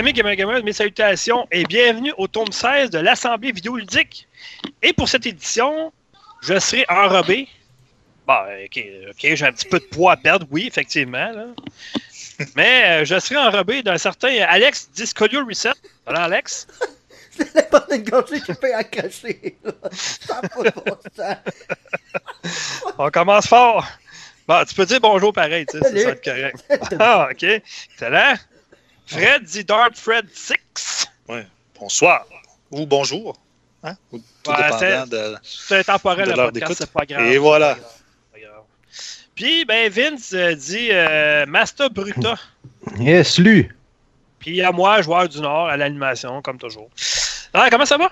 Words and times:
Amis 0.00 0.14
Gamer 0.14 0.34
Gamers, 0.34 0.64
mes 0.64 0.72
salutations 0.72 1.46
et 1.52 1.62
bienvenue 1.64 2.14
au 2.16 2.26
tome 2.26 2.50
16 2.50 2.88
de 2.88 3.00
l'Assemblée 3.00 3.52
vidéoludique. 3.52 4.26
Et 4.80 4.94
pour 4.94 5.10
cette 5.10 5.26
édition, 5.26 5.92
je 6.40 6.58
serai 6.58 6.86
enrobé. 6.88 7.48
Bon, 8.26 8.32
ok, 8.64 8.82
ok, 9.10 9.34
j'ai 9.34 9.44
un 9.44 9.52
petit 9.52 9.68
peu 9.68 9.78
de 9.78 9.84
poids 9.84 10.12
à 10.12 10.16
perdre, 10.16 10.46
oui, 10.50 10.66
effectivement. 10.66 11.30
là. 11.30 11.48
Mais 12.56 13.02
euh, 13.02 13.04
je 13.04 13.20
serai 13.20 13.36
enrobé 13.36 13.82
d'un 13.82 13.98
certain 13.98 14.34
Alex 14.48 14.88
Discolio 14.94 15.44
Reset. 15.44 15.74
Voilà, 16.06 16.22
Alex. 16.22 16.66
C'est 17.32 17.68
pas 17.68 17.84
une 17.92 18.02
gorgée 18.02 18.40
qui 18.40 18.52
de 18.52 18.56
sens. 21.14 21.36
On 22.96 23.10
commence 23.10 23.46
fort. 23.46 23.86
Bon, 24.48 24.64
tu 24.66 24.74
peux 24.74 24.86
dire 24.86 25.00
bonjour 25.00 25.34
pareil, 25.34 25.66
tu 25.66 25.78
sais, 25.78 25.84
ça 25.84 25.92
va 25.92 26.12
être 26.12 26.24
correct. 26.24 26.64
Ah, 26.98 27.28
ok. 27.30 27.42
Excellent. 27.42 28.34
Fred 29.10 29.42
dit 29.42 29.64
Dart 29.64 29.90
Fred 29.94 30.26
6. 30.32 31.08
Bonsoir. 31.78 32.24
Ou 32.70 32.86
bonjour. 32.86 33.36
Hein? 33.82 33.96
Ou 34.12 34.18
tout 34.18 34.50
Ouais, 34.50 34.56
dépendant 34.56 35.06
de... 35.06 35.36
C'est 35.42 35.78
intemporel 35.78 36.26
De 36.26 36.30
le 36.30 36.50
podcast, 36.50 36.74
c'est 36.78 36.92
pas 36.92 37.04
grave. 37.04 37.26
Et 37.26 37.38
voilà. 37.38 37.76
Puis, 39.34 39.64
ben, 39.64 39.90
Vince 39.90 40.32
euh, 40.34 40.54
dit 40.54 40.90
euh, 40.92 41.46
Master 41.46 41.90
Bruta. 41.90 42.36
Yes, 42.98 43.38
lui. 43.38 43.68
Puis 44.38 44.62
à 44.62 44.72
moi, 44.72 45.02
joueur 45.02 45.28
du 45.28 45.40
Nord, 45.40 45.68
à 45.68 45.76
l'animation, 45.76 46.40
comme 46.40 46.58
toujours. 46.58 46.88
Ah, 47.52 47.68
comment 47.70 47.84
ça 47.84 47.98
va? 47.98 48.10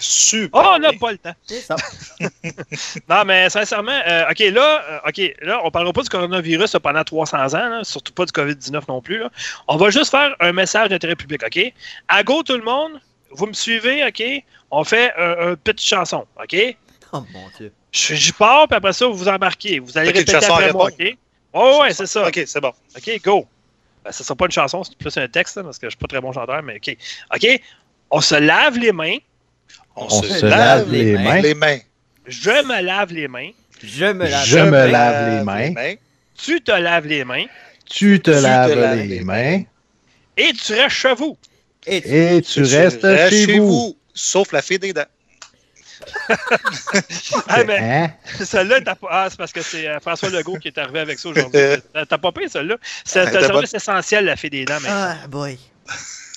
Super. 0.00 0.60
Oh, 0.62 0.72
on 0.74 0.78
n'a 0.78 0.92
pas 0.92 1.12
le 1.12 1.18
temps. 1.18 1.34
Ça. 1.46 1.76
Non, 3.08 3.24
mais 3.24 3.48
sincèrement, 3.48 3.98
euh, 4.06 4.30
OK, 4.30 4.38
là, 4.38 4.84
euh, 4.90 5.08
OK, 5.08 5.34
là, 5.42 5.60
on 5.64 5.70
parlera 5.70 5.92
pas 5.92 6.02
du 6.02 6.08
coronavirus 6.08 6.74
là, 6.74 6.80
pendant 6.80 7.02
300 7.04 7.54
ans, 7.54 7.68
là, 7.68 7.84
surtout 7.84 8.12
pas 8.12 8.24
du 8.26 8.32
COVID-19 8.32 8.82
non 8.88 9.00
plus. 9.00 9.18
là. 9.20 9.30
On 9.68 9.76
va 9.76 9.90
juste 9.90 10.10
faire 10.10 10.34
un 10.40 10.52
message 10.52 10.88
d'intérêt 10.90 11.16
public, 11.16 11.42
OK? 11.44 11.72
À 12.08 12.22
go, 12.22 12.42
tout 12.42 12.56
le 12.56 12.62
monde, 12.62 13.00
vous 13.30 13.46
me 13.46 13.52
suivez, 13.52 14.04
OK? 14.06 14.22
On 14.70 14.84
fait 14.84 15.12
un, 15.16 15.50
un 15.52 15.56
petite 15.56 15.86
chanson, 15.86 16.26
OK? 16.42 16.76
Oh 17.12 17.24
mon 17.32 17.48
dieu. 17.56 17.72
Je- 17.92 18.32
pars, 18.32 18.68
puis 18.68 18.76
après 18.76 18.92
ça, 18.92 19.06
vous 19.06 19.14
vous 19.14 19.28
embarquez. 19.28 19.78
Vous 19.80 19.98
allez 19.98 20.12
Petite 20.12 20.28
répéter 20.30 20.46
chanson 20.46 20.58
après 20.58 20.72
moi. 20.72 20.90
OK? 20.92 21.16
Oh, 21.52 21.78
ouais, 21.82 21.92
c'est 21.92 22.06
ça. 22.06 22.28
OK, 22.28 22.40
c'est 22.46 22.60
bon. 22.60 22.72
OK, 22.96 23.20
go. 23.24 23.46
Ben, 24.04 24.12
ce 24.12 24.22
sera 24.22 24.36
pas 24.36 24.44
une 24.44 24.52
chanson, 24.52 24.84
c'est 24.84 24.96
plus 24.96 25.16
un 25.16 25.26
texte, 25.26 25.56
là, 25.56 25.64
parce 25.64 25.78
que 25.78 25.86
je 25.86 25.90
suis 25.90 25.98
pas 25.98 26.06
très 26.06 26.20
bon 26.20 26.32
chanteur, 26.32 26.62
mais 26.62 26.76
OK. 26.76 26.96
OK, 27.34 27.60
on 28.10 28.20
se 28.20 28.34
lave 28.36 28.78
les 28.78 28.92
mains. 28.92 29.16
On, 29.96 30.04
On 30.06 30.22
se 30.22 30.46
lave 30.46 30.90
les 30.90 31.12
mains. 31.16 31.40
les 31.40 31.54
mains. 31.54 31.78
Je 32.26 32.50
me 32.50 32.80
lave 32.82 33.12
les 33.12 33.28
mains. 33.28 33.50
Je 33.82 34.04
me 34.06 34.26
lave. 34.28 34.44
Je 34.46 34.58
me 34.58 34.70
lave 34.70 34.90
lave 34.90 35.38
les 35.38 35.70
mains. 35.70 35.94
Tu 36.36 36.60
te 36.60 36.70
laves 36.72 37.06
les 37.06 37.24
mains. 37.24 37.46
Tu 37.84 38.20
te 38.20 38.30
Tu 38.30 38.36
te 38.36 38.42
laves 38.42 38.96
les 38.96 39.06
les 39.06 39.20
mains. 39.24 39.62
Et 40.36 40.52
tu 40.52 40.72
restes 40.74 40.96
chez 40.96 41.14
vous. 41.14 41.36
Et 41.86 42.00
tu- 42.02 42.08
Et 42.08 42.42
tu 42.42 42.62
restes 42.62 43.06
chez 43.30 43.58
vous. 43.58 43.96
Sauf 44.14 44.52
la 44.52 44.62
fille 44.62 44.78
des 44.78 44.92
dents. 44.92 45.04
Ah, 47.48 47.62
mais 47.64 47.78
Hein? 47.78 48.10
celle-là, 48.44 48.80
t'as 48.80 48.94
pas- 48.94 49.08
ah, 49.10 49.26
c'est 49.30 49.36
parce 49.38 49.52
que 49.52 49.60
c'est 49.62 49.86
euh, 49.86 50.00
François 50.00 50.30
Legault 50.30 50.56
qui 50.58 50.68
est 50.68 50.78
arrivé 50.78 51.00
avec 51.00 51.18
ça 51.18 51.28
aujourd'hui. 51.28 51.60
T'as 52.08 52.18
pas 52.18 52.32
payé 52.32 52.48
celle-là. 52.48 52.76
C'est 53.04 53.20
un 53.20 53.30
service 53.30 53.74
essentiel, 53.74 54.24
la 54.24 54.36
fille 54.36 54.50
des 54.50 54.64
dents. 54.64 54.80
maintenant. 54.80 55.14
Ah, 55.22 55.26
boy. 55.28 55.58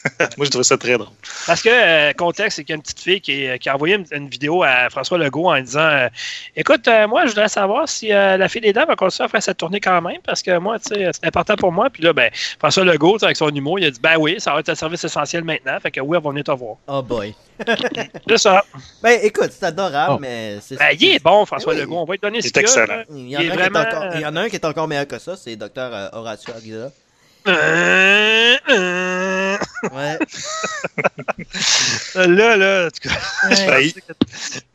Moi, 0.38 0.46
je 0.46 0.50
trouvais 0.50 0.64
ça 0.64 0.78
très 0.78 0.98
drôle. 0.98 1.08
Parce 1.48 1.62
que, 1.62 1.70
euh, 1.70 2.14
contexte, 2.14 2.58
c'est 2.58 2.64
qu'il 2.64 2.74
y 2.74 2.76
a 2.76 2.78
une 2.78 2.82
petite 2.82 3.00
fille 3.00 3.22
qui, 3.22 3.48
qui 3.60 3.70
a 3.70 3.76
envoyé 3.76 3.96
une, 3.96 4.06
une 4.12 4.28
vidéo 4.30 4.64
à 4.64 4.90
François 4.90 5.18
Legault 5.18 5.50
en 5.50 5.60
disant 5.62 5.80
euh, 5.80 6.10
Écoute, 6.56 6.88
euh, 6.88 7.08
moi, 7.08 7.24
je 7.26 7.30
voudrais 7.30 7.48
savoir 7.48 7.88
si 7.88 8.12
euh, 8.12 8.38
la 8.38 8.50
fille 8.50 8.62
des 8.62 8.74
dents 8.74 8.86
va 8.86 8.96
continuer 8.96 9.26
à 9.26 9.30
faire 9.30 9.42
cette 9.42 9.58
tournée 9.58 9.80
quand 9.80 10.02
même, 10.02 10.20
parce 10.26 10.42
que 10.42 10.58
moi, 10.58 10.78
tu 10.80 10.94
sais, 10.94 11.10
c'est 11.14 11.26
important 11.26 11.56
pour 11.56 11.72
moi. 11.72 11.90
Puis 11.90 12.04
là, 12.04 12.14
ben, 12.14 12.30
François 12.60 12.84
Legault, 12.84 13.24
avec 13.24 13.38
son 13.38 13.50
humour, 13.50 13.80
il 13.80 13.86
a 13.86 13.92
dit 13.92 14.00
Ben 14.02 14.18
oui, 14.20 14.36
ça 14.40 14.54
va 14.54 14.60
être 14.60 14.70
un 14.70 14.76
service 14.76 15.04
essentiel 15.04 15.44
maintenant. 15.44 15.80
Fait 15.80 15.92
que 15.92 16.02
oui, 16.02 16.18
on 16.18 16.22
va 16.22 16.30
venir 16.30 16.44
te 16.44 16.52
voir. 16.52 16.78
Oh 16.88 17.02
boy. 17.02 17.34
C'est 18.28 18.38
ça. 18.38 18.64
Ben 19.02 19.20
écoute, 19.22 19.52
c'est 19.52 19.66
adorable, 19.66 20.16
Oh. 20.16 20.18
mais 20.20 20.58
c'est. 20.60 20.76
Ben, 20.76 20.90
il 21.00 21.16
est 21.16 21.24
bon, 21.24 21.46
François 21.46 21.74
Oui. 21.74 21.80
Legault. 21.80 21.98
On 21.98 22.06
va 22.06 22.14
lui 22.14 22.20
donner 22.20 22.42
ce 22.42 22.48
Il 22.48 22.58
est 22.58 22.64
qu'il. 22.64 23.06
Il 23.16 23.30
y, 23.30 23.38
en 23.38 23.40
a 23.40 23.46
un 23.46 23.56
qui 23.56 23.62
est 23.62 23.78
encore... 23.78 24.16
il 24.16 24.22
y 24.22 24.26
en 24.26 24.36
a 24.36 24.42
un 24.42 24.50
qui 24.50 24.56
est 24.56 24.66
encore 24.66 24.88
meilleur 24.88 25.08
que 25.08 25.20
ça, 25.20 25.36
c'est 25.38 25.56
Dr 25.56 26.10
Horacio 26.14 26.54
Aguila. 26.56 26.90
Euh, 27.48 28.58
euh. 28.70 29.58
Ouais. 29.92 30.18
Là, 32.16 32.56
là, 32.58 32.88
en 32.88 32.90
tout 32.90 33.10
cas. 33.10 33.80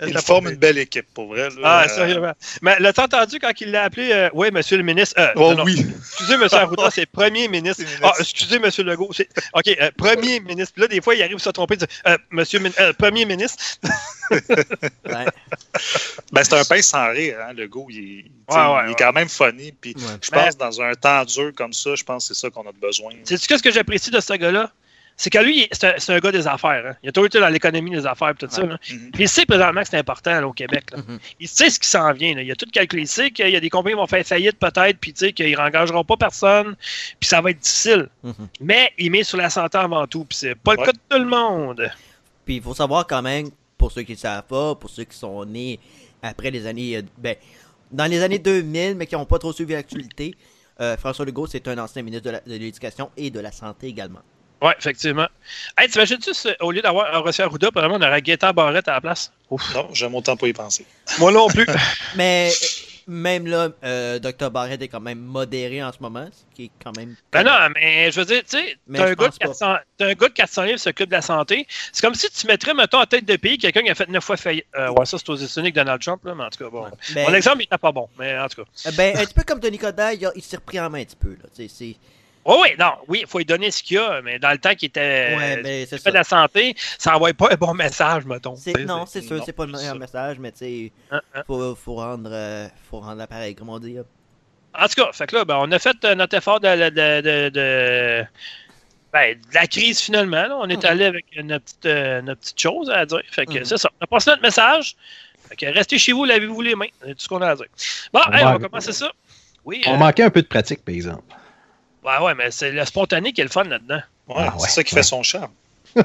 Il, 0.07 0.19
forme 0.19 0.49
une 0.51 0.57
belle 0.57 0.79
équipe, 0.79 1.07
pour 1.15 1.29
vrai. 1.29 1.49
là. 1.51 1.57
Ah, 1.65 1.85
Euh, 1.85 1.89
sérieusement. 1.89 2.33
Mais 2.63 2.79
l'as-tu 2.79 3.01
entendu 3.01 3.39
quand 3.41 3.53
il 3.61 3.71
l'a 3.71 3.85
appelé 3.85 4.11
euh, 4.13 4.29
Oui, 4.35 4.51
monsieur 4.53 4.77
le 4.77 4.83
ministre. 4.83 5.15
euh, 5.19 5.29
Oh 5.37 5.51
non, 5.51 5.57
non. 5.59 5.65
oui. 5.65 5.87
Excusez, 6.11 6.37
monsieur 6.37 6.59
Arruda, 6.59 6.91
c'est 6.93 7.07
premier 7.07 7.49
ministre. 7.49 7.85
Ah, 8.03 8.13
excusez, 8.21 8.59
monsieur 8.59 8.85
Legault. 8.85 9.11
OK, 9.55 9.69
euh, 9.69 9.91
premier 9.97 10.41
ministre. 10.41 10.75
Puis 10.75 10.83
là, 10.83 10.89
des 10.89 11.01
fois, 11.01 11.15
il 11.15 11.23
arrive 11.23 11.37
à 11.37 11.39
se 11.41 11.51
tromper. 11.51 11.77
Dit, 11.77 11.87
euh, 12.07 12.19
monsieur, 12.31 12.61
euh, 12.81 12.93
premier 12.93 13.25
ministre. 13.25 13.63
ouais. 15.07 15.27
Ben, 16.33 16.45
c'est 16.45 16.55
un 16.55 16.65
pince 16.65 16.87
sans 16.87 17.11
rire, 17.11 17.37
hein, 17.49 17.53
le 17.55 17.67
go. 17.69 17.87
Il, 17.91 17.99
est- 17.99 18.23
tu 18.23 18.31
sais, 18.51 18.59
Ouais, 18.59 18.67
ouais, 18.67 18.81
il 18.85 18.87
est 18.87 18.89
ouais. 18.91 18.95
quand 18.99 19.13
même 19.13 19.29
funny. 19.29 19.73
Puis 19.73 19.95
je 20.23 20.31
Ben- 20.31 20.45
pense 20.45 20.57
dans 20.57 20.81
un 20.83 20.95
temps 20.95 21.25
dur 21.25 21.53
comme 21.57 21.73
ça, 21.73 21.95
je 21.95 22.05
pense 22.05 22.29
que 22.29 22.35
c'est 22.35 22.41
ça 22.41 22.51
qu'on 22.51 22.63
a 22.69 22.73
de 22.73 22.79
besoin. 22.79 23.13
Sais-tu 23.25 23.47
qu'est-ce 23.47 23.63
que 23.63 23.71
j'apprécie 23.73 24.11
de 24.11 24.21
ce 24.21 24.33
gars-là? 24.35 24.71
C'est 25.21 25.31
que 25.31 25.39
lui, 25.39 25.69
c'est 25.73 26.11
un, 26.11 26.19
gars 26.21 26.31
des 26.31 26.47
affaires. 26.47 26.85
hein. 26.87 26.95
Il 27.03 27.09
a 27.09 27.13
toujours 27.13 27.27
été 27.27 27.41
dans 27.41 27.49
l'économie 27.49 27.91
des 27.91 28.07
affaires 28.07 28.29
et 28.31 28.35
tout 28.35 28.47
ça. 28.49 28.63
là. 28.63 28.79
Mhm. 28.89 29.11
Puis 29.13 29.25
il 29.25 29.29
sait 29.29 29.45
présentement 29.47 29.83
que 29.83 29.89
c'est 29.89 29.99
important 29.99 30.41
là, 30.41 30.47
au 30.47 30.53
Québec. 30.53 30.85
là. 30.93 30.99
Mhm. 30.99 31.19
Il 31.41 31.49
sait 31.49 31.71
ce 31.71 31.81
qui 31.81 31.89
s'en 31.89 32.13
vient. 32.13 32.37
là. 32.37 32.43
Il 32.43 32.53
a 32.53 32.55
tout 32.55 32.67
calculé. 32.73 33.03
Il 33.03 33.09
sait 33.09 33.33
qu'il 33.33 33.49
y 33.49 33.57
a 33.57 33.59
des 33.59 33.69
compagnies 33.69 33.95
qui 33.97 34.01
vont 34.01 34.07
faire 34.07 34.25
faillite 34.25 34.61
peut-être, 34.61 34.97
puis 35.01 35.13
qu'ils 35.13 35.57
n'engageront 35.57 36.05
pas 36.05 36.17
personne, 36.17 36.77
puis 37.19 37.29
ça 37.29 37.41
va 37.41 37.51
être 37.51 37.59
difficile. 37.59 38.09
Mhm. 38.23 38.35
Mais 38.61 38.93
il 38.97 39.11
met 39.11 39.25
sur 39.25 39.39
la 39.39 39.51
santé 39.51 39.77
avant 39.79 40.07
tout, 40.07 40.25
puis 40.25 40.39
c'est 40.39 40.55
pas 40.55 40.75
le 40.77 40.85
cas 40.85 40.93
de 40.93 40.99
tout 41.11 41.19
le 41.19 41.25
monde. 41.29 41.91
Puis 42.47 42.57
il 42.59 42.63
faut 42.63 42.75
savoir 42.75 43.05
quand 43.05 43.21
même, 43.21 43.49
pour 43.79 43.93
ceux 43.93 44.03
qui 44.03 44.13
ne 44.13 44.17
savent 44.19 44.43
pas, 44.43 44.75
pour 44.75 44.91
ceux 44.91 45.05
qui 45.05 45.17
sont 45.17 45.45
nés 45.45 45.79
après 46.23 46.51
les 46.51 46.67
années. 46.67 46.97
euh, 46.97 47.03
Ben, 47.17 47.37
dans 47.91 48.05
les 48.11 48.21
années 48.23 48.39
2000, 48.39 48.97
mais 48.97 49.07
qui 49.07 49.15
n'ont 49.15 49.25
pas 49.25 49.39
trop 49.39 49.53
suivi 49.53 49.73
l'actualité, 49.73 50.35
euh, 50.81 50.97
François 50.97 51.25
Legault, 51.25 51.47
c'est 51.47 51.67
un 51.69 51.79
ancien 51.79 52.03
ministre 52.03 52.31
de 52.31 52.41
l'Éducation 52.47 53.11
et 53.17 53.31
de 53.31 53.41
la 53.41 53.51
Santé 53.53 53.87
également. 53.87 54.21
Ouais, 54.61 54.75
effectivement. 54.77 55.29
Hey, 55.79 55.89
t'imagines-tu, 55.89 56.33
au 56.61 56.73
lieu 56.73 56.83
d'avoir 56.83 57.15
un 57.15 57.19
Rossier 57.21 57.45
Arruda, 57.45 57.71
probablement, 57.71 58.05
on 58.05 58.09
aurait 58.09 58.21
Gaétan 58.21 58.53
Barrette 58.53 58.89
à 58.89 58.95
la 58.95 59.01
place? 59.01 59.33
Ouf. 59.51 59.73
Non, 59.75 59.89
j'aime 59.93 60.15
autant 60.17 60.37
pas 60.37 60.49
y 60.49 60.53
penser. 60.53 60.85
Moi 61.21 61.31
non 61.31 61.47
plus. 61.49 61.67
Mais 62.17 62.51
même 63.09 63.47
là, 63.47 63.71
euh, 63.85 64.19
Dr 64.19 64.51
Barrett 64.51 64.81
est 64.83 64.89
quand 64.89 65.01
même 65.01 65.19
modéré 65.19 65.83
en 65.83 65.91
ce 65.93 65.99
moment, 66.01 66.29
ce 66.31 66.55
qui 66.55 66.65
est 66.65 66.71
quand 66.83 66.95
même. 66.95 67.17
Ben 67.33 67.43
non, 67.43 67.53
mais 67.75 68.13
je 68.13 68.21
veux 68.21 68.27
dire, 68.27 68.43
tu 68.43 68.59
sais, 68.59 68.77
t'as 68.93 69.07
un, 69.07 69.15
gars 69.15 69.15
de 69.15 69.15
pense 69.15 69.39
pas. 69.39 69.47
400 69.47 69.77
t'as 69.97 70.07
un 70.07 70.13
gars 70.13 70.29
de 70.29 70.35
400 70.35 70.63
livres 70.65 70.77
qui 70.77 70.83
s'occupe 70.83 71.09
de 71.09 71.15
la 71.15 71.23
santé. 71.23 71.67
C'est 71.93 72.05
comme 72.05 72.15
si 72.15 72.31
tu 72.31 72.47
mettrais, 72.47 72.75
mettons, 72.75 73.01
en 73.01 73.07
tête 73.07 73.25
de 73.25 73.37
pays 73.37 73.57
quelqu'un 73.57 73.83
qui 73.83 73.91
a 73.91 73.95
fait 73.95 74.09
9 74.09 74.23
fois 74.23 74.37
faillite. 74.37 74.67
Euh, 74.77 74.91
ouais, 74.91 75.07
ça, 75.07 75.17
c'est 75.17 75.29
aux 75.31 75.37
États-Unis 75.37 75.69
avec 75.69 75.75
Donald 75.75 76.03
Trump, 76.03 76.23
là, 76.25 76.35
mais 76.35 76.45
en 76.45 76.51
tout 76.51 76.63
cas, 76.63 76.71
bon. 76.71 76.87
Ben, 77.15 77.27
Mon 77.27 77.35
exemple, 77.35 77.61
il 77.61 77.65
était 77.65 77.79
pas 77.79 77.93
bon, 77.93 78.09
mais 78.19 78.39
en 78.39 78.47
tout 78.49 78.63
cas. 78.63 78.91
ben, 78.93 79.17
un 79.17 79.25
petit 79.25 79.35
peu 79.35 79.43
comme 79.43 79.61
Denis 79.61 79.79
Coderre, 79.79 80.13
il, 80.13 80.43
s'est 80.43 80.57
repris 80.57 80.79
en 80.79 80.91
main 80.91 81.01
un 81.01 81.05
petit 81.05 81.17
peu. 81.17 81.31
Là, 81.31 81.49
tu 81.55 81.67
sais, 81.67 81.75
c'est... 81.75 81.97
Oh, 82.51 82.61
oui, 82.63 82.71
non, 82.79 82.93
oui, 83.09 83.19
il 83.23 83.27
faut 83.27 83.37
lui 83.39 83.45
donner 83.45 83.71
ce 83.71 83.83
qu'il 83.83 83.97
y 83.97 83.99
a, 84.01 84.23
mais 84.23 84.39
dans 84.39 84.51
le 84.53 84.57
temps 84.59 84.75
qu'il 84.75 84.87
était. 84.89 85.35
Ouais, 85.37 85.61
ben, 85.63 85.87
c'est 85.87 85.99
ça. 85.99 86.09
de 86.11 86.15
la 86.15 86.25
santé, 86.25 86.75
ça 86.99 87.15
envoie 87.15 87.35
pas 87.35 87.53
un 87.53 87.57
bon 87.57 87.75
message, 87.75 88.25
mettons. 88.25 88.57
C'est- 88.57 88.73
non, 88.87 89.05
c'est 89.05 89.21
sûr, 89.21 89.43
c'est 89.45 89.53
pas 89.53 89.67
le 89.67 89.73
meilleur 89.73 89.97
message, 89.97 90.39
mais 90.39 90.51
tu 90.53 90.59
sais, 90.61 90.93
Hein, 91.11 91.21
hein. 91.35 91.43
faut, 91.47 91.75
faut 91.75 91.97
rendre, 91.97 92.31
euh, 92.33 92.67
faut 92.91 93.01
rendre 93.01 93.17
l'appareil, 93.19 93.55
comme 93.55 93.69
on 93.69 93.79
dit. 93.79 93.93
là. 93.95 94.03
En 94.79 94.87
tout 94.89 94.95
cas, 95.05 95.13
fait 95.13 95.27
que 95.27 95.37
là, 95.37 95.45
ben, 95.45 95.59
on 95.61 95.71
a 95.73 95.79
fait 95.79 95.97
euh, 96.05 96.15
notre 96.15 96.37
effort 96.39 96.59
de, 96.61 96.69
de, 96.69 96.89
de, 96.89 97.21
de- 97.21 97.49
de- 97.51 98.25
ben, 99.13 99.35
de 99.35 99.55
la 99.55 99.67
crise 99.67 100.01
finalement. 100.01 100.43
là. 100.49 100.57
On 100.59 100.69
est 100.71 100.77
Mhm. 100.83 100.91
allé 100.91 101.05
avec 101.05 101.27
notre 101.43 101.65
petite, 101.67 101.87
euh, 101.87 102.23
notre 102.23 102.41
petite 102.41 102.61
chose 102.61 102.89
à 102.91 103.05
dire. 103.05 103.21
Fait 103.31 103.45
que 103.45 103.59
Mhm. 103.59 103.65
c'est 103.67 103.77
ça. 103.77 103.91
On 104.01 104.05
a 104.05 104.07
passé 104.07 104.31
notre 104.31 104.43
message. 104.43 104.97
Fait 105.51 105.57
que 105.57 105.67
restez 105.67 105.99
chez 105.99 106.13
vous, 106.13 106.25
lavez-vous 106.25 106.61
les 106.63 106.75
mains. 106.75 106.87
C'est 107.03 107.15
tout 107.15 107.21
ce 107.21 107.29
qu'on 107.29 107.43
a 107.43 107.49
à 107.51 107.57
dire. 107.57 107.67
Bon, 108.13 108.21
On 108.27 108.33
hey, 108.33 108.43
on 108.43 108.47
va- 108.47 108.59
va 108.59 108.69
commencer 108.69 108.93
ça. 108.93 109.11
Oui. 109.65 109.83
On 109.87 109.95
euh, 109.95 109.97
manquait 109.99 110.23
un 110.25 110.31
peu 110.31 110.41
de 110.43 110.47
pratique, 110.47 110.83
par 110.85 110.95
exemple. 110.95 111.23
Ouais, 112.09 112.19
ouais, 112.27 112.35
mais 112.35 112.51
c'est 112.51 112.71
le 112.73 112.85
spontané 112.85 113.33
qui 113.33 113.41
est 113.41 113.45
le 113.45 113.51
fun 113.51 113.65
là-dedans. 113.65 114.01
Ouais, 114.29 114.35
Ah, 114.39 114.55
c'est 114.59 114.63
ouais, 114.63 114.69
ça 114.69 114.85
qui 114.85 114.95
ouais. 114.95 115.01
fait 115.03 115.07
son 115.09 115.23
charme. 115.23 115.53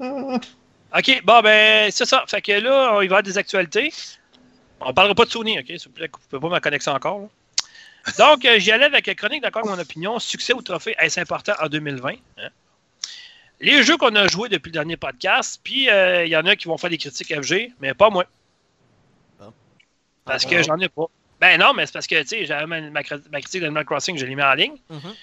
OK, 0.00 1.22
bon, 1.24 1.40
ben, 1.42 1.90
c'est 1.90 2.06
ça. 2.06 2.24
Fait 2.26 2.40
que 2.42 2.52
là, 2.52 2.92
on 2.94 3.02
y 3.02 3.06
va 3.06 3.16
avoir 3.16 3.22
des 3.22 3.36
actualités. 3.38 3.92
On 4.80 4.92
parlera 4.94 5.14
pas 5.14 5.24
de 5.24 5.30
Sony, 5.30 5.58
OK? 5.58 5.66
S'il 5.66 5.80
vous 5.86 5.90
plaît, 5.90 6.08
coupez 6.08 6.38
pas 6.38 6.48
ma 6.48 6.60
connexion 6.60 6.92
encore. 6.92 7.20
là. 7.20 7.26
Donc, 8.18 8.44
euh, 8.44 8.58
j'y 8.58 8.72
allais 8.72 8.86
avec 8.86 9.06
la 9.06 9.14
chronique 9.14 9.42
d'accord 9.42 9.62
avec 9.64 9.76
mon 9.76 9.82
opinion. 9.82 10.18
Succès 10.18 10.54
ou 10.54 10.62
trophée, 10.62 10.94
est-ce 10.98 11.20
important 11.20 11.52
en 11.60 11.68
2020? 11.68 12.12
hein? 12.38 12.48
Les 13.60 13.82
jeux 13.82 13.96
qu'on 13.96 14.14
a 14.14 14.28
joués 14.28 14.48
depuis 14.48 14.68
le 14.68 14.74
dernier 14.74 14.96
podcast, 14.96 15.60
puis 15.64 15.90
euh, 15.90 16.24
il 16.24 16.30
y 16.30 16.36
en 16.36 16.46
a 16.46 16.54
qui 16.56 16.68
vont 16.68 16.78
faire 16.78 16.90
des 16.90 16.96
critiques 16.98 17.34
FG, 17.42 17.72
mais 17.80 17.92
pas 17.92 18.08
moi. 18.08 18.24
Parce 20.24 20.44
Ah, 20.46 20.48
que 20.50 20.62
j'en 20.62 20.78
ai 20.78 20.88
pas. 20.88 21.06
Ben 21.40 21.58
non, 21.58 21.72
mais 21.74 21.86
c'est 21.86 21.92
parce 21.92 22.06
que, 22.06 22.20
tu 22.22 22.28
sais, 22.28 22.46
j'avais 22.46 22.66
ma, 22.66 22.80
ma 22.82 23.00
ma 23.30 23.40
critique 23.40 23.60
d'Animal 23.60 23.84
Crossing, 23.84 24.16
je 24.16 24.24
l'ai 24.26 24.34
mis 24.34 24.42
en 24.42 24.54
ligne. 24.54 24.76
Mhm. 24.90 25.14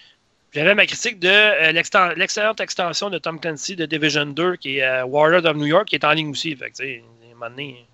J'avais 0.56 0.74
ma 0.74 0.86
critique 0.86 1.20
de 1.20 1.28
euh, 1.28 1.72
l'excellente 2.16 2.62
extension 2.62 3.10
de 3.10 3.18
Tom 3.18 3.42
Clancy 3.42 3.76
de 3.76 3.86
Division 3.86 4.26
2, 4.26 4.56
qui 4.56 4.78
est 4.78 4.84
euh, 4.84 5.04
Warlord 5.04 5.46
of 5.46 5.58
New 5.58 5.66
York, 5.66 5.90
qui 5.90 5.96
est 5.96 6.06
en 6.06 6.12
ligne 6.14 6.30
aussi. 6.30 6.56
Fait 6.56 6.72
que, 6.72 6.78
tu 6.78 6.84
sais, 6.86 7.04
à 7.24 7.26
un 7.26 7.34
moment 7.34 7.50
donné, 7.50 7.86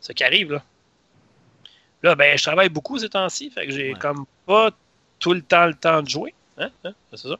c'est 0.00 0.08
ce 0.08 0.12
qui 0.12 0.24
arrive, 0.24 0.50
là. 0.52 0.62
Là, 2.02 2.16
ben, 2.16 2.36
je 2.36 2.42
travaille 2.42 2.68
beaucoup 2.68 2.98
ces 2.98 3.08
temps-ci, 3.08 3.48
fait 3.50 3.64
que 3.66 3.72
j'ai 3.72 3.92
Ouais. 3.92 3.98
comme 4.00 4.24
pas 4.44 4.70
tout 5.20 5.34
le 5.34 5.42
temps 5.42 5.66
le 5.66 5.74
temps 5.74 6.02
de 6.02 6.08
jouer. 6.08 6.34
Hein? 6.58 6.70
Hein? 6.84 6.94
C'est 7.14 7.28
ça. 7.28 7.36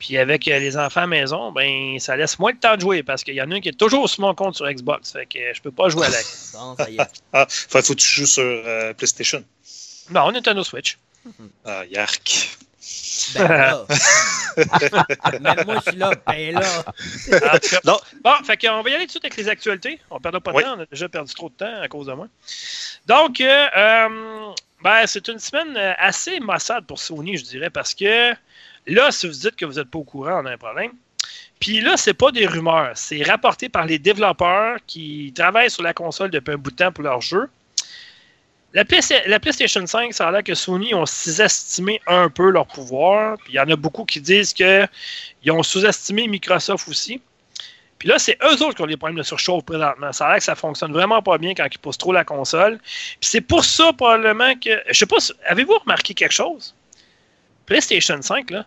Puis 0.00 0.18
avec 0.18 0.48
euh, 0.48 0.58
les 0.58 0.76
enfants 0.76 1.00
à 1.00 1.04
la 1.04 1.06
maison, 1.06 1.52
ben 1.52 1.96
ça 2.00 2.16
laisse 2.16 2.40
moins 2.40 2.52
de 2.52 2.58
temps 2.58 2.74
de 2.74 2.80
jouer 2.80 3.04
parce 3.04 3.22
qu'il 3.22 3.34
y 3.34 3.42
en 3.42 3.50
a 3.52 3.54
un 3.54 3.60
qui 3.60 3.68
est 3.68 3.78
toujours 3.78 4.08
sur 4.08 4.20
mon 4.22 4.34
compte 4.34 4.56
sur 4.56 4.68
Xbox. 4.68 5.12
Fait 5.12 5.26
que 5.26 5.38
je 5.54 5.62
peux 5.62 5.70
pas 5.70 5.88
jouer 5.88 6.06
avec. 6.06 6.24
Bon, 6.54 6.74
ça 6.76 6.90
y 6.90 6.96
est. 6.96 7.22
Ah, 7.32 7.46
faut, 7.48 7.80
faut 7.82 7.94
que 7.94 8.00
tu 8.00 8.06
joues 8.06 8.26
sur 8.26 8.42
euh, 8.44 8.92
PlayStation. 8.94 9.44
Non, 10.10 10.22
on 10.26 10.32
Nintendo 10.32 10.64
Switch. 10.64 10.98
Ah, 11.64 11.84
yark. 11.86 12.58
Ben 13.34 13.48
là. 13.48 13.84
Même 15.40 15.64
moi, 15.66 15.76
je 15.84 15.90
suis 15.90 15.98
là. 15.98 16.10
Ben 16.26 16.54
là. 16.54 16.84
Non. 17.84 17.98
Bon, 18.24 18.32
fait 18.44 18.56
qu'on 18.56 18.82
va 18.82 18.90
y 18.90 18.94
aller 18.94 19.06
tout 19.06 19.06
de 19.06 19.10
suite 19.12 19.24
avec 19.24 19.36
les 19.36 19.48
actualités. 19.48 20.00
On 20.10 20.16
ne 20.16 20.20
perdra 20.20 20.40
pas 20.40 20.52
de 20.52 20.56
Oui. 20.56 20.62
temps, 20.64 20.76
on 20.78 20.82
a 20.82 20.86
déjà 20.86 21.08
perdu 21.08 21.34
trop 21.34 21.48
de 21.48 21.54
temps 21.54 21.80
à 21.82 21.88
cause 21.88 22.06
de 22.06 22.12
moi. 22.12 22.28
Donc, 23.06 23.40
euh, 23.40 23.66
euh, 23.76 24.52
ben, 24.82 25.06
c'est 25.06 25.28
une 25.28 25.38
semaine 25.38 25.76
euh, 25.76 25.92
assez 25.98 26.40
maussade 26.40 26.86
pour 26.86 26.98
Sony, 26.98 27.36
je 27.36 27.44
dirais, 27.44 27.70
parce 27.70 27.94
que 27.94 28.32
là, 28.86 29.10
si 29.10 29.26
vous 29.26 29.34
dites 29.34 29.56
que 29.56 29.64
vous 29.64 29.74
n'êtes 29.74 29.90
pas 29.90 29.98
au 29.98 30.04
courant, 30.04 30.42
on 30.42 30.46
a 30.46 30.52
un 30.52 30.58
problème. 30.58 30.92
Puis 31.60 31.80
là, 31.80 31.96
c'est 31.96 32.14
pas 32.14 32.30
des 32.30 32.46
rumeurs, 32.46 32.92
c'est 32.94 33.22
rapporté 33.24 33.68
par 33.68 33.84
les 33.84 33.98
développeurs 33.98 34.78
qui 34.86 35.32
travaillent 35.34 35.70
sur 35.70 35.82
la 35.82 35.92
console 35.92 36.30
depuis 36.30 36.52
un 36.52 36.56
bout 36.56 36.70
de 36.70 36.76
temps 36.76 36.92
pour 36.92 37.02
leur 37.04 37.20
jeu. 37.20 37.48
La, 38.74 38.84
PlayStation 38.84 39.86
5, 39.86 40.12
ça 40.12 40.28
a 40.28 40.32
l'air 40.32 40.44
que 40.44 40.54
Sony 40.54 40.92
ont 40.94 41.06
sous-estimé 41.06 42.02
un 42.06 42.28
peu 42.28 42.50
leur 42.50 42.66
pouvoir. 42.66 43.38
Puis 43.38 43.54
il 43.54 43.56
y 43.56 43.60
en 43.60 43.68
a 43.70 43.76
beaucoup 43.76 44.04
qui 44.04 44.20
disent 44.20 44.52
qu'ils 44.52 44.88
ont 45.50 45.62
sous-estimé 45.62 46.28
Microsoft 46.28 46.86
aussi. 46.88 47.22
Puis 47.98 48.08
là, 48.08 48.18
c'est 48.18 48.38
eux 48.42 48.62
autres 48.62 48.74
qui 48.74 48.82
ont 48.82 48.86
des 48.86 48.96
problèmes 48.96 49.18
de 49.18 49.22
surchauffe 49.22 49.64
présentement. 49.64 50.12
Ça 50.12 50.26
a 50.26 50.28
l'air 50.28 50.38
que 50.38 50.44
ça 50.44 50.54
fonctionne 50.54 50.92
vraiment 50.92 51.22
pas 51.22 51.38
bien 51.38 51.54
quand 51.54 51.66
ils 51.70 51.78
poussent 51.78 51.98
trop 51.98 52.12
la 52.12 52.24
console. 52.24 52.78
Puis 52.78 53.18
c'est 53.22 53.40
pour 53.40 53.64
ça, 53.64 53.92
probablement, 53.92 54.54
que. 54.54 54.82
Je 54.88 54.98
sais 54.98 55.06
pas, 55.06 55.16
avez-vous 55.46 55.78
remarqué 55.78 56.14
quelque 56.14 56.32
chose? 56.32 56.74
PlayStation 57.66 58.20
5, 58.20 58.50
là, 58.50 58.66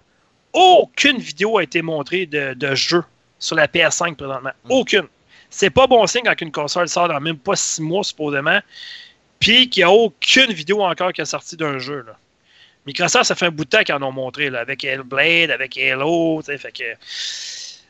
aucune 0.51 1.18
vidéo 1.18 1.59
a 1.59 1.63
été 1.63 1.81
montrée 1.81 2.25
de, 2.25 2.54
de 2.56 2.75
jeu 2.75 3.04
sur 3.39 3.56
la 3.56 3.68
PS5 3.68 4.15
présentement. 4.15 4.51
Aucune. 4.68 5.07
C'est 5.50 5.69
pas 5.69 5.88
bon 5.88 6.06
signe 6.07 6.24
quand 6.25 6.39
une 6.42 6.51
console 6.51 6.89
sort 6.89 7.07
dans 7.07 7.19
même 7.19 7.38
pas 7.38 7.56
six 7.56 7.81
mois, 7.81 8.04
supposément. 8.04 8.59
Puis 9.42 9.70
qu'il 9.70 9.82
n'y 9.82 9.86
a 9.86 9.92
aucune 9.92 10.54
vidéo 10.54 10.82
encore 10.84 11.12
qui 11.12 11.20
est 11.20 11.26
sortie 11.26 11.58
d'un 11.58 11.80
jeu. 11.80 12.04
Là. 12.08 12.16
Microsoft, 12.86 13.26
ça 13.26 13.36
fait 13.36 13.48
un 13.48 13.52
bout 13.52 13.66
de 13.66 13.70
temps 13.70 13.84
qu'ils 13.84 13.96
en 13.96 14.04
ont 14.04 14.12
montré, 14.12 14.50
là, 14.50 14.60
avec 14.60 14.86
Hellblade, 14.86 15.52
avec 15.52 15.78
Halo, 15.78 16.42
fait 16.42 16.72
que. 16.72 16.84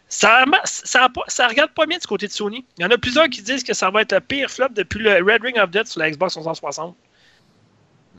Ça, 0.10 0.44
ça, 0.66 1.48
regarde 1.48 1.72
pas 1.72 1.86
bien 1.86 1.98
du 1.98 2.06
côté 2.06 2.28
de 2.28 2.34
Sony. 2.34 2.66
Il 2.78 2.82
y 2.82 2.86
en 2.86 2.90
a 2.90 2.98
plusieurs 2.98 3.30
qui 3.30 3.42
disent 3.42 3.64
que 3.64 3.74
ça 3.74 3.90
va 3.90 4.02
être 4.02 4.12
le 4.12 4.20
pire 4.20 4.52
flop 4.52 4.68
depuis 4.76 5.00
le 5.00 5.24
Red 5.24 5.42
Ring 5.42 5.58
of 5.58 5.72
Death 5.72 5.88
sur 5.88 6.02
la 6.02 6.12
Xbox 6.12 6.34
360. 6.34 6.98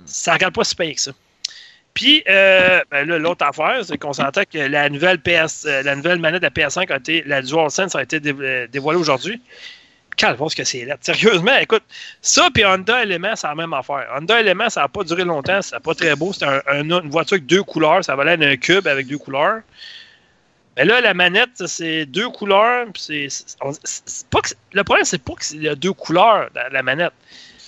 Ça 0.06 0.32
regarde 0.32 0.54
pas 0.54 0.64
si 0.64 0.74
pire 0.74 0.94
que 0.94 1.00
ça. 1.00 1.12
Puis, 1.92 2.24
euh, 2.28 2.80
ben 2.90 3.06
là, 3.06 3.18
l'autre 3.18 3.44
affaire, 3.44 3.84
c'est 3.84 3.98
qu'on 3.98 4.14
s'entend 4.14 4.44
que 4.50 4.56
la 4.56 4.88
nouvelle, 4.88 5.18
PS, 5.18 5.66
euh, 5.66 5.82
la 5.82 5.94
nouvelle 5.94 6.18
manette 6.18 6.40
de 6.40 6.46
la 6.46 6.50
PS5 6.50 6.90
a 6.90 6.96
été, 6.96 7.22
la 7.26 7.42
DualSense 7.42 7.94
a 7.94 8.02
été 8.02 8.18
euh, 8.24 8.66
dévoilée 8.68 8.98
aujourd'hui. 8.98 9.42
Calvaire, 10.16 10.48
que 10.56 10.64
c'est 10.64 10.84
là. 10.84 10.96
Sérieusement, 11.00 11.56
écoute, 11.58 11.82
ça 12.20 12.48
puis 12.52 12.64
Honda 12.64 13.02
Element, 13.02 13.34
c'est 13.36 13.46
la 13.46 13.54
même 13.54 13.72
affaire. 13.72 14.06
Honda 14.16 14.40
Element, 14.40 14.68
ça 14.70 14.82
n'a 14.82 14.88
pas 14.88 15.04
duré 15.04 15.24
longtemps, 15.24 15.60
c'est 15.62 15.78
pas 15.80 15.94
très 15.94 16.14
beau. 16.16 16.32
C'était 16.32 16.46
un- 16.46 16.62
un- 16.68 16.82
une 16.82 17.10
voiture 17.10 17.34
avec 17.34 17.46
deux 17.46 17.62
couleurs, 17.62 18.04
ça 18.04 18.14
valait 18.16 18.44
un 18.44 18.56
cube 18.56 18.86
avec 18.86 19.06
deux 19.06 19.18
couleurs. 19.18 19.60
Mais 20.76 20.84
là, 20.84 21.00
la 21.00 21.12
manette, 21.14 21.66
c'est 21.66 22.06
deux 22.06 22.30
couleurs. 22.30 22.86
c'est- 22.96 23.28
pas 24.30 24.40
que- 24.40 24.54
le 24.72 24.84
problème, 24.84 25.04
c'est 25.04 25.22
pas 25.22 25.34
qu'il 25.34 25.62
y 25.62 25.68
a 25.68 25.74
deux 25.74 25.92
couleurs 25.92 26.48
dans 26.54 26.72
la 26.72 26.82
manette. 26.82 27.12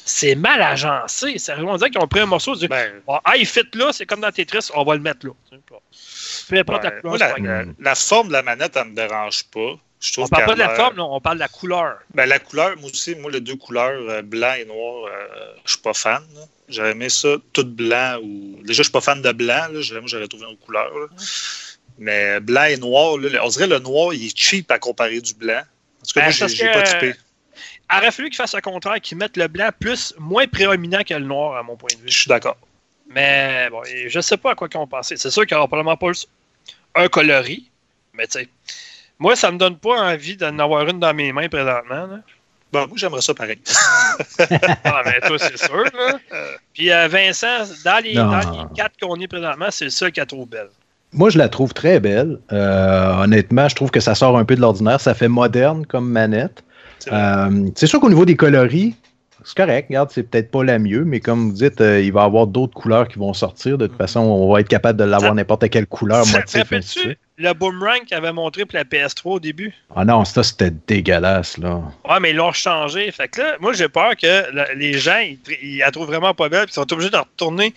C'est 0.07 0.35
mal 0.35 0.61
agencé. 0.61 1.39
Sérieux, 1.39 1.65
on 1.67 1.77
dirait 1.77 1.89
qu'ils 1.91 2.01
ont 2.01 2.07
pris 2.07 2.21
un 2.21 2.27
morceau 2.27 2.55
du. 2.55 2.69
Ben, 2.69 2.93
Bon, 3.07 3.19
ah, 3.25 3.37
il 3.39 3.47
fit 3.47 3.67
là, 3.75 3.91
c'est 3.93 4.05
comme 4.05 4.21
dans 4.21 4.31
Tetris, 4.31 4.69
on 4.75 4.85
va 4.85 4.95
le 4.95 5.01
mettre 5.01 5.27
là. 5.27 5.33
Peu 6.49 6.57
importe 6.59 6.83
couleur. 7.01 7.13
La- 7.19 7.33
la 7.81 7.95
forme 7.95 8.29
de 8.29 8.33
la 8.35 8.43
manette, 8.43 8.77
elle 8.77 8.89
me 8.89 8.95
dérange 8.95 9.45
pas. 9.45 9.77
Je 10.05 10.13
trouve 10.13 10.25
on 10.27 10.29
parle 10.29 10.45
pas 10.45 10.55
de 10.55 10.59
la 10.59 10.75
forme, 10.75 10.97
là, 10.99 11.05
on 11.05 11.21
parle 11.21 11.37
de 11.39 11.41
la 11.41 11.49
couleur. 11.49 11.99
Ben, 12.15 12.27
la 12.27 12.39
couleur, 12.39 12.77
moi 12.79 12.91
aussi, 12.91 13.15
moi, 13.15 13.31
les 13.31 13.41
deux 13.41 13.57
couleurs, 13.57 13.99
euh, 14.11 14.21
blanc 14.21 14.53
et 14.59 14.67
noir, 14.67 15.07
euh, 15.07 15.55
je 15.65 15.73
suis 15.73 15.81
pas 15.81 15.95
fan. 15.95 16.23
J'aurais 16.69 16.91
aimé 16.91 17.09
ça 17.09 17.37
tout 17.55 17.65
blanc. 17.65 18.19
ou 18.23 18.59
Déjà, 18.63 18.79
je 18.79 18.83
suis 18.83 18.93
pas 18.93 19.01
fan 19.01 19.23
de 19.23 19.33
blanc. 19.33 19.69
J'aurais- 19.81 20.01
Moi, 20.01 20.09
j'aurais 20.09 20.29
trouvé 20.29 20.45
une 20.51 20.59
couleur. 20.59 20.91
là. 20.99 21.07
Mais 21.97 22.39
blanc 22.41 22.65
et 22.65 22.77
noir, 22.77 23.17
là, 23.17 23.41
on 23.45 23.49
dirait 23.49 23.67
le 23.67 23.79
noir, 23.79 24.13
il 24.13 24.27
est 24.27 24.37
cheap 24.39 24.71
à 24.71 24.79
comparer 24.79 25.21
du 25.23 25.33
blanc. 25.35 25.63
En 26.03 26.07
tout 26.07 26.13
cas, 26.15 26.21
Ben, 26.29 26.37
moi, 26.39 26.49
j'ai 26.49 26.65
que- 26.67 26.73
pas 26.75 26.83
typé. 26.83 27.15
Il 27.91 27.97
aurait 27.99 28.11
fallu 28.13 28.29
qu'ils 28.29 28.37
fassent 28.37 28.55
le 28.55 28.61
contraire, 28.61 29.01
qu'ils 29.01 29.17
mettent 29.17 29.37
le 29.39 29.47
blanc 29.49 29.71
plus 29.79 30.13
moins 30.19 30.47
prédominant 30.47 31.03
que 31.03 31.15
le 31.15 31.21
noir, 31.25 31.57
à 31.57 31.63
mon 31.63 31.77
point 31.77 31.89
de 31.97 32.01
vue. 32.03 32.09
Je 32.11 32.19
suis 32.19 32.29
d'accord. 32.29 32.57
Mais 33.09 33.69
bon, 33.71 33.83
je 33.85 34.21
sais 34.21 34.37
pas 34.37 34.53
à 34.53 34.55
quoi 34.55 34.69
qu'ils 34.69 34.81
ont 34.81 34.87
pensé. 34.87 35.17
C'est 35.17 35.31
sûr 35.31 35.47
qu'il 35.47 35.55
n'y 35.55 35.59
aura 35.59 35.69
probablement 35.69 35.97
pas 35.97 36.11
un 36.97 37.09
coloris, 37.09 37.71
mais 38.13 38.27
tu 38.27 38.41
sais. 38.41 38.49
Moi, 39.25 39.37
ça 39.37 39.51
me 39.51 39.57
donne 39.57 39.77
pas 39.77 40.13
envie 40.13 40.37
d'en 40.37 40.59
avoir 40.59 40.87
une 40.87 40.99
dans 41.01 41.15
mes 41.15 41.33
mains 41.33 41.49
présentement. 41.49 42.07
là. 42.07 42.21
Bon, 42.71 42.81
moi, 42.89 42.97
j'aimerais 42.97 43.23
ça 43.23 43.33
pareil. 43.33 43.59
Ah, 44.85 45.03
mais 45.07 45.19
toi, 45.27 45.39
c'est 45.39 45.57
sûr. 45.57 45.83
Là. 45.85 46.19
Puis 46.75 46.93
euh, 46.93 47.09
Vincent, 47.09 47.65
dans 47.85 48.03
les, 48.05 48.15
Non. 48.15 48.31
dans 48.31 48.39
les 48.39 48.75
quatre 48.77 48.93
qu'on 49.01 49.17
est 49.21 49.27
présentement, 49.29 49.67
c'est 49.71 49.85
le 49.87 49.91
seul 49.91 50.13
qui 50.13 50.21
a 50.21 50.27
trop 50.27 50.45
belle. 50.45 50.69
Moi, 51.13 51.31
je 51.31 51.39
la 51.39 51.49
trouve 51.49 51.73
très 51.73 52.01
belle. 52.01 52.39
Euh, 52.53 53.15
honnêtement, 53.23 53.67
je 53.69 53.75
trouve 53.77 53.91
que 53.91 54.01
ça 54.01 54.15
sort 54.15 54.37
un 54.37 54.45
peu 54.45 54.57
de 54.57 54.61
l'ordinaire. 54.61 55.01
Ça 55.01 55.15
fait 55.15 55.29
moderne 55.29 55.87
comme 55.87 56.09
manette. 56.11 56.63
C'est. 56.99 57.11
Euh, 57.13 57.69
c'est 57.75 57.87
sûr 57.87 58.01
qu'au 58.01 58.09
niveau 58.11 58.25
des 58.27 58.37
coloris, 58.37 58.95
c'est 59.45 59.57
correct. 59.57 59.87
Regarde, 59.89 60.11
c'est 60.13 60.25
peut-être 60.25 60.51
pas 60.51 60.65
la 60.65 60.79
mieux, 60.79 61.05
mais 61.05 61.21
comme 61.21 61.47
vous 61.51 61.53
dites, 61.53 61.81
euh, 61.81 62.01
il 62.03 62.13
va 62.13 62.23
y 62.23 62.25
avoir 62.25 62.47
d'autres 62.47 62.75
couleurs 62.75 63.09
qui 63.09 63.19
vont 63.19 63.33
sortir. 63.33 63.79
De 63.79 63.87
toute 63.87 63.97
façon, 63.97 64.21
on 64.21 64.53
va 64.53 64.61
être 64.61 64.69
capable 64.69 64.99
de 64.99 65.05
l'avoir 65.05 65.31
Ça- 65.31 65.35
n'importe 65.37 65.69
quelle 65.71 65.87
couleur, 65.87 66.25
Ça- 66.25 66.39
motif, 66.41 66.73
ainsi. 66.73 67.17
Le 67.37 67.53
boomerang 67.53 68.05
qu'il 68.05 68.17
avait 68.17 68.33
montré 68.33 68.65
pour 68.65 68.77
la 68.77 68.85
PS3 68.85 69.23
au 69.25 69.41
début? 69.41 69.75
Ah 69.95 70.05
non, 70.05 70.25
ça, 70.25 70.43
c'était 70.43 70.71
dégueulasse, 70.71 71.59
là. 71.59 71.83
Ouais, 72.09 72.21
mais 72.21 72.31
ils 72.31 72.37
l'ont 72.37 72.53
changé. 72.53 73.11
Fait 73.11 73.29
que 73.29 73.41
là, 73.41 73.57
moi, 73.61 73.73
j'ai 73.73 73.89
peur 73.89 74.17
que 74.17 74.75
les 74.75 74.99
gens, 74.99 75.19
ils, 75.19 75.39
ils 75.63 75.79
la 75.79 75.91
trouvent 75.91 76.07
vraiment 76.07 76.33
pas 76.33 76.49
belle, 76.49 76.67
puis 76.67 76.73
ils 76.73 76.75
sont 76.75 76.93
obligés 76.93 77.11
de 77.11 77.17
retourner. 77.17 77.75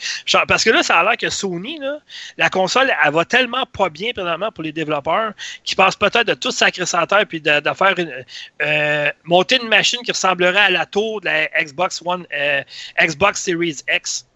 Parce 0.48 0.64
que 0.64 0.70
là, 0.70 0.84
ça 0.84 1.00
a 1.00 1.04
l'air 1.04 1.18
que 1.18 1.30
Sony, 1.30 1.80
là, 1.80 2.00
la 2.38 2.50
console, 2.50 2.92
elle 3.04 3.12
va 3.12 3.26
tellement 3.26 3.66
pas 3.66 3.90
bien 3.90 4.12
présentement 4.14 4.52
pour 4.52 4.64
les 4.64 4.72
développeurs 4.72 5.34
qu'ils 5.64 5.76
pensent 5.78 5.96
peut-être 5.96 6.28
de 6.28 6.34
tout 6.36 6.52
sacrer 6.52 6.86
sa 6.86 7.08
terre 7.08 7.26
puis 7.28 7.42
de, 7.42 7.60
de 7.60 7.74
faire 7.74 7.98
une, 7.98 8.14
euh, 8.62 9.12
monter 9.24 9.60
une 9.62 9.70
machine 9.70 10.02
qui 10.04 10.12
ressemblerait 10.12 10.60
à 10.60 10.70
la 10.70 10.86
tour 10.86 11.22
de 11.22 11.26
la 11.26 11.48
Xbox 11.64 12.02
One, 12.06 12.28
euh, 12.32 12.64
Xbox 13.02 13.42
Series 13.42 13.78
X. 13.92 14.27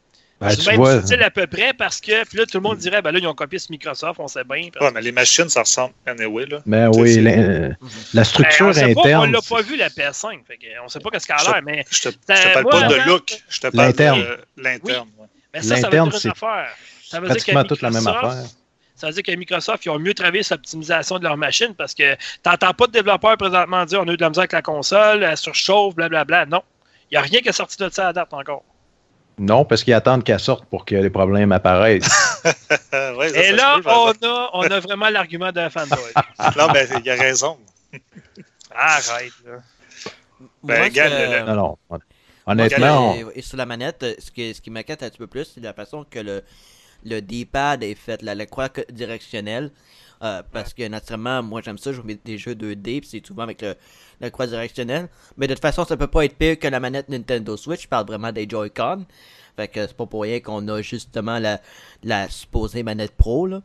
Ben, 0.42 0.50
C'est 0.50 0.58
tu 0.64 0.68
même 0.70 0.76
vois, 0.78 1.02
style 1.04 1.22
à 1.24 1.30
peu 1.30 1.46
près 1.48 1.72
parce 1.74 2.02
que 2.02 2.26
puis 2.26 2.38
là, 2.40 2.46
tout 2.46 2.58
le 2.58 2.62
monde 2.64 2.78
dirait, 2.78 3.02
ben 3.02 3.12
là, 3.12 3.20
ils 3.20 3.28
ont 3.28 3.34
copié 3.36 3.60
sur 3.60 3.72
Microsoft, 3.72 4.20
on 4.20 4.28
sait 4.28 4.44
bien. 4.44 4.70
parce 4.74 4.86
Ouais, 4.86 4.92
mais 4.94 5.02
les 5.02 5.12
machines, 5.12 5.48
ça 5.50 5.62
ressemble 5.62 5.94
anyway. 6.08 6.46
Là. 6.48 6.62
ben 6.66 6.90
oui, 6.96 7.22
la, 7.22 7.32
euh, 7.32 7.70
la 7.70 8.22
Ben, 8.22 8.24
structure 8.24 8.68
on 8.70 8.74
pas, 8.74 8.80
on 8.82 9.00
interne. 9.02 9.32
l'a 9.32 9.40
pas 9.48 9.62
vu 9.62 9.76
la 9.78 9.90
PS5. 9.90 10.40
Fait 10.48 10.58
que 10.58 10.66
on 10.84 10.88
sait 10.90 11.00
pas 11.00 11.10
qu'est-ce 11.12 11.28
qu'elle 11.28 11.36
a 11.38 11.44
l'air, 11.54 11.62
mais, 11.64 11.86
Je 11.92 12.02
te, 12.02 12.10
je 12.10 12.16
Ben, 12.28 12.36
te 12.36 12.54
parle 12.54 12.64
moi, 12.64 12.72
pas 12.72 12.88
de 12.88 12.96
look, 13.10 13.42
je 13.50 13.60
te 13.60 13.68
parle 13.68 13.88
L'interne. 13.88 14.20
de 14.20 14.38
l'interne. 14.64 15.08
ouais. 15.20 15.28
mais 15.54 15.62
ça, 15.62 15.76
ça 15.78 15.88
veut 15.88 15.92
dire 15.92 16.06
une 16.06 16.12
c'est 16.12 16.30
affaire. 16.30 16.70
Ça 17.04 17.20
veut 17.20 17.28
dire 17.30 17.46
que 17.46 17.68
toute 17.68 17.82
la 17.84 17.90
même 17.92 18.02
Microsoft- 18.04 18.26
affaire. 18.26 18.50
Ça 18.96 19.08
veut 19.08 19.14
dire 19.14 19.24
que 19.24 19.32
Microsoft, 19.32 19.86
ils 19.86 19.90
ont 19.90 19.98
mieux 20.00 20.14
travaillé 20.14 20.44
sur 20.44 20.56
l'optimisation 20.56 21.18
de 21.18 21.24
leur 21.24 21.36
machine 21.38 21.74
parce 21.76 21.94
que 21.96 22.16
t'entends 22.44 22.74
pas 22.74 22.86
de 22.88 22.92
développeurs 22.92 23.36
présentement 23.38 23.84
dire 23.86 24.00
on 24.02 24.08
a 24.08 24.12
eu 24.14 24.18
de 24.18 24.22
la 24.22 24.30
misère 24.30 24.42
avec 24.42 24.52
la 24.52 24.62
console, 24.62 25.24
elle 25.24 25.38
surchauffe, 25.38 25.96
blablabla. 25.96 26.46
Non. 26.46 26.62
Il 27.10 27.16
n'y 27.16 27.18
a 27.18 27.22
rien 27.22 27.40
qui 27.42 27.50
est 27.50 27.52
sorti 27.52 27.78
de 27.78 27.90
ça 27.90 28.10
à 28.10 28.14
date 28.14 28.32
encore. 28.34 28.64
Non, 29.42 29.66
parce 29.66 29.84
qu'ils 29.84 29.94
attendent 29.96 30.24
qu'elle 30.24 30.40
sorte 30.40 30.66
pour 30.66 30.86
que 30.86 30.94
les 30.96 31.10
problèmes 31.10 31.52
apparaissent. 31.52 32.08
Ouais, 32.94 33.30
ça, 33.30 33.40
Et 33.44 33.50
ça 33.50 33.56
là, 33.56 33.80
peut, 33.84 33.90
on 33.90 34.10
a, 34.28 34.50
on 34.54 34.62
a 34.62 34.80
vraiment 34.80 35.10
l'argument 35.10 35.52
d'un 35.52 35.70
fanboy. 35.70 35.98
Non, 36.58 36.68
ben, 36.72 36.88
il 37.04 37.10
a 37.10 37.16
raison. 37.16 37.58
Arrête, 38.74 39.32
là. 39.46 39.58
Ben, 40.64 40.78
Moi, 40.78 40.84
regarde, 40.86 41.12
que- 41.14 41.46
non, 41.52 41.78
non. 41.90 42.00
Honnêtement, 42.48 43.12
on- 43.12 43.16
Et, 43.32 43.40
et 43.40 43.42
sur 43.42 43.58
la 43.58 43.66
manette, 43.66 44.06
ce 44.20 44.32
qui, 44.32 44.54
ce 44.54 44.62
qui 44.62 44.70
m'inquiète 44.72 45.04
un 45.04 45.10
petit 45.10 45.18
peu 45.18 45.28
plus, 45.28 45.46
c'est 45.54 45.62
la 45.62 45.74
façon 45.74 46.06
que 46.10 46.20
le, 46.20 46.44
le 47.06 47.22
D-pad 47.22 47.84
est 47.84 47.96
fait, 47.96 48.22
la, 48.22 48.34
la 48.36 48.46
croix 48.46 48.70
que- 48.70 48.90
directionnelle. 48.92 49.72
Euh, 50.24 50.44
parce 50.52 50.74
que 50.76 50.88
naturellement, 50.88 51.42
moi 51.42 51.62
j'aime 51.64 51.80
ça 51.80 51.92
jouer 51.92 52.20
des 52.24 52.38
jeux 52.38 52.54
2D, 52.54 53.00
puis 53.00 53.08
c'est 53.10 53.26
souvent 53.26 53.42
avec 53.44 53.62
le, 53.64 53.76
la 54.20 54.30
croix 54.30 54.46
directionnelle. 54.46 55.10
Mais 55.38 55.48
de 55.48 55.54
toute 55.54 55.62
façon, 55.64 55.84
ça 55.84 55.98
peut 55.98 56.06
pas 56.08 56.26
être 56.26 56.36
pire 56.38 56.60
que 56.60 56.68
la 56.68 56.80
manette 56.80 57.10
Nintendo 57.10 57.58
Switch. 57.58 57.84
Je 57.84 57.88
parle 57.88 58.06
vraiment 58.06 58.32
des 58.32 58.48
Joy-Con. 58.48 59.06
Fait 59.56 59.68
que 59.68 59.82
c'est 59.88 59.98
pas 59.98 60.06
pour 60.06 60.22
rien 60.22 60.40
qu'on 60.40 60.68
a 60.68 60.82
justement 60.84 61.40
la, 61.40 61.60
la 62.04 62.30
supposée 62.30 62.84
manette 62.84 63.16
Pro. 63.18 63.48
Là. 63.48 63.62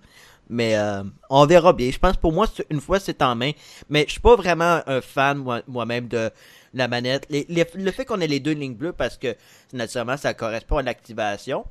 Mais 0.48 0.76
euh, 0.76 1.02
on 1.28 1.44
verra 1.44 1.72
bien. 1.74 1.90
Je 1.90 1.98
pense 1.98 2.16
pour 2.16 2.32
moi, 2.32 2.46
une 2.70 2.80
fois 2.80 3.00
c'est 3.00 3.20
en 3.20 3.34
main. 3.34 3.50
Mais 3.90 4.04
je 4.06 4.12
suis 4.12 4.20
pas 4.20 4.34
vraiment 4.36 4.80
un 4.86 5.00
fan 5.02 5.36
moi- 5.36 5.62
moi-même 5.68 6.08
de 6.08 6.30
la 6.72 6.88
manette. 6.88 7.26
Les- 7.28 7.46
le 7.74 7.90
fait 7.90 8.04
qu'on 8.06 8.20
ait 8.22 8.26
les 8.26 8.40
deux 8.40 8.52
lignes 8.52 8.74
bleues 8.74 8.92
parce 8.94 9.18
que 9.18 9.36
naturellement 9.74 10.16
ça 10.16 10.32
correspond 10.32 10.78
à 10.78 10.82
l'activation. 10.82 11.66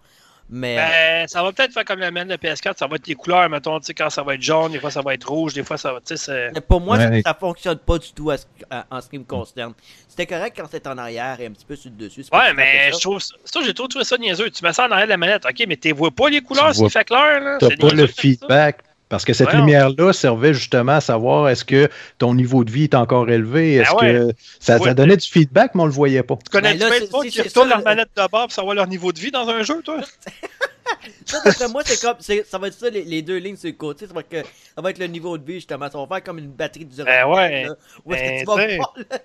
Mais 0.47 0.77
euh, 0.77 0.81
Ben, 0.81 1.27
ça 1.27 1.41
va 1.41 1.51
peut-être 1.51 1.73
faire 1.73 1.85
comme 1.85 1.99
la 1.99 2.11
manette 2.11 2.39
de 2.39 2.47
PS4, 2.47 2.77
ça 2.77 2.85
va 2.85 2.97
être 2.97 3.07
les 3.07 3.15
couleurs, 3.15 3.49
mettons, 3.49 3.79
tu 3.79 3.87
sais, 3.87 3.93
quand 3.95 4.11
ça 4.11 4.21
va 4.21 4.35
être 4.35 4.43
jaune, 4.43 4.73
des 4.73 4.79
fois 4.79 4.91
ça 4.91 5.01
va 5.01 5.15
être 5.15 5.27
rouge, 5.27 5.53
des 5.55 5.63
fois 5.63 5.77
ça 5.77 5.93
va, 5.93 5.99
tu 6.01 6.15
sais, 6.15 6.17
c'est... 6.17 6.51
mais 6.53 6.61
pour 6.61 6.81
moi, 6.81 6.97
Ouais. 6.97 7.21
ça 7.25 7.33
fonctionne 7.33 7.79
pas 7.79 7.97
du 7.97 8.11
tout 8.13 8.29
à 8.29 8.37
ce- 8.37 8.45
à- 8.69 8.85
en 8.91 9.01
ce 9.01 9.09
qui 9.09 9.17
me 9.17 9.23
concerne. 9.23 9.73
C'était 10.07 10.27
correct 10.27 10.55
quand 10.55 10.67
c'était 10.71 10.87
en 10.87 10.97
arrière 10.99 11.39
et 11.41 11.47
un 11.47 11.51
petit 11.51 11.65
peu 11.65 11.75
sur 11.75 11.89
le 11.89 11.97
dessus. 11.97 12.23
Ouais, 12.31 12.53
mais 12.53 12.91
ça. 12.91 12.97
je 12.97 13.01
trouve 13.01 13.19
ça, 13.19 13.33
ça, 13.43 13.59
j'ai 13.65 13.73
trop 13.73 13.87
trouvé 13.87 14.05
ça 14.05 14.17
niaiseux. 14.17 14.49
Tu 14.51 14.63
mets 14.63 14.71
ça 14.71 14.85
en 14.87 14.91
arrière 14.91 15.07
de 15.07 15.11
la 15.11 15.17
manette, 15.17 15.45
ok, 15.45 15.65
mais 15.67 15.77
tu 15.77 15.91
vois 15.93 16.11
pas 16.11 16.29
les 16.29 16.41
couleurs, 16.41 16.67
Tu 16.69 16.73
c'est 16.75 16.79
vois- 16.81 16.89
fait 16.89 17.03
clair, 17.05 17.39
là. 17.41 17.57
t'as 17.59 17.67
C'est 17.69 17.77
pas 17.77 17.87
niaiseux 17.87 18.01
le 18.03 18.07
ça. 18.07 18.13
feedback. 18.21 18.77
Parce 19.07 19.23
que 19.23 19.33
cette 19.33 19.53
lumière-là 19.53 20.13
servait 20.13 20.53
justement 20.53 20.93
à 20.93 21.01
savoir 21.01 21.49
est-ce 21.49 21.63
que 21.63 21.89
ton 22.17 22.33
niveau 22.33 22.63
de 22.63 22.71
vie 22.71 22.85
est 22.85 22.95
encore 22.95 23.29
élevé, 23.29 23.75
est-ce 23.75 23.91
Ben 24.01 24.25
ouais. 24.25 24.33
que 24.33 24.37
ça, 24.59 24.93
donnait 24.95 25.17
du 25.17 25.27
feedback, 25.29 25.75
mais 25.75 25.83
on 25.83 25.85
le 25.85 25.91
voyait 25.91 26.23
pas. 26.23 26.37
Tu 26.43 26.49
connais 26.49 26.75
Ben 26.75 26.89
monde 27.11 27.23
si 27.23 27.29
qui 27.29 27.41
retournent 27.41 27.69
leur 27.69 27.79
le- 27.79 27.83
manette 27.83 28.09
de 28.15 28.27
bord 28.29 28.43
pour 28.47 28.51
savoir 28.51 28.73
leur 28.75 28.87
niveau 28.87 29.11
de 29.11 29.19
vie 29.19 29.31
dans 29.31 29.47
un 29.47 29.61
jeu, 29.61 29.81
toi? 29.83 30.01
Ça, 31.25 31.39
d'après 31.43 31.67
moi, 31.67 31.81
c'est 31.85 31.99
comme, 31.99 32.15
ça 32.19 32.57
va 32.57 32.67
être 32.67 32.73
ça, 32.75 32.89
les, 32.89 33.03
les 33.03 33.21
deux 33.21 33.37
lignes 33.37 33.55
sur 33.55 33.67
le 33.69 33.75
côté. 33.75 34.05
Ça 34.07 34.13
va, 34.13 34.19
être 34.21 34.29
que, 34.29 34.43
ça 34.75 34.81
va 34.81 34.89
être 34.91 34.99
le 34.99 35.07
niveau 35.07 35.37
de 35.37 35.43
vie, 35.43 35.55
justement. 35.55 35.89
Ça 35.89 35.97
va 35.97 36.05
faire 36.07 36.23
comme 36.23 36.37
une 36.37 36.51
batterie 36.51 36.85
du 36.85 37.03
Ben 37.03 37.25
ouais. 37.27 37.67
Où 38.05 38.13
est-ce 38.13 38.21
que 38.21 38.27
Ben, 38.27 38.39
tu 38.39 38.45
vas 38.45 38.75
voir, 38.77 38.93
là? 38.97 39.17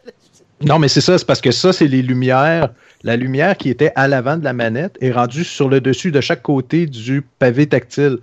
Non, 0.63 0.79
mais 0.79 0.89
c'est 0.89 1.01
ça, 1.01 1.17
c'est 1.19 1.25
parce 1.27 1.41
que 1.41 1.51
ça, 1.51 1.73
c'est 1.73 1.87
les 1.87 2.03
lumières. 2.03 2.71
La 3.03 3.17
lumière 3.17 3.57
qui 3.57 3.71
était 3.71 3.93
à 3.97 4.09
l'avant 4.09 4.37
de 4.37 4.45
la 4.45 4.53
manette 4.53 4.97
est 5.01 5.11
rendue 5.13 5.45
sur 5.45 5.69
le 5.69 5.81
dessus 5.81 6.11
de 6.11 6.21
chaque 6.21 6.43
côté 6.43 6.87
du 6.87 7.23
pavé 7.39 7.67
tactile. 7.67 8.19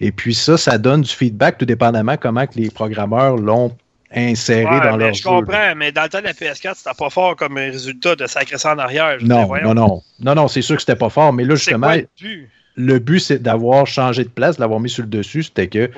Et 0.00 0.10
puis 0.10 0.34
ça, 0.34 0.56
ça 0.56 0.78
donne 0.78 1.02
du 1.02 1.10
feedback, 1.10 1.58
tout 1.58 1.66
dépendamment 1.66 2.16
comment 2.16 2.46
que 2.46 2.58
les 2.58 2.70
programmeurs 2.70 3.36
l'ont 3.36 3.76
inséré 4.14 4.64
Ouais, 4.64 4.80
dans 4.80 4.96
leur 4.96 5.12
je 5.14 5.22
jeu. 5.22 5.28
comprends, 5.28 5.74
mais 5.76 5.92
dans 5.92 6.02
le 6.04 6.08
temps 6.08 6.20
de 6.20 6.24
la 6.24 6.32
PS4, 6.32 6.74
c'était 6.76 6.90
pas 6.98 7.10
fort 7.10 7.36
comme 7.36 7.56
résultat 7.56 8.16
de 8.16 8.26
sacrer 8.26 8.58
ça 8.58 8.74
en 8.74 8.78
arrière. 8.78 9.18
Non, 9.22 9.48
non, 9.62 9.74
non. 9.74 10.02
Non, 10.20 10.34
non, 10.34 10.48
c'est 10.48 10.62
sûr 10.62 10.76
que 10.76 10.82
c'était 10.82 10.96
pas 10.96 11.10
fort, 11.10 11.32
mais 11.32 11.44
là, 11.44 11.54
justement, 11.54 11.88
quoi 11.88 11.96
le 11.96 12.06
but? 12.20 12.48
le 12.76 12.98
but, 12.98 13.20
c'est 13.20 13.42
d'avoir 13.42 13.86
changé 13.86 14.24
de 14.24 14.28
place, 14.30 14.56
de 14.56 14.62
l'avoir 14.62 14.80
mis 14.80 14.88
sur 14.90 15.02
le 15.02 15.10
dessus. 15.10 15.42
C'était 15.44 15.68
que 15.68 15.90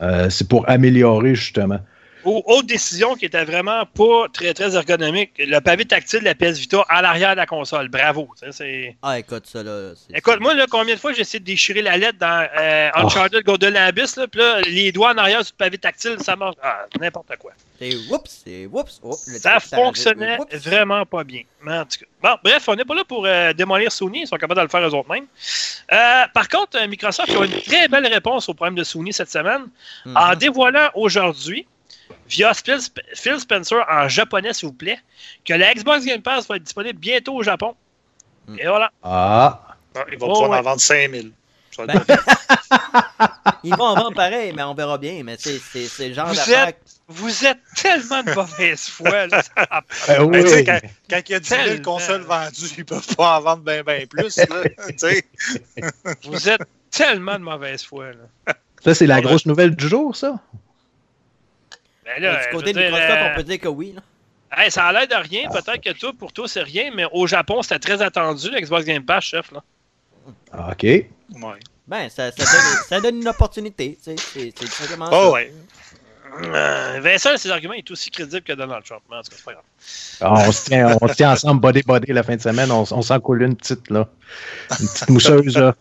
euh, 0.00 0.30
c'est 0.30 0.48
pour 0.48 0.68
améliorer, 0.68 1.34
justement. 1.36 1.78
Ou 2.24 2.42
autre 2.46 2.66
décision 2.66 3.14
qui 3.14 3.24
était 3.26 3.44
vraiment 3.44 3.84
pas 3.86 4.26
très 4.32 4.52
très 4.54 4.74
ergonomique, 4.76 5.32
le 5.38 5.58
pavé 5.60 5.84
tactile 5.84 6.20
de 6.20 6.24
la 6.26 6.34
PS 6.34 6.58
Vita 6.58 6.84
à 6.88 7.02
l'arrière 7.02 7.32
de 7.32 7.36
la 7.36 7.46
console. 7.46 7.88
Bravo. 7.88 8.28
Ah, 9.02 9.18
écoute, 9.18 9.46
ça, 9.46 9.62
là. 9.62 9.92
Écoute, 10.14 10.40
moi, 10.40 10.54
là, 10.54 10.66
combien 10.70 10.94
de 10.94 11.00
fois 11.00 11.12
j'ai 11.12 11.22
essayé 11.22 11.40
de 11.40 11.44
déchirer 11.44 11.82
la 11.82 11.96
lettre 11.96 12.18
dans 12.18 12.46
euh, 12.58 12.90
Oh. 12.96 13.00
Uncharted 13.06 13.44
Golden 13.44 13.76
Abyss, 13.76 14.16
là, 14.16 14.26
puis 14.26 14.40
là, 14.40 14.60
les 14.62 14.90
doigts 14.92 15.12
en 15.12 15.18
arrière 15.18 15.44
sur 15.44 15.54
le 15.58 15.64
pavé 15.64 15.78
tactile, 15.78 16.16
ça 16.20 16.34
marche. 16.36 16.56
Ah, 16.62 16.86
n'importe 17.00 17.34
quoi. 17.38 17.52
C'est 17.78 17.94
oups, 18.10 18.42
c'est 18.44 18.66
oups. 18.70 19.00
Oh, 19.02 19.16
le 19.28 19.38
Ça 19.38 19.58
fonctionnait 19.60 20.38
oups. 20.38 20.54
vraiment 20.66 21.06
pas 21.06 21.24
bien. 21.24 21.42
Mais 21.62 21.78
en 21.78 21.84
tout 21.84 21.98
cas. 22.00 22.06
Bon, 22.22 22.36
bref, 22.44 22.68
on 22.68 22.74
n'est 22.74 22.84
pas 22.84 22.94
là 22.94 23.04
pour 23.04 23.24
euh, 23.24 23.52
démolir 23.54 23.90
Sony, 23.92 24.22
ils 24.22 24.26
sont 24.26 24.36
capables 24.36 24.58
de 24.60 24.64
le 24.64 24.68
faire 24.68 24.86
eux 24.86 24.94
autres 24.94 25.10
mêmes. 25.10 25.26
Euh, 25.92 26.24
par 26.34 26.48
contre, 26.48 26.76
euh, 26.78 26.86
Microsoft 26.86 27.30
a 27.30 27.44
une 27.44 27.60
très 27.62 27.88
belle 27.88 28.06
réponse 28.06 28.48
au 28.48 28.54
problème 28.54 28.74
de 28.74 28.84
Sony 28.84 29.12
cette 29.12 29.30
semaine 29.30 29.66
Mhm. 30.04 30.16
en 30.16 30.34
dévoilant 30.34 30.90
aujourd'hui, 30.94 31.66
via 32.28 32.52
Phil, 32.54 32.76
Sp- 32.80 33.02
Phil 33.14 33.40
Spencer 33.40 33.78
en 33.90 34.08
japonais, 34.08 34.52
s'il 34.52 34.68
vous 34.68 34.74
plaît, 34.74 34.98
que 35.44 35.54
la 35.54 35.74
Xbox 35.74 36.04
Game 36.04 36.22
Pass 36.22 36.46
va 36.48 36.56
être 36.56 36.62
disponible 36.64 36.98
bientôt 36.98 37.34
au 37.34 37.42
Japon. 37.42 37.74
Mm. 38.46 38.58
Et 38.58 38.66
voilà. 38.66 38.90
Ah, 39.02 39.60
Ah, 39.96 40.04
Ils 40.12 40.18
vont 40.18 40.26
Oh, 40.28 40.32
pouvoir 40.34 40.50
ouais. 40.50 40.58
en 40.58 40.62
vendre 40.62 40.80
5000. 40.80 41.32
Ça 41.76 41.84
va 41.84 41.94
Ben, 42.06 42.16
Ils 43.64 43.74
vont 43.74 43.84
en 43.84 43.94
vendre 43.94 44.14
pareil, 44.14 44.52
mais 44.54 44.62
on 44.62 44.74
verra 44.74 44.98
bien. 44.98 45.22
Mais 45.24 45.36
c'est 45.38 45.58
c'est- 45.58 45.86
c'est 45.86 46.08
le 46.08 46.14
genre 46.14 46.28
Vous 46.28 46.34
d'affaire. 46.36 46.68
êtes- 46.68 46.96
Vous 47.08 47.44
êtes 47.44 47.58
tellement 47.76 48.22
de 48.22 48.32
mauvaise 48.32 48.82
foi. 48.88 49.26
là, 49.26 49.42
ça 49.42 49.52
ben 50.06 50.28
Ben, 50.30 50.44
oui. 50.46 50.64
quand, 50.64 50.78
quand 51.10 51.20
il 51.28 51.32
y 51.32 51.34
a 51.34 51.40
10 51.40 51.48
000 51.48 51.62
Tellement. 51.64 51.82
consoles 51.82 52.22
vendues, 52.22 52.68
ils 52.78 52.84
peuvent 52.84 53.16
pas 53.16 53.38
en 53.38 53.40
vendre 53.40 53.62
bien, 53.64 53.82
bien 53.82 54.06
plus. 54.08 54.36
là, 54.36 54.46
tu 54.88 54.94
sais. 54.98 55.24
vous 56.24 56.48
êtes 56.48 56.62
tellement 56.92 57.34
de 57.34 57.44
mauvaise 57.44 57.82
foi. 57.82 58.10
Là. 58.12 58.54
Ça, 58.84 58.94
c'est 58.94 59.06
la 59.08 59.20
grosse 59.20 59.46
nouvelle 59.46 59.74
du 59.74 59.88
jour, 59.88 60.14
ça? 60.14 60.38
Ben 62.16 62.22
là, 62.22 62.44
du 62.46 62.52
côté 62.56 62.72
de 62.72 62.78
Microsoft, 62.80 63.10
euh, 63.10 63.28
on 63.32 63.36
peut 63.36 63.42
dire 63.42 63.60
que 63.60 63.68
oui. 63.68 63.92
là. 63.94 64.02
Hey, 64.56 64.70
ça 64.70 64.84
a 64.86 64.92
l'air 64.92 65.06
de 65.06 65.14
rien. 65.28 65.48
Peut-être 65.48 65.80
que 65.80 65.90
toi, 65.98 66.12
pour 66.18 66.32
toi, 66.32 66.48
c'est 66.48 66.62
rien, 66.62 66.90
mais 66.94 67.04
au 67.12 67.26
Japon, 67.26 67.62
c'était 67.62 67.78
très 67.78 68.02
attendu, 68.02 68.50
l'Xbox 68.50 68.84
Game 68.84 69.04
Pass, 69.04 69.24
chef. 69.24 69.52
Là. 69.52 69.62
Ah, 70.52 70.70
OK. 70.72 70.82
Ouais. 70.82 71.08
Ben, 71.86 72.08
ça, 72.08 72.30
ça, 72.32 72.44
donne, 72.44 72.82
ça 72.88 73.00
donne 73.00 73.16
une 73.16 73.28
opportunité. 73.28 73.98
tu 74.02 74.16
sais, 74.16 74.52
C'est 74.56 74.66
simplement 74.68 75.06
Oh, 75.12 75.26
ça. 75.26 75.30
ouais. 75.32 75.52
Euh, 76.44 77.00
Vincent, 77.02 77.36
ses 77.36 77.50
arguments 77.50 77.74
est 77.74 77.90
aussi 77.90 78.10
crédible 78.10 78.42
que 78.42 78.52
Donald 78.52 78.84
Trump. 78.84 79.02
Mais 79.10 79.16
en 79.16 79.22
tout 79.22 79.30
cas, 79.30 79.36
c'est 79.36 79.44
pas 79.44 79.52
grave. 79.52 79.64
Ah, 80.20 80.48
on, 80.48 80.52
se 80.52 80.64
tient, 80.66 80.96
on 81.00 81.08
se 81.08 81.14
tient 81.14 81.32
ensemble, 81.32 81.60
body 81.60 81.82
body, 81.82 82.12
la 82.12 82.22
fin 82.22 82.36
de 82.36 82.40
semaine. 82.42 82.70
On, 82.70 82.82
on 82.90 83.02
s'en 83.02 83.18
coule 83.20 83.42
une 83.42 83.56
petite, 83.56 83.90
là. 83.90 84.08
Une 84.80 84.86
petite 84.88 85.08
mousseuse, 85.10 85.56
là. 85.58 85.74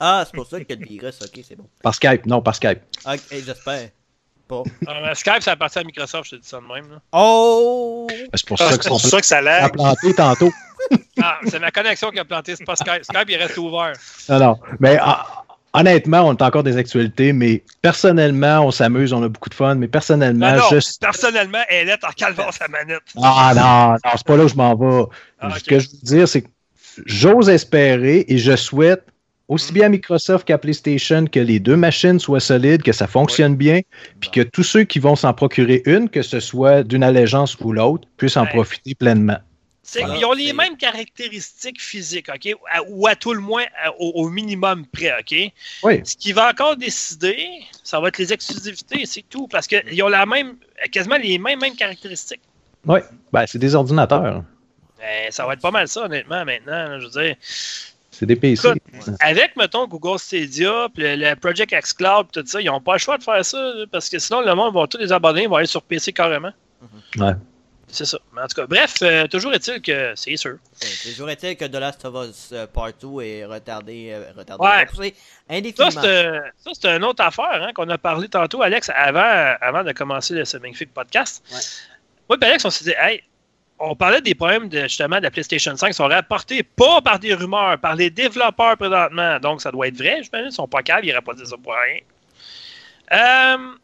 Ah, 0.00 0.22
c'est 0.26 0.34
pour 0.34 0.46
ça 0.46 0.62
que 0.62 0.72
le 0.74 0.84
virus, 0.84 1.18
ok, 1.22 1.40
c'est 1.46 1.56
bon. 1.56 1.66
Par 1.82 1.94
Skype, 1.94 2.26
non, 2.26 2.42
par 2.42 2.54
Skype. 2.54 2.80
Ok, 3.06 3.20
j'espère. 3.30 3.88
Pas. 4.48 4.56
Euh, 4.88 4.92
mais 5.02 5.14
Skype, 5.14 5.42
ça 5.42 5.52
appartient 5.52 5.78
à 5.78 5.84
Microsoft, 5.84 6.30
je 6.30 6.36
te 6.36 6.42
dis 6.42 6.48
ça 6.48 6.58
de 6.58 6.66
même. 6.72 6.90
là. 6.90 6.98
Oh! 7.12 8.06
C'est 8.34 8.46
pour 8.46 8.56
Ah, 8.60 8.64
ça 8.64 8.70
C'est 8.72 8.78
que 8.82 8.88
pour 8.88 9.00
ça 9.00 9.20
que 9.20 9.26
ça 9.26 9.40
lag. 9.40 9.72
planté 9.72 10.14
tantôt. 10.14 10.52
Ah, 11.22 11.38
c'est 11.46 11.58
ma 11.60 11.70
connexion 11.70 12.10
qui 12.10 12.18
a 12.18 12.26
planté, 12.26 12.54
c'est 12.56 12.64
pas 12.66 12.76
Skype. 12.76 13.04
Skype, 13.04 13.30
il 13.30 13.36
reste 13.36 13.56
ouvert. 13.56 13.94
Non, 14.28 14.38
non. 14.38 14.58
Mais 14.80 14.98
ah, 15.00 15.44
honnêtement, 15.72 16.22
on 16.28 16.34
a 16.34 16.46
encore 16.46 16.62
des 16.62 16.76
actualités, 16.76 17.32
mais 17.32 17.62
personnellement, 17.80 18.60
on 18.66 18.70
s'amuse, 18.70 19.14
on 19.14 19.22
a 19.22 19.28
beaucoup 19.28 19.48
de 19.48 19.54
fun, 19.54 19.76
mais 19.76 19.88
personnellement, 19.88 20.50
Non, 20.50 20.58
non, 20.58 20.68
je... 20.80 20.98
personnellement, 21.00 21.62
elle 21.70 21.88
est 21.88 22.04
en 22.04 22.10
calvant 22.10 22.52
sa 22.52 22.68
manette. 22.68 23.00
Ah 23.22 23.52
non, 23.56 23.92
non, 23.92 24.12
c'est 24.14 24.26
pas 24.26 24.36
là 24.36 24.44
où 24.44 24.48
je 24.48 24.54
m'en 24.56 24.74
vais. 24.74 25.04
Ah, 25.40 25.58
Ce 25.58 25.64
que 25.64 25.78
je 25.78 25.88
veux 25.88 25.98
dire, 26.02 26.28
c'est 26.28 26.42
que 26.42 26.48
j'ose 27.06 27.48
espérer 27.48 28.26
et 28.28 28.36
je 28.36 28.54
souhaite 28.54 29.04
aussi 29.48 29.72
bien 29.72 29.86
à 29.86 29.88
Microsoft 29.88 30.46
qu'à 30.46 30.58
PlayStation 30.58 31.26
que 31.26 31.40
les 31.40 31.60
deux 31.60 31.76
machines 31.76 32.18
soient 32.18 32.40
solides, 32.40 32.82
que 32.82 32.92
ça 32.92 33.06
fonctionne 33.06 33.56
bien, 33.56 33.80
puis 34.20 34.30
que 34.30 34.40
tous 34.40 34.62
ceux 34.62 34.84
qui 34.84 34.98
vont 34.98 35.16
s'en 35.16 35.34
procurer 35.34 35.82
une, 35.86 36.08
que 36.08 36.22
ce 36.22 36.40
soit 36.40 36.82
d'une 36.82 37.02
allégeance 37.02 37.56
ou 37.60 37.72
l'autre, 37.72 38.08
puissent 38.16 38.36
en 38.36 38.46
profiter 38.46 38.94
pleinement. 38.94 39.38
Voilà, 39.96 40.14
qu'ils 40.14 40.24
ont 40.24 40.32
les 40.32 40.54
mêmes 40.54 40.78
caractéristiques 40.78 41.80
physiques, 41.80 42.30
OK? 42.34 42.54
À- 42.70 42.80
ou 42.88 43.06
à 43.06 43.14
tout 43.14 43.34
le 43.34 43.40
moins 43.40 43.64
à- 43.84 43.92
au, 43.98 44.12
au 44.14 44.30
minimum 44.30 44.86
près, 44.86 45.12
OK? 45.20 45.52
Oui. 45.82 46.00
Ce 46.04 46.16
qui 46.16 46.32
va 46.32 46.48
encore 46.48 46.76
décider, 46.76 47.36
ça 47.82 48.00
va 48.00 48.08
être 48.08 48.16
les 48.16 48.32
exclusivités, 48.32 49.04
c'est 49.04 49.24
tout. 49.28 49.46
Parce 49.46 49.66
qu'ils 49.66 50.02
ont 50.02 50.08
la 50.08 50.24
même, 50.24 50.56
quasiment 50.90 51.18
les 51.18 51.36
mêmes, 51.38 51.60
mêmes 51.60 51.76
caractéristiques. 51.76 52.40
Oui, 52.86 53.00
ben, 53.30 53.44
c'est 53.46 53.58
des 53.58 53.74
ordinateurs. 53.74 54.42
Ben, 54.98 55.30
ça 55.30 55.44
va 55.46 55.52
être 55.52 55.60
pas 55.60 55.70
mal 55.70 55.86
ça, 55.86 56.06
honnêtement, 56.06 56.46
maintenant. 56.46 56.88
là, 56.88 56.98
je 56.98 57.04
veux 57.04 57.22
dire, 57.22 57.36
C'est 58.16 58.26
des 58.26 58.36
PC. 58.36 58.68
Écoute, 58.68 59.14
avec, 59.20 59.56
mettons, 59.56 59.86
Google 59.88 60.18
Stadia, 60.18 60.88
puis 60.94 61.02
le, 61.02 61.16
le 61.16 61.34
Project 61.36 61.72
X 61.72 61.92
Cloud, 61.92 62.28
puis 62.32 62.40
tout 62.42 62.48
ça, 62.48 62.60
ils 62.60 62.66
n'ont 62.66 62.80
pas 62.80 62.92
le 62.92 62.98
choix 62.98 63.18
de 63.18 63.22
faire 63.24 63.44
ça, 63.44 63.72
parce 63.90 64.08
que 64.08 64.18
sinon, 64.18 64.40
le 64.40 64.54
monde 64.54 64.72
va 64.74 64.86
tous 64.86 64.98
les 64.98 65.12
abonnés 65.12 65.46
vont 65.46 65.56
aller 65.56 65.66
sur 65.66 65.82
PC 65.82 66.12
carrément. 66.12 66.52
Ouais. 67.18 67.32
C'est 67.88 68.04
ça. 68.06 68.18
Mais 68.34 68.40
en 68.42 68.46
tout 68.48 68.56
cas, 68.56 68.66
bref, 68.66 68.94
euh, 69.02 69.26
toujours 69.28 69.52
est-il 69.54 69.80
que 69.80 70.12
c'est 70.16 70.36
sûr. 70.36 70.56
C'est 70.72 71.10
toujours 71.10 71.30
est-il 71.30 71.56
que 71.56 71.64
The 71.64 71.74
Last 71.76 72.04
of 72.04 72.28
Us 72.28 72.50
euh, 72.52 72.66
Part 72.66 72.92
2 73.00 73.20
est 73.22 73.44
retardé, 73.44 74.08
euh, 74.10 74.32
retardé 74.36 74.64
Ouais. 74.64 74.80
repoussé 74.80 75.14
Ça, 75.76 75.90
c'est 76.72 76.86
euh, 76.88 76.96
une 76.96 77.04
autre 77.04 77.22
affaire 77.22 77.62
hein, 77.62 77.70
qu'on 77.74 77.88
a 77.90 77.98
parlé 77.98 78.26
tantôt, 78.28 78.62
Alex, 78.62 78.90
avant, 78.94 79.54
avant 79.60 79.84
de 79.84 79.92
commencer 79.92 80.34
le- 80.34 80.44
ce 80.44 80.56
magnifique 80.56 80.92
podcast. 80.92 81.44
Ouais. 81.52 81.58
Moi 82.28 82.38
et 82.42 82.44
Alex, 82.46 82.64
on 82.64 82.70
s'est 82.70 82.84
dit, 82.84 82.94
hey, 82.98 83.22
on 83.78 83.96
parlait 83.96 84.20
des 84.20 84.34
problèmes 84.34 84.68
de, 84.68 84.82
justement 84.82 85.18
de 85.18 85.22
la 85.22 85.30
PlayStation 85.30 85.76
5 85.76 85.88
qui 85.88 85.94
sont 85.94 86.06
rapportés 86.06 86.62
pas 86.62 87.00
par 87.02 87.18
des 87.18 87.34
rumeurs, 87.34 87.78
par 87.78 87.96
les 87.96 88.10
développeurs 88.10 88.76
présentement. 88.76 89.38
Donc, 89.40 89.60
ça 89.60 89.70
doit 89.70 89.88
être 89.88 89.96
vrai, 89.96 90.22
je 90.22 90.38
Ils 90.38 90.52
sont 90.52 90.68
pas 90.68 90.82
calmes, 90.82 91.04
ils 91.04 91.08
n'auraient 91.08 91.22
pas 91.22 91.34
dit 91.34 91.46
ça 91.46 91.56
pour 91.56 91.74
rien. 91.74 92.00
Euh, 93.12 93.74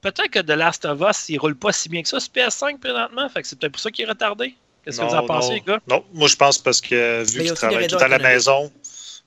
peut-être 0.00 0.30
que 0.30 0.40
The 0.40 0.50
Last 0.50 0.84
of 0.84 1.00
Us, 1.00 1.28
il 1.28 1.38
roule 1.38 1.56
pas 1.56 1.72
si 1.72 1.88
bien 1.88 2.02
que 2.02 2.08
ça 2.08 2.18
sur 2.18 2.32
PS5 2.32 2.78
présentement. 2.78 3.28
Fait 3.28 3.42
que 3.42 3.48
c'est 3.48 3.58
peut-être 3.58 3.72
pour 3.72 3.80
ça 3.80 3.90
qu'il 3.90 4.04
est 4.04 4.08
retardé. 4.08 4.54
Qu'est-ce 4.84 5.00
que 5.00 5.04
vous 5.04 5.14
en 5.14 5.26
pensez, 5.26 5.48
non. 5.48 5.54
les 5.54 5.60
gars? 5.60 5.80
Non, 5.88 6.04
moi 6.14 6.28
je 6.28 6.36
pense 6.36 6.58
parce 6.58 6.80
que 6.80 7.24
vu 7.24 7.42
qu'il 7.42 7.54
travaille 7.54 7.88
tout 7.88 7.96
à 7.96 8.08
la 8.08 8.18
maison, 8.18 8.70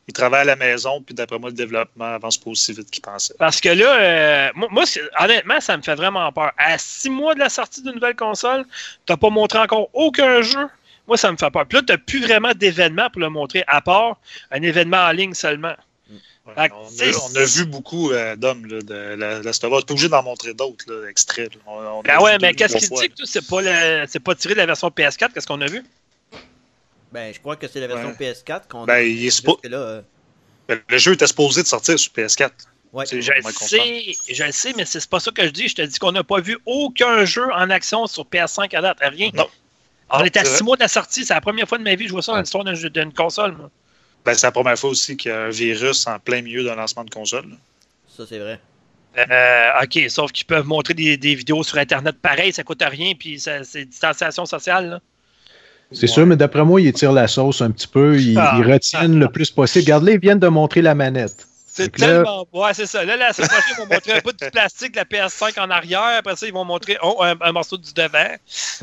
il 0.10 0.14
travaille 0.14 0.42
à 0.42 0.46
la 0.46 0.56
maison, 0.56 1.02
puis 1.02 1.14
d'après 1.14 1.38
moi, 1.38 1.50
le 1.52 1.56
développement 1.56 2.16
avance 2.16 2.38
pas 2.38 2.50
aussi 2.50 2.74
vite 2.74 2.90
qu'il 2.90 3.02
pensait. 3.04 3.36
Parce 3.38 3.62
que 3.62 3.70
là, 3.70 4.00
euh, 4.02 4.50
moi, 4.56 4.84
honnêtement, 5.20 5.62
ça 5.62 5.78
me 5.78 5.84
fait 5.84 5.94
vraiment 5.96 6.32
peur. 6.32 6.52
À 6.58 6.78
six 6.80 7.10
mois 7.12 7.36
de 7.36 7.40
la 7.40 7.50
sortie 7.50 7.84
d'une 7.84 7.94
nouvelle 7.94 8.16
console, 8.16 8.66
t'as 9.06 9.18
pas 9.18 9.30
montré 9.30 9.60
encore 9.60 9.90
aucun 9.94 10.42
jeu. 10.42 10.68
Moi, 11.08 11.16
ça 11.18 11.32
me 11.32 11.38
fait 11.38 11.52
peur. 11.52 11.66
Puis 11.68 11.78
là, 11.78 11.84
t'as 11.86 11.98
plus 11.98 12.22
vraiment 12.22 12.54
d'événement 12.54 13.10
pour 13.12 13.22
le 13.22 13.30
montrer, 13.30 13.64
à 13.68 13.82
part 13.82 14.18
un 14.50 14.62
événement 14.64 14.98
en 14.98 15.12
ligne 15.12 15.34
seulement. 15.36 15.76
Ouais, 16.58 16.72
on, 16.74 16.86
a, 16.88 17.30
on 17.32 17.36
a 17.36 17.46
vu 17.46 17.66
beaucoup 17.66 18.12
euh, 18.12 18.36
d'hommes 18.36 18.66
là, 18.66 18.82
de 18.82 19.16
la, 19.16 19.40
la 19.44 19.54
Stova. 19.54 19.82
T'es 19.84 19.92
obligé 19.92 20.10
d'en 20.10 20.24
montrer 20.24 20.56
d'autres, 20.56 21.08
extraits. 21.08 21.52
On- 21.68 21.78
on 21.78 22.02
Ben 22.02 22.20
ouais, 22.20 22.40
mais 22.42 22.56
qu'est-ce 22.56 22.78
qu'il 22.78 22.90
dit 22.90 23.10
que 23.10 23.40
pas, 23.48 24.08
c'est 24.08 24.20
pas 24.20 24.34
tiré 24.34 24.56
de 24.56 24.60
la 24.60 24.66
version 24.66 24.88
PS4, 24.88 25.32
qu'est-ce 25.32 25.46
qu'on 25.46 25.62
a 25.62 25.68
vu? 25.68 25.84
Ben, 27.12 27.34
je 27.34 27.40
crois 27.40 27.56
que 27.56 27.68
c'est 27.68 27.80
la 27.80 27.88
version 27.88 28.10
Ouais. 28.10 28.16
PS4 28.34 28.68
qu'on 28.68 28.86
Ben, 28.86 28.94
a. 28.96 29.02
il 29.02 29.26
est 29.26 29.30
suppo- 29.30 29.60
là, 29.68 29.78
euh, 29.78 30.02
là. 30.70 30.76
Le 30.88 30.98
jeu 30.98 31.14
était 31.14 31.26
supposé 31.28 31.64
de 31.64 31.68
sortir 31.68 31.98
sur 32.00 32.12
PS4. 32.14 32.52
ouais. 32.94 33.06
C'est- 33.06 33.22
Je 33.22 33.32
sais, 33.52 34.16
je 34.34 34.44
le 34.44 34.52
sais, 34.52 34.74
mais 34.78 34.86
c'est 34.86 35.08
pas 35.10 35.20
ça 35.20 35.32
que 35.32 35.44
je 35.46 35.50
dis. 35.50 35.68
Je 35.68 35.76
te 35.76 35.82
dis 35.82 35.98
qu'on 35.98 36.12
n'a 36.12 36.24
pas 36.24 36.40
vu 36.40 36.58
aucun 36.66 37.26
jeu 37.26 37.46
en 37.54 37.70
action 37.72 38.06
sur 38.08 38.26
PS5 38.26 38.74
à 38.76 38.82
date. 38.82 38.98
Rien. 39.02 39.32
Non. 39.34 39.48
On 40.12 40.20
Non, 40.20 40.26
est 40.26 40.38
à 40.38 40.46
six 40.46 40.64
mois 40.64 40.76
de 40.76 40.82
la 40.82 40.88
sortie. 40.88 41.24
C'est 41.26 41.34
la 41.36 41.42
première 41.42 41.68
fois 41.68 41.78
de 41.78 41.84
ma 41.84 41.92
vie 41.96 42.04
que 42.04 42.08
je 42.08 42.14
vois 42.14 42.22
ça 42.24 42.32
dans 42.34 42.40
l'histoire 42.40 42.64
d'un 42.64 42.74
jeu- 42.74 42.90
d'une 42.90 43.14
console. 43.14 43.54
moi. 43.54 43.70
Ben, 44.26 44.34
c'est 44.34 44.46
la 44.48 44.52
première 44.52 44.78
fois 44.78 44.90
aussi 44.90 45.16
qu'il 45.18 45.30
y 45.32 45.34
a 45.34 45.44
un 45.44 45.50
virus 45.50 46.06
en 46.08 46.20
plein 46.20 46.42
milieu 46.42 46.64
d'un 46.64 46.76
lancement 46.76 47.04
de 47.04 47.10
console. 47.10 47.50
là. 47.50 47.56
Ça, 48.18 48.26
c'est 48.28 48.40
vrai. 48.40 48.60
Euh, 49.18 49.70
ok, 49.84 50.10
sauf 50.10 50.32
qu'ils 50.32 50.46
peuvent 50.46 50.66
montrer 50.68 50.94
des, 50.94 51.18
des 51.18 51.34
vidéos 51.36 51.64
sur 51.64 51.78
Internet 51.78 52.16
pareil, 52.22 52.54
ça 52.54 52.64
coûte 52.64 52.84
rien, 52.84 53.14
puis 53.18 53.40
ça- 53.40 53.64
c'est 53.64 53.86
distanciation 53.86 54.46
sociale. 54.46 54.90
là. 54.90 55.00
C'est 55.92 56.08
sûr, 56.08 56.26
mais 56.26 56.36
d'après 56.36 56.64
moi, 56.64 56.80
ils 56.82 56.94
tirent 56.94 57.12
la 57.12 57.28
sauce 57.28 57.62
un 57.62 57.72
petit 57.72 57.88
peu. 57.88 58.18
Ils, 58.20 58.38
Ah. 58.38 58.56
ils 58.58 58.72
retiennent 58.72 59.20
le 59.20 59.28
plus 59.28 59.50
possible. 59.50 59.86
Regarde-les, 59.86 60.14
ils 60.14 60.20
viennent 60.20 60.40
de 60.40 60.48
montrer 60.48 60.82
la 60.82 60.94
manette. 60.96 61.48
C'est 61.72 61.92
que 61.92 62.02
là- 62.02 62.08
tellement. 62.08 62.46
Ouais, 62.52 62.74
c'est 62.74 62.86
ça. 62.86 63.06
Là, 63.06 63.16
la 63.16 63.32
semaine 63.32 63.48
prochaine, 63.48 63.76
ils 63.78 63.82
vont 63.88 63.94
montrer 63.94 64.12
un 64.14 64.20
bout 64.20 64.34
de 64.34 64.50
plastique 64.50 64.92
de 64.94 64.98
la 64.98 65.06
PS5 65.06 65.58
en 65.60 65.70
arrière. 65.70 66.18
Après 66.20 66.36
ça, 66.36 66.46
ils 66.46 66.54
vont 66.54 66.66
montrer 66.66 66.98
oh, 67.02 67.22
un, 67.24 67.36
un 67.42 67.52
morceau 67.52 67.78
du 67.78 67.94
devant. 67.94 68.36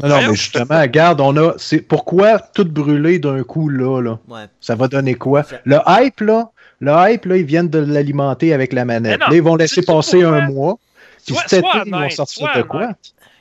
Non, 0.02 0.08
non, 0.08 0.28
mais 0.28 0.34
justement, 0.34 0.80
regarde, 0.80 1.20
on 1.20 1.36
a. 1.36 1.52
C'est 1.58 1.80
pourquoi 1.80 2.38
tout 2.38 2.64
brûler 2.64 3.18
d'un 3.18 3.42
coup 3.42 3.68
là, 3.68 4.00
là? 4.00 4.18
Ouais. 4.28 4.46
Ça 4.60 4.74
va 4.74 4.88
donner 4.88 5.14
quoi? 5.14 5.44
Le 5.64 5.78
hype, 5.86 6.20
là, 6.20 6.50
le 6.80 6.92
hype, 7.10 7.24
là, 7.26 7.36
ils 7.36 7.44
viennent 7.44 7.68
de 7.68 7.78
l'alimenter 7.80 8.52
avec 8.54 8.72
la 8.72 8.84
manette. 8.84 9.20
Non, 9.20 9.26
là, 9.28 9.34
ils 9.36 9.42
vont 9.42 9.56
laisser 9.56 9.82
passer 9.82 10.22
un 10.22 10.48
mois. 10.48 10.78
Puis 11.26 11.36
cet 11.46 11.64
été, 11.64 11.68
ils 11.86 11.92
vont 11.92 12.08
sortir 12.10 12.48
de 12.56 12.62
quoi? 12.62 12.90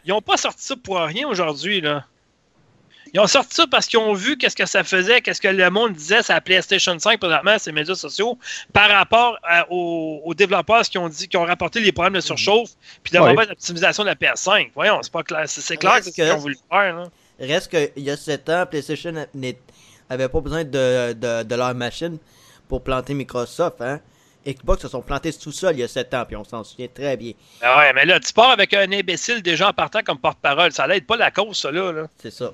Ils 0.05 0.09
n'ont 0.09 0.21
pas 0.21 0.37
sorti 0.37 0.63
ça 0.65 0.75
pour 0.83 0.97
rien 0.97 1.27
aujourd'hui, 1.27 1.81
là. 1.81 2.03
Ils 3.13 3.19
ont 3.19 3.27
sorti 3.27 3.55
ça 3.55 3.65
parce 3.67 3.85
qu'ils 3.87 3.99
ont 3.99 4.13
vu 4.13 4.37
qu'est-ce 4.37 4.55
que 4.55 4.65
ça 4.65 4.83
faisait, 4.83 5.21
qu'est-ce 5.21 5.39
que 5.39 5.47
le 5.47 5.69
monde 5.69 5.93
disait 5.93 6.21
sur 6.23 6.33
la 6.33 6.41
PlayStation 6.41 6.97
5 6.99 7.19
présentement, 7.19 7.57
ces 7.59 7.71
médias 7.71 7.95
sociaux, 7.95 8.37
par 8.73 8.89
rapport 8.89 9.37
à- 9.43 9.65
aux, 9.71 10.21
aux 10.25 10.33
développeurs 10.33 10.81
qui 10.83 10.97
ont 10.97 11.07
dit, 11.07 11.27
qui 11.27 11.37
ont 11.37 11.45
rapporté 11.45 11.79
les 11.79 11.91
problèmes 11.91 12.13
de 12.15 12.19
surchauffe, 12.19 12.71
puis 13.03 13.13
de 13.13 13.19
Ouais. 13.19 13.33
mauvaise 13.33 13.51
optimisation 13.51 14.03
de 14.03 14.09
la 14.09 14.15
PS5. 14.15 14.71
Voyons, 14.75 14.99
c'est 15.01 15.11
pas 15.11 15.23
clair. 15.23 15.43
C'est, 15.47 15.61
c'est 15.61 15.77
clair 15.77 15.97
que 15.97 16.03
c'est 16.03 16.09
ce 16.11 16.15
qu'ils 16.15 16.31
ont 16.31 16.37
voulu 16.37 16.57
faire, 16.69 16.95
là. 16.95 17.03
Reste 17.39 17.69
qu'il 17.69 18.03
y 18.03 18.09
a 18.09 18.17
7 18.17 18.49
ans, 18.49 18.65
PlayStation 18.69 19.13
n'est- 19.33 19.57
avait 20.09 20.29
pas 20.29 20.39
besoin 20.41 20.63
de, 20.63 21.13
de, 21.13 21.43
de 21.43 21.55
leur 21.55 21.73
machine 21.75 22.17
pour 22.67 22.83
planter 22.83 23.13
Microsoft. 23.13 23.81
Hein? 23.81 23.99
Xbox 24.47 24.83
se 24.83 24.87
sont 24.87 25.01
plantés 25.01 25.33
tout 25.33 25.51
seul 25.51 25.75
il 25.75 25.79
y 25.79 25.83
a 25.83 25.87
7 25.87 26.13
ans, 26.13 26.23
puis 26.27 26.35
on 26.35 26.43
s'en 26.43 26.63
souvient 26.63 26.87
très 26.87 27.17
bien. 27.17 27.33
Ah 27.61 27.79
ouais, 27.79 27.93
mais 27.93 28.05
là, 28.05 28.19
tu 28.19 28.31
pars 28.31 28.51
avec 28.51 28.73
un 28.75 28.91
imbécile 28.91 29.41
déjà 29.41 29.69
en 29.69 29.73
partant 29.73 30.01
comme 30.03 30.19
porte-parole. 30.19 30.71
Ça 30.71 30.85
l'aide 30.85 31.05
pas 31.07 31.17
la 31.17 31.31
cause, 31.31 31.57
ça, 31.57 31.71
là. 31.71 31.91
là. 31.91 32.07
C'est 32.21 32.31
ça. 32.31 32.51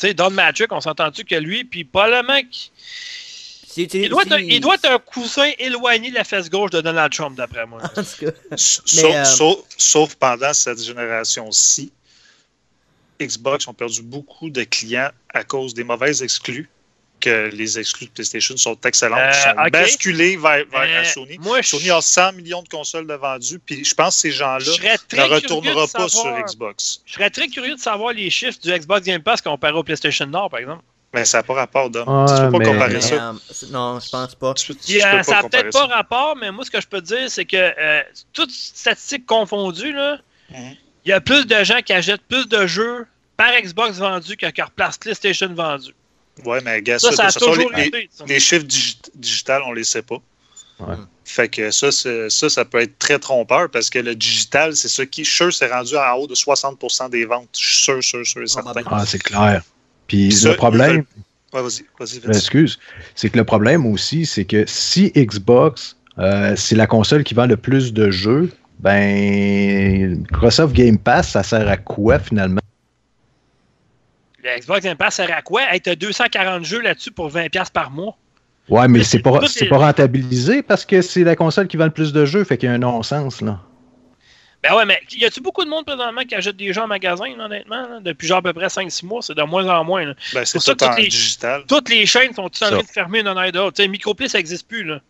Tu 0.00 0.06
sais, 0.08 0.14
Don 0.14 0.30
Matrick, 0.30 0.72
on 0.72 0.80
s'entend-tu 0.80 1.24
que 1.24 1.34
lui, 1.34 1.64
puis 1.64 1.84
probablement 1.84 2.40
qu'il 2.50 2.70
Si 3.68 3.86
tu- 3.86 3.98
il 3.98 4.08
doit, 4.08 4.22
être, 4.22 4.32
un- 4.32 4.38
il 4.38 4.60
doit 4.60 4.74
être 4.76 4.90
un 4.90 4.98
cousin 4.98 5.50
éloigné 5.58 6.08
de 6.10 6.14
la 6.14 6.24
fesse 6.24 6.48
gauche 6.48 6.70
de 6.70 6.80
Donald 6.80 7.12
Trump, 7.12 7.36
d'après 7.36 7.66
moi. 7.66 7.80
En 7.96 8.02
tout 8.02 8.24
cas, 8.26 8.32
S- 8.52 8.80
Mais, 8.94 9.00
Sauf, 9.02 9.14
euh, 9.14 9.24
sauf- 9.24 9.64
sauf 9.76 10.14
pendant 10.16 10.52
cette 10.54 10.82
génération-ci, 10.82 11.92
Xbox 13.20 13.68
ont 13.68 13.74
perdu 13.74 14.00
beaucoup 14.02 14.48
de 14.48 14.64
clients 14.64 15.10
à 15.34 15.44
cause 15.44 15.74
des 15.74 15.84
mauvaises 15.84 16.22
exclus, 16.22 16.68
que 17.20 17.50
les 17.52 17.78
exclus 17.78 18.06
de 18.06 18.10
PlayStation 18.12 18.56
sont 18.56 18.76
excellentes, 18.84 19.18
Euh, 19.20 19.30
qui 19.30 19.40
sont 19.42 19.70
basculés 19.70 20.36
vers, 20.36 20.64
vers 20.70 21.00
Euh, 21.02 21.04
Sony. 21.04 21.38
moi, 21.38 21.60
je, 21.62 21.68
Sony 21.68 21.90
a 21.90 22.00
100 22.00 22.32
millions 22.32 22.62
de 22.62 22.68
consoles 22.68 23.06
de 23.06 23.14
vendus, 23.14 23.58
puis 23.64 23.84
je 23.84 23.94
pense 23.94 24.16
que 24.16 24.20
ces 24.22 24.30
gens-là 24.32 24.58
ne 24.58 24.64
de 24.64 25.74
pas 25.74 25.86
savoir- 25.86 26.10
sur 26.10 26.44
Xbox. 26.44 27.02
Je 27.06 27.12
serais 27.14 27.30
très 27.30 27.48
curieux 27.48 27.74
de 27.76 27.80
savoir 27.80 28.12
les 28.12 28.30
chiffres 28.30 28.58
du 28.62 28.70
Xbox 28.72 29.06
Game 29.06 29.22
Pass 29.22 29.40
comparé 29.42 29.74
au 29.74 29.82
PlayStation 29.82 30.26
Nord, 30.26 30.50
par 30.50 30.60
exemple. 30.60 30.82
Mais 31.12 31.24
ça 31.24 31.38
n'a 31.38 31.42
pas 31.42 31.54
rapport, 31.54 31.90
Dom. 31.90 32.08
Ouais, 32.08 32.24
tu 32.28 32.40
peux 32.42 32.50
pas 32.52 32.58
mais- 32.58 32.64
comparer 32.66 32.92
mais, 32.94 33.00
ça. 33.00 33.14
euh, 33.14 33.32
c'est- 33.50 33.70
non, 33.70 33.98
je 33.98 34.08
pense 34.08 34.34
pas. 34.36 34.54
Tu 34.54 34.74
tu 34.76 35.00
ça 35.00 35.12
n'a 35.16 35.22
peut-être 35.42 35.72
ça. 35.72 35.86
pas 35.88 35.94
rapport, 35.94 36.36
mais 36.36 36.52
moi, 36.52 36.64
ce 36.64 36.70
que 36.70 36.80
je 36.80 36.86
peux 36.86 37.00
te 37.00 37.06
dire, 37.06 37.28
c'est 37.30 37.44
que 37.44 37.56
euh, 37.56 38.02
toutes 38.32 38.52
statistiques 38.52 39.26
confondues, 39.26 39.92
là, 39.92 40.18
il 40.50 40.56
Mhm. 40.56 40.76
y 41.06 41.12
a 41.12 41.20
plus 41.20 41.46
de 41.46 41.64
gens 41.64 41.80
qui 41.84 41.92
achètent 41.92 42.22
plus 42.28 42.46
de 42.48 42.64
jeux 42.66 43.06
par 43.36 43.50
Xbox 43.60 43.98
vendu 43.98 44.36
que 44.36 44.46
par 44.76 44.98
PlayStation 45.00 45.52
vendu. 45.52 45.92
Ouais, 46.44 46.60
mais 46.64 46.80
gars, 46.82 46.98
Ça, 46.98 47.10
ça, 47.10 47.16
ça 47.16 47.22
a 47.24 47.26
de 47.28 47.32
toute 47.32 47.42
façon, 47.42 47.52
toujours 47.54 47.72
les, 47.76 47.86
été. 47.86 48.08
ça. 48.12 48.24
les 48.26 48.40
chiffres 48.40 48.64
digi- 48.66 48.98
digitales, 49.14 49.62
on 49.66 49.72
les 49.72 49.84
sait 49.84 50.02
pas. 50.02 50.18
Ouais. 50.80 50.94
Fait 51.24 51.48
que 51.48 51.70
ça, 51.70 51.90
ça, 51.92 52.48
ça 52.48 52.64
peut 52.64 52.80
être 52.80 52.98
très 52.98 53.18
trompeur 53.18 53.68
parce 53.70 53.90
que 53.90 53.98
le 53.98 54.14
digital, 54.14 54.74
c'est 54.74 54.88
ce 54.88 55.02
qui, 55.02 55.24
sûr, 55.24 55.52
c'est 55.52 55.70
rendu 55.70 55.96
en 55.96 56.14
haut 56.14 56.26
de 56.26 56.34
60% 56.34 57.10
des 57.10 57.24
ventes. 57.26 57.48
Je 57.58 57.66
suis 57.66 57.82
sûr, 57.84 58.02
sûr, 58.02 58.26
sûr 58.26 58.42
et 58.42 58.46
certain. 58.46 58.72
ben, 58.72 58.82
Ah, 58.86 59.04
c'est 59.06 59.22
clair. 59.22 59.62
Puis 60.06 60.28
Puis 60.28 60.36
ça, 60.36 60.48
le 60.50 60.56
problème, 60.56 61.04
Ouais, 61.52 61.62
vas-y, 61.62 61.84
vas-y, 61.98 62.14
je 62.16 62.20
vas-y. 62.20 62.28
m'excuse, 62.28 62.78
c'est 63.14 63.28
que 63.30 63.36
le 63.36 63.44
problème 63.44 63.84
aussi, 63.86 64.24
c'est 64.24 64.44
que 64.44 64.64
si 64.66 65.10
Xbox, 65.16 65.96
euh, 66.18 66.54
c'est 66.56 66.76
la 66.76 66.86
console 66.86 67.24
qui 67.24 67.34
vend 67.34 67.46
le 67.46 67.56
plus 67.56 67.92
de 67.92 68.10
jeux, 68.10 68.50
ben, 68.78 70.16
Microsoft 70.20 70.74
Game 70.74 70.98
Pass, 70.98 71.30
ça 71.30 71.42
sert 71.42 71.68
à 71.68 71.76
quoi 71.76 72.18
finalement? 72.18 72.60
Le 74.42 74.58
Xbox 74.58 74.80
Game 74.82 74.96
Pass 74.96 75.16
sert 75.16 75.30
à 75.36 75.42
quoi? 75.42 75.62
Hey, 75.72 75.80
t'as 75.80 75.94
240 75.94 76.64
jeux 76.64 76.80
là-dessus 76.80 77.10
pour 77.10 77.28
20$ 77.30 77.70
par 77.72 77.90
mois. 77.90 78.16
Ouais, 78.68 78.86
mais 78.88 78.98
Mais 78.98 79.04
c'est 79.04 79.18
pas, 79.18 79.38
tout 79.38 79.46
c'est 79.48 79.66
est- 79.66 79.68
pas 79.68 79.78
rentabilisé 79.78 80.62
parce 80.62 80.84
que 80.86 81.02
c'est 81.02 81.24
la 81.24 81.36
console 81.36 81.66
qui 81.68 81.76
vend 81.76 81.86
le 81.86 81.90
plus 81.90 82.12
de 82.12 82.24
jeux, 82.24 82.44
fait 82.44 82.56
qu'il 82.56 82.68
y 82.68 82.72
a 82.72 82.74
un 82.74 82.78
non-sens, 82.78 83.40
là. 83.40 83.60
Ben 84.62 84.74
ouais, 84.76 84.84
mais 84.84 85.00
y 85.16 85.24
a-tu 85.24 85.40
beaucoup 85.40 85.64
de 85.64 85.70
monde 85.70 85.86
présentement 85.86 86.22
qui 86.22 86.34
achète 86.34 86.56
des 86.56 86.72
jeux 86.72 86.82
en 86.82 86.86
magasin, 86.86 87.34
là, 87.36 87.46
honnêtement? 87.46 87.80
là? 87.88 88.00
Depuis 88.00 88.28
genre 88.28 88.38
à 88.38 88.42
peu 88.42 88.52
près 88.52 88.68
5-6 88.68 89.06
mois, 89.06 89.22
c'est 89.22 89.34
de 89.34 89.42
moins 89.42 89.66
en 89.66 89.84
moins. 89.84 90.04
là. 90.04 90.14
Ben, 90.34 90.44
c'est 90.44 90.58
pour 90.58 90.62
ça 90.62 90.72
tout 90.72 90.78
que 90.78 90.84
en 90.84 90.88
toutes 90.90 90.98
les- 90.98 91.08
digital. 91.08 91.64
Toutes 91.66 91.88
les 91.88 92.04
chaînes 92.06 92.34
sont 92.34 92.48
toutes 92.50 92.62
en 92.62 92.68
train 92.70 92.78
de 92.82 92.86
fermer 92.86 93.20
une 93.20 93.70
sais, 93.74 93.88
Microplay, 93.88 94.28
ça 94.28 94.36
n'existe 94.38 94.68
plus. 94.68 94.84
Là. 94.84 95.00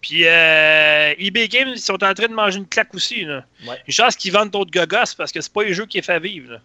Puis 0.00 0.24
euh, 0.26 1.14
eBay 1.18 1.48
Games, 1.48 1.68
ils 1.74 1.80
sont 1.80 2.02
en 2.02 2.14
train 2.14 2.28
de 2.28 2.32
manger 2.34 2.58
une 2.58 2.66
claque 2.68 2.94
aussi. 2.94 3.24
Là. 3.24 3.44
Ouais. 3.68 3.76
Une 3.86 3.92
chance 3.92 4.16
qu'ils 4.16 4.32
vendent 4.32 4.50
d'autres 4.50 4.70
gogos 4.70 5.14
parce 5.18 5.32
que 5.32 5.40
c'est 5.40 5.52
pas 5.52 5.64
les 5.64 5.74
jeux 5.74 5.86
qui 5.86 5.98
les 5.98 6.02
fait 6.02 6.20
vivre. 6.20 6.52
là. 6.52 6.58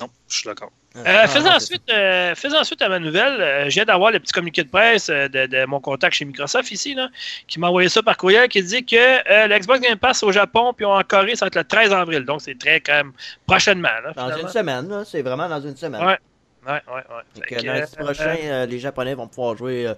Non, 0.00 0.08
je 0.28 0.36
suis 0.38 0.44
d'accord. 0.46 0.72
Euh, 0.96 1.02
Ah, 1.04 1.26
fais, 1.26 1.40
non, 1.40 1.46
c'est 1.46 1.54
ensuite, 1.56 1.90
euh, 1.90 2.34
fais 2.36 2.54
ensuite 2.56 2.80
à 2.80 2.88
ma 2.88 3.00
nouvelle. 3.00 3.40
Euh, 3.40 3.64
je 3.64 3.70
viens 3.74 3.84
d'avoir 3.84 4.12
le 4.12 4.20
petit 4.20 4.32
communiqué 4.32 4.62
de 4.62 4.68
presse 4.68 5.08
euh, 5.08 5.26
de, 5.28 5.46
de 5.46 5.64
mon 5.66 5.80
contact 5.80 6.14
chez 6.14 6.24
Microsoft 6.24 6.70
ici, 6.70 6.94
là, 6.94 7.08
qui 7.48 7.58
m'a 7.58 7.66
envoyé 7.68 7.88
ça 7.88 8.00
par 8.02 8.16
courriel, 8.16 8.48
qui 8.48 8.62
dit 8.62 8.84
que 8.86 8.94
euh, 8.96 9.48
l'Xbox 9.48 9.80
Game 9.80 9.98
Pass 9.98 10.22
au 10.22 10.30
Japon 10.30 10.72
puis 10.72 10.84
en 10.84 11.02
Corée, 11.02 11.34
ça 11.34 11.46
va 11.46 11.48
être 11.48 11.56
le 11.56 11.64
13 11.64 11.92
avril. 11.92 12.24
Donc, 12.24 12.42
c'est 12.42 12.56
très 12.56 12.80
quand 12.80 12.92
même 12.92 13.12
prochainement. 13.46 13.88
Là, 14.04 14.12
Dans 14.14 14.36
une 14.36 14.48
semaine, 14.48 14.88
là, 14.88 15.02
c'est 15.04 15.22
vraiment 15.22 15.48
dans 15.48 15.60
une 15.60 15.76
semaine. 15.76 16.00
Ouais. 16.04 16.18
Ouais, 16.66 16.72
ouais, 16.72 16.94
ouais. 16.94 17.02
Euh, 17.38 17.40
que, 17.40 17.54
lundi 17.66 17.92
euh, 18.00 18.04
prochain, 18.04 18.36
euh, 18.44 18.66
les 18.66 18.78
Japonais 18.78 19.14
vont 19.14 19.26
pouvoir 19.26 19.56
jouer 19.56 19.88
euh, 19.88 19.94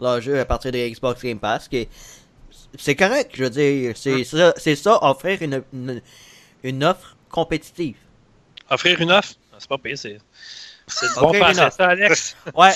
leur 0.00 0.20
jeu 0.20 0.38
à 0.38 0.44
partir 0.44 0.70
de 0.70 0.78
Xbox 0.78 1.20
Game 1.22 1.38
Pass. 1.40 1.66
qui 1.68 1.78
est- 1.78 1.88
C'est 2.78 2.94
correct, 2.94 3.32
je 3.34 3.42
veux 3.44 3.50
dire. 3.50 3.90
Hein? 3.90 3.92
C'est 3.96 4.22
ça, 4.24 4.54
c'est 4.56 4.76
ça, 4.76 4.98
offrir 5.02 5.42
une, 5.42 5.62
une, 5.72 6.00
une 6.62 6.84
offre 6.84 7.16
compétitive. 7.28 7.96
Offrir 8.70 9.00
une 9.00 9.10
offre? 9.12 9.34
C'est 9.58 9.68
pas 9.68 9.78
payé, 9.78 9.96
c'est. 9.96 10.18
C'est 10.86 11.06
du 11.08 11.20
bon 11.20 11.28
offre. 11.30 11.72
ça, 11.72 11.86
Alex. 11.88 12.36
Ouais, 12.54 12.70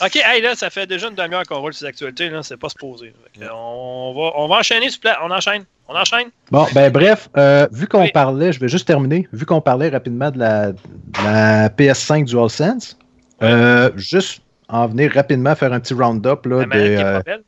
OK, 0.00 0.16
hey, 0.16 0.40
là, 0.40 0.54
ça 0.54 0.70
fait 0.70 0.86
déjà 0.86 1.08
une 1.08 1.14
demi-heure 1.14 1.42
qu'on 1.44 1.58
roule 1.60 1.74
ces 1.74 1.84
actualités, 1.84 2.28
là, 2.30 2.42
c'est 2.42 2.56
pas 2.56 2.68
supposé. 2.68 3.12
Fait 3.34 3.40
que 3.40 3.44
on, 3.52 4.14
va, 4.14 4.30
on 4.36 4.48
va 4.48 4.56
enchaîner, 4.56 4.88
s'il 4.88 4.96
vous 4.98 5.00
plaît. 5.02 5.14
On 5.22 5.30
enchaîne. 5.30 5.64
On 5.88 5.94
enchaîne. 5.96 6.28
Bon, 6.50 6.66
ben 6.72 6.90
bref, 6.90 7.28
euh, 7.36 7.66
vu 7.72 7.86
qu'on 7.88 8.02
Oui. 8.02 8.12
parlait, 8.12 8.52
je 8.52 8.60
vais 8.60 8.68
juste 8.68 8.86
terminer, 8.86 9.28
vu 9.32 9.44
qu'on 9.44 9.60
parlait 9.60 9.88
rapidement 9.90 10.30
de 10.30 10.38
la, 10.38 10.72
de 10.72 10.78
la 11.24 11.68
PS5 11.68 12.24
DualSense, 12.26 12.96
euh, 13.42 13.90
juste 13.96 14.40
en 14.68 14.86
venir 14.86 15.12
rapidement 15.12 15.54
faire 15.56 15.72
un 15.72 15.80
petit 15.80 15.92
round-up 15.94 16.46
là, 16.46 16.60
La 16.64 16.66
de, 16.66 16.80
est 16.80 16.96
euh, 17.04 17.12
pas 17.18 17.22
belle. 17.24 17.42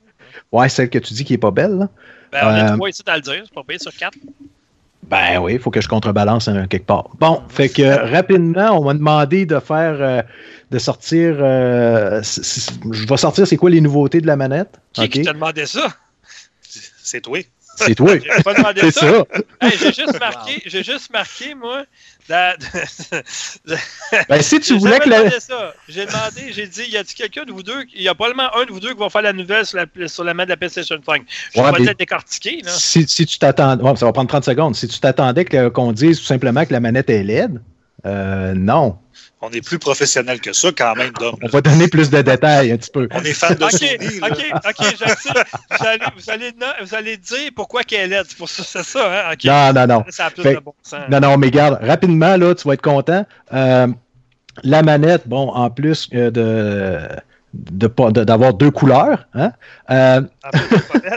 ouais, 0.52 0.68
celle 0.68 0.90
que 0.90 0.98
tu 0.98 1.14
dis 1.14 1.24
qui 1.24 1.34
est 1.34 1.38
pas 1.38 1.52
belle. 1.52 1.78
là. 1.78 1.88
Ben, 2.32 2.40
on 2.42 2.48
a 2.48 2.72
euh, 2.72 2.74
trois 2.76 2.88
ici 2.90 3.02
à 3.06 3.14
le 3.16 3.22
dire, 3.22 3.42
c'est 3.44 3.54
pas 3.54 3.62
payé 3.62 3.78
sur 3.78 3.94
quatre. 3.94 4.18
Ben 5.08 5.38
oui, 5.40 5.54
il 5.54 5.58
faut 5.58 5.70
que 5.70 5.80
je 5.80 5.88
contrebalance 5.88 6.48
hein, 6.48 6.66
quelque 6.66 6.86
part. 6.86 7.10
Bon, 7.20 7.42
fait 7.48 7.68
que 7.68 8.10
rapidement, 8.10 8.78
on 8.78 8.84
m'a 8.84 8.94
demandé 8.94 9.44
de 9.44 9.58
faire, 9.58 9.96
euh, 10.00 10.22
de 10.70 10.78
sortir, 10.78 11.36
euh, 11.38 12.22
je 12.22 13.06
vais 13.06 13.16
sortir 13.16 13.46
c'est 13.46 13.56
quoi 13.56 13.70
les 13.70 13.80
nouveautés 13.80 14.20
de 14.20 14.26
la 14.26 14.36
manette? 14.36 14.80
Qui, 14.92 15.02
Ok, 15.02 15.08
qui 15.10 15.22
t'a 15.22 15.32
demandé 15.32 15.66
ça? 15.66 15.88
C'est 17.02 17.20
toi. 17.20 17.38
C'est 17.76 17.94
toi. 17.94 18.12
J'ai 18.18 18.42
pas 18.42 18.54
demandé 18.54 18.80
C'est 18.82 18.90
ça. 18.92 19.00
ça. 19.08 19.24
Hey, 19.60 19.72
j'ai 19.78 19.92
juste 19.92 20.18
marqué, 20.20 20.62
j'ai 20.66 20.82
juste 20.82 21.10
marqué, 21.12 21.54
moi. 21.54 21.84
la- 22.28 22.56
Ben, 24.28 24.42
si 24.42 24.60
tu 24.60 24.78
voulais 24.78 24.98
que 25.00 25.08
la... 25.08 25.30
ça. 25.40 25.74
J'ai 25.88 26.06
demandé, 26.06 26.52
j'ai 26.52 26.66
dit, 26.66 26.82
y 26.90 26.96
a-t-il 26.96 27.14
quelqu'un 27.14 27.44
de 27.44 27.52
vous 27.52 27.62
deux, 27.62 27.84
il 27.94 28.02
y 28.02 28.08
a 28.08 28.14
probablement 28.14 28.54
un 28.56 28.64
de 28.64 28.70
vous 28.72 28.80
deux 28.80 28.92
qui 28.94 28.98
va 29.00 29.10
faire 29.10 29.22
la 29.22 29.32
nouvelle 29.32 29.66
sur 29.66 29.78
la, 29.78 30.08
sur 30.08 30.24
la 30.24 30.34
main 30.34 30.44
de 30.44 30.50
la 30.50 30.56
PlayStation 30.56 30.96
5. 31.04 31.22
Je 31.54 31.60
vais 31.60 31.84
le 31.84 31.94
décortiquer, 31.94 32.60
là. 32.62 32.70
Si, 32.70 33.06
si 33.08 33.26
tu 33.26 33.38
t'attendais, 33.38 33.82
ouais, 33.82 33.96
ça 33.96 34.06
va 34.06 34.12
prendre 34.12 34.28
30 34.28 34.44
secondes. 34.44 34.74
Si 34.76 34.88
tu 34.88 34.98
t'attendais 34.98 35.44
qu'on 35.44 35.92
dise 35.92 36.18
tout 36.18 36.26
simplement 36.26 36.64
que 36.64 36.72
la 36.72 36.80
manette 36.80 37.10
est 37.10 37.22
laide, 37.22 37.60
euh, 38.06 38.54
non. 38.54 38.98
On 39.46 39.50
est 39.50 39.60
plus 39.64 39.78
professionnel 39.78 40.40
que 40.40 40.52
ça, 40.52 40.68
quand 40.76 40.94
même, 40.94 41.12
Dom. 41.20 41.36
On 41.42 41.48
va 41.48 41.60
donner 41.60 41.86
plus 41.88 42.08
de 42.10 42.22
détails 42.22 42.72
un 42.72 42.76
petit 42.78 42.90
peu. 42.90 43.06
On 43.12 43.20
est 43.22 43.34
fan 43.34 43.54
de 43.54 43.64
Ok, 43.64 43.70
Sony. 43.72 44.20
là. 44.20 44.28
ok, 44.28 44.44
ok, 44.68 44.84
sais. 45.18 45.30
Vous 45.70 45.86
allez, 45.86 46.04
vous, 46.16 46.30
allez, 46.30 46.52
no- 46.58 46.66
vous 46.86 46.94
allez 46.94 47.16
dire 47.18 47.50
pourquoi 47.54 47.82
qu'elle 47.82 48.12
est. 48.12 48.22
C'est 48.26 48.38
pour 48.38 48.48
ça, 48.48 48.62
c'est 48.64 48.82
ça, 48.84 49.28
hein? 49.28 49.32
Ok. 49.32 49.44
Non, 49.44 49.72
non, 49.72 49.86
non. 49.86 50.04
Ça 50.08 50.26
a 50.26 50.30
plus 50.30 50.42
Fait- 50.42 50.54
de 50.54 50.60
bon 50.60 50.74
sens. 50.82 51.00
Non, 51.10 51.20
non, 51.20 51.36
mais 51.36 51.50
garde, 51.50 51.78
rapidement, 51.82 52.36
là, 52.36 52.54
tu 52.54 52.66
vas 52.66 52.74
être 52.74 52.82
content. 52.82 53.26
Euh, 53.52 53.86
la 54.62 54.82
manette, 54.82 55.26
bon, 55.28 55.48
en 55.50 55.68
plus 55.70 56.08
euh, 56.14 56.30
de 56.30 57.00
de 57.54 57.86
pas- 57.86 58.10
de- 58.10 58.24
d'avoir 58.24 58.52
deux 58.54 58.70
couleurs, 58.72 59.26
hein? 59.34 59.52
Euh, 59.90 60.22
Ah, 60.42 60.50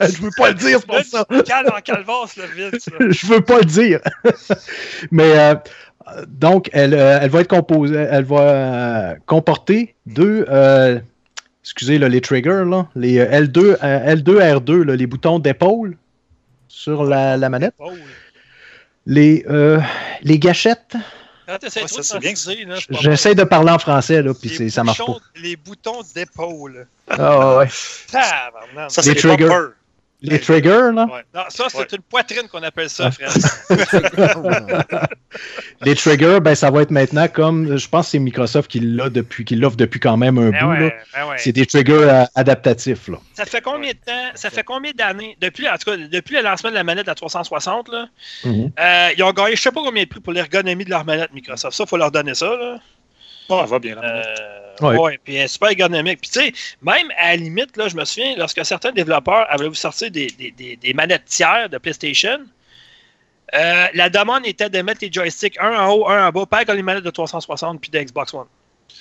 je 0.00 0.20
veux 0.20 0.30
pas 0.36 0.48
le 0.48 0.54
dire, 0.54 0.78
c'est 0.80 0.86
pour 0.86 1.00
ça. 1.04 1.24
Calme 1.46 1.70
en 1.76 1.80
calvasse, 1.80 2.36
le 2.36 2.46
vite. 2.46 2.80
ça. 2.80 2.90
je 3.10 3.26
veux 3.26 3.40
pas 3.40 3.58
le 3.58 3.64
dire. 3.64 4.00
Mais 5.10 5.38
euh, 5.38 5.54
donc, 6.28 6.70
elle, 6.72 6.94
euh, 6.94 7.18
elle 7.20 7.30
va 7.30 7.40
être 7.40 7.48
composée, 7.48 7.94
elle 7.94 8.24
va 8.24 8.40
euh, 8.40 9.14
comporter 9.26 9.94
deux, 10.06 10.44
euh, 10.48 10.98
excusez 11.62 11.98
là, 11.98 12.08
les 12.08 12.20
triggers, 12.20 12.64
là, 12.66 12.88
les 12.94 13.18
euh, 13.18 13.40
L2, 13.40 13.76
euh, 13.82 14.14
L2, 14.14 14.40
R2, 14.40 14.82
là, 14.82 14.96
les 14.96 15.06
boutons 15.06 15.38
d'épaule 15.38 15.96
sur 16.68 17.04
la, 17.04 17.36
la 17.36 17.48
manette, 17.48 17.74
les, 19.06 19.44
euh, 19.48 19.80
les 20.22 20.38
gâchettes 20.38 20.96
pas 21.58 22.98
J'essaie 23.00 23.34
de 23.34 23.42
parler 23.44 23.72
en 23.72 23.78
français, 23.78 24.22
là, 24.22 24.32
puis 24.34 24.70
ça 24.70 24.84
marche 24.84 24.98
pas. 25.04 25.16
Les 25.36 25.56
boutons 25.56 26.00
d'épaule. 26.14 26.86
Ah, 27.08 27.58
ouais. 27.58 27.68
Ça, 27.68 29.02
les 29.04 29.16
triggers. 29.16 29.48
Les 30.22 30.38
triggers, 30.38 30.92
là. 30.94 31.06
Ouais. 31.06 31.24
Non, 31.34 31.42
ça, 31.48 31.64
c'est 31.68 31.78
Ouais. 31.78 31.86
une 31.92 32.02
poitrine 32.02 32.48
qu'on 32.52 32.62
appelle 32.62 32.90
ça, 32.90 33.06
Ah. 33.08 33.10
frère. 33.10 33.32
Les 35.82 35.94
triggers, 35.94 36.40
ben, 36.40 36.54
ça 36.54 36.70
va 36.70 36.82
être 36.82 36.90
maintenant 36.90 37.26
comme, 37.28 37.76
je 37.78 37.88
pense 37.88 38.06
que 38.06 38.10
c'est 38.12 38.18
Microsoft 38.18 38.70
qui 38.70 38.80
l'a 38.80 39.08
depuis, 39.08 39.44
qui 39.44 39.56
l'offre 39.56 39.76
depuis 39.76 39.98
quand 40.00 40.16
même 40.16 40.36
un 40.38 40.50
Ben 40.50 40.64
bout, 40.64 40.70
ouais, 40.72 40.96
ben 41.14 41.28
ouais. 41.28 41.36
C'est 41.38 41.52
des 41.52 41.64
triggers 41.66 41.94
euh, 41.94 42.24
adaptatifs, 42.34 43.08
là. 43.08 43.16
Ça 43.34 43.44
fait 43.46 43.62
combien 43.62 43.90
de 43.92 43.96
temps, 43.96 44.30
ça 44.34 44.50
fait 44.50 44.62
combien 44.64 44.92
d'années, 44.94 45.36
depuis, 45.40 45.66
en 45.68 45.76
tout 45.78 45.90
cas, 45.90 45.96
depuis 45.96 46.36
le 46.36 46.42
lancement 46.42 46.70
de 46.70 46.74
la 46.74 46.84
manette 46.84 47.06
la 47.06 47.14
360, 47.14 47.88
là, 47.88 48.06
Mhm. 48.44 48.72
euh, 48.78 49.08
ils 49.16 49.22
ont 49.22 49.32
gagné 49.32 49.56
je 49.56 49.62
sais 49.62 49.72
pas 49.72 49.80
combien 49.82 50.02
de 50.04 50.08
prix 50.08 50.20
pour 50.20 50.32
l'ergonomie 50.32 50.84
de 50.84 50.90
leur 50.90 51.04
manette 51.04 51.32
Microsoft. 51.32 51.74
Ça, 51.76 51.84
il 51.84 51.88
faut 51.88 51.96
leur 51.96 52.10
donner 52.10 52.34
ça, 52.34 52.46
là. 52.56 52.78
Bon, 53.50 53.62
elle 53.62 53.68
va 53.68 53.78
bien. 53.78 53.98
Euh, 53.98 54.22
manette. 54.80 55.00
ouais. 55.00 55.18
Puis 55.24 55.34
elle 55.34 55.44
est 55.44 55.48
super 55.48 55.70
ergonomique. 55.70 56.20
Puis 56.20 56.30
tu 56.30 56.40
sais, 56.40 56.52
même 56.82 57.10
à 57.18 57.30
la 57.30 57.36
limite, 57.36 57.76
là, 57.76 57.88
je 57.88 57.96
me 57.96 58.04
souviens, 58.04 58.36
lorsque 58.36 58.64
certains 58.64 58.92
développeurs 58.92 59.46
avaient 59.50 59.64
voulu 59.64 59.76
sortir 59.76 60.10
des, 60.10 60.28
des, 60.28 60.52
des, 60.52 60.76
des 60.76 60.94
manettes 60.94 61.24
tiers 61.26 61.68
de 61.68 61.76
PlayStation, 61.78 62.38
euh, 63.54 63.86
la 63.94 64.08
demande 64.08 64.46
était 64.46 64.70
de 64.70 64.80
mettre 64.80 65.00
les 65.02 65.12
joysticks 65.12 65.58
un 65.60 65.72
en 65.72 65.92
haut, 65.92 66.08
un 66.08 66.28
en 66.28 66.30
bas, 66.30 66.46
pareil 66.46 66.66
comme 66.66 66.76
les 66.76 66.82
manettes 66.82 67.04
de 67.04 67.10
360 67.10 67.80
puis 67.80 67.90
de 67.90 67.98
Xbox 68.00 68.32
One. 68.32 68.46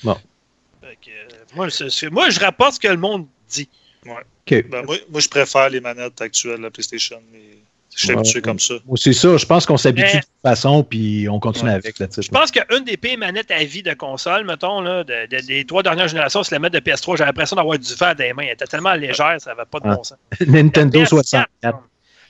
Bon. 0.03 0.17
Fait 0.81 0.97
que, 0.99 1.11
euh, 1.11 1.45
moi, 1.55 1.67
moi, 2.11 2.29
je 2.31 2.39
rapporte 2.39 2.73
ce 2.73 2.79
que 2.79 2.87
le 2.87 2.97
monde 2.97 3.27
dit. 3.47 3.69
OK. 4.07 4.67
Ben, 4.67 4.83
moi, 4.85 4.97
moi, 5.09 5.21
je 5.21 5.29
préfère 5.29 5.69
les 5.69 5.79
manettes 5.79 6.19
actuelles 6.21 6.57
de 6.57 6.63
la 6.63 6.71
PlayStation. 6.71 7.21
Mais 7.31 7.59
suis 8.05 8.11
habitué 8.13 8.41
comme 8.41 8.59
ça. 8.59 8.73
C'est 8.95 9.13
ça, 9.13 9.37
je 9.37 9.45
pense 9.45 9.65
qu'on 9.65 9.77
s'habitue 9.77 10.17
de 10.17 10.21
toute 10.21 10.29
façon, 10.43 10.83
puis 10.83 11.27
on 11.29 11.39
continue 11.39 11.69
Ouais. 11.69 11.75
avec 11.75 11.99
là-dessus. 11.99 12.23
Je 12.23 12.29
pense 12.29 12.51
qu'une 12.51 12.83
des 12.83 12.97
pires 12.97 13.17
manettes 13.17 13.51
à 13.51 13.63
vie 13.63 13.83
de 13.83 13.93
console, 13.93 14.45
mettons, 14.45 14.81
là, 14.81 15.03
de- 15.03 15.25
de- 15.27 15.45
des 15.45 15.65
trois 15.65 15.83
dernières 15.83 16.07
générations, 16.07 16.43
c'est 16.43 16.55
la 16.55 16.59
manette 16.59 16.73
de 16.83 16.91
PS3. 16.91 17.17
J'ai 17.17 17.25
l'impression 17.25 17.55
d'avoir 17.55 17.77
du 17.79 17.93
vent 17.95 18.13
dans 18.13 18.23
les 18.23 18.33
mains. 18.33 18.43
Elle 18.43 18.53
était 18.53 18.65
tellement 18.67 18.93
légère, 18.93 19.35
ça 19.39 19.51
n'avait 19.51 19.65
pas 19.69 19.79
de 19.79 19.87
Ah. 19.89 19.95
bon 19.95 20.03
sens. 20.03 20.17
Nintendo 20.47 20.99
La 20.99 21.05
PS4, 21.05 21.09
64. 21.09 21.79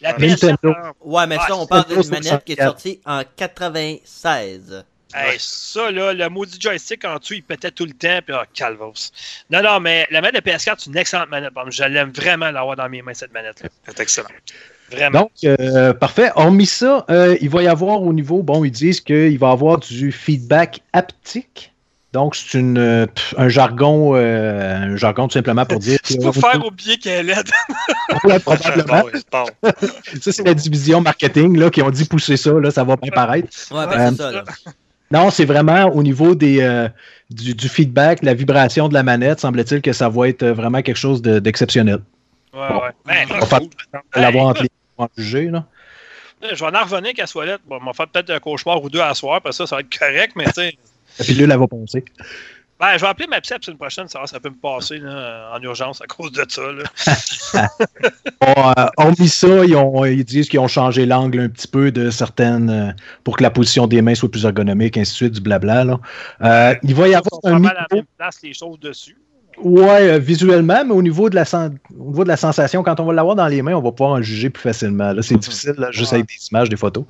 La 0.01 0.13
Nintendo. 0.13 0.57
PS4, 0.63 0.93
Ouais, 1.01 1.27
mais 1.27 1.37
ça, 1.37 1.55
on 1.57 1.65
parle 1.67 1.85
d'une 1.87 2.09
manette 2.09 2.43
qui 2.45 2.53
est 2.53 2.55
64. 2.55 2.65
sortie 2.67 3.01
en 3.05 3.21
96. 3.35 4.83
Hey, 5.13 5.37
ça, 5.39 5.89
là, 5.89 6.13
le 6.13 6.29
maudit 6.29 6.59
joystick 6.61 7.03
en 7.03 7.17
dessous, 7.17 7.33
il 7.33 7.41
pétait 7.43 7.71
tout 7.71 7.85
le 7.85 7.93
temps, 7.93 8.19
puis 8.23 8.35
ah, 8.37 8.45
calvos. 8.53 8.93
Non, 9.49 9.63
non, 9.63 9.79
mais 9.79 10.07
la 10.11 10.21
manette 10.21 10.35
de 10.45 10.51
PS4, 10.51 10.75
c'est 10.77 10.85
une 10.91 10.97
excellente 10.97 11.29
manette. 11.29 11.51
Je 11.69 11.83
l'aime 11.83 12.11
vraiment 12.11 12.51
l'avoir 12.51 12.75
dans 12.75 12.87
mes 12.87 13.01
mains, 13.01 13.15
cette 13.15 13.33
manette-là. 13.33 13.69
Elle 13.87 13.93
est 13.95 13.99
excellente. 13.99 14.31
Vraiment. 14.91 15.19
Donc, 15.21 15.31
euh, 15.45 15.93
parfait. 15.93 16.31
Hormis 16.35 16.65
ça, 16.65 17.05
euh, 17.09 17.37
il 17.41 17.49
va 17.49 17.63
y 17.63 17.67
avoir 17.67 18.01
au 18.01 18.13
niveau, 18.13 18.41
bon, 18.43 18.63
ils 18.63 18.71
disent 18.71 19.01
qu'il 19.01 19.37
va 19.37 19.49
y 19.49 19.51
avoir 19.51 19.79
du 19.79 20.11
feedback 20.11 20.81
haptique. 20.93 21.73
Donc, 22.11 22.35
c'est 22.35 22.57
une, 22.57 22.79
euh, 22.79 23.05
pff, 23.05 23.35
un 23.37 23.49
jargon, 23.49 24.15
euh, 24.15 24.93
un 24.93 24.95
jargon 24.95 25.27
tout 25.27 25.33
simplement 25.33 25.63
pour 25.65 25.77
dire. 25.77 25.99
C'est 26.03 26.19
pour 26.19 26.33
faire 26.33 26.65
oublier 26.65 26.97
qu'elle 26.97 27.29
est 27.29 27.35
laide. 27.35 27.49
Ouais, 28.23 28.39
probablement. 28.39 29.03
Ça, 30.21 30.31
c'est 30.31 30.43
la 30.43 30.55
division 30.55 31.01
marketing 31.01 31.57
là, 31.59 31.69
qui 31.69 31.81
ont 31.83 31.91
dit 31.91 32.05
pousser 32.05 32.35
ça, 32.37 32.51
là, 32.53 32.71
ça 32.71 32.83
va 32.83 32.95
bien 32.95 33.11
paraître. 33.11 33.49
Ouais, 33.71 33.85
ben 33.85 33.99
Euh, 33.99 34.09
c'est 34.09 34.15
ça, 34.17 34.31
là. 34.31 34.43
Non, 35.11 35.29
c'est 35.29 35.45
vraiment 35.45 35.85
au 35.93 36.01
niveau 36.03 36.33
des, 36.35 36.61
euh, 36.61 36.87
du, 37.29 37.53
du 37.53 37.69
feedback, 37.69 38.23
la 38.23 38.33
vibration 38.33 38.89
de 38.89 38.93
la 38.95 39.03
manette, 39.03 39.39
semble-t-il 39.39 39.81
que 39.81 39.93
ça 39.93 40.09
va 40.09 40.27
être 40.29 40.41
euh, 40.43 40.53
vraiment 40.53 40.81
quelque 40.81 40.97
chose 40.97 41.21
de- 41.21 41.37
d'exceptionnel. 41.39 41.99
Ouais, 42.53 42.67
Bon. 42.69 42.75
ouais. 42.81 42.89
Ben, 43.05 43.27
On 43.41 43.45
va 43.45 43.59
l'avoir 44.15 44.45
entre. 44.47 44.63
En 44.99 45.07
juger, 45.17 45.45
là. 45.49 45.65
je 46.41 46.55
vais 46.63 46.77
en 46.77 46.83
revenir 46.83 47.13
qu'elle 47.13 47.27
soit 47.27 47.45
laide. 47.45 47.59
Bon, 47.67 47.79
on 47.81 47.85
va 47.85 47.93
faire 47.93 48.07
peut-être 48.07 48.29
un 48.29 48.39
cauchemar 48.39 48.83
ou 48.83 48.89
deux 48.89 49.01
à 49.01 49.13
soir, 49.13 49.41
parce 49.41 49.57
que 49.57 49.63
ça, 49.65 49.69
ça 49.69 49.75
va 49.77 49.81
être 49.81 49.97
correct, 49.97 50.33
mais 50.35 50.45
tu 50.45 50.53
sais. 50.53 50.77
La 51.17 51.25
pilule, 51.25 51.51
elle 51.51 51.57
va 51.59 51.67
passer. 51.67 52.05
Ben, 52.79 52.95
je 52.95 53.01
vais 53.01 53.07
appeler 53.07 53.27
ma 53.27 53.41
psy 53.41 53.51
la 53.51 53.59
semaine 53.61 53.77
prochaine, 53.77 54.07
si 54.07 54.15
ça 54.25 54.39
peut 54.39 54.49
me 54.49 54.55
passer 54.55 54.99
là, 54.99 55.51
en 55.53 55.61
urgence 55.61 56.01
à 56.01 56.05
cause 56.05 56.31
de 56.31 56.45
ça. 56.47 56.61
Là. 56.71 56.83
Bon, 58.39 58.53
euh, 58.77 58.85
hormis 58.95 59.27
ça, 59.27 59.65
ils, 59.65 59.75
ont- 59.75 60.05
ils 60.05 60.23
disent 60.23 60.47
qu'ils 60.47 60.59
ont 60.61 60.69
changé 60.69 61.05
l'angle 61.05 61.41
un 61.41 61.49
petit 61.49 61.67
peu 61.67 61.91
de 61.91 62.09
certaines 62.09 62.69
euh, 62.69 62.91
pour 63.25 63.35
que 63.35 63.43
la 63.43 63.49
position 63.49 63.85
des 63.85 64.01
mains 64.01 64.15
soit 64.15 64.31
plus 64.31 64.45
ergonomique, 64.45 64.95
ainsi 64.97 65.11
de 65.11 65.15
suite, 65.15 65.33
du 65.33 65.41
blabla. 65.41 65.83
Là. 65.83 65.99
Euh, 66.41 66.75
il 66.83 66.95
va 66.95 67.09
y 67.09 67.15
avoir 67.15 67.41
un 67.43 67.49
à 67.49 67.73
la 67.73 67.81
micro. 67.81 67.95
même 67.97 68.05
place, 68.17 68.39
les 68.41 68.53
choses 68.53 68.79
dessus. 68.79 69.17
Ouais, 69.61 70.09
euh, 70.11 70.19
visuellement, 70.19 70.83
mais 70.85 70.93
au 70.93 71.01
niveau, 71.01 71.29
de 71.29 71.35
la 71.35 71.43
sen- 71.45 71.77
au 71.99 72.09
niveau 72.11 72.23
de 72.23 72.29
la 72.29 72.37
sensation, 72.37 72.81
quand 72.83 72.99
on 72.99 73.05
va 73.05 73.13
l'avoir 73.13 73.35
dans 73.35 73.47
les 73.47 73.61
mains, 73.61 73.73
on 73.75 73.81
va 73.81 73.91
pouvoir 73.91 74.11
en 74.17 74.21
juger 74.21 74.49
plus 74.49 74.61
facilement. 74.61 75.11
Là, 75.11 75.21
c'est 75.21 75.35
difficile, 75.37 75.73
là, 75.77 75.91
juste 75.91 76.11
Ouais. 76.11 76.19
avec 76.19 76.27
des 76.29 76.47
images, 76.51 76.69
des 76.69 76.77
photos. 76.77 77.03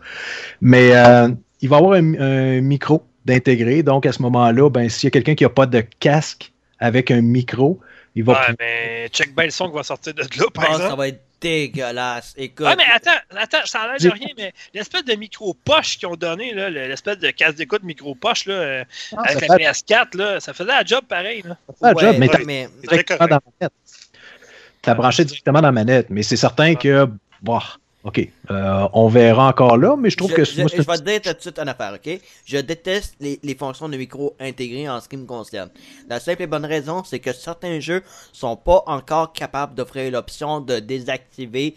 Mais 0.62 0.91
euh, 0.95 1.29
il 1.62 1.69
va 1.69 1.75
y 1.75 1.79
avoir 1.79 1.93
un, 1.93 2.13
un 2.19 2.62
micro 2.62 3.03
d'intégrer. 3.25 3.83
Donc, 3.83 4.05
à 4.05 4.12
ce 4.12 4.21
moment-là, 4.23 4.69
ben, 4.69 4.89
s'il 4.89 5.05
y 5.05 5.09
a 5.09 5.12
quelqu'un 5.12 5.35
qui 5.35 5.43
n'a 5.43 5.49
pas 5.49 5.65
de 5.67 5.83
casque 5.99 6.51
avec 6.79 7.12
un 7.12 7.21
micro, 7.21 7.79
il 8.15 8.23
va. 8.23 8.33
Ouais, 8.33 8.55
mais 8.59 9.07
check 9.09 9.35
bien 9.35 9.45
le 9.45 9.51
son 9.51 9.69
qui 9.69 9.75
va 9.75 9.83
sortir 9.83 10.13
de 10.13 10.21
là, 10.21 10.45
par 10.53 10.63
Ah, 10.67 10.71
exemple. 10.71 10.89
ça 10.89 10.95
va 10.95 11.07
être 11.07 11.21
dégueulasse. 11.41 12.34
Écoute. 12.38 12.65
Ah, 12.69 12.75
mais 12.78 12.84
attends, 12.93 13.12
attends, 13.36 13.65
ça 13.65 13.82
a 13.82 13.88
l'air 13.88 13.97
de 13.99 14.10
rien, 14.10 14.30
mais 14.38 14.54
l'espèce 14.73 15.06
de 15.06 15.13
micro-poche 15.15 15.97
qu'ils 15.97 16.08
ont 16.08 16.15
donné, 16.15 16.54
là, 16.54 16.69
l'espèce 16.69 17.17
de 17.19 17.30
casse 17.32 17.56
d'écoute 17.56 17.84
micro-poche, 17.84 18.45
là, 18.45 18.54
euh, 18.54 18.84
Ah, 19.15 19.21
avec 19.28 19.47
la 19.47 19.56
fait 19.58 19.63
PS4, 19.63 20.17
là, 20.17 20.39
ça 20.39 20.54
faisait 20.54 20.69
la 20.71 20.84
job 20.84 21.04
pareil, 21.08 21.43
là. 21.45 21.58
la 21.82 21.93
job, 21.93 22.15
mais 22.19 22.28
ouais, 22.28 22.38
t'as- 22.38 22.43
mais 22.45 22.67
directement 22.89 23.28
dans 23.28 23.36
la 23.36 23.41
manette. 23.60 23.73
T'as 24.82 24.93
branché 24.93 25.25
directement 25.25 25.62
dans 25.62 25.67
la 25.67 25.71
manette, 25.73 26.08
mais 26.10 26.23
c'est 26.23 26.38
certain 26.38 26.75
que, 26.75 27.08
bon, 27.41 27.60
ok, 28.03 28.27
euh, 28.51 28.88
on 28.93 29.07
verra 29.09 29.49
encore 29.49 29.77
là, 29.77 29.95
mais 29.97 30.09
je 30.09 30.17
trouve 30.17 30.31
je, 30.31 30.35
que 30.35 30.43
je- 30.43 30.62
moi, 30.62 30.69
je 30.71 30.77
vais 30.77 30.97
te 30.97 31.03
dire 31.03 31.21
tout 31.21 31.33
de 31.38 31.41
suite 31.41 31.59
une 31.59 31.67
affaire, 31.69 31.93
ok? 31.95 32.19
Je 32.45 32.57
déteste 32.57 33.15
les, 33.19 33.39
les 33.43 33.55
fonctions 33.55 33.89
de 33.89 33.97
micro 33.97 34.35
intégrées 34.39 34.88
en 34.89 35.01
ce 35.01 35.09
qui 35.09 35.17
me 35.17 35.25
concerne. 35.25 35.69
La 36.07 36.19
simple 36.19 36.43
et 36.43 36.47
bonne 36.47 36.65
raison, 36.65 37.03
c'est 37.03 37.19
que 37.19 37.33
certains 37.33 37.79
jeux 37.79 38.01
sont 38.31 38.55
pas 38.55 38.83
encore 38.88 39.33
capables 39.33 39.75
d'offrir 39.75 40.12
l'option 40.12 40.62
de 40.62 40.79
désactiver 40.79 41.75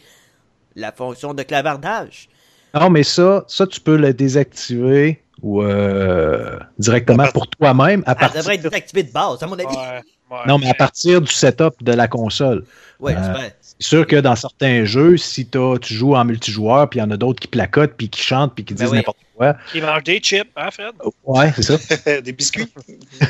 la 0.77 0.93
fonction 0.93 1.35
de 1.35 1.43
clavardage. 1.43 2.29
Non, 2.75 2.89
mais 2.89 3.03
ça, 3.03 3.45
ça, 3.49 3.67
tu 3.67 3.81
peux 3.81 3.97
le 3.97 4.15
désactiver 4.15 5.23
ou 5.43 5.63
euh, 5.63 6.59
directement 6.79 7.27
pour 7.33 7.49
toi-même 7.49 8.03
à 8.07 8.13
Elle 8.13 8.17
partir. 8.19 8.41
devrait 8.41 8.55
être 8.55 8.63
désactivée 8.63 9.03
de 9.03 9.13
base, 9.13 9.43
à 9.43 9.47
mon 9.47 9.59
avis. 9.59 9.67
Ouais, 9.67 10.03
ouais. 10.33 10.39
Non, 10.49 10.59
mais 10.59 10.69
à 10.71 10.75
partir 10.75 11.21
du 11.21 11.31
setup 11.33 11.75
de 11.83 11.93
la 11.93 12.09
console. 12.09 12.65
Ouais, 13.01 13.15
Euh, 13.15 13.19
j'espère. 13.19 13.51
C'est 13.61 13.89
sûr 13.89 14.07
que 14.07 14.17
dans 14.17 14.37
certains 14.37 14.85
jeux, 14.85 15.17
si 15.17 15.47
t'as- 15.47 15.77
tu 15.81 15.95
joues 15.95 16.15
en 16.15 16.25
multijoueur, 16.25 16.89
puis 16.89 16.99
il 17.01 17.03
y 17.03 17.05
en 17.05 17.11
a 17.11 17.17
d'autres 17.17 17.41
qui 17.41 17.49
placotent, 17.49 17.95
puis 17.97 18.09
qui 18.09 18.23
chantent, 18.23 18.55
puis 18.55 18.65
qui 18.65 18.75
Ben 18.75 18.85
disent 18.85 18.93
oui. 18.93 18.99
n'importe 18.99 19.19
quoi. 19.37 19.57
Qui 19.73 19.81
mange 19.81 20.05
des 20.05 20.19
chips, 20.21 20.47
hein, 20.57 20.71
Fred? 20.71 20.93
Ouais, 21.25 21.53
c'est 21.57 21.63
ça. 21.77 22.21
Des 22.21 22.33
biscuits. 22.33 22.69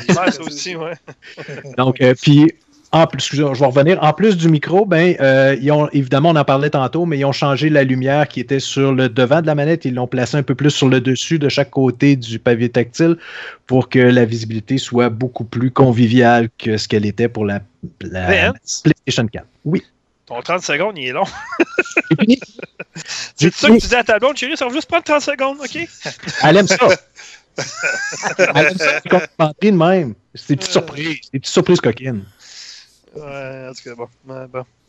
Ça 0.09 0.25
aussi, 0.41 0.75
ouais. 0.75 0.93
Donc, 1.77 1.99
euh, 2.01 2.13
puis, 2.21 2.53
en 2.93 3.07
plus, 3.07 3.27
je 3.35 3.41
vais 3.41 3.65
revenir. 3.65 3.97
En 4.03 4.13
plus 4.13 4.37
du 4.37 4.47
micro, 4.49 4.85
ben, 4.85 5.15
euh, 5.19 5.57
ils 5.59 5.71
ont, 5.71 5.89
évidemment, 5.93 6.29
on 6.29 6.35
en 6.35 6.45
parlait 6.45 6.69
tantôt, 6.69 7.07
mais 7.07 7.17
ils 7.17 7.25
ont 7.25 7.31
changé 7.31 7.69
la 7.69 7.83
lumière 7.83 8.27
qui 8.27 8.39
était 8.39 8.59
sur 8.59 8.93
le 8.93 9.09
devant 9.09 9.41
de 9.41 9.47
la 9.47 9.55
manette. 9.55 9.83
Ils 9.85 9.95
l'ont 9.95 10.05
placée 10.05 10.37
un 10.37 10.43
peu 10.43 10.53
plus 10.53 10.69
sur 10.69 10.87
le 10.87 11.01
dessus 11.01 11.39
de 11.39 11.49
chaque 11.49 11.71
côté 11.71 12.15
du 12.15 12.37
pavé 12.37 12.69
tactile 12.69 13.17
pour 13.65 13.89
que 13.89 13.97
la 13.97 14.25
visibilité 14.25 14.77
soit 14.77 15.09
beaucoup 15.09 15.43
plus 15.43 15.71
conviviale 15.71 16.49
que 16.59 16.77
ce 16.77 16.87
qu'elle 16.87 17.07
était 17.07 17.27
pour 17.27 17.45
la, 17.45 17.61
la 18.01 18.27
Ben. 18.27 18.53
PlayStation 18.83 19.25
4. 19.25 19.43
Oui. 19.65 19.81
Ton 20.27 20.39
30 20.41 20.61
secondes, 20.61 20.95
il 20.95 21.07
est 21.07 21.11
long. 21.13 21.25
C'est 23.35 23.53
ça 23.55 23.69
que 23.69 23.79
tu 23.79 23.87
dis 23.87 23.95
à 23.95 24.03
ta 24.03 24.19
blonde, 24.19 24.37
chérie, 24.37 24.55
ça 24.55 24.67
va 24.67 24.71
juste 24.71 24.87
prendre 24.87 25.03
30 25.03 25.21
secondes, 25.21 25.57
OK? 25.59 25.87
Elle 26.43 26.57
aime 26.57 26.67
ça. 26.67 26.77
Elle 28.37 28.67
aime 28.67 28.77
ça, 28.77 29.53
de 29.61 29.71
même. 29.71 30.13
C'est 30.35 30.49
des 30.49 30.55
petites 30.57 30.71
surprises, 30.71 31.21
des 31.33 31.39
petites 31.39 31.53
surprises 31.53 31.81
coquines. 31.81 32.23
Ouais, 33.15 33.67
en 33.69 33.73
tout 33.73 33.83
cas, 33.83 33.95
bon. 33.95 34.07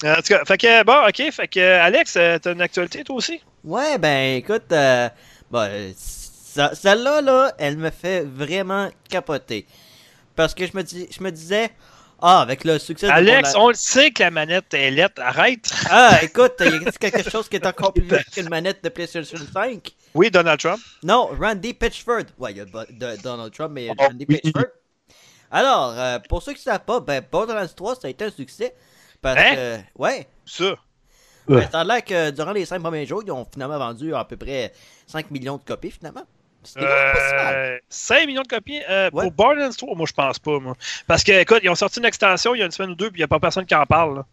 En 0.04 0.14
tout 0.16 0.22
cas, 0.28 0.44
fait 0.44 0.58
que, 0.58 0.84
bon, 0.84 1.06
OK, 1.08 1.30
fait 1.32 1.48
que, 1.48 1.60
Alex, 1.60 2.16
euh, 2.16 2.38
t'as 2.38 2.52
une 2.52 2.60
actualité, 2.62 3.04
toi 3.04 3.16
aussi? 3.16 3.40
Ouais, 3.62 3.98
ben 3.98 4.36
écoute, 4.36 4.72
euh, 4.72 5.08
bon, 5.50 5.66
euh, 5.70 5.92
celle-là, 5.96 7.20
là, 7.20 7.52
elle 7.58 7.76
me 7.76 7.90
fait 7.90 8.22
vraiment 8.22 8.88
capoter. 9.10 9.66
Parce 10.36 10.54
que 10.54 10.66
je 10.66 10.76
me, 10.76 10.82
dis, 10.82 11.06
je 11.10 11.22
me 11.22 11.30
disais, 11.30 11.70
ah, 12.20 12.40
avec 12.40 12.64
le 12.64 12.78
succès 12.78 13.06
de 13.06 13.12
Alex, 13.12 13.54
mon- 13.54 13.64
on 13.64 13.68
le 13.68 13.74
sait 13.74 14.10
que 14.10 14.22
la 14.22 14.30
manette 14.30 14.72
est 14.72 14.90
lettre, 14.90 15.20
arrête. 15.22 15.70
Ah, 15.90 16.18
écoute, 16.22 16.54
il 16.60 16.82
y 16.82 16.86
a 16.88 16.92
quelque 16.92 17.28
chose 17.30 17.48
qui 17.48 17.56
est 17.56 17.66
encore 17.66 17.92
plus 17.92 18.08
qu'une 18.32 18.48
manette 18.48 18.82
de 18.82 18.88
PlayStation 18.88 19.38
5. 19.52 19.90
Oui, 20.14 20.30
Donald 20.30 20.58
Trump. 20.60 20.80
Non, 21.02 21.30
Randy 21.38 21.74
Pitchford. 21.74 22.24
Ouais, 22.38 22.52
il 22.52 22.56
y 22.56 22.60
a 22.60 22.64
de- 22.64 23.22
Donald 23.22 23.52
Trump, 23.52 23.72
mais 23.74 23.88
Oh, 23.90 23.94
Randy 24.02 24.24
oui. 24.28 24.40
Pitchford. 24.42 24.66
Alors, 25.54 25.94
euh, 25.96 26.18
pour 26.28 26.42
ceux 26.42 26.52
qui 26.52 26.58
ne 26.58 26.72
savent 26.72 26.84
pas, 26.84 26.98
ben, 27.00 27.22
Borderlands 27.30 27.66
3, 27.74 27.94
ça 27.94 28.08
a 28.08 28.10
été 28.10 28.24
un 28.24 28.30
succès. 28.30 28.74
Parce 29.22 29.38
Hein? 29.40 29.54
que, 29.54 29.78
ouais, 29.96 30.26
Ça? 30.44 30.74
ben, 31.48 31.68
ça 31.70 31.80
a 31.80 31.84
l'air 31.84 32.04
que 32.04 32.30
durant 32.30 32.52
les 32.52 32.66
5 32.66 32.80
premiers 32.82 33.06
jours, 33.06 33.22
ils 33.24 33.30
ont 33.32 33.46
finalement 33.50 33.78
vendu 33.78 34.14
à 34.14 34.24
peu 34.24 34.36
près 34.36 34.72
5 35.06 35.30
millions 35.30 35.56
de 35.56 35.62
copies, 35.62 35.92
finalement. 35.92 36.24
C'était 36.64 36.80
vraiment 36.86 37.12
pas 37.12 37.28
si 37.28 37.34
mal. 37.34 37.54
Euh, 37.54 37.78
5 37.88 38.26
millions 38.26 38.42
de 38.42 38.48
copies. 38.48 38.80
Euh, 38.88 39.10
Ouais. 39.12 39.22
Pour 39.22 39.32
Borderlands 39.32 39.70
3, 39.70 39.94
moi, 39.94 40.06
je 40.08 40.12
pense 40.12 40.38
pas, 40.40 40.58
moi. 40.58 40.74
Parce 41.06 41.22
que, 41.22 41.32
écoute, 41.32 41.60
ils 41.62 41.70
ont 41.70 41.74
sorti 41.74 42.00
une 42.00 42.06
extension 42.06 42.54
il 42.54 42.58
y 42.58 42.62
a 42.62 42.66
une 42.66 42.72
semaine 42.72 42.90
ou 42.90 42.94
deux, 42.96 43.10
puis 43.10 43.18
il 43.18 43.20
n'y 43.20 43.24
a 43.24 43.28
pas 43.28 43.38
personne 43.38 43.64
qui 43.64 43.74
en 43.74 43.86
parle. 43.86 44.16
là. 44.16 44.26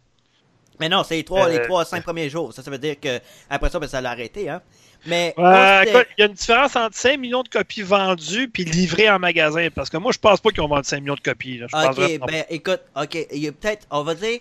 Mais 0.80 0.88
non, 0.88 1.04
c'est 1.04 1.14
les 1.16 1.24
trois, 1.24 1.48
les 1.48 1.58
Euh, 1.58 1.64
trois, 1.64 1.84
cinq 1.84 2.02
premiers 2.02 2.28
jours. 2.30 2.52
Ça, 2.52 2.62
ça 2.62 2.70
veut 2.70 2.78
dire 2.78 2.98
que 2.98 3.20
après 3.48 3.70
ça, 3.70 3.78
ben, 3.78 3.86
ça 3.86 4.00
l'a 4.00 4.10
arrêté, 4.10 4.48
hein. 4.48 4.60
Mais 5.06 5.34
c'était- 5.36 5.90
écoute, 5.90 6.06
il 6.16 6.20
y 6.20 6.24
a 6.24 6.26
une 6.28 6.34
différence 6.34 6.76
entre 6.76 6.96
5 6.96 7.18
millions 7.18 7.42
de 7.42 7.48
copies 7.48 7.82
vendues 7.82 8.48
puis 8.48 8.64
livrées 8.64 9.10
en 9.10 9.18
magasin. 9.18 9.68
Parce 9.74 9.90
que 9.90 9.96
moi, 9.96 10.12
je 10.12 10.18
pense 10.18 10.40
pas 10.40 10.50
qu'ils 10.50 10.62
ont 10.62 10.68
vendu 10.68 10.88
5 10.88 11.00
millions 11.00 11.14
de 11.14 11.20
copies. 11.20 11.58
là. 11.58 11.66
Je 11.68 11.72
pense 11.72 11.86
Ok, 11.86 11.94
vraiment 11.96 12.26
ben 12.26 12.44
écoute, 12.50 12.80
ok, 12.96 13.26
il 13.32 13.38
y 13.38 13.48
a 13.48 13.52
peut-être, 13.52 13.86
on 13.90 14.02
va 14.02 14.14
dire 14.14 14.38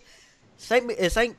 5, 0.58 0.84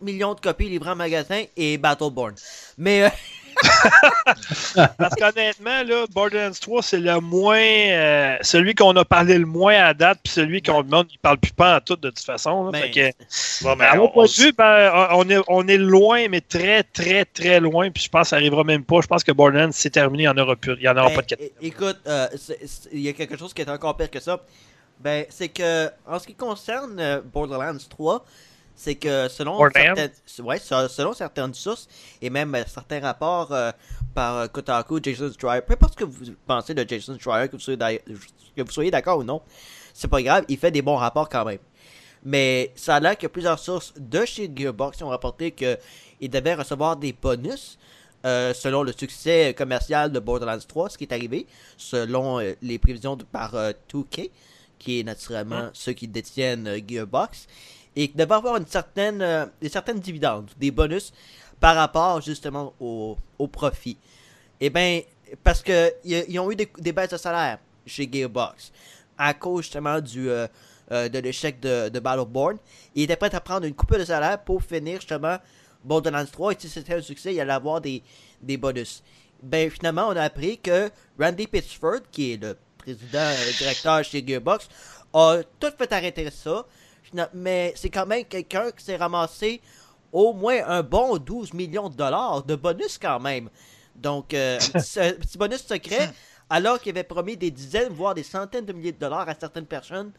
millions 0.01 0.35
de 0.35 0.41
copies 0.41 0.69
livrées 0.69 0.91
en 0.91 0.97
magasin 0.97 1.45
et 1.57 1.79
Battleborn. 1.79 2.35
Mais 2.79 3.05
euh, 3.05 3.09
Parce 4.99 5.15
qu'honnêtement, 5.15 5.83
là, 5.85 6.05
Borderlands 6.13 6.53
3, 6.61 6.83
c'est 6.83 7.01
le 7.01 7.21
moins. 7.21 7.57
euh, 7.59 8.37
celui 8.43 8.75
qu'on 8.75 8.95
a 8.97 9.05
parlé 9.05 9.39
le 9.39 9.47
moins 9.47 9.75
à 9.75 9.95
date, 9.95 10.19
puis 10.23 10.33
celui 10.33 10.63
qu'on 10.63 10.83
demande, 10.83 11.07
il 11.11 11.19
parle 11.19 11.39
plus 11.39 11.53
pas 11.53 11.77
en 11.77 11.81
tout 11.81 11.97
de 11.97 12.11
toute 12.11 12.25
façon. 12.25 12.67
là. 12.67 12.71
ben, 12.73 12.83
Fait 12.83 12.91
que, 12.91 13.65
Bon, 13.65 13.77
mais 13.77 13.85
à 13.87 13.95
on- 13.95 13.99
mon 13.99 14.09
point 14.09 14.25
de 14.25 14.31
on- 14.31 14.43
vue, 14.43 14.53
ben, 14.53 15.09
on, 15.13 15.29
est, 15.31 15.39
on 15.49 15.67
est 15.69 15.79
loin, 15.79 16.29
mais 16.29 16.41
très, 16.41 16.83
très, 16.83 17.25
très 17.25 17.61
loin. 17.61 17.91
Puis 17.91 18.05
je 18.05 18.09
pense 18.09 18.23
que 18.23 18.29
ça 18.31 18.37
arrivera 18.37 18.65
même 18.65 18.85
pas. 18.85 19.01
Je 19.01 19.07
pense 19.07 19.25
que 19.25 19.33
Borderlands, 19.33 19.71
c'est 19.73 19.91
terminé, 19.91 20.25
il 20.25 20.27
n'y 20.27 20.33
en 20.33 20.43
aura 20.43 20.57
plus. 20.57 20.75
Il 20.75 20.81
n'y 20.83 20.89
en 20.89 20.97
aura 20.97 21.09
ben, 21.09 21.15
pas 21.17 21.23
de 21.23 21.27
4. 21.27 21.41
é- 21.41 21.53
écoute, 21.63 21.99
euh, 22.07 22.29
il 22.93 23.01
y 23.01 23.09
a 23.09 23.13
quelque 23.13 23.37
chose 23.39 23.53
qui 23.55 23.63
est 23.63 23.71
encore 23.71 23.97
pire 23.97 24.11
que 24.11 24.21
ça. 24.21 24.41
Ben, 25.01 25.25
c'est 25.31 25.49
que, 25.49 25.89
en 26.07 26.19
ce 26.19 26.27
qui 26.27 26.35
concerne 26.35 26.99
euh, 27.01 27.21
Borderlands 27.25 27.77
3, 27.91 28.25
c'est 28.83 28.97
que 28.97 29.29
selon 29.29 29.57
certaines, 29.95 30.11
ouais, 30.45 30.59
se- 30.59 30.89
selon 30.89 31.13
certaines 31.13 31.55
sources 31.55 31.87
et 32.21 32.31
même 32.31 32.53
euh, 32.55 32.65
certains 32.67 33.01
rapports 33.01 33.53
euh, 33.53 33.71
par 34.15 34.37
euh, 34.39 34.47
Kotaku, 34.49 34.99
Jason 35.03 35.31
Schreier, 35.41 35.61
peu 35.63 35.75
importe 35.75 35.93
ce 35.93 35.99
que 35.99 36.05
vous 36.05 36.33
pensez 36.47 36.75
de 36.75 36.85
Jason 36.89 37.17
Schreier, 37.19 37.47
que 37.49 37.53
vous 37.57 37.61
soyez 37.63 37.77
d'ailleurs- 37.77 38.03
que 38.57 38.63
vous 38.63 38.71
soyez 38.73 38.91
d'accord 38.91 39.19
ou 39.19 39.25
non, 39.25 39.41
c'est 39.95 40.09
pas 40.09 40.21
grave, 40.23 40.45
il 40.49 40.59
fait 40.59 40.71
des 40.73 40.83
bons 40.83 40.97
rapports 40.97 41.29
quand 41.29 41.45
même. 41.45 41.59
Mais 42.25 42.73
ça 42.75 42.97
a 42.97 43.01
l'air 43.01 43.17
que 43.17 43.27
plusieurs 43.29 43.59
sources 43.59 43.93
de 43.97 44.25
chez 44.25 44.51
Gearbox 44.55 45.01
ont 45.03 45.09
rapporté 45.09 45.53
qu'il 45.53 46.31
devait 46.31 46.55
recevoir 46.55 46.97
des 46.97 47.13
bonus 47.13 47.79
euh, 48.25 48.55
selon 48.55 48.83
le 48.85 48.93
succès 48.93 49.55
commercial 49.57 50.11
de 50.13 50.21
Borderlands 50.21 50.59
3, 50.67 50.91
ce 50.91 50.99
qui 50.99 51.05
est 51.05 51.13
arrivé, 51.13 51.47
selon 51.77 52.39
euh, 52.41 52.53
les 52.63 52.79
prévisions 52.79 53.17
de- 53.17 53.25
par 53.25 53.55
euh, 53.57 53.73
2K, 53.93 54.31
qui 54.79 55.01
est 55.01 55.03
naturellement 55.03 55.71
ceux 55.73 55.93
qui 55.93 56.07
détiennent 56.07 56.69
euh, 56.69 56.79
Gearbox, 56.87 57.47
et 57.97 58.09
devait 58.09 58.35
avoir 58.35 58.57
une 58.57 58.67
certaine, 58.67 59.21
euh, 59.23 59.47
des 59.61 59.69
certaines 59.69 60.01
dividendes, 60.01 60.51
des 60.57 60.71
bonus 60.71 61.13
par 61.61 61.77
rapport 61.77 62.21
justement 62.21 62.75
au, 62.81 63.17
au 63.39 63.49
profit. 63.49 63.97
Eh 64.61 64.71
bien, 64.71 65.03
parce 65.43 65.63
que 65.63 65.93
ils 66.05 66.39
ont 66.39 66.51
eu 66.51 66.57
des, 66.57 66.71
des 66.79 66.93
baisses 66.93 67.11
de 67.11 67.17
salaire 67.17 67.59
chez 67.87 68.09
Gearbox 68.11 68.73
à 69.19 69.35
cause 69.35 69.65
justement 69.65 70.01
du, 70.01 70.29
euh, 70.31 70.47
euh, 70.91 71.09
de 71.09 71.19
l'échec 71.19 71.61
de, 71.61 71.89
de 71.89 72.01
Battleborn. 72.01 72.59
Ils 72.95 73.05
étaient 73.05 73.17
prêts 73.17 73.35
à 73.35 73.41
prendre 73.41 73.67
une 73.67 73.75
coupe 73.75 73.97
de 73.97 74.05
salaire 74.05 74.43
pour 74.43 74.63
finir 74.63 75.01
justement 75.01 75.39
Borderlands 75.85 76.27
3 76.31 76.53
et 76.53 76.57
si 76.59 76.69
c'était 76.69 76.95
un 76.95 77.03
succès, 77.03 77.35
il 77.35 77.41
allait 77.41 77.53
avoir 77.53 77.81
des, 77.81 78.03
des 78.41 78.57
bonus. 78.57 79.03
Ben 79.43 79.71
finalement, 79.71 80.09
on 80.09 80.17
a 80.17 80.23
appris 80.23 80.59
que 80.59 80.91
Randy 81.19 81.47
Pitchford, 81.47 82.01
qui 82.11 82.33
est 82.33 82.43
le 82.43 82.57
président 82.79 83.19
euh, 83.19 83.53
directeur 83.59 84.05
chez 84.05 84.25
Gearbox, 84.27 84.69
a 85.15 85.39
tout 85.59 85.73
fait 85.77 85.93
arrêter 85.93 86.31
ça. 86.31 86.65
Mais 87.35 87.73
c'est 87.77 87.91
quand 87.91 88.07
même 88.07 88.25
quelqu'un 88.25 88.71
qui 88.71 88.85
s'est 88.85 88.97
ramassé 88.97 89.61
au 90.13 90.33
moins 90.33 90.61
un 90.67 90.83
bon 90.83 91.17
12 91.17 91.53
millions 91.55 91.89
de 91.89 91.97
dollars 91.97 92.43
de 92.43 92.55
bonus 92.57 92.99
quand 92.99 93.21
même. 93.21 93.49
Donc, 93.95 94.35
euh, 94.35 94.59
un, 94.75 94.81
petit, 94.81 95.01
un 95.01 95.13
petit 95.13 95.39
bonus 95.39 95.65
secret, 95.65 96.11
alors 96.51 96.81
qu'il 96.81 96.91
avait 96.91 97.05
promis 97.05 97.37
des 97.37 97.51
dizaines, 97.51 97.93
voire 97.93 98.15
des 98.15 98.23
centaines 98.23 98.65
de 98.67 98.73
milliers 98.73 98.93
de 98.93 98.99
dollars 98.99 99.29
à 99.29 99.35
certaines 99.39 99.67
personnes 99.67 100.13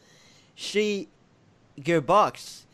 chez 0.56 1.08
Gearbox. 1.78 2.66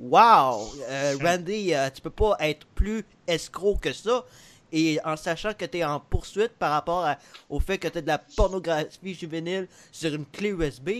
Wow! 0.00 0.72
Euh, 0.88 1.16
Randy, 1.22 1.74
euh, 1.74 1.90
tu 1.90 2.00
peux 2.00 2.10
pas 2.10 2.36
être 2.40 2.66
plus 2.74 3.04
escroc 3.26 3.76
que 3.80 3.92
ça. 3.92 4.24
Et 4.72 4.98
en 5.04 5.16
sachant 5.16 5.52
que 5.52 5.66
tu 5.66 5.78
es 5.78 5.84
en 5.84 6.00
poursuite 6.00 6.52
par 6.58 6.72
rapport 6.72 7.04
à- 7.04 7.18
au 7.50 7.60
fait 7.60 7.76
que 7.78 7.88
tu 7.88 7.98
as 7.98 8.00
de 8.00 8.06
la 8.06 8.18
pornographie 8.18 9.14
juvénile 9.14 9.68
sur 9.92 10.14
une 10.14 10.24
clé 10.24 10.48
USB. 10.48 10.90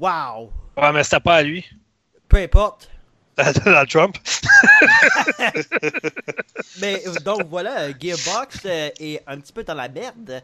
Wow! 0.00 0.50
Ouais, 0.76 0.92
mais 0.92 1.04
c'était 1.04 1.20
pas 1.20 1.36
à 1.36 1.42
lui. 1.42 1.64
Peu 2.28 2.38
importe. 2.38 2.90
Donald 3.64 3.88
Trump. 3.88 4.16
Mais 6.80 7.02
euh, 7.06 7.14
donc 7.24 7.46
voilà, 7.48 7.80
euh, 7.82 7.92
Gearbox 7.98 8.58
euh, 8.66 8.90
est 8.98 9.22
un 9.26 9.38
petit 9.40 9.52
peu 9.52 9.64
dans 9.64 9.74
la 9.74 9.88
merde. 9.88 10.42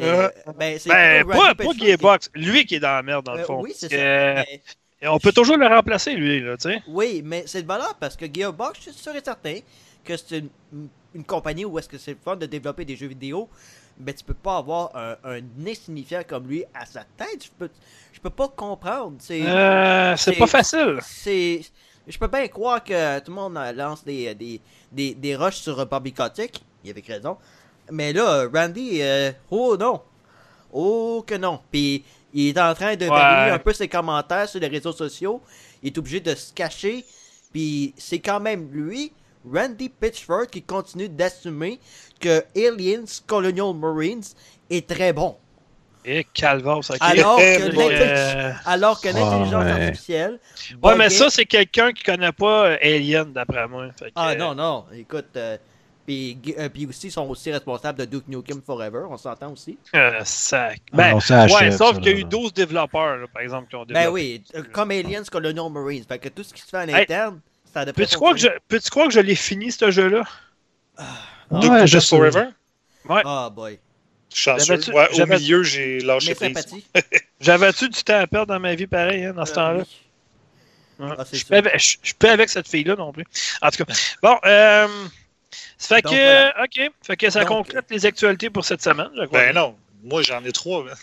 Euh, 0.00 0.28
ben, 0.58 0.78
c'est 0.78 0.88
Ben, 0.88 1.22
Randy 1.24 1.38
pas, 1.38 1.54
pas 1.54 1.64
qui- 1.74 1.86
Gearbox. 1.86 2.30
Lui 2.34 2.64
qui 2.64 2.76
est 2.76 2.80
dans 2.80 2.92
la 2.94 3.02
merde, 3.02 3.24
dans 3.26 3.34
le 3.34 3.40
Euh, 3.40 3.44
fond. 3.44 3.60
oui, 3.62 3.72
c'est 3.76 3.90
ça. 3.90 3.96
Mais- 3.96 4.62
euh, 5.04 5.08
On 5.08 5.18
peut 5.18 5.32
toujours 5.32 5.56
le 5.56 5.66
remplacer, 5.66 6.14
lui, 6.14 6.40
là, 6.40 6.56
tu 6.56 6.70
sais. 6.70 6.82
Oui, 6.88 7.22
mais 7.24 7.44
c'est 7.46 7.62
de 7.62 7.66
valeur 7.66 7.94
parce 8.00 8.16
que 8.16 8.24
Gearbox, 8.32 8.78
je 8.78 8.90
suis 8.90 9.00
sûr 9.02 9.14
et 9.14 9.20
certain 9.22 9.58
que 10.04 10.16
c'est 10.16 10.38
une, 10.38 10.88
une 11.14 11.24
compagnie 11.24 11.64
où 11.64 11.78
est-ce 11.78 11.88
que 11.88 11.98
c'est 11.98 12.16
fun 12.24 12.36
de 12.36 12.46
développer 12.46 12.84
des 12.84 12.96
jeux 12.96 13.08
vidéo, 13.08 13.48
mais 13.98 14.12
tu 14.14 14.24
peux 14.24 14.34
pas 14.34 14.56
avoir 14.58 14.94
un, 14.96 15.16
un 15.24 15.40
insignifiant 15.66 16.22
comme 16.26 16.46
lui 16.48 16.64
à 16.74 16.84
sa 16.86 17.04
tête. 17.16 17.44
Je 17.44 17.50
peux, 17.58 17.70
je 18.12 18.20
peux 18.20 18.30
pas 18.30 18.48
comprendre. 18.48 19.16
C'est, 19.20 19.42
Euh, 19.46 20.14
pas 20.38 20.46
facile. 20.46 20.98
c'est, 21.02 21.62
je 22.06 22.18
peux 22.18 22.28
bien 22.28 22.48
croire 22.48 22.82
que 22.82 23.18
tout 23.20 23.30
le 23.30 23.36
monde 23.36 23.58
lance 23.76 24.04
des, 24.04 24.34
des, 24.34 24.60
des, 24.90 25.14
des 25.14 25.36
rushs 25.36 25.56
sur 25.60 25.84
Bobby 25.86 26.12
Kotick, 26.12 26.62
il 26.84 26.90
avait 26.90 27.02
raison. 27.06 27.36
Mais 27.90 28.12
là, 28.12 28.46
Randy, 28.52 29.02
euh, 29.02 29.32
oh 29.50 29.76
non, 29.78 30.00
oh 30.72 31.24
que 31.26 31.34
non. 31.34 31.60
Puis 31.70 32.04
il 32.32 32.48
est 32.48 32.60
en 32.60 32.74
train 32.74 32.96
de 32.96 33.06
Ouais. 33.06 33.50
un 33.50 33.58
peu 33.58 33.72
ses 33.72 33.88
commentaires 33.88 34.48
sur 34.48 34.60
les 34.60 34.68
réseaux 34.68 34.92
sociaux. 34.92 35.40
Il 35.82 35.88
est 35.88 35.98
obligé 35.98 36.20
de 36.20 36.34
se 36.34 36.52
cacher. 36.52 37.04
Puis 37.52 37.92
c'est 37.98 38.20
quand 38.20 38.40
même 38.40 38.70
lui, 38.72 39.12
Randy 39.52 39.88
Pitchford, 39.90 40.46
qui 40.46 40.62
continue 40.62 41.08
d'assumer 41.08 41.78
que 42.22 42.44
Aliens 42.56 43.04
Colonial 43.26 43.74
Marines 43.74 44.22
est 44.70 44.88
très 44.88 45.12
bon. 45.12 45.36
Et 46.04 46.26
calvaire, 46.34 46.82
ça. 46.82 46.94
Alors 47.00 47.36
que 47.36 47.42
Euh, 47.78 48.52
alors 48.66 49.00
que 49.00 49.08
Ah, 49.08 49.12
l'intelligence 49.12 49.64
ouais. 49.64 49.70
artificielle. 49.70 50.40
Ouais, 50.82 50.96
mais 50.96 51.10
ça, 51.10 51.30
c'est 51.30 51.44
quelqu'un 51.44 51.92
qui 51.92 52.02
connaît 52.02 52.32
pas 52.32 52.70
euh, 52.70 52.76
Alien, 52.82 53.32
d'après 53.32 53.68
moi. 53.68 53.88
Fait 53.98 54.06
que, 54.06 54.12
Ah 54.16 54.30
euh, 54.30 54.34
non, 54.34 54.54
non, 54.54 54.84
écoute, 54.96 55.28
euh, 55.36 55.56
puis 56.04 56.36
euh, 56.58 56.68
aussi, 56.88 57.06
ils 57.06 57.12
sont 57.12 57.28
aussi 57.28 57.52
responsables 57.52 58.00
de 58.00 58.04
Duke 58.04 58.26
Nukem 58.26 58.60
Forever, 58.66 59.04
on 59.08 59.16
s'entend 59.16 59.52
aussi. 59.52 59.78
euh, 59.94 60.20
sac. 60.24 60.80
Ah 60.92 60.96
Ben, 60.96 61.10
non, 61.12 61.20
ça 61.20 61.46
ouais, 61.46 61.70
sauf 61.70 62.00
qu'il 62.00 62.06
y 62.12 62.14
a 62.16 62.18
eu 62.18 62.24
12 62.24 62.52
développeurs, 62.52 63.18
là, 63.18 63.26
par 63.32 63.42
exemple, 63.42 63.68
qui 63.68 63.76
ont 63.76 63.84
développé. 63.84 64.06
Ben 64.06 64.12
oui, 64.12 64.42
comme 64.72 64.90
Aliens 64.90 65.22
Colonial 65.30 65.70
Marines, 65.70 66.04
fait 66.08 66.18
que 66.18 66.28
tout 66.30 66.42
ce 66.42 66.52
qui 66.52 66.62
se 66.62 66.68
fait 66.68 66.78
en 66.78 66.88
Hey, 66.88 67.02
interne, 67.02 67.40
ça 67.72 67.84
devrait 67.84 67.92
Peux-tu 68.02 68.16
croire, 68.16 68.34
que 68.34 68.40
je... 68.40 68.48
Peux-tu 68.66 68.90
croire 68.90 69.06
que 69.06 69.14
je 69.14 69.20
l'ai 69.20 69.36
fini, 69.36 69.70
ce 69.70 69.90
jeu-là? 69.92 70.24
Duke 71.50 71.70
Ouais, 71.70 71.84
Nukem. 71.84 72.00
Forever? 72.00 72.46
Ah, 73.08 73.50
boy. 73.50 73.78
Chanceux. 74.34 74.64
J'avais-tu- 74.64 74.92
Ouais, 74.92 75.20
au 75.22 75.26
milieu, 75.26 75.62
j'ai 75.62 76.00
lâché 76.00 76.34
prise. 76.34 76.66
J'avais-tu 77.40 77.88
du 77.88 78.02
temps 78.02 78.18
à 78.20 78.26
perdre 78.26 78.54
dans 78.54 78.60
ma 78.60 78.74
vie 78.74 78.86
pareil, 78.86 79.24
hein, 79.24 79.32
dans 79.34 79.44
ce 79.44 79.52
Euh, 79.52 79.54
temps-là? 79.56 79.84
oui. 80.98 81.06
Ouais. 81.06 81.14
Ah, 81.18 81.24
je, 81.32 81.44
peux 81.44 81.56
avec, 81.56 81.78
je, 81.80 81.96
je 82.02 82.14
peux 82.14 82.30
avec 82.30 82.48
cette 82.48 82.68
fille-là 82.68 82.94
non 82.96 83.12
plus. 83.12 83.24
En 83.60 83.70
tout 83.70 83.84
cas, 83.84 83.92
bon, 84.22 84.38
euh, 84.44 84.86
ça 85.76 85.96
fait 85.96 86.02
Donc, 86.02 86.12
que, 86.12 86.52
voilà. 86.52 86.90
fait 87.02 87.16
que 87.16 87.30
ça 87.30 87.40
Donc, 87.40 87.48
complète 87.48 87.86
les 87.90 88.06
actualités 88.06 88.50
pour 88.50 88.64
cette 88.64 88.82
semaine, 88.82 89.10
je 89.18 89.24
crois. 89.26 89.40
Ben 89.40 89.54
non, 89.54 89.76
moi 90.04 90.22
j'en 90.22 90.42
ai 90.44 90.52
trois. 90.52 90.84
ben. 90.84 90.94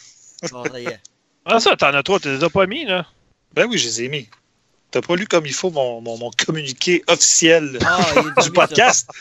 Bon, 0.51 0.63
ça 0.63 0.79
y 0.79 0.85
est. 0.85 0.99
Ah, 1.45 1.59
ça, 1.59 1.75
t'en 1.75 1.93
as 1.93 2.01
trois, 2.03 2.19
tu 2.19 2.29
les 2.29 2.43
as 2.43 2.49
pas 2.49 2.65
mis, 2.65 2.85
là. 2.85 3.05
Ben 3.53 3.65
oui, 3.65 3.77
je 3.77 3.85
les 3.85 4.03
ai 4.03 4.09
mis. 4.09 4.29
T'as 4.91 5.01
pas 5.01 5.15
lu 5.15 5.27
comme 5.27 5.45
il 5.45 5.53
faut 5.53 5.69
mon, 5.69 6.01
mon, 6.01 6.17
mon 6.17 6.31
communiqué 6.45 7.03
officiel 7.07 7.77
Ah, 7.85 7.99
est 8.39 8.41
du 8.43 8.51
podcast? 8.51 9.09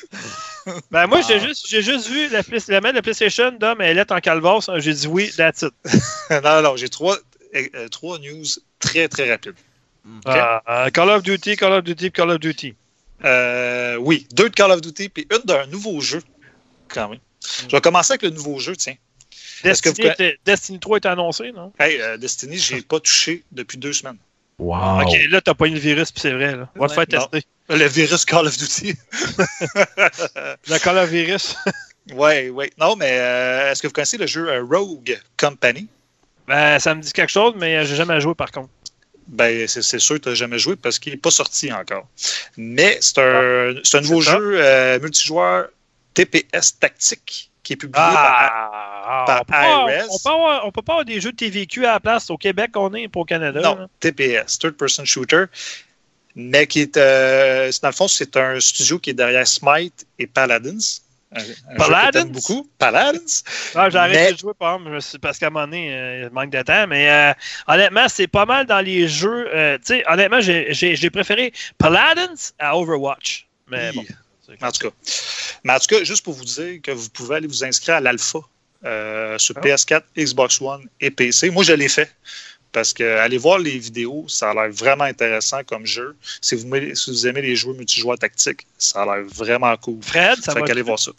Ben, 0.90 1.06
moi, 1.06 1.22
j'ai 1.22 1.34
Ah. 1.34 1.38
juste, 1.46 1.66
j'ai 1.68 1.80
juste 1.82 2.08
vu 2.08 2.28
la, 2.28 2.42
la 2.68 2.80
main 2.82 2.90
de 2.90 2.96
la 2.96 3.02
PlayStation 3.02 3.50
d'homme 3.52 3.80
et 3.80 3.94
lettre 3.94 4.14
en 4.14 4.20
calvasse. 4.20 4.68
J'ai 4.76 4.92
dit 4.92 5.06
oui, 5.06 5.30
that's 5.36 5.62
it. 5.62 5.72
non, 6.44 6.60
non, 6.62 6.76
j'ai 6.76 6.90
trois, 6.90 7.16
euh, 7.54 7.66
euh, 7.74 7.88
trois 7.88 8.18
news 8.18 8.44
très 8.78 9.08
très 9.08 9.30
rapides. 9.30 9.54
Ah, 10.26 10.62
ah, 10.66 10.90
Call 10.90 11.08
of 11.10 11.22
Duty, 11.22 11.56
Call 11.56 11.72
of 11.72 11.84
Duty, 11.84 12.10
Call 12.12 12.30
of 12.30 12.38
Duty. 12.40 12.74
Euh, 13.24 13.96
oui, 13.96 14.26
deux 14.32 14.50
de 14.50 14.54
Call 14.54 14.70
of 14.70 14.80
Duty 14.82 15.08
puis 15.08 15.26
une 15.30 15.42
d'un 15.44 15.66
nouveau 15.66 16.00
jeu, 16.00 16.22
quand 16.88 17.08
même. 17.08 17.18
Je 17.66 17.74
vais 17.74 17.80
commencer 17.80 18.12
avec 18.12 18.22
le 18.22 18.30
nouveau 18.30 18.58
jeu, 18.58 18.76
tiens. 18.76 18.94
Que 19.62 19.68
Destiny, 19.68 20.06
vous- 20.18 20.24
Destiny 20.44 20.78
3 20.80 20.96
est 20.98 21.06
annoncé, 21.06 21.50
non? 21.52 21.72
Hey, 21.80 21.98
euh, 22.00 22.16
Destiny, 22.18 22.58
j'ai 22.58 22.80
pas 22.82 23.00
touché 23.00 23.42
depuis 23.52 23.76
deux 23.78 23.92
semaines. 23.94 24.18
Wow. 24.58 25.02
Ok, 25.02 25.16
là, 25.30 25.40
t'as 25.40 25.54
pas 25.54 25.66
eu 25.66 25.72
le 25.72 25.78
virus, 25.78 26.10
puis 26.10 26.20
c'est 26.20 26.32
vrai, 26.32 26.56
là. 26.56 26.68
On 26.76 26.80
va 26.80 26.88
te 26.88 26.94
faire 26.94 27.06
tester. 27.06 27.42
Le 27.68 27.86
virus 27.86 28.24
Call 28.24 28.46
of 28.46 28.56
Duty. 28.56 28.94
Le 30.68 30.78
Call 30.78 30.98
of 30.98 31.10
Virus. 31.10 31.56
ouais, 32.12 32.48
ouais. 32.48 32.70
Non, 32.78 32.96
mais 32.96 33.18
euh, 33.18 33.70
est-ce 33.70 33.82
que 33.82 33.86
vous 33.86 33.92
connaissez 33.92 34.16
le 34.16 34.26
jeu 34.26 34.48
euh, 34.48 34.64
Rogue 34.64 35.20
Company? 35.36 35.86
Ben, 36.48 36.78
ça 36.78 36.94
me 36.94 37.02
dit 37.02 37.12
quelque 37.12 37.30
chose, 37.30 37.54
mais 37.56 37.84
j'ai 37.84 37.94
jamais 37.94 38.20
joué, 38.20 38.34
par 38.34 38.50
contre. 38.50 38.70
Ben, 39.28 39.68
c'est 39.68 39.82
c'est 39.82 39.98
sûr 39.98 40.16
que 40.16 40.22
tu 40.22 40.28
n'as 40.30 40.34
jamais 40.34 40.58
joué 40.58 40.74
parce 40.74 40.98
qu'il 40.98 41.12
n'est 41.12 41.18
pas 41.18 41.30
sorti 41.30 41.70
encore. 41.70 42.08
Mais 42.56 42.96
c'est 43.02 43.18
un, 43.18 43.74
c'est 43.84 43.98
un 43.98 44.00
nouveau 44.00 44.22
jeu 44.22 44.54
euh, 44.54 44.98
multijoueur 44.98 45.68
TPS 46.14 46.78
tactique 46.80 47.50
qui 47.68 47.74
est 47.74 47.76
publié 47.76 48.02
Ah, 48.02 49.24
par 49.26 49.40
on, 49.40 49.44
peut 49.44 49.52
pas, 49.52 49.92
IRS. 49.92 50.06
on, 50.10 50.18
peut 50.18 50.30
avoir- 50.34 50.66
on 50.66 50.70
peut 50.72 50.80
pas 50.82 50.92
avoir 50.94 51.04
des 51.04 51.20
jeux 51.20 51.32
de 51.32 51.36
TVQ 51.36 51.84
à 51.84 51.92
la 51.92 52.00
place. 52.00 52.30
Au 52.30 52.38
Québec, 52.38 52.70
on 52.76 52.94
est, 52.94 53.08
pour 53.08 53.22
au 53.22 53.24
Canada. 53.26 53.60
par. 53.60 53.74
Non, 53.76 53.82
là. 53.82 53.88
TPS, 54.00 54.58
Third 54.58 54.74
Person 54.74 55.04
Shooter. 55.04 55.44
mais 56.34 56.66
qui 56.66 56.80
est, 56.80 56.96
euh, 56.96 57.70
dans 57.82 57.88
le 57.88 57.94
fond, 57.94 58.08
c'est 58.08 58.34
un 58.38 58.58
studio 58.58 58.98
qui 58.98 59.10
est 59.10 59.14
derrière 59.14 59.46
Smite 59.46 60.06
et 60.18 60.26
Paladins. 60.26 60.78
Un, 61.30 61.40
un 61.40 61.44
jeu 61.44 61.54
que 61.72 61.76
Paladins? 61.76 62.24
beaucoup. 62.24 62.70
Paladins. 62.78 63.18
Ah, 63.74 63.88
Mais- 64.08 64.32
de 64.32 64.38
jouer, 64.38 64.52
par 64.58 64.76
exemple, 64.78 65.18
parce 65.20 65.38
qu'à 65.38 65.48
un 65.48 65.50
moment 65.50 65.66
donné, 65.66 65.94
euh, 65.94 66.22
il 66.28 66.32
manque 66.32 66.48
de 66.50 66.62
temps. 66.62 66.86
Mais 66.86 67.10
euh, 67.10 67.32
honnêtement, 67.66 68.08
c'est 68.08 68.28
pas 68.28 68.46
mal 68.46 68.64
dans 68.64 68.80
les 68.80 69.08
jeux. 69.08 69.46
honnêtement, 70.06 70.40
j'ai 70.40 71.10
préféré 71.10 71.52
Paladins 71.76 72.32
à 72.58 72.78
Overwatch. 72.78 73.46
Mais 73.70 73.92
bon. 73.92 74.04
En 74.62 74.72
tout 74.72 74.88
cas. 74.88 74.94
Mais 75.64 75.72
en 75.72 75.78
tout 75.78 75.86
cas, 75.86 76.04
juste 76.04 76.24
pour 76.24 76.34
vous 76.34 76.44
dire 76.44 76.80
que 76.82 76.90
vous 76.90 77.08
pouvez 77.10 77.36
aller 77.36 77.46
vous 77.48 77.64
inscrire 77.64 77.96
à 77.96 78.00
l'alpha 78.00 78.38
euh, 78.84 79.36
sur 79.38 79.54
Ah. 79.58 79.60
PS4, 79.60 80.02
Xbox 80.16 80.60
One 80.60 80.86
et 81.00 81.10
PC. 81.10 81.50
Moi, 81.50 81.64
je 81.64 81.72
l'ai 81.72 81.88
fait. 81.88 82.10
Parce 82.70 82.92
que 82.92 83.02
allez 83.18 83.38
voir 83.38 83.58
les 83.58 83.78
vidéos, 83.78 84.26
ça 84.28 84.50
a 84.50 84.54
l'air 84.54 84.70
vraiment 84.70 85.04
intéressant 85.04 85.64
comme 85.64 85.86
jeu. 85.86 86.14
Si 86.42 86.54
vous, 86.54 86.66
aimez, 86.66 86.94
si 86.94 87.10
vous 87.10 87.26
aimez 87.26 87.40
les 87.42 87.56
jeux 87.56 87.72
multijoueurs 87.72 88.18
tactiques, 88.18 88.66
ça 88.76 89.02
a 89.02 89.06
l'air 89.06 89.24
vraiment 89.26 89.74
cool. 89.78 89.98
Fred, 90.02 90.36
ça 90.42 90.52
fait 90.52 90.60
va. 90.60 90.66
qu'allez 90.66 90.82
voir 90.82 90.98
ça. 90.98 91.12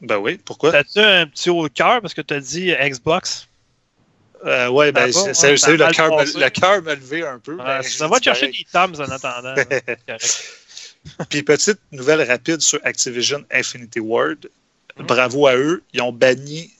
Ben 0.00 0.16
oui, 0.16 0.38
pourquoi? 0.42 0.72
T'as-tu 0.72 0.98
un 0.98 1.26
petit 1.26 1.50
haut 1.50 1.68
de 1.68 1.72
cœur 1.72 2.00
parce 2.00 2.14
que 2.14 2.22
t'as 2.22 2.40
dit 2.40 2.72
Xbox? 2.72 3.46
Euh, 4.46 4.68
ouais, 4.68 4.92
ben, 4.92 5.12
c'est- 5.12 5.18
ouais, 5.20 5.34
c'est- 5.34 5.56
ça 5.56 5.68
a 5.68 5.70
le 5.72 5.78
cœur 6.50 6.80
me- 6.80 6.84
m'a 6.84 6.94
levé 6.94 7.26
un 7.26 7.38
peu. 7.38 7.56
Mais 7.56 7.82
ça 7.82 8.08
va 8.08 8.18
te 8.18 8.24
chercher 8.24 8.48
des 8.48 8.66
thumbs 8.72 8.94
en 9.00 9.04
attendant. 9.10 9.54
Puis 11.28 11.42
petite 11.42 11.80
nouvelle 11.92 12.22
rapide 12.22 12.60
sur 12.60 12.80
Activision 12.84 13.44
Infinity 13.50 14.00
Ward. 14.00 14.48
Mhm. 14.98 15.06
Bravo 15.06 15.46
à 15.46 15.56
eux. 15.56 15.82
Ils 15.92 16.00
ont 16.02 16.12
banni, 16.12 16.72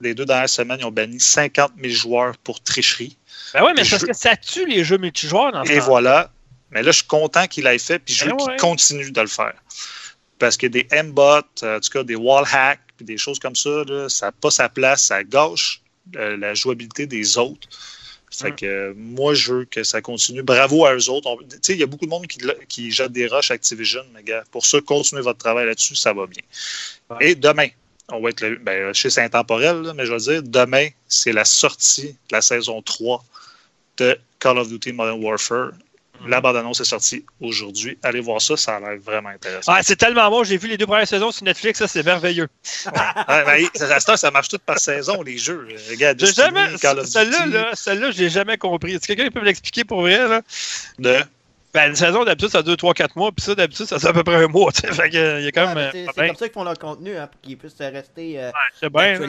les 0.00 0.14
deux 0.14 0.24
dernières 0.24 0.48
semaines, 0.48 0.78
ils 0.80 0.84
ont 0.86 0.90
banni 0.90 1.20
50 1.20 1.72
000 1.80 1.92
joueurs 1.94 2.36
pour 2.38 2.60
tricherie. 2.62 3.16
Ben 3.54 3.62
ouais, 3.64 3.72
mais 3.74 3.82
parce 3.88 4.02
veux- 4.02 4.08
que 4.08 4.12
ça 4.16 4.36
tue 4.36 4.66
les 4.66 4.84
jeux 4.84 4.98
multijoueurs 4.98 5.52
dans 5.52 5.64
ce 5.64 5.72
Et 5.72 5.78
temps. 5.78 5.84
voilà. 5.84 6.30
Mais 6.70 6.82
là, 6.82 6.90
je 6.90 6.98
suis 6.98 7.06
content 7.06 7.46
qu'il 7.46 7.64
l'ait 7.64 7.78
fait, 7.78 7.98
puis 7.98 8.14
je 8.14 8.26
veux 8.26 8.32
qu'il 8.36 8.46
ouais. 8.48 8.56
continue 8.58 9.10
de 9.10 9.20
le 9.20 9.26
faire. 9.26 9.54
Parce 10.38 10.56
que 10.56 10.66
des 10.66 10.86
M-bots, 10.90 11.40
euh, 11.62 11.78
en 11.78 11.80
tout 11.80 11.90
cas 11.90 12.02
des 12.04 12.14
wall 12.14 12.44
hacks, 12.52 12.80
puis 12.96 13.06
des 13.06 13.16
choses 13.16 13.38
comme 13.38 13.56
ça, 13.56 13.84
là, 13.86 14.08
ça 14.08 14.26
n'a 14.26 14.32
pas 14.32 14.50
sa 14.50 14.68
place, 14.68 15.04
ça 15.06 15.24
gâche 15.24 15.80
euh, 16.16 16.36
la 16.36 16.54
jouabilité 16.54 17.06
des 17.06 17.38
autres. 17.38 17.68
Fait 18.30 18.50
Mm. 18.50 18.56
que 18.56 18.66
euh, 18.66 18.92
moi, 18.96 19.34
je 19.34 19.52
veux 19.52 19.64
que 19.64 19.82
ça 19.84 20.00
continue. 20.02 20.42
Bravo 20.42 20.84
à 20.84 20.94
eux 20.94 21.08
autres. 21.10 21.26
On- 21.28 21.36
Tu 21.38 21.56
sais, 21.62 21.72
il 21.74 21.78
y 21.78 21.82
a 21.82 21.86
beaucoup 21.86 22.04
de 22.06 22.10
monde 22.10 22.26
qui, 22.68 22.90
jette 22.90 23.12
des 23.12 23.26
rushs 23.26 23.50
à 23.50 23.54
Activision, 23.54 24.02
mais 24.14 24.22
gars, 24.22 24.44
pour 24.50 24.66
ça, 24.66 24.80
continuez 24.80 25.22
votre 25.22 25.38
travail 25.38 25.66
là-dessus, 25.66 25.94
ça 25.96 26.12
va 26.12 26.26
bien. 26.26 26.42
Ouais. 27.10 27.30
Et 27.30 27.34
demain, 27.34 27.68
on 28.10 28.20
va 28.20 28.30
être 28.30 28.40
le, 28.40 28.56
ben, 28.56 28.92
je 28.92 29.00
sais 29.00 29.10
c'est 29.10 29.22
intemporel, 29.22 29.82
là, 29.82 29.94
mais 29.94 30.04
je 30.06 30.12
veux 30.12 30.18
dire, 30.18 30.42
demain, 30.42 30.88
c'est 31.08 31.32
la 31.32 31.44
sortie 31.44 32.08
de 32.12 32.32
la 32.32 32.42
saison 32.42 32.80
3 32.82 33.24
de 33.96 34.18
Call 34.38 34.58
of 34.58 34.68
Duty 34.68 34.92
Modern 34.92 35.22
Warfare. 35.24 35.72
La 36.26 36.40
bande-annonce 36.40 36.80
est 36.80 36.84
sortie 36.84 37.24
aujourd'hui. 37.40 37.98
Allez 38.02 38.20
voir 38.20 38.40
ça, 38.40 38.56
ça 38.56 38.76
a 38.76 38.80
l'air 38.80 38.98
vraiment 39.00 39.28
intéressant. 39.28 39.72
Ah, 39.74 39.82
c'est 39.82 39.96
tellement 39.96 40.28
bon, 40.30 40.44
j'ai 40.44 40.56
vu 40.56 40.68
les 40.68 40.76
deux 40.76 40.86
premières 40.86 41.06
saisons 41.06 41.30
sur 41.30 41.44
Netflix, 41.44 41.78
ça 41.78 41.88
c'est 41.88 42.02
merveilleux. 42.02 42.48
Ouais, 42.86 43.44
ben, 43.44 43.66
ça, 43.74 44.26
à 44.26 44.30
marche 44.30 44.48
tout 44.48 44.58
par 44.64 44.78
saison, 44.78 45.22
les 45.22 45.38
jeux. 45.38 45.68
Regarde, 45.90 46.18
J'ai 46.20 46.32
jamais. 46.32 46.76
Celle-là, 46.76 47.46
là, 47.46 47.70
celle-là, 47.74 48.10
je 48.10 48.18
l'ai 48.18 48.30
jamais 48.30 48.56
compris. 48.58 48.92
Est-ce 48.94 49.06
que 49.06 49.12
quelqu'un 49.14 49.30
peut 49.30 49.40
me 49.40 49.44
l'expliquer 49.46 49.84
pour 49.84 50.00
vrai? 50.02 50.26
Là? 50.28 50.42
de... 50.98 51.16
Ben, 51.74 51.90
une 51.90 51.96
saison 51.96 52.24
d'habitude, 52.24 52.50
ça 52.50 52.62
dure 52.62 52.74
3-4 52.74 53.10
mois, 53.14 53.30
puis 53.30 53.44
ça, 53.44 53.54
d'habitude, 53.54 53.84
ça 53.86 53.98
fait 53.98 54.08
à 54.08 54.12
peu 54.14 54.24
près 54.24 54.36
un 54.36 54.48
mois. 54.48 54.72
Fait 54.72 55.10
que, 55.10 55.16
euh, 55.16 55.38
il 55.40 55.44
y 55.44 55.48
a 55.48 55.52
quand 55.52 55.66
Ouais, 55.68 55.74
même. 55.74 55.78
euh, 55.78 55.90
c'est 55.92 55.98
c'est 55.98 56.04
problème. 56.06 56.28
comme 56.28 56.36
ça 56.38 56.46
qu'ils 56.46 56.54
font 56.54 56.64
leur 56.64 56.78
contenu, 56.78 57.16
hein, 57.16 57.26
pour 57.26 57.40
qu'ils 57.42 57.58
puissent 57.58 57.74
rester 57.78 58.42
euh, 58.42 58.50
là. 58.82 59.28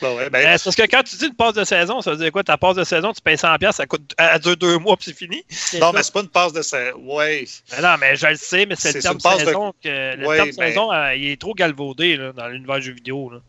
Ben 0.00 0.14
ouais, 0.16 0.24
Euh, 0.24 0.30
ben, 0.30 0.58
c'est 0.58 0.64
parce 0.64 0.76
que 0.76 0.82
quand 0.82 1.02
tu 1.02 1.16
dis 1.16 1.26
une 1.26 1.34
passe 1.34 1.54
de 1.54 1.64
saison, 1.64 2.00
ça 2.00 2.10
veut 2.12 2.16
dire 2.16 2.30
quoi? 2.32 2.42
Ta 2.44 2.56
passe 2.56 2.76
de 2.76 2.84
saison, 2.84 3.12
tu 3.12 3.20
payes 3.20 3.36
100$, 3.36 3.72
ça 3.72 3.86
coûte, 3.86 4.14
elle 4.16 4.38
dure 4.40 4.56
deux 4.56 4.78
mois, 4.78 4.96
puis 4.96 5.06
c'est 5.06 5.16
fini? 5.16 5.44
C'est 5.48 5.78
non, 5.80 5.88
ça. 5.88 5.92
mais 5.98 6.02
c'est 6.02 6.12
pas 6.12 6.20
une 6.20 6.28
passe 6.28 6.52
de 6.52 6.62
saison. 6.62 6.96
Ouais. 6.98 7.46
Ben 7.70 7.82
non, 7.82 7.96
mais 8.00 8.16
je 8.16 8.26
le 8.26 8.36
sais, 8.36 8.66
mais 8.66 8.76
c'est 8.76 8.94
le 8.94 9.00
terme 9.02 9.18
passe 9.20 9.40
de- 9.40 9.44
saison. 9.46 9.72
Que, 9.82 10.16
le 10.16 10.26
Ouais, 10.26 10.36
terme 10.36 10.48
mais- 10.58 10.68
saison, 10.68 10.92
euh, 10.92 11.14
il 11.14 11.30
est 11.30 11.40
trop 11.40 11.54
galvaudé 11.54 12.16
là, 12.16 12.32
dans 12.32 12.48
l'univers 12.48 12.76
du 12.76 12.82
jeu 12.86 12.92
vidéo. 12.92 13.30
Là. 13.30 13.40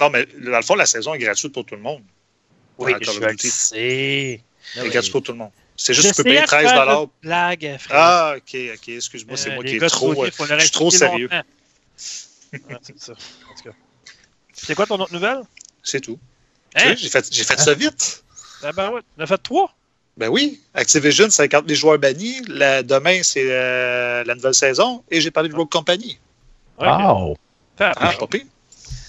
Non, 0.00 0.10
mais 0.10 0.26
dans 0.26 0.56
le 0.56 0.62
fond, 0.62 0.74
la 0.74 0.86
saison 0.86 1.14
est 1.14 1.18
gratuite 1.18 1.52
pour 1.52 1.64
tout 1.64 1.74
le 1.74 1.80
monde. 1.82 2.02
Oui, 2.78 2.92
je 3.00 3.10
of 3.10 3.18
le 3.20 3.36
sais. 3.38 4.40
Ah 4.76 4.80
Elle 4.80 4.80
est 4.80 4.84
oui. 4.84 4.90
gratuite 4.90 5.12
pour 5.12 5.22
tout 5.22 5.32
le 5.32 5.38
monde. 5.38 5.50
C'est 5.76 5.94
juste 5.94 6.10
que 6.10 6.16
tu 6.16 6.22
peux 6.22 6.28
payer 6.30 6.40
de 6.42 6.46
13 6.46 6.62
faire 6.68 6.78
dollars. 6.80 7.02
une 7.02 7.08
blague, 7.22 7.76
frère. 7.78 7.96
Ah, 7.98 8.34
ok, 8.36 8.56
ok, 8.74 8.88
excuse-moi, 8.88 9.36
c'est 9.36 9.50
Euh, 9.50 9.54
moi 9.54 9.64
qui 9.64 9.76
est 9.76 9.88
trop. 9.88 10.24
Euh, 10.24 10.28
je 10.28 10.58
suis 10.60 10.70
trop 10.72 10.90
sérieux. 10.90 11.28
Ouais, 11.32 11.42
c'est 12.82 12.98
ça. 12.98 13.12
En 13.12 13.54
tout 13.56 13.62
cas. 13.70 13.76
C'est 14.52 14.74
quoi 14.74 14.86
ton 14.86 14.96
autre 15.00 15.12
nouvelle? 15.12 15.42
C'est 15.88 16.00
tout. 16.00 16.18
Hein? 16.76 16.80
Tu 16.82 16.88
sais, 16.88 16.96
J'ai 16.96 17.08
fait, 17.08 17.28
j'ai 17.32 17.44
fait 17.44 17.58
ça 17.58 17.74
vite. 17.74 18.22
Ah 18.62 18.72
ben 18.72 18.90
ouais, 18.90 19.00
on 19.16 19.22
a 19.22 19.26
fait 19.26 19.38
trois. 19.38 19.74
Ben 20.16 20.28
oui, 20.28 20.60
Activision, 20.74 21.30
50 21.30 21.66
000 21.68 21.78
joueurs 21.78 21.98
bannis. 21.98 22.42
La- 22.48 22.82
demain, 22.82 23.20
c'est 23.22 23.44
euh, 23.46 24.24
la 24.24 24.34
nouvelle 24.34 24.54
saison. 24.54 25.02
Et 25.10 25.20
j'ai 25.20 25.30
parlé 25.30 25.48
de 25.48 25.54
Rogue 25.54 25.70
Company. 25.70 26.18
Wow! 26.78 27.36
Ah, 27.78 27.92
pas 28.18 28.26
pire. 28.26 28.44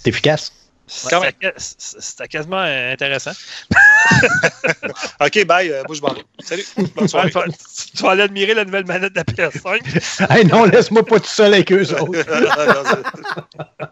C'est 0.04 0.10
efficace. 0.10 0.54
C'était 0.92 2.28
quasiment 2.28 2.62
euh, 2.62 2.94
intéressant. 2.94 3.32
OK, 5.22 5.46
bye. 5.46 5.70
euh, 5.72 5.84
moi, 5.88 5.96
je 5.96 6.02
m'en 6.02 6.14
vais. 6.14 6.24
Salut. 6.40 6.66
Bonne 6.96 7.08
soirée. 7.08 7.30
Tu 7.30 7.38
vas- 7.38 7.46
tu 7.96 8.04
vas 8.04 8.12
aller 8.12 8.24
admirer 8.24 8.54
la 8.56 8.66
nouvelle 8.66 8.86
manette 8.86 9.14
de 9.14 9.18
la 9.20 9.24
PS5. 9.24 10.28
Hey, 10.32 10.46
non, 10.46 10.66
laisse-moi 10.66 11.06
pas 11.06 11.20
tout 11.20 11.28
seul 11.28 11.54
avec 11.54 11.72
eux 11.72 11.94
autres. 11.94 12.26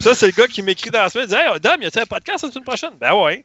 Ça, 0.00 0.14
c'est 0.14 0.26
le 0.26 0.32
gars 0.32 0.48
qui 0.48 0.62
m'écrit 0.62 0.90
dans 0.90 1.02
la 1.02 1.08
semaine. 1.08 1.26
Il 1.28 1.34
dit 1.34 1.36
Hey, 1.36 1.60
Dom, 1.60 1.80
y 1.80 1.86
a-t-il 1.86 2.02
un 2.02 2.06
podcast 2.06 2.42
la 2.44 2.50
semaine 2.50 2.64
prochaine? 2.64 2.90
Ben 3.00 3.14
ouais. 3.14 3.44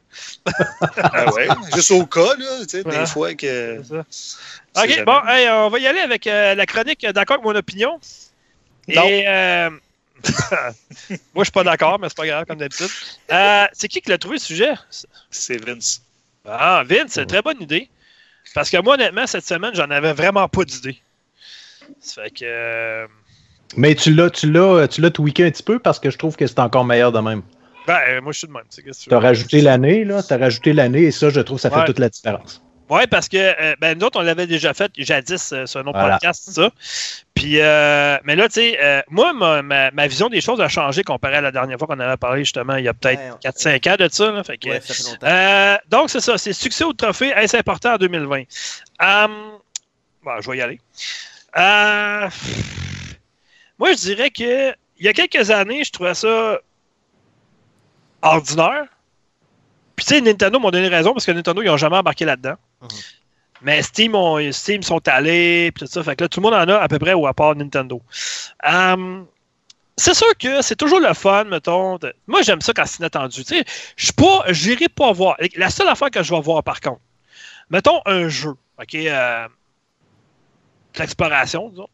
Ah 0.96 1.32
ouais, 1.32 1.46
juste 1.74 1.92
au 1.92 2.04
cas, 2.06 2.34
là, 2.36 2.46
tu 2.62 2.68
sais, 2.68 2.84
Ouais. 2.86 2.98
des 2.98 3.06
fois 3.06 3.34
que. 3.34 3.78
Ok, 3.78 3.84
jamais- 4.74 5.04
bon, 5.04 5.20
hey, 5.28 5.48
on 5.50 5.68
va 5.70 5.78
y 5.78 5.86
aller 5.86 6.00
avec 6.00 6.26
euh, 6.26 6.54
la 6.56 6.66
chronique 6.66 7.06
D'accord 7.14 7.34
avec 7.36 7.44
mon 7.46 7.54
opinion. 7.54 8.00
Non. 8.88 9.04
Et. 9.04 9.24
euh, 9.28 9.70
Moi, 11.10 11.16
je 11.36 11.44
suis 11.44 11.52
pas 11.52 11.64
d'accord, 11.64 11.98
mais 11.98 12.08
c'est 12.08 12.16
pas 12.16 12.26
grave, 12.26 12.44
comme 12.46 12.58
d'habitude. 12.58 12.88
Euh, 13.32 13.64
c'est 13.72 13.88
qui 13.88 14.00
qui 14.00 14.10
l'a 14.10 14.18
trouvé, 14.18 14.36
le 14.36 14.40
sujet? 14.40 14.72
C'est 15.30 15.64
Vince. 15.64 16.02
Ah, 16.46 16.82
Vince, 16.86 17.08
c'est 17.12 17.22
une 17.22 17.26
très 17.26 17.42
bonne 17.42 17.60
idée. 17.60 17.88
Parce 18.54 18.70
que 18.70 18.76
moi, 18.82 18.94
honnêtement, 18.94 19.26
cette 19.26 19.46
semaine, 19.46 19.74
j'en 19.74 19.90
avais 19.90 20.12
vraiment 20.12 20.48
pas 20.48 20.64
d'idée. 20.64 20.98
Ça 22.00 22.22
fait 22.24 22.30
que. 22.30 22.44
euh, 22.44 23.06
Mais 23.76 23.94
tu 23.94 24.12
l'as, 24.14 24.30
tu 24.30 24.50
l'as, 24.50 24.88
tu 24.88 25.00
l'as 25.00 25.10
tweaké 25.10 25.44
un 25.46 25.50
petit 25.50 25.62
peu 25.62 25.78
parce 25.78 25.98
que 26.00 26.10
je 26.10 26.18
trouve 26.18 26.36
que 26.36 26.46
c'est 26.46 26.58
encore 26.58 26.84
meilleur 26.84 27.12
de 27.12 27.20
même. 27.20 27.42
Ben, 27.86 27.98
euh, 28.08 28.20
moi, 28.20 28.32
je 28.32 28.38
suis 28.38 28.46
de 28.48 28.52
même. 28.52 28.64
tu 28.70 29.14
as 29.14 29.18
rajouté 29.20 29.60
l'année, 29.60 30.04
là. 30.04 30.22
Tu 30.22 30.32
as 30.32 30.36
rajouté 30.38 30.72
l'année 30.72 31.02
et 31.04 31.10
ça, 31.10 31.30
je 31.30 31.40
trouve 31.40 31.58
que 31.58 31.62
ça 31.62 31.70
fait 31.70 31.76
Ouais. 31.76 31.84
toute 31.84 31.98
la 31.98 32.08
différence. 32.08 32.62
Ouais, 32.90 33.06
parce 33.06 33.28
que 33.28 33.36
euh, 33.38 33.74
ben, 33.80 33.96
nous 33.98 34.04
autres, 34.06 34.18
on 34.18 34.22
l'avait 34.22 34.46
déjà 34.48 34.74
fait 34.74 34.90
jadis 34.98 35.52
euh, 35.52 35.64
sur 35.64 35.80
un 35.80 35.86
autre 35.86 35.98
Voilà. 35.98 36.14
podcast, 36.16 36.50
ça. 36.50 36.70
Puis, 37.34 37.60
euh, 37.60 38.18
mais 38.24 38.34
là, 38.36 38.48
tu 38.48 38.54
sais, 38.54 38.78
euh, 38.82 39.00
moi, 39.08 39.32
ma, 39.32 39.62
ma- 39.62 39.90
ma 39.92 40.06
vision 40.08 40.28
des 40.28 40.40
choses 40.40 40.60
a 40.60 40.68
changé 40.68 41.04
comparé 41.04 41.36
à 41.36 41.40
la 41.40 41.52
dernière 41.52 41.78
fois 41.78 41.86
qu'on 41.86 42.00
avait 42.00 42.16
parlé, 42.16 42.40
justement, 42.40 42.74
il 42.76 42.84
y 42.84 42.88
a 42.88 42.92
peut-être 42.94 43.20
Ouais, 43.20 43.30
on- 43.32 43.36
4-5 43.38 43.86
ans 43.86 43.96
de 43.96 44.08
ça. 44.10 44.30
là. 44.32 44.42
fait 44.44 44.58
que, 44.58 44.68
Ouais, 44.70 44.80
ça 44.80 44.92
fait 44.94 45.02
longtemps. 45.04 45.26
euh, 45.26 45.76
donc, 45.88 46.10
c'est 46.10 46.20
ça, 46.20 46.36
c'est 46.36 46.52
succès 46.52 46.84
au 46.84 46.92
trophée, 46.92 47.28
est-ce 47.28 47.56
important 47.56 47.94
en 47.94 47.96
2020? 47.96 48.42
Hum, 49.00 49.52
bon, 50.24 50.40
je 50.40 50.50
vais 50.50 50.56
y 50.58 50.60
aller. 50.60 50.80
Euh, 51.56 52.28
moi, 53.78 53.92
je 53.92 53.96
dirais 53.98 54.30
que 54.30 54.70
il 54.98 55.06
y 55.06 55.08
a 55.08 55.12
quelques 55.12 55.50
années, 55.50 55.84
je 55.84 55.92
trouvais 55.92 56.14
ça 56.14 56.58
ordinaire. 58.22 58.84
Puis, 59.96 60.04
tu 60.06 60.14
sais, 60.14 60.20
Nintendo 60.20 60.58
m'ont 60.58 60.70
donné 60.70 60.88
raison 60.88 61.12
parce 61.12 61.24
que 61.26 61.32
Nintendo, 61.32 61.62
ils 61.62 61.66
n'ont 61.66 61.76
jamais 61.76 61.96
embarqué 61.96 62.24
là-dedans. 62.24 62.54
Mhm. 62.80 62.88
Mais 63.62 63.82
Steam, 63.82 64.14
ont- 64.14 64.52
Steam 64.52 64.82
sont 64.82 65.06
allés, 65.06 65.70
puis 65.72 65.84
tout 65.84 65.92
ça. 65.92 66.02
Fait 66.02 66.16
que 66.16 66.24
là, 66.24 66.28
tout 66.28 66.40
le 66.40 66.44
monde 66.44 66.54
en 66.54 66.66
a 66.72 66.78
à 66.78 66.88
peu 66.88 66.98
près, 66.98 67.12
ou 67.12 67.26
à 67.26 67.34
part 67.34 67.54
Nintendo. 67.54 68.00
Hum, 68.64 69.26
c'est 69.96 70.14
sûr 70.14 70.34
que 70.38 70.62
c'est 70.62 70.76
toujours 70.76 71.00
le 71.00 71.12
fun, 71.12 71.44
mettons. 71.44 71.98
de- 71.98 72.14
Moi, 72.26 72.40
j'aime 72.42 72.62
ça 72.62 72.72
quand 72.72 72.86
c'est 72.86 73.00
inattendu. 73.00 73.44
Tu 73.44 73.56
sais, 73.56 73.64
je 73.96 74.04
suis 74.04 74.12
pas, 74.14 74.44
j'irai 74.48 74.88
pas 74.88 75.12
voir. 75.12 75.36
La 75.56 75.68
seule 75.68 75.88
affaire 75.88 76.10
que 76.10 76.22
je 76.22 76.34
vais 76.34 76.40
voir, 76.40 76.62
par 76.62 76.80
contre, 76.80 77.00
mettons 77.68 78.00
un 78.06 78.28
jeu, 78.28 78.54
OK, 78.80 78.94
euh, 78.94 79.46
l'exploration, 80.98 81.68
disons. 81.68 81.88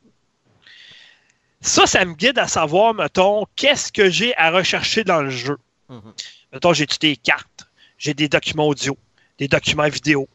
Ça, 1.61 1.87
ça 1.87 2.05
me 2.05 2.15
guide 2.15 2.39
à 2.39 2.47
savoir, 2.47 2.95
mettons, 2.95 3.45
qu'est-ce 3.57 3.91
que 3.91 4.09
j'ai 4.09 4.37
à 4.37 4.51
rechercher 4.51 5.03
dans 5.03 5.23
le 5.23 5.31
jeu. 5.31 5.57
Mhm. 5.89 6.13
Mettons, 6.53 6.73
j'ai 6.73 6.87
des 7.01 7.17
cartes, 7.17 7.69
j'ai 7.99 8.15
des 8.15 8.29
documents 8.29 8.69
audio, 8.69 8.97
des 9.39 9.49
documents 9.49 9.89
vidéo, 9.89 10.29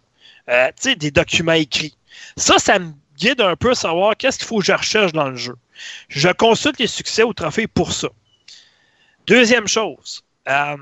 euh, 0.49 0.67
tu 0.69 0.89
sais, 0.89 0.95
des 0.95 1.11
documents 1.11 1.53
écrits. 1.53 1.95
Ça, 2.37 2.57
ça 2.59 2.79
me 2.79 2.93
guide 3.17 3.41
un 3.41 3.55
peu 3.55 3.71
à 3.71 3.75
savoir 3.75 4.17
qu'est-ce 4.17 4.37
qu'il 4.37 4.47
faut 4.47 4.59
que 4.59 4.65
je 4.65 4.71
recherche 4.71 5.13
dans 5.13 5.29
le 5.29 5.35
jeu. 5.35 5.55
Je 6.09 6.29
consulte 6.29 6.79
les 6.79 6.87
succès 6.87 7.23
au 7.23 7.33
trophée 7.33 7.67
pour 7.67 7.93
ça. 7.93 8.09
Deuxième 9.27 9.67
chose, 9.67 10.23
euh, 10.49 10.77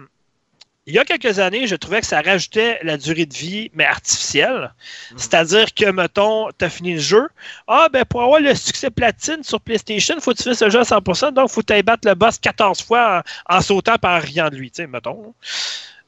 il 0.89 0.95
y 0.95 0.97
a 0.97 1.05
quelques 1.05 1.37
années, 1.37 1.67
je 1.67 1.75
trouvais 1.75 2.01
que 2.01 2.07
ça 2.07 2.19
rajoutait 2.19 2.79
la 2.81 2.97
durée 2.97 3.27
de 3.27 3.33
vie, 3.35 3.69
mais 3.75 3.85
artificielle. 3.85 4.73
C'est-à-dire 5.17 5.71
que, 5.75 5.91
mettons, 5.91 6.49
tu 6.57 6.65
as 6.65 6.69
fini 6.69 6.93
le 6.93 6.99
jeu. 6.99 7.27
Ah, 7.67 7.89
ben 7.93 8.03
pour 8.05 8.23
avoir 8.23 8.39
le 8.39 8.55
succès 8.55 8.89
platine 8.89 9.43
sur 9.43 9.61
PlayStation, 9.61 10.15
il 10.17 10.21
faut 10.21 10.31
que 10.31 10.37
tu 10.37 10.43
fasses 10.45 10.63
le 10.63 10.71
jeu 10.71 10.79
à 10.79 10.83
100%, 10.83 11.33
donc 11.33 11.49
il 11.49 11.53
faut 11.53 11.61
que 11.61 11.73
tu 11.73 11.83
battre 11.83 12.07
le 12.07 12.15
boss 12.15 12.39
14 12.39 12.81
fois 12.81 13.21
en, 13.47 13.57
en 13.57 13.61
sautant 13.61 13.99
par 13.99 14.19
rien 14.19 14.49
de 14.49 14.55
lui, 14.55 14.71
tu 14.71 14.77
sais, 14.77 14.87
mettons. 14.87 15.35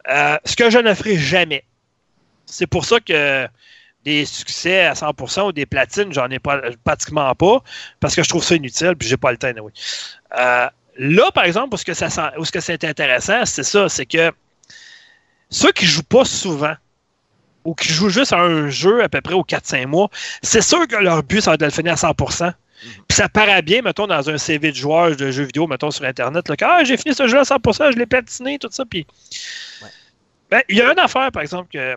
Euh, 0.10 0.38
ce 0.46 0.56
que 0.56 0.72
je 0.72 0.80
ne 0.80 0.94
ferai 0.96 1.16
jamais. 1.16 1.64
C'est 2.52 2.68
pour 2.68 2.86
ça 2.86 3.00
que 3.00 3.48
des 4.04 4.26
succès 4.26 4.86
à 4.86 4.94
100% 4.94 5.48
ou 5.48 5.52
des 5.52 5.66
platines, 5.66 6.12
j'en 6.12 6.30
ai 6.30 6.40
pas, 6.40 6.62
pratiquement 6.84 7.34
pas, 7.36 7.64
parce 8.00 8.16
que 8.16 8.24
je 8.24 8.30
trouve 8.30 8.44
ça 8.44 8.56
inutile, 8.56 8.96
puis 8.96 9.08
j'ai 9.08 9.18
pas 9.18 9.32
le 9.32 9.38
temps, 9.38 9.52
oui. 9.62 9.72
Euh, 10.38 10.68
là, 10.98 11.32
par 11.32 11.46
exemple, 11.46 11.76
où 11.76 11.78
ce 11.78 11.86
que, 11.86 11.94
ça, 11.94 12.34
où 12.38 12.46
ce 12.46 12.52
que 12.52 12.60
c'est 12.60 12.84
intéressant, 12.84 13.46
c'est 13.46 13.64
ça, 13.64 13.90
c'est 13.90 14.06
que 14.06 14.32
ceux 15.50 15.72
qui 15.72 15.86
jouent 15.86 16.04
pas 16.04 16.26
souvent, 16.26 16.76
ou 17.64 17.76
qui 17.76 17.90
jouent 17.90 18.10
juste 18.10 18.34
à 18.34 18.40
un 18.40 18.70
jeu 18.70 19.04
à 19.04 19.10
peu 19.10 19.22
près 19.22 19.36
aux 19.36 19.44
4-5 19.44 19.86
mois, 19.86 20.10
c'est 20.42 20.62
sûr 20.62 20.88
que 20.88 20.96
leur 20.96 21.22
but, 21.24 21.42
ça 21.42 21.52
va 21.52 21.56
être 21.56 21.62
de 21.62 21.66
le 21.66 21.72
finir 21.72 21.94
à 21.94 21.96
100%. 21.96 22.54
Puis 22.82 23.16
ça 23.16 23.30
paraît 23.30 23.62
bien, 23.62 23.84
mettons, 23.84 24.08
dans 24.08 24.28
un 24.28 24.38
CV 24.40 24.72
de 24.72 24.76
joueur 24.76 25.16
de 25.16 25.30
jeux 25.30 25.44
vidéo, 25.44 25.68
mettons, 25.68 25.92
sur 25.92 26.04
Internet, 26.04 26.50
là, 26.50 26.56
que 26.56 26.66
ah, 26.66 26.84
j'ai 26.84 26.98
fini 26.98 27.14
ce 27.14 27.28
jeu 27.28 27.38
à 27.38 27.44
100%, 27.44 27.92
je 27.92 27.98
l'ai 27.98 28.08
platiné, 28.08 28.58
tout 28.58 28.70
ça. 28.72 28.86
Puis. 28.86 29.06
Ben, 30.50 30.62
il 30.68 30.78
y 30.78 30.82
a 30.82 30.92
une 30.92 31.00
affaire, 31.00 31.32
par 31.32 31.44
exemple, 31.44 31.70
que. 31.72 31.96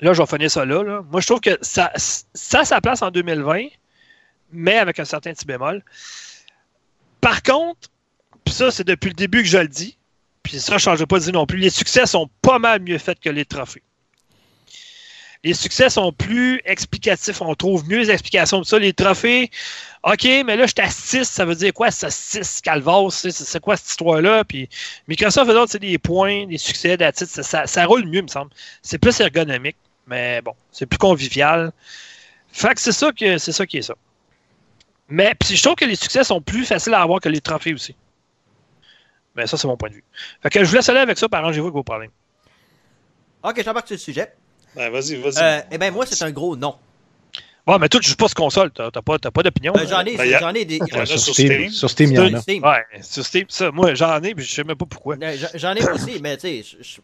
Là, 0.00 0.12
je 0.12 0.22
vais 0.22 0.26
finir 0.26 0.50
ça 0.50 0.64
là, 0.64 1.02
Moi, 1.10 1.20
je 1.20 1.26
trouve 1.26 1.40
que 1.40 1.58
ça, 1.60 1.92
ça 1.96 2.60
a 2.60 2.64
sa 2.64 2.80
place 2.80 3.02
en 3.02 3.10
2020, 3.10 3.66
mais 4.52 4.78
avec 4.78 4.98
un 5.00 5.04
certain 5.04 5.32
petit 5.32 5.44
bémol. 5.44 5.82
Par 7.20 7.42
contre, 7.42 7.90
puis 8.44 8.54
ça, 8.54 8.70
c'est 8.70 8.86
depuis 8.86 9.08
le 9.08 9.14
début 9.14 9.42
que 9.42 9.48
je 9.48 9.58
le 9.58 9.68
dis, 9.68 9.98
puis 10.42 10.60
ça, 10.60 10.72
je 10.72 10.74
ne 10.74 10.96
change 10.96 11.04
pas 11.04 11.18
de 11.18 11.24
dire 11.24 11.32
non 11.32 11.46
plus, 11.46 11.58
les 11.58 11.70
succès 11.70 12.06
sont 12.06 12.30
pas 12.42 12.58
mal 12.58 12.80
mieux 12.80 12.98
faits 12.98 13.18
que 13.20 13.28
les 13.28 13.44
trophées 13.44 13.82
les 15.44 15.54
succès 15.54 15.88
sont 15.88 16.12
plus 16.12 16.60
explicatifs. 16.64 17.40
On 17.40 17.54
trouve 17.54 17.88
mieux 17.88 17.98
les 17.98 18.10
explications 18.10 18.60
de 18.60 18.66
ça. 18.66 18.78
Les 18.78 18.92
trophées, 18.92 19.50
OK, 20.02 20.24
mais 20.44 20.56
là, 20.56 20.66
j'étais 20.66 20.82
à 20.82 20.90
6, 20.90 21.24
ça 21.24 21.44
veut 21.44 21.54
dire 21.54 21.72
quoi, 21.72 21.90
ça 21.90 22.10
6 22.10 22.60
calvas, 22.62 23.08
c'est 23.10 23.60
quoi 23.60 23.76
cette 23.76 23.88
histoire-là? 23.88 24.44
Puis 24.44 24.68
Microsoft, 25.06 25.50
c'est 25.68 25.78
des 25.78 25.98
points, 25.98 26.46
des 26.46 26.58
succès, 26.58 26.96
des 26.96 27.10
ça, 27.14 27.42
ça, 27.42 27.66
ça, 27.66 27.84
roule 27.86 28.06
mieux, 28.06 28.22
me 28.22 28.28
semble. 28.28 28.50
C'est 28.82 28.98
plus 28.98 29.18
ergonomique, 29.20 29.76
mais 30.08 30.40
bon, 30.42 30.54
c'est 30.72 30.86
plus 30.86 30.98
convivial. 30.98 31.72
Fait 32.50 32.74
que 32.74 32.80
c'est 32.80 32.92
ça, 32.92 33.12
que, 33.12 33.38
c'est 33.38 33.52
ça 33.52 33.66
qui 33.66 33.78
est 33.78 33.82
ça. 33.82 33.94
Mais 35.08 35.34
puis 35.38 35.56
je 35.56 35.62
trouve 35.62 35.76
que 35.76 35.84
les 35.84 35.94
succès 35.94 36.24
sont 36.24 36.40
plus 36.40 36.64
faciles 36.64 36.94
à 36.94 37.02
avoir 37.02 37.20
que 37.20 37.28
les 37.28 37.40
trophées 37.40 37.74
aussi. 37.74 37.94
Mais 39.36 39.46
ça, 39.46 39.56
c'est 39.56 39.68
mon 39.68 39.76
point 39.76 39.90
de 39.90 39.94
vue. 39.94 40.04
Fait 40.42 40.50
que 40.50 40.64
je 40.64 40.68
vous 40.68 40.74
laisse 40.74 40.88
aller 40.88 40.98
avec 40.98 41.16
ça, 41.16 41.26
arrangez-vous 41.30 41.66
avec 41.66 41.74
vos 41.74 41.84
problèmes. 41.84 42.10
Ok, 43.42 43.62
j'embarque 43.62 43.86
sur 43.86 43.94
le 43.94 44.00
sujet. 44.00 44.34
Ben, 44.74 44.90
vas-y, 44.90 45.16
vas-y. 45.16 45.38
Euh, 45.38 45.60
eh 45.70 45.78
bien, 45.78 45.90
moi, 45.90 46.04
c'est 46.06 46.22
un 46.24 46.30
gros 46.30 46.56
non. 46.56 46.76
Ouais, 47.68 47.78
mais 47.78 47.88
toi, 47.90 48.00
tu 48.00 48.08
joues 48.08 48.16
pas 48.16 48.28
ce 48.28 48.34
console, 48.34 48.70
t'as 48.72 48.90
pas, 48.90 49.18
pas 49.18 49.42
d'opinion. 49.42 49.74
Euh, 49.76 49.86
j'en 49.86 50.00
ai, 50.04 50.16
Ben, 50.16 50.38
j'en 50.40 50.54
ai 50.54 50.64
des. 50.64 50.80
Ouais, 50.80 51.04
sur, 51.06 51.18
sur 51.18 51.34
Steam, 51.34 51.52
Steam. 51.52 51.70
sur 51.70 51.90
Steam, 51.90 52.10
il 52.12 52.16
y 52.16 52.18
en 52.18 52.34
a. 52.34 52.40
Steam. 52.40 52.64
Ouais, 52.64 52.84
sur 53.02 53.24
Steam, 53.26 53.44
ça, 53.50 53.70
moi, 53.70 53.94
j'en 53.94 54.22
ai, 54.22 54.34
puis 54.34 54.44
je 54.44 54.54
sais 54.54 54.64
même 54.64 54.76
pas 54.76 54.86
pourquoi. 54.86 55.16
J'en- 55.54 55.74
ai 55.74 55.84
aussi, 55.90 56.18
mais 56.22 56.36
tu 56.38 56.62
sais, 56.64 57.00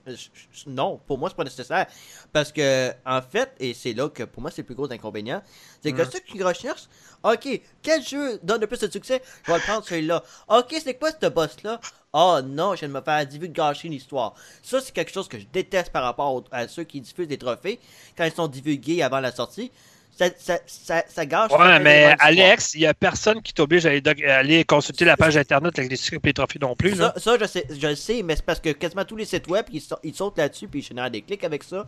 non, 0.66 0.98
pour 1.06 1.18
moi, 1.18 1.28
c'est 1.28 1.36
pas 1.36 1.44
nécessaire. 1.44 1.86
Parce 2.32 2.50
que, 2.50 2.90
en 3.04 3.20
fait, 3.20 3.50
et 3.60 3.74
c'est 3.74 3.92
là 3.92 4.08
que 4.08 4.22
pour 4.22 4.40
moi, 4.42 4.50
c'est 4.50 4.62
le 4.62 4.66
plus 4.66 4.74
gros 4.74 4.90
inconvénient, 4.90 5.42
c'est 5.82 5.92
que 5.92 6.00
Mhm. 6.02 6.10
ceux 6.10 6.20
qui 6.20 6.42
recherchent, 6.42 6.84
ok, 7.22 7.60
quel 7.82 8.02
jeu 8.02 8.40
donne 8.42 8.60
le 8.62 8.66
plus 8.66 8.80
de 8.80 8.90
succès? 8.90 9.22
Je 9.46 9.52
vais 9.52 9.58
le 9.58 9.64
prendre 9.64 9.84
celui-là. 9.84 10.22
Ok, 10.48 10.74
c'est 10.82 10.94
quoi 10.94 11.10
ce 11.20 11.26
boss-là? 11.28 11.78
Oh 12.14 12.38
non, 12.44 12.74
je 12.74 12.80
viens 12.80 12.88
de 12.88 12.94
me 12.94 13.00
faire 13.02 13.26
divulgacher 13.26 13.88
une 13.88 13.94
histoire. 13.94 14.34
Ça, 14.62 14.80
c'est 14.80 14.92
quelque 14.92 15.12
chose 15.12 15.28
que 15.28 15.38
je 15.38 15.44
déteste 15.52 15.90
par 15.92 16.04
rapport 16.04 16.44
à 16.52 16.68
ceux 16.68 16.84
qui 16.84 17.00
diffusent 17.00 17.28
des 17.28 17.38
trophées 17.38 17.80
quand 18.16 18.24
ils 18.24 18.32
sont 18.32 18.46
divulgués 18.48 19.02
avant 19.02 19.20
la 19.20 19.32
sortie. 19.32 19.70
Ça, 20.16 20.26
ça, 20.38 20.58
ça, 20.66 21.02
ça 21.08 21.26
gâche. 21.26 21.50
Ouais, 21.50 21.80
mais. 21.80 22.14
Alex, 22.20 22.74
il 22.74 22.82
y 22.82 22.86
a 22.86 22.94
personne 22.94 23.42
qui 23.42 23.52
t'oblige 23.52 23.84
à 23.86 23.90
aller, 24.36 24.64
consulter 24.64 25.04
la 25.04 25.16
page 25.16 25.36
internet 25.36 25.76
avec 25.78 25.90
les 25.90 25.96
succès 25.96 26.16
et 26.16 26.26
les 26.26 26.32
trophées 26.32 26.58
non 26.60 26.76
plus. 26.76 26.96
Ça, 26.96 27.12
ça, 27.16 27.36
je, 27.40 27.44
sais, 27.46 27.66
je 27.70 27.86
le 27.88 27.96
sais, 27.96 28.22
mais 28.22 28.36
c'est 28.36 28.44
parce 28.44 28.60
que 28.60 28.70
quasiment 28.70 29.04
tous 29.04 29.16
les 29.16 29.24
sites 29.24 29.48
web, 29.48 29.66
ils, 29.72 29.80
sa- 29.80 29.98
ils 30.04 30.14
sautent 30.14 30.38
là-dessus 30.38 30.68
puis 30.68 30.80
ils 30.80 30.82
génèrent 30.84 31.10
des 31.10 31.22
clics 31.22 31.42
avec 31.42 31.64
ça. 31.64 31.84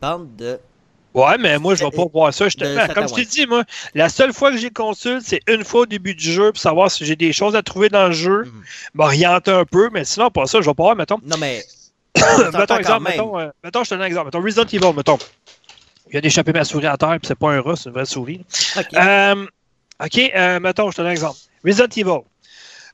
Bande 0.00 0.34
de. 0.36 0.58
Ouais, 1.14 1.38
mais 1.38 1.58
moi, 1.58 1.74
je 1.74 1.84
vais 1.84 1.90
pas 1.90 2.04
voir 2.12 2.34
ça. 2.34 2.44
de 2.44 2.50
justement. 2.50 2.86
Comme 2.94 3.08
je 3.08 3.14
t'ai 3.14 3.24
dit, 3.24 3.46
moi, 3.46 3.64
la 3.94 4.08
seule 4.08 4.32
fois 4.32 4.50
que 4.50 4.58
j'ai 4.58 4.70
consulte, 4.70 5.22
c'est 5.24 5.40
une 5.48 5.64
fois 5.64 5.82
au 5.82 5.86
début 5.86 6.14
du 6.14 6.30
jeu 6.32 6.52
pour 6.52 6.60
savoir 6.60 6.90
si 6.90 7.04
j'ai 7.06 7.16
des 7.16 7.32
choses 7.32 7.56
à 7.56 7.62
trouver 7.62 7.88
dans 7.88 8.08
le 8.08 8.12
jeu. 8.12 8.44
Mhm. 8.44 8.62
M'orienter 8.94 9.50
un 9.52 9.64
peu, 9.64 9.88
mais 9.92 10.04
sinon, 10.04 10.30
pas 10.30 10.46
ça, 10.46 10.60
je 10.60 10.66
vais 10.66 10.74
pas 10.74 10.82
voir, 10.82 10.96
mettons. 10.96 11.18
Non, 11.24 11.36
mais. 11.38 11.64
mettons, 12.52 12.76
exemple, 12.76 13.08
mettons, 13.10 13.38
euh, 13.38 13.48
mettons, 13.62 13.84
je 13.84 13.90
te 13.90 13.94
donne 13.94 14.02
un 14.02 14.06
exemple. 14.06 14.26
Mettons 14.26 14.42
Resident 14.42 14.64
Evil, 14.66 14.96
mettons. 14.96 15.18
Il 16.08 16.12
vient 16.12 16.20
d'échapper 16.20 16.52
ma 16.52 16.64
souris 16.64 16.86
à 16.86 16.96
terre, 16.96 17.18
puis 17.20 17.26
c'est 17.26 17.38
pas 17.38 17.50
un 17.52 17.60
rat, 17.60 17.76
c'est 17.76 17.90
une 17.90 17.94
vraie 17.94 18.06
souris. 18.06 18.44
Ok. 18.76 18.94
Euh, 18.94 19.46
euh, 20.00 20.60
mettons, 20.60 20.90
je 20.90 20.96
te 20.96 21.02
donne 21.02 21.10
un 21.10 21.12
exemple. 21.12 21.38
Resident 21.64 21.88
Evil. 21.96 22.24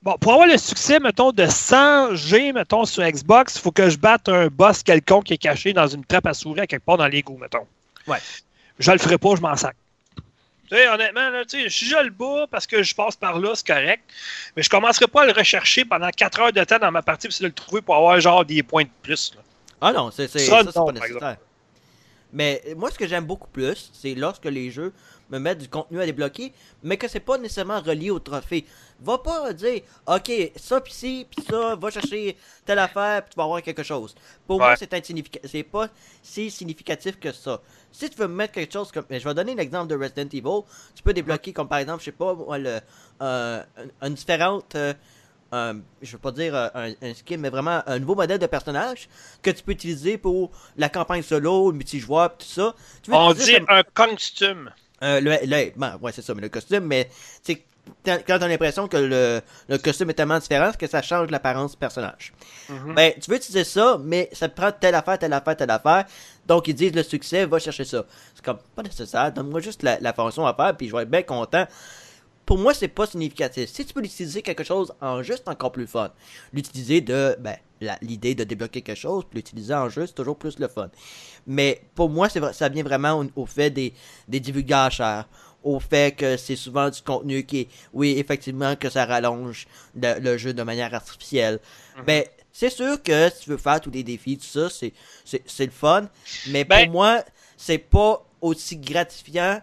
Bon, 0.03 0.17
pour 0.19 0.33
avoir 0.33 0.49
le 0.49 0.59
succès, 0.59 0.99
mettons, 0.99 1.33
de 1.33 1.47
100 1.47 2.17
G, 2.17 2.53
mettons, 2.53 2.85
sur 2.85 3.03
Xbox, 3.05 3.55
il 3.57 3.61
faut 3.61 3.73
que 3.73 3.89
je 3.89 3.97
batte 3.97 4.29
un 4.29 4.49
boss 4.49 4.83
quelconque 4.83 5.25
qui 5.25 5.35
est 5.35 5.39
caché 5.39 5.73
dans 5.73 5.87
une 5.87 6.05
trappe 6.05 6.27
à 6.27 6.35
souris 6.35 6.61
à 6.61 6.67
quelque 6.67 6.85
part 6.85 6.99
dans 6.99 7.07
l'égout, 7.07 7.39
mettons. 7.39 7.67
Ouais. 8.07 8.19
Je 8.79 8.91
le 8.91 8.99
ferai 8.99 9.17
pas, 9.17 9.37
je 9.37 9.41
m'en 9.41 9.57
sac. 9.57 9.77
Tu 10.69 10.77
sais, 10.77 10.89
honnêtement, 10.89 11.31
là, 11.31 11.45
tu 11.45 11.63
sais, 11.63 11.71
si 11.71 11.85
je 11.87 11.97
le 11.97 12.11
bats 12.11 12.47
parce 12.51 12.67
que 12.67 12.83
je 12.83 12.95
passe 12.95 13.17
par 13.17 13.39
là, 13.39 13.55
c'est 13.55 13.67
correct. 13.67 14.03
Mais 14.57 14.63
je 14.63 14.69
commencerai 14.69 15.07
pas 15.07 15.23
à 15.23 15.27
le 15.27 15.33
rechercher 15.33 15.85
pendant 15.85 16.11
4 16.11 16.41
heures 16.41 16.53
de 16.53 16.65
temps 16.65 16.79
dans 16.79 16.91
ma 16.91 17.03
partie 17.03 17.29
pour 17.29 17.35
essayer 17.35 17.45
de 17.45 17.51
le 17.51 17.55
trouver 17.55 17.81
pour 17.81 17.95
avoir 17.95 18.19
genre 18.21 18.45
des 18.45 18.63
points 18.63 18.85
de 18.85 18.91
plus. 19.03 19.33
là. 19.37 19.43
Ah 19.81 19.93
non, 19.93 20.11
c'est 20.11 20.27
Ça, 20.29 20.39
ça, 20.41 20.65
c'est 20.67 20.73
pas 20.73 20.93
nécessaire. 20.93 21.37
Mais 22.35 22.63
moi, 22.77 22.91
ce 22.91 22.99
que 22.99 23.07
j'aime 23.07 23.25
beaucoup 23.25 23.49
plus, 23.49 23.91
c'est 23.95 24.15
lorsque 24.15 24.45
les 24.47 24.71
jeux 24.71 24.93
me 25.31 25.39
mettent 25.39 25.59
du 25.61 25.69
contenu 25.69 26.01
à 26.01 26.05
débloquer, 26.07 26.53
mais 26.83 26.97
que 26.97 27.09
c'est 27.09 27.21
pas 27.21 27.39
nécessairement 27.39 27.81
relié 27.81 28.11
au 28.11 28.19
trophée. 28.19 28.67
Va 29.01 29.19
pas 29.19 29.53
dire, 29.53 29.83
ok, 30.07 30.33
ça 30.57 30.81
pis 30.81 30.93
ci, 30.93 31.27
pis 31.31 31.43
ça, 31.49 31.77
va 31.77 31.91
chercher 31.91 32.37
telle 32.67 32.81
affaire, 32.81 33.25
pis 33.25 33.31
tu 33.31 33.37
vas 33.37 33.45
avoir 33.45 33.63
quelque 33.63 33.83
chose. 33.85 34.15
Pour 34.47 34.59
moi, 34.59 34.75
c'est 34.77 35.65
pas 35.65 35.89
si 36.23 36.51
significatif 36.51 37.19
que 37.21 37.33
ça. 37.33 37.61
Si 37.93 38.11
tu 38.11 38.17
veux 38.19 38.27
me 38.29 38.35
mettre 38.35 38.55
quelque 38.55 38.73
chose 38.73 38.91
comme. 38.91 39.05
Je 39.09 39.19
vais 39.29 39.35
donner 39.35 39.55
l'exemple 39.55 39.87
de 39.89 39.95
Resident 39.97 40.29
Evil. 40.33 40.63
Tu 40.95 41.03
peux 41.05 41.13
débloquer, 41.15 41.53
comme 41.53 41.69
par 41.69 41.79
exemple, 41.79 42.01
je 42.01 42.07
sais 42.07 42.13
pas, 42.13 42.35
moi, 42.35 42.59
le, 42.59 42.81
euh, 43.23 43.63
une 43.79 44.09
une 44.09 44.15
différente. 44.15 44.75
euh, 44.75 44.93
un- 45.55 45.81
je 46.03 46.13
veux 46.13 46.19
pas 46.19 46.33
dire 46.33 46.55
euh, 46.55 46.69
un, 46.75 46.91
un 47.03 47.15
skin, 47.15 47.37
mais 47.39 47.51
vraiment 47.51 47.83
un 47.87 47.99
nouveau 47.99 48.15
modèle 48.15 48.39
de 48.39 48.47
personnage 48.47 49.09
que 49.43 49.51
tu 49.51 49.63
peux 49.63 49.73
utiliser 49.73 50.19
pour 50.19 50.51
la 50.77 50.89
campagne 50.89 51.23
solo, 51.23 51.71
le 51.71 51.77
multijoueur, 51.77 52.37
tout 52.37 52.47
ça. 52.47 52.75
Tu 53.03 53.11
veux 53.11 53.17
On 53.17 53.33
dit 53.33 53.55
comme- 53.55 53.67
un 53.69 53.83
costume. 53.83 54.71
euh, 55.03 55.21
le, 55.21 55.37
le- 55.45 55.73
ben, 55.77 55.99
ouais, 56.03 56.13
c'est 56.13 56.23
ça, 56.23 56.35
mais 56.35 56.43
le 56.43 56.49
costume, 56.49 56.85
mais 56.85 57.09
tu 57.45 57.57
quand 58.03 58.17
t'as 58.27 58.49
l'impression 58.49 58.89
que 58.89 58.97
le, 58.97 59.43
le 59.69 59.77
costume 59.77 60.09
est 60.09 60.15
tellement 60.15 60.39
différent 60.39 60.71
que 60.73 60.87
ça 60.87 61.03
change 61.03 61.29
l'apparence 61.31 61.73
du 61.73 61.77
personnage. 61.77 62.33
Mhm. 62.71 62.95
Ben, 62.95 63.13
tu 63.21 63.31
veux 63.31 63.37
utiliser 63.37 63.63
ça, 63.65 63.99
mais 64.03 64.31
ça 64.33 64.49
te 64.49 64.57
prend 64.59 64.73
telle 64.73 64.95
affaire, 64.95 65.19
telle 65.19 65.35
affaire, 65.35 65.55
telle 65.55 65.71
affaire. 65.71 66.07
Donc, 66.47 66.67
ils 66.67 66.75
disent 66.75 66.95
le 66.95 67.03
succès, 67.03 67.45
va 67.45 67.59
chercher 67.59 67.85
ça. 67.85 68.07
C'est 68.35 68.43
comme, 68.43 68.57
pas 68.75 68.83
nécessaire, 68.83 69.31
donne-moi 69.33 69.61
juste 69.61 69.83
la, 69.83 70.01
la 70.01 70.15
fonction 70.15 70.47
à 70.47 70.55
faire, 70.55 70.75
puis 70.75 70.89
je 70.89 70.97
vais 70.97 71.03
être 71.03 71.11
bien 71.11 71.23
content. 71.25 71.67
Pour 72.47 72.59
moi, 72.59 72.75
c'est 72.75 72.89
pas 72.89 73.07
significatif. 73.07 73.71
Si 73.71 73.85
tu 73.87 73.95
peux 73.95 74.01
l'utiliser 74.01 74.43
quelque 74.43 74.65
chose 74.65 74.93
en 75.01 75.23
juste 75.23 75.49
encore 75.49 75.73
plus 75.73 75.87
fun, 75.87 76.11
l'utiliser 76.53 77.01
de, 77.01 77.37
ben, 77.41 77.57
l'idée 78.03 78.35
de 78.35 78.45
débloquer 78.45 78.83
quelque 78.83 78.97
chose, 78.99 79.25
puis 79.29 79.39
l'utiliser 79.39 79.75
en 79.75 79.89
jeu, 79.89 80.07
c'est 80.07 80.15
toujours 80.15 80.37
plus 80.37 80.59
le 80.59 80.69
fun. 80.69 80.91
Mais 81.47 81.83
pour 81.95 82.11
moi, 82.11 82.29
ça 82.29 82.69
vient 82.69 82.83
vraiment 82.83 83.21
au, 83.21 83.43
au 83.43 83.47
fait 83.47 83.71
des, 83.71 83.95
des 84.29 84.41
divulgateurs, 84.41 85.27
au 85.63 85.81
fait 85.81 86.15
que 86.15 86.37
c'est 86.37 86.57
souvent 86.57 86.91
du 86.91 87.01
contenu 87.01 87.45
qui 87.47 87.61
est, 87.61 87.69
oui, 87.95 88.19
effectivement, 88.19 88.77
que 88.77 88.91
ça 88.91 89.07
rallonge 89.07 89.67
le, 89.97 90.21
le 90.21 90.37
jeu 90.37 90.53
de 90.53 90.63
manière 90.63 90.93
artificielle. 90.95 91.59
Ben, 92.07 92.25
c'est 92.53 92.71
sûr 92.71 93.03
que 93.03 93.31
si 93.31 93.45
tu 93.45 93.51
veux 93.51 93.57
faire 93.57 93.81
tous 93.81 93.91
les 93.91 94.03
défis, 94.03 94.37
tout 94.37 94.45
ça, 94.45 94.69
c'est, 94.69 94.93
c'est, 95.25 95.43
c'est 95.47 95.65
le 95.65 95.73
fun. 95.73 96.09
Mais 96.49 96.65
Ben- 96.65 96.85
pour 96.85 96.93
moi, 96.93 97.25
c'est 97.57 97.79
pas 97.79 98.23
aussi 98.43 98.77
gratifiant 98.77 99.61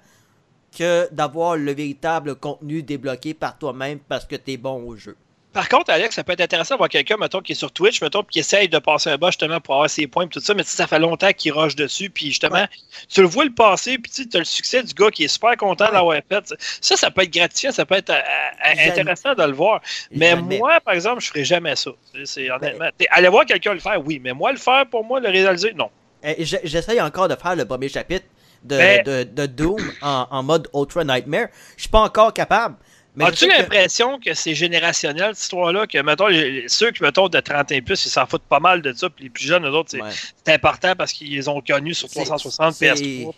que 0.77 1.07
d'avoir 1.11 1.57
le 1.57 1.73
véritable 1.73 2.35
contenu 2.35 2.81
débloqué 2.83 3.33
par 3.33 3.57
toi-même 3.57 3.99
parce 3.99 4.25
que 4.25 4.35
t'es 4.35 4.57
bon 4.57 4.81
au 4.83 4.95
jeu. 4.95 5.15
Par 5.53 5.67
contre, 5.67 5.91
Alex, 5.91 6.15
ça 6.15 6.23
peut 6.23 6.31
être 6.31 6.39
intéressant 6.39 6.75
de 6.75 6.77
voir 6.77 6.87
quelqu'un, 6.87 7.17
mettons, 7.17 7.41
qui 7.41 7.51
est 7.51 7.55
sur 7.55 7.73
Twitch, 7.73 8.01
mettons, 8.01 8.23
qui 8.23 8.39
essaye 8.39 8.69
de 8.69 8.79
passer 8.79 9.09
un 9.09 9.17
bas 9.17 9.27
justement 9.31 9.59
pour 9.59 9.73
avoir 9.75 9.89
ses 9.89 10.07
points 10.07 10.23
et 10.23 10.29
tout 10.29 10.39
ça, 10.39 10.53
mais 10.53 10.63
tu 10.63 10.69
sais, 10.69 10.77
ça 10.77 10.87
fait 10.87 10.97
longtemps 10.97 11.33
qu'il 11.33 11.51
rush 11.51 11.75
dessus, 11.75 12.09
puis 12.09 12.27
justement, 12.27 12.65
tu 13.09 13.19
le 13.19 13.27
vois 13.27 13.43
le 13.43 13.53
passer, 13.53 13.97
puis 13.97 14.09
tu 14.09 14.25
as 14.33 14.39
le 14.39 14.45
succès 14.45 14.81
du 14.81 14.93
gars 14.93 15.11
qui 15.11 15.25
est 15.25 15.27
super 15.27 15.57
content 15.57 15.87
Ouais. 15.87 15.91
d'avoir 15.91 16.17
fait. 16.29 16.53
Ça, 16.79 16.95
ça 16.95 17.11
peut 17.11 17.23
être 17.23 17.33
gratifiant, 17.33 17.73
ça 17.73 17.85
peut 17.85 17.95
être 17.95 18.11
euh, 18.11 18.13
euh, 18.13 18.89
intéressant 18.91 19.35
de 19.35 19.43
le 19.43 19.51
voir. 19.51 19.81
Mais 20.11 20.29
Jamais. 20.29 20.57
moi, 20.57 20.79
par 20.79 20.93
exemple, 20.93 21.19
je 21.21 21.27
ferais 21.27 21.43
jamais 21.43 21.75
ça. 21.75 21.91
C'est- 22.23 22.49
honnêtement. 22.49 22.87
T'sais, 22.97 23.09
Aller 23.09 23.27
voir 23.27 23.45
quelqu'un 23.45 23.73
le 23.73 23.81
faire, 23.81 24.01
oui, 24.05 24.21
mais 24.23 24.31
moi, 24.31 24.53
le 24.53 24.57
faire 24.57 24.85
pour 24.89 25.03
moi, 25.03 25.19
le 25.19 25.27
réaliser, 25.27 25.73
non. 25.73 25.89
Eh, 26.23 26.45
J'essaye 26.45 27.01
encore 27.01 27.27
de 27.27 27.35
faire 27.35 27.57
le 27.57 27.65
premier 27.65 27.89
chapitre 27.89 28.25
de, 28.63 28.77
Mais- 28.77 29.03
de, 29.03 29.23
de 29.23 29.45
Doom 29.45 29.79
en, 30.01 30.27
en 30.29 30.43
mode 30.43 30.67
Ultra 30.73 31.03
Nightmare. 31.03 31.47
Je 31.75 31.81
suis 31.83 31.89
pas 31.89 32.01
encore 32.01 32.33
capable. 32.33 32.75
As-tu 33.19 33.45
que- 33.47 33.51
l'impression 33.57 34.19
que 34.19 34.33
c'est 34.33 34.55
générationnel, 34.55 35.31
cette 35.35 35.43
histoire-là, 35.43 35.85
que, 35.85 35.97
mettons, 36.01 36.27
les- 36.27 36.69
ceux 36.69 36.91
qui, 36.91 37.03
mettons, 37.03 37.27
de 37.27 37.39
30 37.39 37.71
et 37.73 37.81
plus, 37.81 38.05
ils 38.05 38.09
s'en 38.09 38.25
foutent 38.25 38.43
pas 38.43 38.59
mal 38.61 38.81
de 38.81 38.93
ça, 38.93 39.09
puis 39.09 39.25
les 39.25 39.29
plus 39.29 39.43
jeunes, 39.45 39.65
eux 39.67 39.71
autres, 39.71 39.89
c'est 39.91 40.01
Ouais. 40.01 40.53
important 40.53 40.93
parce 40.95 41.11
qu'ils 41.11 41.33
les 41.35 41.47
ont 41.49 41.59
connus 41.61 41.95
sur 41.95 42.07
C'est- 42.07 42.15
360 42.23 42.73
c'est- 42.73 42.85
PS3. 42.93 43.33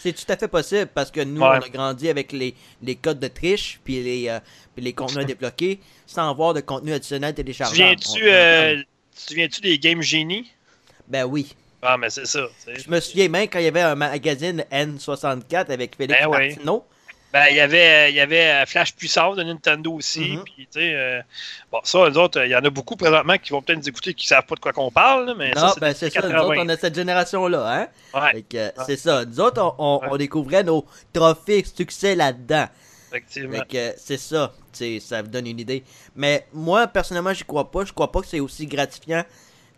C'est 0.00 0.12
tout 0.12 0.32
à 0.32 0.36
fait 0.36 0.46
possible 0.46 0.86
parce 0.94 1.10
que 1.10 1.20
nous, 1.20 1.40
Ouais. 1.40 1.48
on 1.60 1.66
a 1.66 1.68
grandi 1.68 2.08
avec 2.08 2.30
les, 2.30 2.54
les 2.82 2.94
codes 2.94 3.18
de 3.18 3.26
triche 3.26 3.80
puis 3.82 4.00
les, 4.00 4.28
euh, 4.28 4.38
puis 4.76 4.84
les 4.84 4.92
contenus 4.92 5.26
débloqués 5.34 5.80
sans 6.06 6.30
avoir 6.30 6.54
de 6.54 6.60
contenu 6.60 6.92
additionnel 6.92 7.30
Tu 7.32 7.42
téléchargeable. 7.42 7.98
viens-tu 7.98 8.22
euh, 8.30 8.76
tu 8.76 8.84
te 9.24 9.28
souviens-tu 9.30 9.60
des 9.60 9.76
Game 9.80 10.00
Genie? 10.00 10.52
Ben 11.08 11.24
oui. 11.24 11.56
Ah, 11.82 11.96
mais 11.96 12.10
c'est 12.10 12.26
ça. 12.26 12.40
Je 12.66 12.90
me 12.90 12.98
souviens 13.00 13.28
même 13.28 13.46
quand 13.48 13.58
il 13.60 13.64
y 13.66 13.68
avait 13.68 13.82
un 13.82 13.94
magazine 13.94 14.64
N64 14.72 15.70
avec 15.70 15.96
Félix 15.96 16.20
Ben 16.20 16.28
oui. 16.28 16.48
Martineau. 16.48 16.84
Ben, 17.30 17.44
il 17.50 17.56
y 17.56 17.60
avait, 17.60 18.10
il 18.10 18.16
y 18.16 18.20
avait 18.20 18.46
euh, 18.46 18.64
Flash 18.66 18.94
Puissance 18.96 19.36
de 19.36 19.42
Nintendo 19.42 19.92
aussi. 19.92 20.36
Mhm. 20.36 20.44
Puis, 20.44 20.54
tu 20.72 20.80
sais, 20.80 20.94
euh, 20.94 21.20
bon, 21.70 21.78
ça, 21.84 22.08
les 22.08 22.16
autres, 22.16 22.42
il 22.42 22.50
y 22.50 22.56
en 22.56 22.64
a 22.64 22.70
beaucoup 22.70 22.96
présentement 22.96 23.36
qui 23.36 23.50
vont 23.50 23.60
peut-être 23.60 23.80
nous 23.80 23.88
écouter 23.88 24.14
qui 24.14 24.26
savent 24.26 24.46
pas 24.46 24.54
de 24.54 24.60
quoi 24.60 24.72
qu'on 24.72 24.90
parle. 24.90 25.26
là, 25.26 25.34
mais 25.36 25.50
Non, 25.50 25.68
ça, 25.68 25.74
ben 25.78 25.92
c'est 25.94 26.08
ça, 26.08 26.22
nous 26.22 26.30
80. 26.30 26.42
autres, 26.46 26.60
on 26.64 26.68
a 26.70 26.76
cette 26.78 26.94
génération-là, 26.94 27.70
hein? 27.70 27.88
Ouais, 28.32 28.44
c'est 28.86 28.96
ça. 28.96 29.26
Nous 29.26 29.40
autres, 29.40 29.60
on, 29.62 29.74
on, 29.78 30.00
on 30.10 30.16
découvrait 30.16 30.64
nos 30.64 30.86
trophées 31.12 31.62
succès 31.64 32.14
là-dedans. 32.14 32.66
effectivement. 33.10 33.58
Euh, 33.74 33.92
c'est 33.98 34.16
ça, 34.18 34.54
ça 35.00 35.20
vous 35.20 35.28
donne 35.28 35.46
une 35.48 35.60
idée. 35.60 35.84
Mais 36.16 36.46
moi, 36.54 36.86
personnellement, 36.86 37.34
j'y 37.34 37.44
crois 37.44 37.70
pas. 37.70 37.84
Je 37.84 37.92
crois 37.92 38.10
pas 38.10 38.22
que 38.22 38.26
c'est 38.26 38.40
aussi 38.40 38.66
gratifiant 38.66 39.22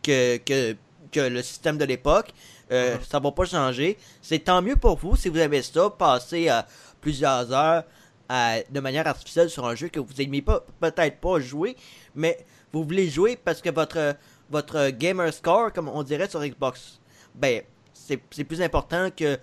que, 0.05 0.36
que, 0.36 0.76
que 1.12 1.20
le 1.20 1.42
système 1.42 1.78
de 1.78 1.84
l'époque. 1.84 2.30
Euh, 2.72 2.94
Mhm. 2.96 3.00
Ça 3.08 3.18
va 3.18 3.32
pas 3.32 3.44
changer. 3.44 3.98
C'est 4.22 4.38
tant 4.40 4.62
mieux 4.62 4.76
pour 4.76 4.96
vous 4.98 5.16
si 5.16 5.28
vous 5.28 5.38
avez 5.38 5.61
ça, 5.62 5.90
passer 5.90 6.48
euh, 6.50 6.61
plusieurs 7.00 7.52
heures 7.52 7.82
à- 8.28 8.62
de 8.70 8.80
manière 8.80 9.06
artificielle 9.08 9.50
sur 9.50 9.66
un 9.66 9.74
jeu 9.74 9.88
que 9.88 9.98
vous 9.98 10.12
n'aimez 10.18 10.40
pas, 10.42 10.64
peut-être 10.80 11.18
pas 11.18 11.40
jouer, 11.40 11.76
mais 12.14 12.38
vous 12.72 12.84
voulez 12.84 13.08
jouer 13.11 13.36
parce 13.36 13.61
que 13.61 13.70
votre, 13.70 14.14
votre 14.50 14.90
gamer 14.90 15.32
score, 15.34 15.72
comme 15.72 15.88
on 15.88 16.02
dirait 16.04 16.28
sur 16.30 16.40
Xbox, 16.44 17.00
ben, 17.34 17.62
c'est 17.92 18.44
plus 18.44 18.62
important 18.62 19.11
que 19.11 19.36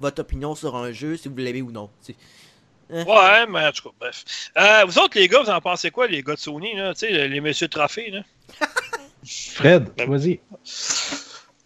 votre 0.00 0.20
opinion 0.22 0.54
sur 0.56 0.74
un 0.76 0.90
jeu, 0.90 1.16
si 1.16 1.28
vous 1.28 1.36
l'aimez 1.36 1.62
ou 1.62 1.70
non. 1.70 1.88
C'est- 2.00 2.16
Ouais, 2.90 3.46
mais 3.48 3.66
en 3.66 3.72
tout 3.72 3.84
cas, 3.88 3.94
bref. 4.00 4.24
Euh, 4.58 4.84
vous 4.86 4.98
autres, 4.98 5.16
les 5.18 5.26
gars, 5.28 5.40
vous 5.42 5.48
en 5.50 5.60
pensez 5.60 5.90
quoi, 5.90 6.06
les 6.08 6.22
gars 6.22 6.34
de 6.34 6.38
Sony, 6.40 6.74
là? 6.76 6.92
Les 7.00 7.40
messieurs 7.40 7.68
trophées, 7.68 8.10
là? 8.10 8.22
Fred, 9.26 9.88
vas-y. 10.06 10.40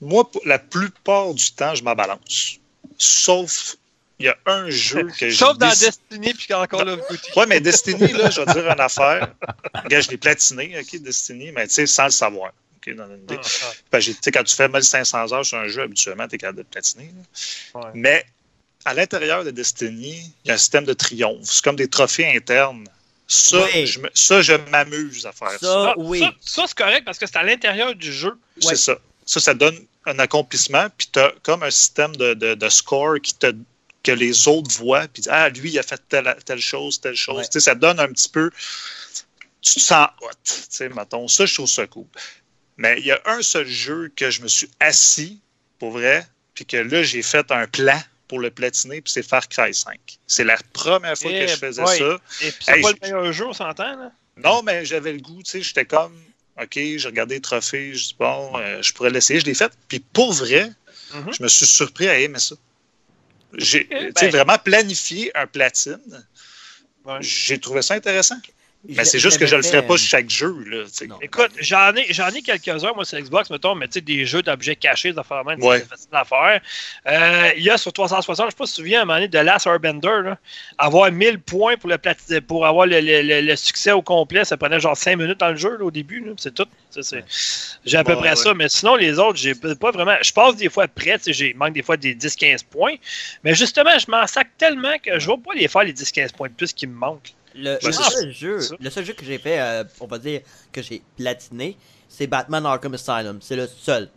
Moi, 0.00 0.30
pour 0.30 0.42
la 0.46 0.58
plupart 0.58 1.32
du 1.34 1.50
temps, 1.52 1.74
je 1.74 1.82
m'en 1.82 1.94
balance. 1.94 2.58
Sauf, 2.98 3.76
il 4.18 4.26
y 4.26 4.28
a 4.28 4.36
un 4.46 4.68
jeu 4.70 5.04
que 5.18 5.28
j'ai. 5.30 5.36
Sauf 5.36 5.56
dans 5.58 5.68
Destiny, 5.68 6.34
puis 6.34 6.52
encore 6.54 6.86
of 6.86 7.00
Duty. 7.10 7.30
Ouais, 7.36 7.46
mais 7.46 7.60
Destiny, 7.60 8.12
là, 8.12 8.30
je 8.30 8.40
vais 8.40 8.46
te 8.46 8.52
dire 8.52 8.70
une 8.70 8.80
affaire. 8.80 9.34
Je 9.90 10.10
l'ai 10.10 10.16
platiné, 10.18 10.78
OK, 10.78 11.00
Destiny, 11.00 11.50
mais 11.52 11.66
tu 11.68 11.74
sais, 11.74 11.86
sans 11.86 12.04
le 12.04 12.10
savoir. 12.10 12.52
OK, 12.76 12.94
dans 12.94 13.06
une 13.08 13.22
idée. 13.22 13.36
Ah, 13.42 13.48
ah, 13.64 13.72
Ben, 13.92 14.00
j'ai- 14.00 14.12
tu 14.14 14.20
sais, 14.22 14.30
quand 14.30 14.44
tu 14.44 14.54
fais 14.54 14.68
1500 14.68 15.32
heures 15.32 15.44
sur 15.46 15.58
un 15.58 15.68
jeu, 15.68 15.82
habituellement, 15.82 16.28
tu 16.28 16.34
es 16.34 16.38
capable 16.38 16.58
de 16.58 16.62
platiner. 16.64 17.10
là. 17.74 17.80
ouais. 17.80 17.90
Mais 17.94 18.24
à 18.84 18.92
l'intérieur 18.94 19.44
de 19.44 19.50
Destiny, 19.50 20.32
il 20.44 20.48
y 20.48 20.50
a 20.50 20.54
un 20.54 20.58
système 20.58 20.84
de 20.84 20.92
triomphe. 20.92 21.40
C'est 21.44 21.64
comme 21.64 21.76
des 21.76 21.88
trophées 21.88 22.26
internes. 22.36 22.86
Ça, 23.28 23.64
Oui. 23.74 23.86
je, 23.86 23.98
me- 24.00 24.10
ça, 24.14 24.40
je 24.42 24.52
m'amuse 24.70 25.26
à 25.26 25.32
faire 25.32 25.50
ça. 25.52 25.58
Ça, 25.58 25.94
oui. 25.98 26.20
ça, 26.20 26.32
ça, 26.40 26.64
c'est 26.68 26.76
correct 26.76 27.04
parce 27.04 27.18
que 27.18 27.26
c'est 27.26 27.36
à 27.36 27.42
l'intérieur 27.42 27.94
du 27.94 28.12
jeu. 28.12 28.38
C'est 28.60 28.76
ça. 28.76 28.96
Ça, 29.24 29.40
ça 29.40 29.54
donne 29.54 29.76
un 30.06 30.18
accomplissement, 30.20 30.86
puis 30.96 31.08
tu 31.12 31.18
as 31.18 31.32
comme 31.42 31.64
un 31.64 31.70
système 31.70 32.14
de, 32.14 32.34
de, 32.34 32.54
de 32.54 32.68
score 32.68 33.20
qui 33.20 33.34
te, 33.34 33.52
que 34.04 34.12
les 34.12 34.46
autres 34.46 34.70
voient, 34.78 35.08
puis 35.08 35.24
ah, 35.28 35.48
lui, 35.48 35.70
il 35.72 35.78
a 35.80 35.82
fait 35.82 36.00
telle, 36.08 36.36
telle 36.44 36.60
chose, 36.60 37.00
telle 37.00 37.16
chose. 37.16 37.38
Ouais. 37.38 37.44
Tu 37.46 37.52
sais, 37.54 37.60
Ça 37.60 37.74
donne 37.74 37.98
un 37.98 38.06
petit 38.08 38.28
peu. 38.28 38.50
Tu 39.60 39.74
te 39.74 39.80
sens 39.80 40.06
hot, 40.22 40.28
tu 40.44 40.52
sais, 40.70 40.88
mettons. 40.90 41.26
Ça, 41.26 41.44
je 41.46 41.54
trouve 41.54 41.68
ça 41.68 41.88
cool. 41.88 42.06
Mais 42.76 42.94
il 43.00 43.06
y 43.06 43.10
a 43.10 43.20
un 43.26 43.42
seul 43.42 43.66
jeu 43.66 44.12
que 44.14 44.30
je 44.30 44.42
me 44.42 44.48
suis 44.48 44.70
assis, 44.78 45.40
pour 45.80 45.90
vrai, 45.90 46.24
puis 46.54 46.64
que 46.64 46.76
là, 46.76 47.02
j'ai 47.02 47.22
fait 47.22 47.50
un 47.50 47.66
plan 47.66 48.00
pour 48.28 48.40
le 48.40 48.50
platiner, 48.50 49.00
puis 49.00 49.12
c'est 49.12 49.22
Far 49.22 49.48
Cry 49.48 49.72
5. 49.74 49.98
C'est 50.26 50.44
la 50.44 50.56
première 50.72 51.16
fois 51.16 51.30
Eh 51.32 51.40
que 51.44 51.46
je 51.46 51.56
faisais 51.56 51.84
ça. 51.84 52.18
Et 52.42 52.50
puis, 52.50 52.56
c'est 52.60 52.76
Hey, 52.76 52.82
pas 52.82 52.90
le 52.92 52.98
meilleur 53.02 53.32
jeu, 53.32 53.46
on 53.46 53.52
s'entend, 53.52 53.96
là? 53.96 54.10
Non, 54.36 54.62
mais 54.62 54.84
j'avais 54.84 55.12
le 55.12 55.20
goût, 55.20 55.42
tu 55.42 55.50
sais, 55.52 55.62
j'étais 55.62 55.84
comme, 55.84 56.14
OK, 56.60 56.72
j'ai 56.74 56.98
regardé 57.06 57.36
les 57.36 57.40
trophées, 57.40 57.94
je 57.94 58.08
dis, 58.08 58.16
bon, 58.18 58.52
euh, 58.58 58.82
je 58.82 58.92
pourrais 58.92 59.10
l'essayer, 59.10 59.40
je 59.40 59.46
l'ai 59.46 59.54
fait. 59.54 59.72
Puis 59.88 60.00
pour 60.00 60.32
vrai, 60.32 60.70
Mhm. 61.14 61.32
je 61.32 61.42
me 61.42 61.48
suis 61.48 61.66
surpris 61.66 62.08
à 62.08 62.18
aimer 62.18 62.38
ça. 62.38 62.56
J'ai 63.54 63.86
Eh 63.90 64.06
tu 64.12 64.20
sais, 64.20 64.26
ben. 64.26 64.30
vraiment 64.44 64.58
planifié 64.58 65.30
un 65.36 65.46
platine. 65.46 66.26
Ouais. 67.04 67.18
J'ai 67.20 67.58
trouvé 67.60 67.80
ça 67.82 67.94
intéressant. 67.94 68.36
Mais 68.88 68.94
Je- 68.96 69.02
c'est 69.04 69.18
juste 69.18 69.38
que 69.38 69.46
je 69.46 69.56
le 69.56 69.62
l'avais 69.62 69.68
ferais 69.76 69.86
pas 69.86 69.96
chaque 69.96 70.30
jeu. 70.30 70.54
Là. 70.66 70.84
Non. 71.08 71.18
Écoute, 71.20 71.50
j'en 71.58 71.94
ai, 71.96 72.06
j'en 72.12 72.28
ai 72.28 72.42
quelques-uns, 72.42 72.92
moi, 72.94 73.04
sur 73.04 73.18
Xbox, 73.18 73.50
mettons, 73.50 73.74
mais 73.74 73.86
tu 73.88 73.94
sais, 73.94 74.00
des 74.00 74.24
jeux 74.26 74.42
d'objets 74.42 74.76
cachés, 74.76 75.12
des 75.12 75.18
affaires 75.18 75.44
même, 75.44 75.62
Ouais. 75.62 75.80
c'est 75.80 75.88
facile 75.88 76.08
à 76.12 76.24
faire. 76.24 76.60
Euh, 77.08 77.50
il 77.56 77.64
y 77.64 77.70
a 77.70 77.78
sur 77.78 77.92
360, 77.92 78.46
je 78.46 78.50
sais 78.50 78.56
pas 78.56 78.66
si 78.66 78.72
tu 78.74 78.76
te 78.76 78.82
souviens, 78.82 79.00
à 79.00 79.02
un 79.02 79.04
moment 79.06 79.16
donné, 79.18 79.28
de 79.28 79.38
Last 79.38 79.66
Airbender, 79.66 80.20
là, 80.24 80.38
avoir 80.78 81.10
1000 81.10 81.38
points 81.40 81.76
pour, 81.76 81.88
le 81.90 81.96
plati- 81.98 82.40
pour 82.40 82.66
avoir 82.66 82.86
le, 82.86 83.00
le- 83.00 83.22
le- 83.22 83.40
le 83.40 83.56
succès 83.56 83.92
au 83.92 84.02
complet, 84.02 84.44
ça 84.44 84.56
prenait 84.56 84.78
genre 84.80 84.96
5 84.96 85.16
minutes 85.16 85.40
dans 85.40 85.50
le 85.50 85.56
jeu, 85.56 85.76
là, 85.78 85.84
au 85.84 85.90
début, 85.90 86.20
là, 86.20 86.32
c'est 86.36 86.54
tout. 86.54 86.66
C'est- 86.90 87.24
J'ai 87.84 87.98
à 87.98 88.04
peu 88.04 88.12
Ouais, 88.12 88.18
près 88.18 88.30
ouais. 88.30 88.36
ça, 88.36 88.54
mais 88.54 88.68
sinon, 88.68 88.94
les 88.96 89.18
autres, 89.18 89.36
j'ai 89.36 89.54
pas 89.54 89.90
vraiment. 89.90 90.16
Je 90.22 90.32
passe 90.32 90.56
des 90.56 90.68
fois 90.70 90.88
près, 90.88 91.18
j'ai 91.26 91.52
manque 91.54 91.74
des 91.74 91.82
fois 91.82 91.96
des 91.96 92.14
10-15 92.14 92.62
points, 92.62 92.94
mais 93.44 93.54
justement, 93.54 93.98
je 93.98 94.10
m'en 94.10 94.26
sac 94.26 94.48
tellement 94.56 94.96
que 95.02 95.18
je 95.18 95.26
vais 95.26 95.36
pas 95.36 95.52
les 95.54 95.68
faire 95.68 95.82
les 95.82 95.92
10-15 95.92 96.32
points 96.32 96.48
de 96.48 96.54
plus 96.54 96.72
qui 96.72 96.86
me 96.86 96.94
manquent. 96.94 97.34
Le, 97.56 97.78
Ben, 97.80 97.86
le 97.86 97.92
seul 97.92 98.32
jeu, 98.32 98.60
le 98.78 98.90
seul 98.90 99.04
jeu 99.04 99.12
que 99.14 99.24
j'ai 99.24 99.38
fait, 99.38 99.58
euh, 99.58 99.84
on 100.00 100.06
va 100.06 100.18
dire 100.18 100.40
que 100.72 100.82
j'ai 100.82 101.02
platiné, 101.16 101.76
c'est 102.08 102.26
Batman 102.26 102.66
Arkham 102.66 102.94
Asylum. 102.94 103.38
C'est 103.40 103.56
le 103.56 103.66
seul. 103.66 104.10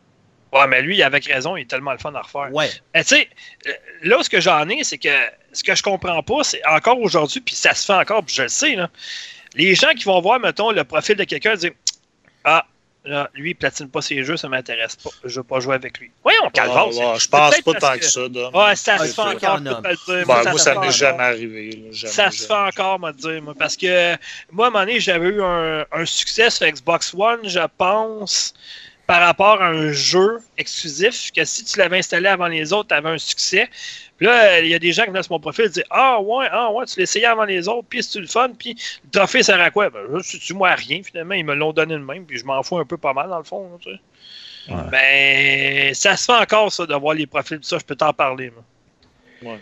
Ouais, 0.51 0.67
mais 0.67 0.81
lui, 0.81 1.01
avec 1.03 1.25
raison, 1.25 1.55
il 1.55 1.61
est 1.61 1.69
tellement 1.69 1.91
le 1.91 1.99
fun 1.99 2.13
à 2.15 2.21
refaire. 2.21 2.49
Ouais. 2.51 2.69
Tu 2.95 3.03
sais, 3.03 3.29
là 4.03 4.17
où 4.19 4.23
ce 4.23 4.29
que 4.29 4.41
j'en 4.41 4.67
ai, 4.69 4.83
c'est 4.83 4.97
que 4.97 5.09
ce 5.53 5.63
que 5.63 5.75
je 5.75 5.83
comprends 5.83 6.23
pas, 6.23 6.43
c'est 6.43 6.65
encore 6.65 6.99
aujourd'hui, 6.99 7.39
puis 7.39 7.55
ça 7.55 7.73
se 7.73 7.85
fait 7.85 7.93
encore, 7.93 8.23
puis 8.23 8.35
je 8.35 8.43
le 8.43 8.49
sais, 8.49 8.75
là, 8.75 8.89
les 9.55 9.75
gens 9.75 9.93
qui 9.93 10.05
vont 10.05 10.19
voir, 10.21 10.39
mettons, 10.39 10.71
le 10.71 10.83
profil 10.83 11.15
de 11.15 11.23
quelqu'un 11.23 11.55
dire 11.55 11.71
Ah, 12.43 12.65
lui, 13.33 13.51
il 13.51 13.55
platine 13.55 13.89
pas 13.89 14.01
ses 14.01 14.23
jeux, 14.23 14.37
ça 14.37 14.47
m'intéresse 14.49 14.95
pas. 14.95 15.09
Je 15.23 15.37
veux 15.39 15.43
pas 15.43 15.59
jouer 15.59 15.75
avec 15.75 15.99
lui. 15.99 16.11
Voyons, 16.23 16.49
calvaire. 16.51 16.77
Ah, 16.77 16.87
ouais, 16.87 17.19
je 17.19 17.27
pense 17.27 17.61
pas 17.61 17.73
tant 17.73 17.93
que- 17.93 17.97
que 17.99 18.05
ça. 18.05 18.27
Dom. 18.29 18.53
Ouais, 18.55 18.75
ça 18.75 18.97
Ah, 18.99 19.07
se 19.07 19.13
fait 19.13 19.21
encore. 19.21 19.59
Ben, 19.59 19.95
ça 20.05 20.25
moi, 20.25 20.59
ça 20.59 20.73
fait 20.73 20.79
m'est 20.79 20.91
jamais 20.91 21.23
arrivé. 21.23 21.71
là, 21.71 21.87
jamais, 21.91 22.13
Ça 22.13 22.31
se 22.31 22.45
fait 22.45 22.53
encore, 22.53 22.99
me 22.99 23.11
dire, 23.11 23.41
moi, 23.41 23.53
parce 23.57 23.75
que 23.75 24.15
moi, 24.51 24.65
à 24.65 24.69
un 24.69 24.71
moment 24.71 24.85
donné, 24.85 24.99
j'avais 24.99 25.27
eu 25.29 25.41
un, 25.41 25.85
un 25.91 26.05
succès 26.05 26.49
sur 26.49 26.67
Xbox 26.67 27.13
One, 27.17 27.39
je 27.47 27.59
pense, 27.77 28.53
par 29.09 29.21
rapport 29.21 29.59
à 29.59 29.69
un 29.69 29.91
jeu 29.91 30.37
exclusif, 30.55 31.31
que 31.31 31.43
si 31.43 31.65
tu 31.65 31.79
l'avais 31.79 31.97
installé 31.97 32.27
avant 32.27 32.45
les 32.45 32.71
autres, 32.71 32.89
tu 32.89 32.93
avais 32.93 33.09
un 33.09 33.17
succès. 33.17 33.67
Puis 34.17 34.27
là, 34.27 34.59
il 34.59 34.67
y 34.67 34.75
a 34.75 34.77
des 34.77 34.91
gens 34.91 35.01
qui 35.05 35.09
venaient 35.09 35.23
sur 35.23 35.31
mon 35.31 35.39
profil 35.39 35.65
et 35.65 35.69
disaient 35.69 35.85
Ah 35.89 36.21
ouais, 36.21 36.45
ah 36.51 36.71
ouais, 36.71 36.85
tu 36.85 36.99
l'essayais 36.99 37.25
avant 37.25 37.45
les 37.45 37.67
autres, 37.67 37.87
puis 37.89 38.03
c'est-tu 38.03 38.21
le 38.21 38.27
fun, 38.27 38.51
puis 38.57 38.75
le 39.03 39.09
trophée 39.09 39.41
sert 39.41 39.59
à 39.59 39.71
quoi? 39.71 39.89
Ben, 39.89 40.01
je 40.19 40.37
suis 40.37 40.53
moi 40.53 40.69
à 40.69 40.75
rien, 40.75 41.01
finalement, 41.01 41.33
ils 41.33 41.43
me 41.43 41.55
l'ont 41.55 41.73
donné 41.73 41.95
de 41.95 41.99
même, 41.99 42.23
puis 42.25 42.37
je 42.37 42.45
m'en 42.45 42.61
fous 42.61 42.77
un 42.77 42.85
peu 42.85 42.97
pas 42.97 43.13
mal, 43.13 43.29
dans 43.29 43.39
le 43.39 43.43
fond. 43.43 43.71
là, 43.71 43.77
tu 43.81 43.89
sais. 43.89 43.99
Ouais. 44.71 44.89
Ben, 44.91 45.93
ça 45.95 46.15
se 46.15 46.25
fait 46.25 46.33
encore, 46.39 46.71
ça, 46.71 46.85
de 46.85 46.93
voir 46.93 47.15
les 47.15 47.25
profils 47.25 47.57
de 47.57 47.65
ça, 47.65 47.79
je 47.79 47.85
peux 47.85 47.95
t'en 47.95 48.13
parler. 48.13 48.51
moi. 49.41 49.57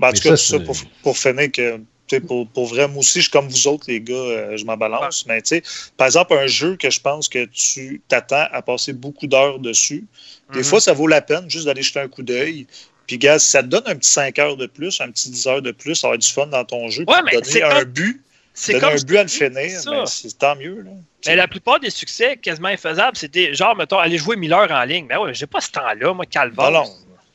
Ben, 0.00 0.08
en 0.08 0.10
Mais 0.10 0.12
tout 0.14 0.22
cas, 0.22 0.36
ça, 0.36 0.36
ça, 0.38 0.56
c'est- 0.56 0.64
pour, 0.64 0.74
pour 1.02 1.18
finir, 1.18 1.52
que, 1.52 1.76
tu 1.76 1.82
pour, 2.16 2.48
pour 2.48 2.66
vrai, 2.66 2.88
moi 2.88 2.98
aussi, 3.00 3.18
je 3.18 3.22
suis 3.24 3.30
comme 3.30 3.48
vous 3.48 3.66
autres, 3.68 3.84
les 3.88 4.00
gars, 4.00 4.14
euh, 4.14 4.56
je 4.56 4.64
m'en 4.64 4.76
balance. 4.76 5.26
Mais 5.26 5.40
tu 5.42 5.48
sais, 5.56 5.62
par 5.96 6.06
exemple, 6.06 6.34
un 6.34 6.46
jeu 6.46 6.76
que 6.76 6.90
je 6.90 7.00
pense 7.00 7.28
que 7.28 7.44
tu 7.46 8.00
t'attends 8.08 8.46
à 8.52 8.62
passer 8.62 8.92
beaucoup 8.92 9.26
d'heures 9.26 9.58
dessus, 9.58 10.04
des 10.52 10.58
Mhm. 10.60 10.64
fois, 10.64 10.80
ça 10.80 10.92
vaut 10.92 11.06
la 11.06 11.20
peine 11.20 11.48
juste 11.50 11.66
d'aller 11.66 11.82
jeter 11.82 12.00
un 12.00 12.08
coup 12.08 12.22
d'œil. 12.22 12.66
Puis, 13.06 13.16
gars, 13.18 13.38
si 13.38 13.48
ça 13.50 13.62
te 13.62 13.68
donne 13.68 13.84
un 13.86 13.96
petit 13.96 14.10
5 14.10 14.38
heures 14.38 14.56
de 14.56 14.66
plus, 14.66 15.00
un 15.00 15.10
petit 15.10 15.30
10 15.30 15.46
heures 15.46 15.62
de 15.62 15.70
plus, 15.70 15.94
ça 15.94 16.08
va 16.08 16.14
être 16.14 16.20
du 16.22 16.28
fun 16.30 16.46
dans 16.46 16.64
ton 16.64 16.88
jeu. 16.90 17.04
Ouais, 17.08 17.16
mais 17.24 17.32
donner 17.32 17.44
c'est 17.44 17.62
un 17.62 17.80
comme- 17.80 17.84
but, 17.84 18.22
C'est 18.52 18.72
donner 18.72 18.84
comme 18.84 18.94
un 18.94 19.02
but 19.04 19.16
à 19.16 19.22
le 19.22 19.28
finir, 19.28 19.80
ben, 19.86 20.06
c'est 20.06 20.36
tant 20.38 20.56
mieux. 20.56 20.82
Là. 20.82 20.90
Mais 21.26 21.36
la 21.36 21.48
plupart 21.48 21.78
des 21.80 21.90
succès 21.90 22.36
quasiment 22.36 22.68
infaisables, 22.68 23.16
c'était 23.16 23.54
genre, 23.54 23.74
mettons, 23.76 23.98
aller 23.98 24.18
jouer 24.18 24.36
1000 24.36 24.52
heures 24.52 24.70
en 24.70 24.82
ligne. 24.84 25.06
Ben 25.06 25.18
ouais, 25.20 25.32
j'ai 25.32 25.46
pas 25.46 25.60
ce 25.60 25.70
temps-là, 25.70 26.12
moi, 26.12 26.26
calvaire. 26.26 26.70
Non, 26.70 26.82
non, 26.84 26.90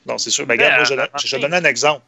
non 0.05 0.17
c'est 0.17 0.29
sûr. 0.29 0.45
Mais 0.45 0.53
regarde, 0.55 0.75
moi, 0.75 0.83
je, 0.83 0.93
euh, 0.93 1.05
je 1.23 1.35
vais 1.35 1.41
donner 1.41 1.57
un 1.57 1.63
exemple. 1.65 2.03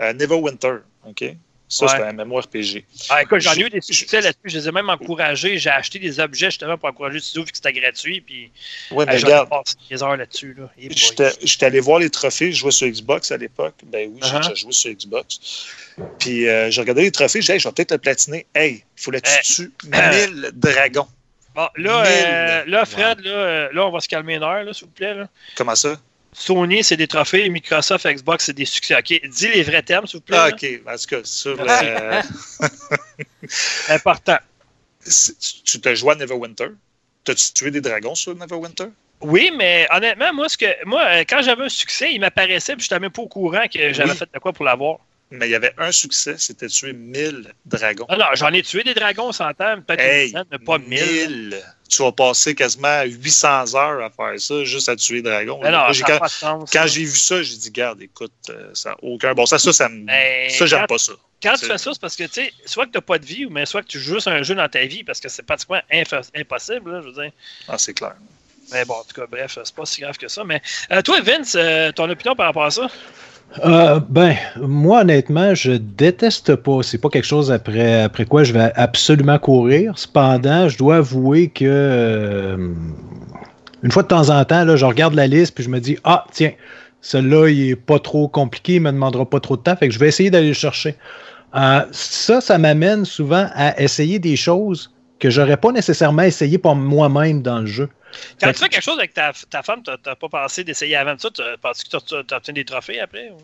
Euh, 0.00 0.12
Neverwinter, 0.12 0.76
OK? 1.06 1.24
Ça, 1.70 1.84
Ouais. 1.84 1.92
c'est 1.96 2.02
un 2.02 2.12
MMORPG. 2.14 2.84
Ah, 3.10 3.22
écoute, 3.22 3.40
j'en 3.40 3.52
ai 3.52 3.60
eu 3.60 3.68
des 3.68 3.82
succès 3.82 4.22
là-dessus. 4.22 4.40
Je 4.44 4.58
les 4.58 4.68
ai 4.68 4.72
même 4.72 4.88
encouragés. 4.88 5.58
J'ai 5.58 5.68
acheté 5.68 5.98
des 5.98 6.18
objets 6.18 6.46
justement 6.46 6.78
pour 6.78 6.88
encourager 6.88 7.16
le 7.16 7.20
studio 7.20 7.44
vu 7.44 7.50
que 7.50 7.56
c'était 7.58 7.72
gratuit. 7.74 8.22
Puis, 8.22 8.50
Oui, 8.90 9.04
mais 9.06 9.16
regarde, 9.18 9.50
passé 9.50 9.74
des 9.90 10.02
heures 10.02 10.16
là-dessus. 10.16 10.56
Là. 10.58 10.70
J'étais 11.42 11.66
allé 11.66 11.80
voir 11.80 11.98
les 11.98 12.08
trophées, 12.10 12.52
je 12.52 12.58
jouais 12.60 12.70
sur 12.70 12.86
Xbox 12.88 13.30
à 13.32 13.36
l'époque. 13.36 13.74
Ben 13.84 14.08
oui, 14.10 14.20
j'ai 14.22 14.30
Uh-huh. 14.30 14.56
joué 14.56 14.72
sur 14.72 14.90
Xbox. 14.92 15.38
Puis 16.18 16.48
euh, 16.48 16.70
j'ai 16.70 16.80
regardé 16.80 17.02
les 17.02 17.10
trophées, 17.10 17.42
j'ai 17.42 17.46
dit, 17.46 17.52
hey, 17.52 17.60
je 17.60 17.68
vais 17.68 17.72
peut-être 17.74 17.92
le 17.92 17.98
platiner. 17.98 18.46
Hey, 18.54 18.84
il 18.96 19.02
faut 19.02 19.10
le 19.10 19.20
tuer 19.20 19.68
1000 19.84 20.50
dragons? 20.54 21.08
Bon, 21.54 21.68
là, 21.76 22.04
euh, 22.06 22.64
là 22.66 22.84
Fred, 22.86 23.20
là, 23.20 23.30
euh, 23.30 23.68
là, 23.72 23.86
on 23.86 23.90
va 23.90 24.00
se 24.00 24.08
calmer 24.08 24.36
une 24.36 24.42
heure, 24.44 24.64
s'il 24.74 24.86
vous 24.86 24.92
plaît. 24.92 25.14
Là. 25.14 25.28
Comment 25.56 25.74
ça? 25.74 26.00
Sony, 26.32 26.84
c'est 26.84 26.96
des 26.96 27.08
trophées. 27.08 27.48
Microsoft, 27.48 28.06
Xbox, 28.06 28.44
c'est 28.46 28.52
des 28.52 28.64
succès. 28.64 28.96
OK, 28.96 29.20
dis 29.28 29.48
les 29.48 29.62
vrais 29.62 29.82
termes, 29.82 30.06
s'il 30.06 30.18
vous 30.18 30.24
plaît. 30.24 30.36
Ah. 30.38 30.48
OK. 30.52 30.66
En 30.86 30.96
tout 30.96 31.06
cas, 31.08 31.20
sur, 31.24 31.56
euh, 31.68 32.22
Important. 33.88 34.38
tu- 35.04 35.62
tu 35.64 35.80
te 35.80 35.94
joué 35.94 36.12
à 36.12 36.14
Neverwinter? 36.16 36.68
T'as-tu 37.24 37.52
tué 37.52 37.70
des 37.70 37.80
dragons 37.80 38.14
sur 38.14 38.34
Neverwinter? 38.34 38.88
Oui, 39.20 39.50
mais 39.56 39.86
honnêtement, 39.90 40.32
moi, 40.32 40.48
ce 40.48 40.56
que, 40.56 40.66
moi 40.86 41.02
euh, 41.06 41.24
quand 41.28 41.42
j'avais 41.42 41.64
un 41.64 41.68
succès, 41.68 42.12
il 42.12 42.20
m'apparaissait, 42.20 42.76
puis 42.76 42.86
je 42.88 42.94
n'étais 42.94 43.00
même 43.00 43.10
pas 43.10 43.22
au 43.22 43.26
courant 43.28 43.66
que 43.72 43.92
j'avais 43.92 44.10
Oui. 44.12 44.16
fait 44.16 44.28
de 44.32 44.38
quoi 44.38 44.52
pour 44.52 44.64
l'avoir. 44.64 44.98
mais 45.30 45.48
il 45.48 45.50
y 45.50 45.54
avait 45.56 45.74
un 45.76 45.90
succès, 45.92 46.36
c'était 46.38 46.68
tuer 46.68 46.92
1000 46.92 47.52
dragons. 47.66 48.06
Ah 48.08 48.16
non, 48.16 48.26
j'en 48.34 48.52
ai 48.52 48.62
tué 48.62 48.84
des 48.84 48.94
dragons, 48.94 49.24
on 49.28 49.32
s'entend, 49.32 49.80
peut-être 49.82 50.00
une 50.02 50.08
Hey, 50.08 50.26
dizaine, 50.26 50.44
mais 50.52 50.58
pas 50.58 50.78
1000. 50.78 51.60
1000. 51.88 51.96
Tu 51.96 52.02
vas 52.02 52.12
passer 52.12 52.54
quasiment 52.54 53.02
800 53.02 53.74
heures 53.74 54.02
à 54.04 54.10
faire 54.10 54.40
ça, 54.40 54.64
juste 54.64 54.88
à 54.88 54.96
tuer 54.96 55.22
non, 55.22 55.58
Moi, 55.58 55.64
ça 55.64 55.70
n'a 55.70 56.18
quand 56.18 56.28
sens. 56.28 56.70
quand 56.70 56.80
ça. 56.80 56.86
j'ai 56.86 57.04
vu 57.04 57.16
ça, 57.16 57.42
j'ai 57.42 57.56
dit, 57.56 57.70
garde, 57.70 58.02
écoute, 58.02 58.32
euh, 58.50 58.70
ça 58.74 58.90
n'a 58.90 58.96
aucun 59.02 59.34
bon 59.34 59.46
sens. 59.46 59.62
Ça, 59.62 59.72
ça, 59.72 59.88
me... 59.88 60.04
Ben, 60.04 60.50
ça 60.50 60.66
j'aime 60.66 60.86
pas 60.86 60.98
ça. 60.98 61.12
Quand 61.42 61.54
tu 61.54 61.66
fais 61.66 61.78
ça, 61.78 61.92
c'est 61.92 62.00
parce 62.00 62.16
que, 62.16 62.24
tu 62.24 62.32
sais, 62.32 62.52
soit 62.64 62.86
que 62.86 62.90
tu 62.90 62.98
n'as 62.98 63.02
pas 63.02 63.18
de 63.18 63.24
vie, 63.24 63.44
ou 63.44 63.50
mais 63.50 63.64
soit 63.64 63.82
que 63.82 63.88
tu 63.88 64.00
joues 64.00 64.14
juste 64.14 64.28
un 64.28 64.42
jeu 64.42 64.54
dans 64.54 64.68
ta 64.68 64.84
vie, 64.86 65.04
parce 65.04 65.20
que 65.20 65.28
c'est 65.28 65.44
pratiquement 65.44 65.80
impossible, 66.34 66.92
là, 66.92 67.00
je 67.00 67.06
veux 67.08 67.22
dire. 67.22 67.32
Ah, 67.68 67.78
c'est 67.78 67.94
clair. 67.94 68.16
Mais 68.72 68.84
bon, 68.84 68.94
en 68.94 69.04
tout 69.04 69.14
cas, 69.14 69.26
bref, 69.26 69.58
c'est 69.62 69.74
pas 69.74 69.86
si 69.86 70.00
grave 70.00 70.18
que 70.18 70.28
ça. 70.28 70.44
Mais 70.44 70.60
euh, 70.90 71.00
toi, 71.02 71.20
Vince, 71.20 71.54
euh, 71.54 71.92
ton 71.92 72.10
opinion 72.10 72.34
par 72.34 72.46
rapport 72.46 72.64
à 72.64 72.70
ça? 72.70 72.88
Euh, 73.64 74.00
ben, 74.08 74.36
moi, 74.60 75.00
honnêtement, 75.00 75.54
je 75.54 75.72
déteste 75.72 76.54
pas. 76.56 76.82
C'est 76.82 76.98
pas 76.98 77.08
quelque 77.08 77.26
chose 77.26 77.50
après, 77.50 78.02
après 78.02 78.24
quoi 78.24 78.44
je 78.44 78.52
vais 78.52 78.72
absolument 78.76 79.38
courir. 79.38 79.98
Cependant, 79.98 80.68
je 80.68 80.76
dois 80.76 80.96
avouer 80.96 81.48
que 81.48 81.64
euh, 81.64 82.74
une 83.82 83.90
fois 83.90 84.02
de 84.02 84.08
temps 84.08 84.30
en 84.30 84.44
temps, 84.44 84.64
là, 84.64 84.76
je 84.76 84.84
regarde 84.84 85.14
la 85.14 85.26
liste 85.26 85.54
puis 85.54 85.64
je 85.64 85.70
me 85.70 85.80
dis 85.80 85.96
Ah, 86.04 86.24
tiens, 86.32 86.52
celui-là, 87.00 87.48
il 87.48 87.70
est 87.70 87.76
pas 87.76 87.98
trop 87.98 88.28
compliqué, 88.28 88.74
il 88.74 88.82
me 88.82 88.92
demandera 88.92 89.28
pas 89.28 89.40
trop 89.40 89.56
de 89.56 89.62
temps, 89.62 89.76
fait 89.76 89.88
que 89.88 89.94
je 89.94 89.98
vais 89.98 90.08
essayer 90.08 90.30
d'aller 90.30 90.48
le 90.48 90.54
chercher. 90.54 90.96
Euh, 91.54 91.80
ça, 91.90 92.40
ça 92.40 92.58
m'amène 92.58 93.04
souvent 93.06 93.48
à 93.54 93.80
essayer 93.80 94.18
des 94.18 94.36
choses 94.36 94.92
que 95.18 95.30
j'aurais 95.30 95.56
pas 95.56 95.72
nécessairement 95.72 96.22
essayé 96.22 96.58
par 96.58 96.74
moi-même 96.74 97.42
dans 97.42 97.60
le 97.60 97.66
jeu. 97.66 97.88
Quand 98.40 98.46
Fait 98.48 98.52
tu 98.54 98.58
fais 98.60 98.68
quelque 98.68 98.82
chose 98.84 98.98
avec 98.98 99.14
ta, 99.14 99.32
ta 99.50 99.62
femme, 99.62 99.82
tu 99.84 99.90
n'as 99.90 100.14
pas 100.14 100.28
pensé 100.28 100.64
d'essayer 100.64 100.96
avant 100.96 101.14
de 101.14 101.20
ça? 101.20 101.28
Tu 101.30 101.42
penses 101.60 101.82
que 101.84 101.88
tu 101.98 102.14
as 102.14 102.36
obtenu 102.36 102.54
des 102.54 102.64
trophées 102.64 103.00
après? 103.00 103.30
ou? 103.30 103.36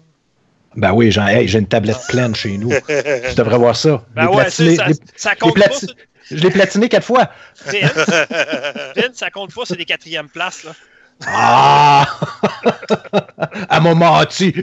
Ben 0.77 0.93
oui, 0.93 1.13
j'ai 1.13 1.21
hey, 1.21 1.53
une 1.57 1.67
tablette 1.69 2.01
pleine 2.09 2.35
chez 2.35 2.57
nous. 2.59 2.71
Je 2.89 3.35
devrais 3.35 3.59
voir 3.59 3.77
ça. 3.77 4.05
Ben 4.15 4.23
Les 4.29 4.37
ouais, 4.37 4.51
ça, 4.51 4.63
les- 4.65 4.77
ça 5.17 5.37
compte 5.37 5.57
les 5.57 5.65
pas. 5.65 5.75
Je 6.31 6.37
l'ai 6.37 6.51
platiné 6.51 6.89
quatre 6.89 7.05
fois. 7.07 7.29
Vince, 7.67 7.93
Vince, 8.97 9.15
ça 9.15 9.31
compte 9.31 9.55
pas, 9.55 9.63
c'est 9.67 9.77
des 9.77 9.85
quatrièmes 9.85 10.29
places. 10.29 10.65
Là. 10.65 10.73
Ah! 11.27 12.07
Elle 13.71 13.83
m'a 13.83 13.95
menti. 13.95 14.55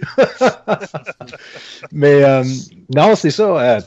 Mais 1.92 2.24
euh, 2.24 2.44
non, 2.94 3.16
c'est 3.16 3.32
ça. 3.32 3.44
euh, 3.44 3.82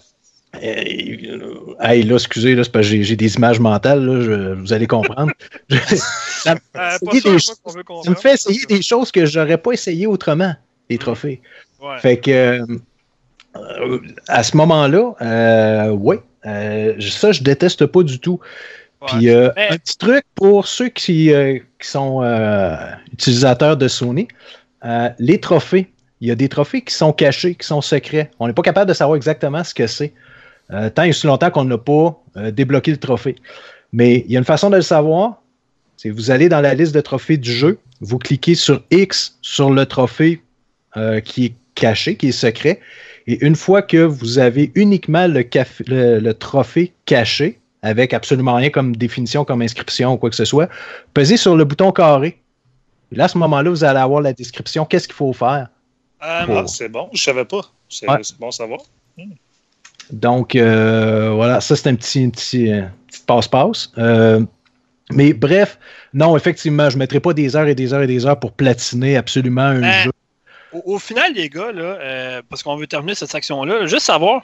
hey, 0.62 2.02
là, 2.02 2.14
excusez, 2.14 2.54
là, 2.54 2.64
c'est 2.64 2.72
parce 2.72 2.88
que 2.88 3.02
j'ai- 3.02 3.16
des 3.16 3.34
images 3.36 3.60
mentales, 3.60 4.04
là, 4.04 4.20
je- 4.20 4.54
vous 4.54 4.72
allez 4.72 4.86
comprendre. 4.86 5.32
Je- 5.68 5.76
ça, 5.96 6.54
me- 6.54 6.60
Euh, 6.76 6.90
ça, 6.90 6.98
des 7.12 8.10
me 8.10 8.14
fait 8.14 8.34
essayer 8.34 8.66
des 8.66 8.82
choses 8.82 9.10
que 9.10 9.24
j'aurais 9.26 9.58
pas 9.58 9.72
essayé 9.72 10.06
autrement, 10.06 10.54
les 10.90 10.98
trophées. 10.98 11.40
Ouais. 11.82 11.98
Fait 12.00 12.18
que 12.18 12.30
euh, 12.30 12.66
euh, 13.56 13.98
à 14.28 14.42
ce 14.42 14.56
moment-là, 14.56 15.14
euh, 15.22 15.88
oui, 15.90 16.16
euh, 16.46 16.94
ça, 17.00 17.32
je 17.32 17.42
déteste 17.42 17.86
pas 17.86 18.02
du 18.02 18.18
tout. 18.18 18.40
Puis 19.06 19.28
euh, 19.28 19.50
Mais- 19.56 19.68
un 19.70 19.76
petit 19.76 19.98
truc 19.98 20.24
pour 20.34 20.66
ceux 20.66 20.88
qui, 20.88 21.32
euh, 21.32 21.58
qui 21.80 21.88
sont 21.88 22.22
euh, 22.22 22.74
utilisateurs 23.12 23.76
de 23.76 23.86
Sony, 23.88 24.28
euh, 24.84 25.08
les 25.18 25.38
trophées. 25.40 25.90
Il 26.20 26.28
y 26.28 26.30
a 26.30 26.34
des 26.34 26.48
trophées 26.48 26.80
qui 26.80 26.94
sont 26.94 27.12
cachés, 27.12 27.54
qui 27.54 27.66
sont 27.66 27.82
secrets. 27.82 28.30
On 28.40 28.46
n'est 28.46 28.54
pas 28.54 28.62
capable 28.62 28.88
de 28.88 28.94
savoir 28.94 29.16
exactement 29.16 29.62
ce 29.62 29.74
que 29.74 29.86
c'est. 29.86 30.14
Euh, 30.70 30.90
tant 30.90 31.02
et 31.04 31.10
aussi 31.10 31.26
longtemps 31.26 31.50
qu'on 31.50 31.64
n'a 31.64 31.78
pas 31.78 32.20
euh, 32.36 32.50
débloqué 32.50 32.90
le 32.90 32.96
trophée. 32.98 33.36
Mais 33.92 34.24
il 34.26 34.32
y 34.32 34.36
a 34.36 34.38
une 34.38 34.44
façon 34.44 34.70
de 34.70 34.76
le 34.76 34.82
savoir. 34.82 35.42
C'est 35.96 36.10
vous 36.10 36.30
allez 36.30 36.48
dans 36.48 36.60
la 36.60 36.74
liste 36.74 36.94
de 36.94 37.00
trophées 37.00 37.36
du 37.36 37.52
jeu, 37.52 37.78
vous 38.00 38.18
cliquez 38.18 38.54
sur 38.54 38.82
X 38.90 39.38
sur 39.42 39.70
le 39.70 39.86
trophée 39.86 40.42
euh, 40.96 41.20
qui 41.20 41.46
est 41.46 41.54
caché, 41.74 42.16
qui 42.16 42.28
est 42.28 42.32
secret. 42.32 42.80
Et 43.26 43.44
une 43.44 43.54
fois 43.56 43.80
que 43.82 43.98
vous 43.98 44.38
avez 44.38 44.70
uniquement 44.74 45.26
le, 45.26 45.40
caf- 45.42 45.82
le- 45.86 46.18
le 46.18 46.34
trophée 46.34 46.92
caché, 47.06 47.58
avec 47.82 48.12
absolument 48.12 48.54
rien 48.54 48.70
comme 48.70 48.96
définition, 48.96 49.44
comme 49.44 49.62
inscription 49.62 50.14
ou 50.14 50.16
quoi 50.16 50.30
que 50.30 50.36
ce 50.36 50.44
soit, 50.44 50.68
pesez 51.14 51.36
sur 51.36 51.54
le 51.56 51.64
bouton 51.64 51.92
carré. 51.92 52.38
Et 53.12 53.16
là, 53.16 53.24
à 53.24 53.28
ce 53.28 53.38
moment-là, 53.38 53.70
vous 53.70 53.84
allez 53.84 53.98
avoir 54.00 54.20
la 54.20 54.32
description, 54.32 54.84
qu'est-ce 54.84 55.06
qu'il 55.06 55.14
faut 55.14 55.32
faire. 55.32 55.68
Ah, 56.20 56.46
c'est 56.66 56.88
bon, 56.88 57.08
je 57.12 57.22
savais 57.22 57.44
pas. 57.44 57.60
C'est 57.88 58.08
Ouais. 58.10 58.20
bon 58.40 58.48
à 58.48 58.52
savoir. 58.52 58.80
Donc, 60.10 60.54
euh, 60.56 61.30
voilà, 61.30 61.60
ça, 61.60 61.76
c'est 61.76 61.88
un 61.88 61.94
petit, 61.94 62.72
euh, 62.72 62.82
passe-passe. 63.26 63.92
Euh, 63.98 64.40
mais 65.10 65.32
bref, 65.32 65.78
non, 66.12 66.36
effectivement, 66.36 66.88
je 66.90 66.96
ne 66.96 67.00
mettrai 67.00 67.20
pas 67.20 67.32
des 67.32 67.56
heures 67.56 67.66
et 67.66 67.74
des 67.74 67.92
heures 67.92 68.02
et 68.02 68.06
des 68.06 68.26
heures 68.26 68.38
pour 68.38 68.52
platiner 68.52 69.16
absolument 69.16 69.62
un 69.62 69.80
Ben, 69.80 70.02
jeu. 70.04 70.10
Au, 70.72 70.94
au 70.94 70.98
final, 70.98 71.32
les 71.34 71.48
gars, 71.48 71.72
là, 71.72 72.40
parce 72.48 72.62
qu'on 72.62 72.76
veut 72.76 72.86
terminer 72.86 73.14
cette 73.14 73.30
section-là, 73.30 73.80
là, 73.80 73.86
juste 73.86 74.06
savoir, 74.06 74.42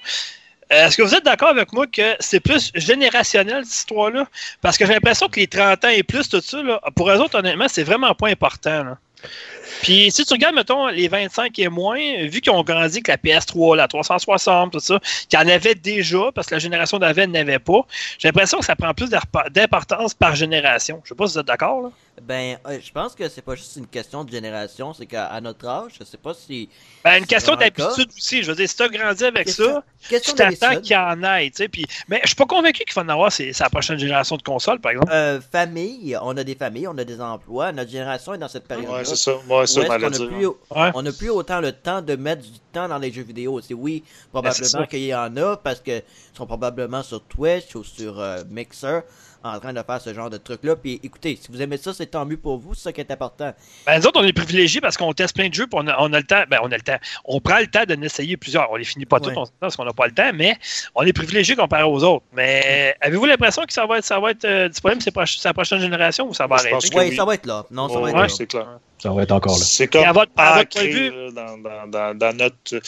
est-ce 0.71 0.97
que 0.97 1.03
vous 1.03 1.15
êtes 1.15 1.25
d'accord 1.25 1.49
avec 1.49 1.73
moi 1.73 1.87
que 1.89 2.15
c'est 2.21 2.39
plus 2.41 2.71
générationnel, 2.75 3.65
cette 3.65 3.75
histoire-là? 3.75 4.27
Parce 4.61 4.79
que 4.79 4.87
j'ai 4.87 4.93
l'impression 4.93 5.29
que 5.29 5.41
les 5.41 5.49
30 5.49 5.85
ans 5.85 5.89
et 5.89 6.05
plus, 6.05 6.29
tout 6.29 6.41
ça, 6.41 6.63
là, 6.63 6.81
pour 6.95 7.11
eux 7.11 7.17
autres, 7.17 7.39
honnêtement, 7.39 7.67
c'est 7.69 7.83
vraiment 7.83 8.15
pas 8.15 8.29
important. 8.29 8.85
là. 8.85 8.99
Puis 9.83 10.11
si 10.11 10.25
tu 10.25 10.33
regardes, 10.33 10.55
mettons, 10.55 10.89
les 10.89 11.09
25 11.09 11.59
et 11.59 11.69
moins, 11.69 11.99
vu 12.27 12.41
qu'ils 12.41 12.53
ont 12.53 12.63
grandi 12.63 13.01
avec 13.05 13.09
la 13.09 13.17
PS3, 13.17 13.77
la 13.77 13.89
360, 13.89 14.73
tout 14.73 14.81
ça, 14.81 15.01
qu'il 15.29 15.39
y 15.39 15.43
en 15.43 15.49
avait 15.49 15.75
déjà, 15.75 16.31
parce 16.35 16.47
que 16.47 16.55
la 16.55 16.59
génération 16.59 16.99
d'avant 16.99 17.27
n'avait 17.27 17.59
pas, 17.59 17.87
j'ai 18.19 18.29
l'impression 18.29 18.59
que 18.59 18.65
ça 18.65 18.77
prend 18.77 18.93
plus 18.95 19.11
d'importance 19.51 20.15
par 20.15 20.35
génération. 20.35 21.01
Je 21.05 21.11
sais 21.11 21.15
pas 21.15 21.27
si 21.27 21.35
vous 21.35 21.41
êtes 21.41 21.47
d'accord, 21.47 21.83
là. 21.83 21.91
Ben, 22.23 22.59
euh, 22.67 22.79
je 22.83 22.93
pense 22.93 23.15
que 23.15 23.29
c'est 23.29 23.43
pas 23.43 23.55
juste 23.55 23.77
une 23.77 23.87
question 23.87 24.25
de 24.25 24.31
génération, 24.31 24.93
c'est 24.95 25.07
qu'à 25.07 25.41
notre 25.41 25.67
âge, 25.67 25.93
je 25.99 26.05
sais 26.05 26.17
pas 26.17 26.35
si. 26.35 26.69
Ben, 27.05 27.19
une 27.19 27.27
question 27.27 27.57
d'habitude 27.57 28.09
aussi. 28.17 28.43
Je 28.43 28.51
veux 28.51 28.57
dire, 28.57 28.69
si 28.69 28.77
tu 28.77 28.83
as 28.83 28.89
grandi 28.89 29.25
avec 29.25 29.47
Question- 29.47 29.75
ça, 29.75 29.85
Question 30.09 30.33
tu 30.35 30.39
t'attends 30.57 30.81
qu'il 30.81 30.93
y 30.93 30.97
en 30.97 31.23
ait, 31.23 31.51
tu 31.51 31.57
sais. 31.57 31.69
Puis, 31.69 31.87
mais 32.09 32.21
je 32.23 32.29
suis 32.29 32.37
pas 32.37 32.47
convaincu 32.47 32.85
qu'il 32.85 32.93
va 32.95 33.03
en 33.03 33.09
avoir, 33.09 33.33
c'est 33.33 33.59
la 33.59 33.71
prochaine 33.71 33.99
génération 33.99 34.37
de 34.37 34.43
consoles, 34.43 34.81
par 34.81 34.93
exemple. 34.93 35.11
Euh, 35.13 35.41
famille, 35.41 36.17
on 36.23 36.37
a 36.37 36.45
des 36.45 36.55
familles, 36.55 36.89
on 36.89 36.99
a 36.99 37.05
des 37.05 37.21
emplois, 37.21 37.73
notre 37.73 37.91
génération 37.91 38.35
est 38.35 38.39
dans 38.39 38.49
cette 38.49 38.69
période-là. 38.69 38.99
Ouais, 38.99 39.05
c'est 39.05 39.17
ça. 39.17 39.33
Ouais, 39.49 39.67
ça, 39.67 39.81
on 39.81 39.91
allait 39.91 40.07
qu'on 40.07 40.13
a 40.13 40.17
dire. 40.19 40.29
plus, 40.29 40.47
Ouais. 40.47 40.91
on 40.95 41.03
n'a 41.03 41.13
plus 41.13 41.31
autant 41.31 41.61
le 41.61 41.73
temps 41.73 42.03
de 42.03 42.17
mettre 42.17 42.43
du 42.43 42.59
temps 42.73 42.89
dans 42.89 42.99
les 42.99 43.13
jeux 43.13 43.23
vidéo. 43.23 43.61
C'est 43.61 43.75
oui, 43.75 44.03
Ben, 44.33 44.41
probablement 44.41 44.87
qu'il 44.87 45.05
y 45.05 45.15
en 45.15 45.37
a 45.37 45.57
parce 45.57 45.81
que 45.81 45.99
ils 45.99 46.37
sont 46.37 46.47
probablement 46.47 47.03
sur 47.03 47.23
Twitch 47.25 47.75
ou 47.75 47.83
sur 47.85 48.19
euh, 48.21 48.43
Mixer 48.51 49.01
en 49.43 49.59
train 49.61 49.73
de 49.73 49.83
faire 49.83 50.01
ce 50.01 50.13
genre 50.13 50.29
de 50.31 50.37
truc-là. 50.37 50.77
Puis 50.77 51.01
écoutez, 51.03 51.39
si 51.41 51.51
vous 51.51 51.61
aimez 51.63 51.77
ça, 51.77 51.93
c'est 51.95 52.07
tant 52.07 52.25
mieux 52.27 52.37
pour 52.37 52.59
vous, 52.59 52.75
c'est 52.75 52.83
ça 52.85 52.93
qui 52.93 53.01
est 53.01 53.11
important. 53.11 53.53
Ben, 53.87 53.99
nous 53.99 54.07
autres, 54.07 54.21
on 54.21 54.25
est 54.25 54.33
privilégiés 54.33 54.81
parce 54.81 54.97
qu'on 54.97 55.13
teste 55.13 55.35
plein 55.35 55.49
de 55.49 55.55
jeux, 55.55 55.67
puis 55.67 55.79
on 55.83 55.87
a, 55.89 55.97
on 56.01 56.13
a 56.13 56.19
le 56.19 56.25
temps. 56.27 56.43
Ben, 56.51 56.59
on 56.63 56.71
a 56.71 56.77
le 56.77 56.83
temps. 56.83 56.99
On 57.25 57.41
prend 57.41 57.59
le 57.59 57.67
temps 57.67 57.85
de 57.87 57.95
essayer 58.05 58.37
plusieurs. 58.37 58.71
On 58.71 58.77
les 58.77 58.85
finit 58.85 59.07
pas 59.07 59.19
Ouais. 59.21 59.29
on 59.33 59.45
s'entend 59.45 59.53
parce 59.61 59.77
qu'on 59.77 59.85
n'a 59.85 59.93
pas 59.93 60.07
le 60.07 60.13
temps, 60.13 60.31
mais 60.35 60.57
on 60.95 61.03
est 61.03 61.13
privilégiés 61.13 61.57
comparé 61.57 61.83
aux 61.85 62.03
autres. 62.05 62.25
Mais 62.33 62.95
avez-vous 63.01 63.27
l'impression 63.27 63.65
que 63.65 63.73
ça 63.73 63.87
va 63.87 63.99
être, 63.99 64.05
ça 64.05 64.19
va 64.21 64.31
être 64.33 64.45
euh, 64.45 64.69
disponible 64.69 65.03
c'est 65.03 65.15
proche- 65.15 65.43
la 65.45 65.53
prochaine 65.55 65.81
génération 65.81 66.29
ou 66.29 66.35
ça 66.35 66.47
va 66.47 66.57
arrêter? 66.57 66.77
Oui, 66.95 67.07
oui. 67.11 67.17
ça 67.17 67.25
va 67.25 67.35
être 67.35 67.47
là. 67.47 67.65
Non, 67.71 67.89
ça 67.89 67.97
Ouais, 67.97 68.03
va 68.03 68.09
être 68.11 68.17
ouais, 68.17 68.23
là. 68.23 68.29
c'est 68.29 68.47
clair. 68.47 68.67
Ça 68.99 69.11
va 69.11 69.23
être 69.23 69.33
encore 69.33 69.59
là. 69.59 69.65
C'est 69.65 69.89
comme 69.89 70.05
à 70.05 70.13
votre- 70.13 70.33
à 70.37 70.57
votre 70.59 70.77
ancré, 70.77 70.81
point 70.81 70.85
de 70.89 70.95
vue- 70.95 71.11
là, 71.11 71.31
dans, 71.33 71.59
dans, 71.59 71.87
dans, 71.89 72.19
dans 72.19 72.37
notre. 72.37 72.81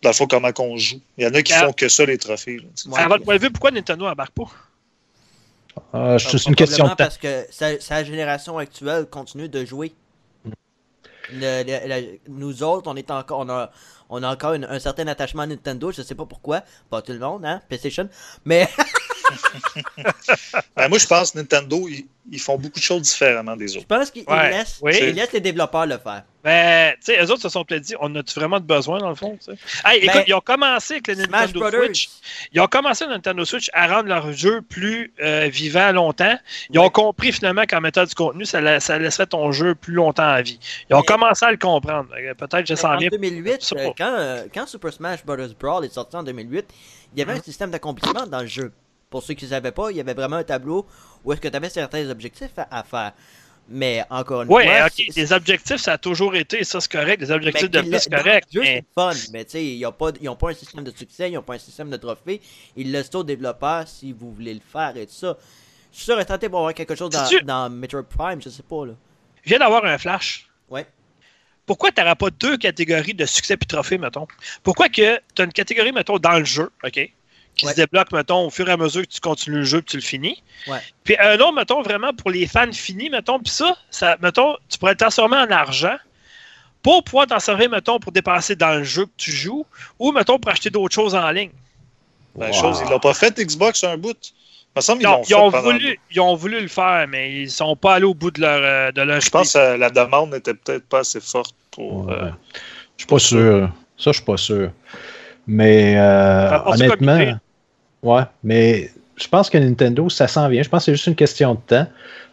Dans 0.00 0.10
le 0.10 0.14
fond, 0.14 0.26
comment 0.28 0.52
qu'on 0.52 0.76
joue. 0.76 1.00
Il 1.16 1.24
y 1.24 1.26
en 1.26 1.34
a 1.34 1.42
qui 1.42 1.52
À- 1.52 1.66
font 1.66 1.72
que 1.72 1.88
ça, 1.88 2.04
les 2.06 2.18
trophées. 2.18 2.58
là. 2.58 2.64
Ouais. 2.92 3.00
À 3.00 3.08
votre 3.08 3.24
point 3.24 3.36
de 3.36 3.40
vue, 3.42 3.50
pourquoi 3.50 3.70
Nintendo 3.72 4.06
embarque 4.06 4.30
pas? 4.32 4.44
Ah, 5.92 6.16
c'est 6.18 6.46
une 6.46 6.54
question 6.54 6.84
de 6.84 6.88
temps. 6.90 6.96
parce 6.96 7.18
que 7.18 7.46
sa, 7.50 7.78
sa 7.80 8.04
génération 8.04 8.58
actuelle 8.58 9.06
continue 9.06 9.48
de 9.48 9.64
jouer. 9.64 9.94
Le- 11.30 11.62
le- 11.62 11.88
le- 11.88 12.18
nous 12.28 12.62
autres, 12.62 12.90
on 12.90 12.96
est 12.96 13.10
encore, 13.10 13.40
on 13.40 13.48
a, 13.50 13.70
on 14.08 14.22
a 14.22 14.32
encore 14.32 14.54
une- 14.54 14.64
un 14.64 14.78
certain 14.78 15.06
attachement 15.08 15.42
à 15.42 15.46
Nintendo. 15.46 15.92
Je 15.92 16.00
sais 16.00 16.14
pas 16.14 16.24
pourquoi, 16.24 16.62
pas 16.88 17.02
tout 17.02 17.12
le 17.12 17.18
monde, 17.18 17.44
hein, 17.44 17.60
PlayStation. 17.68 18.08
Mais 18.46 18.66
Ben, 20.76 20.88
moi, 20.88 20.98
je 20.98 21.06
pense 21.06 21.32
que 21.32 21.38
Nintendo, 21.38 21.86
ils, 21.88 22.06
ils 22.30 22.40
font 22.40 22.56
beaucoup 22.56 22.78
de 22.78 22.84
choses 22.84 23.02
différemment 23.02 23.56
des 23.56 23.68
je 23.68 23.78
autres. 23.78 23.86
pense 23.86 24.10
qu'ils 24.10 24.24
Ouais, 24.28 24.50
laissent, 24.50 24.78
oui. 24.82 25.12
laissent 25.12 25.32
les 25.32 25.40
développeurs 25.40 25.86
le 25.86 25.98
faire. 25.98 26.22
Ben, 26.44 26.92
tu 26.94 26.98
sais, 27.12 27.22
eux 27.22 27.30
autres 27.30 27.42
se 27.42 27.48
sont 27.48 27.64
peut-être 27.64 27.82
dit, 27.82 27.94
on 28.00 28.14
a-tu 28.14 28.38
vraiment 28.38 28.60
de 28.60 28.64
besoin 28.64 28.98
dans 29.00 29.08
le 29.08 29.14
fond? 29.14 29.38
Hey, 29.84 29.98
écoute, 29.98 30.14
Ben, 30.14 30.24
ils 30.28 30.34
ont 30.34 30.40
commencé 30.40 30.94
avec 30.94 31.08
le 31.08 31.14
Smash 31.14 31.28
Nintendo 31.28 31.60
Brothers. 31.60 31.84
Switch. 31.86 32.08
Ils 32.52 32.60
ont 32.60 32.66
commencé 32.66 33.04
le 33.04 33.10
Nintendo 33.10 33.44
Switch 33.44 33.70
à 33.72 33.86
rendre 33.88 34.08
leur 34.08 34.32
jeu 34.32 34.62
plus 34.62 35.12
euh, 35.20 35.48
vivant 35.48 35.92
longtemps. 35.92 36.38
Ils 36.70 36.78
ont 36.78 36.90
compris 36.90 37.32
finalement 37.32 37.64
qu'en 37.68 37.80
mettant 37.80 38.04
du 38.04 38.14
contenu, 38.14 38.44
ça, 38.44 38.60
la- 38.60 38.80
ça 38.80 38.98
laisserait 38.98 39.26
ton 39.26 39.50
jeu 39.52 39.74
plus 39.74 39.94
longtemps 39.94 40.22
à 40.28 40.40
vie. 40.42 40.58
Ils 40.90 40.94
ont 40.94 41.00
Mais- 41.00 41.04
commencé 41.06 41.44
à 41.44 41.50
le 41.50 41.58
comprendre. 41.58 42.08
Euh, 42.16 42.34
Peut-être 42.34 42.66
je 42.66 42.74
sens 42.74 42.84
en 42.84 42.96
bien. 42.96 43.08
2008, 43.10 43.72
euh, 43.76 43.86
pas. 43.88 43.94
quand, 43.98 44.14
euh, 44.16 44.44
quand 44.54 44.66
Super 44.66 44.92
Smash 44.92 45.24
Bros. 45.24 45.36
Brawl 45.58 45.84
est 45.84 45.92
sorti 45.92 46.16
en 46.16 46.22
2008, 46.22 46.66
il 47.14 47.18
y 47.18 47.22
avait 47.22 47.32
un 47.32 47.42
système 47.42 47.70
d'accomplissement 47.70 48.26
dans 48.26 48.40
le 48.40 48.46
jeu. 48.46 48.72
Pour 49.10 49.22
ceux 49.22 49.34
qui 49.34 49.44
ne 49.46 49.50
savaient 49.50 49.72
pas, 49.72 49.90
il 49.90 49.96
y 49.96 50.00
avait 50.00 50.14
vraiment 50.14 50.36
un 50.36 50.44
tableau 50.44 50.86
où 51.24 51.32
est-ce 51.32 51.40
que 51.40 51.48
tu 51.48 51.56
avais 51.56 51.70
certains 51.70 52.08
objectifs 52.10 52.50
à, 52.58 52.68
à 52.78 52.82
faire. 52.82 53.12
Mais 53.70 54.02
encore 54.08 54.42
une 54.42 54.48
Oui, 54.52 54.64
fois, 54.64 54.86
ok. 54.86 54.92
c'est- 54.96 55.14
Des 55.14 55.32
objectifs, 55.32 55.76
ça 55.76 55.92
a 55.94 55.98
toujours 55.98 56.34
été, 56.34 56.64
ça 56.64 56.80
c'est 56.80 56.90
correct. 56.90 57.20
Des 57.20 57.30
objectifs 57.30 57.70
Ben, 57.70 57.70
de 57.70 57.80
qu'il 57.82 57.90
plus, 57.90 58.00
c'est 58.00 58.10
correct. 58.10 58.48
mais- 58.54 58.64
c'est 58.64 58.84
fun, 58.94 59.12
mais 59.32 59.44
tu 59.44 59.50
sais, 59.52 59.64
ils 59.66 59.80
n'ont 59.82 59.92
pas, 59.92 60.12
pas 60.12 60.50
un 60.50 60.54
système 60.54 60.84
de 60.84 60.90
succès, 60.90 61.30
ils 61.30 61.34
n'ont 61.34 61.42
pas 61.42 61.54
un 61.54 61.58
système 61.58 61.90
de 61.90 61.96
trophée. 61.98 62.40
Ils 62.76 62.90
laissent 62.90 63.10
ça 63.12 63.18
aux 63.18 63.24
développeurs 63.24 63.86
si 63.86 64.12
vous 64.12 64.32
voulez 64.32 64.54
le 64.54 64.60
faire 64.60 64.96
et 64.96 65.06
tout 65.06 65.12
ça. 65.12 65.36
Je 65.92 65.96
suis 65.96 66.04
sûr 66.06 66.24
tenté 66.26 66.48
pour 66.48 66.60
avoir 66.60 66.72
quelque 66.74 66.94
chose 66.94 67.10
dans, 67.10 67.24
Prime, 68.08 68.40
je 68.42 68.48
sais 68.48 68.62
pas 68.62 68.86
là. 68.86 68.92
Je 69.44 69.50
viens 69.50 69.58
d'avoir 69.58 69.84
un 69.84 69.98
flash. 69.98 70.48
Ouais. 70.70 70.86
pourquoi 71.66 71.90
tu 71.92 72.00
n'auras 72.00 72.14
pas 72.14 72.30
deux 72.30 72.56
catégories 72.56 73.12
de 73.14 73.26
succès 73.26 73.56
puis 73.58 73.66
trophées, 73.66 73.98
mettons? 73.98 74.26
Pourquoi 74.62 74.88
que 74.88 75.18
tu 75.34 75.42
as 75.42 75.44
une 75.44 75.52
catégorie, 75.52 75.92
mettons, 75.92 76.18
dans 76.18 76.38
le 76.38 76.44
jeu, 76.46 76.70
OK? 76.84 77.12
Qui 77.58 77.66
Ouais. 77.66 77.72
se 77.72 77.76
débloque, 77.76 78.12
mettons, 78.12 78.46
au 78.46 78.50
fur 78.50 78.66
et 78.68 78.72
à 78.72 78.76
mesure 78.78 79.02
que 79.02 79.08
tu 79.12 79.20
continues 79.20 79.56
le 79.58 79.64
jeu 79.64 79.82
puis 79.82 79.90
tu 79.90 79.96
le 79.98 80.02
finis. 80.02 80.42
Ouais. 80.68 80.78
Puis 81.04 81.16
un 81.18 81.34
autre, 81.40 81.52
mettons, 81.54 81.82
vraiment 81.82 82.12
pour 82.14 82.30
les 82.30 82.46
fans 82.46 82.72
finis, 82.72 83.10
mettons, 83.10 83.38
puis 83.40 83.52
ça, 83.52 83.76
ça, 83.90 84.16
mettons, 84.22 84.54
tu 84.68 84.78
pourrais 84.78 84.92
le 84.92 84.96
transformer 84.98 85.36
en 85.38 85.50
argent 85.50 85.96
pour 86.82 87.02
pouvoir 87.02 87.26
t'en 87.26 87.40
servir, 87.40 87.68
mettons, 87.68 87.98
pour 87.98 88.12
dépenser 88.12 88.54
dans 88.56 88.74
le 88.76 88.84
jeu 88.84 89.04
que 89.06 89.10
tu 89.16 89.32
joues 89.32 89.66
ou, 89.98 90.12
mettons, 90.12 90.38
pour 90.38 90.50
acheter 90.52 90.70
d'autres 90.70 90.94
choses 90.94 91.14
en 91.16 91.30
ligne. 91.32 91.50
Ben, 92.36 92.46
Wow. 92.46 92.52
chose, 92.52 92.82
ils 92.84 92.88
l'ont 92.90 93.00
pas 93.00 93.12
fait 93.14 93.36
Xbox 93.38 93.82
un 93.84 93.96
bout. 93.98 94.16
Il 94.76 94.82
semble 94.82 95.02
Non, 95.02 95.22
ils, 95.28 95.34
ont 95.34 95.48
voulu, 95.50 95.98
ils 96.12 96.20
ont 96.20 96.36
voulu 96.36 96.60
le 96.60 96.68
faire, 96.68 97.06
mais 97.08 97.42
ils 97.42 97.50
sont 97.50 97.74
pas 97.74 97.94
allés 97.94 98.04
au 98.04 98.14
bout 98.14 98.30
de 98.30 98.40
leur, 98.40 98.60
euh, 98.62 98.92
de 98.92 99.02
leur 99.02 99.20
Je 99.20 99.28
pense 99.30 99.54
que 99.54 99.76
la 99.76 99.90
demande 99.90 100.30
n'était 100.32 100.54
peut-être 100.54 100.86
pas 100.88 101.00
assez 101.00 101.20
forte 101.20 101.56
pour. 101.72 102.06
Ouais. 102.06 102.12
euh, 102.12 102.30
Je 102.96 103.02
suis 103.02 103.06
pas 103.08 103.18
sûr. 103.18 103.68
Ça, 103.96 104.12
je 104.12 104.16
suis 104.18 104.24
pas 104.24 104.36
sûr. 104.36 104.70
Mais 105.48 105.96
euh, 105.98 106.58
honnêtement, 106.66 107.18
ouais, 108.02 108.22
mais 108.42 108.90
je 109.16 109.28
pense 109.28 109.50
que 109.50 109.58
Nintendo, 109.58 110.08
ça 110.08 110.28
s'en 110.28 110.48
vient. 110.48 110.62
Je 110.62 110.68
pense 110.68 110.82
que 110.82 110.84
c'est 110.86 110.92
juste 110.92 111.06
une 111.06 111.14
question 111.14 111.54
de 111.54 111.60
temps. 111.66 111.86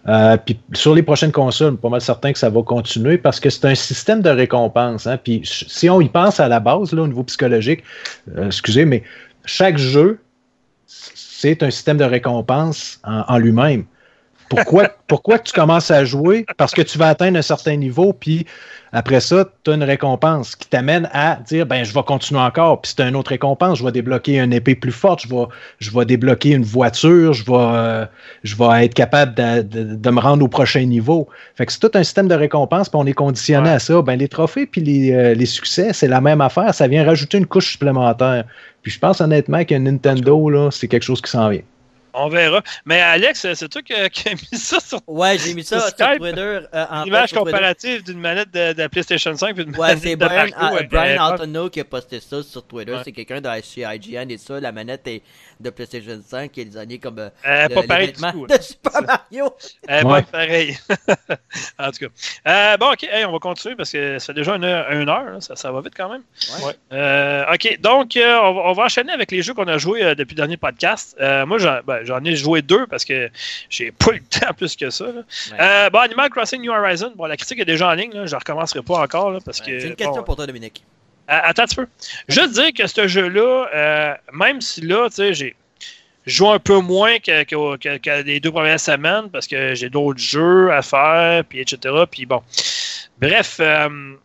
Euh, 0.07 0.38
puis 0.38 0.59
sur 0.74 0.93
les 0.93 1.01
prochaines 1.01 1.32
consoles, 1.32 1.78
pas 1.78 1.89
mal 1.89 2.01
certain 2.01 2.32
que 2.32 2.38
ça 2.38 2.49
va 2.49 2.61
continuer 2.61 3.18
parce 3.18 3.39
que 3.39 3.49
c'est 3.49 3.66
un 3.66 3.74
système 3.74 4.22
de 4.22 4.30
récompense. 4.30 5.07
Hein. 5.07 5.18
Puis 5.18 5.41
si 5.43 5.89
on 5.89 5.99
y 5.99 6.09
pense 6.09 6.39
à 6.39 6.47
la 6.47 6.59
base, 6.59 6.93
là, 6.93 7.01
au 7.01 7.07
niveau 7.07 7.24
psychologique, 7.24 7.84
euh, 8.38 8.47
excusez, 8.47 8.86
mais 8.86 9.03
chaque 9.45 9.78
jeu, 9.78 10.20
c'est 10.86 11.63
un 11.63 11.72
système 11.72 11.97
de 11.97 12.03
récompense 12.03 12.99
en, 13.03 13.24
en 13.28 13.38
lui-même. 13.38 13.86
Pourquoi, 14.50 14.89
pourquoi 15.08 15.39
tu 15.39 15.52
commences 15.54 15.89
à 15.91 16.06
jouer? 16.06 16.46
Parce 16.58 16.74
que 16.74 16.82
tu 16.82 16.98
vas 16.98 17.08
atteindre 17.08 17.38
un 17.38 17.41
certain 17.41 17.76
niveau, 17.76 18.14
puis 18.14 18.46
après 18.93 19.20
ça, 19.20 19.43
tu 19.64 19.72
as 19.72 19.74
une 19.74 19.84
récompense 19.84 20.56
qui 20.56 20.70
t'amène 20.70 21.10
à 21.12 21.38
dire 21.48 21.66
ben 21.66 21.84
je 21.84 21.93
vais 21.93 22.04
continuer 22.04 22.39
encore. 22.39 22.80
Puis 22.82 22.93
c'est 22.96 23.04
une 23.08 23.16
autre 23.16 23.30
récompense, 23.30 23.80
je 23.80 23.84
vais 23.84 23.91
débloquer 23.91 24.38
une 24.39 24.54
épée 24.54 24.76
plus 24.76 24.91
forte, 24.91 25.22
je 25.24 25.30
vais, 25.30 25.43
je 25.80 25.91
vais 25.91 26.06
débloquer 26.06 26.52
une 26.52 26.64
voiture, 26.64 27.34
je 27.34 27.43
vais, 27.43 27.52
euh, 27.56 28.06
je 28.43 28.56
vais 28.56 28.86
être 28.86 28.93
capable 28.93 29.34
de, 29.36 29.62
de- 29.64 29.96
de 29.96 30.10
me 30.12 30.20
rendre 30.20 30.46
au 30.46 30.48
prochain 30.48 30.86
niveau. 30.86 31.28
Fait 31.56 31.66
que 31.66 31.72
c'est 31.74 31.80
tout 31.80 31.91
un 31.96 32.04
système 32.04 32.28
de 32.28 32.36
récompense, 32.36 32.88
puis 32.88 33.00
on 33.02 33.06
est 33.08 33.14
conditionné 33.14 33.70
Ouais. 33.70 33.76
à 33.76 33.80
ça. 33.80 34.02
Ben 34.04 34.18
les 34.18 34.28
trophées 34.28 34.68
puis 34.68 34.82
les, 34.82 35.12
euh, 35.12 35.34
les 35.34 35.46
succès, 35.48 35.89
c'est 35.91 36.08
la 36.08 36.22
même 36.22 36.39
affaire. 36.41 36.74
Ça 36.74 36.88
vient 36.88 37.04
rajouter 37.04 37.38
une 37.39 37.48
couche 37.48 37.72
supplémentaire. 37.72 38.43
Puis 38.84 38.91
je 38.91 39.00
pense 39.00 39.20
honnêtement 39.22 39.66
que 39.66 39.74
Nintendo, 39.76 40.50
là, 40.52 40.70
c'est 40.72 40.88
quelque 40.88 41.04
chose 41.04 41.20
qui 41.22 41.32
s'en 41.32 41.50
vient. 41.50 41.62
On 42.18 42.30
verra. 42.30 42.61
Mais 42.86 43.01
Alex, 43.01 43.45
c'est 43.53 43.70
toi 43.70 43.82
qui, 43.82 43.93
qui 44.11 44.30
a 44.30 44.34
mis 44.34 44.57
ça 44.57 44.80
sur 44.80 44.99
Ouais, 45.07 45.38
j'ai 45.38 45.53
mis 45.53 45.63
ça 45.63 45.80
Sur 45.82 45.95
Twitter. 46.18 46.41
euh, 46.74 46.86
en 46.89 46.99
fait, 46.99 47.03
l'image 47.05 47.30
sur 47.30 47.38
Twitter. 47.43 47.51
comparative 47.57 48.03
d'une 48.03 48.20
manette 48.20 48.51
de, 48.51 48.74
de 48.74 48.88
PlayStation 48.88 49.36
5 49.36 49.49
et 49.49 49.63
d'une 49.66 49.74
Ouais, 49.76 49.80
manette 49.88 49.99
c'est 50.03 50.16
de 50.16 50.26
Brian, 50.26 50.47
Mario 50.57 50.78
avec, 50.78 50.89
Brian 50.89 51.22
euh, 51.30 51.34
Antono 51.34 51.70
qui 51.70 51.80
a 51.80 51.86
posté 51.86 52.20
ça 52.20 52.41
sur 52.43 52.66
Twitter. 52.66 52.93
Ouais. 52.93 53.01
C'est 53.03 53.11
quelqu'un 53.11 53.41
de 53.41 53.49
chez 53.63 53.82
IGN 53.82 54.30
et 54.30 54.38
ça. 54.38 54.59
La 54.59 54.72
manette 54.72 55.07
est 55.07 55.22
de 55.60 55.70
PlayStation 55.70 56.22
5 56.26 56.51
qui 56.51 56.62
est 56.62 56.66
des 56.66 56.78
années 56.78 56.97
comme 56.99 57.20
euh, 57.20 57.30
euh, 57.47 57.68
le- 57.70 57.76
pas 57.76 57.82
les 57.82 57.88
pareil 57.88 58.12
du 58.14 58.22
tout. 58.32 58.47
de 58.47 58.62
Super 58.62 59.01
Mario. 59.01 59.53
Euh, 59.89 60.01
pas 60.01 60.08
Ouais. 60.08 60.22
pareil. 60.24 60.78
en 61.80 61.91
tout 61.91 61.99
cas. 61.99 62.06
Euh, 62.47 62.78
bon, 62.78 62.91
ok, 62.91 63.03
hey, 63.03 63.26
on 63.26 63.32
va 63.32 63.39
continuer 63.39 63.76
parce 63.76 63.91
que 63.91 64.20
ça 64.20 64.28
fait 64.28 64.34
déjà 64.34 64.56
une 64.56 64.64
heure, 64.64 64.91
une 64.91 65.10
heure 65.10 65.24
là. 65.32 65.41
ça, 65.41 65.56
ça 65.56 65.72
va 65.72 65.82
vite 65.82 65.93
quand 65.95 66.10
même. 66.10 66.24
Ouais. 66.66 66.74
Euh, 66.93 67.45
ok, 67.53 67.80
donc 67.82 68.18
euh, 68.18 68.38
on, 68.43 68.53
va, 68.53 68.62
on 68.70 68.74
va 68.74 68.84
enchaîner 68.84 69.12
avec 69.14 69.32
les 69.32 69.41
jeux 69.41 69.53
qu'on 69.53 69.68
a 69.68 69.78
joués 69.78 70.03
euh, 70.03 70.16
depuis 70.16 70.34
le 70.34 70.38
dernier 70.38 70.58
podcast. 70.58 71.16
Euh, 71.20 71.45
moi, 71.45 71.58
j'en 71.58 71.80
ben, 71.86 71.99
j'en 72.03 72.24
ai 72.24 72.36
joué 72.36 72.62
deux 72.62 72.86
parce 72.88 73.06
que 73.06 73.30
j'ai 73.70 73.91
pas 73.91 74.12
eu 74.12 74.16
le 74.20 74.39
temps 74.39 74.53
plus 74.53 74.76
que 74.76 74.89
ça. 74.89 75.06
Euh, 75.60 75.89
bon, 75.89 75.99
Animal 75.99 76.30
Crossing 76.30 76.62
New 76.62 76.72
Horizon, 76.72 77.14
bon, 77.16 77.26
la 77.26 77.38
critique 77.38 77.60
est 77.60 77.66
déjà 77.66 77.89
en 77.89 77.93
ligne, 77.93 78.14
là, 78.14 78.26
je 78.26 78.34
ne 78.36 78.39
recommencerai 78.39 78.82
pas 78.82 78.99
encore 79.01 79.32
là, 79.32 79.39
parce 79.43 79.60
Ouais, 79.62 79.66
que. 79.66 79.80
J'ai 79.80 79.88
une 79.88 79.95
question 79.95 80.16
bon, 80.18 80.24
pour 80.24 80.36
toi, 80.36 80.45
Dominique. 80.47 80.84
Euh, 81.30 81.39
Attends 81.43 81.63
un 81.63 81.65
petit 81.65 81.76
peu. 81.76 81.88
Juste 82.28 82.51
dire 82.53 82.71
que 82.78 82.88
ce 82.88 83.07
jeu-là, 83.07 83.67
euh, 83.73 84.13
même 84.34 84.61
si 84.61 84.82
là, 84.82 85.09
tu 85.09 85.15
sais, 85.15 85.34
j'ai 85.34 85.55
joué 86.26 86.49
un 86.49 86.59
peu 86.59 86.80
moins 86.80 87.17
que, 87.19 87.43
que- 87.43 87.78
que- 87.78 87.97
que 87.97 88.23
les 88.23 88.39
deux 88.39 88.51
premières 88.51 88.80
semaines 88.80 89.30
parce 89.32 89.47
que 89.47 89.73
j'ai 89.76 89.89
d'autres 89.89 90.19
jeux 90.19 90.71
à 90.71 90.82
faire, 90.82 91.43
puis 91.45 91.59
etc. 91.61 91.93
Puis 92.11 92.26
bon. 92.26 92.41
Bref, 93.19 93.57
euh, 93.59 94.15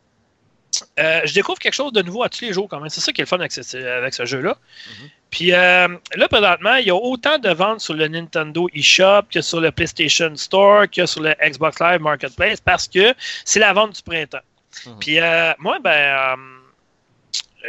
euh, 0.98 1.20
je 1.24 1.34
découvre 1.34 1.58
quelque 1.58 1.74
chose 1.74 1.92
de 1.92 2.02
nouveau 2.02 2.22
à 2.22 2.28
tous 2.28 2.42
les 2.42 2.52
jours 2.52 2.68
quand 2.68 2.80
même. 2.80 2.88
C'est 2.88 3.00
ça 3.00 3.12
qui 3.12 3.20
est 3.20 3.24
le 3.24 3.28
fun 3.28 3.38
avec 3.38 3.52
ce, 3.52 3.76
avec 3.76 4.14
ce 4.14 4.24
jeu-là. 4.24 4.56
Mhm. 5.00 5.08
Puis 5.30 5.52
euh, 5.52 5.88
là, 6.16 6.28
présentement, 6.28 6.74
il 6.76 6.86
y 6.86 6.90
a 6.90 6.94
autant 6.96 7.38
de 7.38 7.50
ventes 7.50 7.80
sur 7.80 7.94
le 7.94 8.08
Nintendo 8.08 8.68
eShop 8.74 9.22
que 9.32 9.40
sur 9.40 9.60
le 9.60 9.70
PlayStation 9.70 10.34
Store 10.36 10.86
que 10.90 11.06
sur 11.06 11.22
le 11.22 11.34
Xbox 11.42 11.78
Live 11.80 12.00
Marketplace 12.00 12.60
parce 12.60 12.88
que 12.88 13.14
c'est 13.44 13.60
la 13.60 13.72
vente 13.72 13.94
du 13.96 14.02
printemps. 14.02 14.38
Mhm. 14.86 14.98
Puis 15.00 15.20
euh, 15.20 15.52
moi, 15.58 15.78
ben, 15.82 15.90
euh, 15.90 16.36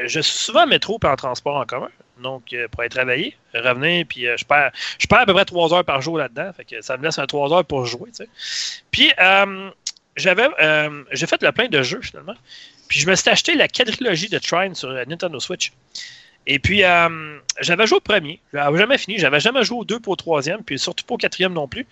je 0.06 0.20
suis 0.20 0.38
souvent 0.38 0.64
en 0.64 0.68
métro 0.68 1.00
et 1.04 1.08
en 1.08 1.16
transport 1.16 1.56
en 1.56 1.66
commun. 1.66 1.90
Donc, 2.22 2.54
euh, 2.54 2.68
pour 2.68 2.82
aller 2.82 2.90
travailler, 2.90 3.36
revenir, 3.54 4.06
puis 4.08 4.28
euh, 4.28 4.38
je, 4.38 4.46
perds, 4.46 4.72
je 5.00 5.08
à 5.10 5.26
peu 5.26 5.34
près 5.34 5.46
trois 5.46 5.74
heures 5.74 5.84
par 5.84 6.02
jour 6.02 6.18
là-dedans. 6.18 6.52
Fait 6.56 6.66
que 6.66 6.82
ça 6.82 6.98
me 6.98 7.04
laisse 7.04 7.18
un 7.18 7.26
trois 7.26 7.52
heures 7.52 7.66
pour 7.66 7.86
jouer. 7.86 8.12
Puis, 8.92 9.12
euh, 9.20 9.72
j'avais, 10.16 10.48
euh, 10.62 11.04
j'ai 11.12 11.28
fait 11.28 11.42
le 11.42 11.52
plein 11.52 11.68
de 11.68 11.82
jeux 11.82 12.02
finalement. 12.02 12.36
Puis, 12.88 13.00
je 13.00 13.10
me 13.10 13.16
suis 13.16 13.30
acheté 13.30 13.56
la 13.56 13.68
quadrilogie 13.68 14.30
de 14.30 14.38
Trine 14.38 14.76
sur 14.76 14.90
euh, 14.90 15.04
Nintendo 15.06 15.40
Switch. 15.40 15.72
Et 16.48 16.60
puis, 16.60 16.84
euh, 16.84 17.40
j'avais 17.60 17.88
joué 17.88 17.98
au 17.98 18.02
premier. 18.02 18.40
J'avais 18.54 18.78
jamais 18.78 18.98
fini. 18.98 19.18
J'avais 19.18 19.40
jamais 19.40 19.64
joué 19.64 19.80
au 19.80 19.86
deux 19.86 20.00
pour 20.00 20.14
au 20.14 20.16
troisième, 20.16 20.64
puis 20.64 20.78
surtout 20.78 21.06
pas 21.06 21.16
au 21.16 21.18
quatrième 21.18 21.54
non 21.54 21.68
plus. 21.68 21.88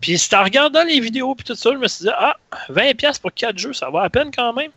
Puis, 0.00 0.18
c'est 0.18 0.34
en 0.34 0.42
regardant 0.42 0.84
les 0.84 1.00
vidéos, 1.00 1.34
puis 1.34 1.44
tout 1.44 1.54
ça, 1.54 1.70
je 1.72 1.78
me 1.78 1.88
suis 1.88 2.04
dit, 2.04 2.10
ah, 2.14 2.36
20$ 2.70 3.20
pour 3.20 3.32
quatre 3.32 3.58
jeux, 3.58 3.72
ça 3.72 3.90
va 3.90 4.02
à 4.02 4.10
peine 4.10 4.30
quand 4.34 4.52
même. 4.52 4.70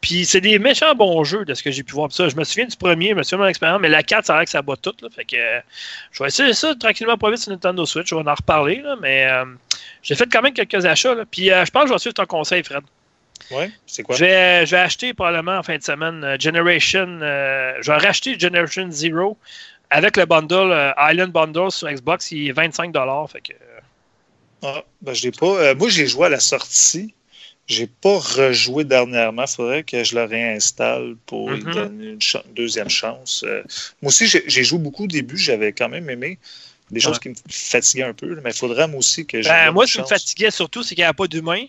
Puis 0.00 0.24
c'est 0.24 0.40
des 0.40 0.58
méchants 0.58 0.94
bons 0.94 1.24
jeux 1.24 1.44
de 1.44 1.52
ce 1.52 1.62
que 1.62 1.70
j'ai 1.70 1.82
pu 1.82 1.92
voir. 1.92 2.08
Puis 2.08 2.16
ça, 2.16 2.28
je 2.28 2.36
me 2.36 2.44
souviens 2.44 2.66
du 2.66 2.76
premier, 2.76 3.10
je 3.10 3.14
me 3.14 3.22
souviens 3.22 3.38
de 3.38 3.42
mon 3.44 3.48
expérience, 3.48 3.80
mais 3.80 3.88
la 3.88 4.02
4, 4.02 4.26
ça 4.26 4.34
a 4.34 4.36
l'air 4.36 4.44
que 4.44 4.50
ça 4.50 4.62
bat 4.62 4.76
tout. 4.76 4.94
Là, 5.02 5.08
fait 5.14 5.24
que 5.24 5.36
euh, 5.36 5.60
je 6.12 6.22
vais 6.22 6.28
essayer 6.28 6.52
ça 6.54 6.74
tranquillement 6.74 7.18
pas 7.18 7.30
vite 7.30 7.40
sur 7.40 7.52
Nintendo 7.52 7.84
Switch. 7.84 8.08
Je 8.08 8.14
vais 8.14 8.28
en 8.28 8.34
reparler, 8.34 8.76
là, 8.76 8.96
mais 9.00 9.26
euh, 9.26 9.44
j'ai 10.02 10.14
fait 10.14 10.26
quand 10.26 10.40
même 10.40 10.54
quelques 10.54 10.86
achats. 10.86 11.14
Là, 11.14 11.24
puis 11.30 11.50
euh, 11.50 11.64
je 11.64 11.70
pense 11.70 11.82
que 11.82 11.88
je 11.88 11.92
vais 11.92 11.98
suivre 11.98 12.14
ton 12.14 12.26
conseil, 12.26 12.62
Fred. 12.64 12.82
Ouais, 13.50 13.70
c'est 13.86 14.02
quoi? 14.02 14.16
Je, 14.16 14.24
vais, 14.24 14.66
je 14.66 14.70
vais 14.70 14.80
acheter 14.80 15.12
probablement 15.12 15.58
en 15.58 15.62
fin 15.62 15.76
de 15.76 15.82
semaine 15.82 16.36
Generation. 16.40 17.18
je 17.20 17.90
vais 17.90 17.96
racheter 17.98 18.38
Generation 18.38 18.90
Zero 18.90 19.36
avec 19.90 20.16
le 20.16 20.24
bundle 20.24 20.94
Island 20.96 21.32
Bundle 21.32 21.70
sur 21.70 21.90
Xbox. 21.90 22.30
Il 22.30 22.48
est 22.48 22.52
25 22.52 22.94
Fait 23.32 23.40
que, 23.40 23.52
Ah, 24.62 24.84
ben, 25.02 25.14
je 25.14 25.24
l'ai 25.24 25.32
pas. 25.32 25.74
moi, 25.74 25.88
j'ai 25.88 26.06
joué 26.06 26.26
à 26.26 26.28
la 26.28 26.38
sortie. 26.38 27.12
J'ai 27.70 27.86
pas 27.86 28.18
rejoué 28.18 28.82
dernièrement. 28.82 29.44
Il 29.44 29.54
faudrait 29.54 29.82
que 29.84 30.02
je 30.02 30.16
le 30.16 30.24
réinstalle 30.24 31.14
pour 31.24 31.50
lui 31.52 31.62
Mhm. 31.62 31.72
donner 31.72 32.06
une 32.08 32.18
deuxième 32.54 32.88
chance. 32.90 33.44
Euh, 33.46 33.62
moi 34.02 34.08
aussi, 34.08 34.26
j'ai 34.26 34.64
joué 34.64 34.80
beaucoup 34.80 35.04
au 35.04 35.06
début. 35.06 35.36
J'avais 35.38 35.72
quand 35.72 35.88
même 35.88 36.10
aimé 36.10 36.38
des 36.90 36.98
choses 36.98 37.20
qui 37.20 37.28
me 37.28 37.34
fatiguaient 37.48 38.02
un 38.02 38.12
peu. 38.12 38.40
Mais 38.42 38.50
il 38.50 38.56
faudrait 38.56 38.88
moi 38.88 38.98
aussi 38.98 39.24
que 39.24 39.40
je. 39.40 39.48
Ben, 39.48 39.70
moi, 39.70 39.86
ce 39.86 39.92
qui 39.92 40.00
me 40.00 40.06
fatiguait 40.06 40.50
surtout, 40.50 40.82
c'est 40.82 40.96
qu'il 40.96 41.02
n'y 41.02 41.06
avait 41.06 41.14
pas 41.14 41.28
d'humains. 41.28 41.64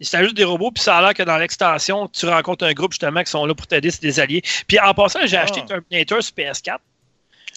C'était 0.00 0.22
juste 0.22 0.36
des 0.36 0.44
robots, 0.44 0.70
puis 0.70 0.84
ça 0.84 0.96
a 0.98 1.02
l'air 1.02 1.14
que 1.14 1.24
dans 1.24 1.36
l'extension, 1.36 2.06
tu 2.06 2.26
rencontres 2.26 2.64
un 2.64 2.72
groupe 2.72 2.92
justement 2.92 3.24
qui 3.24 3.30
sont 3.32 3.44
là 3.44 3.52
pour 3.52 3.66
t'aider, 3.66 3.90
c'est 3.90 4.02
des 4.02 4.20
alliés. 4.20 4.42
Puis 4.68 4.78
en 4.78 4.94
passant, 4.94 5.26
j'ai 5.26 5.36
Ah. 5.36 5.42
acheté 5.42 5.64
Terminator 5.66 6.22
sur 6.22 6.32
PS4. 6.32 6.78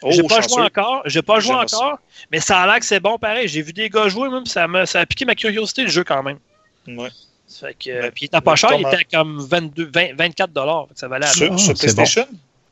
Oh, 0.01 0.09
j'ai 0.11 0.23
pas 0.23 0.41
chanceux. 0.41 0.49
joué 0.55 0.61
encore, 0.63 1.03
j'ai 1.05 1.21
pas 1.21 1.39
joué 1.39 1.53
encore, 1.53 1.99
mais 2.31 2.39
ça 2.39 2.59
a 2.61 2.65
l'air 2.65 2.79
que 2.79 2.85
c'est 2.85 2.99
bon 2.99 3.19
pareil. 3.19 3.47
J'ai 3.47 3.61
vu 3.61 3.71
des 3.71 3.87
gars 3.89 4.09
jouer, 4.09 4.29
même, 4.29 4.47
ça, 4.47 4.67
ça 4.87 5.01
a 5.01 5.05
piqué 5.05 5.23
ma 5.25 5.35
curiosité 5.35 5.83
le 5.83 5.89
jeu 5.89 6.03
quand 6.03 6.23
même. 6.23 6.39
Ouais. 6.87 7.09
Fait 7.59 7.73
que, 7.73 8.01
Ben, 8.01 8.11
puis 8.11 8.23
il 8.23 8.25
était 8.25 8.41
pas 8.41 8.55
cher, 8.55 8.71
il 8.73 8.85
était 8.87 9.05
comme 9.05 9.39
22, 9.39 9.89
20 9.93 10.15
24 10.15 10.51
dollars. 10.51 10.87
Ça 10.95 11.07
valait. 11.07 11.27
Sur, 11.27 11.51
Ah, 11.53 11.57
sur 11.57 11.73
PlayStation? 11.73 12.27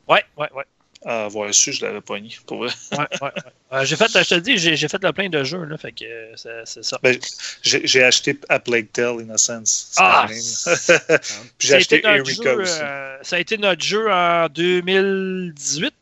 Ouais, 0.08 0.24
ouais, 0.36 0.48
ouais. 0.54 0.64
Ah, 1.04 1.26
voilà, 1.28 1.52
su, 1.52 1.72
je 1.72 1.84
l'avais 1.84 2.00
pogné. 2.00 2.30
Pour 2.46 2.58
vrai. 2.58 2.68
ouais, 2.92 2.98
ouais, 2.98 3.06
ouais. 3.22 3.30
Euh, 3.72 3.84
j'ai 3.84 3.96
fait, 3.96 4.06
je 4.06 4.28
te 4.28 4.34
le 4.36 4.40
dis, 4.40 4.56
j'ai 4.58 4.76
j'ai 4.76 4.86
fait 4.86 5.02
le 5.02 5.12
plein 5.12 5.28
de 5.28 5.42
jeux, 5.42 5.64
là, 5.64 5.76
fait 5.76 5.90
que 5.90 6.04
euh, 6.04 6.32
c'est- 6.36 6.62
c'est 6.64 6.84
ça. 6.84 6.98
Ben, 7.02 7.18
j'ai 7.62 7.84
j'ai 7.84 8.04
acheté 8.04 8.38
A 8.48 8.60
Plague 8.60 8.86
Tale 8.92 9.20
Innocence. 9.22 9.88
C'est 9.90 10.00
Ah! 10.00 10.26
j'ai 11.58 11.74
acheté 11.74 12.02
Erika 12.06 12.52
jeu, 12.54 12.60
aussi. 12.60 12.78
euh, 12.80 13.16
ça 13.22 13.36
a 13.36 13.38
été 13.40 13.58
notre 13.58 13.82
jeu 13.82 14.08
en 14.12 14.46
2018. 14.48 15.92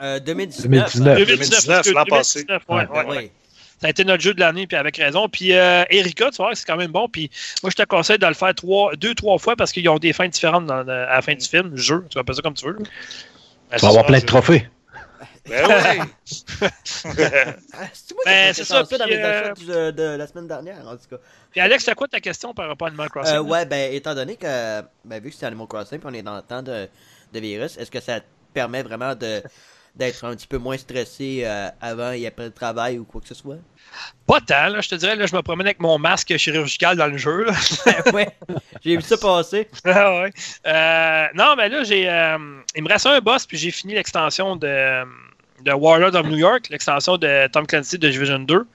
Euh, 0.00 0.20
2019. 0.20 0.94
2019. 0.96 1.18
2019, 1.26 1.86
l'an 1.92 2.04
passé. 2.04 2.44
2019, 2.44 2.62
ouais, 2.68 2.86
Ouais. 2.86 3.04
ouais. 3.16 3.32
Ça 3.84 3.88
a 3.88 3.90
été 3.90 4.02
notre 4.02 4.22
jeu 4.22 4.32
de 4.32 4.40
l'année, 4.40 4.66
puis 4.66 4.78
avec 4.78 4.96
raison. 4.96 5.28
Puis 5.28 5.52
euh, 5.52 5.84
Erika, 5.90 6.30
tu 6.30 6.36
vois, 6.38 6.54
c'est 6.54 6.64
quand 6.64 6.78
même 6.78 6.90
bon. 6.90 7.06
Puis 7.06 7.30
moi, 7.62 7.68
je 7.68 7.76
te 7.76 7.82
conseille 7.86 8.16
de 8.16 8.26
le 8.26 8.32
faire 8.32 8.54
trois, 8.54 8.96
deux, 8.96 9.14
trois 9.14 9.36
fois 9.36 9.56
parce 9.56 9.72
qu'ils 9.72 9.86
ont 9.90 9.98
des 9.98 10.14
fins 10.14 10.26
différentes 10.26 10.64
dans- 10.64 10.88
à 10.88 11.16
la 11.16 11.20
fin 11.20 11.34
du 11.34 11.46
film, 11.46 11.72
le 11.72 11.76
jeu. 11.76 12.02
Tu 12.08 12.14
vas 12.14 12.22
appeler 12.22 12.36
ça 12.36 12.40
comme 12.40 12.54
tu 12.54 12.64
veux. 12.64 12.78
Ben, 12.78 13.76
Tu 13.76 13.82
vas 13.82 13.88
avoir 13.88 14.06
plein 14.06 14.20
de 14.20 14.24
trophées. 14.24 14.66
Ben 15.46 15.66
oui. 15.68 16.00
C'est 16.24 17.04
moi 17.04 17.12
qui 17.12 18.24
Ben, 18.24 18.54
c'est 18.54 18.64
ça, 18.64 18.86
ça, 18.86 18.96
dans 18.96 19.04
puis, 19.04 19.16
mes 19.16 19.22
euh, 19.22 19.52
de, 19.52 19.90
de 19.90 20.02
la 20.16 20.26
semaine 20.28 20.48
dernière, 20.48 20.88
en 20.88 20.92
tout 20.96 21.06
cas. 21.10 21.16
Puis 21.50 21.60
Alex, 21.60 21.84
c'est 21.84 21.94
quoi 21.94 22.08
ta 22.08 22.20
question 22.20 22.54
par 22.54 22.68
rapport 22.68 22.86
à 22.86 22.88
Animal 22.88 23.10
Crossing? 23.10 23.34
Euh, 23.36 23.42
ouais, 23.42 23.66
ben, 23.66 23.92
étant 23.92 24.14
donné 24.14 24.36
que, 24.36 24.80
ben, 25.04 25.22
vu 25.22 25.28
que 25.28 25.36
c'est 25.36 25.44
Animal 25.44 25.66
Crossing 25.66 25.98
puis 25.98 26.08
on 26.10 26.14
est 26.14 26.22
dans 26.22 26.36
le 26.36 26.42
temps 26.42 26.62
de, 26.62 26.88
de 27.34 27.38
virus, 27.38 27.76
est-ce 27.76 27.90
que 27.90 28.00
ça 28.00 28.20
te 28.20 28.24
permet 28.54 28.82
vraiment 28.82 29.14
de, 29.14 29.42
d'être 29.96 30.24
un 30.24 30.34
petit 30.34 30.46
peu 30.46 30.58
moins 30.58 30.76
stressé 30.76 31.42
euh, 31.44 31.68
avant 31.80 32.12
et 32.12 32.26
après 32.26 32.46
le 32.46 32.50
travail 32.50 32.98
ou 32.98 33.04
quoi 33.04 33.20
que 33.20 33.28
ce 33.28 33.34
soit? 33.34 33.58
Pas 34.26 34.40
tant, 34.40 34.68
là, 34.68 34.80
je 34.80 34.88
te 34.88 34.94
dirais, 34.96 35.14
là, 35.14 35.26
je 35.26 35.36
me 35.36 35.42
promène 35.42 35.66
avec 35.66 35.80
mon 35.80 35.98
masque 35.98 36.36
chirurgical 36.36 36.96
dans 36.96 37.06
le 37.06 37.16
jeu. 37.16 37.46
Ouais, 38.12 38.28
j'ai 38.84 38.96
vu 38.96 39.02
ça 39.02 39.16
passer. 39.16 39.68
Ah 39.84 40.22
ouais. 40.22 40.32
Euh, 40.66 41.26
non, 41.34 41.54
mais 41.56 41.68
là, 41.68 41.84
j'ai, 41.84 42.08
euh, 42.08 42.38
il 42.74 42.82
me 42.82 42.88
reste 42.88 43.06
un 43.06 43.20
boss, 43.20 43.46
puis 43.46 43.56
j'ai 43.56 43.70
fini 43.70 43.94
l'extension 43.94 44.56
de, 44.56 45.04
de 45.62 45.72
Warlord 45.72 46.14
of 46.14 46.26
New 46.26 46.36
York, 46.36 46.68
l'extension 46.70 47.16
de 47.16 47.46
Tom 47.48 47.66
Clancy 47.66 47.98
de 47.98 48.08
Division 48.08 48.40
2. 48.40 48.66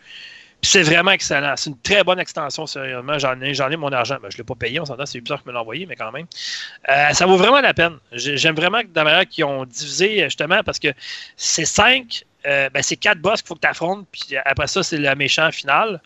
C'est 0.61 0.83
vraiment 0.83 1.11
excellent. 1.11 1.53
C'est 1.55 1.69
une 1.69 1.79
très 1.79 2.03
bonne 2.03 2.19
extension, 2.19 2.65
sérieusement. 2.67 3.17
J'en 3.17 3.39
ai, 3.39 3.53
mon 3.77 3.91
argent. 3.93 4.17
Ben, 4.21 4.29
je 4.29 4.35
ne 4.35 4.39
l'ai 4.39 4.43
pas 4.43 4.55
payé, 4.55 4.79
on 4.81 4.85
s'entend, 4.85 5.05
c'est 5.05 5.21
bizarre 5.21 5.41
que 5.41 5.47
me 5.49 5.53
l'envoyer, 5.53 5.85
mais 5.85 5.95
quand 5.95 6.11
même. 6.11 6.25
Euh, 6.89 7.13
ça 7.13 7.25
vaut 7.25 7.37
vraiment 7.37 7.61
la 7.61 7.73
peine. 7.73 7.97
J'ai- 8.11 8.37
J'aime 8.37 8.55
vraiment 8.55 8.81
que 8.81 8.87
la 8.87 9.25
qu'ils 9.25 9.45
ont 9.45 9.63
divisé, 9.65 10.23
justement, 10.25 10.61
parce 10.63 10.79
que 10.79 10.89
c'est 11.37 11.65
cinq, 11.65 12.25
euh, 12.45 12.69
ben, 12.69 12.81
c'est 12.81 12.95
quatre 12.95 13.19
boss 13.19 13.41
qu'il 13.41 13.47
faut 13.47 13.55
que 13.55 13.59
tu 13.59 13.67
affrontes, 13.67 14.07
puis 14.11 14.37
après 14.45 14.67
ça, 14.67 14.81
c'est 14.81 14.97
le 14.97 15.13
méchant 15.15 15.51
final. 15.51 16.01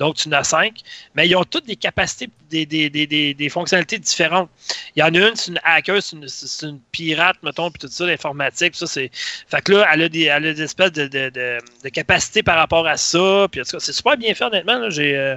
Donc, 0.00 0.16
tu 0.16 0.28
en 0.28 0.32
as 0.32 0.42
cinq. 0.42 0.80
Mais 1.14 1.28
ils 1.28 1.36
ont 1.36 1.44
toutes 1.44 1.66
des 1.66 1.76
capacités, 1.76 2.28
des, 2.50 2.66
des, 2.66 2.90
des, 2.90 3.34
des, 3.34 3.48
fonctionnalités 3.48 3.98
différentes. 3.98 4.50
Il 4.96 5.00
y 5.00 5.02
en 5.04 5.14
a 5.14 5.28
une, 5.28 5.36
c'est 5.36 5.52
une 5.52 5.60
hacker, 5.62 6.02
c'est 6.02 6.66
une, 6.66 6.80
pirate, 6.90 7.36
mettons, 7.44 7.70
puis 7.70 7.78
tout 7.78 7.88
ça, 7.88 8.04
l'informatique. 8.04 8.74
Ça, 8.74 8.86
c'est... 8.86 9.10
Fait 9.12 9.62
que 9.62 9.72
là, 9.72 9.88
elle 9.92 10.02
a 10.02 10.08
des, 10.08 10.24
elle 10.24 10.46
a 10.46 10.54
des 10.54 10.62
espèces 10.62 10.92
de, 10.92 11.06
de, 11.06 11.30
de, 11.30 11.88
capacités 11.90 12.42
par 12.42 12.56
rapport 12.56 12.86
à 12.86 12.96
ça. 12.96 13.46
Puis 13.50 13.60
en 13.60 13.64
tout 13.64 13.72
cas, 13.72 13.80
c'est 13.80 13.92
super 13.92 14.16
bien 14.16 14.34
fait, 14.34 14.44
honnêtement. 14.44 14.90
J'ai 14.90 15.16
euh, 15.16 15.36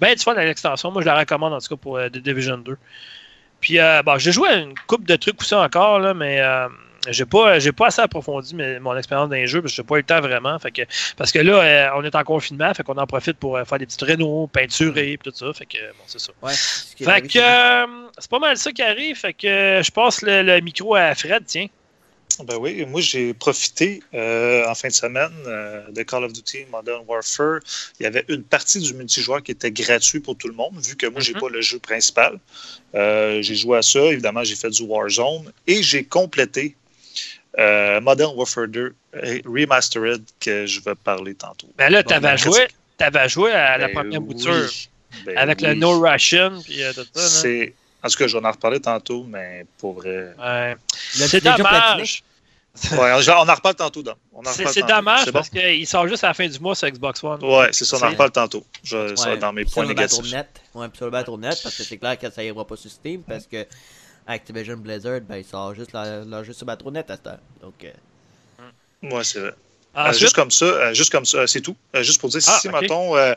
ben 0.00 0.14
du 0.14 0.22
fun 0.22 0.34
à 0.34 0.44
l'extension. 0.44 0.90
Moi, 0.92 1.02
je 1.02 1.06
la 1.06 1.18
recommande, 1.18 1.52
en 1.52 1.58
tout 1.58 1.68
cas, 1.68 1.80
pour 1.80 1.98
euh, 1.98 2.08
The 2.08 2.18
Division 2.18 2.58
2. 2.58 2.76
Puis, 3.60 3.78
euh, 3.78 4.02
bon, 4.02 4.18
j'ai 4.18 4.32
joué 4.32 4.48
à 4.48 4.56
une 4.56 4.74
coupe 4.86 5.04
de 5.06 5.16
trucs 5.16 5.40
aussi 5.40 5.54
encore, 5.54 5.98
là, 5.98 6.14
mais 6.14 6.40
j'ai 7.10 7.24
pas, 7.26 7.58
j'ai 7.58 7.72
pas 7.72 7.88
assez 7.88 8.00
approfondi 8.02 8.54
mon 8.54 8.96
expérience 8.96 9.28
dans 9.28 9.34
les 9.36 9.46
jeux 9.46 9.60
parce 9.60 9.72
que 9.72 9.76
j'ai 9.76 9.82
pas 9.82 9.94
eu 9.96 9.98
le 9.98 10.04
temps 10.04 10.20
vraiment. 10.20 10.58
Fait 10.58 10.70
que, 10.70 10.82
parce 11.16 11.32
que 11.32 11.38
là, 11.38 11.60
euh, 11.62 11.88
on 11.96 12.04
est 12.04 12.14
en 12.14 12.24
confinement, 12.24 12.72
fait 12.74 12.82
qu'on 12.82 12.96
en 12.96 13.06
profite 13.06 13.36
pour 13.38 13.56
euh, 13.56 13.64
faire 13.64 13.78
des 13.78 13.86
petites 13.86 14.02
rénaux, 14.02 14.46
peinturer, 14.52 15.12
et 15.12 15.18
tout 15.18 15.32
ça. 15.34 15.52
Fait 15.52 15.66
que, 15.66 15.78
bon, 15.78 16.04
c'est 16.06 16.20
ça. 16.20 16.32
Ouais. 16.42 16.52
ce 16.52 17.04
Fait 17.04 17.20
que, 17.22 17.32
c'est 17.32 17.42
euh, 17.42 17.86
c'est 18.18 18.30
pas 18.30 18.38
mal 18.38 18.56
ça 18.56 18.72
qui 18.72 18.82
arrive. 18.82 19.16
Fait 19.16 19.34
que, 19.34 19.46
euh, 19.46 19.82
je 19.82 19.90
passe 19.90 20.22
le, 20.22 20.42
le 20.42 20.60
micro 20.60 20.94
à 20.94 21.14
Fred, 21.14 21.44
tiens. 21.46 21.66
Ben 22.42 22.56
oui, 22.58 22.84
moi 22.86 23.00
j'ai 23.00 23.32
profité 23.32 24.02
euh, 24.12 24.66
en 24.66 24.74
fin 24.74 24.88
de 24.88 24.92
semaine 24.92 25.30
euh, 25.46 25.82
de 25.92 26.02
Call 26.02 26.24
of 26.24 26.32
Duty 26.32 26.64
Modern 26.68 27.04
Warfare. 27.06 27.60
Il 28.00 28.02
y 28.02 28.06
avait 28.06 28.24
une 28.28 28.42
partie 28.42 28.80
du 28.80 28.92
multijoueur 28.92 29.40
qui 29.40 29.52
était 29.52 29.70
gratuit 29.70 30.18
pour 30.18 30.36
tout 30.36 30.48
le 30.48 30.54
monde, 30.54 30.74
vu 30.84 30.96
que 30.96 31.06
moi 31.06 31.20
j'ai 31.20 31.34
Mhm. 31.34 31.40
pas 31.40 31.48
le 31.48 31.60
jeu 31.60 31.78
principal. 31.78 32.40
Euh, 32.96 33.40
j'ai 33.40 33.54
joué 33.54 33.78
à 33.78 33.82
ça, 33.82 34.00
évidemment 34.06 34.42
j'ai 34.42 34.56
fait 34.56 34.70
du 34.70 34.82
Warzone 34.82 35.52
et 35.68 35.80
j'ai 35.84 36.02
complété 36.02 36.74
euh, 37.58 38.00
Modern 38.00 38.34
Warfare 38.36 38.68
2 38.68 38.94
Remastered 39.46 40.22
que 40.40 40.66
je 40.66 40.80
vais 40.80 40.94
parler 40.94 41.34
tantôt. 41.34 41.68
Ben 41.76 41.90
là, 41.90 42.02
Bon, 42.02 42.08
t'avais 42.08 42.28
ben, 42.28 42.36
joué, 42.36 42.66
t'avais 42.96 43.28
joué 43.28 43.52
à 43.52 43.78
la 43.78 43.86
Ben 43.88 43.94
première 43.94 44.20
oui. 44.22 44.26
bouture 44.34 44.68
Ben 45.24 45.36
avec 45.38 45.60
le 45.60 45.70
oui. 45.70 45.78
No 45.78 46.00
Russian, 46.00 46.60
puis 46.64 46.82
euh, 46.82 46.92
tout 46.92 47.04
ça. 47.14 47.48
en 48.02 48.08
tout 48.08 48.16
cas, 48.16 48.26
je 48.26 48.36
vais 48.38 48.46
en 48.46 48.50
reparler 48.50 48.80
tantôt, 48.80 49.24
mais 49.28 49.64
pour 49.78 49.94
vrai. 49.94 50.34
Ouais. 50.38 50.76
C'est 51.12 51.42
dommage. 51.42 52.22
Ouais, 52.90 53.12
on 53.28 53.48
en 53.48 53.54
reparle 53.54 53.76
tantôt, 53.76 54.02
Dom. 54.02 54.16
C'est 54.46 54.84
dommage 54.84 55.26
bon? 55.26 55.32
parce 55.32 55.48
qu'il 55.48 55.86
sort 55.86 56.08
juste 56.08 56.24
à 56.24 56.26
la 56.26 56.34
fin 56.34 56.48
du 56.48 56.58
mois 56.58 56.74
sur 56.74 56.88
Xbox 56.90 57.22
One. 57.22 57.38
Ouais, 57.44 57.68
c'est 57.70 57.84
ça, 57.84 57.96
on 57.98 58.02
en 58.04 58.10
reparle 58.10 58.32
tantôt. 58.32 58.66
Je, 58.82 59.14
ça 59.14 59.26
va 59.26 59.28
Ouais, 59.28 59.34
être 59.36 59.40
dans 59.42 59.52
mes 59.52 59.64
points 59.64 59.84
le 59.84 59.90
négatifs. 59.90 60.18
Battle.net. 60.24 60.48
Ouais, 60.74 60.88
puis 60.88 60.96
sur 60.96 61.04
le 61.06 61.12
Battle.net, 61.12 61.60
parce 61.62 61.76
que 61.76 61.84
c'est 61.84 61.98
clair 61.98 62.18
que 62.18 62.28
ça 62.30 62.42
ira 62.42 62.66
pas 62.66 62.74
sur 62.74 62.90
Steam, 62.90 63.22
parce 63.22 63.46
que 63.46 63.64
Activision 64.26 64.76
Blizzard, 64.76 65.20
ben, 65.20 65.36
il 65.36 65.44
sort 65.44 65.74
juste 65.74 65.92
leur, 65.92 66.24
leur 66.24 66.44
jeu 66.44 66.52
sur 66.52 66.66
Battle.net 66.66 67.10
à 67.10 67.16
cette 67.16 67.26
heure. 67.26 67.38
Donc, 67.60 67.74
euh, 67.84 67.90
Ouais, 69.02 69.24
c'est 69.24 69.40
vrai. 69.40 69.52
Euh, 69.96 70.12
juste 70.12 70.34
comme 70.34 70.50
ça, 70.50 70.64
euh, 70.64 70.94
juste 70.94 71.12
comme 71.12 71.24
ça, 71.24 71.38
euh, 71.38 71.46
c'est 71.46 71.60
tout. 71.60 71.76
Euh, 71.94 72.02
juste 72.02 72.20
pour 72.20 72.30
dire, 72.30 72.40
Ah, 72.48 72.58
si, 72.60 72.68
mettons, 72.68 73.16
euh, 73.16 73.34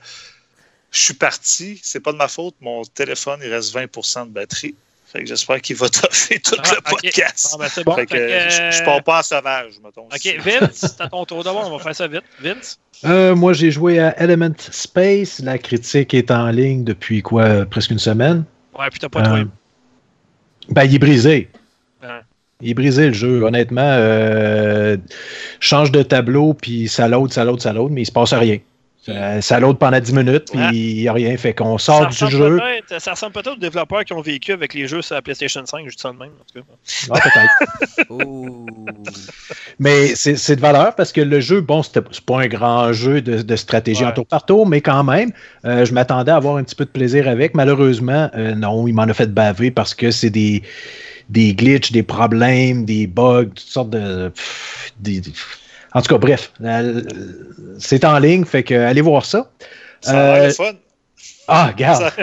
je 0.92 1.00
suis 1.00 1.14
parti, 1.14 1.80
c'est 1.84 2.00
pas 2.00 2.12
de 2.12 2.18
ma 2.18 2.28
faute, 2.28 2.56
mon 2.62 2.84
téléphone, 2.84 3.40
il 3.44 3.54
reste 3.54 3.76
20% 3.76 4.26
de 4.28 4.32
batterie. 4.32 4.76
Fait 5.06 5.20
que 5.20 5.26
j'espère 5.28 5.62
qu'il 5.62 5.76
va 5.76 5.88
toffer 5.90 6.40
tout 6.40 6.56
Ah, 6.58 6.72
le 6.76 6.82
podcast. 6.82 7.54
Ah, 7.54 7.58
ben, 7.60 7.84
bon. 7.84 7.96
Fait 7.96 8.06
que, 8.06 8.18
Fait 8.18 8.18
que, 8.18 8.32
euh, 8.32 8.50
je, 8.50 8.78
je 8.78 8.82
euh, 8.82 8.86
pars 8.86 9.04
pas 9.04 9.20
en 9.20 9.24
sauvage, 9.24 9.74
mettons. 9.84 10.06
Ok, 10.06 10.38
Vince, 10.44 10.70
c'est 10.74 11.02
à 11.02 11.10
ton 11.10 11.26
tour 11.26 11.44
d'abord, 11.44 11.68
on 11.72 11.78
va 11.78 11.84
faire 11.84 11.96
ça 11.96 12.08
vite. 12.08 12.24
Vince? 12.42 12.80
Euh, 13.06 13.36
moi, 13.36 13.54
j'ai 13.54 13.70
joué 13.72 14.00
à 14.00 14.20
Element 14.20 14.56
Space. 14.58 15.40
La 15.40 15.58
critique 15.60 16.14
est 16.14 16.32
en 16.32 16.50
ligne 16.50 16.84
depuis 16.84 17.22
quoi, 17.22 17.66
presque 17.66 17.92
une 17.92 18.00
semaine. 18.00 18.44
Ouais, 18.78 18.90
puis 18.90 19.00
t'as 19.00 19.10
pas. 19.10 19.22
Euh, 19.38 19.46
ben, 20.70 20.84
il 20.84 20.96
est 20.96 21.00
brisé. 21.00 21.50
Il 22.62 22.72
est 22.72 22.74
brisé 22.74 23.08
le 23.08 23.14
jeu, 23.14 23.44
honnêtement. 23.44 23.82
euh, 23.82 24.98
change 25.60 25.92
de 25.92 26.02
tableau, 26.02 26.54
puis 26.54 26.88
ça 26.88 27.08
load, 27.08 27.32
ça 27.32 27.46
load, 27.46 27.62
ça 27.62 27.74
mais 27.92 28.02
il 28.02 28.06
se 28.06 28.12
passe 28.12 28.34
rien. 28.34 28.58
Ça, 29.06 29.42
ça 29.42 29.60
load 29.62 29.78
pendant 29.78 30.00
10 30.00 30.12
minutes, 30.14 30.46
puis 30.52 30.60
Ouais. 30.60 30.70
il 30.74 30.96
n'y 31.02 31.08
a 31.08 31.14
rien. 31.14 31.38
Fait 31.38 31.54
qu'on 31.54 31.78
Ça 31.78 31.86
sort 31.86 32.00
du 32.02 32.06
ressemble 32.08 32.32
jeu. 32.32 32.58
peut-être- 32.58 33.02
Ça 33.02 33.12
ressemble 33.12 33.32
peut-être 33.34 33.54
aux 33.54 33.56
développeurs 33.56 34.04
qui 34.04 34.12
ont 34.12 34.22
vécu 34.22 34.52
avec 34.52 34.74
les 34.74 34.86
jeux 34.88 35.02
sur 35.02 35.16
la 35.16 35.22
PlayStation 35.22 35.66
5, 35.66 35.86
juste 35.86 36.02
ça 36.02 36.12
de 36.12 36.18
même. 36.18 36.32
En 36.32 36.44
tout 36.54 36.60
cas. 36.60 36.66
Ah, 37.12 37.20
peut-être. 37.22 38.10
ouh. 38.10 38.66
Mais 39.80 40.16
c'est 40.16 40.56
de 40.56 40.62
valeur 40.62 40.94
parce 40.96 41.12
que 41.14 41.22
le 41.22 41.40
jeu, 41.40 41.62
bon, 41.62 41.84
c'est 41.84 42.02
pas 42.22 42.42
un 42.42 42.48
grand 42.48 42.92
jeu 42.92 43.22
de, 43.22 43.42
de 43.42 43.56
stratégie 43.56 44.04
Ouais. 44.04 44.10
en 44.10 44.14
tour 44.14 44.26
par 44.26 44.46
tour, 44.46 44.68
mais 44.68 44.82
quand 44.82 45.04
même, 45.04 45.32
euh, 45.66 45.86
je 45.86 45.94
m'attendais 45.94 46.32
à 46.32 46.36
avoir 46.36 46.58
un 46.58 46.64
petit 46.64 46.76
peu 46.76 46.84
de 46.86 46.90
plaisir 46.90 47.28
avec. 47.30 47.54
Malheureusement, 47.56 48.30
euh, 48.36 48.56
non, 48.56 48.88
il 48.88 48.94
m'en 48.94 49.04
a 49.04 49.14
fait 49.14 49.34
baver 49.34 49.72
parce 49.72 49.94
que 49.94 50.12
c'est 50.12 50.30
des, 50.32 50.64
des 51.30 51.54
glitches, 51.54 51.92
des 51.94 52.04
problèmes, 52.04 52.84
des 52.84 53.08
bugs, 53.08 53.46
toutes 53.46 53.60
sortes 53.60 53.90
de. 53.92 54.30
pff, 54.30 54.92
des- 55.00 55.22
des- 55.22 55.32
en 55.98 56.02
tout 56.02 56.14
cas, 56.14 56.20
bref, 56.20 56.52
c'est 57.80 58.06
en 58.06 58.20
ligne, 58.20 58.46
fait 58.46 58.62
que 58.62 58.76
allez 58.76 59.02
voir 59.02 59.26
ça. 59.26 59.50
Ça 60.02 60.12
a 60.12 60.14
l'air 60.14 60.44
Euh, 60.44 60.48
le 60.48 60.54
fun. 60.54 60.72
Ah, 61.48 61.68
regarde. 61.68 62.12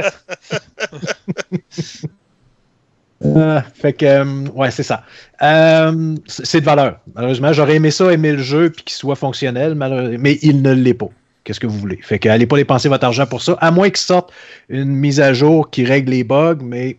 Euh, 3.24 3.58
fait 3.74 3.94
que, 3.94 4.04
euh, 4.04 4.48
ouais, 4.54 4.70
c'est 4.70 4.82
ça. 4.82 5.02
Euh, 5.40 6.14
c'est 6.26 6.60
de 6.60 6.66
valeur. 6.66 6.98
Malheureusement, 7.14 7.54
j'aurais 7.54 7.76
aimé 7.76 7.90
ça, 7.90 8.12
aimer 8.12 8.32
le 8.32 8.42
jeu, 8.42 8.68
puis 8.68 8.84
qu'il 8.84 8.94
soit 8.94 9.16
fonctionnel, 9.16 9.74
mais 10.18 10.38
il 10.42 10.60
ne 10.60 10.72
l'est 10.72 10.92
pas. 10.92 11.08
Qu'est-ce 11.42 11.58
que 11.58 11.66
vous 11.66 11.78
voulez? 11.78 11.98
Fait 12.02 12.18
que, 12.18 12.28
allez 12.28 12.44
pas 12.44 12.56
dépenser 12.56 12.90
votre 12.90 13.06
argent 13.06 13.24
pour 13.24 13.40
ça, 13.40 13.56
à 13.62 13.70
moins 13.70 13.88
qu'ils 13.88 13.96
sortent 13.96 14.30
une 14.68 14.90
mise 14.90 15.20
à 15.20 15.32
jour 15.32 15.70
qui 15.70 15.86
règle 15.86 16.10
les 16.10 16.22
bugs, 16.22 16.58
mais 16.62 16.98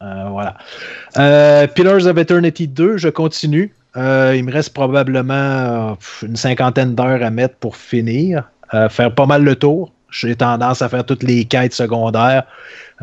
voilà. 0.00 0.56
Pillars 1.76 2.06
of 2.06 2.18
Eternity 2.18 2.66
2, 2.66 2.96
je 2.96 3.08
continue. 3.08 3.72
Euh, 3.96 4.34
il 4.36 4.44
me 4.44 4.52
reste 4.52 4.72
probablement 4.72 5.34
euh, 5.34 5.94
une 6.22 6.36
cinquantaine 6.36 6.94
d'heures 6.94 7.22
à 7.22 7.30
mettre 7.30 7.56
pour 7.56 7.76
finir, 7.76 8.48
euh, 8.74 8.88
faire 8.88 9.14
pas 9.14 9.26
mal 9.26 9.44
le 9.44 9.54
tour. 9.56 9.92
J'ai 10.10 10.34
tendance 10.36 10.82
à 10.82 10.88
faire 10.88 11.04
toutes 11.04 11.22
les 11.22 11.44
quêtes 11.44 11.74
secondaires 11.74 12.44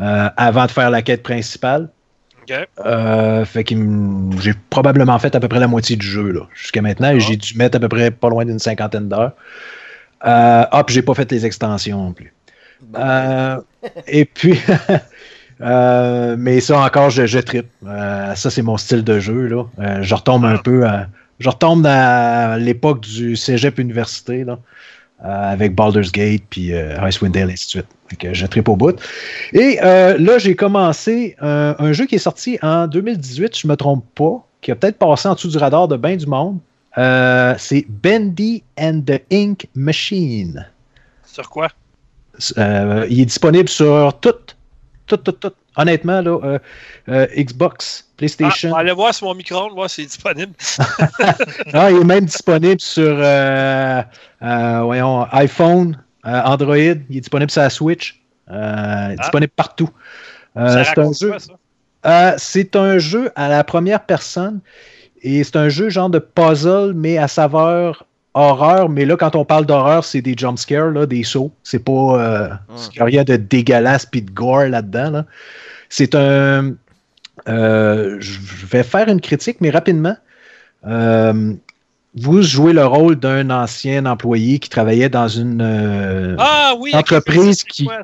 euh, 0.00 0.28
avant 0.36 0.66
de 0.66 0.70
faire 0.70 0.90
la 0.90 1.02
quête 1.02 1.22
principale. 1.22 1.88
Ok. 2.42 2.56
Euh, 2.84 3.44
fait 3.44 3.64
que 3.64 3.74
hum, 3.74 4.30
j'ai 4.40 4.52
probablement 4.70 5.18
fait 5.18 5.34
à 5.34 5.40
peu 5.40 5.48
près 5.48 5.60
la 5.60 5.68
moitié 5.68 5.96
du 5.96 6.06
jeu 6.06 6.42
jusqu'à 6.54 6.82
maintenant. 6.82 7.10
et 7.10 7.20
J'ai 7.20 7.36
dû 7.36 7.56
mettre 7.56 7.76
à 7.76 7.80
peu 7.80 7.88
près 7.88 8.10
pas 8.10 8.28
loin 8.28 8.44
d'une 8.44 8.58
cinquantaine 8.58 9.08
d'heures. 9.08 9.32
Puis 10.86 10.94
j'ai 10.94 11.02
pas 11.02 11.14
fait 11.14 11.30
les 11.30 11.46
extensions 11.46 12.02
non 12.02 12.12
plus. 12.12 12.32
Euh, 12.96 13.60
et 14.06 14.24
puis, 14.24 14.58
euh, 15.62 16.36
mais 16.38 16.60
ça 16.60 16.80
encore, 16.80 17.10
je, 17.10 17.26
je 17.26 17.38
tripe. 17.38 17.68
Euh, 17.86 18.34
ça, 18.34 18.50
c'est 18.50 18.62
mon 18.62 18.76
style 18.76 19.04
de 19.04 19.18
jeu. 19.20 19.46
Là. 19.46 19.64
Euh, 19.78 20.02
je 20.02 20.14
retombe 20.14 20.44
un 20.44 20.56
peu. 20.56 20.86
à- 20.86 21.06
je 21.38 21.48
retombe 21.48 21.82
dans 21.82 22.62
l'époque 22.62 23.00
du 23.00 23.34
cégep 23.34 23.78
université, 23.78 24.44
là, 24.44 24.58
avec 25.22 25.74
Baldur's 25.74 26.12
Gate, 26.12 26.42
puis 26.50 26.70
Icewind 27.02 27.32
Dale, 27.32 27.48
et 27.48 27.54
ainsi 27.54 27.64
de 27.64 27.70
suite. 27.70 28.34
Je 28.34 28.44
tripe 28.44 28.68
au 28.68 28.76
bout. 28.76 29.00
Et 29.54 29.78
là, 29.80 30.36
j'ai 30.36 30.54
commencé 30.54 31.36
un, 31.40 31.92
jeu 31.94 32.04
qui 32.04 32.16
est 32.16 32.18
sorti 32.18 32.58
en 32.60 32.86
2018, 32.86 33.58
je 33.58 33.66
me 33.66 33.74
trompe 33.74 34.04
pas, 34.14 34.46
qui 34.60 34.70
a 34.70 34.76
peut-être 34.76 34.98
passé 34.98 35.28
en 35.28 35.34
dessous 35.34 35.48
du 35.48 35.56
radar 35.56 35.88
de 35.88 35.96
bien 35.96 36.14
du 36.16 36.26
monde. 36.26 36.58
C'est 36.94 37.86
Bendy 37.88 38.62
and 38.78 39.00
the 39.06 39.22
Ink 39.32 39.66
Machine. 39.74 40.66
Sur 41.24 41.48
quoi? 41.48 41.68
Il 42.58 43.18
est 43.18 43.24
disponible 43.24 43.70
sur 43.70 44.12
tout, 44.20 44.34
tout, 45.16 45.32
tout, 45.32 45.32
tout. 45.32 45.52
Honnêtement, 45.76 46.20
là, 46.20 46.38
euh, 46.42 46.58
euh, 47.08 47.26
Xbox, 47.36 48.04
Ah, 48.06 48.12
PlayStation. 48.16 48.70
on 48.70 48.74
va 48.74 48.78
aller 48.80 48.92
voir 48.92 49.14
sur 49.14 49.26
mon 49.26 49.34
micro-ondes, 49.34 49.72
voir 49.72 49.88
si 49.90 50.02
c'est 50.02 50.08
disponible. 50.08 50.52
Ah, 51.72 51.90
il 51.90 51.98
est 51.98 52.04
même 52.04 52.24
disponible 52.24 52.80
sur 52.80 53.16
euh, 53.18 54.02
voyons, 54.82 55.26
iPhone, 55.32 55.98
Android. 56.24 56.76
Il 56.76 57.16
est 57.16 57.20
disponible 57.20 57.50
sur 57.50 57.62
la 57.62 57.70
Switch. 57.70 58.20
Euh, 58.50 59.14
disponible 59.16 59.52
partout. 59.54 59.88
Euh, 60.56 60.84
Ça 60.84 60.84
c'est 60.84 60.98
un 60.98 61.12
jeu. 61.12 61.34
c'est 62.38 62.76
un 62.76 62.98
jeu 62.98 63.30
à 63.36 63.48
la 63.48 63.62
première 63.64 64.04
personne 64.04 64.60
et 65.22 65.44
c'est 65.44 65.56
un 65.56 65.68
jeu 65.68 65.88
genre 65.90 66.10
de 66.10 66.18
puzzle, 66.18 66.92
mais 66.94 67.18
à 67.18 67.28
saveur 67.28 68.06
horreur. 68.34 68.88
Mais 68.88 69.04
là, 69.04 69.16
quand 69.16 69.34
on 69.36 69.44
parle 69.44 69.66
d'horreur, 69.66 70.04
c'est 70.04 70.22
des 70.22 70.34
jumpscares, 70.36 70.90
là, 70.90 71.06
des 71.06 71.22
sauts. 71.24 71.52
C'est 71.62 71.84
pas. 71.84 71.92
euh, 71.92 72.48
il 72.92 72.98
y 72.98 73.00
a 73.00 73.04
rien 73.04 73.24
de 73.24 73.36
dégueulasse 73.36 74.06
puis 74.06 74.22
de 74.22 74.30
gore 74.30 74.64
là-dedans. 74.66 75.10
là. 75.10 75.26
C'est 75.88 76.14
un. 76.14 76.72
euh, 77.48 78.16
je 78.20 78.66
vais 78.66 78.82
faire 78.82 79.08
une 79.08 79.20
critique, 79.20 79.58
mais 79.60 79.70
rapidement. 79.70 80.16
Euh, 80.86 81.52
vous 82.16 82.42
jouez 82.42 82.72
le 82.72 82.84
rôle 82.84 83.16
d'un 83.16 83.50
ancien 83.50 84.04
employé 84.06 84.58
qui 84.58 84.68
travaillait 84.68 85.08
dans 85.08 85.28
une 85.28 85.60
euh, 85.62 86.34
Ah 86.38 86.74
oui, 86.78 86.90
entreprise 86.94 87.62
qui- 87.62 87.84
quoi, 87.84 88.00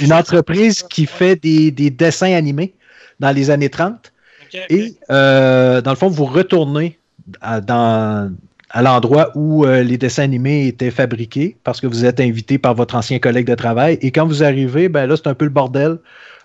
une 0.00 0.12
entreprise 0.12 0.82
qui 0.82 1.06
fait 1.06 1.36
des, 1.36 1.70
des 1.70 1.88
dessins 1.90 2.34
animés 2.34 2.74
dans 3.20 3.30
les 3.30 3.48
années 3.50 3.70
30. 3.70 3.94
Ok, 3.94 4.48
ok. 4.52 4.66
Et 4.70 4.94
euh, 5.10 5.80
dans 5.80 5.92
le 5.92 5.96
fond, 5.96 6.08
vous 6.08 6.26
retournez 6.26 6.98
à, 7.40 7.60
dans- 7.62 8.30
à 8.70 8.82
l'endroit 8.82 9.30
où 9.34 9.64
euh, 9.64 9.82
les 9.82 9.96
dessins 9.96 10.24
animés 10.24 10.66
étaient 10.66 10.90
fabriqués 10.90 11.56
parce 11.64 11.80
que 11.80 11.86
vous 11.86 12.04
êtes 12.04 12.20
invité 12.20 12.58
par 12.58 12.74
votre 12.74 12.94
ancien 12.94 13.18
collègue 13.18 13.46
de 13.46 13.54
travail. 13.54 13.98
Et 14.02 14.10
quand 14.10 14.26
vous 14.26 14.42
arrivez, 14.42 14.88
ben 14.88 15.06
là, 15.06 15.16
c'est 15.16 15.26
un 15.26 15.34
peu 15.34 15.46
le 15.46 15.50
bordel. 15.50 15.98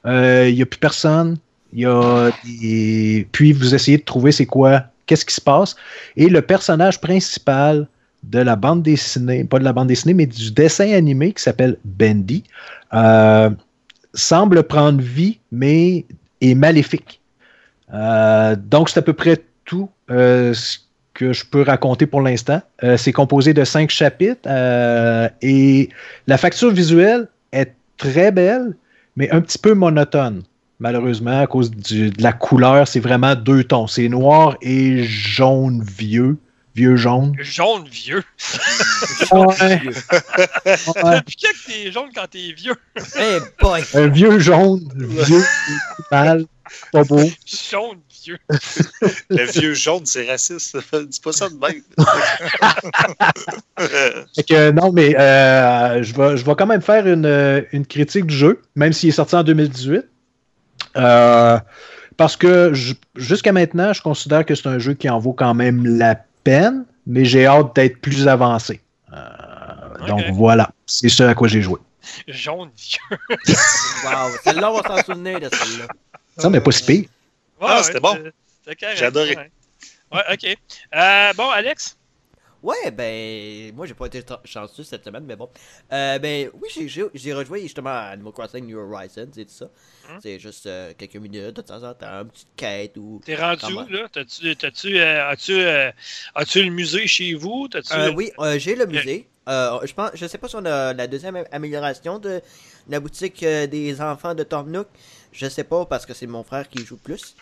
Euh, 0.05 0.47
Il 0.49 0.55
n'y 0.55 0.61
a 0.61 0.65
plus 0.65 0.79
personne. 0.79 1.37
Y 1.73 1.85
a 1.85 2.29
des... 2.45 3.27
Puis 3.31 3.51
vous 3.51 3.75
essayez 3.75 3.97
de 3.97 4.03
trouver 4.03 4.31
c'est 4.31 4.45
quoi, 4.45 4.83
qu'est-ce 5.05 5.25
qui 5.25 5.33
se 5.33 5.41
passe. 5.41 5.75
Et 6.15 6.29
le 6.29 6.41
personnage 6.41 7.01
principal 7.01 7.87
de 8.23 8.39
la 8.39 8.55
bande 8.55 8.83
dessinée, 8.83 9.43
pas 9.43 9.59
de 9.59 9.65
la 9.65 9.73
bande 9.73 9.87
dessinée, 9.87 10.13
mais 10.13 10.27
du 10.27 10.51
dessin 10.51 10.91
animé 10.93 11.33
qui 11.33 11.43
s'appelle 11.43 11.77
Bendy, 11.83 12.43
euh, 12.93 13.49
semble 14.13 14.63
prendre 14.63 15.01
vie, 15.01 15.39
mais 15.51 16.05
est 16.39 16.55
maléfique. 16.55 17.19
Donc, 17.91 18.89
c'est 18.89 18.99
à 18.99 19.01
peu 19.01 19.13
près 19.13 19.43
tout 19.65 19.89
ce 20.07 20.77
que 21.13 21.31
je 21.33 21.45
peux 21.45 21.61
raconter 21.61 22.05
pour 22.05 22.21
l'instant. 22.21 22.61
Euh, 22.83 22.97
c'est 22.97 23.11
composé 23.13 23.53
de 23.53 23.63
cinq 23.63 23.89
chapitres 23.91 24.41
euh, 24.47 25.29
et 25.41 25.89
la 26.27 26.37
facture 26.37 26.71
visuelle 26.71 27.27
est 27.51 27.73
très 27.97 28.31
belle, 28.31 28.75
mais 29.15 29.29
un 29.31 29.41
petit 29.41 29.57
peu 29.59 29.73
monotone. 29.73 30.43
Malheureusement, 30.79 31.39
à 31.41 31.47
cause 31.47 31.71
du- 31.71 32.09
de 32.09 32.21
la 32.23 32.33
couleur, 32.33 32.87
c'est 32.87 32.99
vraiment 32.99 33.35
deux 33.35 33.63
tons. 33.63 33.87
C'est 33.87 34.09
noir 34.09 34.57
et 34.61 35.03
jaune 35.03 35.83
vieux. 35.83 36.37
Vieux 36.75 36.95
jaune. 36.95 37.33
Jaune 37.39 37.87
vieux. 37.87 38.23
Ouais. 39.31 39.81
Ouais. 41.03 41.21
Que 41.21 41.67
t'es 41.67 41.91
jaune 41.91 42.09
quand 42.15 42.25
t'es 42.29 42.51
vieux? 42.57 42.73
Hey 43.15 43.39
boy! 43.61 43.83
Un 43.93 44.07
vieux 44.07 44.39
jaune, 44.39 44.81
vieux, 44.95 45.43
mal, 46.11 46.45
pas 46.91 47.03
beau. 47.03 47.21
Jaune 47.45 47.99
vieux. 48.23 48.39
Le 49.29 49.51
vieux 49.51 49.73
jaune, 49.73 50.05
c'est 50.05 50.29
raciste. 50.29 50.77
Dis 51.07 51.19
pas 51.19 51.31
ça 51.31 51.49
de 51.49 51.55
même. 51.55 51.81
Fait 54.35 54.43
que, 54.43 54.71
non, 54.71 54.91
mais 54.91 55.15
euh, 55.19 56.03
je, 56.03 56.13
vais, 56.13 56.37
je 56.37 56.45
vais 56.45 56.55
quand 56.55 56.67
même 56.67 56.81
faire 56.81 57.07
une, 57.07 57.25
euh, 57.25 57.61
une 57.71 57.85
critique 57.85 58.27
du 58.27 58.35
jeu, 58.35 58.61
même 58.75 58.93
s'il 58.93 59.09
est 59.09 59.13
sorti 59.13 59.35
en 59.35 59.43
2018. 59.43 60.03
Euh, 60.95 61.59
parce 62.17 62.35
que 62.35 62.73
jusqu'à 63.15 63.51
maintenant, 63.51 63.93
je 63.93 64.01
considère 64.01 64.45
que 64.45 64.55
c'est 64.55 64.67
un 64.67 64.79
jeu 64.79 64.93
qui 64.93 65.09
en 65.09 65.19
vaut 65.19 65.33
quand 65.33 65.53
même 65.53 65.85
la 65.85 66.15
peine, 66.43 66.85
mais 67.07 67.25
j'ai 67.25 67.45
hâte 67.45 67.75
d'être 67.75 67.99
plus 67.99 68.27
avancé. 68.27 68.81
Euh, 69.11 70.07
Donc 70.07 70.23
voilà, 70.33 70.71
c'est 70.85 71.09
ce 71.09 71.23
à 71.23 71.33
quoi 71.33 71.47
j'ai 71.47 71.61
joué. 71.61 71.79
Jaune 72.27 72.69
vieux. 72.77 73.17
Wow! 74.05 74.31
Celle-là, 74.43 74.71
on 74.71 74.81
va 74.81 74.97
s'en 74.97 75.03
souvenir 75.03 75.39
de 75.39 75.49
celle-là. 75.51 75.87
Ça, 76.37 76.49
mais 76.49 76.61
pas 76.61 76.71
si 76.71 76.83
pire. 76.85 76.99
Ouais, 77.61 77.67
Ah, 77.69 77.77
ouais, 77.77 77.83
c'était 77.83 77.99
bon. 77.99 78.17
J'ai 78.95 79.05
adoré. 79.05 79.35
Ouais, 79.35 79.51
Ouais, 80.11 80.21
ok. 80.33 80.57
Euh, 80.95 81.33
bon, 81.33 81.49
Alex? 81.49 81.97
Ouais, 82.61 82.91
ben, 82.91 83.75
moi 83.75 83.85
j'ai 83.85 83.93
pas 83.93 84.05
été 84.05 84.21
ch- 84.25 84.39
chanceux 84.45 84.83
cette 84.83 85.03
semaine, 85.03 85.25
mais 85.25 85.35
bon. 85.35 85.49
Euh, 85.91 86.17
ben, 86.19 86.49
oui, 86.53 86.69
j'ai- 87.13 87.33
rejoué 87.33 87.61
justement 87.63 87.89
à 87.89 88.11
Animal 88.13 88.31
Crossing 88.31 88.65
New 88.65 88.77
Horizons 88.79 89.29
et 89.35 89.43
tout 89.45 89.51
ça. 89.51 89.65
Hum. 90.09 90.19
C'est 90.23 90.39
juste 90.39 90.65
euh, 90.67 90.93
quelques 90.97 91.17
minutes 91.17 91.57
de 91.57 91.61
temps 91.61 91.83
en 91.83 91.93
temps, 91.93 92.21
une 92.21 92.29
petite 92.29 92.47
quête 92.55 92.95
ou. 92.97 93.21
T'es 93.25 93.35
rendu 93.35 93.65
où, 93.65 93.79
là? 93.89 94.07
Euh, 94.15 95.29
as-tu, 95.29 95.59
euh, 95.61 95.91
as-tu 96.35 96.63
le 96.63 96.69
musée 96.71 97.05
chez 97.05 97.33
vous? 97.33 97.67
Euh, 97.75 98.13
oui, 98.15 98.31
euh, 98.39 98.57
j'ai 98.57 98.75
le 98.75 98.85
musée. 98.85 99.27
Euh, 99.49 99.79
je 99.85 99.93
pense, 99.93 100.11
je 100.13 100.25
sais 100.25 100.37
pas 100.37 100.47
si 100.47 100.55
on 100.55 100.63
a 100.63 100.93
la 100.93 101.07
deuxième 101.07 101.35
am- 101.35 101.45
amélioration 101.51 102.17
de 102.17 102.39
la 102.87 103.01
boutique 103.01 103.43
euh, 103.43 103.67
des 103.67 103.99
enfants 103.99 104.35
de 104.35 104.43
Tom 104.43 104.71
Nook. 104.71 104.87
Je 105.33 105.49
sais 105.49 105.65
pas 105.65 105.85
parce 105.85 106.05
que 106.05 106.13
c'est 106.13 106.27
mon 106.27 106.43
frère 106.43 106.69
qui 106.69 106.85
joue 106.85 106.97
plus. 106.97 107.35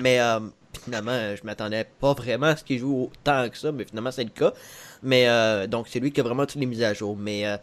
Mais 0.00 0.20
euh, 0.20 0.40
finalement, 0.84 1.12
euh, 1.12 1.36
je 1.36 1.44
m'attendais 1.44 1.84
pas 1.84 2.12
vraiment 2.12 2.46
à 2.46 2.56
ce 2.56 2.64
qu'il 2.64 2.78
joue 2.78 3.04
autant 3.04 3.48
que 3.48 3.56
ça, 3.56 3.72
mais 3.72 3.84
finalement 3.84 4.10
c'est 4.10 4.24
le 4.24 4.30
cas. 4.30 4.52
Mais 5.02 5.28
euh, 5.28 5.66
donc 5.66 5.88
c'est 5.88 6.00
lui 6.00 6.12
qui 6.12 6.20
a 6.20 6.22
vraiment 6.22 6.46
toutes 6.46 6.60
les 6.60 6.66
mises 6.66 6.82
à 6.82 6.94
jour. 6.94 7.16
Mais 7.16 7.46
euh, 7.46 7.56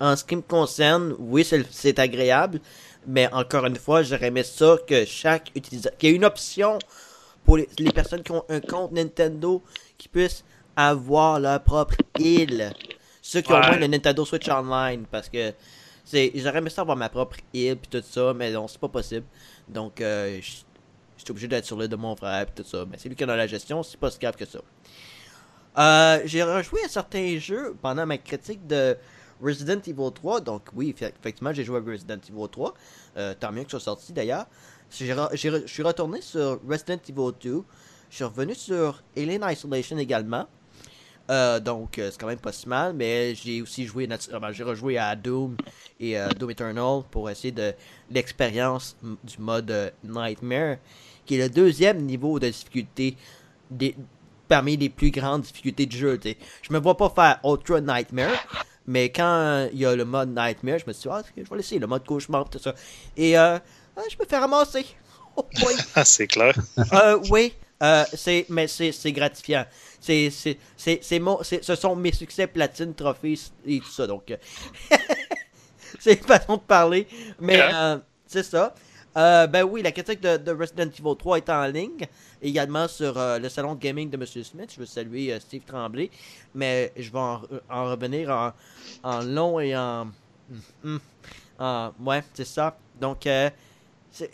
en 0.00 0.16
ce 0.16 0.24
qui 0.24 0.36
me 0.36 0.42
concerne, 0.42 1.14
oui, 1.18 1.46
c'est 1.70 1.98
agréable. 1.98 2.60
Mais 3.06 3.32
encore 3.32 3.66
une 3.66 3.76
fois, 3.76 4.02
j'aurais 4.02 4.26
aimé 4.28 4.42
ça 4.42 4.76
que 4.86 5.04
chaque 5.04 5.50
utilisateur. 5.54 5.96
qu'il 5.98 6.10
y 6.10 6.12
ait 6.12 6.16
une 6.16 6.24
option 6.24 6.78
pour 7.44 7.56
les, 7.56 7.68
les 7.78 7.92
personnes 7.92 8.22
qui 8.22 8.32
ont 8.32 8.44
un 8.48 8.60
compte 8.60 8.92
Nintendo 8.92 9.62
qui 9.96 10.08
puissent 10.08 10.44
avoir 10.74 11.38
leur 11.38 11.62
propre 11.62 11.94
île. 12.18 12.72
Ceux 13.22 13.40
qui 13.40 13.52
ont 13.52 13.60
moins 13.60 13.76
le 13.76 13.86
Nintendo 13.86 14.24
Switch 14.24 14.48
Online. 14.48 15.04
Parce 15.10 15.28
que 15.28 15.52
j'aurais 16.12 16.58
aimé 16.58 16.70
ça 16.70 16.82
avoir 16.82 16.96
ma 16.96 17.08
propre 17.08 17.36
île 17.52 17.76
puis 17.76 17.88
tout 17.90 18.06
ça, 18.08 18.32
mais 18.34 18.50
non, 18.52 18.68
c'est 18.68 18.80
pas 18.80 18.88
possible. 18.88 19.26
Donc, 19.68 20.00
euh, 20.00 20.38
je 20.40 20.52
J'étais 21.18 21.30
obligé 21.30 21.48
d'être 21.48 21.64
sur 21.64 21.78
l'île 21.78 21.88
de 21.88 21.96
mon 21.96 22.14
frère 22.14 22.42
et 22.42 22.54
tout 22.54 22.62
ça. 22.62 22.84
Mais 22.90 22.98
c'est 22.98 23.08
lui 23.08 23.16
qui 23.16 23.24
a 23.24 23.26
la 23.26 23.46
gestion, 23.46 23.82
c'est 23.82 23.98
pas 23.98 24.10
si 24.10 24.18
grave 24.18 24.36
que 24.36 24.44
ça. 24.44 24.58
Euh, 25.78 26.20
j'ai 26.24 26.42
rejoué 26.42 26.80
à 26.84 26.88
certains 26.88 27.38
jeux 27.38 27.74
pendant 27.82 28.06
ma 28.06 28.18
critique 28.18 28.66
de 28.66 28.96
Resident 29.42 29.80
Evil 29.86 30.12
3. 30.14 30.40
Donc 30.40 30.62
oui, 30.74 30.94
effe- 30.96 31.12
effectivement, 31.18 31.52
j'ai 31.52 31.64
joué 31.64 31.78
à 31.78 31.82
Resident 31.90 32.18
Evil 32.28 32.48
3. 32.50 32.74
Euh, 33.16 33.34
tant 33.38 33.50
mieux 33.52 33.64
que 33.64 33.70
ça 33.70 33.78
soit 33.78 33.94
sorti 33.94 34.12
d'ailleurs. 34.12 34.46
Je 34.90 35.64
suis 35.66 35.82
retourné 35.82 36.20
sur 36.20 36.60
Resident 36.68 36.98
Evil 37.08 37.32
2. 37.42 37.62
Je 38.10 38.14
suis 38.14 38.24
revenu 38.24 38.54
sur 38.54 39.02
Alien 39.16 39.44
Isolation 39.50 39.98
également. 39.98 40.46
Euh, 41.28 41.58
donc 41.58 41.98
euh, 41.98 42.10
c'est 42.10 42.20
quand 42.20 42.26
même 42.28 42.38
pas 42.38 42.52
si 42.52 42.68
mal, 42.68 42.92
mais 42.92 43.34
j'ai 43.34 43.60
aussi 43.60 43.84
joué 43.84 44.06
naturellement, 44.06 44.52
j'ai 44.52 44.62
rejoué 44.62 44.96
à 44.96 45.16
Doom 45.16 45.56
et 45.98 46.18
euh, 46.18 46.28
Doom 46.28 46.50
Eternal 46.50 47.02
pour 47.10 47.28
essayer 47.28 47.50
de 47.50 47.74
l'expérience 48.10 48.96
du 49.02 49.38
mode 49.38 49.70
euh, 49.70 49.90
Nightmare, 50.04 50.76
qui 51.24 51.34
est 51.34 51.38
le 51.38 51.48
deuxième 51.48 52.02
niveau 52.02 52.38
de 52.38 52.46
difficulté 52.46 53.16
des, 53.70 53.96
parmi 54.46 54.76
les 54.76 54.88
plus 54.88 55.10
grandes 55.10 55.42
difficultés 55.42 55.86
du 55.86 55.96
jeu. 55.96 56.18
t'sais. 56.18 56.36
Je 56.62 56.72
me 56.72 56.78
vois 56.78 56.96
pas 56.96 57.10
faire 57.10 57.40
Ultra 57.44 57.80
Nightmare, 57.80 58.66
mais 58.86 59.10
quand 59.10 59.68
il 59.72 59.80
y 59.80 59.86
a 59.86 59.96
le 59.96 60.04
mode 60.04 60.28
Nightmare, 60.28 60.78
je 60.78 60.84
me 60.86 60.92
suis 60.92 61.08
dit, 61.08 61.08
ah, 61.10 61.22
je 61.36 61.42
vais 61.42 61.56
laisser 61.56 61.78
le 61.78 61.86
mode 61.86 62.04
cauchemar, 62.04 62.48
tout 62.48 62.58
ça. 62.58 62.74
Et 63.16 63.36
euh, 63.36 63.58
ah, 63.96 64.02
je 64.08 64.16
me 64.18 64.24
fais 64.24 64.38
ramasser. 64.38 64.86
Oh. 65.38 65.44
Ah, 65.94 66.02
c'est 66.06 66.28
clair. 66.28 66.54
Euh, 66.94 67.18
oui, 67.30 67.52
euh, 67.82 68.04
c'est, 68.14 68.46
mais 68.48 68.66
c'est, 68.68 68.92
c'est 68.92 69.12
gratifiant. 69.12 69.64
C'est, 70.00 70.30
c'est, 70.30 70.58
c'est, 70.76 70.98
c'est 71.02 71.18
mon, 71.18 71.42
c'est, 71.42 71.62
ce 71.64 71.74
sont 71.74 71.96
mes 71.96 72.12
succès 72.12 72.46
platine, 72.46 72.94
trophées 72.94 73.38
et 73.66 73.80
tout 73.80 73.90
ça. 73.90 74.06
Donc, 74.06 74.30
euh, 74.30 74.36
c'est 75.98 76.14
une 76.14 76.26
façon 76.26 76.56
de 76.56 76.62
parler. 76.62 77.06
Mais 77.40 77.60
euh, 77.60 77.98
c'est 78.26 78.42
ça. 78.42 78.74
Euh, 79.16 79.46
ben 79.46 79.62
oui, 79.64 79.82
la 79.82 79.92
critique 79.92 80.20
de, 80.20 80.36
de 80.36 80.52
Resident 80.52 80.84
Evil 80.90 81.16
3 81.18 81.38
est 81.38 81.48
en 81.50 81.66
ligne. 81.66 82.06
Également 82.42 82.86
sur 82.86 83.16
euh, 83.16 83.38
le 83.38 83.48
salon 83.48 83.74
de 83.74 83.80
gaming 83.80 84.10
de 84.10 84.16
Monsieur 84.16 84.42
Smith. 84.42 84.70
Je 84.74 84.80
veux 84.80 84.86
saluer 84.86 85.32
euh, 85.32 85.40
Steve 85.40 85.62
Tremblay. 85.66 86.10
Mais 86.54 86.92
je 86.96 87.10
vais 87.10 87.18
en, 87.18 87.40
en 87.70 87.84
revenir 87.90 88.30
en, 88.30 88.52
en 89.02 89.22
long 89.22 89.58
et 89.58 89.74
en. 89.76 90.06
Hmm, 90.82 90.98
en- 91.58 91.92
ouais, 92.00 92.22
c'est 92.34 92.44
ça. 92.46 92.76
Donc, 93.00 93.22
c'est- 93.22 93.52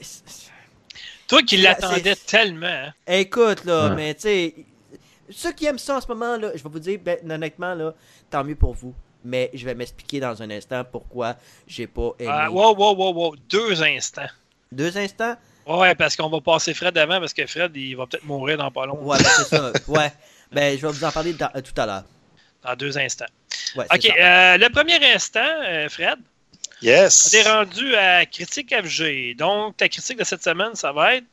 c'est- 0.00 0.50
Toi 1.32 1.42
qui 1.42 1.56
l'attendais 1.56 2.14
tellement, 2.16 2.66
hein? 2.66 2.92
Écoute, 3.06 3.64
là, 3.64 3.88
Ouais. 3.88 3.94
mais 3.96 4.14
tu 4.14 4.20
sais, 4.22 4.54
ceux 5.30 5.52
qui 5.52 5.66
aiment 5.66 5.78
ça 5.78 5.96
en 5.96 6.00
ce 6.00 6.06
moment, 6.08 6.36
là, 6.36 6.50
je 6.54 6.62
vais 6.62 6.68
vous 6.68 6.78
dire, 6.78 6.98
ben, 7.02 7.18
honnêtement, 7.30 7.74
là, 7.74 7.94
tant 8.30 8.44
mieux 8.44 8.54
pour 8.56 8.74
vous. 8.74 8.94
Mais 9.24 9.50
je 9.54 9.64
vais 9.64 9.74
m'expliquer 9.74 10.18
dans 10.20 10.42
un 10.42 10.50
instant 10.50 10.82
pourquoi 10.84 11.36
j'ai 11.66 11.86
pas 11.86 12.10
aimé. 12.18 12.28
Ah, 12.32 12.50
wow, 12.50 12.74
wow, 12.76 12.94
wow, 12.94 13.12
wow. 13.14 13.36
Deux 13.48 13.82
instants. 13.82 14.26
Deux 14.72 14.98
instants? 14.98 15.36
Ouais, 15.66 15.94
parce 15.94 16.16
qu'on 16.16 16.28
va 16.28 16.40
passer 16.40 16.74
Fred 16.74 16.98
avant, 16.98 17.20
parce 17.20 17.32
que 17.32 17.46
Fred, 17.46 17.70
il 17.76 17.94
va 17.96 18.06
peut-être 18.06 18.24
mourir 18.24 18.58
dans 18.58 18.70
pas 18.72 18.84
long. 18.84 18.98
Ouais, 19.02 19.18
ben, 19.18 19.24
c'est 19.36 19.44
ça. 19.44 19.72
Ouais. 19.88 20.12
Ben, 20.50 20.76
je 20.76 20.84
vais 20.86 20.92
vous 20.92 21.04
en 21.04 21.10
parler 21.12 21.32
dans- 21.34 21.50
euh, 21.54 21.60
tout 21.60 21.80
à 21.80 21.86
l'heure. 21.86 22.04
Dans 22.64 22.74
deux 22.74 22.98
instants. 22.98 23.26
Ouais, 23.76 23.86
OK, 23.94 24.02
ça. 24.02 24.12
euh, 24.54 24.58
le 24.58 24.68
premier 24.70 24.98
instant, 25.14 25.40
euh, 25.66 25.88
Fred, 25.88 26.18
Yes. 26.82 27.30
on 27.32 27.38
est 27.38 27.50
rendu 27.50 27.94
à 27.94 28.26
Critique 28.26 28.74
FG. 28.74 29.36
Donc, 29.36 29.76
ta 29.76 29.88
critique 29.88 30.18
de 30.18 30.24
cette 30.24 30.42
semaine, 30.42 30.74
ça 30.74 30.92
va 30.92 31.16
être... 31.16 31.24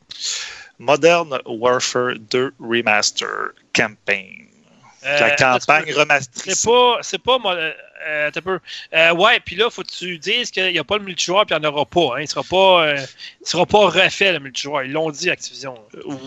Modern 0.78 1.39
Warfare 1.45 2.14
2 2.20 2.54
Remaster 2.60 3.50
Campaign. 3.74 4.45
euh, 5.06 5.20
La 5.20 5.36
campagne 5.36 5.86
C'est 5.88 5.93
remasterisée. 5.93 6.62
pas... 6.70 7.00
C'est 7.02 7.18
pas... 7.18 7.38
euh, 7.45 7.72
euh, 8.08 8.32
peu. 8.32 8.60
Euh, 8.93 9.14
ouais, 9.14 9.39
puis 9.41 9.56
là, 9.58 9.70
faut 9.70 9.84
que 9.84 9.91
tu 9.91 10.18
dises 10.20 10.52
qu'il 10.52 10.72
n'y 10.72 10.80
a 10.80 10.84
pas 10.86 10.97
le 10.97 11.04
multijoueur, 11.04 11.45
puis 11.45 11.54
il 11.56 11.60
n'y 11.60 11.68
en 11.68 11.70
aura 11.70 11.86
pas. 11.86 12.16
Hein. 12.16 12.22
Il 12.22 12.28
sera 12.30 12.43
pas, 12.43 12.93
il 12.95 13.45
sera 13.47 13.66
pas 13.66 13.88
refait, 13.89 14.32
le 14.32 14.39
multijoueur. 14.39 14.84
Ils 14.84 14.91
l'ont 14.93 15.10
dit, 15.10 15.30
Activision. 15.30 15.76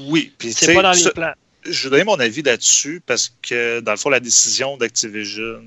Oui. 0.08 0.34
Puis, 0.36 0.52
C'est 0.52 0.74
pas 0.74 0.82
dans 0.82 0.92
les 0.92 1.10
plans. 1.12 1.32
je 1.64 1.84
vais 1.84 1.90
donner 1.90 2.04
mon 2.04 2.20
avis 2.20 2.42
là-dessus 2.42 3.00
parce 3.06 3.34
que, 3.40 3.80
dans 3.80 3.92
le 3.92 3.96
fond, 3.96 4.10
la 4.10 4.20
décision 4.20 4.76
d'Activision 4.76 5.62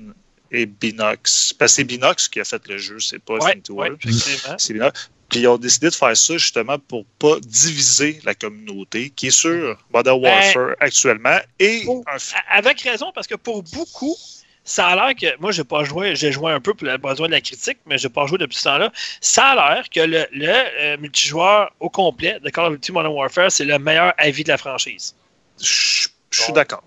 et 0.50 0.66
Binox, 0.66 1.52
parce 1.52 1.72
que 1.72 1.76
c'est 1.76 1.84
Binox 1.84 2.28
qui 2.28 2.40
a 2.40 2.44
fait 2.44 2.66
le 2.68 2.78
jeu, 2.78 2.98
c'est 3.00 3.18
pas 3.18 3.34
Ouais, 3.34 3.50
Infinity 3.50 3.72
ouais, 3.72 3.88
effectivement. 3.92 4.54
C'est 4.58 4.72
Binox. 4.74 5.10
Puis 5.28 5.40
ils 5.40 5.48
ont 5.48 5.58
décidé 5.58 5.88
de 5.90 5.94
faire 5.94 6.16
ça 6.16 6.36
justement 6.36 6.78
pour 6.78 7.04
pas 7.18 7.40
diviser 7.40 8.20
la 8.24 8.34
communauté 8.36 9.10
qui 9.10 9.26
est 9.26 9.30
sur 9.30 9.76
Modern 9.92 10.20
Warfare 10.20 10.76
actuellement. 10.78 11.38
Et 11.58 11.82
Pour- 11.84 12.04
un 12.06 12.16
Avec 12.50 12.80
raison, 12.82 13.10
parce 13.12 13.26
que 13.26 13.34
pour 13.34 13.64
beaucoup, 13.64 14.14
ça 14.62 14.86
a 14.86 14.94
l'air 14.94 15.14
que. 15.16 15.40
Moi, 15.40 15.50
j'ai 15.50 15.64
pas 15.64 15.82
joué, 15.82 16.14
j'ai 16.14 16.30
joué 16.30 16.52
un 16.52 16.60
peu 16.60 16.74
pour 16.74 16.86
le 16.86 16.96
besoin 16.96 17.26
de 17.26 17.32
la 17.32 17.40
critique, 17.40 17.78
mais 17.86 17.98
j'ai 17.98 18.08
pas 18.08 18.26
joué 18.26 18.38
depuis 18.38 18.56
ce 18.56 18.64
temps-là. 18.64 18.92
Ça 19.20 19.46
a 19.48 19.74
l'air 19.74 19.88
que 19.90 19.98
le, 20.00 20.26
le, 20.32 20.46
euh, 20.48 20.96
multijoueur 20.98 21.72
au 21.80 21.90
complet 21.90 22.38
de 22.40 22.48
Call 22.50 22.66
of 22.66 22.72
Duty 22.74 22.92
Modern 22.92 23.12
Warfare, 23.12 23.50
c'est 23.50 23.64
le 23.64 23.78
meilleur 23.80 24.12
avis 24.18 24.44
de 24.44 24.48
la 24.48 24.58
franchise. 24.58 25.12
je 25.60 26.08
suis 26.30 26.52
d'accord. 26.52 26.84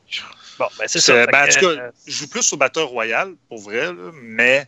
Bon, 0.60 0.68
ben 0.78 0.88
c'est 0.88 1.00
ça. 1.00 1.26
ben, 1.26 1.46
en 1.46 1.48
tout 1.48 1.60
cas, 1.60 1.66
euh, 1.68 1.92
je 2.06 2.12
joue 2.12 2.28
plus 2.28 2.54
au 2.54 2.58
Battle 2.58 2.82
Royale, 2.82 3.34
pour 3.48 3.60
vrai, 3.60 3.94
là, 3.94 4.12
mais 4.22 4.68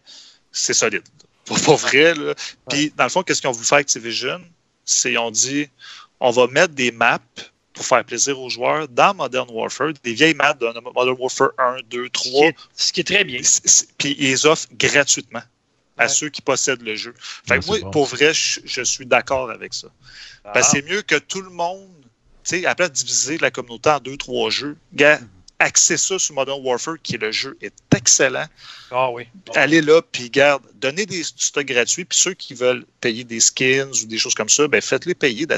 c'est 0.52 0.74
solide. 0.74 1.04
Pour, 1.46 1.60
pour 1.62 1.76
vrai. 1.76 2.14
Là. 2.14 2.34
Puis, 2.70 2.94
dans 2.96 3.04
le 3.04 3.10
fond, 3.10 3.24
qu'est-ce 3.24 3.42
qu'ils 3.42 3.50
ont 3.50 3.54
voulu 3.54 3.66
faire 3.66 3.80
Activision? 3.80 4.40
C'est 4.86 5.18
ont 5.18 5.32
dit 5.32 5.68
on 6.22 6.30
va 6.32 6.48
mettre 6.48 6.74
des 6.76 6.92
maps 6.92 7.20
pour 7.74 7.84
faire 7.86 8.06
plaisir 8.06 8.40
aux 8.40 8.50
joueurs 8.50 8.88
dans 8.88 9.14
Modern 9.16 9.50
Warfare, 9.50 9.92
des 10.04 10.14
vieilles 10.14 10.36
maps 10.36 10.54
de 10.54 10.68
Modern 10.94 11.18
Warfare 11.20 11.50
1, 11.58 11.78
2, 11.90 12.04
ce, 12.06 12.10
qui 12.10 12.30
3. 12.30 12.46
est, 12.46 12.56
ce 12.76 12.94
qui 12.94 13.00
est 13.02 13.04
très 13.04 13.24
bien. 13.24 13.42
Puis 13.98 14.16
ils 14.20 14.28
les 14.30 14.46
offrent 14.46 14.68
gratuitement 14.74 15.42
à 15.98 16.04
Ouais. 16.04 16.10
ceux 16.10 16.30
qui 16.30 16.42
possèdent 16.42 16.84
le 16.84 16.96
jeu. 16.96 17.14
Fait 17.48 17.60
que 17.60 17.66
moi, 17.66 17.80
bon. 17.80 17.92
pour 17.92 18.06
vrai, 18.06 18.34
je, 18.34 18.62
je 18.64 18.82
suis 18.84 19.06
d'accord 19.06 19.50
avec 19.50 19.74
ça. 19.74 19.88
Ah. 20.46 20.52
Parce 20.54 20.72
que 20.72 20.78
c'est 20.78 20.86
mieux 20.90 21.02
que 21.02 21.16
tout 21.16 21.42
le 21.42 21.50
monde, 21.50 21.90
tu 22.44 22.62
sais, 22.62 22.66
après 22.66 22.90
diviser 22.90 23.40
la 23.40 23.52
communauté 23.52 23.90
en 23.90 24.00
deux, 24.00 24.16
trois 24.18 24.50
jeux, 24.52 24.78
gars, 24.94 25.20
axez 25.62 25.98
ça 25.98 26.18
sur 26.20 26.34
Modern 26.36 26.60
Warfare, 26.64 26.96
qui 27.02 27.16
est 27.16 27.18
le 27.18 27.32
jeu 27.32 27.58
est 27.62 27.74
excellent. 27.96 28.46
Ah 28.92 29.10
oui. 29.12 29.28
Allez 29.56 29.82
là, 29.82 30.02
puis 30.02 30.30
garde, 30.30 30.64
donnez 30.76 31.06
des 31.06 31.24
stocks 31.24 31.66
gratuits, 31.66 32.06
puis 32.06 32.18
ceux 32.18 32.34
qui 32.34 32.54
veulent 32.54 32.86
payer 33.00 33.24
des 33.24 33.40
skins 33.40 33.90
ou 34.04 34.06
des 34.08 34.18
choses 34.18 34.34
comme 34.36 34.50
ça, 34.50 34.68
ben 34.68 34.82
faites-les 34.82 35.16
payer, 35.16 35.46
là. 35.46 35.58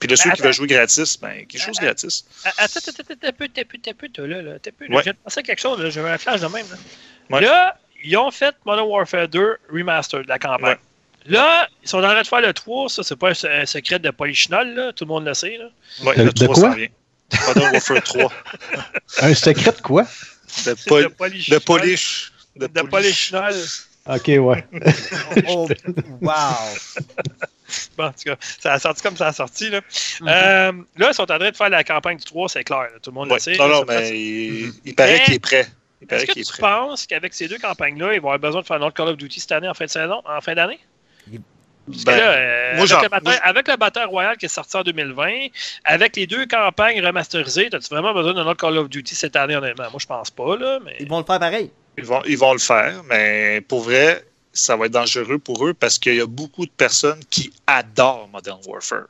Puis 0.00 0.08
de 0.08 0.16
ceux 0.16 0.30
qui 0.32 0.42
veulent 0.42 0.52
jouer 0.52 0.66
gratis, 0.66 1.18
ben 1.20 1.46
quelque 1.46 1.58
chose 1.60 1.76
Attends. 1.78 1.86
gratis. 1.86 2.24
Ah, 2.44 2.50
Attends, 2.58 2.78
attends, 2.80 2.90
attends, 2.90 3.12
attends, 3.14 3.28
un 3.28 3.32
peu, 3.32 3.48
t'as 3.48 3.64
peu, 3.64 3.78
t'as 3.78 3.94
peu, 3.94 4.08
toi, 4.08 4.26
là, 4.26 4.42
là, 4.42 4.58
t'as 4.58 4.70
peu. 4.72 4.86
là. 4.86 4.90
Ouais. 4.96 4.98
Je 5.00 5.04
viens 5.04 5.12
de 5.12 5.18
penser 5.22 5.40
à 5.40 5.42
quelque 5.42 5.60
chose, 5.60 5.80
là, 5.80 5.90
j'ai 5.90 6.00
eu 6.00 6.04
un 6.04 6.18
flash 6.18 6.40
de 6.40 6.46
même. 6.46 6.66
Là, 6.70 6.76
Ouais. 7.30 7.40
Là, 7.40 7.78
ils 8.04 8.16
ont 8.18 8.30
fait 8.30 8.54
Modern 8.66 8.86
Warfare 8.88 9.28
2 9.28 9.56
Remastered, 9.72 10.26
la 10.26 10.38
campagne. 10.38 10.64
Ouais. 10.72 10.78
Là, 11.26 11.68
ils 11.82 11.88
sont 11.88 11.98
en 11.98 12.02
train 12.02 12.20
de 12.20 12.26
faire 12.26 12.42
le 12.42 12.52
3, 12.52 12.90
ça, 12.90 13.02
c'est 13.02 13.16
pas 13.16 13.30
un, 13.30 13.34
se- 13.34 13.46
un 13.46 13.64
secret 13.64 13.98
de 13.98 14.10
Polichinol, 14.10 14.74
là, 14.74 14.92
tout 14.92 15.04
le 15.04 15.08
monde 15.08 15.24
le 15.24 15.32
sait. 15.32 15.56
Là. 15.56 15.70
Ouais, 16.02 16.16
De- 16.16 16.24
le 16.24 16.32
de 16.32 16.44
3 16.44 16.54
quoi? 16.54 16.70
s'en 16.70 16.76
vient. 16.76 16.88
Modern 17.46 17.72
Warfare 17.72 18.02
3. 18.02 18.32
Un 19.22 19.34
secret 19.34 19.72
de 19.72 19.80
quoi? 19.80 20.02
De, 20.02 20.08
C'est 20.76 20.84
pol- 20.86 21.02
de 21.02 21.08
polish. 21.08 21.50
De, 21.50 21.58
polish. 22.82 23.32
Ok, 24.06 24.26
ouais. 24.28 24.64
Oh, 25.48 25.68
wow. 26.20 26.30
Bon, 27.96 28.04
en 28.04 28.10
tout 28.12 28.24
cas, 28.26 28.36
ça 28.60 28.74
a 28.74 28.78
sorti 28.78 29.02
comme 29.02 29.16
ça 29.16 29.28
a 29.28 29.32
sorti. 29.32 29.70
Là. 29.70 29.80
Mhm. 30.20 30.28
Euh, 30.28 30.72
là, 30.98 31.08
ils 31.10 31.14
sont 31.14 31.22
en 31.22 31.38
train 31.38 31.50
de 31.50 31.56
faire 31.56 31.70
la 31.70 31.82
campagne 31.82 32.18
du 32.18 32.24
3, 32.24 32.48
c'est 32.48 32.62
clair. 32.64 32.82
là, 32.82 32.88
tout 33.02 33.10
le 33.10 33.14
monde 33.14 33.28
Ouais. 33.28 33.34
le 33.36 33.40
sait. 33.40 33.56
Non, 33.56 33.66
là, 33.66 33.82
non, 33.88 34.00
il, 34.12 34.72
il 34.84 34.94
paraît 34.94 35.14
Mais- 35.18 35.24
qu'il 35.24 35.34
est 35.34 35.38
prêt. 35.38 35.66
Est-ce 36.08 36.26
que 36.26 36.32
tu 36.32 36.44
prêt. 36.44 36.60
penses 36.60 37.06
qu'avec 37.06 37.32
ces 37.32 37.48
deux 37.48 37.58
campagnes-là, 37.58 38.12
ils 38.14 38.20
vont 38.20 38.28
avoir 38.28 38.38
besoin 38.38 38.60
de 38.60 38.66
faire 38.66 38.76
un 38.76 38.82
autre 38.82 38.94
Call 38.94 39.08
of 39.08 39.16
Duty 39.16 39.40
cette 39.40 39.52
année, 39.52 39.68
en 39.68 39.74
fin 39.74 39.86
de 39.86 39.90
saison, 39.90 40.20
en 40.26 40.40
fin 40.42 40.54
d'année? 40.54 40.78
Parce 41.86 41.98
que 42.00 42.04
Ben, 42.06 42.16
là, 42.16 42.22
euh, 42.32 42.72
moi, 42.76 42.80
avec, 42.80 42.88
j'en- 42.88 43.02
le 43.02 43.08
Battle, 43.08 43.24
moi, 43.24 43.34
avec 43.42 43.68
le 43.68 43.76
Battle 43.76 44.04
Royale 44.08 44.36
qui 44.38 44.46
est 44.46 44.48
sorti 44.48 44.76
en 44.76 44.82
2020, 44.82 45.48
avec 45.84 46.16
les 46.16 46.26
deux 46.26 46.46
campagnes 46.46 47.04
remasterisées, 47.04 47.66
as-tu 47.72 47.88
vraiment 47.90 48.14
besoin 48.14 48.32
d'un 48.34 48.46
autre 48.46 48.60
Call 48.60 48.78
of 48.78 48.88
Duty 48.88 49.14
cette 49.14 49.36
année, 49.36 49.54
honnêtement? 49.56 49.90
Moi, 49.90 49.98
je 50.00 50.06
pense 50.06 50.30
pas, 50.30 50.56
là, 50.56 50.78
mais... 50.84 50.96
Ils 51.00 51.08
vont 51.08 51.18
le 51.18 51.24
faire 51.24 51.38
pareil. 51.38 51.70
Ils 51.98 52.04
vont, 52.04 52.22
ils 52.26 52.38
vont 52.38 52.52
le 52.54 52.58
faire, 52.58 53.02
mais 53.08 53.60
pour 53.60 53.82
vrai, 53.82 54.24
ça 54.52 54.76
va 54.76 54.86
être 54.86 54.92
dangereux 54.92 55.38
pour 55.38 55.66
eux 55.66 55.74
parce 55.74 55.98
qu'il 55.98 56.14
y 56.14 56.20
a 56.20 56.26
beaucoup 56.26 56.64
de 56.64 56.70
personnes 56.70 57.20
qui 57.30 57.52
adorent 57.66 58.28
Modern 58.32 58.60
Warfare. 58.66 59.04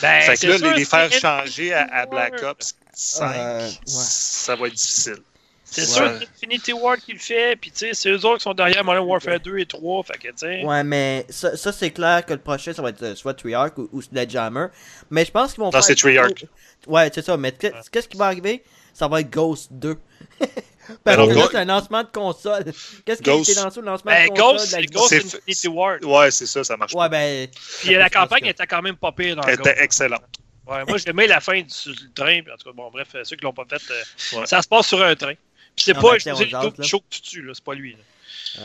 Ben, 0.00 0.20
fait 0.22 0.36
que 0.36 0.46
là, 0.46 0.58
sûr, 0.58 0.70
les, 0.70 0.78
les 0.78 0.84
faire 0.84 1.10
changer 1.12 1.72
à, 1.74 1.86
à 1.92 2.06
Black 2.06 2.42
Ops 2.42 2.74
5, 2.92 3.34
Euh, 3.36 3.66
ouais. 3.66 3.72
ça 3.86 4.54
va 4.56 4.66
être 4.68 4.74
difficile. 4.74 5.18
C'est 5.70 5.82
Ouais. 5.82 5.86
sûr 5.86 6.04
que 6.18 6.18
c'est 6.34 6.46
Infinity 6.46 6.72
Ward 6.72 6.98
qui 7.00 7.12
le 7.12 7.18
fait, 7.18 7.54
puis 7.56 7.70
tu 7.70 7.78
sais, 7.78 7.90
c'est 7.94 8.10
eux 8.10 8.24
autres 8.26 8.38
qui 8.38 8.42
sont 8.42 8.54
derrière 8.54 8.82
Modern 8.84 9.06
Warfare 9.06 9.38
2 9.38 9.58
et 9.58 9.66
3, 9.66 10.02
fait 10.02 10.18
que 10.18 10.28
tu 10.28 10.34
sais... 10.38 10.64
Ouais, 10.64 10.82
mais 10.82 11.24
ça, 11.28 11.56
ça, 11.56 11.70
c'est 11.72 11.90
clair 11.92 12.26
que 12.26 12.32
le 12.32 12.40
prochain, 12.40 12.72
ça 12.72 12.82
va 12.82 12.88
être 12.90 13.02
euh, 13.02 13.14
soit 13.14 13.34
Treyarch 13.34 13.78
ou, 13.78 13.88
ou 13.92 14.02
Sledgehammer. 14.02 14.66
Mais 15.10 15.24
je 15.24 15.30
pense 15.30 15.52
qu'ils 15.52 15.60
vont 15.60 15.66
Non, 15.66 15.72
faire. 15.72 15.84
c'est 15.84 15.94
Treyarch. 15.94 16.44
Ouais, 16.88 17.08
c'est 17.14 17.24
ça. 17.24 17.36
Mais 17.36 17.52
qu'est- 17.52 17.72
qu'est-ce 17.92 18.08
qui 18.08 18.16
va 18.16 18.26
arriver? 18.26 18.64
Ça 18.92 19.06
va 19.06 19.20
être 19.20 19.30
Ghost 19.30 19.68
2. 19.72 19.96
Parce 21.04 21.16
Alors, 21.16 21.28
que 21.28 21.34
là, 21.34 21.48
c'est 21.52 21.56
un 21.58 21.64
lancement 21.66 22.02
de 22.02 22.08
console. 22.08 22.64
Qu'est-ce 23.04 23.22
qui 23.22 23.30
a 23.30 23.34
Ghost- 23.34 23.50
été 23.50 23.60
lancé 23.60 23.78
au 23.78 23.82
lancement 23.82 24.10
Ben, 24.10 24.24
de 24.24 24.30
console 24.30 24.56
Ghost, 24.56 24.72
la- 24.72 24.82
Ghost 24.86 25.08
C'est- 25.08 25.36
Infinity 25.36 25.68
Ward. 25.68 26.04
Ouais, 26.04 26.30
c'est 26.32 26.46
ça, 26.46 26.64
ça 26.64 26.76
marche 26.76 26.92
Ouais, 26.94 27.00
pas. 27.02 27.08
ben. 27.10 27.48
Puis 27.82 27.94
la 27.94 28.10
campagne 28.10 28.40
que- 28.42 28.46
était 28.48 28.66
quand 28.66 28.82
même 28.82 28.96
pas 28.96 29.12
pire 29.12 29.36
dans 29.36 29.42
Elle 29.42 29.56
Ghost. 29.56 29.70
était 29.70 29.84
excellente. 29.84 30.22
Ouais, 30.66 30.84
moi, 30.86 30.98
j'ai 30.98 31.10
aimé 31.10 31.26
la 31.26 31.40
fin 31.40 31.60
du 31.60 32.12
train. 32.14 32.40
En 32.40 32.56
tout 32.56 32.68
cas, 32.70 32.72
bon, 32.74 32.90
bref, 32.90 33.08
ceux 33.24 33.36
qui 33.36 33.44
l'ont 33.44 33.52
pas 33.52 33.64
fait, 33.68 33.80
euh, 33.90 34.38
Ouais. 34.40 34.46
ça 34.46 34.62
se 34.62 34.68
passe 34.68 34.86
sur 34.88 35.02
un 35.02 35.14
train. 35.16 35.34
Puis 35.76 35.84
c'est 35.86 35.94
pas 35.94 36.14
le 36.14 36.60
double 36.62 36.84
show 36.84 37.00
que 37.00 37.04
tu 37.10 37.20
tues, 37.22 37.42
là. 37.42 37.52
C'est 37.54 37.64
pas 37.64 37.74
lui. 37.74 37.96
là. 38.58 38.64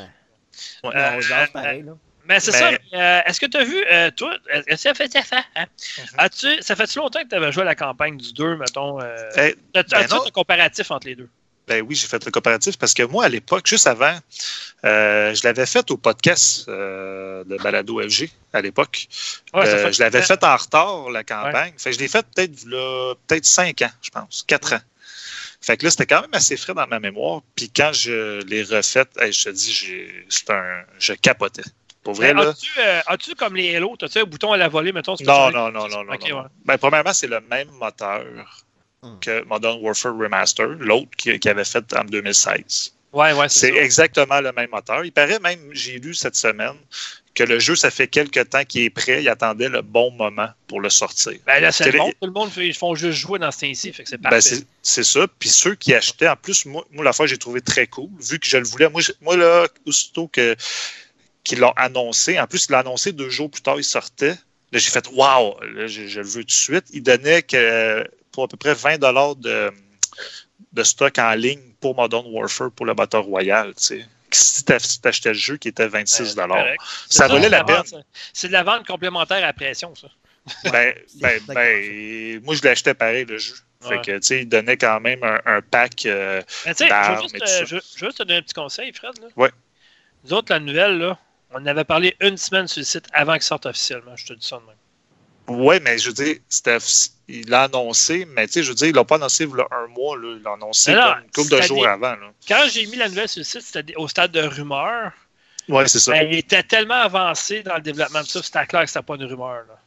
Ouais. 0.83 0.95
Euh, 0.95 1.21
jase 1.21 1.49
pareil, 1.51 1.83
là. 1.83 1.93
Mais 2.27 2.39
c'est 2.39 2.51
ça. 2.51 2.71
euh, 2.93 3.21
Est-ce 3.25 3.39
que 3.39 3.45
tu 3.45 3.57
as 3.57 3.63
vu, 3.63 3.85
euh, 3.91 4.09
toi, 4.11 4.35
est-ce 4.49 4.65
que 4.65 4.75
ça 4.77 4.93
fait 4.95 5.11
ça 5.11 5.21
fait, 5.21 5.35
hein? 5.55 5.65
Mhm. 5.97 6.05
As-tu, 6.17 6.61
ça 6.63 6.75
fait-tu 6.75 6.97
longtemps 6.97 7.21
que 7.23 7.27
tu 7.29 7.35
avais 7.35 7.51
joué 7.51 7.61
à 7.61 7.65
la 7.65 7.75
campagne 7.75 8.17
du 8.17 8.33
2, 8.33 8.55
mettons? 8.57 8.99
Euh, 8.99 9.15
Eh, 9.37 9.39
as-tu 9.41 9.89
ben 9.91 9.97
as-tu 9.99 10.15
non. 10.15 10.25
un 10.25 10.31
comparatif 10.31 10.89
entre 10.89 11.05
les 11.07 11.15
deux? 11.15 11.29
Ben 11.67 11.81
oui, 11.81 11.95
j'ai 11.95 12.07
fait 12.07 12.23
le 12.23 12.31
coopératif 12.31 12.77
parce 12.77 12.93
que 12.93 13.03
moi, 13.03 13.25
à 13.25 13.29
l'époque, 13.29 13.65
juste 13.67 13.85
avant, 13.87 14.17
euh, 14.85 15.33
je 15.35 15.43
l'avais 15.43 15.65
fait 15.65 15.89
au 15.91 15.97
podcast 15.97 16.65
euh, 16.67 17.43
de 17.43 17.57
Balado 17.57 17.99
FG 18.07 18.29
à 18.53 18.61
l'époque. 18.61 19.07
Ouais, 19.53 19.67
Euh, 19.67 19.85
fait- 19.87 19.93
je 19.93 19.99
l'avais 20.03 20.21
fait 20.21 20.43
en 20.43 20.55
retard, 20.55 21.09
la 21.09 21.23
campagne. 21.23 21.73
Fait 21.77 21.89
que 21.89 21.95
je 21.95 21.99
l'ai 22.01 22.07
fait 22.07 22.25
peut-être 22.35 22.65
peut-être 23.27 23.45
cinq 23.45 23.81
ans, 23.81 23.91
je 24.01 24.09
pense, 24.11 24.43
quatre 24.47 24.73
ans. 24.73 24.81
Fait 25.65 25.77
que 25.77 25.83
là, 25.85 25.89
c'était 25.89 26.05
quand 26.05 26.21
même 26.21 26.33
assez 26.33 26.57
frais 26.57 26.75
dans 26.75 26.85
ma 26.85 26.99
mémoire. 26.99 27.41
Puis 27.55 27.71
quand 27.75 27.91
je 27.91 28.43
l'ai 28.45 28.61
refait, 28.61 29.05
hey, 29.19 29.33
je 29.33 29.45
te 29.45 29.49
dis, 29.49 29.71
j'ai- 29.73 30.25
c'est 30.29 30.49
un, 30.51 30.83
je 30.99 31.13
capotais. 31.13 31.63
Pour 32.03 32.13
vrai, 32.13 32.35
Mais 32.35 32.43
là. 32.43 32.49
As-tu, 32.51 32.69
euh, 32.79 33.01
as-tu 33.07 33.33
comme 33.33 33.55
les 33.55 33.75
Halo, 33.75 33.95
as-tu 33.99 34.19
un 34.19 34.25
bouton 34.25 34.51
à 34.51 34.57
la 34.57 34.67
volée, 34.67 34.91
mettons? 34.91 35.15
Non, 35.21 35.49
non, 35.49 35.71
non, 35.71 35.87
non, 35.87 36.03
non. 36.03 36.13
Ok, 36.13 36.29
non. 36.29 36.41
ouais. 36.41 36.47
Ben, 36.65 36.77
premièrement, 36.77 37.13
c'est 37.13 37.27
le 37.27 37.39
même 37.49 37.69
moteur 37.71 38.23
Hmm. 39.01 39.19
que 39.19 39.43
Modern 39.43 39.79
Warfare 39.81 40.15
Remaster, 40.17 40.67
l'autre 40.79 41.09
qui, 41.17 41.37
qui 41.39 41.49
avait 41.49 41.65
fait 41.65 41.85
en 41.93 42.03
2016. 42.05 42.93
Ouais, 43.13 43.33
ouais, 43.33 43.49
c'est 43.49 43.73
exactement 43.75 44.41
le 44.41 44.51
même 44.51 44.69
moteur. 44.71 45.03
Il 45.05 45.11
paraît 45.11 45.39
même, 45.39 45.59
j'ai 45.71 45.99
lu 45.99 46.13
cette 46.13 46.35
semaine, 46.35 46.75
que 47.35 47.43
le 47.43 47.59
jeu, 47.59 47.75
ça 47.75 47.91
fait 47.91 48.07
quelques 48.07 48.49
temps 48.49 48.63
qu'il 48.63 48.81
est 48.83 48.89
prêt. 48.89 49.21
Il 49.21 49.29
attendait 49.29 49.67
le 49.69 49.81
bon 49.81 50.09
moment 50.11 50.47
pour 50.67 50.79
le 50.81 50.89
sortir. 50.89 51.33
Ben 51.45 51.59
là, 51.59 51.71
c'est 51.71 51.91
monde. 51.93 52.13
Tout 52.19 52.27
le 52.27 52.31
monde, 52.33 52.49
fait- 52.49 52.65
ils 52.67 52.73
font 52.73 52.95
juste 52.95 53.17
jouer 53.19 53.37
dans 53.39 53.51
ce 53.51 53.59
temps-ci, 53.59 53.91
fait 53.93 54.03
que 54.03 54.09
c'est 54.09 54.17
Ben, 54.17 54.29
parfait. 54.29 54.41
c'est 54.41 54.65
c'est 54.81 55.03
ça. 55.03 55.27
Puis 55.37 55.49
ceux 55.49 55.75
qui 55.75 55.93
achetaient, 55.93 56.29
en 56.29 56.37
plus, 56.37 56.65
moi, 56.65 56.85
moi 56.91 57.03
la 57.03 57.11
fois, 57.13 57.27
j'ai 57.27 57.37
trouvé 57.37 57.61
très 57.61 57.87
cool, 57.87 58.09
vu 58.21 58.39
que 58.39 58.47
je 58.47 58.57
le 58.57 58.63
voulais. 58.63 58.89
Moi, 58.89 59.01
je- 59.01 59.11
moi 59.21 59.35
là, 59.35 59.67
aussitôt 59.85 60.27
que 60.29 60.55
qu'ils 61.43 61.59
l'ont 61.59 61.73
annoncé, 61.75 62.39
en 62.39 62.47
plus, 62.47 62.65
il 62.67 62.71
l'a 62.71 62.79
annoncé 62.79 63.11
deux 63.11 63.29
jours 63.29 63.51
plus 63.51 63.61
tard, 63.61 63.77
il 63.77 63.83
sortait. 63.83 64.35
Là, 64.71 64.79
j'ai 64.79 64.89
fait 64.89 65.05
je, 65.87 66.07
je 66.07 66.19
le 66.21 66.25
veux 66.27 66.41
tout 66.41 66.47
de 66.47 66.51
suite. 66.51 66.85
Il 66.91 67.03
donnait 67.03 67.43
que 67.43 68.03
pour 68.31 68.45
à 68.45 68.47
peu 68.47 68.57
près 68.57 68.73
20 68.73 68.97
de, 69.35 69.71
de 70.73 70.83
stock 70.83 71.17
en 71.19 71.33
ligne 71.35 71.61
pour 71.79 71.95
Modern 71.95 72.25
Warfare 72.27 72.71
pour 72.71 72.85
le 72.85 72.93
Battle 72.93 73.17
Royale. 73.17 73.73
Tu 73.75 73.83
sais. 73.83 74.05
Si 74.35 74.65
tu 74.65 74.73
achetais 74.73 75.29
le 75.29 75.33
jeu 75.33 75.57
qui 75.57 75.67
était 75.69 75.87
26 75.87 76.35
Ben, 76.35 76.75
ça 77.09 77.27
valait 77.27 77.49
la 77.49 77.63
peine. 77.63 77.83
C'est 78.33 78.47
de 78.47 78.53
la 78.53 78.63
vente 78.63 78.85
complémentaire 78.85 79.45
à 79.47 79.53
pression, 79.53 79.93
ça. 79.95 80.07
Ben, 80.71 80.93
ben, 81.15 81.41
ben, 81.47 82.41
moi, 82.43 82.53
je 82.55 82.61
l'achetais 82.63 82.93
pareil, 82.93 83.25
le 83.25 83.37
jeu. 83.37 83.55
Ouais. 83.81 83.89
Fait 83.89 84.01
que, 84.01 84.17
tu 84.17 84.27
sais, 84.27 84.41
il 84.41 84.49
donnait 84.49 84.77
quand 84.77 84.99
même 84.99 85.23
un, 85.23 85.39
un 85.45 85.61
pack. 85.61 86.05
euh, 86.05 86.41
Mais 86.65 86.73
tu 86.75 86.79
sais, 86.79 86.85
je 86.85 86.89
d'armes 86.89 87.15
veux 87.15 87.21
juste, 87.23 87.35
et 87.35 87.39
tout 87.39 87.43
euh, 87.43 87.47
ça. 87.47 87.65
je, 87.65 87.65
je 87.67 87.75
veux 87.75 88.07
juste 88.07 88.17
te 88.17 88.23
donner 88.23 88.39
un 88.39 88.41
petit 88.41 88.53
conseil, 88.53 88.93
Fred. 88.93 89.13
Là. 89.21 89.27
Ouais. 89.35 89.51
Nous 90.23 90.33
autres, 90.33 90.51
la 90.51 90.59
nouvelle, 90.59 90.97
là, 90.97 91.17
on 91.51 91.57
en 91.61 91.65
avait 91.65 91.83
parlé 91.83 92.15
une 92.19 92.37
semaine 92.37 92.67
sur 92.67 92.79
le 92.79 92.85
site 92.85 93.05
avant 93.13 93.33
qu'il 93.33 93.43
sorte 93.43 93.65
officiellement. 93.65 94.15
Je 94.15 94.25
te 94.27 94.33
dis 94.33 94.45
ça 94.45 94.57
de 94.57 94.65
même. 94.65 94.75
Ouais, 95.47 95.79
mais 95.79 95.97
je 95.97 96.07
veux 96.07 96.13
dire, 96.13 96.37
c'était, 96.49 96.77
il 97.27 97.49
l'a 97.49 97.63
annoncé, 97.63 98.25
mais 98.25 98.47
tu 98.47 98.53
sais, 98.53 98.63
je 98.63 98.69
veux 98.69 98.75
dire, 98.75 98.87
il 98.87 98.95
l'a 98.95 99.03
pas 99.03 99.15
annoncé 99.15 99.43
il 99.43 99.49
y 99.49 99.59
a 99.59 99.67
un 99.71 99.87
mois, 99.87 100.17
là, 100.17 100.35
il 100.37 100.43
l'a 100.43 100.53
annoncé 100.53 100.93
comme 100.93 101.23
une 101.23 101.31
couple 101.31 101.55
de 101.55 101.61
jours 101.61 101.87
avant. 101.87 102.15
Là. 102.15 102.31
Quand 102.47 102.65
j'ai 102.69 102.85
mis 102.87 102.95
la 102.95 103.09
nouvelle 103.09 103.29
sur 103.29 103.39
le 103.39 103.45
site, 103.45 103.61
c'était 103.61 103.95
au 103.95 104.07
stade 104.07 104.31
de 104.31 104.41
rumeur. 104.41 105.11
Ouais, 105.67 105.87
c'est 105.87 105.99
ça. 105.99 106.11
Ben, 106.11 106.27
il 106.31 106.37
était 106.37 106.63
tellement 106.63 106.95
avancé 106.95 107.63
dans 107.63 107.75
le 107.75 107.81
développement 107.81 108.21
de 108.21 108.27
ça, 108.27 108.41
c'était 108.41 108.65
clair 108.65 108.81
que 108.83 108.87
c'était 108.87 109.03
pas 109.03 109.15
une 109.15 109.25
rumeur. 109.25 109.65
Là. 109.67 109.79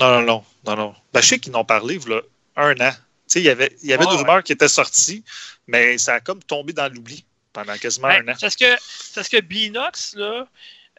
Non, 0.00 0.20
non, 0.20 0.22
non, 0.22 0.44
non, 0.66 0.76
non. 0.76 0.94
Ben, 1.12 1.20
je 1.20 1.26
sais 1.26 1.38
qu'ils 1.38 1.52
n'ont 1.52 1.64
parlé, 1.64 1.98
là, 2.06 2.20
un 2.56 2.72
an. 2.80 2.90
Tu 2.90 2.98
sais, 3.26 3.40
il 3.40 3.44
y 3.44 3.50
avait, 3.50 3.74
il 3.82 3.88
y 3.88 3.92
avait 3.94 4.04
des 4.04 4.10
ouais. 4.12 4.16
rumeurs 4.18 4.42
qui 4.42 4.52
étaient 4.52 4.68
sorties, 4.68 5.24
mais 5.66 5.96
ça 5.98 6.14
a 6.14 6.20
comme 6.20 6.42
tombé 6.42 6.72
dans 6.72 6.92
l'oubli 6.92 7.24
pendant 7.52 7.76
quasiment 7.78 8.08
Ben, 8.08 8.28
un 8.28 8.32
an. 8.32 8.36
parce 8.38 8.56
que, 8.56 8.74
parce 9.14 9.28
que 9.28 9.40
Binox, 9.40 10.14
là, 10.16 10.46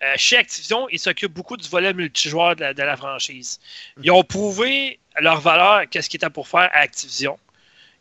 euh, 0.03 0.13
chez 0.17 0.37
Activision, 0.37 0.87
ils 0.89 0.99
s'occupent 0.99 1.33
beaucoup 1.33 1.57
du 1.57 1.67
volet 1.69 1.93
multijoueur 1.93 2.55
de 2.55 2.61
la, 2.61 2.73
de 2.73 2.83
la 2.83 2.97
franchise. 2.97 3.59
Ils 4.03 4.11
ont 4.11 4.23
prouvé 4.23 4.99
leur 5.19 5.39
valeur, 5.39 5.83
qu'est-ce 5.89 6.09
qu'ils 6.09 6.17
étaient 6.17 6.29
pour 6.29 6.47
faire 6.47 6.69
à 6.73 6.79
Activision. 6.79 7.39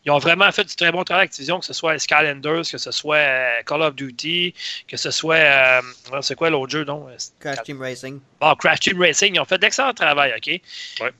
Ils 0.06 0.10
ont 0.10 0.18
vraiment 0.18 0.52
fait 0.52 0.64
du 0.64 0.74
très 0.76 0.92
bon 0.92 1.02
travail 1.02 1.24
Activision, 1.24 1.60
que 1.60 1.64
ce 1.64 1.72
soit 1.72 1.98
Skylanders, 1.98 2.68
que 2.70 2.76
ce 2.76 2.90
soit 2.90 3.16
euh, 3.16 3.62
Call 3.64 3.80
of 3.80 3.94
Duty, 3.94 4.52
que 4.86 4.98
ce 4.98 5.10
soit. 5.10 5.36
euh, 5.36 5.80
c'est 6.20 6.34
quoi 6.34 6.50
l'autre 6.50 6.70
jeu, 6.72 6.84
donc? 6.84 7.08
Crash 7.40 7.62
Team 7.64 7.80
Racing. 7.80 8.20
Bon, 8.38 8.54
Crash 8.54 8.80
Team 8.80 9.00
Racing, 9.00 9.36
ils 9.36 9.40
ont 9.40 9.46
fait 9.46 9.56
d'excellent 9.56 9.94
travail, 9.94 10.34
OK? 10.36 10.60
Ouais. 11.00 11.10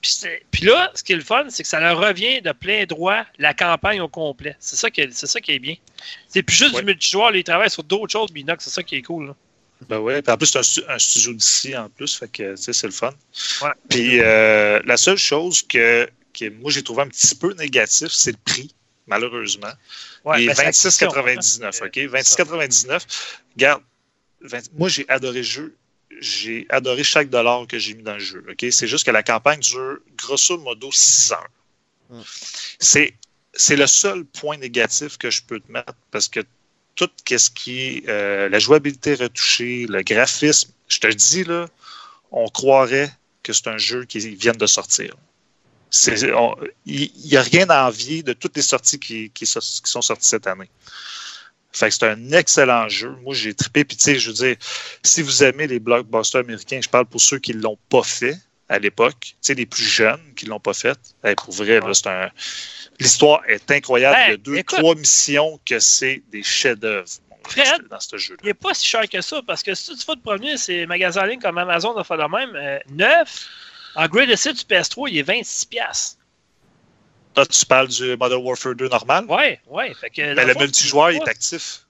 Puis, 0.50 0.66
là, 0.66 0.90
ce 0.94 1.02
qui 1.02 1.14
est 1.14 1.16
le 1.16 1.22
fun, 1.22 1.46
c'est 1.48 1.62
que 1.62 1.68
ça 1.70 1.80
leur 1.80 1.98
revient 1.98 2.42
de 2.42 2.52
plein 2.52 2.84
droit 2.84 3.24
la 3.38 3.54
campagne 3.54 4.02
au 4.02 4.08
complet. 4.08 4.54
C'est 4.58 4.76
ça 4.76 4.90
qui 4.90 5.00
est, 5.00 5.10
c'est 5.14 5.28
ça 5.28 5.40
qui 5.40 5.52
est 5.52 5.58
bien. 5.58 5.76
C'est 6.28 6.42
plus 6.42 6.54
juste 6.56 6.74
Ouais. 6.74 6.80
du 6.80 6.86
multijoueur, 6.86 7.34
ils 7.34 7.42
travaillent 7.42 7.70
sur 7.70 7.84
d'autres 7.84 8.12
choses, 8.12 8.32
Binox, 8.32 8.64
c'est 8.64 8.70
ça 8.70 8.82
qui 8.82 8.96
est 8.96 9.02
cool. 9.02 9.28
là. 9.28 9.34
Ben 9.88 9.98
ouais, 9.98 10.22
puis 10.22 10.32
en 10.32 10.36
plus, 10.36 10.46
c'est 10.46 10.84
un, 10.88 10.94
un 10.94 10.98
studio 10.98 11.32
d'ici 11.32 11.76
en 11.76 11.88
plus, 11.88 12.16
fait 12.16 12.28
que 12.28 12.54
tu 12.56 12.62
sais, 12.62 12.72
c'est 12.72 12.86
le 12.86 12.92
fun. 12.92 13.12
Ouais. 13.62 13.70
Puis 13.88 14.20
euh, 14.20 14.80
la 14.84 14.96
seule 14.96 15.18
chose 15.18 15.62
que, 15.62 16.08
que 16.32 16.48
moi 16.50 16.70
j'ai 16.70 16.82
trouvé 16.82 17.02
un 17.02 17.08
petit 17.08 17.34
peu 17.34 17.52
négatif, 17.54 18.08
c'est 18.12 18.32
le 18.32 18.38
prix, 18.44 18.74
malheureusement. 19.06 19.72
Ouais, 20.24 20.44
Il 20.44 20.50
est 20.50 20.56
ben, 20.56 20.72
c'est 20.72 20.88
26,99. 20.88 21.26
Activision, 21.26 21.66
OK? 21.66 21.98
hein. 21.98 22.20
26,99. 22.20 23.02
Regarde, 23.54 23.82
20 24.42 24.72
moi 24.74 24.88
j'ai 24.88 25.08
adoré 25.08 25.38
le 25.38 25.42
jeu. 25.42 25.76
J'ai 26.20 26.66
adoré 26.68 27.02
chaque 27.02 27.28
dollar 27.28 27.66
que 27.66 27.78
j'ai 27.78 27.94
mis 27.94 28.02
dans 28.04 28.14
le 28.14 28.20
jeu. 28.20 28.44
OK? 28.48 28.64
C'est 28.70 28.86
juste 28.86 29.04
que 29.04 29.10
la 29.10 29.22
campagne 29.22 29.60
dure 29.60 29.98
grosso 30.16 30.56
modo 30.58 30.90
6 30.92 31.32
heures. 31.32 31.48
Mm. 32.10 32.20
C'est, 32.78 33.14
c'est 33.52 33.76
le 33.76 33.86
seul 33.86 34.24
point 34.24 34.56
négatif 34.56 35.18
que 35.18 35.30
je 35.30 35.42
peux 35.42 35.58
te 35.60 35.70
mettre 35.72 35.94
parce 36.10 36.28
que 36.28 36.40
tout 36.94 37.10
ce 37.28 37.50
qui 37.50 37.80
est 37.80 38.08
euh, 38.08 38.48
la 38.48 38.58
jouabilité 38.58 39.14
retouchée, 39.14 39.86
le 39.88 40.02
graphisme, 40.02 40.70
je 40.88 40.98
te 40.98 41.08
dis, 41.08 41.44
là, 41.44 41.66
on 42.30 42.48
croirait 42.48 43.10
que 43.42 43.52
c'est 43.52 43.68
un 43.68 43.78
jeu 43.78 44.04
qui 44.04 44.18
vient 44.36 44.52
de 44.52 44.66
sortir. 44.66 45.14
Il 46.86 47.10
n'y 47.24 47.36
a 47.36 47.42
rien 47.42 47.68
à 47.70 47.86
envier 47.86 48.22
de 48.22 48.32
toutes 48.32 48.56
les 48.56 48.62
sorties 48.62 48.98
qui, 48.98 49.30
qui 49.30 49.46
so- 49.46 49.60
qui 49.60 49.90
sont 49.90 50.02
sorties 50.02 50.28
cette 50.28 50.46
année. 50.46 50.70
Fait 51.72 51.88
que 51.88 51.94
c'est 51.94 52.06
un 52.06 52.32
excellent 52.32 52.88
jeu. 52.88 53.10
Moi, 53.22 53.34
j'ai 53.34 53.54
trippé. 53.54 53.84
Puis, 53.84 53.96
tu 53.96 54.04
sais, 54.04 54.18
je 54.18 54.28
veux 54.28 54.34
dire, 54.34 54.56
si 55.02 55.22
vous 55.22 55.42
aimez 55.42 55.66
les 55.66 55.80
blockbusters 55.80 56.40
américains, 56.40 56.80
je 56.82 56.88
parle 56.88 57.06
pour 57.06 57.20
ceux 57.20 57.38
qui 57.38 57.54
ne 57.54 57.60
l'ont 57.60 57.78
pas 57.88 58.02
fait 58.02 58.38
à 58.68 58.78
l'époque, 58.78 59.16
tu 59.20 59.34
sais, 59.40 59.54
les 59.54 59.66
plus 59.66 59.84
jeunes 59.84 60.20
qui 60.36 60.46
ne 60.46 60.50
l'ont 60.50 60.60
pas 60.60 60.74
fait. 60.74 60.98
Hey, 61.22 61.34
pour 61.34 61.52
vrai, 61.52 61.80
là, 61.80 61.92
c'est 61.92 62.06
un. 62.06 62.30
L'histoire 62.98 63.42
est 63.48 63.70
incroyable. 63.70 64.16
Ben, 64.16 64.24
Il 64.26 64.30
y 64.30 64.34
a 64.34 64.36
deux, 64.36 64.56
écoute. 64.56 64.78
trois 64.78 64.94
missions 64.94 65.60
que 65.66 65.78
c'est 65.80 66.22
des 66.30 66.42
chefs-d'œuvre 66.42 67.06
Fred, 67.46 67.88
dans 67.90 68.00
ce 68.00 68.16
jeu-là. 68.16 68.38
Il 68.42 68.46
n'est 68.46 68.54
pas 68.54 68.72
si 68.72 68.86
cher 68.86 69.06
que 69.08 69.20
ça, 69.20 69.42
parce 69.46 69.62
que 69.62 69.74
si 69.74 69.94
tu 69.96 70.06
vas 70.06 70.14
te 70.14 70.20
promener, 70.20 70.56
c'est 70.56 70.86
magasins 70.86 71.22
en 71.22 71.26
ligne 71.26 71.40
comme 71.40 71.58
Amazon 71.58 71.94
a 71.96 72.04
fait 72.04 72.16
le 72.16 72.26
même. 72.28 72.54
euh, 72.56 72.78
neuf, 72.88 73.48
en 73.96 74.06
Great 74.08 74.30
Essay 74.30 74.52
du 74.54 74.62
PS3, 74.62 75.08
il 75.10 75.18
est 75.18 75.22
26$. 75.28 75.68
piastres. 75.68 76.16
Là, 77.36 77.44
tu 77.44 77.66
parles 77.66 77.88
du 77.88 78.16
Modern 78.16 78.42
Warfare 78.42 78.74
2 78.76 78.88
normal? 78.88 79.24
Ouais, 79.28 79.60
ouais. 79.66 79.92
Fait 80.00 80.08
que, 80.08 80.22
dans 80.30 80.36
Ben, 80.36 80.46
le 80.48 80.54
multijoueur 80.54 81.10
il 81.10 81.16
est 81.16 81.28
actif. 81.28 81.80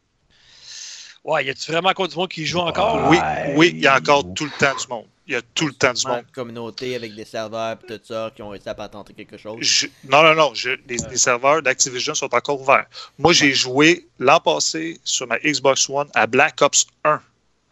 Ouais, 1.23 1.45
y 1.45 1.51
a-tu 1.51 1.71
vraiment 1.71 1.91
encore 1.91 2.09
du 2.09 2.17
monde 2.17 2.29
qui 2.31 2.45
joue 2.47 2.59
encore? 2.59 3.09
Oui, 3.09 3.19
oui, 3.55 3.71
il 3.75 3.81
y 3.81 3.87
a 3.87 3.97
encore 3.97 4.25
tout 4.35 4.45
le 4.47 4.51
temps 4.59 4.75
du 4.75 4.87
monde. 4.89 5.07
Il 5.27 5.33
y 5.33 5.37
a 5.37 5.43
tout 5.55 5.67
le 5.67 5.73
temps 5.73 5.93
du 5.95 6.07
monde. 6.07 6.19
Une 6.27 6.33
communauté 6.33 6.95
avec 6.97 7.15
des 7.15 7.25
serveurs 7.25 7.79
et 7.83 7.87
tout 7.87 8.01
ça 8.05 8.31
qui 8.37 8.43
ont 8.43 8.51
réussi 8.51 8.69
à 8.69 8.75
patenter 8.75 9.15
quelque 9.15 9.39
chose. 9.39 9.57
Je- 9.63 9.87
non, 10.05 10.23
non, 10.23 10.35
non. 10.35 10.55
je- 10.55 10.71
les, 10.87 10.97
les 11.09 11.17
serveurs 11.17 11.63
d'Activision 11.63 12.15
sont 12.15 12.35
encore 12.35 12.61
ouverts. 12.61 12.87
Moi, 13.19 13.33
j'ai 13.33 13.55
joué 13.55 14.07
l'an 14.19 14.39
passé 14.41 15.01
sur 15.03 15.27
ma 15.27 15.39
Xbox 15.39 15.89
One 15.89 16.09
à 16.15 16.27
Black 16.27 16.61
Ops 16.61 16.87
1. 17.05 17.23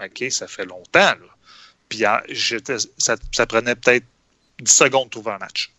OK, 0.03 0.25
ça 0.31 0.47
fait 0.47 0.65
longtemps, 0.65 0.99
là. 1.01 1.17
Puis 1.91 2.07
en- 2.07 2.21
j'étais- 2.31 2.79
ça, 2.97 3.17
ça 3.33 3.47
prenait 3.47 3.75
peut-être 3.75 4.05
10 4.61 4.73
secondes 4.73 5.07
de 5.07 5.11
trouver 5.11 5.33
un 5.33 5.39
match. 5.39 5.71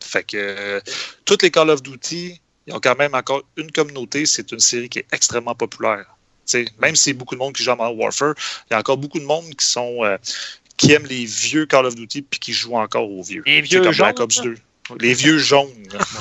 Fait 0.00 0.22
que 0.24 0.36
euh, 0.36 0.80
toutes 1.24 1.42
les 1.42 1.50
Call 1.50 1.70
of 1.70 1.82
Duty, 1.82 2.40
ils 2.66 2.74
ont 2.74 2.80
quand 2.80 2.96
même 2.96 3.14
encore 3.14 3.42
une 3.56 3.70
communauté. 3.72 4.24
C'est 4.26 4.52
une 4.52 4.60
série 4.60 4.88
qui 4.88 5.00
est 5.00 5.06
extrêmement 5.12 5.54
populaire. 5.56 6.06
Tu 6.44 6.64
sais, 6.64 6.64
même 6.80 6.96
s'il 6.96 7.12
y 7.12 7.16
a 7.16 7.18
beaucoup 7.18 7.36
de 7.36 7.38
monde 7.40 7.54
qui 7.54 7.62
joue 7.62 7.70
à 7.70 7.76
Modern 7.76 7.96
Warfare, 7.96 8.34
il 8.68 8.72
y 8.72 8.74
a 8.74 8.78
encore 8.80 8.96
beaucoup 8.96 9.20
de 9.20 9.24
monde 9.24 9.48
qui 9.54 9.64
sont 9.64 10.04
euh, 10.04 10.18
qui 10.82 10.92
aiment 10.92 11.06
les 11.06 11.24
vieux 11.24 11.64
Call 11.66 11.86
of 11.86 11.94
Duty 11.94 12.22
puis 12.22 12.40
qui 12.40 12.52
jouent 12.52 12.76
encore 12.76 13.08
aux 13.08 13.22
vieux. 13.22 13.42
Les 13.46 13.60
vieux 13.60 13.82
comme 13.82 13.94
Black 13.94 14.16
jaunes, 14.16 14.24
Ops 14.24 14.38
là. 14.38 14.44
2. 14.44 14.56
Les 15.00 15.14
vieux 15.14 15.38
jaunes. 15.38 15.68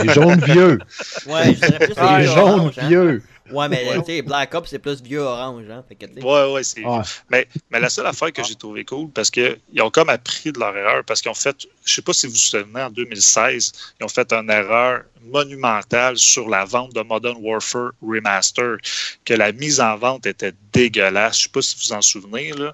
Les 0.03 0.13
jaunes 0.13 0.39
vieux. 0.45 0.77
Ouais, 1.25 1.55
je 1.55 1.67
dirais 1.67 1.79
plus 1.79 1.93
Ah, 1.97 2.19
les 2.19 2.27
jaunes 2.27 2.71
hein. 2.77 2.87
vieux. 2.87 3.23
Ouais, 3.51 3.67
mais 3.69 3.85
Ouais. 3.89 3.99
tu 3.99 4.05
sais, 4.05 4.21
Black 4.21 4.53
Ops, 4.55 4.69
c'est 4.69 4.79
plus 4.79 5.01
vieux 5.01 5.19
orange, 5.21 5.65
hein. 5.69 5.83
Fait 5.87 5.95
que, 5.95 6.05
Ouais, 6.21 6.53
ouais, 6.53 6.63
c'est. 6.63 6.83
Ouais. 6.85 7.01
Mais, 7.29 7.47
mais 7.69 7.79
la 7.79 7.89
seule 7.89 8.07
affaire 8.07 8.31
que 8.31 8.43
j'ai 8.43 8.55
trouvé 8.55 8.83
cool, 8.85 9.09
parce 9.09 9.29
qu'ils 9.29 9.57
ont 9.81 9.89
comme 9.89 10.09
appris 10.09 10.51
de 10.51 10.59
leur 10.59 10.75
erreur, 10.75 11.03
parce 11.05 11.21
qu'ils 11.21 11.31
ont 11.31 11.35
fait, 11.35 11.55
je 11.85 11.93
sais 11.93 12.01
pas 12.01 12.13
si 12.13 12.27
vous 12.27 12.33
vous 12.33 12.37
souvenez, 12.39 12.81
en 12.83 12.89
2016, 12.89 13.71
ils 13.99 14.03
ont 14.03 14.07
fait 14.07 14.31
une 14.33 14.49
erreur 14.49 15.03
monumentale 15.23 16.17
sur 16.17 16.49
la 16.49 16.65
vente 16.65 16.93
de 16.93 17.01
Modern 17.01 17.37
Warfare 17.39 17.91
Remaster, 18.01 18.77
que 19.25 19.33
la 19.33 19.51
mise 19.51 19.79
en 19.79 19.95
vente 19.97 20.25
était 20.25 20.53
dégueulasse. 20.73 21.37
Je 21.37 21.43
sais 21.43 21.49
pas 21.49 21.61
si 21.61 21.75
vous 21.75 21.81
vous 21.87 21.93
en 21.93 22.01
souvenez, 22.01 22.51
là. 22.53 22.73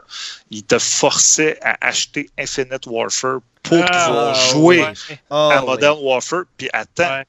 Ils 0.52 0.64
te 0.64 0.80
forçaient 0.80 1.58
à 1.62 1.78
acheter 1.86 2.30
Infinite 2.38 2.86
Warfare 2.86 3.40
pour 3.64 3.84
Ah, 3.90 4.06
pouvoir 4.08 4.36
jouer 4.52 4.82
Ouais. 4.82 4.94
Ah, 5.30 5.50
à 5.58 5.60
oui. 5.62 5.66
Modern 5.66 5.98
Warfare, 6.02 6.44
puis 6.58 6.70
attends, 6.72 7.04
Ouais. 7.10 7.26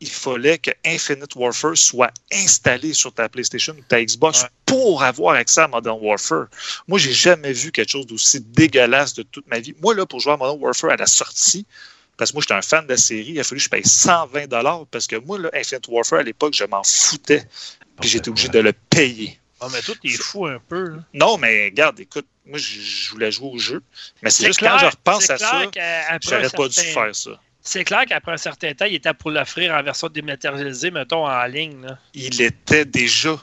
Il 0.00 0.10
fallait 0.10 0.58
que 0.58 0.70
Infinite 0.84 1.34
Warfare 1.34 1.76
soit 1.76 2.10
installé 2.32 2.92
sur 2.94 3.12
ta 3.12 3.28
PlayStation 3.28 3.74
ou 3.78 3.82
ta 3.88 4.02
Xbox 4.02 4.42
Ouais. 4.42 4.48
pour 4.66 5.02
avoir 5.02 5.34
accès 5.36 5.60
à 5.60 5.68
Modern 5.68 5.98
Warfare. 6.00 6.46
Moi, 6.88 6.98
j'ai 6.98 7.12
jamais 7.12 7.52
vu 7.52 7.70
quelque 7.72 7.90
chose 7.90 8.06
d'aussi 8.06 8.40
dégueulasse 8.40 9.14
de 9.14 9.22
toute 9.22 9.46
ma 9.48 9.58
vie. 9.58 9.74
Moi, 9.80 9.94
là, 9.94 10.06
pour 10.06 10.20
jouer 10.20 10.32
à 10.32 10.36
Modern 10.36 10.58
Warfare 10.60 10.90
à 10.92 10.96
la 10.96 11.06
sortie, 11.06 11.66
parce 12.16 12.30
que 12.30 12.36
moi, 12.36 12.42
j'étais 12.42 12.54
un 12.54 12.62
fan 12.62 12.84
de 12.84 12.90
la 12.90 12.96
série, 12.96 13.32
il 13.32 13.40
a 13.40 13.44
fallu 13.44 13.58
que 13.60 13.64
je 13.64 13.68
paye 13.70 13.86
120 13.86 14.86
parce 14.90 15.06
que 15.06 15.16
moi, 15.16 15.38
là, 15.38 15.50
Infinite 15.54 15.86
Warfare, 15.88 16.20
à 16.20 16.22
l'époque, 16.22 16.54
je 16.54 16.64
m'en 16.64 16.82
foutais. 16.84 17.44
Puis 18.00 18.08
j'étais 18.08 18.28
obligé 18.30 18.48
de 18.48 18.58
le 18.60 18.72
payer. 18.72 19.38
Ah, 19.60 19.68
mais 19.70 19.82
toi, 19.82 19.94
t'es 20.02 20.08
fou 20.08 20.46
un 20.46 20.58
peu. 20.68 20.94
Non, 21.12 21.36
mais 21.36 21.66
regarde, 21.66 22.00
écoute, 22.00 22.26
moi, 22.46 22.58
je 22.58 23.10
voulais 23.10 23.30
jouer 23.30 23.50
au 23.52 23.58
jeu. 23.58 23.82
Mais 24.22 24.30
c'est 24.30 24.46
juste 24.46 24.58
clair- 24.58 24.72
quand 24.72 24.78
je 24.78 24.86
repense 24.86 25.28
à 25.28 25.36
ça, 25.36 25.62
j'aurais 26.22 26.48
pas 26.48 26.68
dû 26.68 26.80
faire 26.80 27.14
ça. 27.14 27.30
C'est 27.62 27.84
clair 27.84 28.04
qu'après 28.06 28.32
un 28.32 28.36
certain 28.38 28.72
temps, 28.74 28.86
il 28.86 28.94
était 28.94 29.12
pour 29.14 29.30
l'offrir 29.30 29.74
en 29.74 29.82
version 29.82 30.08
dématérialisée, 30.08 30.90
mettons, 30.90 31.26
en 31.26 31.44
ligne. 31.44 31.82
là. 31.82 31.98
il 32.14 32.40
était 32.40 32.84
déjà 32.84 33.38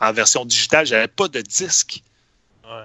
en 0.00 0.12
version 0.12 0.44
digitale. 0.44 0.86
J'avais 0.86 1.08
pas 1.08 1.28
de 1.28 1.40
disque. 1.40 2.02
Ouais. 2.64 2.84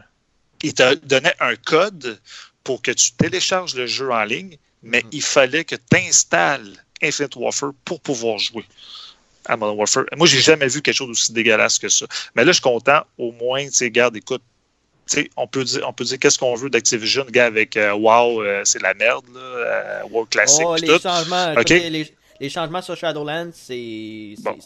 Il 0.64 0.74
te 0.74 0.96
donnait 1.06 1.36
un 1.40 1.56
code 1.56 2.20
pour 2.64 2.82
que 2.82 2.92
tu 2.92 3.12
télécharges 3.14 3.76
le 3.76 3.86
jeu 3.88 4.12
en 4.12 4.24
ligne, 4.24 4.58
mais 4.84 5.02
Mhm. 5.04 5.10
il 5.12 5.22
fallait 5.24 5.64
que 5.66 5.76
tu 5.76 5.98
installes 5.98 6.74
Infinite 7.04 7.36
Warfare 7.36 7.74
pour 7.86 8.00
pouvoir 8.02 8.38
jouer 8.38 8.66
à 9.46 9.58
Modern 9.58 9.78
Warfare. 9.78 10.06
Moi, 10.16 10.28
j'ai 10.28 10.40
jamais 10.42 10.68
vu 10.68 10.82
quelque 10.82 10.96
chose 10.96 11.08
d'aussi 11.08 11.34
dégueulasse 11.34 11.80
que 11.80 11.90
ça. 11.90 12.06
Mais 12.36 12.44
là, 12.46 12.52
je 12.52 12.58
suis 12.58 12.62
content, 12.62 13.02
au 13.18 13.32
moins, 13.32 13.66
tu 13.66 13.74
sais, 13.74 13.90
garde, 13.92 14.16
écoute, 14.18 14.44
on 15.38 15.48
peut 15.48 15.64
dire, 15.64 15.84
on 15.88 15.94
peut 15.94 16.04
dire 16.04 16.20
qu'est-ce 16.20 16.38
qu'on 16.40 16.56
veut 16.56 16.70
d'Activision, 16.70 17.26
gars, 17.30 17.46
avec 17.46 17.76
euh, 17.78 17.94
WoW, 17.94 18.42
euh, 18.44 18.62
c'est 18.66 18.82
la 18.82 18.94
merde, 18.94 19.26
là, 19.34 19.40
euh, 19.40 20.02
WoW 20.12 20.26
Classic, 20.26 20.64
Oh, 20.66 20.76
les 20.76 20.88
tout. 20.88 21.00
changements, 21.02 21.52
Ok. 21.54 21.72
écoutez, 21.72 21.90
les, 21.90 22.16
les 22.40 22.50
changements 22.50 22.82
sur 22.82 22.96
Shadowlands, 22.96 23.52
c'est 23.54 24.36
Bon. 24.40 24.58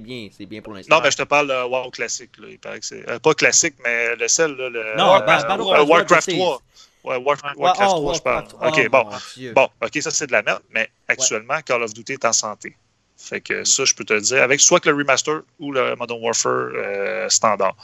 bien, 0.00 0.28
c'est 0.36 0.46
bien 0.46 0.60
pour 0.62 0.74
l'instant. 0.74 0.96
Non, 0.96 1.02
mais 1.02 1.10
je 1.10 1.16
te 1.16 1.22
parle 1.22 1.48
de 1.48 1.64
WoW 1.68 1.90
Classic, 1.90 2.30
là. 2.38 2.46
Il 2.50 2.58
paraît 2.58 2.80
que 2.80 2.86
c'est. 2.86 3.08
euh, 3.08 3.18
pas 3.18 3.34
classique, 3.34 3.74
mais 3.84 4.14
le 4.16 4.28
sel, 4.28 4.52
là. 4.56 4.68
Le, 4.68 4.96
Non, 4.96 5.06
Warcraft 5.08 6.24
c'est- 6.24 6.32
3. 6.36 6.62
Ouais, 7.02 7.16
War- 7.16 7.36
Ouais. 7.42 7.50
Warcraft 7.56 7.92
oh, 7.94 8.00
3, 8.00 8.14
je 8.14 8.20
parle. 8.20 8.44
Warcraft, 8.60 8.78
OK, 8.78 8.84
oh, 8.86 8.90
bon. 8.90 9.16
Dieu. 9.36 9.52
Bon, 9.54 9.68
OK, 9.82 10.02
ça, 10.02 10.10
c'est 10.10 10.26
de 10.26 10.32
la 10.32 10.42
merde, 10.42 10.60
mais 10.70 10.90
actuellement, 11.08 11.58
Call 11.64 11.82
of 11.82 11.94
Duty 11.94 12.12
est 12.12 12.24
en 12.26 12.32
santé. 12.34 12.76
Fait 13.22 13.40
que 13.40 13.64
ça, 13.64 13.84
je 13.84 13.94
peux 13.94 14.04
te 14.04 14.12
le 14.14 14.20
dire, 14.22 14.42
avec 14.42 14.60
soit 14.60 14.80
que 14.80 14.88
le 14.88 14.96
remaster 14.96 15.42
ou 15.58 15.72
le 15.72 15.94
Modern 15.96 16.20
Warfare 16.22 16.70
euh, 16.74 17.28
standard. 17.28 17.76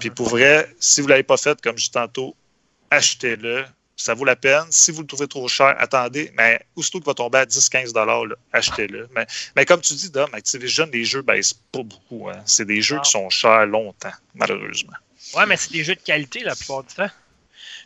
Puis 0.00 0.10
pour 0.10 0.28
vrai, 0.28 0.68
si 0.80 1.00
vous 1.00 1.06
ne 1.06 1.12
l'avez 1.12 1.22
pas 1.22 1.36
fait, 1.36 1.60
comme 1.62 1.78
je 1.78 1.84
dis 1.84 1.90
tantôt, 1.90 2.34
achetez-le. 2.90 3.64
Ça 3.94 4.14
vaut 4.14 4.24
la 4.24 4.34
peine. 4.36 4.64
Si 4.70 4.90
vous 4.90 5.02
le 5.02 5.06
trouvez 5.06 5.28
trop 5.28 5.46
cher, 5.48 5.76
attendez. 5.78 6.32
Mais 6.36 6.60
aussitôt 6.74 6.98
qu'il 6.98 7.06
va 7.06 7.14
tomber 7.14 7.38
à 7.38 7.44
10-15 7.44 7.94
là, 7.94 8.34
achetez-le. 8.52 9.08
Mais, 9.14 9.26
mais 9.54 9.64
comme 9.64 9.80
tu 9.80 9.94
dis, 9.94 10.10
Dom, 10.10 10.28
Activision, 10.32 10.88
les 10.92 11.04
jeux 11.04 11.22
baissent 11.22 11.54
pas 11.54 11.82
beaucoup. 11.82 12.28
hein. 12.28 12.42
C'est 12.44 12.64
des 12.64 12.82
jeux 12.82 12.98
qui 13.04 13.10
sont 13.10 13.30
chers 13.30 13.66
longtemps, 13.66 14.12
malheureusement. 14.34 14.94
Ouais, 15.34 15.46
mais 15.46 15.56
c'est 15.56 15.72
des 15.72 15.84
jeux 15.84 15.94
de 15.94 16.00
qualité 16.00 16.40
la 16.40 16.56
plupart 16.56 16.82
du 16.82 16.94
temps. 16.94 17.06
Tu 17.08 17.12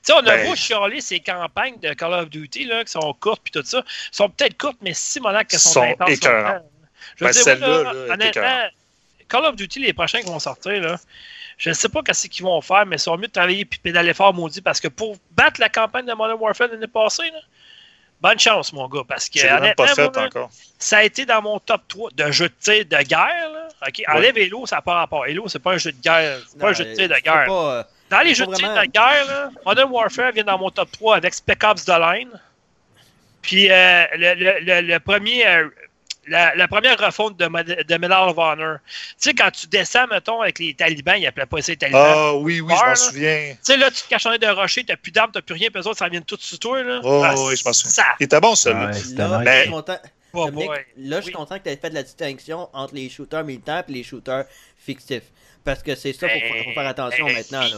sais, 0.03 0.13
on 0.15 0.19
a 0.19 0.23
Ben- 0.37 0.47
beau 0.49 0.55
chialer 0.55 1.01
ces 1.01 1.21
campagnes 1.21 1.79
de 1.81 1.93
Call 1.93 2.13
of 2.15 2.31
Duty 2.31 2.65
là, 2.65 2.85
qui 2.85 2.93
sont 2.93 3.13
courtes 3.21 3.43
puis 3.45 3.53
tout 3.53 3.67
ça. 3.67 3.85
sont 4.13 4.31
peut-être 4.31 4.57
courtes, 4.57 4.79
mais 4.81 4.95
si 4.95 5.21
monaques 5.21 5.49
qu'elles 5.49 5.61
sont, 5.61 5.73
Sont 5.73 5.83
intenses. 5.83 6.21
Je 7.17 7.25
Ben, 7.25 7.29
veux 7.29 7.33
dire, 7.33 7.43
celle-là, 7.43 7.95
honnêtement. 8.13 8.69
Call 9.29 9.45
of 9.45 9.57
Duty, 9.57 9.81
les 9.81 9.93
prochains 9.93 10.21
qui 10.21 10.27
vont 10.27 10.39
sortir, 10.39 10.81
là, 10.81 10.97
je 11.59 11.71
ne 11.71 11.75
sais 11.75 11.89
pas 11.89 12.03
qu'est-ce 12.03 12.29
qu'ils 12.29 12.45
vont 12.45 12.61
faire, 12.61 12.87
mais 12.87 12.97
ils 12.97 13.01
sont 13.01 13.17
mieux 13.17 13.27
de 13.27 13.33
travailler 13.33 13.65
puis 13.65 13.79
pédaler 13.81 14.15
fort, 14.15 14.33
maudit, 14.33 14.61
parce 14.61 14.81
que 14.81 14.89
pour 14.89 15.17
battre 15.33 15.61
la 15.61 15.69
campagne 15.69 16.07
de 16.07 16.13
Modern 16.13 16.39
Warfare 16.39 16.69
l'année 16.69 16.87
passée, 16.87 17.31
là, 17.33 17.39
bonne 18.21 18.39
chance, 18.39 18.73
mon 18.73 18.87
gars, 18.89 19.03
parce 19.09 19.29
que 19.29 19.41
honnêtement, 19.41 19.85
pas 19.85 19.95
fait 19.95 20.03
moi, 20.05 20.13
là, 20.15 20.27
encore. 20.27 20.51
ça 20.79 20.99
a 20.99 21.03
été 21.03 21.25
dans 21.27 21.43
mon 21.43 21.59
top 21.59 21.83
3 21.89 22.11
de 22.15 22.31
jeux 22.31 22.49
de 22.49 22.55
tir 22.61 22.85
de 22.85 23.03
guerre. 23.05 23.51
Là. 23.53 23.69
OK, 23.89 24.03
enlève 24.09 24.37
Halo, 24.37 24.65
ça 24.67 24.77
n'a 24.77 24.83
pas 24.83 24.95
rapport. 24.95 25.25
Halo, 25.25 25.49
c'est 25.49 25.59
pas 25.59 25.73
un 25.73 25.79
jeu 25.79 25.93
de 25.93 26.01
guerre. 26.01 26.39
C'est 26.49 26.59
pas 26.59 26.69
un 26.69 26.73
jeu 26.73 26.85
de 26.85 26.95
tir 26.95 27.09
de 27.09 27.15
guerre. 27.15 27.47
pas, 27.47 27.73
euh, 27.79 27.83
Dans 28.11 28.21
les 28.21 28.35
jeux 28.35 28.47
de 28.47 28.55
tir 28.55 28.67
vraiment- 28.69 28.83
de 28.83 28.87
guerre, 28.89 29.27
là, 29.27 29.51
Modern 29.65 29.91
Warfare 29.91 30.33
vient 30.33 30.45
dans 30.45 30.59
mon 30.59 30.71
top 30.71 30.91
3 30.93 31.17
avec 31.17 31.35
Spec 31.35 31.65
Ops 31.65 31.85
The 31.85 31.99
Line. 31.99 32.31
Puis 33.43 33.71
euh, 33.71 34.05
le, 34.15 34.35
le- 34.35 34.59
le- 34.61 34.81
le 34.83 35.01
premier, 35.01 35.47
euh, 35.47 35.69
la, 36.29 36.55
la 36.55 36.69
première 36.69 36.99
refonte 36.99 37.37
de, 37.37 37.47
de 37.83 37.97
Medal 37.99 38.29
of 38.29 38.37
Honor. 38.39 38.79
Tu 38.87 38.95
sais, 39.19 39.35
quand 39.35 39.51
tu 39.51 39.67
descends, 39.67 40.07
mettons, 40.09 40.41
avec 40.41 40.59
les 40.59 40.75
talibans, 40.75 41.17
ils 41.19 41.27
appelaient 41.27 41.47
pas 41.47 41.63
ça 41.63 41.73
les 41.73 41.77
talibans. 41.79 42.03
Ah 42.05 42.35
oui, 42.35 42.61
oui, 42.61 42.75
je 42.79 42.85
m'en 42.89 42.95
souviens. 42.97 43.53
Tu 43.53 43.59
sais, 43.63 43.77
là, 43.77 43.91
tu 43.91 44.03
te 44.03 44.09
caches 44.09 44.27
en 44.27 44.31
arrière 44.31 44.55
d'un 44.55 44.61
rocher, 44.61 44.85
t'as 44.85 44.97
plus 44.97 45.13
d'armes, 45.13 45.31
t'as 45.33 45.43
plus 45.43 45.55
rien, 45.55 45.69
puis 45.71 45.81
eux 45.83 45.87
autres, 45.87 45.99
ça 45.99 46.09
vient 46.09 46.21
tout 46.21 46.37
sur 46.41 46.59
toi, 46.59 46.83
là. 46.83 47.01
Oh, 47.05 47.23
Ah, 47.25 47.35
oui, 47.37 47.57
je 47.57 47.65
m'en 47.65 47.73
souviens. 47.73 47.91
Ça, 47.93 48.05
Il 48.21 48.25
était 48.25 48.41
bon, 48.41 48.55
celui-là. 48.55 48.87
Ouais, 48.87 48.93
c'était 48.93 49.17
Là, 49.23 49.39
nice. 49.39 49.49
je 49.49 49.61
suis 49.63 49.71
Ben, 50.35 50.45
Dominique, 50.45 50.67
boy. 50.69 50.79
là, 50.99 51.17
je 51.17 51.23
suis 51.23 51.31
Oui. 51.31 51.33
content 51.33 51.59
que 51.59 51.63
tu 51.65 51.71
aies 51.71 51.77
fait 51.77 51.91
la 51.91 52.03
distinction 52.03 52.69
entre 52.75 52.95
les 52.95 53.09
shooters 53.09 53.43
militaires 53.45 53.85
et 53.89 53.93
les 53.93 54.03
shooters 54.03 54.45
fictifs. 54.77 55.23
Parce 55.65 55.83
que 55.83 55.95
c'est 55.95 56.13
ça, 56.13 56.27
il 56.33 56.43
faut, 56.43 56.65
faut 56.65 56.73
faire 56.75 56.87
attention 56.87 57.27
maintenant. 57.27 57.63
Là. 57.63 57.77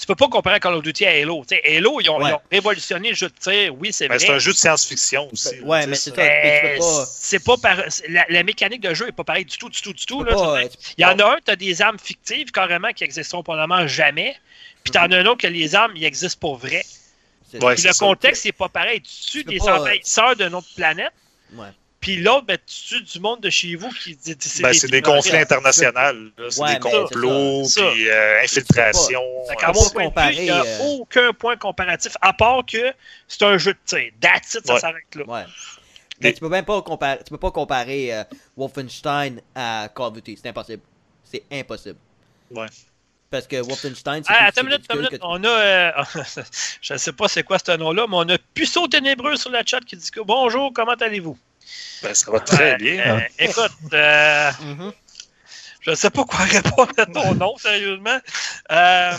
Tu 0.00 0.06
peux 0.06 0.14
pas 0.14 0.28
comparer 0.28 0.58
Call 0.60 0.72
of 0.74 0.82
Duty 0.82 1.04
à 1.04 1.10
Halo. 1.10 1.44
Tu 1.46 1.54
sais, 1.56 1.76
Halo, 1.76 2.00
ils 2.00 2.08
ont, 2.08 2.18
Ouais. 2.18 2.30
ils 2.30 2.34
ont 2.34 2.40
révolutionné 2.50 3.10
le 3.10 3.14
jeu 3.14 3.28
de 3.28 3.34
tir, 3.38 3.74
oui, 3.78 3.92
c'est 3.92 4.08
Mais 4.08 4.16
vrai. 4.16 4.26
c'est 4.26 4.32
un 4.32 4.38
jeu 4.38 4.52
de 4.52 4.56
science-fiction 4.56 5.28
aussi. 5.30 5.60
Ouais, 5.60 5.86
mais 5.86 5.94
c'est 5.94 6.10
peux 6.12 6.16
pas- 6.16 7.06
c'est 7.06 7.44
pas 7.44 7.56
par... 7.58 7.76
la, 8.08 8.24
la 8.30 8.42
mécanique 8.42 8.80
de 8.80 8.94
jeu 8.94 9.08
est 9.08 9.12
pas 9.12 9.24
pareille 9.24 9.44
du 9.44 9.58
tout, 9.58 9.68
du 9.68 9.80
tout, 9.82 9.92
du 9.92 10.06
tout. 10.06 10.24
Là. 10.24 10.32
pas, 10.34 10.58
euh, 10.62 10.68
tu- 10.68 10.94
Il 10.96 11.02
y 11.02 11.04
en 11.04 11.18
a 11.18 11.24
un, 11.34 11.36
tu 11.44 11.50
as 11.50 11.56
des 11.56 11.82
armes 11.82 11.98
fictives 11.98 12.50
carrément 12.50 12.92
qui 12.94 13.04
existeront 13.04 13.42
probablement 13.42 13.86
jamais. 13.86 14.34
Puis 14.82 14.90
t'en 14.92 15.02
as 15.12 15.16
un 15.18 15.26
autre 15.26 15.42
que 15.42 15.46
les 15.48 15.74
armes, 15.74 15.92
ils 15.94 16.04
existent 16.04 16.38
pour 16.40 16.56
vrai. 16.56 16.82
Ouais, 17.60 17.72
le 17.74 17.76
ça. 17.76 17.90
contexte, 17.98 18.44
c'est 18.44 18.52
pas 18.52 18.68
pareil. 18.70 19.02
Tu 19.02 19.30
tues 19.30 19.44
des 19.44 19.58
pas, 19.58 19.72
euh, 19.76 19.78
envahisseurs 19.80 20.34
d'une 20.36 20.54
autre 20.54 20.68
planète, 20.74 21.12
Ouais. 21.52 21.66
Puis 22.00 22.16
l'autre, 22.16 22.46
ben, 22.46 22.56
tu 22.66 22.96
tues 22.96 23.02
du 23.02 23.20
monde 23.20 23.40
de 23.40 23.50
chez 23.50 23.74
vous 23.76 23.90
qui. 23.90 24.16
Ben, 24.62 24.72
c'est 24.72 24.90
des 24.90 25.02
conflits 25.02 25.36
internationaux. 25.36 26.30
C'est 26.48 26.60
Ouais, 26.60 26.74
des 26.74 26.80
complots, 26.80 27.62
puis 27.76 28.08
euh, 28.08 28.42
infiltration. 28.42 29.20
Euh, 29.20 29.72
mon 29.74 30.08
de 30.10 30.28
vue, 30.30 30.34
il 30.36 30.42
n'y 30.44 30.50
a 30.50 30.62
euh, 30.64 30.78
aucun 30.98 31.32
point 31.32 31.56
comparatif, 31.56 32.12
à 32.20 32.32
part 32.32 32.64
que 32.66 32.92
c'est 33.28 33.42
un 33.42 33.58
jeu 33.58 33.72
de 33.74 33.78
tir. 33.84 34.10
That's 34.20 34.54
it, 34.54 34.66
ça 34.66 34.74
Ouais. 34.74 34.80
s'arrête 34.80 35.14
là. 35.14 35.24
Ouais. 35.26 35.44
Mais 36.22 36.32
tu 36.32 36.40
peux 36.40 36.48
même 36.48 36.64
pas 36.64 36.80
comparer, 36.82 37.18
tu 37.18 37.30
peux 37.30 37.38
pas 37.38 37.50
comparer 37.50 38.14
euh, 38.14 38.24
Wolfenstein 38.56 39.40
à 39.54 39.88
Call 39.94 40.06
of 40.06 40.12
Duty. 40.14 40.38
C'est 40.42 40.48
impossible. 40.48 40.82
C'est 41.24 41.42
impossible. 41.52 41.98
Ouais. 42.50 42.66
Parce 43.30 43.46
que 43.46 43.56
Wolfenstein, 43.56 44.22
c'est 44.24 44.32
Ah, 44.34 44.46
attends 44.46 44.62
une 44.62 44.68
minute, 44.68 44.84
attends 44.88 44.96
minute. 44.98 45.10
tu- 45.12 45.18
On 45.22 45.42
a. 45.44 45.48
euh, 45.48 45.92
je 46.82 46.92
ne 46.94 46.98
sais 46.98 47.12
pas 47.12 47.28
c'est 47.28 47.42
quoi 47.42 47.58
ce 47.58 47.76
nom-là, 47.76 48.06
mais 48.08 48.16
on 48.16 48.28
a 48.28 48.36
Puceau 48.54 48.86
Ténébreux 48.88 49.36
sur 49.36 49.50
la 49.50 49.64
chat 49.64 49.80
qui 49.80 49.96
dit 49.96 50.10
que 50.10 50.20
bonjour, 50.20 50.72
comment 50.74 50.92
allez-vous? 50.94 51.38
Ben, 52.02 52.14
ça 52.14 52.30
va 52.30 52.40
très 52.40 52.76
bien. 52.76 52.98
euh, 53.16 53.20
écoute, 53.38 53.72
euh, 53.92 54.50
Mhm. 54.62 54.92
je 55.82 55.90
ne 55.90 55.94
sais 55.94 56.10
pas 56.10 56.24
quoi 56.24 56.38
répondre 56.44 56.92
à 56.96 57.06
ton 57.06 57.34
nom, 57.34 57.56
sérieusement. 57.58 58.18
Euh, 58.70 59.12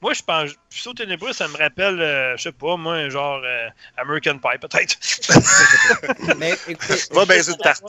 moi, 0.00 0.12
je 0.14 0.22
pense. 0.22 0.50
Puceau 0.68 0.92
Ténébreux, 0.94 1.32
ça 1.32 1.46
me 1.48 1.56
rappelle, 1.56 2.00
euh, 2.00 2.36
je 2.36 2.42
sais 2.44 2.52
pas, 2.52 2.76
moi, 2.76 3.08
genre 3.08 3.40
euh, 3.44 3.68
American 3.96 4.38
Pie, 4.38 4.58
peut-être. 4.60 4.96
Mais 6.38 6.54
écoutez, 6.68 6.94
Va 7.12 7.24
baiser 7.24 7.52
une 7.52 7.58
tarte. 7.58 7.84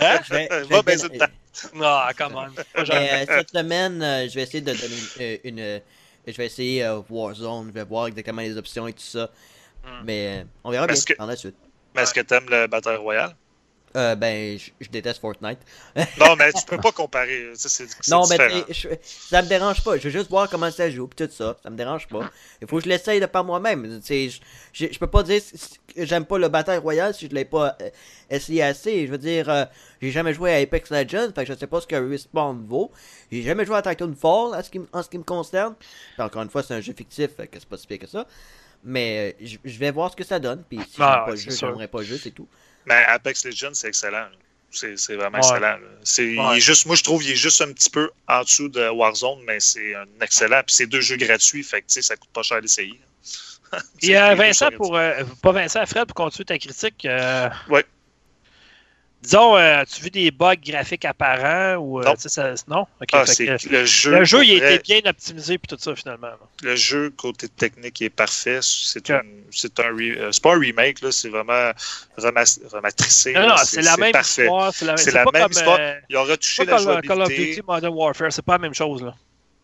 Hein? 0.00 0.20
je 0.26 0.34
vais- 0.34 0.48
je 0.50 0.64
Va 0.68 0.82
baiser 0.82 1.06
une 1.12 1.18
tarte. 1.18 1.32
Ah, 1.82 2.10
comment? 2.16 2.46
Mais, 2.88 3.24
euh, 3.24 3.26
cette 3.28 3.50
semaine, 3.50 4.02
euh, 4.02 4.28
je 4.28 4.34
vais 4.34 4.42
essayer 4.42 4.60
de 4.60 4.72
donner 4.72 4.94
une. 5.18 5.38
une- 5.44 5.60
euh, 5.60 5.78
je 6.26 6.32
vais 6.36 6.46
essayer 6.46 6.84
euh, 6.84 7.00
Warzone, 7.08 7.68
je 7.68 7.72
vais 7.72 7.84
voir 7.84 8.06
exactement 8.06 8.42
les 8.42 8.56
options 8.56 8.86
et 8.86 8.92
tout 8.92 9.00
ça. 9.02 9.30
Hmm. 9.84 10.02
Mais 10.04 10.40
euh, 10.40 10.44
on 10.62 10.70
verra 10.70 10.86
bien 10.86 10.94
que- 10.96 11.14
par 11.14 11.26
la 11.26 11.36
suite. 11.36 11.56
Mais 11.94 12.02
est-ce 12.02 12.14
que 12.14 12.20
t'aimes 12.20 12.46
le 12.50 12.66
Battle 12.66 12.96
Royale? 12.96 13.34
Euh, 13.96 14.14
ben, 14.14 14.58
je, 14.58 14.70
je 14.80 14.90
déteste 14.90 15.18
Fortnite. 15.18 15.58
Non, 16.20 16.36
mais 16.36 16.52
tu 16.52 16.62
peux 16.66 16.76
pas 16.76 16.92
comparer. 16.92 17.50
Ça, 17.54 17.70
c'est 17.70 17.86
c'est 17.88 18.10
Non, 18.10 18.26
mais 18.28 18.36
différent. 18.36 18.64
je- 18.68 18.88
ça 19.02 19.40
me 19.40 19.48
dérange 19.48 19.82
pas. 19.82 19.96
Je 19.96 20.02
veux 20.02 20.10
juste 20.10 20.28
voir 20.28 20.48
comment 20.50 20.70
ça 20.70 20.90
joue, 20.90 21.08
pis 21.08 21.16
tout 21.26 21.32
ça. 21.32 21.56
Ça 21.62 21.70
me 21.70 21.76
dérange 21.76 22.06
pas. 22.06 22.30
Il 22.60 22.68
faut 22.68 22.76
que 22.76 22.84
je 22.84 22.88
l'essaye 22.90 23.18
de 23.18 23.24
par 23.24 23.44
moi-même. 23.44 24.00
Je, 24.06 24.28
je, 24.74 24.86
je 24.92 24.98
peux 24.98 25.06
pas 25.06 25.22
dire 25.22 25.40
que 25.96 26.04
j'aime 26.04 26.26
pas 26.26 26.36
le 26.38 26.48
Battle 26.48 26.78
Royale 26.82 27.14
si 27.14 27.28
je 27.30 27.34
l'ai 27.34 27.46
pas 27.46 27.76
euh, 27.80 27.88
essayé 28.28 28.62
assez. 28.62 29.06
Je 29.06 29.10
veux 29.10 29.18
dire, 29.18 29.48
euh, 29.48 29.64
j'ai 30.02 30.10
jamais 30.10 30.34
joué 30.34 30.52
à 30.52 30.56
Apex 30.58 30.90
Legends, 30.90 31.32
fait 31.34 31.46
que 31.46 31.52
je 31.54 31.58
sais 31.58 31.66
pas 31.66 31.80
ce 31.80 31.86
que 31.86 31.96
Respawn 31.96 32.66
vaut. 32.66 32.92
J'ai 33.32 33.42
jamais 33.42 33.64
joué 33.64 33.76
à 33.78 33.82
Titanfall 33.82 34.54
en 34.54 34.62
ce 34.62 34.68
qui, 34.68 34.80
en 34.92 35.02
ce 35.02 35.08
qui 35.08 35.16
me 35.16 35.24
concerne. 35.24 35.74
Puis 36.14 36.22
encore 36.22 36.42
une 36.42 36.50
fois, 36.50 36.62
c'est 36.62 36.74
un 36.74 36.80
jeu 36.82 36.92
fictif, 36.92 37.30
fait 37.34 37.46
que 37.48 37.58
c'est 37.58 37.68
pas 37.68 37.78
si 37.78 37.86
pire 37.86 38.00
que 38.00 38.06
ça. 38.06 38.26
Mais 38.84 39.34
euh, 39.40 39.44
je 39.44 39.56
je 39.64 39.78
vais 39.78 39.90
voir 39.90 40.10
ce 40.10 40.16
que 40.16 40.24
ça 40.24 40.38
donne. 40.38 40.62
Puis 40.68 40.78
si 40.78 40.96
Ah, 41.00 41.22
pas 41.26 41.32
le 41.32 41.36
jeu, 41.36 41.50
j'aimerais 41.50 41.88
pas 41.88 41.98
le 42.00 42.04
jeu, 42.06 42.18
c'est 42.22 42.30
tout. 42.30 42.48
Mais 42.86 43.04
Apex 43.06 43.44
Legends, 43.44 43.74
c'est 43.74 43.88
excellent. 43.88 44.26
C'est 44.70 44.96
c'est 44.98 45.16
vraiment 45.16 45.38
Ouais. 45.38 45.44
excellent. 45.46 45.76
C'est, 46.04 46.32
il 46.34 46.38
Ouais. 46.38 46.60
juste, 46.60 46.86
moi, 46.86 46.94
je 46.96 47.02
trouve 47.02 47.22
qu'il 47.22 47.32
est 47.32 47.36
juste 47.36 47.60
un 47.62 47.72
petit 47.72 47.90
peu 47.90 48.10
en 48.28 48.42
dessous 48.42 48.68
de 48.68 48.88
Warzone, 48.88 49.40
mais 49.46 49.60
c'est 49.60 49.94
un 49.94 50.04
excellent. 50.20 50.62
Puis 50.66 50.74
c'est 50.76 50.86
deux 50.86 51.00
jeux 51.00 51.16
gratuits, 51.16 51.62
fait 51.62 51.80
que 51.82 51.86
tu 51.86 51.94
sais, 51.94 52.02
ça 52.02 52.16
coûte 52.16 52.30
pas 52.32 52.42
cher 52.42 52.60
d'essayer. 52.60 53.00
Et 54.02 54.16
euh, 54.16 54.30
Les 54.30 54.36
deux 54.36 54.42
Vincent, 54.42 54.70
pour, 54.76 54.96
euh, 54.96 55.22
pas 55.42 55.52
Vincent, 55.52 55.84
Fred, 55.86 56.06
pour 56.06 56.14
continuer 56.14 56.44
ta 56.46 56.58
critique. 56.58 57.04
euh, 57.04 57.48
Ouais. 57.68 57.84
Disons, 59.20 59.56
euh, 59.56 59.80
as-tu 59.80 60.00
vu 60.02 60.10
des 60.10 60.30
bugs 60.30 60.54
graphiques 60.64 61.04
apparents 61.04 61.74
ou 61.76 62.00
euh, 62.00 62.04
Non. 62.04 62.14
ça, 62.16 62.54
non? 62.68 62.86
Ah, 63.12 63.24
que 63.24 63.68
le 63.68 63.84
jeu. 63.84 64.10
le 64.12 64.24
jeu, 64.24 64.38
pour 64.38 64.44
il 64.44 64.62
a 64.62 64.70
été 64.70 65.00
bien 65.00 65.10
optimisé 65.10 65.58
puis 65.58 65.66
tout 65.66 65.82
ça 65.82 65.94
finalement. 65.96 66.28
Le 66.62 66.76
jeu 66.76 67.10
côté 67.10 67.48
technique 67.48 68.00
est 68.00 68.10
parfait. 68.10 68.60
C'est 68.62 69.10
Ok. 69.10 69.10
un, 69.10 69.22
c'est 69.50 69.80
un, 69.80 69.92
re- 69.92 70.18
euh, 70.18 70.30
c'est 70.30 70.42
pas 70.42 70.54
un 70.54 70.60
remake 70.60 71.00
là, 71.02 71.10
c'est 71.10 71.30
vraiment 71.30 71.72
rematricé. 72.16 73.32
Non, 73.32 73.48
non, 73.48 73.56
c'est 73.64 73.82
la 73.82 73.96
même 73.96 74.12
parfait. 74.12 74.42
histoire. 74.42 74.72
C'est 74.72 74.84
la, 74.84 74.94
la 74.94 75.24
pas 75.24 75.30
même 75.32 75.42
comme, 75.42 75.52
histoire. 75.52 75.80
Ils 76.08 76.16
ont 76.16 76.22
retouché 76.24 76.64
pas 76.64 76.78
la 76.78 76.90
euh, 76.90 77.00
Call 77.00 77.10
of 77.22 77.28
jouabilité. 77.28 77.46
Duty 77.56 77.62
Modern 77.66 77.94
Warfare, 77.94 78.32
c'est 78.32 78.42
pas 78.44 78.52
la 78.52 78.58
même 78.58 78.74
chose. 78.74 79.02
Là. 79.02 79.14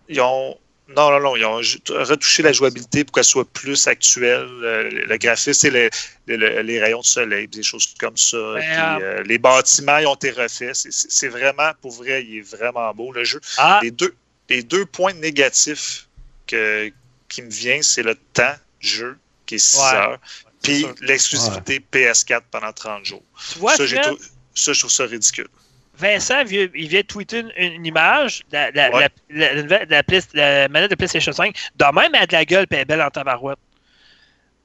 Ils 0.09 0.20
ont 0.20 0.59
non, 0.89 1.11
non, 1.11 1.20
non, 1.20 1.36
ils 1.36 1.44
ont 1.44 1.56
retouché 1.56 2.43
la 2.43 2.52
jouabilité 2.52 3.05
pour 3.05 3.15
qu'elle 3.15 3.24
soit 3.24 3.48
plus 3.51 3.86
actuelle. 3.86 4.47
Euh, 4.62 4.90
le, 4.90 5.05
le 5.06 5.16
graphisme, 5.16 5.52
c'est 5.55 5.70
le- 5.70 5.89
le- 6.27 6.36
le- 6.36 6.61
les 6.62 6.78
rayons 6.78 7.01
de 7.01 7.05
soleil, 7.06 7.48
des 7.48 7.62
choses 7.62 7.94
comme 7.98 8.16
ça. 8.16 8.36
Ben, 8.36 8.61
Puis, 8.61 9.05
euh, 9.06 9.23
les 9.23 9.39
bâtiments, 9.39 9.97
ils 9.98 10.06
ont 10.06 10.15
été 10.15 10.31
refaits. 10.31 10.74
C'est- 10.74 11.28
vraiment, 11.28 11.70
pour 11.81 11.93
vrai, 11.93 12.24
il 12.24 12.39
est 12.39 12.56
vraiment 12.56 12.93
beau, 12.94 13.12
le 13.12 13.24
jeu. 13.24 13.40
Ah, 13.56 13.81
Les 13.82 13.90
deux, 13.90 14.15
les 14.51 14.62
deux 14.62 14.85
points 14.85 15.15
négatifs 15.15 16.06
que, 16.47 16.93
qui 17.28 17.40
me 17.43 17.51
viennent, 17.51 17.82
c'est 17.82 18.02
le 18.02 18.15
temps 18.15 18.55
de 18.82 18.86
jeu, 18.86 19.19
qui 19.47 19.55
est 19.55 19.59
6 19.59 19.78
Ouais, 19.78 19.97
heures, 19.97 20.19
puis 20.62 20.86
l'exclusivité 21.01 21.81
PS4 21.93 22.43
pendant 22.51 22.73
30 22.73 23.05
jours. 23.06 23.23
tu 23.52 23.59
vois, 23.59 23.74
ça, 23.77 23.86
je 23.86 24.78
trouve 24.78 24.90
ça 24.90 25.05
ridicule. 25.06 25.48
Vincent, 25.97 26.43
vient- 26.45 26.69
il 26.75 26.89
vient 26.89 27.01
de 27.03 27.07
tweeter 27.07 27.41
une, 27.41 27.53
une 27.57 27.87
image 27.87 28.41
de 28.51 28.55
la, 28.57 28.71
la, 28.73 28.91
Ouais. 28.91 29.09
la- 29.31 29.55
la- 29.55 29.62
la- 29.62 29.85
la 29.85 30.03
play- 30.03 30.21
la 30.35 30.69
manette 30.69 30.91
de 30.91 30.97
PlayStation 30.97 31.33
5. 31.33 31.55
De 31.77 31.85
même, 31.85 32.11
elle 32.15 32.23
a 32.23 32.27
de 32.27 32.33
la 32.33 32.45
gueule 32.45 32.66
elle 32.71 32.79
est 32.81 32.85
belle 32.85 33.03
en 33.03 33.11
tabarouette. 33.11 33.59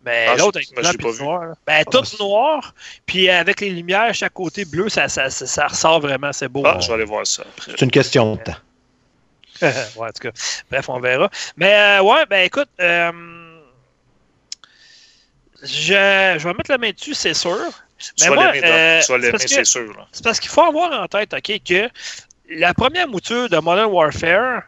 Mais 0.05 0.27
Ah, 0.29 0.35
l'autre, 0.37 0.59
je- 0.61 0.67
avec 0.71 0.75
blanc 0.81 0.89
puis 0.91 0.97
pas 0.97 1.11
vu. 1.11 1.23
noir. 1.23 1.55
Ben, 1.67 1.83
tout 1.85 2.03
noir, 2.19 2.73
puis 3.05 3.29
avec 3.29 3.59
les 3.61 3.69
lumières 3.69 4.03
à 4.03 4.13
chaque 4.13 4.33
côté 4.33 4.63
bleu, 4.65 4.87
ça, 4.89 5.07
ça, 5.09 5.29
ça, 5.29 5.45
ça 5.45 5.67
ressort 5.67 5.99
vraiment, 5.99 6.31
c'est 6.31 6.47
beau. 6.47 6.63
Ah, 6.65 6.79
je 6.79 6.87
vais 6.87 6.93
aller 6.93 7.03
voir 7.05 7.27
ça 7.27 7.43
après. 7.43 7.71
C'est 7.77 7.81
une 7.85 7.91
question 7.91 8.35
de 8.37 8.41
temps. 8.43 8.55
ouais, 9.61 9.71
en 9.97 10.05
tout 10.07 10.21
cas, 10.21 10.31
bref, 10.71 10.87
on 10.89 10.99
verra. 11.01 11.29
Mais 11.57 11.73
euh, 11.99 12.01
ouais, 12.01 12.25
ben 12.27 12.45
écoute, 12.45 12.69
euh, 12.79 13.11
je, 15.61 16.37
je 16.37 16.43
vais 16.47 16.53
mettre 16.53 16.71
la 16.71 16.77
main 16.77 16.91
dessus, 16.91 17.13
c'est 17.13 17.33
sûr. 17.33 17.57
Vas 18.19 18.35
moi, 18.35 18.51
l'aimer, 18.51 18.67
euh, 18.67 19.01
c'est 19.01 19.17
l'aimer, 19.17 19.37
c'est 19.39 19.65
sûr. 19.65 19.93
là. 19.93 20.07
C'est 20.11 20.23
parce 20.23 20.39
qu'il 20.39 20.49
faut 20.49 20.63
avoir 20.63 20.91
en 21.01 21.07
tête, 21.07 21.33
OK, 21.33 21.61
que 21.65 21.89
la 22.49 22.73
première 22.73 23.07
mouture 23.07 23.49
de 23.49 23.57
Modern 23.57 23.91
Warfare, 23.91 24.63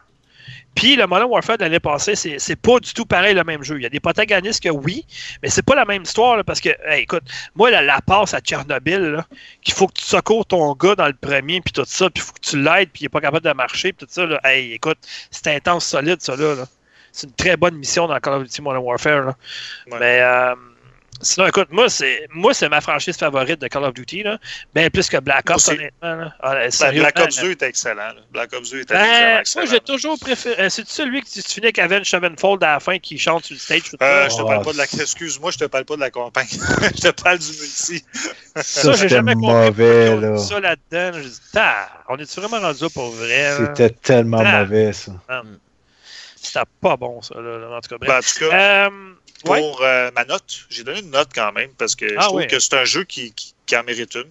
puis 0.74 0.96
le 0.96 1.06
Modern 1.06 1.28
Warfare 1.30 1.58
de 1.58 1.64
l'année 1.64 1.80
passée, 1.80 2.14
c'est 2.14 2.38
c'est 2.38 2.56
pas 2.56 2.78
du 2.80 2.94
tout 2.94 3.04
pareil 3.04 3.34
le 3.34 3.44
même 3.44 3.62
jeu. 3.62 3.76
Il 3.76 3.82
y 3.82 3.86
a 3.86 3.90
des 3.90 4.00
protagonistes 4.00 4.62
que 4.62 4.70
oui, 4.70 5.04
mais 5.42 5.50
c'est 5.50 5.62
pas 5.62 5.74
la 5.74 5.84
même 5.84 6.02
histoire, 6.02 6.36
là, 6.36 6.44
parce 6.44 6.60
que, 6.60 6.70
hey, 6.86 7.02
écoute, 7.02 7.24
moi, 7.54 7.70
la, 7.70 7.82
la 7.82 8.00
passe 8.00 8.32
à 8.32 8.40
Tchernobyl, 8.40 9.00
là, 9.00 9.26
qu'il 9.62 9.74
faut 9.74 9.86
que 9.86 9.94
tu 9.94 10.04
secours 10.04 10.46
ton 10.46 10.72
gars 10.74 10.94
dans 10.94 11.06
le 11.08 11.12
premier, 11.12 11.60
puis 11.60 11.72
tout 11.72 11.84
ça, 11.86 12.08
puis 12.08 12.22
il 12.22 12.26
faut 12.26 12.32
que 12.32 12.40
tu 12.40 12.58
l'aides, 12.62 12.88
puis 12.90 13.02
il 13.02 13.04
est 13.06 13.10
pas 13.10 13.20
capable 13.20 13.46
de 13.46 13.52
marcher, 13.52 13.92
puis 13.92 14.06
tout 14.06 14.12
ça, 14.12 14.24
là, 14.24 14.40
hey, 14.44 14.72
écoute, 14.72 14.98
c'est 15.30 15.48
intense, 15.48 15.84
solide, 15.84 16.20
ça, 16.22 16.36
là. 16.36 16.54
là. 16.54 16.64
C'est 17.14 17.26
une 17.26 17.34
très 17.34 17.58
bonne 17.58 17.74
mission 17.74 18.06
dans 18.06 18.18
Call 18.20 18.34
of 18.34 18.44
Duty 18.44 18.62
Modern 18.62 18.82
Warfare, 18.82 19.24
là. 19.26 19.36
Ouais. 19.88 19.98
Mais, 20.00 20.20
euh, 20.22 20.54
sinon, 21.22 21.46
écoute, 21.46 21.68
moi, 21.70 21.88
c'est 21.88 22.26
moi 22.30 22.52
c'est 22.52 22.68
ma 22.68 22.80
franchise 22.80 23.16
favorite 23.16 23.60
de 23.60 23.68
Call 23.68 23.84
of 23.84 23.94
Duty, 23.94 24.22
là. 24.24 24.38
Bien 24.74 24.90
plus 24.90 25.08
que 25.08 25.16
Black 25.18 25.48
Ops, 25.50 25.68
honnêtement. 25.68 26.14
Là. 26.16 26.34
Ah, 26.40 26.54
Ben, 26.54 26.70
sérieusement, 26.70 27.02
Black 27.10 27.18
Ops 27.26 27.36
là. 27.36 27.42
2 27.42 27.50
était 27.52 27.66
excellent. 27.66 27.96
là. 27.96 28.14
Black 28.32 28.52
Ops 28.52 28.70
2 28.70 28.80
était 28.80 28.94
Ben, 28.94 29.00
vraiment 29.00 29.30
moi, 29.30 29.40
excellent. 29.40 29.66
j'ai 29.66 29.80
toujours 29.80 30.18
préféré. 30.18 30.62
euh, 30.62 30.68
C'est 30.68 30.86
celui 30.88 31.22
que 31.22 31.28
tu, 31.28 31.42
tu 31.42 31.48
finis 31.48 31.66
avec 31.66 31.78
Avenged 31.78 32.04
Sevenfold 32.06 32.62
à 32.64 32.72
la 32.74 32.80
fin 32.80 32.98
qui 32.98 33.18
chante 33.18 33.44
sur 33.44 33.54
le 33.54 33.60
stage. 33.60 33.82
tout 33.90 33.96
Euh, 34.02 34.28
je 34.28 34.36
te 34.36 34.42
Oh. 34.42 34.46
parle 34.46 34.64
pas 34.64 34.72
de 34.72 34.78
la. 34.78 34.84
Excuse-moi, 34.84 35.50
je 35.52 35.58
te 35.58 35.64
parle 35.64 35.84
pas 35.84 35.96
de 35.96 36.00
la 36.00 36.10
campagne. 36.10 36.46
je 36.50 37.00
te 37.10 37.22
parle 37.22 37.38
du 37.38 37.46
multi. 37.48 38.04
ça, 38.56 38.62
Ça, 38.62 38.92
j'ai 38.92 39.08
jamais 39.08 39.34
compris 39.34 39.48
mauvais, 39.52 40.08
ont 40.10 40.20
là. 40.20 40.38
ça 40.38 40.60
là-dedans. 40.60 41.18
Je 41.22 41.28
dis, 41.28 41.40
on 42.08 42.16
est 42.18 42.38
vraiment 42.38 42.60
rendu 42.60 42.82
là 42.82 42.88
pour 42.92 43.10
vrai? 43.12 43.54
C'était 43.58 43.90
tellement 43.90 44.42
mauvais, 44.44 44.92
ça. 44.92 45.12
C'était 46.36 46.60
pas 46.80 46.96
bon, 46.96 47.22
ça. 47.22 47.34
Là, 47.36 47.76
en 47.76 47.80
tout 47.80 47.88
cas, 47.88 47.96
bref. 47.98 48.08
Ben, 48.08 48.18
en 48.18 48.20
tout 48.20 48.50
cas, 48.50 48.86
Euh, 48.88 48.90
ouais. 49.50 49.60
pour 49.60 49.82
euh, 49.82 50.10
ma 50.14 50.24
note, 50.24 50.66
j'ai 50.68 50.84
donné 50.84 51.00
une 51.00 51.10
note 51.10 51.30
quand 51.34 51.52
même 51.52 51.70
parce 51.78 51.94
que 51.94 52.06
Ah 52.16 52.22
je 52.22 52.26
trouve 52.26 52.40
oui. 52.40 52.46
que 52.46 52.58
c'est 52.58 52.74
un 52.74 52.84
jeu 52.84 53.04
qui, 53.04 53.32
qui, 53.32 53.54
qui 53.66 53.76
en 53.76 53.84
mérite 53.84 54.14
une. 54.14 54.30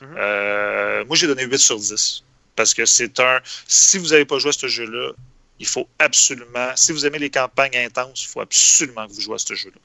Mhm. 0.00 0.14
Euh, 0.18 1.04
moi, 1.04 1.16
j'ai 1.16 1.26
donné 1.26 1.44
8 1.44 1.58
sur 1.58 1.76
10 1.78 2.24
parce 2.56 2.74
que 2.74 2.84
c'est 2.84 3.18
un. 3.20 3.40
Si 3.66 3.98
vous 3.98 4.08
n'avez 4.08 4.24
pas 4.24 4.38
joué 4.38 4.50
à 4.50 4.52
ce 4.52 4.66
jeu-là, 4.66 5.12
il 5.58 5.66
faut 5.66 5.88
absolument. 5.98 6.72
Si 6.76 6.92
vous 6.92 7.06
aimez 7.06 7.18
les 7.18 7.30
campagnes 7.30 7.76
intenses, 7.76 8.22
il 8.24 8.28
faut 8.28 8.40
absolument 8.40 9.06
que 9.06 9.12
vous 9.12 9.20
jouiez 9.20 9.36
à 9.36 9.38
ce 9.38 9.54
jeu-là. 9.54 9.80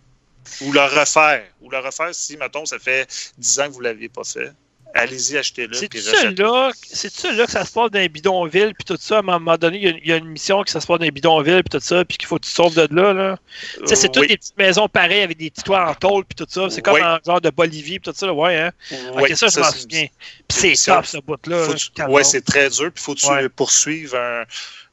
Ou 0.62 0.72
le 0.72 0.82
refaire. 0.82 1.46
Ou 1.62 1.70
le 1.70 1.78
refaire 1.80 2.14
si, 2.16 2.38
mettons, 2.38 2.66
ça 2.66 2.80
fait 2.80 3.08
10 3.38 3.60
ans 3.60 3.68
que 3.68 3.74
vous 3.74 3.80
ne 3.80 3.86
l'aviez 3.86 4.10
pas 4.10 4.24
fait. 4.24 4.52
Allez-y, 4.98 5.38
achetez-le. 5.38 5.74
C'est 5.74 5.88
puis 5.90 6.02
ça 6.02 6.12
c'est 6.82 7.32
là 7.34 7.46
que 7.46 7.52
ça 7.52 7.66
se 7.66 7.72
passe 7.72 7.92
dans 7.92 8.00
les 8.00 8.10
bidonvilles 8.10 8.74
puis 8.74 8.84
tout 8.86 8.98
ça. 9.00 9.18
À 9.18 9.20
un 9.20 9.22
moment 9.22 9.58
donné, 9.58 9.78
il 9.78 9.84
y 9.84 9.88
a- 9.88 9.98
il 10.04 10.08
y, 10.08 10.12
a 10.14 10.18
une 10.18 10.28
mission 10.30 10.64
qui 10.64 10.72
ça 10.72 10.82
se 10.82 10.88
passe 10.88 11.00
dans 11.00 11.06
les 11.06 11.12
bidonvilles 11.12 11.64
puis 11.64 11.80
tout 11.80 11.84
ça, 11.86 12.04
puis 12.06 12.18
qu'il 12.18 12.28
faut 12.28 12.38
que 12.38 12.46
tu 12.46 12.52
sauves 12.52 12.76
de 12.76 12.88
là. 12.96 13.14
là. 13.14 13.38
C'est 13.86 13.98
Euh, 14.06 14.08
toutes 14.08 14.18
oui. 14.24 14.28
des 14.28 14.38
petites 14.38 14.58
maisons 14.58 14.88
pareilles 14.88 15.22
avec 15.22 15.38
des 15.38 15.50
petits 15.52 15.64
toits 15.64 15.90
en 15.90 15.94
tôle 15.96 16.26
puis 16.26 16.36
tout 16.36 16.46
ça. 16.50 16.70
C'est 16.70 16.82
comme 16.82 16.96
Oui. 16.96 17.02
en 17.04 17.18
genre 17.26 17.42
de 17.42 17.50
Bolivie 17.50 18.00
puis 18.00 18.12
tout 18.12 18.18
ça. 18.18 18.26
là, 18.26 18.34
Ouais, 18.34 18.58
hein. 18.58 18.72
Oui, 19.16 19.36
ça, 19.36 19.48
je 19.48 19.60
m'en 19.60 19.72
c'est- 19.72 19.80
souviens. 19.80 20.08
Puis 20.48 20.76
c'est 20.78 20.92
top 20.92 21.06
ce 21.06 21.18
bout-là. 21.18 21.68
ouais, 22.10 22.24
c'est 22.24 22.42
très 22.46 22.70
dur. 22.70 22.92
Puis 22.94 23.04
faut 23.04 23.14
que 23.16 23.20
tu 23.20 23.28
Ouais. 23.28 23.50
poursuives 23.50 24.16
un, 24.16 24.42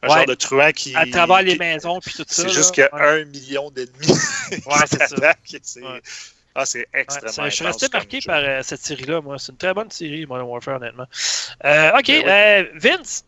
un 0.02 0.08
Ouais. 0.08 0.16
genre 0.16 0.26
de 0.26 0.34
truand 0.34 0.70
qui. 0.72 0.94
À 0.94 1.06
travers 1.06 1.42
les 1.42 1.52
qui- 1.54 1.58
maisons 1.58 1.98
puis 2.00 2.12
tout 2.14 2.24
ça. 2.28 2.42
C'est 2.42 2.48
juste 2.50 2.72
qu'il 2.74 2.82
y 2.82 2.86
a 2.86 2.94
Ouais. 2.94 3.22
un 3.22 3.24
million 3.24 3.70
d'ennemis. 3.70 3.90
Ouais, 4.66 4.74
c'est 4.90 4.98
ça. 4.98 5.08
t'attaquent. 5.08 5.38
C'est- 5.62 5.80
Ouais. 5.82 6.00
Ah, 6.56 6.64
c'est 6.64 6.86
extrêmement. 6.94 7.48
je 7.50 7.54
suis 7.54 7.64
resté 7.66 7.86
marqué 7.92 8.20
jeu. 8.20 8.26
par 8.28 8.40
euh, 8.40 8.60
cette 8.62 8.80
série-là, 8.80 9.20
moi. 9.20 9.36
C'est 9.38 9.50
une 9.52 9.58
très 9.58 9.74
bonne 9.74 9.90
série, 9.90 10.24
Modern 10.26 10.48
Warfare, 10.48 10.76
honnêtement. 10.76 11.06
Euh, 11.64 11.90
ok, 11.98 12.06
Ben 12.06 12.22
oui. 12.24 12.24
euh, 12.26 12.64
Vince, 12.76 13.24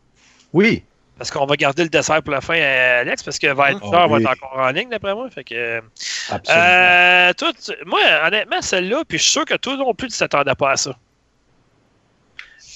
Oui. 0.53 0.83
parce 1.17 1.29
qu'on 1.31 1.45
va 1.45 1.55
garder 1.57 1.83
le 1.83 1.89
dessert 1.89 2.23
pour 2.23 2.31
la 2.33 2.39
fin, 2.41 2.53
Alex, 2.61 3.23
parce 3.23 3.37
que 3.37 3.47
Viper 3.47 3.79
Oh, 3.81 4.07
va 4.07 4.17
être 4.19 4.29
encore 4.29 4.57
en 4.59 4.69
ligne, 4.69 4.89
d'après 4.89 5.13
moi. 5.13 5.29
Fait 5.29 5.43
que, 5.43 5.81
Absolument. 6.29 6.63
euh, 6.65 7.33
toi, 7.33 7.51
tu- 7.53 7.85
moi, 7.85 7.99
honnêtement, 8.25 8.61
celle-là, 8.61 9.03
puis 9.07 9.17
je 9.17 9.23
suis 9.23 9.31
sûr 9.33 9.45
que 9.45 9.55
toi 9.55 9.75
non 9.75 9.93
plus, 9.93 10.07
tu 10.07 10.17
t'attendais 10.17 10.55
pas 10.55 10.71
à 10.71 10.77
ça. 10.77 10.95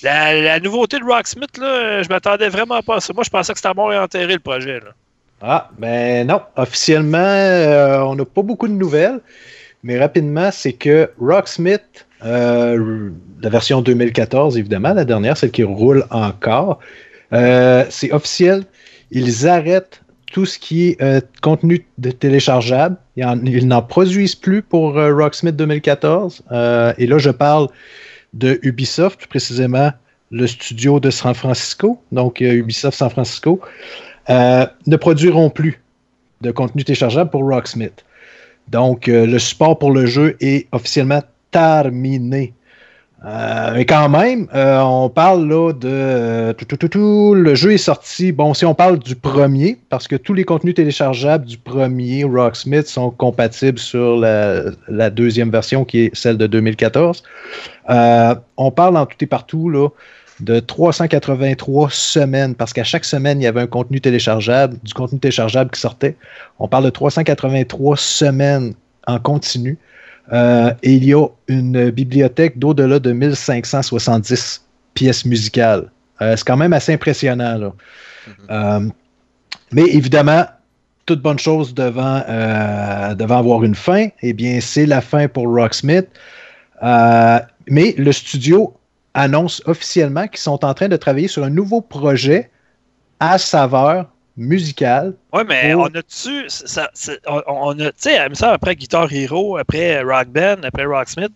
La, 0.04 0.34
la 0.42 0.60
nouveauté 0.60 0.98
de 1.00 1.04
Rocksmith, 1.06 1.58
là, 1.60 2.02
je 2.02 2.10
m'attendais 2.10 2.50
vraiment 2.50 2.82
pas 2.82 2.96
à 2.96 3.00
ça. 3.00 3.14
Moi, 3.14 3.24
je 3.24 3.30
pensais 3.30 3.54
que 3.54 3.60
c'était 3.60 3.74
mort 3.74 3.94
et 3.94 3.98
enterré, 3.98 4.34
le 4.34 4.40
projet. 4.40 4.80
Là. 4.80 4.92
Ah, 5.44 5.70
ben 5.78 6.26
non. 6.28 6.42
Officiellement, 6.56 7.18
euh, 7.20 8.00
on 8.00 8.16
n'a 8.16 8.26
pas 8.26 8.42
beaucoup 8.42 8.68
de 8.68 8.74
nouvelles. 8.74 9.20
Mais 9.84 9.98
rapidement, 10.00 10.50
c'est 10.52 10.74
que 10.74 11.10
Rocksmith, 11.20 12.06
euh, 12.24 13.10
la 13.42 13.50
version 13.50 13.82
2014, 13.82 14.58
évidemment, 14.58 14.94
la 14.94 15.06
dernière, 15.06 15.36
celle 15.38 15.52
qui 15.52 15.64
roule 15.64 16.06
encore, 16.12 16.80
euh, 17.34 17.84
c'est 17.90 18.12
officiel. 18.12 18.64
Ils 19.12 19.48
arrêtent 19.48 20.02
tout 20.32 20.46
ce 20.46 20.60
qui 20.60 20.90
est 20.90 21.02
euh, 21.02 21.20
contenu 21.42 21.86
de 21.98 22.12
téléchargeable. 22.12 22.96
Ils 23.18 23.26
en- 23.26 23.44
Ils 23.46 23.68
n'en 23.68 23.82
produisent 23.82 24.36
plus 24.36 24.62
pour 24.62 24.94
Rocksmith 24.94 25.56
2014. 25.56 26.44
Euh, 26.52 26.94
et 26.98 27.08
là, 27.08 27.18
je 27.18 27.32
parle 27.32 27.68
de 28.34 28.60
Ubisoft, 28.62 29.18
plus 29.20 29.28
précisément 29.28 29.92
le 30.30 30.48
studio 30.48 31.00
de 31.02 31.10
San 31.10 31.34
Francisco, 31.34 32.02
donc 32.14 32.40
Ubisoft 32.40 32.98
San 32.98 33.10
Francisco, 33.10 33.60
ne 34.30 34.96
produiront 34.96 35.50
plus 35.50 35.82
de 36.40 36.52
contenu 36.52 36.86
téléchargeable 36.86 37.30
pour 37.30 37.42
Rocksmith. 37.44 38.06
Donc, 38.72 39.08
euh, 39.08 39.26
le 39.26 39.38
support 39.38 39.78
pour 39.78 39.92
le 39.92 40.06
jeu 40.06 40.38
est 40.40 40.68
officiellement 40.72 41.22
terminé. 41.52 42.54
Euh, 43.24 43.74
mais 43.76 43.86
quand 43.86 44.10
même, 44.10 44.48
euh, 44.56 44.80
on 44.80 45.08
parle 45.10 45.48
là 45.48 45.74
de. 45.74 46.54
tout, 46.54 46.66
tout, 46.66 46.88
tout, 46.88 47.36
le 47.36 47.54
jeu 47.54 47.74
est 47.74 47.78
sorti. 47.78 48.32
Bon, 48.32 48.56
si 48.56 48.66
on 48.66 48.74
parle 48.74 48.98
du 48.98 49.16
premier, 49.16 49.78
parce 49.90 50.08
que 50.08 50.16
tous 50.16 50.34
les 50.34 50.44
contenus 50.44 50.74
téléchargeables 50.74 51.46
du 51.46 51.58
premier 51.58 52.24
Rocksmith 52.24 52.88
sont 52.88 53.12
compatibles 53.12 53.78
sur 53.78 54.18
la, 54.18 54.64
la 54.88 55.12
deuxième 55.12 55.52
version 55.52 55.86
qui 55.86 56.06
est 56.06 56.16
celle 56.16 56.38
de 56.38 56.48
2014. 56.48 57.22
Euh, 57.92 58.36
on 58.58 58.72
parle 58.72 58.98
en 58.98 59.06
tout 59.06 59.18
et 59.22 59.28
partout 59.28 59.70
là, 59.70 59.90
de 60.42 60.60
383 60.60 61.90
semaines, 61.92 62.56
parce 62.56 62.74
qu'à 62.74 62.84
chaque 62.84 63.06
semaine, 63.06 63.40
il 63.40 63.44
y 63.44 63.48
avait 63.48 63.62
un 63.62 63.68
contenu 63.68 64.02
téléchargeable, 64.02 64.78
du 64.84 64.94
contenu 64.94 65.20
téléchargeable 65.20 65.70
qui 65.72 65.80
sortait. 65.80 66.16
On 66.60 66.68
parle 66.68 66.86
de 66.86 66.90
383 66.90 67.98
semaines 67.98 68.74
en 69.08 69.20
continu. 69.20 69.78
Euh, 70.34 70.74
et 70.84 70.94
il 70.94 71.06
y 71.06 71.14
a 71.14 71.28
une 71.48 71.90
bibliothèque 71.92 72.58
d'au-delà 72.58 73.00
de 73.00 73.12
1570 73.12 74.66
pièces 74.94 75.26
musicales. 75.26 75.92
Euh, 76.22 76.36
c'est 76.36 76.46
quand 76.46 76.58
même 76.58 76.74
assez 76.74 76.94
impressionnant. 76.94 77.58
Là. 77.58 77.74
Euh, 78.50 78.90
mais 79.72 79.84
évidemment, 79.84 80.46
toute 81.06 81.22
bonne 81.22 81.40
chose 81.40 81.74
devant, 81.74 82.24
devant 83.16 83.38
avoir 83.38 83.64
une 83.64 83.76
fin, 83.76 84.08
eh 84.22 84.34
bien, 84.34 84.60
c'est 84.62 84.86
la 84.86 85.02
fin 85.02 85.28
pour 85.28 85.48
Rocksmith. 85.48 86.08
Mais 86.82 87.96
le 87.98 88.12
studio 88.12 88.74
annonce 89.14 89.62
officiellement 89.66 90.28
qu'ils 90.28 90.40
sont 90.40 90.64
en 90.64 90.74
train 90.74 90.88
de 90.88 90.98
travailler 90.98 91.28
sur 91.28 91.44
un 91.44 91.50
nouveau 91.50 91.82
projet 91.82 92.50
à 93.20 93.38
saveur 93.38 94.08
musicale. 94.38 95.14
Ouais, 95.34 95.44
mais 95.44 95.74
on 95.76 95.86
a-tu. 95.86 96.50
ça- 96.50 96.90
ça- 96.94 97.14
on, 97.28 97.42
on 97.48 97.80
a, 97.80 97.92
tu 97.92 98.10
sais, 98.10 98.18
après 98.18 98.76
Guitar 98.76 99.12
Hero, 99.12 99.58
après 99.58 100.02
Rock 100.02 100.30
Band, 100.30 100.64
après 100.64 100.86
Rocksmith, 100.86 101.32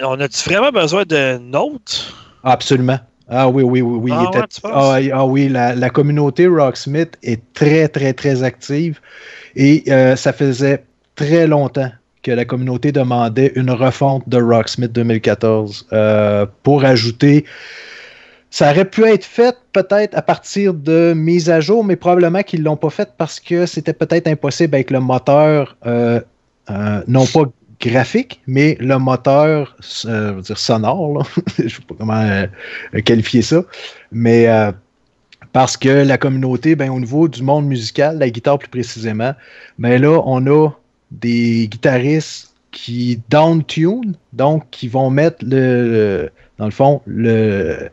on 0.00 0.20
a-tu 0.20 0.48
vraiment 0.48 0.70
besoin 0.70 1.04
de 1.04 1.38
notes? 1.38 2.12
Absolument. 2.42 2.98
Ah 3.28 3.48
oui, 3.48 3.62
oui, 3.62 3.80
oui, 3.80 3.98
oui. 4.02 4.12
Ah 4.12 4.30
il 4.32 4.38
ouais, 4.38 5.10
ah, 5.12 5.18
ah 5.20 5.26
oui, 5.26 5.48
la, 5.48 5.74
la 5.74 5.90
communauté 5.90 6.46
Rocksmith 6.46 7.16
est 7.22 7.40
très, 7.54 7.88
très, 7.88 8.12
très 8.12 8.42
active. 8.42 9.00
Et 9.56 9.84
euh, 9.88 10.14
ça 10.16 10.32
faisait 10.32 10.84
très 11.14 11.46
longtemps 11.46 11.90
que 12.24 12.32
la 12.32 12.44
communauté 12.44 12.90
demandait 12.90 13.52
une 13.54 13.70
refonte 13.70 14.28
de 14.28 14.40
Rocksmith 14.40 14.90
2014 14.92 15.86
euh, 15.92 16.46
pour 16.64 16.84
ajouter. 16.84 17.44
Ça 18.50 18.70
aurait 18.70 18.86
pu 18.86 19.04
être 19.04 19.24
fait 19.24 19.56
peut-être 19.72 20.16
à 20.16 20.22
partir 20.22 20.74
de 20.74 21.12
mises 21.14 21.50
à 21.50 21.60
jour, 21.60 21.84
mais 21.84 21.96
probablement 21.96 22.42
qu'ils 22.42 22.60
ne 22.60 22.64
l'ont 22.64 22.76
pas 22.76 22.90
fait 22.90 23.10
parce 23.18 23.38
que 23.38 23.66
c'était 23.66 23.92
peut-être 23.92 24.26
impossible 24.26 24.74
avec 24.74 24.90
le 24.90 25.00
moteur, 25.00 25.76
euh, 25.86 26.20
euh, 26.70 27.02
non 27.06 27.26
pas 27.26 27.42
graphique, 27.80 28.40
mais 28.46 28.76
le 28.80 28.98
moteur 28.98 29.76
dire 30.06 30.58
sonore. 30.58 31.28
Je 31.58 31.64
ne 31.64 31.68
sais 31.68 31.82
pas 31.86 31.94
comment 31.98 32.46
qualifier 33.04 33.42
ça. 33.42 33.62
Mais 34.12 34.46
parce 35.52 35.76
que 35.76 35.88
la 35.88 36.16
communauté, 36.16 36.74
ben, 36.74 36.90
au 36.90 37.00
niveau 37.00 37.28
du 37.28 37.42
monde 37.42 37.66
musical, 37.66 38.18
la 38.18 38.30
guitare 38.30 38.58
plus 38.58 38.68
précisément, 38.68 39.34
ben 39.78 40.00
là, 40.00 40.22
on 40.24 40.46
a 40.46 40.70
des 41.10 41.68
guitaristes 41.68 42.54
qui 42.70 43.20
down-tune, 43.30 44.14
donc 44.32 44.64
qui 44.70 44.88
vont 44.88 45.10
mettre 45.10 45.38
le, 45.42 46.30
dans 46.58 46.64
le 46.64 46.70
fond 46.70 47.00
le, 47.06 47.88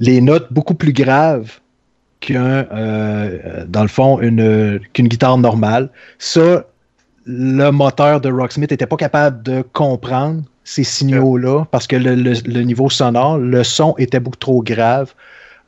les 0.00 0.20
notes 0.20 0.52
beaucoup 0.52 0.74
plus 0.74 0.92
graves 0.92 1.60
qu'un 2.20 2.66
euh, 2.72 3.64
dans 3.68 3.82
le 3.82 3.88
fond 3.88 4.20
une 4.20 4.80
qu'une 4.92 5.08
guitare 5.08 5.38
normale. 5.38 5.90
Ça, 6.18 6.66
le 7.24 7.70
moteur 7.70 8.20
de 8.20 8.30
Rocksmith 8.30 8.70
n'était 8.72 8.86
pas 8.86 8.96
capable 8.96 9.42
de 9.42 9.62
comprendre 9.72 10.42
ces 10.64 10.84
signaux-là 10.84 11.64
parce 11.70 11.86
que 11.86 11.96
le, 11.96 12.14
le- 12.14 12.34
le 12.44 12.60
niveau 12.62 12.90
sonore, 12.90 13.38
le 13.38 13.62
son 13.64 13.94
était 13.98 14.20
beaucoup 14.20 14.36
trop 14.38 14.62
grave. 14.62 15.14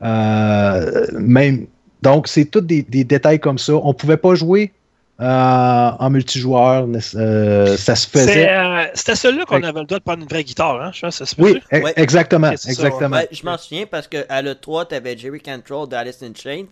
Euh, 0.03 1.05
même, 1.17 1.65
donc, 2.01 2.27
c'est 2.27 2.45
tous 2.45 2.59
des, 2.61 2.81
des 2.83 3.03
détails 3.05 3.39
comme 3.39 3.57
ça. 3.57 3.73
On 3.75 3.89
ne 3.89 3.93
pouvait 3.93 4.17
pas 4.17 4.35
jouer 4.35 4.73
euh, 5.21 5.91
en 5.99 6.09
multijoueur. 6.09 6.87
euh, 7.15 7.77
ça 7.77 7.95
se 7.95 8.07
faisait. 8.07 8.49
euh, 8.49 8.85
C'était 8.93 9.15
celui-là 9.15 9.45
qu'on 9.45 9.61
avait 9.63 9.79
le 9.79 9.85
droit 9.85 9.99
de 9.99 10.03
prendre 10.03 10.23
une 10.23 10.27
vraie 10.27 10.43
guitare, 10.43 10.81
hein? 10.81 10.91
Je 10.93 11.01
pense 11.01 11.19
que 11.19 11.25
ça 11.25 11.35
se 11.35 11.41
Oui, 11.41 11.59
e- 11.71 11.79
Ouais. 11.81 11.93
exactement. 11.97 12.55
Ça, 12.57 12.69
exactement. 12.69 13.17
Ouais, 13.17 13.27
je 13.31 13.43
m'en 13.45 13.57
souviens 13.57 13.85
parce 13.85 14.07
que 14.07 14.25
à 14.29 14.41
l'E3, 14.41 14.87
t'avais 14.87 15.17
Jerry 15.17 15.39
Cantrell 15.39 15.87
d'Alice 15.87 16.23
in 16.23 16.33
Chains. 16.35 16.65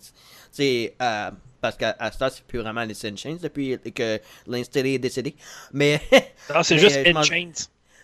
C'est 0.52 0.96
euh, 1.02 1.32
parce 1.62 1.78
qu'à 1.78 1.96
à 2.00 2.12
ce 2.12 2.18
temps, 2.18 2.28
c'est 2.34 2.44
plus 2.44 2.60
vraiment 2.60 2.82
Alice 2.82 3.06
in 3.06 3.16
Chains 3.16 3.38
depuis 3.42 3.78
que 3.96 4.20
l'installé 4.48 4.94
est 4.96 5.00
décédé. 5.00 5.36
Mais 5.72 6.02
Non, 6.54 6.64
c'est 6.64 6.78
juste 6.80 6.98
euh, 7.06 7.14
m'en- 7.14 7.20
Enchained. 7.22 7.56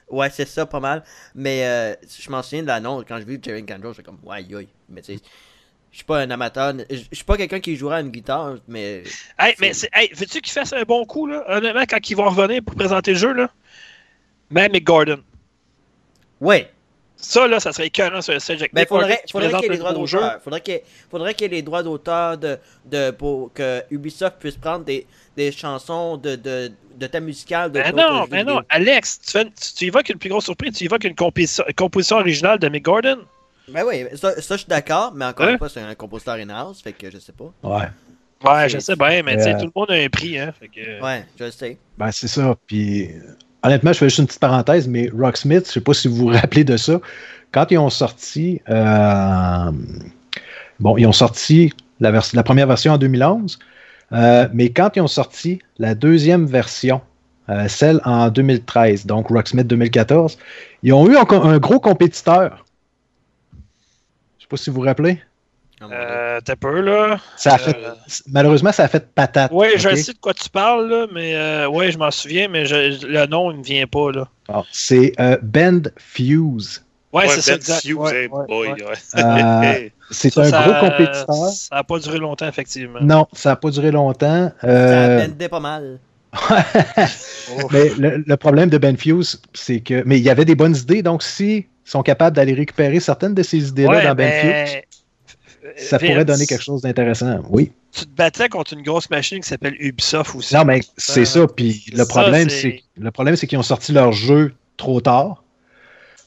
ouais, 0.09 0.29
c'est 0.29 0.47
ça, 0.47 0.65
pas 0.65 0.79
mal. 0.79 1.03
Mais 1.35 1.65
euh, 1.65 1.95
je 2.19 2.29
m'en 2.29 2.43
souviens 2.43 2.61
de 2.61 2.67
l'annonce 2.67 3.03
quand 3.07 3.17
je 3.19 3.25
vu 3.25 3.39
Jerry 3.43 3.65
Cantrell, 3.65 3.91
j'étais 3.91 4.03
comme 4.03 4.19
ouais. 4.23 4.45
Mais 4.87 5.01
tu 5.01 5.15
sais, 5.15 5.19
je 5.97 6.01
suis 6.01 6.05
pas 6.05 6.19
un 6.19 6.29
amateur, 6.29 6.75
je 6.91 6.95
suis 7.11 7.25
pas 7.25 7.37
quelqu'un 7.37 7.59
qui 7.59 7.75
jouera 7.75 7.95
à 7.95 8.01
une 8.01 8.11
guitare, 8.11 8.57
mais 8.67 9.01
Hey, 9.39 9.55
mais 9.59 9.73
c'est, 9.73 9.89
hey, 9.93 10.11
veux-tu 10.13 10.41
qu'il 10.41 10.53
fasse 10.53 10.71
un 10.71 10.83
bon 10.83 11.03
coup, 11.05 11.25
là? 11.25 11.43
Honnêtement, 11.47 11.85
quand 11.89 12.07
ils 12.07 12.15
vont 12.15 12.29
revenir 12.29 12.61
pour 12.61 12.75
présenter 12.75 13.13
le 13.13 13.17
jeu, 13.17 13.33
là? 13.33 13.49
Même 14.51 14.73
Mick 14.73 14.83
Gordon. 14.83 15.23
ouais. 16.39 16.69
Ça, 17.19 17.47
là, 17.47 17.59
ça 17.59 17.73
serait 17.73 17.87
écœurant 17.87 18.21
sur 18.21 18.33
le 18.33 18.39
stage 18.39 18.57
avec 18.59 18.73
Mais 18.73 18.81
Mick 18.81 18.89
faudrait, 18.89 19.19
faudrait 19.31 19.49
qu'il 19.53 19.61
y 19.61 19.65
ait 19.65 19.67
le 19.69 19.73
les 19.73 19.79
droits 19.79 19.93
d'auteur. 19.93 20.39
Faudrait 20.43 20.61
qu'il 20.61 20.73
y 20.75 20.77
ait- 20.77 20.83
faudrait 21.09 21.33
qu'il 21.33 21.41
y 21.41 21.45
ait 21.47 21.55
les 21.57 21.61
droits 21.63 21.81
d'auteur 21.81 22.37
de, 22.37 22.59
de, 22.85 23.09
pour 23.09 23.51
que 23.53 23.81
Ubisoft 23.89 24.35
puisse 24.37 24.55
prendre 24.55 24.85
des, 24.85 25.07
des 25.35 25.51
chansons 25.51 26.17
de, 26.17 26.35
de, 26.35 26.71
de 26.95 27.07
thème 27.07 27.23
musical 27.25 27.71
de 27.71 27.79
d'autres 27.81 27.95
non, 27.95 28.27
mais 28.29 28.43
non. 28.43 28.61
Alex, 28.69 29.19
tu, 29.25 29.31
fais, 29.31 29.45
tu, 29.45 29.73
tu 29.75 29.85
évoques 29.85 30.09
une 30.09 30.19
plus 30.19 30.29
grosse 30.29 30.45
surprise, 30.45 30.73
tu 30.77 30.83
évoques 30.83 31.05
une 31.05 31.15
composition, 31.15 31.63
composition 31.75 32.17
originale 32.17 32.59
de 32.59 32.69
Mick 32.69 32.83
Gordon. 32.85 33.17
Ben 33.71 33.83
oui, 33.85 34.05
ça, 34.15 34.39
ça 34.41 34.55
je 34.55 34.59
suis 34.61 34.67
d'accord, 34.69 35.11
mais 35.15 35.25
encore 35.25 35.45
Hein? 35.47 35.51
une 35.53 35.57
fois, 35.57 35.69
c'est 35.69 35.81
un 35.81 35.95
compositeur 35.95 36.35
in-house, 36.35 36.81
fait 36.81 36.93
que 36.93 37.11
je 37.11 37.17
sais 37.19 37.33
pas. 37.33 37.51
Ouais. 37.63 37.87
Ouais, 38.43 38.69
je 38.69 38.77
sais 38.79 38.95
bien, 38.95 39.23
mais 39.23 39.35
Euh, 39.45 39.59
tout 39.59 39.65
le 39.65 39.71
monde 39.75 39.91
a 39.91 39.95
un 39.95 40.09
prix, 40.09 40.37
hein. 40.39 40.53
Fait 40.57 40.67
que... 40.67 41.01
Ouais, 41.03 41.25
je 41.39 41.49
sais. 41.49 41.77
Ben, 41.97 42.11
c'est 42.11 42.27
ça. 42.27 42.55
Puis, 42.67 43.09
honnêtement, 43.63 43.91
je 43.93 43.97
fais 43.97 44.05
juste 44.05 44.19
une 44.19 44.27
petite 44.27 44.39
parenthèse, 44.39 44.87
mais 44.87 45.09
Rocksmith, 45.17 45.67
je 45.67 45.71
sais 45.73 45.81
pas 45.81 45.93
si 45.93 46.07
vous 46.07 46.15
vous 46.15 46.27
rappelez 46.27 46.63
de 46.63 46.77
ça. 46.77 46.99
Quand 47.51 47.71
ils 47.71 47.77
ont 47.79 47.89
sorti, 47.89 48.61
euh, 48.69 49.71
bon, 50.79 50.97
ils 50.97 51.05
ont 51.07 51.11
sorti 51.13 51.73
la, 51.99 52.11
vers- 52.11 52.25
la 52.33 52.43
première 52.43 52.67
version 52.67 52.93
en 52.93 52.97
2011, 52.97 53.57
euh, 54.13 54.47
mais 54.53 54.69
quand 54.71 54.95
ils 54.95 55.01
ont 55.01 55.07
sorti 55.07 55.59
la 55.79 55.95
deuxième 55.95 56.45
version 56.45 57.01
euh, 57.49 57.67
celle 57.69 58.01
en 58.03 58.29
2013, 58.29 59.05
donc 59.05 59.29
Rocksmith 59.29 59.67
2014. 59.67 60.37
Ils 60.83 60.91
ont 60.91 61.09
eu 61.09 61.15
un, 61.15 61.25
un 61.29 61.57
gros 61.59 61.79
compétiteur. 61.79 62.65
Je 64.47 64.55
sais 64.55 64.61
pas 64.61 64.63
si 64.63 64.69
vous 64.69 64.77
vous 64.77 64.81
rappelez. 64.87 65.19
Euh, 65.81 66.39
T'as 66.43 66.55
peu, 66.55 66.79
là? 66.79 67.19
Ça 67.35 67.55
a 67.55 67.57
fait, 67.57 67.75
Euh, 67.75 67.91
Malheureusement, 68.31 68.71
ça 68.71 68.85
a 68.85 68.87
fait 68.87 69.05
patate. 69.13 69.51
Oui, 69.53 69.67
je 69.77 69.93
sais 69.95 70.13
de 70.13 70.17
quoi 70.19 70.33
tu 70.33 70.49
parles, 70.49 70.89
là, 70.89 71.05
mais 71.13 71.35
euh, 71.35 71.67
ouais, 71.67 71.91
je 71.91 71.97
m'en 71.97 72.09
souviens, 72.11 72.47
mais 72.47 72.65
je- 72.65 73.05
le 73.05 73.25
nom, 73.27 73.51
il 73.51 73.57
me 73.57 73.63
vient 73.63 73.85
pas, 73.85 74.11
là. 74.13 74.27
Bon, 74.47 74.63
C'est 74.71 75.11
euh, 75.19 75.37
Bend 75.43 75.81
Fuse. 75.97 76.81
Ouais, 77.13 77.23
Ouais, 77.27 77.29
c'est 77.35 77.41
ça, 77.41 77.51
Ben 77.51 77.57
exact. 77.57 77.81
Fuse, 77.81 77.93
Ouais, 77.95 78.15
hey 78.23 78.27
ouais, 78.27 78.45
boy, 78.47 78.67
ouais. 78.69 78.83
ouais. 78.83 79.21
Euh, 79.23 79.89
C'est 80.11 80.37
un 80.37 80.43
ça- 80.45 80.61
gros 80.63 80.89
compétiteur. 80.89 81.49
Ça 81.49 81.75
n'a 81.75 81.83
pas 81.83 81.99
duré 81.99 82.17
longtemps, 82.19 82.47
effectivement. 82.47 82.99
Non, 83.01 83.27
ça 83.33 83.49
n'a 83.49 83.55
pas 83.57 83.69
duré 83.69 83.91
longtemps. 83.91 84.51
Ça 84.61 84.67
Euh, 84.67 85.25
vendait 85.27 85.49
pas 85.49 85.59
mal. 85.59 85.99
Mais 87.71 87.89
le, 87.97 88.23
le 88.25 88.37
problème 88.37 88.69
de 88.69 88.77
Ben 88.77 88.97
Fuse, 88.97 89.41
c'est 89.53 89.79
que. 89.81 90.03
Mais 90.05 90.17
il 90.17 90.23
y 90.23 90.29
avait 90.29 90.45
des 90.45 90.55
bonnes 90.55 90.75
idées, 90.75 91.01
donc 91.03 91.21
s'ils 91.23 91.65
sont 91.91 92.03
capables 92.03 92.35
d'aller 92.35 92.53
récupérer 92.53 92.99
certaines 92.99 93.33
de 93.33 93.43
ces 93.43 93.69
idées-là 93.69 93.89
Ouais, 93.89 94.03
dans 94.03 94.15
Ben 94.15 94.45
mais- 94.45 94.85
ça 95.77 95.97
Vince, 95.97 96.09
pourrait 96.09 96.25
donner 96.25 96.45
quelque 96.45 96.63
chose 96.63 96.81
d'intéressant. 96.81 97.39
Oui. 97.49 97.71
Tu 97.91 98.05
te 98.05 98.09
battais 98.15 98.49
contre 98.49 98.73
une 98.73 98.83
grosse 98.83 99.09
machine 99.09 99.39
qui 99.41 99.47
s'appelle 99.49 99.75
Ubisoft 99.79 100.35
aussi. 100.35 100.53
Non, 100.53 100.63
mais 100.65 100.81
c'est 100.97 101.25
Ça- 101.25 101.39
ça. 101.41 101.47
Puis 101.47 101.85
le 101.93 102.05
problème, 102.05 102.49
c'est- 102.49 102.83
le 102.97 103.11
problème, 103.11 103.35
c'est 103.35 103.47
qu'ils 103.47 103.57
ont 103.57 103.63
sorti 103.63 103.91
leur 103.91 104.11
jeu 104.11 104.53
trop 104.77 105.01
tard. 105.01 105.43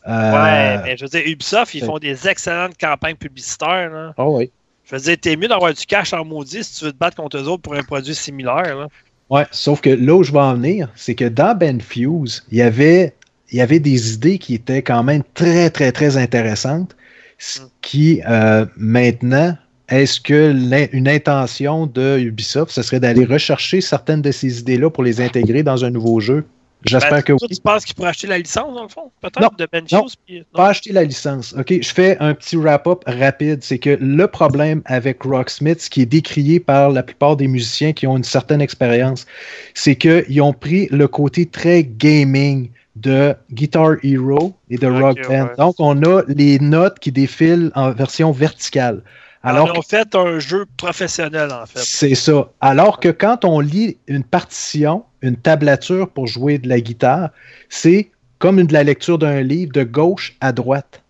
Euh, 0.08 0.32
Ouais, 0.32 0.82
mais 0.82 0.96
je 0.96 1.04
veux 1.04 1.08
dire, 1.08 1.22
Ubisoft, 1.26 1.74
ils 1.74 1.84
font 1.84 1.98
des 1.98 2.26
excellentes 2.26 2.76
campagnes 2.78 3.16
publicitaires. 3.16 3.90
Là. 3.90 4.14
oh 4.16 4.38
oui. 4.38 4.50
Je 4.84 4.96
veux 4.96 5.00
dire, 5.02 5.16
t'es 5.20 5.36
mieux 5.36 5.46
d'avoir 5.46 5.72
du 5.72 5.86
cash 5.86 6.12
en 6.12 6.24
maudit 6.24 6.64
si 6.64 6.78
tu 6.80 6.84
veux 6.86 6.92
te 6.92 6.96
battre 6.98 7.16
contre 7.16 7.36
eux 7.36 7.44
autres 7.46 7.62
pour 7.62 7.74
un 7.74 7.82
produit 7.82 8.14
similaire. 8.14 8.76
Là. 8.76 8.88
Ouais, 9.28 9.46
sauf 9.52 9.80
que 9.80 9.90
là 9.90 10.14
où 10.16 10.24
je 10.24 10.32
vais 10.32 10.40
en 10.40 10.54
venir, 10.54 10.88
c'est 10.96 11.14
que 11.14 11.26
dans 11.26 11.54
Ben 11.56 11.80
Fuse, 11.80 12.44
il 12.50 12.58
y 12.58 12.62
avait, 12.62 13.14
il 13.52 13.58
y 13.58 13.60
avait 13.62 13.78
des 13.80 14.14
idées 14.14 14.38
qui 14.38 14.54
étaient 14.54 14.82
quand 14.82 15.02
même 15.02 15.22
très, 15.34 15.70
très, 15.70 15.92
très 15.92 16.16
intéressantes. 16.16 16.96
Ce 17.38 17.60
Mm. 17.60 17.64
qui, 17.82 18.20
euh, 18.28 18.66
maintenant, 18.76 19.56
est-ce 19.88 20.20
que 20.20 20.52
une 20.92 21.08
intention 21.08 21.86
de 21.86 22.18
Ubisoft, 22.18 22.70
ce 22.72 22.82
serait 22.82 23.00
d'aller 23.00 23.24
rechercher 23.24 23.80
certaines 23.80 24.22
de 24.22 24.30
ces 24.30 24.60
idées-là 24.60 24.90
pour 24.90 25.02
les 25.02 25.20
intégrer 25.20 25.62
dans 25.62 25.84
un 25.84 25.90
nouveau 25.90 26.20
jeu? 26.20 26.44
J'espère 26.86 27.10
Ben, 27.10 27.22
que 27.22 27.32
oui. 27.34 27.38
Tu 27.50 27.60
penses 27.60 27.84
qu'ils 27.84 27.94
pourraient 27.94 28.08
acheter 28.08 28.26
la 28.26 28.38
licence, 28.38 28.74
dans 28.74 28.84
le 28.84 28.88
fond, 28.88 29.10
Non, 29.22 29.30
peut-être, 29.30 29.56
de 29.56 29.68
Ben 29.70 29.84
non. 29.92 30.06
Puis- 30.26 30.38
non? 30.38 30.44
Pas 30.54 30.68
acheter 30.68 30.92
la 30.92 31.04
licence. 31.04 31.54
OK, 31.58 31.74
je 31.82 31.92
fais 31.92 32.16
un 32.20 32.32
petit 32.32 32.56
wrap-up 32.56 33.02
rapide. 33.06 33.58
C'est 33.62 33.78
que 33.78 33.98
le 34.00 34.26
problème 34.28 34.80
avec 34.86 35.22
Rocksmith, 35.24 35.82
ce 35.82 35.90
qui 35.90 36.00
est 36.02 36.06
décrié 36.06 36.58
par 36.58 36.88
la 36.90 37.02
plupart 37.02 37.36
des 37.36 37.48
musiciens 37.48 37.92
qui 37.92 38.06
ont 38.06 38.16
une 38.16 38.24
certaine 38.24 38.62
expérience, 38.62 39.26
c'est 39.74 39.96
qu'ils 39.96 40.40
ont 40.40 40.54
pris 40.54 40.88
le 40.90 41.06
côté 41.06 41.44
très 41.44 41.84
gaming 41.84 42.70
de 42.96 43.34
Guitar 43.52 43.92
Hero 44.02 44.54
et 44.68 44.76
de 44.76 44.86
Rock 44.86 45.18
Band. 45.28 45.44
ouais. 45.46 45.56
Donc, 45.58 45.76
on 45.78 46.02
a 46.02 46.22
les 46.28 46.58
notes 46.58 46.98
qui 46.98 47.12
défilent 47.12 47.70
en 47.74 47.92
version 47.92 48.32
verticale. 48.32 49.02
Alors 49.42 49.64
Alors, 49.66 49.76
ils 49.76 49.78
ont 49.78 49.82
fait 49.82 50.14
un 50.14 50.38
jeu 50.38 50.66
professionnel, 50.76 51.50
en 51.52 51.64
fait. 51.66 51.78
c'est 51.78 52.14
ça. 52.14 52.50
Alors 52.60 53.00
que 53.00 53.08
quand 53.08 53.44
on 53.44 53.60
lit 53.60 53.96
une 54.06 54.24
partition, 54.24 55.04
une 55.22 55.36
tablature 55.36 56.10
pour 56.10 56.26
jouer 56.26 56.58
de 56.58 56.68
la 56.68 56.80
guitare, 56.80 57.30
c'est 57.70 58.10
comme 58.38 58.58
une 58.58 58.66
de 58.66 58.72
la 58.74 58.84
lecture 58.84 59.18
d'un 59.18 59.40
livre 59.40 59.72
de 59.72 59.82
gauche 59.84 60.36
à 60.40 60.52
droite. 60.52 61.02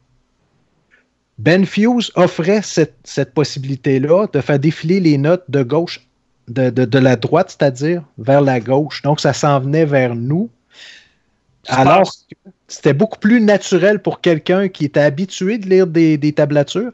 Ben 1.38 1.64
Fuse 1.64 2.12
offrait 2.16 2.60
cette, 2.62 2.96
cette 3.02 3.32
possibilité-là 3.32 4.26
de 4.32 4.40
faire 4.40 4.58
défiler 4.58 5.00
les 5.00 5.16
notes 5.16 5.44
de 5.48 5.62
gauche, 5.62 6.06
de, 6.48 6.68
de- 6.70 6.84
de 6.84 6.98
la 6.98 7.16
droite, 7.16 7.56
c'est-à-dire 7.58 8.02
vers 8.18 8.42
la 8.42 8.60
gauche. 8.60 9.00
Donc, 9.02 9.20
ça 9.20 9.32
s'en 9.32 9.58
venait 9.58 9.86
vers 9.86 10.14
nous. 10.14 10.50
Alors 11.70 12.04
que 12.04 12.50
c'était 12.68 12.92
beaucoup 12.92 13.18
plus 13.18 13.40
naturel 13.40 14.00
pour 14.00 14.20
quelqu'un 14.20 14.68
qui 14.68 14.84
était 14.84 15.00
habitué 15.00 15.58
de 15.58 15.68
lire 15.68 15.86
des, 15.86 16.16
des 16.18 16.32
tablatures 16.32 16.92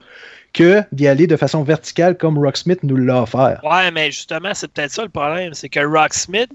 que 0.52 0.82
d'y 0.90 1.06
aller 1.06 1.26
de 1.26 1.36
façon 1.36 1.62
verticale 1.64 2.16
comme 2.16 2.38
Rocksmith 2.38 2.82
nous 2.82 2.96
l'a 2.96 3.22
offert. 3.22 3.60
Ouais, 3.62 3.90
mais 3.90 4.10
justement, 4.10 4.54
c'est 4.54 4.68
peut-être 4.68 4.90
ça 4.90 5.02
le 5.02 5.10
problème. 5.10 5.52
C'est 5.52 5.68
que 5.68 5.80
Rocksmith 5.80 6.50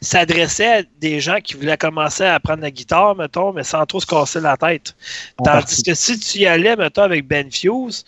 s'adressait 0.00 0.78
à 0.78 0.82
des 1.00 1.20
gens 1.20 1.38
qui 1.42 1.54
voulaient 1.54 1.76
commencer 1.76 2.24
à 2.24 2.34
apprendre 2.36 2.62
la 2.62 2.70
guitare, 2.70 3.14
mettons, 3.14 3.52
mais 3.52 3.62
sans 3.62 3.84
trop 3.84 4.00
se 4.00 4.06
casser 4.06 4.40
la 4.40 4.56
tête. 4.56 4.94
Tandis 5.42 5.82
que 5.82 5.94
si 5.94 6.18
tu 6.18 6.38
y 6.38 6.46
allais, 6.46 6.76
mettons, 6.76 7.02
avec 7.02 7.26
Ben 7.26 7.50
Fuse, 7.52 8.04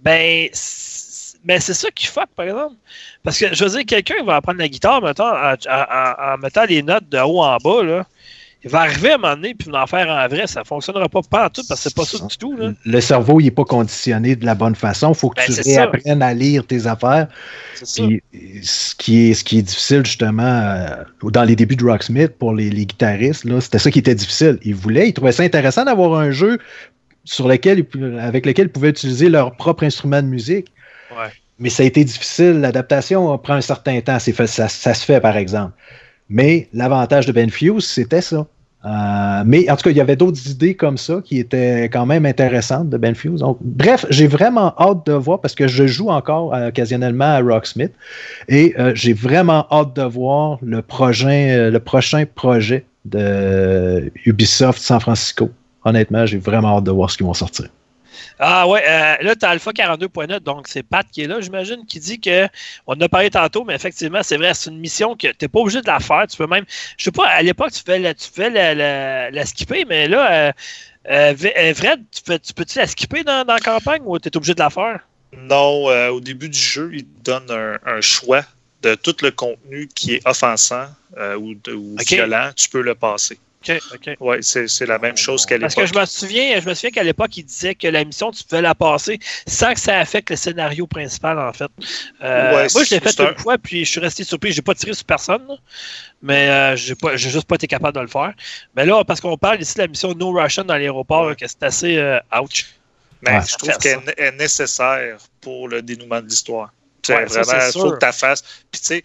ben, 0.00 0.48
c'est 0.52 1.10
ben, 1.42 1.58
c'est 1.58 1.72
ça 1.74 1.90
qui 1.90 2.06
fuck, 2.06 2.28
par 2.36 2.44
exemple. 2.44 2.76
Parce 3.22 3.38
que, 3.38 3.54
je 3.54 3.64
veux 3.64 3.70
dire, 3.70 3.86
quelqu'un 3.86 4.22
va 4.24 4.36
apprendre 4.36 4.58
la 4.58 4.68
guitare, 4.68 5.02
mettons, 5.02 5.24
en, 5.24 5.54
en- 5.54 6.34
en 6.34 6.38
mettant 6.38 6.64
les 6.64 6.82
notes 6.82 7.08
de 7.08 7.18
haut 7.18 7.42
en 7.42 7.56
bas, 7.56 7.82
là. 7.82 8.06
Il 8.62 8.68
va 8.68 8.80
arriver 8.80 9.12
à 9.12 9.14
un 9.14 9.18
moment 9.18 9.34
donné, 9.36 9.54
puis 9.54 9.70
en 9.72 9.86
faire 9.86 10.08
en 10.08 10.28
vrai, 10.28 10.46
ça 10.46 10.64
fonctionnera 10.64 11.08
pas, 11.08 11.20
pas 11.22 11.46
en 11.46 11.48
tout, 11.48 11.62
parce 11.66 11.82
que 11.82 11.88
c'est 11.88 11.94
pas 11.94 12.04
ça 12.04 12.26
du 12.26 12.36
tout, 12.36 12.54
là. 12.56 12.72
Le 12.84 13.00
cerveau, 13.00 13.40
il 13.40 13.44
n'est 13.44 13.50
pas 13.50 13.64
conditionné 13.64 14.36
de 14.36 14.44
la 14.44 14.54
bonne 14.54 14.74
façon. 14.74 15.12
Il 15.12 15.14
faut 15.14 15.30
que 15.30 15.36
Ben, 15.36 15.46
tu 15.46 15.52
ça. 15.52 15.62
réapprennes 15.64 16.20
à 16.22 16.34
lire 16.34 16.66
tes 16.66 16.86
affaires. 16.86 17.28
Puis, 17.96 18.22
ce, 18.62 18.94
qui 18.94 19.30
est, 19.30 19.34
ce 19.34 19.44
qui 19.44 19.58
est 19.58 19.62
difficile, 19.62 20.04
justement, 20.04 20.42
euh, 20.42 20.88
dans 21.22 21.44
les 21.44 21.56
débuts 21.56 21.76
de 21.76 21.84
Rocksmith, 21.84 22.32
pour 22.38 22.52
les, 22.52 22.68
les 22.68 22.84
guitaristes, 22.84 23.46
c'était 23.60 23.78
ça 23.78 23.90
qui 23.90 23.98
était 24.00 24.14
difficile. 24.14 24.58
Ils 24.62 24.74
voulaient, 24.74 25.08
ils 25.08 25.14
trouvaient 25.14 25.32
ça 25.32 25.42
intéressant 25.42 25.86
d'avoir 25.86 26.20
un 26.20 26.30
jeu 26.30 26.58
sur 27.24 27.48
lequel, 27.48 27.86
avec 28.20 28.44
lequel 28.44 28.66
ils 28.66 28.72
pouvaient 28.72 28.90
utiliser 28.90 29.30
leur 29.30 29.56
propre 29.56 29.84
instrument 29.84 30.20
de 30.20 30.26
musique. 30.26 30.66
Ouais. 31.12 31.28
Mais 31.58 31.70
ça 31.70 31.82
a 31.82 31.86
été 31.86 32.04
difficile. 32.04 32.60
L'adaptation 32.60 33.36
prend 33.38 33.54
un 33.54 33.60
certain 33.62 33.98
temps. 34.02 34.18
Ça 34.18 34.68
se 34.94 35.04
fait, 35.04 35.20
par 35.20 35.38
exemple. 35.38 35.72
Mais 36.30 36.68
l'avantage 36.72 37.26
de 37.26 37.32
Ben 37.32 37.50
Fuse, 37.50 37.84
c'était 37.84 38.20
ça. 38.20 38.46
Euh, 38.86 39.42
mais 39.44 39.68
en 39.70 39.76
tout 39.76 39.82
cas, 39.82 39.90
il 39.90 39.96
y 39.96 40.00
avait 40.00 40.16
d'autres 40.16 40.48
idées 40.48 40.74
comme 40.74 40.96
ça 40.96 41.20
qui 41.22 41.38
étaient 41.38 41.84
quand 41.92 42.06
même 42.06 42.24
intéressantes 42.24 42.88
de 42.88 42.96
Ben 42.96 43.14
Fuse. 43.14 43.40
Donc, 43.40 43.58
bref, 43.60 44.06
j'ai 44.08 44.26
vraiment 44.26 44.72
hâte 44.78 45.04
de 45.06 45.12
voir 45.12 45.40
parce 45.40 45.54
que 45.54 45.68
je 45.68 45.86
joue 45.86 46.08
encore 46.08 46.54
occasionnellement 46.68 47.24
à 47.24 47.40
Rocksmith 47.40 47.92
et 48.48 48.74
euh, 48.78 48.92
j'ai 48.94 49.12
vraiment 49.12 49.66
hâte 49.70 49.94
de 49.96 50.02
voir 50.02 50.58
le 50.62 50.78
euh, 50.78 51.70
le 51.70 51.78
prochain 51.78 52.24
projet 52.34 52.86
de 53.04 54.10
Ubisoft 54.24 54.80
San 54.80 55.00
Francisco. 55.00 55.50
Honnêtement, 55.84 56.24
j'ai 56.24 56.38
vraiment 56.38 56.78
hâte 56.78 56.84
de 56.84 56.90
voir 56.90 57.10
ce 57.10 57.18
qu'ils 57.18 57.26
vont 57.26 57.34
sortir. 57.34 57.66
Ah 58.42 58.66
ouais, 58.66 58.82
euh, 58.88 59.16
là, 59.20 59.36
tu 59.36 59.44
as 59.44 59.50
Alpha 59.50 59.70
42.net, 59.72 60.42
donc 60.42 60.66
c'est 60.66 60.82
Pat 60.82 61.06
qui 61.12 61.20
est 61.22 61.26
là, 61.26 61.42
j'imagine, 61.42 61.84
qui 61.86 62.00
dit 62.00 62.18
que 62.18 62.48
on 62.86 62.94
en 62.94 63.00
a 63.02 63.08
parlé 63.08 63.28
tantôt, 63.28 63.64
mais 63.64 63.74
effectivement, 63.74 64.22
c'est 64.22 64.38
vrai, 64.38 64.54
c'est 64.54 64.70
une 64.70 64.78
mission 64.78 65.14
que 65.14 65.26
tu 65.26 65.36
n'es 65.42 65.48
pas 65.48 65.60
obligé 65.60 65.82
de 65.82 65.86
la 65.86 66.00
faire. 66.00 66.26
Tu 66.26 66.38
peux 66.38 66.46
même, 66.46 66.64
je 66.96 67.04
sais 67.04 67.10
pas, 67.10 67.26
à 67.28 67.42
l'époque, 67.42 67.70
tu 67.72 67.82
fais 67.84 67.98
la, 67.98 68.14
tu 68.14 68.28
fais 68.32 68.48
la, 68.48 68.74
la- 68.74 69.30
la 69.30 69.44
skipper, 69.44 69.84
mais 69.84 70.08
là, 70.08 70.32
euh, 70.48 70.52
euh, 71.10 71.34
euh, 71.58 71.74
Fred, 71.74 72.00
tu, 72.10 72.22
fais- 72.24 72.38
tu 72.38 72.54
peux-tu 72.54 72.78
la 72.78 72.86
skipper 72.86 73.24
dans, 73.24 73.44
dans 73.44 73.54
la 73.54 73.60
campagne 73.60 74.00
ou 74.06 74.18
tu 74.18 74.28
es 74.28 74.36
obligé 74.36 74.54
de 74.54 74.60
la 74.60 74.70
faire? 74.70 75.00
Non, 75.36 75.90
euh, 75.90 76.08
au 76.08 76.20
début 76.20 76.48
du 76.48 76.58
jeu, 76.58 76.90
il 76.94 77.04
te 77.04 77.22
donne 77.22 77.50
un, 77.50 77.78
un 77.84 78.00
choix 78.00 78.42
de 78.82 78.94
tout 78.94 79.16
le 79.22 79.30
contenu 79.30 79.86
qui 79.94 80.14
est 80.14 80.26
offensant 80.26 80.86
euh, 81.18 81.36
ou, 81.36 81.54
violent, 82.16 82.50
tu 82.56 82.70
peux 82.70 82.80
le 82.80 82.94
passer. 82.94 83.38
OK, 83.68 83.78
OK. 83.94 84.16
Oui, 84.20 84.36
c'est 84.42 84.86
la 84.86 84.98
même 84.98 85.16
chose 85.18 85.44
qu'à 85.44 85.58
Parce 85.58 85.74
que 85.74 85.80
l'époque. 85.82 85.94
je 85.94 86.00
me 86.00 86.06
souviens, 86.06 86.60
je 86.60 86.68
me 86.68 86.72
souviens 86.74 86.90
qu'à 86.90 87.02
l'époque, 87.02 87.36
il 87.36 87.44
disait 87.44 87.74
que 87.74 87.86
la 87.88 88.04
mission, 88.04 88.30
tu 88.30 88.42
pouvais 88.44 88.62
la 88.62 88.74
passer 88.74 89.18
sans 89.46 89.74
que 89.74 89.80
ça 89.80 89.98
affecte 89.98 90.30
le 90.30 90.36
scénario 90.36 90.86
principal, 90.86 91.38
en 91.38 91.52
fait. 91.52 91.70
Euh, 92.22 92.54
Ouais, 92.56 92.66
moi, 92.72 92.84
je 92.84 92.94
l'ai 92.94 93.00
fait 93.00 93.18
une 93.18 93.26
un- 93.26 93.34
fois, 93.36 93.58
puis 93.58 93.84
je 93.84 93.90
suis 93.90 94.00
resté 94.00 94.24
surpris. 94.24 94.52
J'ai 94.52 94.62
pas 94.62 94.74
tiré 94.74 94.94
sur 94.94 95.04
personne, 95.04 95.46
mais 96.22 96.48
euh, 96.48 96.76
j'ai 96.76 96.96
juste 97.30 97.44
pas 97.46 97.56
été 97.56 97.66
capable 97.66 97.96
de 97.96 98.00
le 98.00 98.08
faire. 98.08 98.32
Mais 98.74 98.86
là, 98.86 99.04
parce 99.04 99.20
qu'on 99.20 99.36
parle 99.36 99.60
ici 99.60 99.74
de 99.74 99.80
la 99.82 99.88
mission 99.88 100.14
No 100.14 100.30
Russian 100.32 100.64
dans 100.64 100.74
l'aéroport, 100.76 101.36
que 101.36 101.46
c'est 101.46 101.62
assez 101.62 101.98
euh, 101.98 102.18
ouch. 102.40 102.66
Mais 103.22 103.32
Ouais. 103.36 103.42
je 103.46 103.56
trouve 103.56 103.76
qu'elle 103.76 104.00
est- 104.16 104.32
nécessaire 104.32 105.18
pour 105.42 105.68
le 105.68 105.82
dénouement 105.82 106.22
de 106.22 106.26
l'histoire. 106.28 106.72
Ouais, 107.10 107.26
vraiment, 107.26 107.66
il 107.66 107.72
faut 107.72 107.92
que 107.92 108.06
tu 108.06 108.12
fasses. 108.18 108.42
Puis 108.70 108.80
tu 108.80 108.86
sais, 108.86 109.04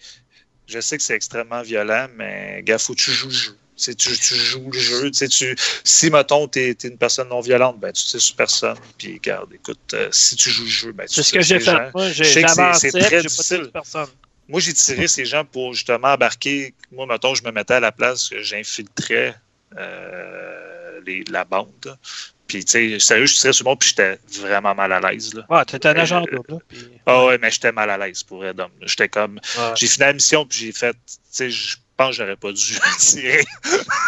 je 0.66 0.80
sais 0.80 0.96
que 0.96 1.02
c'est 1.02 1.14
extrêmement 1.14 1.60
violent, 1.60 2.06
mais 2.16 2.62
gars, 2.64 2.78
faut 2.78 2.94
que 2.94 3.00
tu 3.00 3.10
joues 3.10 3.26
le 3.28 3.32
jeu. 3.34 3.56
Tu, 3.76 3.94
tu, 3.94 4.14
joues 4.34 4.70
le 4.72 4.78
jeu. 4.78 5.10
Tu 5.10 5.56
si, 5.84 6.10
mettons, 6.10 6.48
tu 6.48 6.60
es, 6.60 6.72
une 6.84 6.96
personne 6.96 7.28
non 7.28 7.40
violente, 7.40 7.78
ben, 7.78 7.92
tu 7.92 8.02
sais 8.02 8.18
sur 8.18 8.34
personne. 8.34 8.76
Puis, 8.96 9.14
regarde, 9.14 9.52
écoute, 9.52 9.78
euh, 9.92 10.08
si 10.12 10.34
tu 10.36 10.48
joues 10.50 10.64
le 10.64 10.68
jeu, 10.70 10.92
ben, 10.92 11.06
tu 11.06 11.14
C'est 11.14 11.22
ce 11.22 11.30
sais 11.30 11.36
que 11.36 11.42
j'ai 11.42 11.60
fait. 11.60 11.64
gens- 11.72 11.90
Moi, 11.94 12.08
j'ai 12.10 12.24
c'est- 12.24 12.42
très 12.42 13.10
pas 13.10 13.20
difficile. 13.20 13.70
personne. 13.72 14.06
Moi, 14.48 14.60
j'ai 14.60 14.72
tiré 14.72 15.08
ces 15.08 15.24
gens 15.26 15.44
pour 15.44 15.74
justement 15.74 16.08
embarquer. 16.14 16.72
Moi, 16.92 17.04
mettons, 17.06 17.34
je 17.34 17.42
me 17.44 17.50
mettais 17.50 17.74
à 17.74 17.80
la 17.80 17.92
place 17.92 18.28
que 18.30 18.40
j'infiltrais 18.42 19.34
euh, 19.76 21.00
la 21.28 21.44
bande. 21.44 21.98
Puis, 22.46 22.64
tu 22.64 22.70
sais, 22.70 22.98
sérieux, 23.00 23.26
je 23.26 23.34
tirais 23.34 23.52
sur 23.52 23.64
le 23.64 23.70
monde, 23.70 23.80
puis 23.80 23.88
j'étais 23.90 24.18
vraiment 24.40 24.74
mal 24.74 24.92
à 24.92 25.00
l'aise. 25.00 25.34
là. 25.34 25.44
Ouais, 25.50 25.64
t'es 25.64 25.84
un 25.86 25.96
Euh, 25.96 26.00
agent 26.00 26.20
double. 26.20 26.42
là, 26.48 26.58
puis- 26.68 26.78
Ah 27.04 27.24
ouais, 27.26 27.38
mais 27.38 27.50
j'étais 27.50 27.72
mal 27.72 27.90
à 27.90 27.98
l'aise 27.98 28.22
pour 28.22 28.40
Homme. 28.42 28.68
J'étais 28.82 29.08
comme. 29.08 29.40
Ouais. 29.58 29.72
J'ai 29.74 29.88
fini 29.88 30.04
la 30.06 30.12
mission, 30.12 30.46
puis 30.46 30.58
j'ai 30.60 30.72
fait. 30.72 30.92
Tu 30.92 31.16
sais, 31.30 31.50
je 31.50 31.76
pense 31.96 32.10
que 32.10 32.14
j'aurais 32.16 32.36
pas 32.36 32.52
dû 32.52 32.78
tirer. 32.98 33.44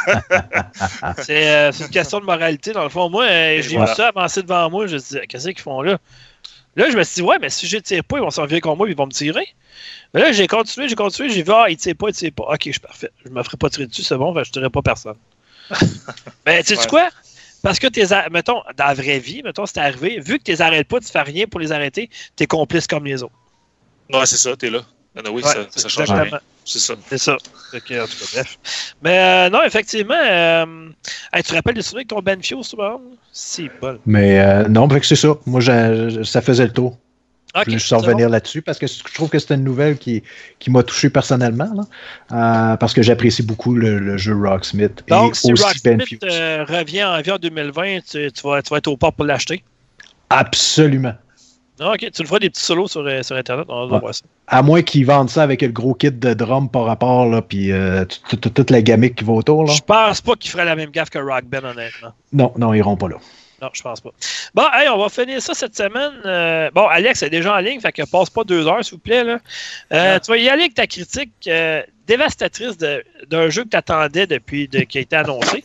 C'est 1.22 1.48
euh, 1.48 1.72
c'est 1.72 1.84
une 1.84 1.90
question 1.90 2.20
de 2.20 2.24
moralité, 2.24 2.72
dans 2.72 2.82
le 2.82 2.88
fond. 2.88 3.08
Moi, 3.10 3.24
euh, 3.24 3.62
j'ai 3.62 3.76
voilà. 3.76 3.90
vu 3.90 3.96
ça 3.96 4.08
avancer 4.08 4.42
devant 4.42 4.68
moi. 4.70 4.86
Je 4.86 4.94
me 4.96 5.00
dis, 5.00 5.26
qu'est-ce 5.28 5.48
qu'ils 5.48 5.58
font 5.60 5.82
là? 5.82 5.98
Là, 6.76 6.90
je 6.90 6.96
me 6.96 7.02
suis 7.02 7.16
dit, 7.16 7.22
ouais, 7.22 7.38
mais 7.40 7.50
si 7.50 7.66
je 7.66 7.76
tire 7.78 8.04
pas, 8.04 8.18
ils 8.18 8.22
vont 8.22 8.30
s'en 8.30 8.46
venir 8.46 8.60
contre 8.60 8.76
moi, 8.76 8.88
ils 8.88 8.96
vont 8.96 9.06
me 9.06 9.12
tirer. 9.12 9.46
Mais 10.14 10.20
là, 10.20 10.32
j'ai 10.32 10.46
continué, 10.46 10.88
j'ai 10.88 10.94
continué, 10.94 11.28
j'ai 11.30 11.42
vu, 11.42 11.52
ah, 11.52 11.66
il 11.68 11.76
tire 11.76 11.94
pas, 11.96 12.08
il 12.08 12.14
tire 12.14 12.32
pas. 12.32 12.44
Ok, 12.44 12.60
je 12.66 12.70
suis 12.72 12.80
parfait. 12.80 13.10
Je 13.24 13.30
me 13.30 13.42
ferai 13.42 13.56
pas 13.56 13.68
tirer 13.70 13.86
dessus, 13.86 14.02
c'est 14.02 14.16
bon, 14.16 14.32
ben, 14.32 14.44
je 14.44 14.50
tirerai 14.52 14.70
pas 14.70 14.82
personne. 14.82 15.16
mais 16.46 16.62
tu 16.62 16.74
sais 16.74 16.80
Ouais. 16.80 16.86
quoi? 16.86 17.08
Parce 17.62 17.78
que 17.78 17.88
t'es, 17.88 18.12
a- 18.12 18.28
mettons, 18.30 18.62
dans 18.76 18.86
la 18.86 18.94
vraie 18.94 19.18
vie, 19.18 19.42
mettons, 19.42 19.66
c'est 19.66 19.78
arrivé, 19.78 20.20
vu 20.20 20.38
que 20.38 20.44
tu 20.44 20.52
les 20.52 20.62
arrêtes 20.62 20.86
pas, 20.88 21.00
tu 21.00 21.08
fais 21.08 21.22
rien 21.22 21.46
pour 21.46 21.58
les 21.60 21.72
arrêter, 21.72 22.08
t'es 22.36 22.46
complice 22.46 22.86
comme 22.86 23.04
les 23.04 23.22
autres. 23.22 23.34
Ouais, 24.12 24.24
c'est 24.26 24.36
ça, 24.36 24.56
t'es 24.56 24.70
là. 24.70 24.82
Ah, 25.16 25.20
oui, 25.30 25.42
Ouais, 25.42 25.42
ça, 25.42 25.66
ça 25.70 25.88
change 25.88 26.02
exactement. 26.02 26.22
rien. 26.30 26.40
C'est 26.64 26.78
ça. 26.78 26.94
C'est 27.08 27.18
ça. 27.18 27.36
Que, 27.72 28.02
en 28.02 28.06
tout 28.06 28.12
cas, 28.18 28.24
bref. 28.34 28.58
Mais 29.02 29.18
euh, 29.18 29.50
non, 29.50 29.62
effectivement, 29.64 30.14
euh, 30.14 30.88
hey, 31.32 31.42
tu 31.42 31.50
te 31.50 31.54
rappelles 31.54 31.74
des 31.74 31.82
souvenirs 31.82 31.98
avec 32.00 32.08
ton 32.08 32.20
Ben 32.20 32.42
Fio, 32.42 32.62
c'est 32.62 32.76
bon? 32.76 33.00
C'est 33.32 33.70
bon. 33.80 33.98
Mais 34.06 34.38
euh, 34.38 34.68
non, 34.68 34.86
c'est 35.02 35.16
ça. 35.16 35.28
Moi, 35.46 35.60
ça 35.60 36.42
faisait 36.42 36.66
le 36.66 36.72
tour. 36.72 36.98
Ok, 37.54 37.62
je 37.62 37.64
voulais 37.64 37.78
juste 37.78 37.88
c'est 37.88 37.94
en 37.94 38.00
bon. 38.00 38.06
revenir 38.08 38.28
là-dessus 38.28 38.60
parce 38.60 38.78
que 38.78 38.86
je 38.86 39.02
trouve 39.14 39.30
que 39.30 39.38
c'était 39.38 39.54
une 39.54 39.64
nouvelle 39.64 39.96
qui, 39.96 40.22
qui 40.58 40.70
m'a 40.70 40.82
touché 40.82 41.08
personnellement. 41.08 41.70
là. 41.74 42.72
Euh, 42.72 42.76
parce 42.76 42.92
que 42.92 43.00
j'apprécie 43.02 43.42
beaucoup 43.42 43.74
le, 43.74 43.98
le 43.98 44.18
jeu 44.18 44.36
Rocksmith 44.36 45.02
Donc, 45.08 45.32
et 45.32 45.34
si 45.34 45.52
aussi 45.52 45.80
Ben 45.82 45.98
Rocksmith 45.98 46.06
Fuse. 46.06 46.18
euh, 46.24 46.64
revient 46.68 47.04
en 47.04 47.20
vie 47.22 47.30
en 47.32 47.38
2020, 47.38 48.00
tu, 48.00 48.30
tu 48.30 48.42
vas, 48.46 48.60
tu 48.62 48.68
vas 48.70 48.76
être 48.76 48.88
au 48.88 48.98
port 48.98 49.14
pour 49.14 49.24
l'acheter? 49.24 49.64
Absolument. 50.30 51.14
Ah, 51.80 51.92
ok, 51.92 52.10
tu 52.12 52.22
le 52.22 52.26
feras 52.26 52.38
des 52.40 52.50
petits 52.50 52.62
solos 52.62 52.88
sur, 52.88 53.00
euh, 53.02 53.22
sur 53.22 53.36
Internet, 53.36 53.66
on 53.68 53.86
va 53.86 53.94
Ouais. 53.94 54.00
voir 54.00 54.14
ça. 54.14 54.22
À 54.46 54.62
moins 54.62 54.82
qu'ils 54.82 55.06
vendent 55.06 55.30
ça 55.30 55.42
avec 55.42 55.62
le 55.62 55.68
gros 55.68 55.94
kit 55.94 56.10
de 56.10 56.34
drum 56.34 56.68
par 56.70 56.84
rapport, 56.84 57.26
là, 57.26 57.42
puis 57.42 57.70
euh, 57.72 58.04
tout- 58.28 58.36
tout- 58.36 58.50
toute 58.50 58.70
la 58.70 58.82
gamique 58.82 59.16
qui 59.16 59.24
va 59.24 59.32
autour. 59.34 59.64
Là. 59.64 59.72
Je 59.72 59.80
pense 59.82 60.20
pas 60.20 60.34
qu'il 60.34 60.50
ferait 60.50 60.64
la 60.64 60.74
même 60.76 60.90
gaffe 60.90 61.10
que 61.10 61.18
Rock 61.18 61.44
Ben, 61.46 61.64
honnêtement. 61.64 62.12
Non, 62.32 62.52
non, 62.56 62.74
ils 62.74 62.78
iront 62.78 62.96
pas 62.96 63.08
là. 63.08 63.16
Non, 63.60 63.70
je 63.72 63.82
pense 63.82 64.00
pas. 64.00 64.10
Bon, 64.54 64.62
hey, 64.72 64.88
on 64.88 64.98
va 64.98 65.08
finir 65.08 65.42
ça 65.42 65.52
cette 65.52 65.76
semaine. 65.76 66.12
Euh, 66.24 66.70
bon, 66.72 66.86
Alex 66.86 67.22
est 67.24 67.30
déjà 67.30 67.54
en 67.56 67.58
ligne, 67.58 67.80
fait 67.80 67.90
que 67.92 68.08
passe 68.08 68.30
pas 68.30 68.44
deux 68.44 68.66
heures, 68.68 68.84
s'il 68.84 68.94
vous 68.94 69.00
plaît. 69.00 69.24
Là. 69.24 69.38
Euh, 69.92 70.14
Non. 70.14 70.20
tu 70.20 70.30
vas 70.30 70.36
y 70.36 70.48
aller 70.48 70.62
avec 70.62 70.74
ta 70.74 70.86
critique 70.86 71.32
euh, 71.48 71.82
dévastatrice 72.06 72.78
de- 72.78 73.02
d'un 73.28 73.50
jeu 73.50 73.64
que 73.64 73.70
tu 73.70 73.76
attendais 73.76 74.26
depuis 74.28 74.68
de- 74.68 74.80
qui 74.80 74.98
a 74.98 75.00
été 75.00 75.16
annoncé. 75.16 75.64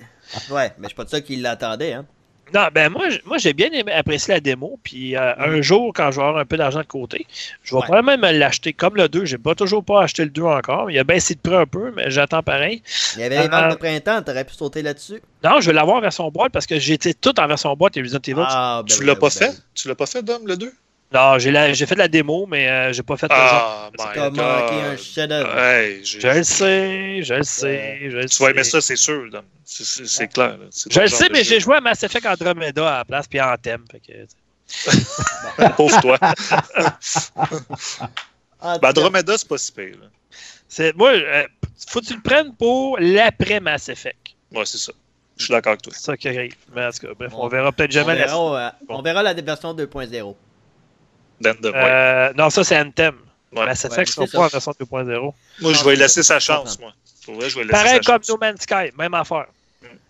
Ouais, 0.50 0.72
mais 0.80 0.84
je 0.84 0.88
suis 0.88 0.96
pas 0.96 1.04
de 1.04 1.10
ça 1.10 1.22
qui 1.22 1.36
l'attendait, 1.36 1.94
hein. 1.94 2.06
Non, 2.54 2.68
ben 2.74 2.90
moi, 2.92 3.06
moi 3.26 3.38
j'ai 3.38 3.54
bien 3.54 3.70
aimé, 3.72 3.92
apprécié 3.92 4.34
la 4.34 4.40
démo. 4.40 4.80
Puis 4.84 5.16
euh, 5.16 5.34
un 5.38 5.62
jour, 5.62 5.92
quand 5.94 6.12
je 6.12 6.18
vais 6.20 6.26
avoir 6.26 6.38
un 6.42 6.46
peu 6.46 6.58
d'argent 6.58 6.82
de 6.82 6.86
côté, 6.86 7.26
je 7.64 7.72
vais 7.74 7.78
Ouais. 7.82 7.84
probablement 7.86 8.28
me 8.28 8.32
l'acheter 8.38 8.74
comme 8.74 8.96
le 8.96 9.08
2. 9.10 9.26
J'ai 9.26 9.38
pas 9.40 9.56
toujours 9.56 9.84
pas 9.84 10.04
acheté 10.04 10.24
le 10.24 10.30
2 10.30 10.44
encore. 10.44 10.92
Il 10.92 11.00
a 11.00 11.04
baissé 11.04 11.34
de 11.36 11.40
prix 11.40 11.56
un 11.56 11.66
peu, 11.66 11.92
mais 11.96 12.12
j'attends 12.12 12.44
pareil. 12.44 12.84
Il 13.16 13.22
y 13.22 13.24
avait 13.24 13.40
les 13.40 13.46
Euh, 13.46 13.50
ventes 13.50 13.72
de 13.72 13.76
printemps, 13.78 14.22
t'aurais 14.22 14.46
pu 14.46 14.54
sauter 14.54 14.82
là-dessus? 14.82 15.22
Non, 15.44 15.62
je 15.62 15.68
vais 15.68 15.74
l'avoir 15.74 15.98
en 15.98 16.02
version 16.02 16.30
boîte 16.30 16.52
parce 16.52 16.68
que 16.68 16.78
j'étais 16.80 17.14
tout 17.14 17.40
en 17.40 17.48
version 17.48 17.74
boîte 17.76 17.98
et 17.98 18.02
Resident 18.02 18.20
Evil. 18.28 18.44
Ah, 18.46 18.84
ben 18.88 18.94
Tu 18.94 19.00
oui, 19.02 19.08
l'as 19.08 19.14
ben 19.16 19.20
pas 19.22 19.28
oui, 19.28 19.34
fait? 19.34 19.48
ben 19.50 19.58
Tu 19.74 19.88
l'as 19.88 19.96
pas 19.96 20.06
fait, 20.06 20.22
Dom, 20.24 20.46
le 20.46 20.56
2? 20.58 20.72
Non, 21.14 21.38
j'ai 21.38 21.52
la- 21.52 21.74
j'ai 21.74 21.86
fait 21.86 21.94
de 21.96 22.00
la 22.00 22.08
démo, 22.08 22.48
mais 22.48 22.68
euh, 22.68 22.92
j'ai 22.94 23.04
pas 23.04 23.16
fait 23.18 23.28
le 23.30 23.36
jeu. 23.36 23.42
Ah, 23.44 23.90
T'as 23.96 24.30
manqué 24.32 24.74
un 24.82 24.98
chef-d'œuvre. 24.98 25.58
Hey, 25.60 26.04
Je 26.04 26.28
le 26.28 26.44
sais, 26.44 27.22
je 27.24 27.34
le 27.36 27.44
sais, 27.44 28.00
je 28.10 28.18
le 28.18 28.28
sais. 28.28 28.38
Tu 28.38 28.44
vas 28.44 28.50
aimer 28.50 28.64
ça, 28.64 28.82
c'est 28.82 28.96
sûr. 28.96 29.26
C'est- 29.64 29.84
C'est 29.84 30.08
c'est 30.08 30.28
clair. 30.28 30.50
là. 30.58 30.66
C'est 30.72 30.92
Je 30.92 31.00
le 31.00 31.08
sais, 31.08 31.30
mais 31.30 31.44
jeu. 31.44 31.56
j'ai 31.56 31.60
joué 31.60 31.76
à 31.78 31.82
Mass 31.82 32.02
Effect 32.04 32.26
Andromeda 32.26 32.96
à 32.96 32.98
la 33.00 33.06
place, 33.06 33.28
puis 33.28 33.40
en 33.40 33.56
thème. 33.58 33.86
Fait 33.92 34.00
que, 34.00 34.14
Pauvre 35.78 36.02
toi. 36.02 36.18
Ben, 38.62 38.80
Andromeda, 38.90 39.38
c'est 39.38 39.48
pas 39.48 39.58
si 39.58 39.72
pire. 39.74 39.96
là. 40.02 40.08
c'est, 40.70 40.96
moi, 40.96 41.12
euh, 41.12 41.44
faut 41.90 42.00
que 42.00 42.06
tu 42.06 42.16
le 42.16 42.22
prennes 42.22 42.56
pour 42.56 42.98
l'après 42.98 43.60
Mass 43.60 43.90
Effect. 43.90 44.18
Ouais, 44.54 44.66
c'est 44.66 44.78
ça. 44.78 44.94
Je 45.38 45.44
suis 45.46 45.52
d'accord 45.52 45.72
avec 45.72 45.82
toi. 45.82 45.92
C'est 45.96 46.04
ça 46.04 46.16
qui 46.16 46.30
arrive. 46.30 46.56
Mais 46.74 46.86
en 46.86 46.92
tout 46.92 47.00
cas, 47.08 47.14
bref, 47.14 47.32
on 47.36 47.44
On- 47.44 47.48
verra 47.50 47.72
peut-être 47.74 47.90
on, 47.92 47.94
jamais 47.94 48.16
la 48.16 48.26
verra, 48.28 48.68
euh, 48.68 48.70
on 48.88 49.02
verra 49.02 49.22
la 49.22 49.34
version 49.34 49.74
2.0. 49.74 50.36
Ouais. 51.44 51.72
Euh, 51.76 52.34
non, 52.38 52.50
ça 52.50 52.64
c'est 52.64 52.78
Anthem. 52.80 53.16
Ouais. 53.56 53.66
Mass 53.66 53.86
Effect 53.86 54.00
Ouais, 54.00 54.06
sera 54.08 54.26
c'est 54.28 54.38
pas 54.38 54.44
en 54.46 54.48
version 54.48 54.72
2.0. 54.72 55.34
Moi, 55.62 55.74
je 55.74 55.84
vais 55.84 55.96
laisser 55.96 56.24
sa 56.24 56.40
chance, 56.40 56.80
moi. 56.80 56.92
Pour 57.26 57.36
vrai, 57.36 57.50
je 57.50 57.56
vais 57.56 57.62
lui 57.64 57.70
laisser 57.72 57.84
Pareil 57.84 58.00
sa 58.04 58.12
comme 58.14 58.24
chance. 58.24 58.30
No 58.30 58.38
Man's 58.42 58.62
Sky, 58.62 58.92
même 58.98 59.14
affaire. 59.14 59.46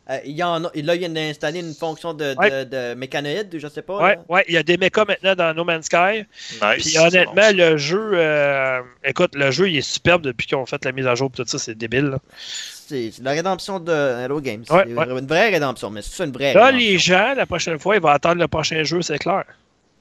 Euh, 0.10 0.18
il 0.26 0.31
y 0.35 0.43
en 0.43 0.65
a, 0.65 0.69
là, 0.76 0.95
il 0.95 1.01
y 1.01 1.05
a 1.05 1.22
installé 1.30 1.61
une 1.61 1.73
fonction 1.73 2.14
de, 2.14 2.34
de, 2.34 2.38
Ouais. 2.38 2.65
de 2.65 2.93
mécanoïde, 2.93 3.49
je 3.57 3.68
sais 3.69 3.81
pas. 3.81 3.97
Ouais, 4.03 4.15
là. 4.15 4.22
ouais, 4.27 4.45
il 4.49 4.53
y 4.53 4.57
a 4.57 4.64
des 4.64 4.76
mechas 4.77 5.05
maintenant 5.05 5.34
dans 5.35 5.53
No 5.53 5.64
Man's 5.64 5.85
Sky. 5.85 6.26
Nice. 6.61 6.84
Puis 6.84 6.97
honnêtement, 6.97 7.34
bon, 7.35 7.55
le 7.57 7.77
jeu, 7.77 8.11
euh, 8.15 8.81
écoute, 9.05 9.31
le 9.34 9.49
jeu 9.51 9.69
il 9.69 9.77
est 9.77 9.81
superbe 9.81 10.22
depuis 10.23 10.45
qu'ils 10.45 10.57
ont 10.57 10.65
fait 10.65 10.84
la 10.84 10.91
mise 10.91 11.07
à 11.07 11.15
jour 11.15 11.31
et 11.34 11.38
tout 11.38 11.47
ça, 11.47 11.57
c'est 11.57 11.76
débile. 11.76 12.18
C'est 12.47 13.11
la 13.22 13.31
rédemption 13.31 13.80
de 13.80 13.93
Hello 13.93 14.41
Games. 14.41 14.65
Ouais, 14.69 14.84
une 14.88 15.26
vraie 15.27 15.49
rédemption, 15.51 15.89
mais 15.89 16.01
c'est 16.01 16.23
une 16.26 16.31
vraie 16.34 16.53
Là, 16.53 16.65
rédemption. 16.65 16.89
les 16.91 16.97
gens, 16.99 17.34
la 17.35 17.45
prochaine 17.45 17.80
fois, 17.80 17.95
ils 17.95 18.01
vont 18.01 18.10
attendre 18.10 18.41
le 18.41 18.47
prochain 18.49 18.84
jeu, 18.84 19.01
c'est 19.01 19.19
clair. 19.19 19.45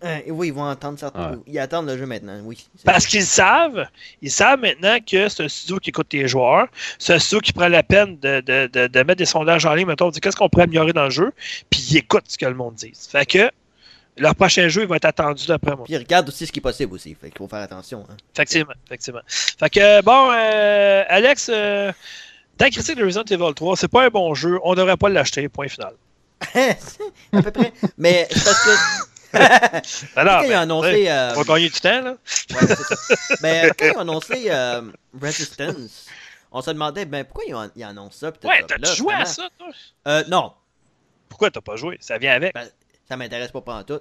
Euh, 0.04 0.18
oui, 0.28 0.48
ils 0.48 0.52
vont 0.52 0.68
entendre. 0.68 0.98
Ouais. 1.14 1.38
Ils 1.46 1.58
attendent 1.58 1.86
le 1.86 1.96
jeu 1.96 2.06
maintenant, 2.06 2.38
oui. 2.44 2.66
Parce 2.84 3.06
qu'ils 3.06 3.24
savent, 3.24 3.86
ils 4.20 4.30
savent 4.30 4.60
maintenant 4.60 4.98
que 5.00 5.28
c'est 5.28 5.44
un 5.44 5.48
studio 5.48 5.78
qui 5.78 5.90
écoute 5.90 6.08
tes 6.08 6.26
joueurs, 6.26 6.66
c'est 6.98 7.14
un 7.14 7.18
studio 7.18 7.40
qui 7.40 7.52
prend 7.52 7.68
la 7.68 7.82
peine 7.82 8.18
de, 8.18 8.40
de, 8.40 8.66
de, 8.72 8.86
de 8.88 8.98
mettre 9.02 9.18
des 9.18 9.24
sondages 9.26 9.64
en 9.64 9.74
ligne, 9.74 9.86
mettons, 9.86 10.06
on 10.06 10.10
dit 10.10 10.20
qu'est-ce 10.20 10.36
qu'on 10.36 10.48
pourrait 10.48 10.64
améliorer 10.64 10.92
dans 10.92 11.04
le 11.04 11.10
jeu, 11.10 11.32
puis 11.70 11.80
ils 11.90 11.96
écoutent 11.98 12.24
ce 12.28 12.36
que 12.36 12.46
le 12.46 12.54
monde 12.54 12.74
dit. 12.74 12.92
Fait 13.10 13.24
que 13.26 13.50
leur 14.16 14.34
prochain 14.34 14.68
jeu, 14.68 14.82
il 14.82 14.88
va 14.88 14.96
être 14.96 15.04
attendu 15.04 15.46
d'après 15.46 15.76
moi. 15.76 15.84
Puis 15.84 15.94
ils 15.94 15.98
regardent 15.98 16.28
aussi 16.28 16.46
ce 16.46 16.52
qui 16.52 16.58
est 16.58 16.62
possible 16.62 16.92
aussi. 16.94 17.14
Fait 17.14 17.28
qu'il 17.30 17.38
faut 17.38 17.48
faire 17.48 17.60
attention. 17.60 18.04
hein. 18.10 18.16
Effectivement, 18.34 18.74
effectivement. 18.86 19.20
Fait 19.28 19.70
que, 19.70 20.02
bon, 20.02 20.30
euh, 20.32 21.04
Alex, 21.08 21.48
euh, 21.52 21.92
ta 22.58 22.68
critique 22.70 22.96
de 22.96 23.04
Resident 23.04 23.24
Evil 23.30 23.54
3, 23.54 23.76
c'est 23.76 23.88
pas 23.88 24.04
un 24.04 24.08
bon 24.10 24.34
jeu, 24.34 24.58
on 24.64 24.74
devrait 24.74 24.96
pas 24.96 25.08
l'acheter, 25.08 25.48
point 25.48 25.68
final. 25.68 25.94
à 27.32 27.42
peu 27.42 27.50
près. 27.52 27.72
Mais 27.96 28.26
c'est 28.30 28.44
parce 28.44 28.64
que. 28.64 29.11
Ben 29.32 30.24
non, 30.24 30.30
quand 30.32 30.42
ils 30.42 30.48
ben, 30.48 30.58
ont 30.58 30.60
annoncé. 30.62 31.10
euh, 31.10 31.32
on 31.36 31.42
va 31.42 31.54
gagner 31.54 31.68
du 31.70 31.80
temps, 31.80 32.00
là. 32.02 32.10
ouais, 32.50 32.66
ça. 32.74 33.14
Mais 33.42 33.70
quand 33.78 33.86
ils 33.86 33.96
ont 33.96 34.00
annoncé 34.00 34.44
euh, 34.50 34.82
Resistance, 35.20 36.06
on 36.50 36.60
se 36.62 36.70
demandait 36.70 37.04
ben, 37.04 37.24
pourquoi 37.24 37.44
ils, 37.48 37.54
ont, 37.54 37.70
ils 37.76 37.84
annoncent 37.84 38.18
ça. 38.18 38.32
Ouais, 38.48 38.62
t'as-tu 38.66 38.96
joué 38.96 39.14
à 39.14 39.24
ça, 39.24 39.48
toi? 39.58 39.68
Euh, 40.08 40.24
non, 40.28 40.52
Pourquoi 41.28 41.50
t'as 41.50 41.60
pas 41.60 41.76
joué? 41.76 41.96
Ça 42.00 42.18
vient 42.18 42.32
avec. 42.32 42.54
Ben, 42.54 42.68
ça 43.08 43.16
m'intéresse 43.16 43.50
pas 43.50 43.60
pendant 43.60 43.84
tout. 43.84 44.00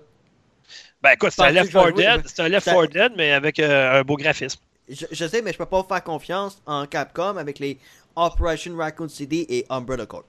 Ben 1.02 1.12
écoute, 1.12 1.32
c'est 1.36 1.42
un 1.42 1.50
Left 1.52 1.72
que 1.72 1.72
je 1.72 1.78
vais 1.78 1.84
4 1.86 1.96
jouer? 1.96 2.04
Dead, 2.18 2.22
c'est 2.28 2.42
un 2.42 2.48
Left 2.50 2.66
Ça- 2.66 2.74
4 2.74 2.88
Dead, 2.92 3.12
mais 3.18 3.32
avec 3.32 3.60
euh, 3.60 4.00
un 4.00 4.04
beau 4.04 4.16
graphisme. 4.18 4.60
Je, 4.90 5.06
je 5.12 5.28
sais, 5.28 5.42
mais 5.42 5.52
je 5.54 5.58
peux 5.58 5.66
pas 5.66 5.84
faire 5.88 6.04
confiance 6.04 6.62
en 6.66 6.86
Capcom 6.86 7.38
avec 7.38 7.60
les 7.60 7.80
Operation 8.16 8.76
Raccoon 8.76 9.10
City 9.10 9.46
et 9.50 9.66
Umbrella 9.70 10.06
Corps. 10.06 10.24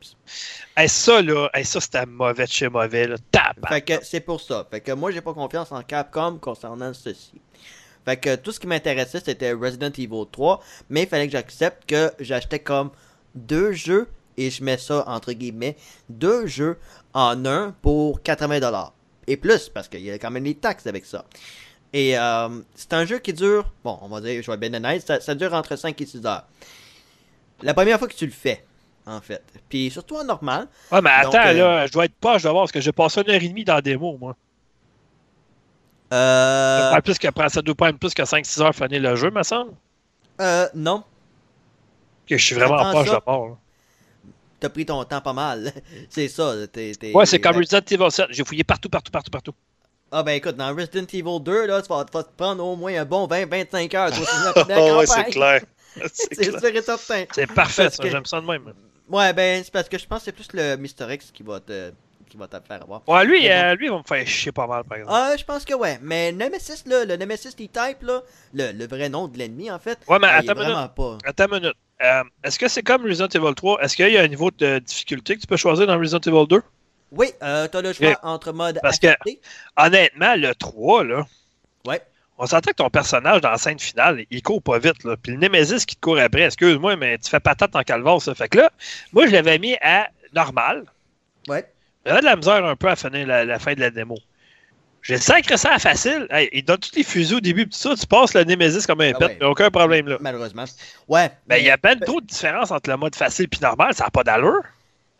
Hey, 0.76 0.88
ça, 0.88 1.20
là, 1.20 1.48
hey, 1.54 1.64
ça, 1.64 1.80
c'était 1.80 2.06
mauvais 2.06 2.44
de 2.44 2.50
chez 2.50 2.68
mauvais, 2.68 3.08
là. 3.08 3.16
Fait 3.68 3.82
que 3.82 4.04
c'est 4.04 4.20
pour 4.20 4.40
ça. 4.40 4.66
Fait 4.70 4.80
que 4.80 4.92
moi, 4.92 5.10
j'ai 5.10 5.20
pas 5.20 5.34
confiance 5.34 5.72
en 5.72 5.82
Capcom 5.82 6.38
concernant 6.38 6.92
ceci. 6.94 7.40
Fait 8.04 8.16
que 8.16 8.36
tout 8.36 8.52
ce 8.52 8.58
qui 8.58 8.66
m'intéressait, 8.66 9.20
c'était 9.24 9.52
Resident 9.52 9.90
Evil 9.96 10.24
3, 10.30 10.60
mais 10.90 11.04
il 11.04 11.08
fallait 11.08 11.26
que 11.26 11.32
j'accepte 11.32 11.88
que 11.88 12.10
j'achetais 12.18 12.58
comme 12.58 12.90
deux 13.34 13.72
jeux, 13.72 14.08
et 14.36 14.50
je 14.50 14.64
mets 14.64 14.78
ça 14.78 15.04
entre 15.06 15.32
guillemets, 15.32 15.76
deux 16.08 16.46
jeux 16.46 16.78
en 17.14 17.44
un 17.44 17.74
pour 17.82 18.20
80$. 18.20 18.90
Et 19.28 19.36
plus, 19.36 19.68
parce 19.68 19.88
qu'il 19.88 20.00
y 20.00 20.10
a 20.10 20.18
quand 20.18 20.30
même 20.30 20.44
des 20.44 20.54
taxes 20.54 20.86
avec 20.86 21.04
ça. 21.04 21.24
Et 21.92 22.18
euh, 22.18 22.48
c'est 22.74 22.92
un 22.94 23.04
jeu 23.04 23.18
qui 23.18 23.32
dure, 23.32 23.70
bon, 23.84 23.98
on 24.00 24.08
va 24.08 24.20
dire, 24.20 24.42
je 24.42 24.50
vais 24.50 24.56
bien 24.56 24.72
honnête, 24.74 25.06
ça, 25.06 25.20
ça 25.20 25.34
dure 25.34 25.52
entre 25.52 25.76
5 25.76 26.00
et 26.00 26.06
6 26.06 26.24
heures. 26.26 26.46
La 27.62 27.74
première 27.74 27.98
fois 27.98 28.08
que 28.08 28.14
tu 28.14 28.26
le 28.26 28.32
fais, 28.32 28.64
en 29.06 29.20
fait. 29.20 29.42
Puis 29.68 29.90
surtout 29.90 30.16
en 30.16 30.24
normal, 30.24 30.68
Ouais, 30.90 31.00
mais 31.00 31.10
Donc, 31.22 31.34
attends, 31.34 31.48
euh, 31.48 31.52
là, 31.52 31.86
je 31.86 31.92
dois 31.92 32.04
être 32.06 32.14
pas, 32.14 32.38
je 32.38 32.44
dois 32.44 32.52
voir, 32.52 32.62
parce 32.64 32.72
que 32.72 32.80
j'ai 32.80 32.92
passé 32.92 33.20
une 33.20 33.30
heure 33.30 33.42
et 33.42 33.48
demie 33.48 33.64
dans 33.64 33.74
la 33.74 33.82
démo, 33.82 34.16
moi. 34.18 34.36
Euh, 36.12 37.00
plus 37.00 37.18
que, 37.18 37.28
ça 37.48 37.62
doit 37.62 37.74
prendre 37.74 37.98
plus 37.98 38.12
que 38.12 38.22
5-6 38.22 38.60
heures 38.60 38.74
finir 38.74 39.00
le 39.00 39.16
jeu, 39.16 39.30
me 39.30 39.42
semble. 39.42 39.72
euh, 40.40 40.68
non, 40.74 41.04
Que 42.26 42.36
je 42.36 42.44
suis 42.44 42.54
vraiment 42.54 42.76
Attends 42.76 42.90
proche 42.90 43.08
ça. 43.08 43.22
de 43.26 43.54
t'as 44.62 44.68
pris 44.68 44.86
ton 44.86 45.02
temps 45.04 45.20
pas 45.20 45.32
mal. 45.32 45.72
c'est 46.08 46.28
ça. 46.28 46.54
T'es, 46.72 46.92
t'es- 46.94 47.12
Ouais, 47.14 47.26
c'est 47.26 47.40
comme 47.40 47.56
Resident 47.56 47.80
Evil 47.90 48.10
7. 48.10 48.26
J'ai 48.30 48.44
fouillé 48.44 48.62
partout, 48.64 48.88
partout, 48.88 49.10
partout, 49.10 49.30
partout. 49.30 49.54
Ah 50.12 50.22
ben 50.22 50.32
écoute, 50.32 50.56
dans 50.56 50.74
Resident 50.74 51.06
Evil 51.12 51.40
2, 51.42 51.66
là, 51.66 51.80
tu 51.82 51.88
vas, 51.88 52.04
te 52.04 52.36
prendre 52.36 52.64
au 52.64 52.76
moins 52.76 52.94
un 53.00 53.04
bon 53.04 53.26
20-25 53.26 53.96
heures. 53.96 54.10
Oh, 54.14 54.98
ouais, 54.98 55.06
c'est 55.06 55.24
clair. 55.24 55.62
C'est 56.12 56.34
C'est 56.34 56.48
clair. 56.48 56.60
sûr 56.60 56.68
et 56.76 56.82
certain. 56.82 57.24
C'est 57.34 57.46
parfait, 57.46 57.84
Parce 57.84 57.96
ça. 57.96 58.02
que- 58.02 58.10
J'aime 58.10 58.24
ça 58.26 58.40
de 58.40 58.46
même. 58.46 58.72
Ouais, 59.08 59.32
ben 59.32 59.62
c'est 59.62 59.72
parce 59.72 59.88
que 59.88 59.98
je 59.98 60.06
pense 60.06 60.20
que 60.20 60.24
c'est 60.26 60.32
plus 60.32 60.48
le 60.54 60.76
Mr. 60.76 61.12
X 61.12 61.30
qui 61.32 61.42
va 61.42 61.60
te, 61.60 61.90
qui 62.30 62.36
va 62.38 62.46
te 62.46 62.56
faire 62.66 62.82
avoir. 62.82 63.02
Ouais, 63.06 63.24
lui, 63.26 63.42
bon. 63.42 63.50
euh, 63.50 63.74
lui, 63.74 63.86
il 63.86 63.90
va 63.90 63.98
me 63.98 64.02
faire 64.04 64.26
chier 64.26 64.52
pas 64.52 64.66
mal, 64.66 64.84
par 64.84 64.96
exemple. 64.98 65.14
Ah, 65.14 65.34
je 65.36 65.44
pense 65.44 65.64
que 65.66 65.74
ouais. 65.74 65.98
Mais 66.00 66.32
Nemesis, 66.32 66.84
là, 66.86 67.04
le 67.04 67.16
Nemesis 67.16 67.50
E-Type, 67.50 68.02
là, 68.02 68.22
le, 68.54 68.72
le 68.72 68.86
vrai 68.86 69.08
nom 69.10 69.28
de 69.28 69.36
l'ennemi, 69.36 69.70
en 69.70 69.78
fait, 69.78 69.98
Ouais, 70.08 70.18
mais 70.18 70.28
il 70.28 70.30
est 70.46 70.50
attends 70.50 70.52
une 70.54 70.58
minute. 70.60 70.72
vraiment 70.72 70.88
pas. 70.88 71.18
Attends 71.26 71.46
une 71.48 71.54
minute. 71.60 71.74
Euh, 72.02 72.22
Est-ce 72.42 72.58
que 72.58 72.68
c'est 72.68 72.82
comme 72.82 73.04
Resident 73.04 73.28
Evil 73.28 73.54
3? 73.54 73.82
Est-ce 73.82 73.96
qu'il 73.96 74.08
y 74.08 74.16
a 74.16 74.22
un 74.22 74.28
niveau 74.28 74.50
de 74.50 74.78
difficulté 74.78 75.36
que 75.36 75.40
tu 75.42 75.46
peux 75.46 75.56
choisir 75.58 75.86
dans 75.86 75.98
Resident 75.98 76.20
Evil 76.20 76.46
2? 76.48 76.62
Oui, 77.10 77.30
euh, 77.42 77.68
t'as 77.68 77.82
le 77.82 77.92
choix 77.92 78.18
entre 78.22 78.52
mode 78.52 78.78
Parce 78.82 78.98
que-. 78.98 79.08
Honnêtement, 79.76 80.34
le 80.36 80.54
3, 80.54 81.04
là, 81.04 81.26
Ouais. 81.86 82.00
On 82.38 82.46
s'entend 82.46 82.70
que 82.70 82.76
ton 82.76 82.90
personnage 82.90 83.40
dans 83.40 83.50
la 83.50 83.58
scène 83.58 83.78
finale, 83.78 84.24
il 84.30 84.42
court 84.42 84.62
pas 84.62 84.78
vite. 84.78 85.04
Là. 85.04 85.16
Puis 85.22 85.32
le 85.32 85.38
Nemesis 85.38 85.84
qui 85.86 85.96
te 85.96 86.00
court 86.00 86.18
après, 86.18 86.42
excuse-moi, 86.42 86.96
mais 86.96 87.18
tu 87.18 87.30
fais 87.30 87.40
patate 87.40 87.76
en 87.76 87.82
calvaire, 87.82 88.20
ça. 88.20 88.34
Fait 88.34 88.48
que 88.48 88.58
là, 88.58 88.70
moi, 89.12 89.26
je 89.26 89.32
l'avais 89.32 89.58
mis 89.58 89.76
à 89.80 90.08
normal. 90.34 90.84
Ouais. 91.48 91.64
J'avais 92.04 92.20
de 92.20 92.24
la 92.24 92.36
misère 92.36 92.64
un 92.64 92.74
peu 92.74 92.88
à 92.88 92.96
finir 92.96 93.26
la, 93.26 93.44
la 93.44 93.58
fin 93.58 93.74
de 93.74 93.80
la 93.80 93.90
démo. 93.90 94.16
J'ai 95.02 95.18
sacré 95.18 95.56
ça 95.56 95.74
à 95.74 95.78
facile. 95.80 96.26
Hey, 96.30 96.48
il 96.52 96.64
donne 96.64 96.78
tous 96.78 96.94
les 96.96 97.02
fusils 97.02 97.34
au 97.36 97.40
début, 97.40 97.64
tout 97.68 97.76
ça, 97.76 97.94
tu 97.96 98.06
passes 98.06 98.34
le 98.34 98.44
Nemesis 98.44 98.86
comme 98.86 99.00
un 99.00 99.12
Ah 99.14 99.18
pet, 99.18 99.38
ouais. 99.40 99.44
aucun 99.46 99.68
problème 99.70 100.06
là. 100.08 100.16
Malheureusement. 100.20 100.64
Ouais. 101.08 101.30
Ben, 101.48 101.56
il 101.56 101.64
y 101.64 101.70
a 101.70 101.76
ben 101.76 101.98
trop 101.98 102.20
de 102.20 102.26
différence 102.26 102.70
entre 102.70 102.88
le 102.88 102.96
mode 102.96 103.14
facile 103.16 103.48
et 103.52 103.60
normal, 103.62 103.94
ça 103.94 104.04
n'a 104.04 104.10
pas 104.10 104.22
d'allure. 104.22 104.62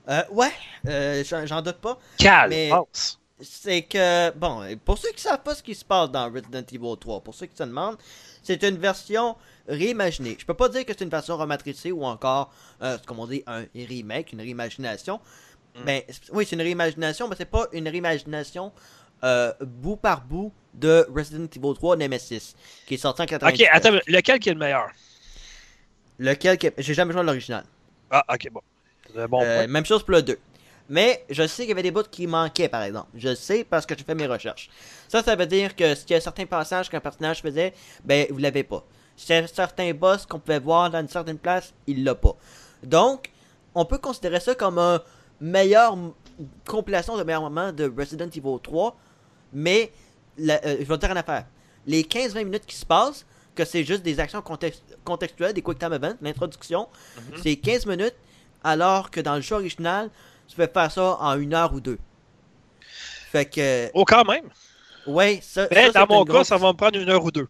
Euh, 0.08 0.22
ouais, 0.30 0.50
euh, 0.88 1.22
j'en 1.28 1.46
j'en 1.46 1.62
doute 1.62 1.78
pas. 1.80 1.98
Calme, 2.18 2.50
Mais- 2.50 2.68
pense. 2.70 3.20
C'est 3.42 3.82
que, 3.82 4.30
bon, 4.32 4.62
pour 4.84 4.98
ceux 4.98 5.10
qui 5.12 5.22
savent 5.22 5.42
pas 5.42 5.54
ce 5.54 5.62
qui 5.62 5.74
se 5.74 5.84
passe 5.84 6.10
dans 6.10 6.30
Resident 6.32 6.62
Evil 6.72 6.96
3, 6.98 7.20
pour 7.20 7.34
ceux 7.34 7.46
qui 7.46 7.56
se 7.56 7.62
demandent, 7.62 7.96
c'est 8.42 8.62
une 8.62 8.76
version 8.76 9.36
réimaginée. 9.68 10.36
Je 10.38 10.44
peux 10.44 10.54
pas 10.54 10.68
dire 10.68 10.84
que 10.84 10.92
c'est 10.92 11.04
une 11.04 11.10
version 11.10 11.36
rematricée 11.36 11.92
ou 11.92 12.04
encore, 12.04 12.52
euh, 12.82 12.98
ce 13.00 13.06
qu'on 13.06 13.26
dit, 13.26 13.42
un 13.46 13.64
remake, 13.74 14.32
une 14.32 14.40
réimagination. 14.40 15.20
Mm. 15.76 15.84
Ben, 15.84 16.02
oui, 16.32 16.46
c'est 16.46 16.56
une 16.56 16.62
réimagination, 16.62 17.28
mais 17.28 17.36
c'est 17.36 17.44
pas 17.44 17.66
une 17.72 17.88
réimagination 17.88 18.72
euh, 19.24 19.52
bout 19.60 19.96
par 19.96 20.22
bout 20.24 20.52
de 20.74 21.06
Resident 21.14 21.44
Evil 21.44 21.74
3 21.74 21.96
Nemesis, 21.96 22.54
qui 22.86 22.94
est 22.94 22.98
sorti 22.98 23.22
en 23.22 23.26
98. 23.26 23.64
Ok, 23.64 23.70
attends, 23.72 23.98
lequel 24.06 24.38
qui 24.40 24.48
est 24.48 24.54
le 24.54 24.58
meilleur? 24.58 24.88
Lequel, 26.18 26.58
que- 26.58 26.68
j'ai 26.78 26.94
jamais 26.94 27.12
joué 27.12 27.20
à 27.20 27.24
l'original. 27.24 27.64
Ah, 28.10 28.24
ok, 28.32 28.50
bon. 28.50 28.60
Euh, 29.16 29.66
même 29.66 29.84
chose 29.84 30.02
pour 30.02 30.12
le 30.12 30.22
2. 30.22 30.38
Mais 30.88 31.24
je 31.30 31.46
sais 31.46 31.62
qu'il 31.62 31.70
y 31.70 31.72
avait 31.72 31.82
des 31.82 31.90
bouts 31.90 32.02
qui 32.10 32.26
manquaient, 32.26 32.68
par 32.68 32.82
exemple. 32.82 33.08
Je 33.14 33.34
sais 33.34 33.64
parce 33.64 33.86
que 33.86 33.96
j'ai 33.96 34.04
fait 34.04 34.14
mes 34.14 34.26
recherches. 34.26 34.68
Ça, 35.08 35.22
ça 35.22 35.36
veut 35.36 35.46
dire 35.46 35.74
que 35.76 35.94
s'il 35.94 36.10
y 36.10 36.14
a 36.14 36.20
certains 36.20 36.46
passages 36.46 36.88
qu'un 36.90 37.00
personnage 37.00 37.40
faisait, 37.40 37.72
ben, 38.04 38.26
vous 38.30 38.38
l'avez 38.38 38.62
pas. 38.64 38.84
S'il 39.16 39.34
y 39.34 39.38
a 39.38 39.46
certains 39.46 39.92
boss 39.94 40.26
qu'on 40.26 40.38
pouvait 40.38 40.58
voir 40.58 40.90
dans 40.90 41.00
une 41.00 41.08
certaine 41.08 41.38
place, 41.38 41.72
il 41.86 42.02
l'a 42.04 42.14
pas. 42.14 42.34
Donc, 42.82 43.30
on 43.74 43.84
peut 43.84 43.98
considérer 43.98 44.40
ça 44.40 44.54
comme 44.54 44.78
un 44.78 45.00
meilleur 45.40 45.96
compilation 46.66 47.16
de 47.16 47.22
meilleurs 47.22 47.42
moments 47.42 47.72
de 47.72 47.92
Resident 47.96 48.26
Evil 48.28 48.58
3. 48.62 48.96
Mais, 49.52 49.92
la- 50.38 50.60
euh, 50.64 50.76
je 50.80 50.84
vais 50.84 50.94
te 50.96 51.00
dire 51.00 51.10
une 51.10 51.16
affaire. 51.18 51.46
Les 51.86 52.02
15-20 52.04 52.44
minutes 52.44 52.66
qui 52.66 52.76
se 52.76 52.86
passent, 52.86 53.24
que 53.54 53.64
c'est 53.64 53.84
juste 53.84 54.02
des 54.02 54.18
actions 54.18 54.40
context- 54.40 54.82
contextuelles, 55.04 55.52
des 55.52 55.62
quick 55.62 55.78
time 55.78 55.92
events, 55.92 56.16
l'introduction, 56.22 56.88
Mhm. 57.16 57.38
c'est 57.42 57.56
15 57.56 57.84
minutes, 57.86 58.14
alors 58.64 59.10
que 59.10 59.20
dans 59.20 59.34
le 59.34 59.40
jeu 59.42 59.56
original, 59.56 60.08
tu 60.48 60.56
peux 60.56 60.68
faire 60.72 60.90
ça 60.90 61.16
en 61.20 61.38
une 61.38 61.54
heure 61.54 61.72
ou 61.72 61.80
deux. 61.80 61.98
Fait 63.30 63.46
que, 63.46 63.90
Oh, 63.94 64.04
quand 64.04 64.24
même. 64.24 64.44
ouais, 65.06 65.38
ça. 65.42 65.66
Mais 65.70 65.90
ça, 65.90 66.04
dans 66.04 66.14
mon 66.14 66.24
cas, 66.24 66.44
ça 66.44 66.56
va 66.58 66.68
me 66.68 66.76
prendre 66.76 66.98
une 66.98 67.08
heure 67.08 67.24
ou 67.24 67.30
deux. 67.30 67.48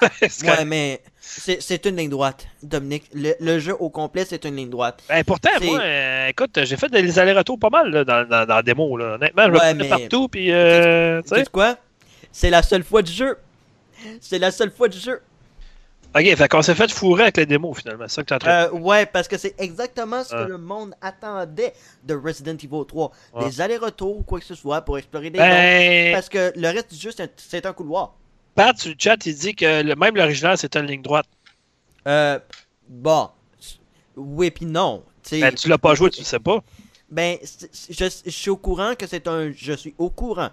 C'est 0.28 0.44
Ouais, 0.48 0.64
mais 0.64 1.00
c'est 1.20 1.86
une 1.86 1.96
ligne 1.96 2.10
droite, 2.10 2.46
Dominique. 2.62 3.04
Le, 3.14 3.34
le 3.38 3.58
jeu 3.60 3.74
au 3.78 3.88
complet, 3.90 4.24
c'est 4.24 4.44
une 4.44 4.56
ligne 4.56 4.70
droite. 4.70 5.00
Ben, 5.08 5.22
pourtant, 5.22 5.50
moi, 5.62 5.78
euh, 5.80 6.26
écoute, 6.28 6.58
j'ai 6.64 6.76
fait 6.76 6.88
des 6.88 7.18
allers-retours 7.20 7.58
pas 7.58 7.70
mal 7.70 7.90
là, 7.90 8.04
dans, 8.04 8.26
dans, 8.28 8.44
dans 8.46 8.56
la 8.56 8.62
démo. 8.62 8.96
Là. 8.96 9.14
Honnêtement, 9.14 9.44
je 9.44 9.48
me 9.50 9.54
Ouais, 9.54 9.58
promenais 9.60 9.84
mais- 9.84 9.88
partout, 9.88 10.28
puis 10.28 10.50
euh, 10.50 11.22
tu 11.22 11.28
sais 11.36 11.44
quoi? 11.52 11.76
C'est 12.32 12.50
la 12.50 12.62
seule 12.64 12.82
fois 12.82 13.02
du 13.02 13.12
jeu. 13.12 13.36
C'est 14.20 14.38
la 14.40 14.50
seule 14.50 14.72
fois 14.72 14.88
du 14.88 14.98
jeu. 14.98 15.20
Ok, 16.12 16.24
fait 16.36 16.48
qu'on 16.48 16.62
s'est 16.62 16.74
fait 16.74 16.90
fourrer 16.90 17.22
avec 17.24 17.36
les 17.36 17.46
démos 17.46 17.78
finalement. 17.78 18.06
C'est 18.08 18.14
ça 18.16 18.22
que 18.22 18.28
tu 18.28 18.34
en 18.34 18.38
train 18.38 18.64
de 18.64 18.74
Euh, 18.74 18.78
ouais, 18.80 19.06
parce 19.06 19.28
que 19.28 19.38
c'est 19.38 19.54
exactement 19.60 20.24
ce 20.24 20.34
Ah. 20.34 20.44
que 20.44 20.48
le 20.50 20.58
monde 20.58 20.92
attendait 21.00 21.72
de 22.02 22.14
Resident 22.14 22.56
Evil 22.56 22.84
3. 22.86 23.12
Ouais. 23.34 23.44
Des 23.48 23.60
allers-retours 23.60 24.18
ou 24.18 24.22
quoi 24.22 24.40
que 24.40 24.44
ce 24.46 24.56
soit 24.56 24.80
pour 24.82 24.98
explorer 24.98 25.30
des. 25.30 25.38
Ben, 25.38 26.12
Parce 26.12 26.28
que 26.28 26.52
le 26.56 26.68
reste 26.68 26.92
du 26.92 26.98
jeu, 26.98 27.12
c'est 27.16 27.22
un, 27.22 27.28
c'est 27.36 27.64
un 27.64 27.72
couloir. 27.72 28.14
Pat, 28.56 28.76
sur 28.76 28.90
le 28.90 28.96
chat, 28.98 29.24
il 29.24 29.36
dit 29.36 29.54
que 29.54 29.82
le, 29.82 29.94
même 29.94 30.16
l'original, 30.16 30.58
c'était 30.58 30.80
une 30.80 30.86
ligne 30.86 31.02
droite. 31.02 31.26
Euh, 32.08 32.40
bon. 32.88 33.28
Oui, 34.16 34.50
puis 34.50 34.66
non. 34.66 35.04
Ben, 35.30 35.54
tu 35.54 35.68
l'as 35.68 35.78
pas 35.78 35.94
joué, 35.94 36.10
tu 36.10 36.20
le 36.20 36.24
sais 36.26 36.40
pas. 36.40 36.58
Ben, 37.08 37.36
c'est- 37.44 37.68
c'est- 37.72 37.92
je, 37.92 38.04
je 38.26 38.30
suis 38.30 38.50
au 38.50 38.56
courant 38.56 38.94
que 38.98 39.06
c'est 39.06 39.28
un. 39.28 39.52
Je 39.52 39.72
suis 39.74 39.94
au 39.96 40.10
courant. 40.10 40.50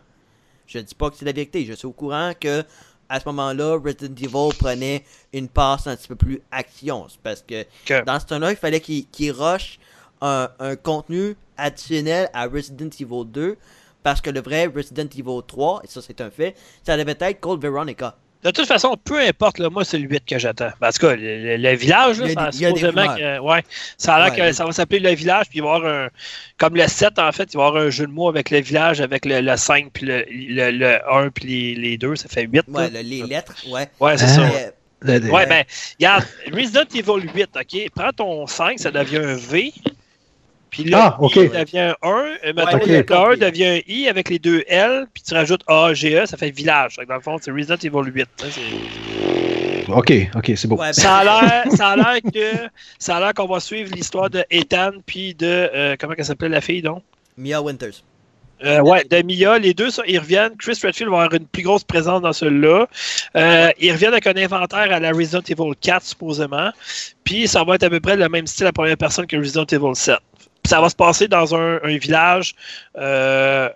Je 0.67 0.79
dis 0.79 0.93
pas 0.95 1.09
que 1.09 1.15
c'est 1.17 1.25
la 1.25 1.31
vérité. 1.31 1.65
Je 1.65 1.73
suis 1.73 1.87
au 1.87 1.93
courant 1.93 2.33
que 2.39 2.63
à 3.09 3.19
ce 3.19 3.25
moment-là, 3.27 3.79
Resident 3.83 4.15
Evil 4.15 4.57
prenait 4.57 5.03
une 5.33 5.47
passe 5.47 5.87
un 5.87 5.95
petit 5.95 6.07
peu 6.07 6.15
plus 6.15 6.41
action. 6.51 7.07
Parce 7.23 7.41
que 7.41 7.65
dans 8.03 8.19
ce 8.19 8.25
temps-là, 8.25 8.51
il 8.51 8.57
fallait 8.57 8.81
qu'il 8.81 9.07
qu'il 9.07 9.31
rush 9.31 9.79
un, 10.21 10.49
un 10.59 10.75
contenu 10.75 11.35
additionnel 11.57 12.29
à 12.33 12.47
Resident 12.47 12.89
Evil 12.99 13.25
2. 13.25 13.57
Parce 14.03 14.21
que 14.21 14.29
le 14.29 14.41
vrai 14.41 14.67
Resident 14.67 15.09
Evil 15.17 15.41
3, 15.45 15.81
et 15.83 15.87
ça 15.87 16.01
c'est 16.01 16.21
un 16.21 16.29
fait, 16.29 16.55
ça 16.85 16.95
devait 16.95 17.17
être 17.19 17.39
Cold 17.39 17.61
Veronica. 17.61 18.15
De 18.43 18.51
toute 18.51 18.67
façon, 18.67 18.95
peu 19.03 19.19
importe, 19.19 19.57
là, 19.57 19.69
moi, 19.69 19.83
c'est 19.83 19.97
le 19.97 20.07
8 20.07 20.23
que 20.25 20.37
j'attends. 20.37 20.69
En 20.81 20.91
tout 20.91 20.99
cas, 20.99 21.15
le, 21.15 21.43
le- 21.43 21.57
le 21.57 21.75
village, 21.75 22.19
là, 22.19 22.27
Il 22.27 22.33
y 22.33 22.37
a 22.37 22.39
ça, 22.43 22.49
des- 22.51 22.57
il 22.57 22.61
y 22.61 22.65
a 22.65 22.71
des 22.71 22.79
supposément 22.79 23.15
que, 23.15 23.39
ouais, 23.39 23.63
ça 23.97 24.15
a 24.15 24.19
l'air 24.29 24.31
Ouais, 24.33 24.49
que 24.49 24.53
ça 24.55 24.65
va 24.65 24.71
s'appeler 24.71 24.99
le 24.99 25.09
village, 25.15 25.47
puis 25.49 25.57
il 25.59 25.63
va 25.63 25.73
y 25.73 25.75
avoir 25.75 25.91
un. 25.91 26.07
Comme 26.57 26.75
le 26.75 26.87
7, 26.87 27.17
en 27.19 27.31
fait, 27.31 27.49
il 27.53 27.57
va 27.57 27.63
y 27.63 27.67
avoir 27.67 27.83
un 27.83 27.89
jeu 27.89 28.05
de 28.05 28.11
mots 28.11 28.29
avec 28.29 28.51
le 28.51 28.61
village, 28.61 29.01
avec 29.01 29.25
le, 29.25 29.41
le 29.41 29.57
5, 29.57 29.87
puis 29.91 30.05
le, 30.05 30.23
le, 30.29 30.71
le 30.71 31.11
1, 31.13 31.29
puis 31.31 31.45
les, 31.45 31.75
les 31.75 31.97
2, 31.97 32.15
ça 32.15 32.29
fait 32.29 32.43
8. 32.43 32.63
Ouais, 32.67 32.89
les 32.89 33.23
lettres, 33.23 33.55
ouais. 33.69 33.89
Ouais, 33.99 34.17
c'est 34.17 34.25
Ah. 34.25 34.27
ça. 34.27 34.49
Le- 35.01 35.31
Ouais, 35.31 35.45
ben, 35.45 35.63
regarde, 35.99 36.23
Resident 36.51 36.85
Evil 36.95 37.29
8, 37.35 37.49
OK? 37.55 37.89
Prends 37.95 38.11
ton 38.13 38.47
5, 38.47 38.79
ça 38.79 38.89
devient 38.91 39.17
un 39.17 39.35
V. 39.35 39.71
Puis 40.69 40.83
là, 40.83 41.17
Ah, 41.19 41.21
devient 41.21 41.79
un 41.79 41.95
1. 42.01 42.25
Et 42.43 42.53
mettons, 42.53 42.77
Ouais, 42.77 43.03
le. 43.03 43.13
1 43.13 43.37
devient 43.37 43.65
un 43.65 43.79
I 43.87 44.07
avec 44.09 44.29
les 44.29 44.39
deux 44.39 44.63
L. 44.67 45.05
Puis 45.13 45.23
tu 45.23 45.33
rajoutes 45.33 45.61
A, 45.67 45.93
G, 45.93 46.19
E, 46.19 46.25
ça 46.25 46.37
fait 46.37 46.51
village. 46.51 46.97
Que 46.97 47.05
dans 47.05 47.15
le 47.15 47.21
fond, 47.21 47.37
c'est 47.41 47.51
Resident 47.51 47.75
Evil 47.75 48.11
8. 48.13 48.27
hein, 48.43 48.47
Ok, 49.89 50.11
ok, 50.35 50.51
c'est 50.55 50.67
beau. 50.67 50.75
ouais, 50.75 50.87
ben, 50.87 50.93
Ça 50.93 51.17
a 51.17 51.23
l'air, 51.23 51.63
ça 51.75 51.87
a 51.89 51.95
l'air 51.95 52.19
que, 52.21 52.67
ça 52.99 53.17
a 53.17 53.19
l'air 53.21 53.33
qu'on 53.33 53.47
va 53.47 53.59
suivre 53.59 53.89
l'histoire 53.95 54.29
de 54.29 54.43
Ethan 54.49 54.91
puis 55.05 55.33
de, 55.33 55.45
euh, 55.73 55.95
comment 55.99 56.13
elle 56.17 56.25
s'appelait 56.25 56.49
la 56.49 56.61
fille, 56.61 56.81
donc? 56.81 57.03
Mia 57.37 57.61
Winters. 57.61 58.03
Euh, 58.65 58.81
ouais, 58.81 59.03
de 59.05 59.21
Mia, 59.21 59.59
les 59.59 59.73
deux, 59.75 59.91
ça, 59.91 60.01
ils 60.07 60.17
reviennent. 60.19 60.55
Chris 60.57 60.77
Redfield 60.83 61.09
va 61.11 61.21
avoir 61.21 61.33
une 61.35 61.45
plus 61.45 61.61
grosse 61.63 61.83
présence 61.83 62.21
dans 62.21 62.33
celui-là. 62.33 62.87
Euh, 63.35 63.69
ils 63.79 63.91
reviennent 63.91 64.13
avec 64.13 64.25
un 64.27 64.35
inventaire 64.35 64.91
à 64.91 64.99
la 64.99 65.11
Resident 65.11 65.41
Evil 65.47 65.73
4, 65.79 66.03
supposément. 66.03 66.71
Puis 67.23 67.47
ça 67.47 67.63
va 67.63 67.75
être 67.75 67.83
à 67.83 67.89
peu 67.89 67.99
près 67.99 68.17
le 68.17 68.27
même 68.29 68.47
style 68.47 68.65
à 68.65 68.71
première 68.73 68.97
personne 68.97 69.27
que 69.27 69.37
Resident 69.37 69.65
Evil 69.65 69.93
7. 69.95 70.17
Ça 70.67 70.81
va 70.81 70.89
se 70.89 70.95
passer 70.95 71.27
dans 71.27 71.55
un, 71.55 71.79
un 71.83 71.97
village, 71.97 72.53
euh, 72.97 73.69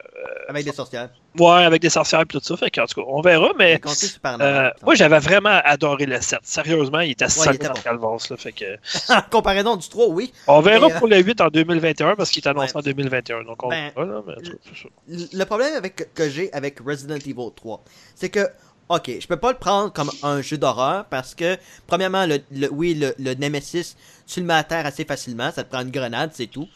Avec 0.50 0.66
des 0.66 0.72
sorcières. 0.74 1.10
ouais, 1.40 1.64
avec 1.64 1.82
des 1.82 1.90
sorcières 1.90 2.22
et 2.22 2.26
tout 2.26 2.40
ça. 2.42 2.58
Fait 2.58 2.70
qu'en 2.70 2.86
tout 2.86 3.02
cas, 3.02 3.08
on 3.10 3.22
verra, 3.22 3.52
mais. 3.58 3.80
Euh, 4.26 4.70
moi, 4.84 4.96
j'avais 4.96 5.20
vraiment 5.20 5.60
adoré 5.64 6.06
le 6.06 6.20
7. 6.20 6.40
Sérieusement, 6.44 7.00
il 7.00 7.12
était 7.12 7.26
en 7.26 7.96
bon. 7.96 8.18
Là, 8.30 8.38
fait 8.38 8.52
que, 8.52 8.66
En 9.14 9.22
comparaison 9.30 9.76
du 9.78 9.88
3, 9.88 10.08
oui. 10.10 10.34
on 10.48 10.62
verra 10.62 10.88
Mais, 10.90 10.98
pour 11.00 11.08
le 11.08 11.18
8 11.18 11.42
en 11.42 11.48
2021 11.48 12.16
parce 12.16 12.30
qu'il 12.30 12.44
est 12.44 12.48
annoncé 12.48 12.74
Ouais. 12.74 12.80
en 12.80 12.82
2021. 12.82 13.44
Donc 13.44 13.64
on 13.64 13.70
Ben, 13.70 13.92
verra, 13.96 14.06
là, 14.06 14.22
mais 14.28 14.34
en 14.34 15.28
le 15.34 15.44
problème 15.46 15.74
avec, 15.76 16.14
que 16.14 16.30
j'ai 16.30 16.52
avec 16.54 16.80
Resident 16.86 17.16
Evil 17.16 17.52
3, 17.56 17.84
c'est 18.16 18.30
que, 18.30 18.48
ok, 18.90 19.12
je 19.20 19.28
peux 19.28 19.38
pas 19.38 19.52
le 19.52 19.58
prendre 19.58 19.92
comme 19.94 20.12
un 20.24 20.42
jeu 20.42 20.58
d'horreur 20.58 21.06
parce 21.06 21.34
que, 21.36 21.58
premièrement, 21.88 22.26
le, 22.26 22.40
le- 22.52 22.70
oui, 22.72 22.94
le, 22.96 23.14
le 23.18 23.34
Nemesis, 23.36 23.96
tu 24.32 24.40
le 24.40 24.46
mets 24.46 24.54
à 24.54 24.64
terre 24.64 24.86
assez 24.86 25.06
facilement, 25.06 25.52
ça 25.52 25.64
te 25.64 25.70
prend 25.70 25.82
une 25.82 25.92
grenade, 25.92 26.32
c'est 26.34 26.48
tout. 26.48 26.68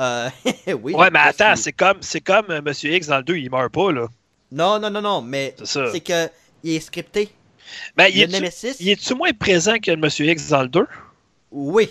Euh, 0.00 0.28
oui. 0.82 0.94
Ouais, 0.94 1.10
mais 1.10 1.18
attends, 1.18 1.56
c'est 1.56 1.72
comme, 1.72 1.98
c'est 2.00 2.20
comme 2.20 2.46
euh, 2.50 2.62
Monsieur 2.62 2.92
X 2.92 3.08
dans 3.08 3.18
le 3.18 3.24
2, 3.24 3.36
il 3.36 3.50
meurt 3.50 3.72
pas, 3.72 3.92
là. 3.92 4.08
Non, 4.50 4.78
non, 4.78 4.90
non, 4.90 5.02
non, 5.02 5.22
mais 5.22 5.54
C'est 5.64 6.00
que, 6.00 6.28
il 6.62 6.74
est 6.74 6.80
scripté. 6.80 7.30
Ben, 7.96 8.08
il 8.12 8.22
est-tu 8.22 8.66
il 8.80 8.88
est-tu 8.90 9.14
moins 9.14 9.32
présent 9.32 9.78
que 9.78 9.94
Monsieur 9.96 10.26
X 10.26 10.48
dans 10.48 10.62
le 10.62 10.68
2? 10.68 10.86
oui, 11.52 11.88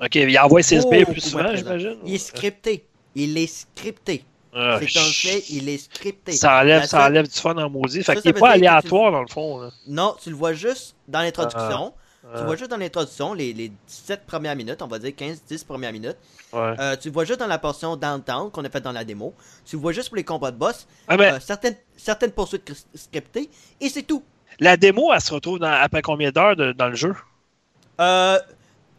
Ok, 0.00 0.14
il 0.14 0.38
envoie 0.38 0.62
ses 0.62 0.80
sbires 0.80 1.06
plus 1.06 1.20
souvent, 1.20 1.54
j'imagine. 1.54 1.96
il 2.04 2.14
est 2.14 2.18
scripté. 2.18 2.84
Il 3.14 3.36
est 3.36 3.46
scripté. 3.48 4.24
Ah, 4.54 4.78
c'est 4.80 4.98
un 4.98 5.02
fait, 5.02 5.44
il 5.50 5.68
est 5.68 5.78
scripté. 5.78 6.32
Ça 6.32 6.60
enlève, 6.60 6.84
ça 6.84 7.06
enlève 7.06 7.28
du 7.28 7.38
fun 7.38 7.56
en 7.56 7.68
maudit. 7.68 8.02
Fait 8.02 8.14
qu'il 8.14 8.22
ça 8.22 8.30
est 8.30 8.40
pas 8.40 8.50
aléatoire 8.50 9.12
dans 9.12 9.20
le 9.20 9.26
fond. 9.26 9.60
Là. 9.60 9.70
Non, 9.86 10.16
tu 10.22 10.30
le 10.30 10.36
vois 10.36 10.52
juste 10.52 10.94
dans 11.06 11.20
l'introduction. 11.20 11.92
Tu 12.30 12.40
Ah, 12.40 12.44
vois 12.44 12.56
juste 12.56 12.70
dans 12.70 12.76
l'introduction, 12.76 13.32
les, 13.32 13.54
les 13.54 13.70
17 13.86 14.26
premières 14.26 14.54
minutes, 14.54 14.82
on 14.82 14.86
va 14.86 14.98
dire 14.98 15.12
15-10 15.12 15.64
premières 15.64 15.92
minutes. 15.92 16.16
ouais. 16.52 16.74
Euh, 16.78 16.94
tu 16.96 17.08
vois 17.08 17.24
juste 17.24 17.40
dans 17.40 17.46
la 17.46 17.58
portion 17.58 17.96
downtown 17.96 18.50
qu'on 18.50 18.64
a 18.64 18.68
faite 18.70 18.84
dans 18.84 18.92
la 18.92 19.04
démo. 19.04 19.32
Tu 19.64 19.76
vois 19.76 19.92
juste 19.92 20.08
pour 20.08 20.16
les 20.16 20.24
combats 20.24 20.50
de 20.50 20.56
boss. 20.58 20.86
Ah, 21.08 21.16
mais 21.16 21.32
Euh, 21.32 21.40
certaines, 21.40 21.76
certaines 21.96 22.32
poursuites 22.32 22.64
cri- 22.70 22.84
scriptées. 22.94 23.48
Et 23.80 23.88
c'est 23.88 24.02
tout. 24.02 24.22
la 24.60 24.76
démo, 24.76 25.10
elle 25.12 25.20
se 25.22 25.32
retrouve 25.32 25.58
dans, 25.58 25.70
après 25.72 26.02
combien 26.02 26.30
d'heures 26.30 26.54
dans 26.74 26.88
le 26.88 26.94
jeu? 26.96 27.14
Euh, 28.00 28.38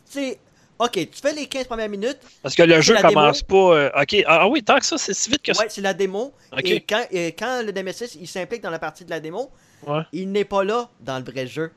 tu 0.06 0.14
sais, 0.14 0.40
ok, 0.80 0.92
tu 0.92 1.22
fais 1.22 1.34
les 1.34 1.46
15 1.46 1.66
premières 1.68 1.90
minutes. 1.90 2.18
Parce 2.42 2.56
que 2.56 2.64
le 2.64 2.82
jeu 2.82 2.96
commence 3.02 3.44
pas. 3.44 3.56
euh, 3.56 3.90
ok, 4.02 4.24
ah, 4.26 4.40
ah 4.42 4.48
oui, 4.48 4.64
tant 4.64 4.80
que 4.80 4.86
ça, 4.86 4.98
c'est 4.98 5.14
si 5.14 5.30
vite 5.30 5.42
que 5.44 5.54
ça. 5.54 5.62
Ouais, 5.64 5.70
c'est 5.70 5.82
la 5.82 5.94
démo. 5.94 6.34
Et 6.64 6.82
quand, 6.82 7.06
et 7.12 7.28
quand 7.34 7.62
le 7.64 7.72
Nemesis 7.72 8.16
il 8.20 8.28
s'implique 8.28 8.64
dans 8.64 8.72
la 8.72 8.80
partie 8.80 9.06
de 9.06 9.10
la 9.12 9.20
démo, 9.20 9.52
Ouais. 9.88 10.02
il 10.12 10.30
n'est 10.32 10.44
pas 10.46 10.64
là 10.64 10.90
dans 11.00 11.20
le 11.20 11.24
vrai 11.32 11.48
jeu. 11.48 11.72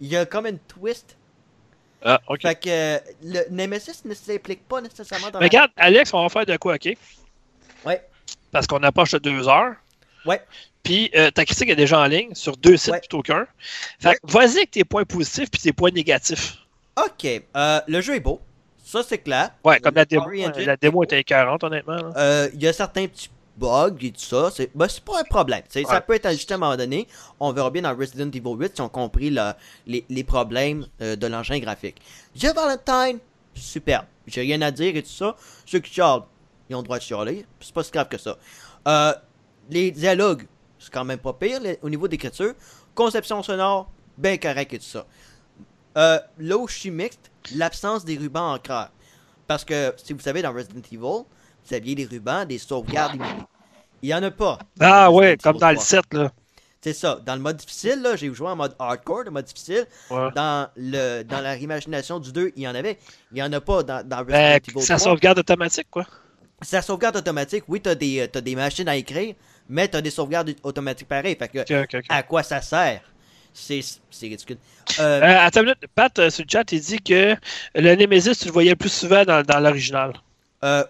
Il 0.00 0.08
y 0.08 0.16
a 0.16 0.26
comme 0.26 0.46
une 0.46 0.58
twist. 0.58 1.16
Ah, 2.04 2.20
ok. 2.28 2.42
Fait 2.42 2.54
que 2.54 2.68
euh, 2.68 2.98
le 3.24 3.40
Nemesis 3.50 4.02
ne 4.04 4.14
s'implique 4.14 4.66
pas 4.68 4.80
nécessairement 4.80 5.30
dans 5.30 5.40
Mais 5.40 5.46
la... 5.46 5.48
regarde, 5.48 5.70
Alex, 5.76 6.14
on 6.14 6.22
va 6.22 6.28
faire 6.28 6.46
de 6.46 6.56
quoi, 6.56 6.74
ok? 6.74 6.96
Ouais. 7.84 8.04
Parce 8.52 8.66
qu'on 8.66 8.82
approche 8.84 9.10
de 9.12 9.18
deux 9.18 9.48
heures. 9.48 9.74
Ouais. 10.24 10.40
Puis 10.84 11.10
euh, 11.16 11.30
ta 11.30 11.44
critique 11.44 11.68
est 11.70 11.76
déjà 11.76 11.98
en 11.98 12.04
ligne 12.06 12.34
sur 12.34 12.56
deux 12.56 12.76
sites 12.76 12.92
Ouais. 12.92 13.00
plutôt 13.00 13.22
qu'un. 13.22 13.46
Fait 13.98 14.14
que 14.14 14.18
vas-y 14.32 14.58
avec 14.58 14.70
tes 14.70 14.84
points 14.84 15.04
positifs 15.04 15.50
puis 15.50 15.60
tes 15.60 15.72
points 15.72 15.90
négatifs. 15.90 16.56
Ok, 16.96 17.24
euh, 17.56 17.80
le 17.86 18.00
jeu 18.00 18.14
est 18.16 18.20
beau. 18.20 18.40
Ça, 18.84 19.02
c'est 19.02 19.18
clair. 19.18 19.50
Ouais, 19.64 19.78
comme 19.80 19.94
la 19.96 20.04
démo. 20.04 20.22
Euh, 20.30 20.48
engine 20.48 20.64
La 20.64 20.76
démo 20.76 21.02
est 21.02 21.06
était 21.06 21.20
écœurante, 21.20 21.62
honnêtement. 21.62 21.96
là. 21.96 22.12
Euh, 22.16 22.48
Il 22.54 22.62
y 22.62 22.66
a 22.68 22.72
certains 22.72 23.06
petits 23.06 23.28
bugs 23.58 23.96
et 24.00 24.12
tout 24.12 24.20
ça, 24.20 24.50
c'est 24.54 24.70
ben, 24.74 24.86
pas 25.04 25.20
un 25.20 25.24
problème. 25.24 25.62
Ça 25.86 26.00
peut 26.00 26.14
être 26.14 26.26
ajusté 26.26 26.54
à 26.54 26.56
un 26.56 26.60
moment 26.60 26.76
donné. 26.76 27.06
On 27.40 27.52
verra 27.52 27.70
bien 27.70 27.82
dans 27.82 27.96
Resident 27.96 28.28
Evil 28.30 28.54
8 28.56 28.76
si 28.76 28.80
on 28.80 28.88
compris 28.88 29.30
le- 29.30 29.52
les, 29.86 30.04
les 30.08 30.24
problèmes 30.24 30.86
euh, 31.00 31.16
de 31.16 31.26
l'engin 31.26 31.58
graphique. 31.58 31.96
Jill 32.34 32.52
Valentine, 32.54 33.18
superbe. 33.54 34.06
J'ai 34.26 34.42
rien 34.42 34.60
à 34.62 34.70
dire 34.70 34.94
et 34.96 35.02
tout 35.02 35.08
ça. 35.10 35.34
Ceux 35.66 35.80
qui 35.80 35.92
chialent, 35.92 36.22
ils 36.70 36.74
ont 36.76 36.78
le 36.80 36.84
droit 36.84 36.98
de 36.98 37.02
chialer. 37.02 37.44
C'est 37.60 37.72
pas 37.74 37.82
si 37.82 37.90
grave 37.90 38.08
que 38.08 38.18
ça. 38.18 38.36
Euh, 38.86 39.12
les 39.70 39.90
dialogues, 39.90 40.46
c'est 40.78 40.92
quand 40.92 41.04
même 41.04 41.18
pas 41.18 41.32
pire 41.32 41.60
les- 41.60 41.78
au 41.82 41.90
niveau 41.90 42.06
d'écriture. 42.08 42.54
Conception 42.94 43.42
sonore, 43.42 43.90
bien 44.16 44.36
correct 44.38 44.72
et 44.72 44.78
tout 44.78 44.84
ça. 44.84 45.06
Euh, 45.96 46.18
là 46.38 46.56
où 46.56 46.68
je 46.68 46.76
suis 46.78 46.90
mixte, 46.90 47.30
l'absence 47.54 48.04
des 48.04 48.16
rubans 48.16 48.52
en 48.54 48.58
cœur. 48.58 48.90
Parce 49.46 49.64
que, 49.64 49.94
si 49.96 50.12
vous 50.12 50.20
savez, 50.20 50.42
dans 50.42 50.52
Resident 50.52 50.82
Evil, 50.92 51.24
des 51.70 52.08
rubans, 52.10 52.44
des 52.44 52.58
sauvegardes 52.58 53.14
illimitées. 53.14 53.44
Il 54.02 54.08
y 54.10 54.14
en 54.14 54.22
a 54.22 54.30
pas. 54.30 54.58
Ah 54.80 55.10
ouais, 55.10 55.36
comme 55.42 55.58
dans 55.58 55.70
le 55.70 55.74
3. 55.76 55.84
7, 55.84 56.14
là. 56.14 56.32
C'est 56.80 56.92
ça. 56.92 57.18
Dans 57.26 57.34
le 57.34 57.40
mode 57.40 57.56
difficile, 57.56 58.00
là, 58.02 58.14
j'ai 58.14 58.32
joué 58.32 58.48
en 58.48 58.54
mode 58.56 58.74
hardcore, 58.78 59.24
le 59.24 59.30
mode 59.32 59.44
difficile. 59.46 59.84
Ouais. 60.10 60.28
Dans, 60.36 60.68
le, 60.76 61.22
dans 61.24 61.40
la 61.40 61.50
réimagination 61.50 62.20
du 62.20 62.30
2, 62.32 62.52
il 62.54 62.62
y 62.62 62.68
en 62.68 62.74
avait. 62.74 62.98
Il 63.32 63.38
y 63.38 63.42
en 63.42 63.52
a 63.52 63.60
pas 63.60 63.82
dans, 63.82 64.06
dans 64.06 64.22
Ben, 64.24 64.56
Evil 64.56 64.70
3. 64.72 64.82
ça 64.82 64.98
sauvegarde 64.98 65.38
automatique, 65.40 65.88
quoi. 65.90 66.06
La 66.72 66.80
sauvegarde 66.82 67.16
automatique. 67.16 67.64
Oui, 67.68 67.80
t'as 67.80 67.96
des, 67.96 68.28
t'as 68.32 68.40
des 68.40 68.54
machines 68.54 68.88
à 68.88 68.94
écrire, 68.96 69.34
mais 69.68 69.88
t'as 69.88 70.00
des 70.00 70.10
sauvegardes 70.10 70.54
automatiques 70.62 71.08
pareil. 71.08 71.36
Fait 71.36 71.48
que, 71.48 71.64
à 72.08 72.22
quoi 72.22 72.42
ça 72.44 72.60
sert? 72.62 73.02
C'est 73.52 73.82
ridicule. 74.22 74.58
Euh, 75.00 75.20
Euh, 75.20 75.36
attends 75.40 75.60
une 75.60 75.66
minute. 75.66 75.84
Pat, 75.94 76.16
euh, 76.20 76.30
sur 76.30 76.44
le 76.44 76.48
chat, 76.50 76.70
il 76.70 76.80
dit 76.80 77.00
que 77.00 77.34
le 77.74 77.94
Nemesis, 77.96 78.36
tu 78.38 78.46
le 78.46 78.52
voyais 78.52 78.76
plus 78.76 78.92
souvent 78.92 79.24
dans, 79.24 79.42
dans 79.42 79.58
l'original. 79.58 80.12
Euh, 80.64 80.84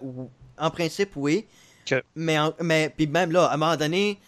en 0.61 0.71
principe, 0.71 1.11
oui. 1.17 1.47
Mais, 2.15 2.39
en- 2.39 2.53
mais 2.61 2.93
puis 2.95 3.07
même 3.07 3.33
là, 3.33 3.45
à 3.47 3.55
un 3.55 3.57
moment 3.57 3.77
donné, 3.77 4.19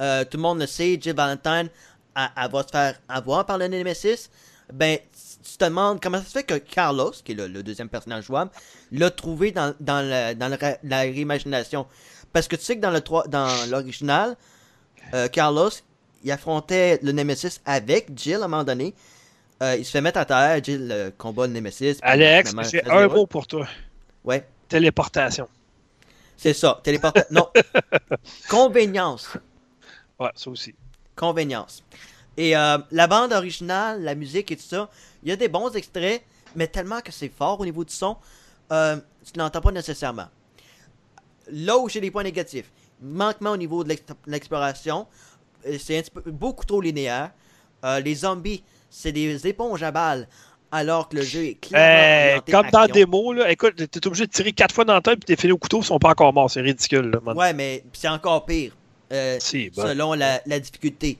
euh, 0.00 0.24
tout 0.24 0.36
le 0.38 0.42
monde 0.42 0.60
le 0.60 0.66
sait, 0.66 0.98
Jill 1.00 1.14
Valentine, 1.14 1.68
elle, 2.16 2.28
elle 2.36 2.50
va 2.50 2.62
se 2.62 2.68
faire 2.68 2.98
avoir 3.08 3.44
par 3.46 3.58
le 3.58 3.68
Nemesis. 3.68 4.30
Ben, 4.72 4.98
tu 5.42 5.56
te 5.58 5.64
demandes 5.64 6.00
comment 6.00 6.18
ça 6.18 6.24
se 6.24 6.30
fait 6.30 6.44
que 6.44 6.54
Carlos, 6.54 7.12
qui 7.24 7.32
est 7.32 7.34
le, 7.34 7.48
le 7.48 7.62
deuxième 7.62 7.88
personnage 7.88 8.24
jouable, 8.24 8.50
l'a 8.92 9.10
trouvé 9.10 9.50
dans, 9.52 9.74
dans, 9.80 10.00
la, 10.08 10.34
dans 10.34 10.48
la 10.84 10.98
réimagination. 11.00 11.86
Parce 12.32 12.46
que 12.48 12.56
tu 12.56 12.62
sais 12.64 12.76
que 12.76 12.80
dans 12.80 12.90
le 12.92 13.00
trois- 13.00 13.26
dans 13.26 13.48
l'original, 13.68 14.36
euh, 15.14 15.28
Carlos, 15.28 15.70
il 16.22 16.30
affrontait 16.30 17.00
le 17.02 17.12
Nemesis 17.12 17.60
avec 17.64 18.16
Jill 18.16 18.34
à 18.36 18.44
un 18.44 18.48
moment 18.48 18.64
donné. 18.64 18.94
Euh, 19.62 19.76
il 19.76 19.84
se 19.84 19.90
fait 19.90 20.00
mettre 20.00 20.18
à 20.20 20.24
terre, 20.24 20.62
Jill 20.62 21.12
combat 21.18 21.46
le 21.46 21.52
Nemesis. 21.52 21.98
Alex, 22.02 22.54
j'ai 22.70 22.80
un 22.90 23.08
mot 23.16 23.26
pour 23.26 23.46
toi. 23.46 23.66
Ouais. 24.24 24.46
Téléportation. 24.68 25.48
C'est 26.42 26.54
ça, 26.54 26.80
téléportation. 26.82 27.28
non. 27.30 27.48
Convenience. 28.48 29.28
Ouais, 30.18 30.30
ça 30.34 30.48
aussi. 30.48 30.74
Convenience. 31.14 31.82
Et 32.34 32.56
euh, 32.56 32.78
la 32.92 33.06
bande 33.06 33.34
originale, 33.34 34.02
la 34.02 34.14
musique 34.14 34.50
et 34.50 34.56
tout 34.56 34.62
ça, 34.66 34.88
il 35.22 35.28
y 35.28 35.32
a 35.32 35.36
des 35.36 35.48
bons 35.48 35.70
extraits, 35.76 36.22
mais 36.56 36.66
tellement 36.66 37.02
que 37.02 37.12
c'est 37.12 37.28
fort 37.28 37.60
au 37.60 37.64
niveau 37.66 37.84
du 37.84 37.92
son, 37.92 38.16
euh, 38.72 38.96
tu 39.22 39.38
l'entends 39.38 39.60
pas 39.60 39.70
nécessairement. 39.70 40.28
Là 41.52 41.76
où 41.76 41.90
j'ai 41.90 42.00
des 42.00 42.10
points 42.10 42.22
négatifs, 42.22 42.70
manquement 43.02 43.50
au 43.50 43.56
niveau 43.58 43.84
de 43.84 43.90
l'ex- 43.90 44.02
l'exploration, 44.26 45.06
euh, 45.66 45.76
c'est 45.78 45.98
un 45.98 46.00
petit 46.02 46.10
peu 46.10 46.30
beaucoup 46.30 46.64
trop 46.64 46.80
linéaire. 46.80 47.32
Euh, 47.84 48.00
les 48.00 48.14
zombies, 48.14 48.64
c'est 48.88 49.12
des 49.12 49.46
éponges 49.46 49.82
à 49.82 49.90
balles, 49.90 50.26
alors 50.72 51.08
que 51.08 51.16
le 51.16 51.22
jeu 51.22 51.44
est 51.46 51.54
clairement 51.54 52.38
Euh, 52.38 52.52
comme 52.52 52.70
dans 52.70 52.78
action. 52.80 52.94
démo, 52.94 53.32
là, 53.32 53.50
écoute, 53.50 53.74
t'es 53.90 54.06
obligé 54.06 54.26
de 54.26 54.32
tirer 54.32 54.52
quatre 54.52 54.74
fois 54.74 54.84
dans 54.84 54.94
le 54.94 55.00
temps 55.00 55.12
puis 55.12 55.20
t'es 55.26 55.36
filé 55.36 55.52
au 55.52 55.58
couteau, 55.58 55.80
ils 55.80 55.84
sont 55.84 55.98
pas 55.98 56.10
encore 56.10 56.32
morts. 56.32 56.50
C'est 56.50 56.60
ridicule. 56.60 57.10
Là. 57.24 57.32
Ouais, 57.34 57.52
mais 57.52 57.84
c'est 57.92 58.08
encore 58.08 58.46
pire. 58.46 58.76
Euh, 59.12 59.38
Si, 59.40 59.70
bon. 59.70 59.82
selon 59.82 60.12
la, 60.14 60.40
la 60.46 60.60
difficulté. 60.60 61.18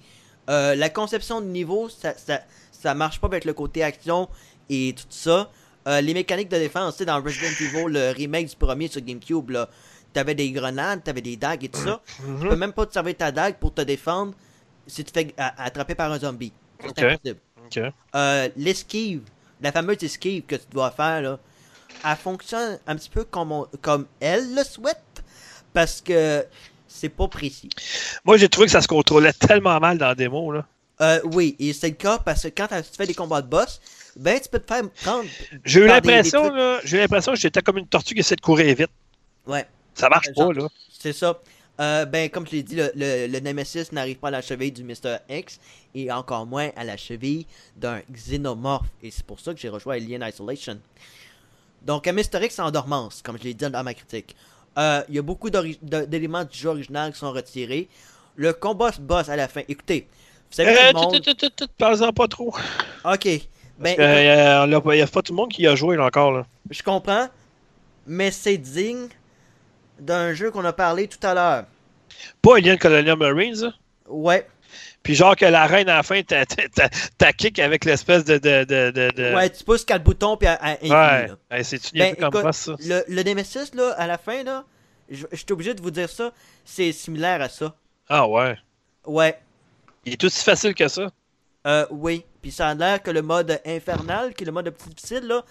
Euh, 0.48 0.74
la 0.74 0.88
conception 0.90 1.40
de 1.40 1.46
niveau, 1.46 1.88
ça, 1.88 2.14
ça, 2.16 2.40
ça 2.70 2.94
marche 2.94 3.20
pas 3.20 3.26
avec 3.26 3.44
le 3.44 3.52
côté 3.52 3.82
action 3.82 4.28
et 4.68 4.94
tout 4.96 5.04
ça. 5.10 5.50
Les 5.86 6.14
mécaniques 6.14 6.48
de 6.50 6.56
défense, 6.58 6.94
tu 6.94 6.98
sais, 6.98 7.04
dans 7.04 7.20
Resident 7.20 7.48
Evil, 7.60 7.92
le 7.92 8.12
remake 8.12 8.46
du 8.46 8.54
premier 8.54 8.86
sur 8.86 9.00
GameCube, 9.00 9.50
là, 9.50 9.68
t'avais 10.12 10.36
des 10.36 10.52
grenades, 10.52 11.02
t'avais 11.02 11.20
des 11.22 11.36
dagues 11.36 11.64
et 11.64 11.68
tout 11.68 11.80
ça. 11.80 12.00
Tu 12.40 12.46
peux 12.48 12.54
même 12.54 12.72
pas 12.72 12.86
te 12.86 12.92
servir 12.92 13.16
ta 13.16 13.32
dague 13.32 13.56
pour 13.56 13.74
te 13.74 13.80
défendre 13.80 14.34
si 14.86 15.02
tu 15.04 15.10
te 15.10 15.18
fais 15.18 15.34
attraper 15.36 15.96
par 15.96 16.12
un 16.12 16.18
zombie. 16.20 16.52
C'est 16.80 16.90
Ok. 16.90 16.98
impossible. 17.02 17.40
Ok. 17.66 17.92
Euh, 18.14 18.48
L'esquive, 18.56 19.22
la 19.62 19.72
fameuse 19.72 20.02
esquive 20.02 20.42
que 20.44 20.56
tu 20.56 20.66
dois 20.72 20.90
faire, 20.90 21.22
là, 21.22 21.38
elle 22.04 22.16
fonctionne 22.16 22.78
un 22.86 22.96
petit 22.96 23.10
peu 23.10 23.24
comme, 23.24 23.52
on- 23.52 23.66
comme 23.82 24.06
elle 24.20 24.54
le 24.54 24.64
souhaite 24.64 25.22
parce 25.72 26.00
que 26.00 26.44
c'est 26.88 27.08
pas 27.08 27.28
précis. 27.28 27.68
Moi, 28.24 28.36
j'ai 28.36 28.48
trouvé 28.48 28.66
que 28.66 28.72
ça 28.72 28.80
se 28.82 28.88
contrôlait 28.88 29.32
tellement 29.32 29.78
mal 29.80 29.98
dans 29.98 30.06
la 30.08 30.14
démo. 30.14 30.52
Là. 30.52 30.66
Euh, 31.00 31.20
oui, 31.24 31.56
et 31.58 31.72
c'est 31.72 31.88
le 31.88 31.94
cas 31.94 32.18
parce 32.18 32.42
que 32.42 32.48
quand 32.48 32.66
tu 32.68 32.96
fais 32.96 33.06
des 33.06 33.14
combats 33.14 33.40
de 33.42 33.46
boss, 33.48 33.80
ben 34.16 34.38
tu 34.40 34.48
peux 34.48 34.58
te 34.58 34.66
faire 34.72 34.88
prendre. 35.02 35.24
J'ai 35.64 35.80
eu 35.80 35.86
l'impression, 35.86 36.52
j'ai 36.84 36.96
eu 36.98 37.00
l'impression 37.00 37.32
que 37.32 37.38
j'étais 37.38 37.62
comme 37.62 37.78
une 37.78 37.86
tortue 37.86 38.14
qui 38.14 38.20
essaie 38.20 38.36
de 38.36 38.40
courir 38.40 38.74
vite. 38.76 38.90
Ouais, 39.46 39.66
Ça 39.94 40.08
marche 40.08 40.28
Euh, 40.28 40.32
pas, 40.34 40.42
genre- 40.42 40.52
là. 40.52 40.68
c'est 40.98 41.12
ça. 41.12 41.38
Euh, 41.80 42.04
ben, 42.04 42.28
comme 42.28 42.46
je 42.46 42.52
l'ai 42.52 42.62
dit, 42.62 42.76
le, 42.76 42.90
le, 42.94 43.26
le 43.26 43.40
Nemesis 43.40 43.90
n'arrive 43.92 44.16
pas 44.18 44.28
à 44.28 44.32
la 44.32 44.42
cheville 44.42 44.70
du 44.72 44.84
Mr. 44.84 45.16
X 45.30 45.58
et 45.94 46.12
encore 46.12 46.44
moins 46.44 46.70
à 46.76 46.84
la 46.84 46.96
cheville 46.98 47.46
d'un 47.76 48.00
xénomorphe. 48.12 48.86
Et 49.02 49.10
c'est 49.10 49.24
pour 49.24 49.40
ça 49.40 49.54
que 49.54 49.60
j'ai 49.60 49.70
rejoint 49.70 49.94
Alien 49.94 50.22
Isolation. 50.22 50.78
Donc, 51.82 52.06
un 52.06 52.12
Mr. 52.12 52.42
X 52.44 52.58
en 52.58 52.70
dormance, 52.70 53.22
comme 53.22 53.38
je 53.38 53.44
l'ai 53.44 53.54
dit 53.54 53.68
dans 53.70 53.82
ma 53.82 53.94
critique. 53.94 54.36
Euh, 54.78 55.02
Il 55.08 55.14
y 55.14 55.18
a 55.18 55.22
beaucoup 55.22 55.48
d'éléments 55.50 56.44
du 56.44 56.56
jeu 56.58 56.68
original 56.68 57.12
qui 57.12 57.18
sont 57.18 57.32
retirés. 57.32 57.88
Le 58.36 58.52
combat 58.52 58.92
se 58.92 59.00
boss 59.00 59.28
à 59.30 59.36
la 59.36 59.48
fin. 59.48 59.62
Écoutez, 59.66 60.06
vous 60.50 60.56
savez, 60.56 60.72
Euh, 60.72 60.90
tout 60.92 60.96
le 60.96 61.02
monde. 61.02 61.20
tut, 61.22 61.34
tut, 61.34 61.66
Parle-en 61.78 62.12
pas 62.12 62.28
trop. 62.28 62.54
Ok. 63.04 63.26
Ben, 63.78 63.94
Il 63.98 64.94
n'y 64.94 65.00
a 65.02 65.06
pas 65.06 65.22
tout 65.22 65.32
le 65.32 65.36
monde 65.36 65.50
qui 65.50 65.62
y 65.62 65.66
a 65.66 65.74
joué 65.74 65.96
là, 65.96 66.04
encore. 66.04 66.32
Là. 66.32 66.46
Je 66.68 66.82
comprends, 66.82 67.28
mais 68.06 68.30
c'est 68.30 68.58
digne 68.58 69.08
d'un 70.00 70.32
jeu 70.34 70.50
qu'on 70.50 70.64
a 70.64 70.72
parlé 70.72 71.08
tout 71.08 71.24
à 71.26 71.34
l'heure. 71.34 71.64
Pas 72.42 72.56
Alien 72.56 72.78
Colonial 72.78 73.16
Marines. 73.16 73.60
là. 73.62 73.72
Ouais, 74.08 74.46
Puis 75.02 75.14
genre 75.14 75.36
que 75.36 75.44
la 75.44 75.66
reine 75.66 75.88
à 75.88 75.96
la 75.96 76.02
fin 76.02 76.20
t'a- 76.22 76.44
t'a- 76.44 76.68
t'a 76.68 76.88
t'a 77.16 77.32
kick 77.32 77.58
avec 77.58 77.84
l'espèce 77.84 78.24
de. 78.24 78.38
de, 78.38 78.64
de, 78.64 78.90
de, 78.90 79.34
ouais, 79.34 79.48
tu 79.50 79.62
pousses 79.64 79.84
quatre 79.84 80.02
boutons 80.02 80.36
puis 80.36 80.48
à, 80.48 80.58
Ouais. 80.82 81.30
Hey, 81.50 81.64
C'est-tu 81.64 81.96
Ben, 81.96 82.14
comme 82.16 82.34
écoute, 82.40 82.52
ça? 82.54 82.74
Le, 82.80 83.02
le 83.08 83.22
Nemesis, 83.22 83.70
là, 83.74 83.92
à 83.96 84.06
la 84.06 84.18
fin, 84.18 84.42
là, 84.42 84.64
je 85.10 85.24
suis 85.32 85.46
obligé 85.50 85.74
de 85.74 85.80
vous 85.80 85.90
dire 85.90 86.08
ça, 86.10 86.32
c'est 86.64 86.92
similaire 86.92 87.40
à 87.40 87.48
ça. 87.48 87.74
Ah 88.08 88.26
ouais. 88.26 88.56
Ouais, 89.06 89.38
Il 90.04 90.12
est 90.12 90.24
aussi 90.24 90.44
facile 90.44 90.74
que 90.74 90.88
ça? 90.88 91.10
euh, 91.66 91.86
oui. 91.90 92.24
Puis 92.42 92.50
ça 92.52 92.68
a 92.68 92.74
l'air 92.74 93.02
que 93.02 93.10
le 93.10 93.22
mode 93.22 93.60
infernal, 93.66 94.34
qui 94.34 94.42
est 94.44 94.46
le 94.46 94.52
mode 94.52 94.70
plus 94.70 94.90
difficile, 94.90 95.26
là, 95.26 95.44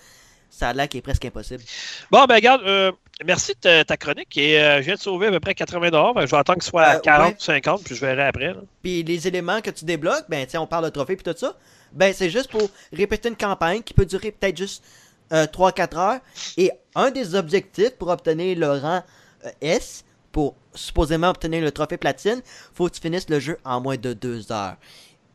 ça 0.50 0.70
a 0.70 0.74
l'air 0.74 0.88
qu'il 0.90 0.98
est 1.00 1.02
presque 1.02 1.26
impossible. 1.26 1.64
Bon, 2.12 2.26
ben 2.26 2.36
regarde, 2.36 2.62
euh, 2.66 2.92
merci 3.26 3.54
de 3.54 3.60
ta, 3.60 3.86
ta 3.86 3.98
chronique. 3.98 4.36
Et 4.38 4.60
euh, 4.60 4.78
je 4.78 4.86
viens 4.86 4.96
de 4.96 5.00
sauver 5.00 5.28
à 5.28 5.32
peu 5.32 5.40
près 5.40 5.54
80 5.56 5.90
dollars. 5.92 6.14
Je 6.26 6.32
vais 6.32 6.38
attendre 6.38 6.60
qu'il 6.60 6.70
soit 6.70 6.84
à 6.84 6.96
Euh, 6.98 7.00
40 7.00 7.28
ouais. 7.30 7.36
ou 7.36 7.44
50, 7.44 7.84
puis 7.84 7.96
je 7.96 8.02
verrai 8.06 8.24
après. 8.28 8.54
là. 8.54 8.60
Puis 8.82 9.04
les 9.04 9.28
éléments 9.28 9.62
que 9.62 9.70
tu 9.70 9.86
débloques, 9.86 10.26
ben 10.30 10.46
tiens, 10.48 10.62
on 10.62 10.68
parle 10.68 10.86
de 10.86 10.90
trophée 10.90 11.16
puis 11.16 11.24
tout 11.32 11.38
ça, 11.38 11.56
ben 11.94 12.14
c'est 12.14 12.30
juste 12.30 12.50
pour 12.50 12.70
répéter 12.94 13.30
une 13.30 13.36
campagne 13.38 13.82
qui 13.84 13.94
peut 13.94 14.06
durer 14.06 14.32
peut-être 14.32 14.58
juste 14.58 14.84
3-4 15.32 15.98
heures. 15.98 16.20
Et 16.58 16.72
un 16.96 17.12
des 17.12 17.36
objectifs 17.36 17.92
pour 17.98 18.08
obtenir 18.10 18.58
le 18.58 18.72
rang 18.72 19.04
euh, 19.46 19.50
S, 19.62 20.04
pour 20.32 20.56
supposément 20.74 21.30
obtenir 21.30 21.62
le 21.62 21.72
trophée 21.72 21.98
platine, 21.98 22.42
faut 22.74 22.88
que 22.90 22.96
tu 22.96 23.02
finisses 23.02 23.30
le 23.30 23.40
jeu 23.40 23.58
en 23.64 23.80
moins 23.82 23.98
de 23.98 24.14
2 24.14 24.52
heures. 24.52 24.76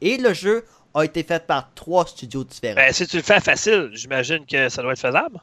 Et 0.01 0.17
le 0.19 0.33
jeu 0.35 0.65
a 0.95 1.05
été 1.05 1.23
fait 1.23 1.47
par 1.47 1.71
trois 1.75 2.07
studios 2.07 2.45
différents. 2.45 2.77
Ben, 2.77 2.93
si 2.93 3.07
tu 3.07 3.17
le 3.17 3.23
fais 3.23 3.41
facile, 3.41 3.91
j'imagine 3.93 4.47
que 4.47 4.69
ça 4.69 4.81
doit 4.83 4.93
être 4.93 5.01
faisable. 5.01 5.41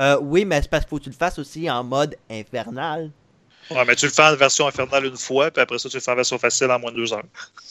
Euh, 0.00 0.18
oui, 0.20 0.44
mais 0.44 0.60
c'est 0.62 0.70
parce 0.70 0.84
qu'il 0.84 0.90
faut 0.90 0.98
que 0.98 1.04
tu 1.04 1.10
le 1.10 1.16
fasses 1.16 1.38
aussi 1.38 1.70
en 1.70 1.82
mode 1.84 2.16
infernal. 2.30 3.10
Ouais, 3.70 3.84
mais 3.86 3.94
tu 3.96 4.06
le 4.06 4.12
fais 4.12 4.22
en 4.22 4.34
version 4.36 4.66
infernale 4.66 5.06
une 5.06 5.16
fois, 5.16 5.50
puis 5.50 5.62
après 5.62 5.78
ça, 5.78 5.88
tu 5.88 5.96
le 5.96 6.00
fais 6.02 6.10
en 6.10 6.16
version 6.16 6.38
facile 6.38 6.70
en 6.70 6.78
moins 6.78 6.90
de 6.90 6.96
deux 6.96 7.12
heures. 7.12 7.22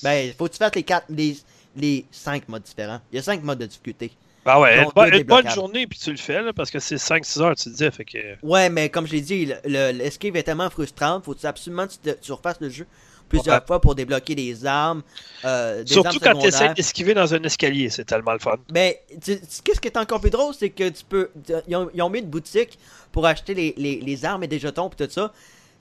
Ben, 0.03 0.27
il 0.27 0.33
faut 0.33 0.47
que 0.47 0.51
tu 0.53 0.57
fasses 0.57 0.73
les 0.75 0.83
quatre, 0.83 1.05
les, 1.09 1.37
les 1.75 2.05
cinq 2.11 2.47
modes 2.47 2.63
différents. 2.63 3.01
Il 3.11 3.17
y 3.17 3.19
a 3.19 3.23
cinq 3.23 3.43
modes 3.43 3.59
de 3.59 3.65
difficulté. 3.65 4.11
Ben 4.45 4.57
ouais, 4.59 4.83
Donc, 4.83 4.93
une, 4.95 5.23
bonne- 5.23 5.45
une 5.45 5.51
journée, 5.51 5.85
puis 5.85 5.99
tu 5.99 6.09
le 6.11 6.17
fais, 6.17 6.41
là, 6.41 6.51
parce 6.53 6.71
que 6.71 6.79
c'est 6.79 6.95
5-6 6.95 7.41
heures, 7.41 7.55
tu 7.55 7.69
disais. 7.69 7.91
Fait 7.91 8.05
que... 8.05 8.17
Ouais, 8.41 8.69
mais 8.69 8.89
comme 8.89 9.05
je 9.05 9.11
l'ai 9.11 9.21
dit, 9.21 9.45
le- 9.45 9.57
le- 9.65 9.91
l'esquive 9.91 10.35
est 10.35 10.41
tellement 10.43 10.69
frustrante, 10.71 11.25
faut 11.25 11.35
absolument 11.45 11.85
que 11.85 11.91
tu, 11.93 11.97
te- 11.99 12.19
tu 12.19 12.31
refasses 12.31 12.59
le 12.59 12.69
jeu 12.69 12.87
plusieurs 13.31 13.55
Ouais. 13.61 13.65
fois 13.65 13.79
pour 13.81 13.95
débloquer 13.95 14.35
des 14.35 14.65
armes. 14.65 15.01
euh, 15.45 15.83
des 15.83 15.93
Surtout 15.93 16.09
armes 16.09 16.33
quand 16.35 16.39
tu 16.39 16.47
essaies 16.47 16.73
d'esquiver 16.73 17.13
dans 17.13 17.33
un 17.33 17.41
escalier, 17.43 17.89
c'est 17.89 18.05
tellement 18.05 18.33
le 18.33 18.39
fun. 18.39 18.57
Mais 18.73 19.01
tu- 19.23 19.39
qu'est-ce 19.63 19.79
qui 19.81 19.87
est 19.87 19.97
encore 19.97 20.19
plus 20.21 20.29
drôle, 20.29 20.53
c'est 20.53 20.69
que 20.69 20.89
tu 20.89 21.03
peux. 21.07 21.29
Ils 21.67 21.75
ont, 21.75 21.89
ils 21.93 22.01
ont 22.01 22.09
mis 22.09 22.19
une 22.19 22.29
boutique 22.29 22.77
pour 23.11 23.25
acheter 23.25 23.53
les, 23.53 23.73
les- 23.77 23.99
les 24.01 24.25
armes 24.25 24.43
et 24.43 24.47
des 24.47 24.59
jetons 24.59 24.89
et 24.89 24.95
tout 25.07 25.11
ça. 25.11 25.31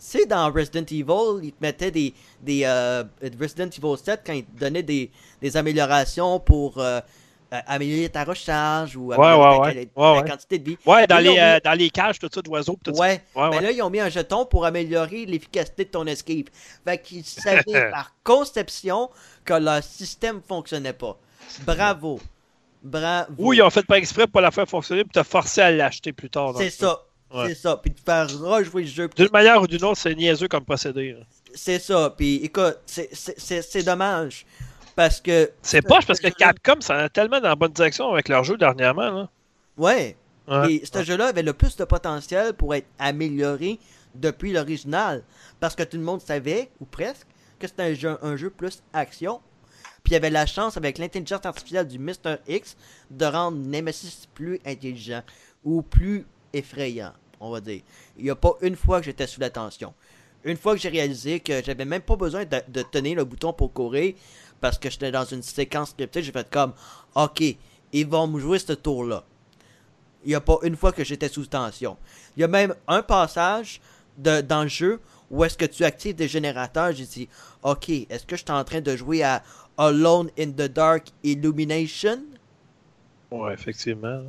C'est 0.02 0.24
dans 0.24 0.50
Resident 0.50 0.86
Evil, 0.90 1.40
ils 1.42 1.52
te 1.52 1.60
mettaient 1.62 1.90
des. 1.90 2.14
des 2.40 2.62
euh, 2.64 3.04
Resident 3.38 3.68
Evil 3.68 3.96
7 4.02 4.22
quand 4.24 4.32
ils 4.32 4.44
te 4.44 4.58
donnaient 4.58 4.82
des, 4.82 5.10
des 5.42 5.56
améliorations 5.56 6.40
pour. 6.40 6.78
euh, 6.78 7.00
améliorer 7.50 8.08
ta 8.08 8.24
recharge 8.24 8.96
ou 8.96 9.12
améliorer 9.12 9.88
ouais, 9.96 10.12
ouais. 10.20 10.28
quantité 10.28 10.58
de 10.58 10.70
vie. 10.70 10.78
Ouais, 10.86 11.06
dans 11.06 11.18
les, 11.18 11.36
euh, 11.38 11.58
dans 11.64 11.72
les 11.72 11.90
cages, 11.90 12.18
tout 12.18 12.28
ça, 12.32 12.42
d'oiseaux, 12.42 12.78
tout. 12.82 12.92
Ouais, 12.92 13.22
Ouais, 13.34 13.48
mais 13.50 13.56
ouais. 13.56 13.62
là, 13.62 13.70
ils 13.72 13.82
ont 13.82 13.90
mis 13.90 14.00
un 14.00 14.08
jeton 14.08 14.46
pour 14.46 14.64
améliorer 14.64 15.26
l'efficacité 15.26 15.84
de 15.84 15.90
ton 15.90 16.06
escape. 16.06 16.46
Fait 16.84 16.98
qu'ils 17.00 17.24
savaient 17.24 17.90
par 17.90 18.12
conception 18.22 19.10
que 19.44 19.54
leur 19.54 19.82
système 19.82 20.40
fonctionnait 20.46 20.92
pas. 20.92 21.16
Bravo. 21.66 22.20
Bravo. 22.82 23.32
Ou 23.38 23.52
ils 23.52 23.62
ont 23.62 23.70
fait 23.70 23.84
pas 23.86 23.98
exprès 23.98 24.26
pour 24.26 24.40
la 24.40 24.50
faire 24.50 24.68
fonctionner 24.68 25.04
pour 25.04 25.12
te 25.12 25.22
forcer 25.22 25.60
à 25.60 25.70
l'acheter 25.70 26.12
plus 26.12 26.30
tard. 26.30 26.54
C'est 26.56 26.70
ça. 26.70 27.00
C'est 27.46 27.54
ça. 27.54 27.76
Puis 27.76 27.90
de 27.92 28.00
faire 28.04 28.28
rejouer 28.40 28.82
le 28.82 28.88
jeu. 28.88 29.08
D'une 29.14 29.28
manière 29.32 29.60
ou 29.62 29.66
d'une 29.66 29.84
autre, 29.84 29.98
c'est 29.98 30.14
niaiseux 30.14 30.48
comme 30.48 30.64
procédé. 30.64 31.12
là. 31.12 31.20
C'est 31.54 31.78
ça. 31.78 32.12
Puis 32.16 32.36
écoute, 32.42 32.78
c'est 32.86 33.82
dommage. 33.84 34.46
Parce 35.00 35.22
que. 35.22 35.50
C'est 35.62 35.80
poche 35.80 36.04
parce 36.04 36.20
que 36.20 36.28
Capcom, 36.28 36.78
ça 36.82 36.94
allait 36.94 37.08
tellement 37.08 37.40
dans 37.40 37.48
la 37.48 37.56
bonne 37.56 37.72
direction 37.72 38.12
avec 38.12 38.28
leur 38.28 38.44
jeu 38.44 38.58
dernièrement. 38.58 39.10
Là. 39.10 39.30
Ouais. 39.78 40.14
Ouais. 40.46 40.74
Et 40.74 40.84
ce 40.84 41.02
jeu-là 41.02 41.28
avait 41.28 41.42
le 41.42 41.54
plus 41.54 41.74
de 41.74 41.84
potentiel 41.84 42.52
pour 42.52 42.74
être 42.74 42.86
amélioré 42.98 43.78
depuis 44.14 44.52
l'original. 44.52 45.22
Parce 45.58 45.74
que 45.74 45.84
tout 45.84 45.96
le 45.96 46.02
monde 46.02 46.20
savait, 46.20 46.68
ou 46.80 46.84
presque, 46.84 47.26
que 47.58 47.66
c'était 47.66 47.84
un 47.84 47.94
jeu, 47.94 48.18
un 48.20 48.36
jeu 48.36 48.50
plus 48.50 48.82
action. 48.92 49.40
Puis 50.04 50.10
il 50.10 50.12
y 50.12 50.16
avait 50.16 50.28
la 50.28 50.44
chance, 50.44 50.76
avec 50.76 50.98
l'intelligence 50.98 51.46
artificielle 51.46 51.88
du 51.88 51.98
Mr. 51.98 52.36
X, 52.46 52.76
de 53.10 53.24
rendre 53.24 53.56
Nemesis 53.56 54.28
plus 54.34 54.60
intelligent 54.66 55.22
ou 55.64 55.80
plus 55.80 56.26
effrayant, 56.52 57.14
on 57.40 57.50
va 57.50 57.62
dire. 57.62 57.80
Il 58.18 58.24
n'y 58.24 58.30
a 58.30 58.36
pas 58.36 58.52
une 58.60 58.76
fois 58.76 58.98
que 58.98 59.06
j'étais 59.06 59.26
sous 59.26 59.40
la 59.40 59.48
tension. 59.48 59.94
Une 60.42 60.56
fois 60.56 60.74
que 60.74 60.80
j'ai 60.80 60.88
réalisé 60.88 61.40
que 61.40 61.62
j'avais 61.62 61.84
même 61.84 62.00
pas 62.00 62.16
besoin 62.16 62.46
de, 62.46 62.62
de 62.68 62.82
tenir 62.82 63.16
le 63.16 63.24
bouton 63.24 63.52
pour 63.52 63.74
courir, 63.74 64.14
parce 64.60 64.78
que 64.78 64.90
j'étais 64.90 65.10
dans 65.10 65.24
une 65.24 65.42
séquence 65.42 65.90
scriptée, 65.90 66.22
j'ai 66.22 66.32
fait 66.32 66.48
comme, 66.50 66.72
ok, 67.14 67.42
ils 67.92 68.06
vont 68.06 68.26
me 68.26 68.38
jouer 68.38 68.58
ce 68.58 68.72
tour-là. 68.72 69.24
Il 70.24 70.28
n'y 70.28 70.34
a 70.34 70.40
pas 70.40 70.58
une 70.62 70.76
fois 70.76 70.92
que 70.92 71.02
j'étais 71.02 71.28
sous 71.28 71.46
tension. 71.46 71.96
Il 72.36 72.40
y 72.40 72.44
a 72.44 72.48
même 72.48 72.74
un 72.86 73.02
passage 73.02 73.80
de, 74.18 74.40
dans 74.42 74.62
le 74.62 74.68
jeu 74.68 75.00
où 75.30 75.44
est-ce 75.44 75.56
que 75.56 75.64
tu 75.64 75.84
actives 75.84 76.14
des 76.14 76.28
générateurs. 76.28 76.92
J'ai 76.92 77.06
dit, 77.06 77.28
ok, 77.62 77.88
est-ce 77.88 78.26
que 78.26 78.36
je 78.36 78.42
suis 78.42 78.52
en 78.52 78.64
train 78.64 78.80
de 78.80 78.96
jouer 78.96 79.22
à 79.22 79.42
Alone 79.78 80.30
in 80.38 80.50
the 80.50 80.68
Dark 80.68 81.08
Illumination? 81.22 82.20
Ouais, 83.30 83.54
effectivement. 83.54 84.24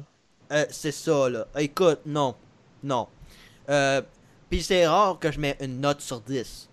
Euh, 0.52 0.66
c'est 0.70 0.92
ça, 0.92 1.30
là. 1.30 1.48
Écoute, 1.58 2.00
non. 2.06 2.36
Non. 2.84 3.08
Euh, 3.70 4.02
Puis 4.50 4.64
c'est 4.64 4.88
rare 4.88 5.18
que 5.20 5.32
je 5.32 5.40
mets 5.40 5.58
une 5.60 5.82
note 5.82 6.02
sur 6.02 6.22
10. 6.22 6.70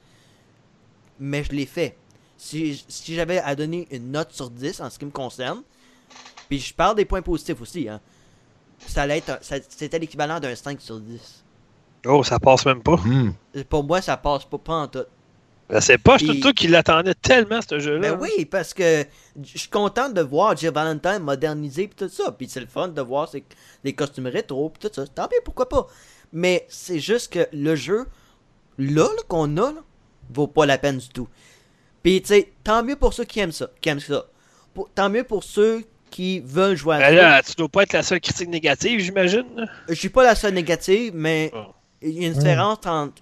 Mais 1.20 1.42
je 1.44 1.52
l'ai 1.52 1.66
fait. 1.66 1.96
Si, 2.38 2.82
si 2.88 3.14
j'avais 3.14 3.38
à 3.40 3.54
donner 3.54 3.86
une 3.90 4.12
note 4.12 4.32
sur 4.32 4.48
10 4.48 4.80
en 4.80 4.88
ce 4.88 4.98
qui 4.98 5.04
me 5.04 5.10
concerne, 5.10 5.62
puis 6.48 6.58
je 6.60 6.72
parle 6.72 6.96
des 6.96 7.04
points 7.04 7.20
positifs 7.20 7.60
aussi, 7.60 7.88
hein. 7.88 8.00
Ça 8.86 9.02
allait 9.02 9.18
être 9.18 9.30
un- 9.30 9.38
ça- 9.40 9.56
c'était 9.68 9.98
l'équivalent 9.98 10.38
d'un 10.38 10.54
5 10.54 10.80
sur 10.80 11.00
10. 11.00 11.42
Oh, 12.06 12.22
ça 12.22 12.38
passe 12.38 12.64
même 12.64 12.80
pas. 12.80 12.96
Hmm. 12.96 13.32
Pour 13.68 13.82
moi, 13.82 14.00
ça 14.00 14.16
passe 14.16 14.44
pas, 14.44 14.56
pas 14.58 14.74
en 14.74 14.86
tout. 14.88 15.04
Ben, 15.68 15.80
c'est 15.80 15.98
Puis- 15.98 16.26
tout 16.26 16.34
toi 16.40 16.52
qui 16.52 16.68
l'attendait 16.68 17.12
tellement, 17.14 17.60
ce 17.60 17.78
jeu-là. 17.80 18.12
Ben 18.12 18.18
oui, 18.20 18.44
parce 18.46 18.72
que 18.72 19.04
je 19.42 19.58
suis 19.58 19.68
content 19.68 20.08
de 20.08 20.20
voir 20.22 20.56
Jill 20.56 20.70
Valentine 20.70 21.18
moderniser 21.18 21.88
pis 21.88 21.96
tout 21.96 22.08
ça. 22.08 22.30
Puis 22.32 22.48
c'est 22.48 22.60
le 22.60 22.66
fun 22.66 22.86
de 22.88 23.02
voir 23.02 23.28
ses- 23.28 23.44
les 23.84 23.92
costumes 23.92 24.28
rétro 24.28 24.70
pis 24.70 24.78
tout 24.88 24.94
ça. 24.94 25.06
Tant 25.08 25.26
bien, 25.26 25.40
pourquoi 25.44 25.68
pas. 25.68 25.86
Mais 26.32 26.64
c'est 26.70 27.00
juste 27.00 27.32
que 27.32 27.46
le 27.52 27.74
jeu, 27.74 28.06
là, 28.78 29.02
là, 29.02 29.22
qu'on 29.26 29.56
a, 29.58 29.72
là, 29.72 29.80
vaut 30.32 30.46
pas 30.46 30.64
la 30.66 30.78
peine 30.78 30.98
du 30.98 31.08
tout. 31.08 31.28
Puis 32.08 32.22
tu 32.22 32.28
sais, 32.28 32.48
tant 32.64 32.82
mieux 32.82 32.96
pour 32.96 33.12
ceux 33.12 33.24
qui 33.24 33.38
aiment 33.40 33.52
ça. 33.52 33.68
Qui 33.82 33.90
aiment 33.90 34.00
ça. 34.00 34.24
Pour- 34.72 34.88
tant 34.94 35.10
mieux 35.10 35.24
pour 35.24 35.44
ceux 35.44 35.84
qui 36.10 36.40
veulent 36.40 36.74
jouer 36.74 36.96
à 36.96 36.98
Ben 37.00 37.06
ça. 37.08 37.12
là, 37.22 37.42
tu 37.42 37.52
dois 37.54 37.68
pas 37.68 37.82
être 37.82 37.92
la 37.92 38.02
seule 38.02 38.18
critique 38.20 38.48
négative, 38.48 38.98
j'imagine. 39.00 39.44
Je 39.90 39.92
suis 39.94 40.08
pas 40.08 40.22
la 40.24 40.34
seule 40.34 40.54
négative, 40.54 41.12
mais 41.14 41.50
Oh. 41.54 41.66
il 42.00 42.18
y 42.22 42.24
a 42.24 42.28
une 42.28 42.32
différence 42.32 42.78
entre 42.86 43.12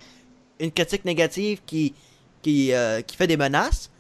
une 0.60 0.70
critique 0.70 1.04
négative 1.04 1.58
qui, 1.66 1.94
qui, 2.42 2.72
euh, 2.72 3.00
qui 3.02 3.16
fait 3.16 3.26
des 3.26 3.36
menaces 3.36 3.90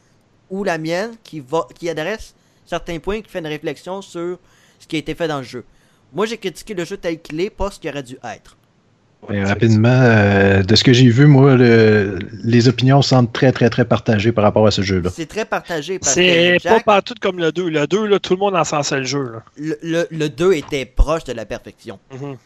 ou 0.50 0.62
la 0.62 0.78
mienne 0.78 1.16
qui, 1.24 1.40
va, 1.40 1.66
qui 1.76 1.90
adresse 1.90 2.32
certains 2.64 3.00
points, 3.00 3.22
qui 3.22 3.28
fait 3.28 3.40
une 3.40 3.48
réflexion 3.48 4.00
sur 4.02 4.38
ce 4.78 4.86
qui 4.86 4.94
a 4.94 4.98
été 5.00 5.16
fait 5.16 5.26
dans 5.26 5.38
le 5.38 5.42
jeu. 5.42 5.64
Moi, 6.12 6.26
j'ai 6.26 6.38
critiqué 6.38 6.74
le 6.74 6.84
jeu 6.84 6.96
tel 6.96 7.20
qu'il 7.20 7.40
est, 7.40 7.50
pas 7.50 7.72
ce 7.72 7.80
qu'il 7.80 7.90
aurait 7.90 8.04
dû 8.04 8.16
être. 8.22 8.56
Mais 9.28 9.44
rapidement, 9.44 9.88
euh, 9.88 10.62
de 10.62 10.76
ce 10.76 10.84
que 10.84 10.92
j'ai 10.92 11.08
vu, 11.08 11.26
moi, 11.26 11.56
le- 11.56 12.18
les 12.44 12.68
opinions 12.68 13.02
semblent 13.02 13.30
très, 13.32 13.50
très, 13.50 13.68
très 13.70 13.84
partagées 13.84 14.30
par 14.30 14.44
rapport 14.44 14.66
à 14.66 14.70
ce 14.70 14.82
jeu-là. 14.82 15.10
C'est 15.12 15.26
très 15.26 15.44
partagé 15.44 15.98
C'est 16.02 16.58
pas 16.62 16.78
partout 16.80 17.14
comme 17.20 17.38
le 17.38 17.50
2. 17.50 17.68
Le 17.68 17.86
2, 17.88 18.06
là, 18.06 18.18
tout 18.20 18.34
le 18.34 18.38
monde 18.38 18.54
encensait 18.54 18.98
le 18.98 19.04
jeu. 19.04 19.24
Là. 19.24 19.42
le, 19.56 19.76
le, 19.82 20.06
le 20.10 20.28
2 20.28 20.52
était 20.52 20.84
proche 20.86 21.24
de 21.24 21.32
la 21.32 21.44
perfection. 21.44 21.98
Mhm. 22.12 22.36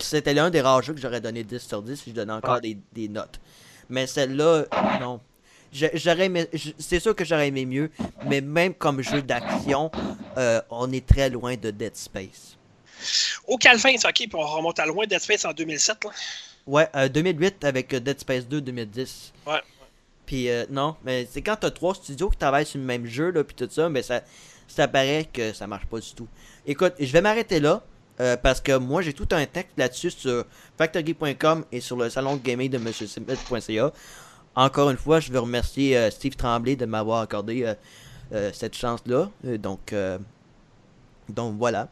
C'était 0.00 0.34
l'un 0.34 0.50
des 0.50 0.60
rares 0.60 0.82
jeux 0.82 0.92
que 0.92 1.00
j'aurais 1.00 1.20
donné 1.20 1.44
10 1.44 1.60
sur 1.60 1.82
10 1.82 1.96
si 1.96 2.10
je 2.10 2.14
donnais 2.14 2.32
encore 2.32 2.60
des, 2.60 2.76
des 2.94 3.08
notes. 3.08 3.40
Mais 3.88 4.06
celle-là, 4.06 4.64
non. 5.00 5.20
J'aurais 5.72 6.30
c'est 6.78 6.98
sûr 6.98 7.14
que 7.14 7.24
j'aurais 7.24 7.48
aimé 7.48 7.64
mieux, 7.66 7.90
mais 8.26 8.40
même 8.40 8.74
comme 8.74 9.02
jeu 9.02 9.20
d'action, 9.22 9.90
euh, 10.36 10.60
on 10.70 10.90
est 10.92 11.06
très 11.06 11.28
loin 11.30 11.54
de 11.56 11.70
Dead 11.70 11.94
Space. 11.94 12.56
Au 13.46 13.56
Calvin, 13.56 13.94
c'est 13.96 14.06
ok, 14.06 14.14
puis 14.14 14.30
on 14.34 14.46
remonte 14.46 14.78
à 14.78 14.86
loin 14.86 15.06
Dead 15.06 15.20
Space 15.20 15.44
en 15.44 15.52
2007. 15.52 16.04
Là. 16.04 16.10
Ouais, 16.66 16.88
euh, 16.96 17.08
2008 17.08 17.64
avec 17.64 17.94
euh, 17.94 18.00
Dead 18.00 18.20
Space 18.20 18.46
2 18.46 18.60
2010. 18.60 19.32
Ouais. 19.46 19.60
Puis 20.26 20.50
euh, 20.50 20.66
non, 20.70 20.96
mais 21.04 21.26
c'est 21.30 21.40
quand 21.40 21.56
t'as 21.56 21.70
trois 21.70 21.94
studios 21.94 22.28
qui 22.28 22.36
travaillent 22.36 22.66
sur 22.66 22.78
le 22.78 22.84
même 22.84 23.06
jeu, 23.06 23.30
là, 23.30 23.42
puis 23.44 23.56
tout 23.56 23.68
ça, 23.70 23.88
mais 23.88 24.02
ça, 24.02 24.20
ça 24.66 24.86
paraît 24.86 25.26
que 25.32 25.52
ça 25.52 25.66
marche 25.66 25.86
pas 25.86 26.00
du 26.00 26.12
tout. 26.12 26.28
Écoute, 26.66 26.92
je 27.00 27.10
vais 27.10 27.22
m'arrêter 27.22 27.60
là, 27.60 27.82
euh, 28.20 28.36
parce 28.36 28.60
que 28.60 28.76
moi 28.76 29.00
j'ai 29.00 29.14
tout 29.14 29.28
un 29.30 29.46
texte 29.46 29.72
là-dessus 29.78 30.10
sur 30.10 30.44
factory.com 30.76 31.64
et 31.72 31.80
sur 31.80 31.96
le 31.96 32.10
salon 32.10 32.36
de 32.36 32.42
gaming 32.42 32.70
de 32.70 32.78
monsieursmith.ca. 32.78 33.92
Encore 34.58 34.90
une 34.90 34.96
fois, 34.96 35.20
je 35.20 35.30
veux 35.30 35.38
remercier 35.38 35.96
euh, 35.96 36.10
Steve 36.10 36.34
Tremblay 36.34 36.74
de 36.74 36.84
m'avoir 36.84 37.20
accordé 37.20 37.74
euh, 38.32 38.50
cette 38.52 38.74
chance-là. 38.74 39.30
Donc, 39.44 39.92
euh, 39.92 40.18
donc 41.28 41.56
voilà. 41.56 41.88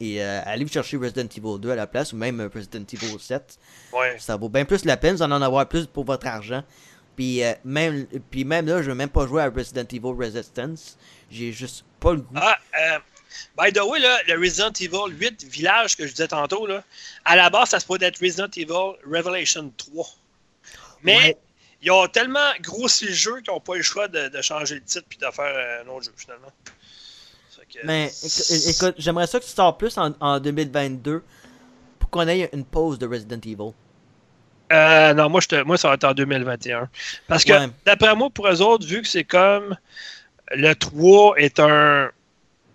Et 0.00 0.22
euh, 0.22 0.40
allez 0.44 0.64
vous 0.64 0.70
chercher 0.72 0.96
Resident 0.96 1.26
Evil 1.36 1.58
2 1.60 1.70
à 1.70 1.74
la 1.74 1.86
place, 1.86 2.12
ou 2.12 2.16
même 2.16 2.40
euh, 2.40 2.48
Resident 2.54 2.84
Evil 2.92 3.16
7 3.18 3.58
Ouais. 3.92 4.16
ça 4.18 4.36
vaut 4.36 4.48
bien 4.48 4.64
plus 4.64 4.84
la 4.84 4.96
peine, 4.96 5.16
vous 5.16 5.22
en 5.22 5.32
en 5.32 5.42
avoir 5.42 5.66
plus 5.68 5.86
pour 5.86 6.04
votre 6.04 6.26
argent. 6.26 6.62
Puis 7.16 7.42
euh, 7.42 7.52
même, 7.64 8.06
puis 8.30 8.44
même 8.44 8.66
là, 8.66 8.80
je 8.82 8.90
veux 8.90 8.94
même 8.94 9.08
pas 9.08 9.26
jouer 9.26 9.42
à 9.42 9.50
Resident 9.50 9.82
Evil 9.90 10.14
Resistance. 10.16 10.96
J'ai 11.30 11.50
juste 11.52 11.84
pas 11.98 12.12
le 12.12 12.18
goût. 12.20 12.34
Ah, 12.36 12.56
euh, 12.78 12.98
by 13.60 13.72
the 13.72 13.80
way, 13.82 13.98
là, 13.98 14.18
le 14.28 14.38
Resident 14.38 14.70
Evil 14.78 15.12
8 15.18 15.44
village 15.46 15.96
que 15.96 16.06
je 16.06 16.12
disais 16.12 16.28
tantôt, 16.28 16.66
là, 16.66 16.84
à 17.24 17.34
la 17.34 17.50
base, 17.50 17.70
ça 17.70 17.80
se 17.80 17.86
pourrait 17.86 17.98
être 18.06 18.20
Resident 18.20 18.46
Evil 18.56 18.96
Revelation 19.04 19.72
3. 19.76 20.06
Mais 21.02 21.16
Ouais. 21.16 21.36
ils 21.82 21.90
ont 21.90 22.06
tellement 22.06 22.52
grossi 22.60 23.06
le 23.06 23.12
jeu 23.14 23.40
qu'ils 23.40 23.52
n'ont 23.52 23.60
pas 23.60 23.74
eu 23.74 23.78
le 23.78 23.82
choix 23.82 24.06
de, 24.06 24.28
de 24.28 24.42
changer 24.42 24.76
le 24.76 24.82
titre 24.82 25.06
puis 25.08 25.18
de 25.18 25.26
faire 25.32 25.82
un 25.84 25.88
autre 25.88 26.04
jeu, 26.06 26.12
finalement. 26.16 26.52
Que- 27.72 27.78
Mais 27.84 28.06
éc- 28.08 28.70
écoute, 28.70 28.94
j'aimerais 28.98 29.26
ça 29.26 29.38
que 29.40 29.44
tu 29.44 29.50
sors 29.50 29.76
plus 29.76 29.96
en, 29.98 30.12
en 30.20 30.40
2022 30.40 31.22
pour 31.98 32.10
qu'on 32.10 32.26
ait 32.28 32.48
une 32.52 32.64
pause 32.64 32.98
de 32.98 33.06
Resident 33.06 33.36
Evil. 33.44 33.72
Euh, 34.72 35.14
non, 35.14 35.28
moi, 35.30 35.40
je 35.40 35.48
te- 35.48 35.62
moi, 35.62 35.76
ça 35.78 35.88
va 35.88 35.94
être 35.94 36.04
en 36.04 36.12
2021. 36.14 36.88
Parce 37.26 37.44
que, 37.44 37.52
Ouais. 37.52 37.68
d'après 37.86 38.14
moi, 38.14 38.28
pour 38.30 38.48
eux 38.48 38.60
autres, 38.62 38.86
vu 38.86 39.02
que 39.02 39.08
c'est 39.08 39.24
comme 39.24 39.76
le 40.54 40.74
3 40.74 41.34
est 41.38 41.58
un. 41.60 42.10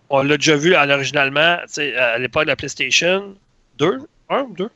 On 0.09 0.21
l'a 0.21 0.37
déjà 0.37 0.55
vu 0.55 0.75
en 0.75 0.89
originalement, 0.89 1.57
tu 1.67 1.73
sais, 1.73 1.95
à 1.95 2.17
l'époque 2.19 2.43
de 2.43 2.49
la 2.49 2.55
PlayStation 2.55 3.35
2, 3.77 3.99
1 4.29 4.41
ou 4.41 4.53
2 4.55 4.69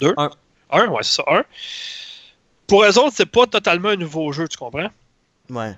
2 0.00 0.14
Un. 0.16 0.30
1, 0.70 0.86
ouais, 0.88 1.02
c'est 1.02 1.16
ça, 1.16 1.24
1. 1.28 1.44
Pour 2.66 2.84
eux 2.84 2.98
autres, 2.98 3.14
c'est 3.16 3.26
pas 3.26 3.46
totalement 3.46 3.90
un 3.90 3.96
nouveau 3.96 4.32
jeu, 4.32 4.48
tu 4.48 4.56
comprends? 4.56 4.88
Ouais. 5.50 5.74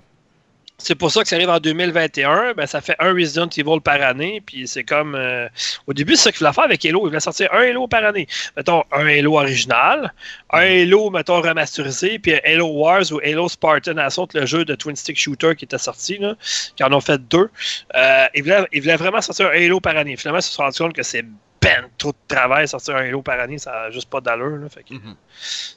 C'est 0.77 0.95
pour 0.95 1.09
ça 1.09 1.21
que 1.23 1.29
ça 1.29 1.37
arrive 1.37 1.49
en 1.49 1.59
2021, 1.59 2.53
ben 2.53 2.65
ça 2.67 2.81
fait 2.81 2.97
un 2.99 3.13
Resident 3.13 3.47
Evil 3.47 3.79
par 3.81 4.01
année, 4.01 4.41
puis 4.45 4.67
c'est 4.67 4.83
comme... 4.83 5.15
euh, 5.15 5.47
au 5.87 5.93
début, 5.93 6.15
c'est 6.17 6.23
ça 6.23 6.31
qu'il 6.33 6.39
voulait 6.39 6.53
faire 6.53 6.65
avec 6.65 6.83
Halo, 6.85 7.03
il 7.05 7.07
voulait 7.07 7.19
sortir 7.21 7.49
un 7.53 7.61
Halo 7.61 7.87
par 7.87 8.03
année. 8.03 8.27
Mettons, 8.57 8.83
un 8.91 9.07
Halo 9.07 9.37
original, 9.37 10.13
un 10.51 10.59
Halo, 10.59 11.09
mettons, 11.11 11.41
remasterisé, 11.41 12.19
puis 12.19 12.33
Halo 12.43 12.67
Wars 12.67 13.09
ou 13.13 13.19
Halo 13.23 13.47
Spartan 13.47 13.95
Assault, 13.97 14.27
le 14.33 14.45
jeu 14.45 14.65
de 14.65 14.75
Twin 14.75 14.97
Stick 14.97 15.17
Shooter 15.17 15.55
qui 15.55 15.63
était 15.63 15.77
sorti, 15.77 16.17
là, 16.17 16.35
qui 16.75 16.83
en 16.83 16.91
ont 16.91 17.01
fait 17.01 17.21
deux. 17.25 17.49
Euh, 17.95 18.25
il, 18.35 18.43
voulait, 18.43 18.67
il 18.73 18.81
voulait 18.81 18.97
vraiment 18.97 19.21
sortir 19.21 19.47
un 19.47 19.51
Halo 19.51 19.79
par 19.79 19.95
année. 19.95 20.17
Finalement, 20.17 20.39
ils 20.39 20.43
se 20.43 20.51
sont 20.51 20.63
rendus 20.63 20.77
compte 20.77 20.93
que 20.93 21.03
c'est 21.03 21.23
ben 21.61 21.89
trop 21.97 22.11
de 22.11 22.17
travail 22.35 22.67
sortir 22.67 22.97
un 22.97 23.07
Halo 23.07 23.21
par 23.21 23.39
année, 23.39 23.57
ça 23.59 23.71
n'a 23.71 23.91
juste 23.91 24.09
pas 24.09 24.19
d'allure, 24.19 24.57
là, 24.57 24.67
fait 24.69 24.83
que 24.83 24.93
Mhm. 24.93 25.15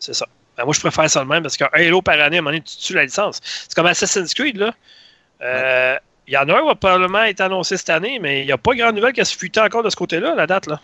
c'est 0.00 0.12
ça. 0.14 0.26
Ben, 0.58 0.64
moi, 0.64 0.74
je 0.74 0.80
préfère 0.80 1.08
ça 1.08 1.20
de 1.20 1.28
même 1.28 1.42
parce 1.42 1.56
qu'un 1.56 1.68
Halo 1.72 2.02
par 2.02 2.20
année, 2.20 2.36
à 2.36 2.40
un 2.40 2.42
moment 2.42 2.50
donné, 2.50 2.62
tu 2.62 2.76
tues 2.76 2.94
la 2.94 3.04
licence. 3.04 3.40
C'est 3.42 3.74
comme 3.74 3.86
Assassin's 3.86 4.34
Creed, 4.34 4.56
là. 4.56 4.74
Euh, 5.40 5.96
Il 6.26 6.34
y 6.34 6.36
en 6.36 6.48
a 6.48 6.52
un 6.56 6.60
qui 6.60 6.66
va 6.66 6.74
probablement 6.74 7.22
être 7.22 7.40
annoncé 7.40 7.76
cette 7.76 7.90
année, 7.90 8.18
mais 8.20 8.40
il 8.40 8.46
n'y 8.46 8.52
a 8.52 8.58
pas 8.58 8.74
grande 8.74 8.96
nouvelle 8.96 9.12
qui 9.12 9.24
se 9.24 9.36
fuité 9.36 9.60
encore 9.60 9.82
de 9.84 9.88
ce 9.88 9.96
côté-là, 9.96 10.34
la 10.34 10.46
date. 10.48 10.66
là. 10.66 10.80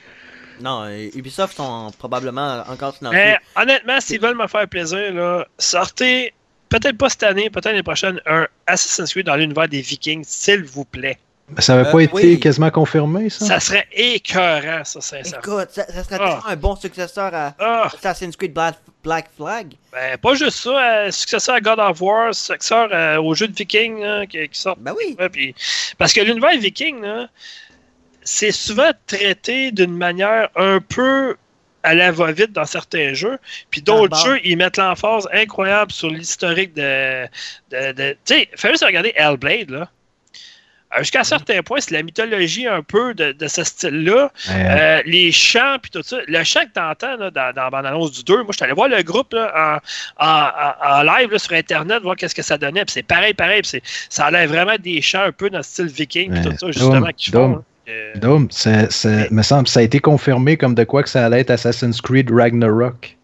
Non, 0.60 0.84
euh, 0.84 1.08
Ubisoft 1.16 1.56
sont 1.56 1.90
probablement 1.98 2.64
encore 2.68 2.94
financés. 2.96 3.16
Mais 3.16 3.38
honnêtement, 3.56 4.00
s'ils 4.00 4.20
veulent 4.20 4.36
me 4.36 4.46
faire 4.46 4.68
plaisir, 4.68 5.12
là, 5.12 5.44
sortez, 5.58 6.32
peut-être 6.68 6.96
pas 6.96 7.08
cette 7.08 7.24
année, 7.24 7.50
peut-être 7.50 7.66
l'année 7.66 7.82
prochaine, 7.82 8.20
un 8.26 8.46
Assassin's 8.68 9.10
Creed 9.12 9.26
dans 9.26 9.34
l'univers 9.34 9.68
des 9.68 9.80
Vikings, 9.80 10.24
s'il 10.24 10.62
vous 10.64 10.84
plaît. 10.84 11.18
Mais 11.50 11.60
Ça 11.60 11.76
n'avait 11.76 11.88
Euh, 11.88 11.92
pas 11.92 12.00
été 12.00 12.14
oui. 12.14 12.40
quasiment 12.40 12.70
confirmé, 12.70 13.28
ça? 13.28 13.44
Ça 13.44 13.60
serait 13.60 13.86
écœurant, 13.92 14.82
ça, 14.84 15.00
sincèrement. 15.00 15.38
Écoute, 15.40 15.68
ça, 15.72 15.84
ça 15.92 16.02
serait 16.04 16.16
Ah. 16.20 16.40
un 16.46 16.56
bon 16.56 16.74
successeur 16.74 17.34
à 17.34 17.54
Ah, 17.58 17.90
Assassin's 17.94 18.34
Creed 18.34 18.54
Black, 18.54 18.76
Black 19.02 19.26
Flag. 19.36 19.74
ben, 19.92 20.16
pas 20.16 20.34
juste 20.34 20.58
ça. 20.58 20.70
euh, 20.70 21.10
successeur 21.10 21.56
à 21.56 21.60
God 21.60 21.78
of 21.78 22.00
War, 22.00 22.34
successeur 22.34 22.88
euh, 22.92 23.16
au 23.20 23.34
jeu 23.34 23.46
de 23.48 23.54
Viking 23.54 24.00
là, 24.00 24.24
qui, 24.26 24.48
qui 24.48 24.58
sort. 24.58 24.76
Ben 24.78 24.94
oui. 24.96 25.16
Ouais, 25.18 25.28
puis- 25.28 25.54
parce 25.98 26.14
que 26.14 26.20
l'univers 26.22 26.58
Viking, 26.58 27.04
c'est 28.22 28.52
souvent 28.52 28.90
traité 29.06 29.70
d'une 29.70 29.94
manière 29.96 30.48
un 30.56 30.80
peu 30.80 31.36
à 31.82 31.94
la 31.94 32.10
va-vite 32.10 32.52
dans 32.52 32.64
certains 32.64 33.12
jeux. 33.12 33.38
Puis 33.70 33.82
d'autres 33.82 34.16
jeux, 34.24 34.40
ils 34.44 34.56
mettent 34.56 34.78
l'emphase 34.78 35.28
incroyable 35.30 35.92
sur 35.92 36.08
l'historique 36.08 36.72
de. 36.72 37.26
de, 37.70 37.92
de- 37.92 38.16
tu 38.24 38.34
sais, 38.34 38.48
fais 38.56 38.70
juste 38.70 38.84
regarder 38.84 39.12
Hellblade, 39.14 39.68
là. 39.68 39.90
Euh, 40.94 40.98
Jusqu'à 41.00 41.20
un 41.20 41.24
certain 41.24 41.62
point, 41.62 41.78
c'est 41.80 41.92
la 41.92 42.02
mythologie 42.02 42.66
un 42.66 42.82
peu 42.82 43.14
de, 43.14 43.32
de 43.32 43.48
ce 43.48 43.64
style-là. 43.64 44.30
Euh, 44.50 45.02
les 45.06 45.32
chants 45.32 45.76
puis 45.80 45.90
tout 45.90 46.02
ça. 46.02 46.18
Le 46.26 46.44
chant 46.44 46.60
que 46.60 46.72
tu 46.74 46.80
entends 46.80 47.16
là, 47.16 47.30
dans, 47.30 47.52
dans 47.54 47.62
la 47.64 47.70
bande-annonce 47.70 48.12
du 48.12 48.24
2, 48.24 48.36
moi, 48.38 48.46
je 48.50 48.56
suis 48.56 48.64
allé 48.64 48.72
voir 48.74 48.88
le 48.88 49.02
groupe 49.02 49.32
là, 49.32 49.80
en, 50.18 50.26
en- 50.26 50.98
en- 50.98 51.02
live 51.02 51.30
là, 51.32 51.38
sur 51.38 51.52
Internet, 51.52 52.02
voir 52.02 52.16
qu'est-ce 52.16 52.34
que 52.34 52.42
ça 52.42 52.58
donnait. 52.58 52.84
Puis 52.84 52.92
c'est 52.94 53.02
pareil, 53.02 53.34
pareil. 53.34 53.62
Puis 53.62 53.80
ça 54.08 54.26
a 54.26 54.30
l'air 54.30 54.48
vraiment 54.48 54.76
des 54.82 55.00
chants 55.02 55.22
un 55.22 55.32
peu 55.32 55.50
dans 55.50 55.58
le 55.58 55.64
style 55.64 55.86
viking 55.86 56.32
puis 56.32 56.42
tout 56.42 56.56
ça, 56.58 56.66
justement, 56.72 57.08
qu'ils 57.16 57.32
font. 57.32 57.64
Ça, 58.50 58.88
ça- 58.90 59.26
me 59.30 59.42
semble 59.42 59.68
ça 59.68 59.80
a 59.80 59.82
été 59.82 59.98
confirmé 60.00 60.56
comme 60.56 60.74
de 60.74 60.84
quoi 60.84 61.02
que 61.02 61.08
ça 61.10 61.26
allait 61.26 61.40
être 61.40 61.50
Assassin's 61.50 62.00
Creed 62.00 62.30
Ragnarok. 62.30 63.16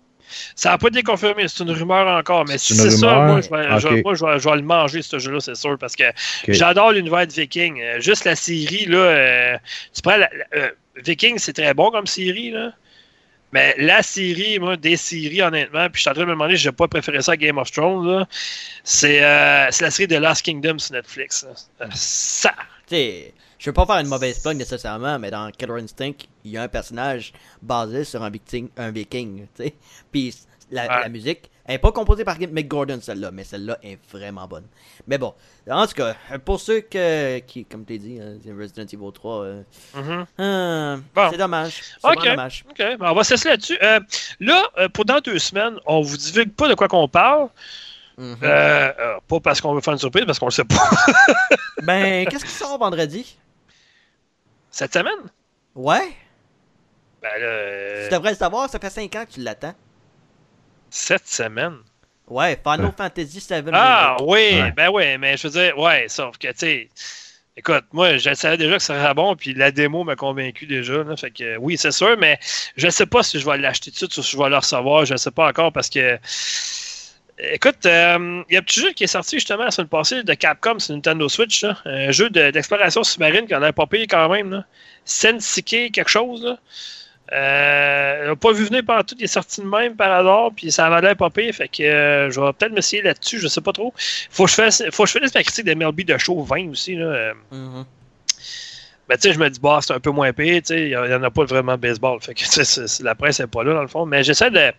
Ça 0.54 0.70
n'a 0.70 0.78
pas 0.78 0.88
été 0.88 1.02
confirmé, 1.02 1.46
c'est 1.48 1.62
une 1.62 1.70
rumeur 1.70 2.06
encore. 2.08 2.44
Mais 2.46 2.58
si 2.58 2.74
C'est 2.74 2.90
ça, 2.90 3.06
moi, 3.26 3.40
je 3.40 3.48
vais, 3.50 3.62
je 3.80 3.88
moi, 4.02 4.14
je 4.14 4.24
vais- 4.24 4.38
je 4.38 4.48
vais 4.48 4.56
le 4.56 4.62
manger, 4.62 5.02
ce 5.02 5.18
jeu-là, 5.18 5.40
c'est 5.40 5.54
sûr. 5.56 5.76
Parce 5.78 5.94
que 5.96 6.04
j'adore 6.54 6.92
l'univers 6.92 7.26
de 7.26 7.32
Viking. 7.32 7.80
Euh, 7.80 8.00
juste 8.00 8.24
la 8.24 8.36
série, 8.36 8.86
là. 8.86 8.98
euh, 8.98 9.56
tu 9.94 10.02
prends 10.02 10.16
la- 10.16 10.30
la- 10.32 10.58
euh, 10.58 10.70
Viking, 10.96 11.38
c'est 11.38 11.52
très 11.52 11.72
bon 11.74 11.90
comme 11.90 12.06
série, 12.06 12.50
là. 12.50 12.72
Mais 13.52 13.74
la 13.78 14.00
série, 14.02 14.60
moi, 14.60 14.76
des 14.76 14.96
séries, 14.96 15.42
honnêtement, 15.42 15.86
puis 15.88 15.96
je 15.96 16.00
suis 16.02 16.10
en 16.10 16.12
train 16.12 16.22
de 16.22 16.26
me 16.28 16.32
demander 16.34 16.56
si 16.56 16.62
j'ai 16.62 16.70
pas 16.72 16.86
préféré 16.86 17.20
ça 17.20 17.32
à 17.32 17.36
Game 17.36 17.58
of 17.58 17.70
Thrones, 17.72 18.06
là. 18.06 18.28
C'est 18.84 19.24
euh, 19.24 19.66
c'est 19.72 19.84
la 19.84 19.90
série 19.90 20.06
de 20.06 20.16
Last 20.16 20.44
Kingdom 20.44 20.78
sur 20.78 20.94
Netflix. 20.94 21.44
là. 21.80 21.86
Ça! 21.92 22.52
Tu 22.88 22.94
sais, 22.96 23.34
je 23.60 23.66
veux 23.68 23.74
pas 23.74 23.84
faire 23.84 23.98
une 23.98 24.08
mauvaise 24.08 24.38
plug 24.40 24.56
nécessairement, 24.56 25.18
mais 25.18 25.30
dans 25.30 25.50
Killer 25.50 25.82
Instinct, 25.82 26.12
il 26.44 26.50
y 26.52 26.56
a 26.56 26.62
un 26.62 26.68
personnage 26.68 27.32
basé 27.60 28.04
sur 28.04 28.22
un 28.22 28.30
viking, 28.30 28.70
un 28.78 28.90
viking 28.90 29.46
tu 29.54 29.64
sais. 29.64 29.74
Puis 30.10 30.34
la, 30.70 31.08
musique, 31.08 31.50
elle 31.66 31.74
est 31.74 31.78
pas 31.78 31.92
composée 31.92 32.24
par 32.24 32.38
Mick 32.38 32.68
Gordon, 32.68 32.98
celle-là, 33.02 33.30
mais 33.32 33.44
celle-là 33.44 33.76
est 33.82 33.98
vraiment 34.10 34.46
bonne. 34.46 34.64
Mais 35.06 35.18
bon, 35.18 35.34
en 35.68 35.86
tout 35.86 35.94
cas, 35.94 36.14
pour 36.44 36.58
ceux 36.60 36.80
que, 36.80 37.40
qui, 37.40 37.64
comme 37.66 37.84
tu 37.84 37.98
dit, 37.98 38.18
hein, 38.20 38.38
Resident 38.58 38.84
Evil 38.84 39.12
3, 39.12 39.42
euh, 39.42 39.62
Mhm. 39.96 40.26
euh, 40.38 40.96
Bon. 41.14 41.28
c'est 41.30 41.36
dommage. 41.36 41.82
Ok. 42.02 42.24
dommage. 42.24 42.64
OK, 42.70 42.82
on 43.00 43.12
va 43.14 43.24
se 43.24 43.34
laisser 43.34 43.48
là-dessus. 43.50 43.78
Euh, 43.82 44.00
là, 44.38 44.62
euh, 44.78 44.88
pour 44.88 45.04
dans 45.04 45.18
deux 45.20 45.38
semaines, 45.38 45.74
on 45.86 46.00
vous 46.00 46.16
divulgue 46.16 46.52
pas 46.52 46.68
de 46.68 46.74
quoi 46.74 46.88
qu'on 46.88 47.08
parle. 47.08 47.48
Euh, 48.18 48.36
euh, 48.42 48.92
pas 49.26 49.40
parce 49.40 49.60
qu'on 49.60 49.74
veut 49.74 49.80
faire 49.80 49.94
une 49.94 49.98
surprise, 49.98 50.24
parce 50.26 50.38
qu'on 50.38 50.46
le 50.46 50.50
sait 50.52 50.64
pas. 50.64 50.76
Ben, 51.82 52.26
qu'est-ce 52.28 52.44
qui 52.44 52.50
sort 52.50 52.78
vendredi? 52.78 53.36
Cette 54.70 54.92
semaine? 54.94 55.30
Ouais? 55.74 56.12
Ben 57.22 57.28
là, 57.38 57.46
euh, 57.46 58.08
Tu 58.08 58.14
devrais 58.14 58.30
le 58.30 58.36
savoir, 58.36 58.68
ça 58.70 58.78
fait 58.78 58.90
5 58.90 59.14
ans 59.16 59.24
que 59.26 59.32
tu 59.34 59.40
l'attends. 59.40 59.74
cette 60.88 61.28
semaine? 61.28 61.76
Ouais, 62.26 62.58
Final 62.64 62.86
Ouais. 62.86 62.92
Fantasy 62.96 63.38
VII. 63.48 63.62
Ah 63.72 64.16
Remake. 64.18 64.28
oui, 64.30 64.60
Ouais. 64.62 64.72
ben 64.72 64.88
oui, 64.92 65.18
mais 65.18 65.36
je 65.36 65.48
veux 65.48 65.52
dire, 65.52 65.76
ouais, 65.78 66.06
sauf 66.08 66.38
que, 66.38 66.48
tu 66.48 66.54
sais, 66.58 66.88
écoute, 67.56 67.84
moi, 67.92 68.16
je 68.18 68.32
savais 68.34 68.56
déjà 68.56 68.76
que 68.76 68.82
ça 68.82 69.00
serait 69.00 69.14
bon, 69.14 69.34
puis 69.36 69.52
la 69.54 69.70
démo 69.72 70.04
m'a 70.04 70.14
convaincu 70.16 70.66
déjà, 70.66 71.02
là, 71.02 71.16
fait 71.16 71.30
que 71.32 71.56
oui, 71.58 71.76
c'est 71.76 71.90
sûr, 71.92 72.16
mais 72.18 72.38
je 72.76 72.88
sais 72.88 73.06
pas 73.06 73.22
si 73.24 73.38
je 73.40 73.46
vais 73.46 73.58
l'acheter 73.58 73.90
tout 73.90 74.06
de 74.06 74.12
suite 74.12 74.16
ou 74.18 74.22
si 74.22 74.32
je 74.36 74.38
vais 74.42 74.48
le 74.48 74.56
recevoir, 74.56 75.04
je 75.04 75.16
sais 75.16 75.30
pas 75.32 75.48
encore, 75.48 75.72
parce 75.72 75.90
que, 75.90 76.18
écoute, 77.52 77.86
euh, 77.86 78.42
il 78.48 78.54
y 78.54 78.56
a 78.56 78.60
un 78.60 78.62
petit 78.62 78.80
jeu 78.80 78.92
qui 78.92 79.04
est 79.04 79.08
sorti 79.08 79.36
justement 79.36 79.64
la 79.64 79.70
semaine 79.70 79.88
passée 79.88 80.22
de 80.22 80.34
Capcom 80.34 80.78
sur 80.78 80.94
Nintendo 80.94 81.28
Switch, 81.28 81.62
là, 81.62 81.76
un 81.84 82.10
jeu 82.10 82.30
de- 82.30 82.50
d'exploration 82.50 83.02
sous-marine 83.02 83.46
qui 83.46 83.54
en 83.54 83.62
a 83.62 83.72
pas 83.72 83.86
payé 83.86 84.06
quand 84.06 84.28
même, 84.28 84.50
là. 84.50 84.64
Sensike 85.04 85.92
quelque 85.92 86.08
chose, 86.10 86.42
là. 86.44 86.58
Euh, 87.32 88.24
on 88.24 88.28
n'a 88.30 88.36
pas 88.36 88.52
vu 88.52 88.64
venir 88.64 88.82
pendant 88.84 89.04
tout, 89.04 89.14
il 89.18 89.24
est 89.24 89.28
sorti 89.28 89.60
de 89.60 89.66
même 89.66 89.94
par 89.94 90.10
hasard, 90.12 90.50
puis 90.56 90.72
ça 90.72 90.86
avait 90.88 91.00
l'air 91.00 91.16
pas 91.16 91.30
pire, 91.30 91.54
fait 91.54 91.68
que 91.68 91.82
euh, 91.84 92.30
je 92.30 92.40
vais 92.40 92.52
peut-être 92.52 92.72
m'essayer 92.72 93.02
là-dessus, 93.02 93.38
je 93.38 93.46
sais 93.46 93.60
pas 93.60 93.72
trop. 93.72 93.94
Faut 94.30 94.44
que 94.46 94.50
je 94.50 94.54
fasse, 94.56 94.82
faut 94.90 95.04
que 95.04 95.08
je 95.10 95.18
finisse 95.18 95.34
ma 95.34 95.42
critique 95.44 95.64
de 95.64 95.74
MLB 95.74 96.00
de 96.04 96.18
show 96.18 96.42
20 96.42 96.70
aussi, 96.70 96.96
là. 96.96 97.04
Euh, 97.06 97.32
Mhm. 97.52 97.84
Ben, 99.08 99.16
tu 99.16 99.22
sais, 99.28 99.34
je 99.34 99.38
me 99.40 99.48
dis, 99.50 99.58
bah, 99.60 99.78
c'est 99.82 99.92
un 99.92 99.98
peu 100.00 100.10
moins 100.10 100.32
pire, 100.32 100.60
tu 100.62 100.66
sais, 100.68 100.82
il 100.82 100.88
n'y 100.90 100.96
en 101.14 101.22
a 101.22 101.30
pas 101.30 101.44
vraiment 101.44 101.72
de 101.72 101.80
baseball, 101.80 102.20
fait 102.20 102.34
que, 102.34 103.02
la 103.04 103.14
presse 103.14 103.40
n'est 103.40 103.46
pas 103.48 103.62
là, 103.64 103.74
dans 103.74 103.82
le 103.82 103.88
fond, 103.88 104.06
mais 104.06 104.22
j'essaie 104.24 104.50
de... 104.50 104.72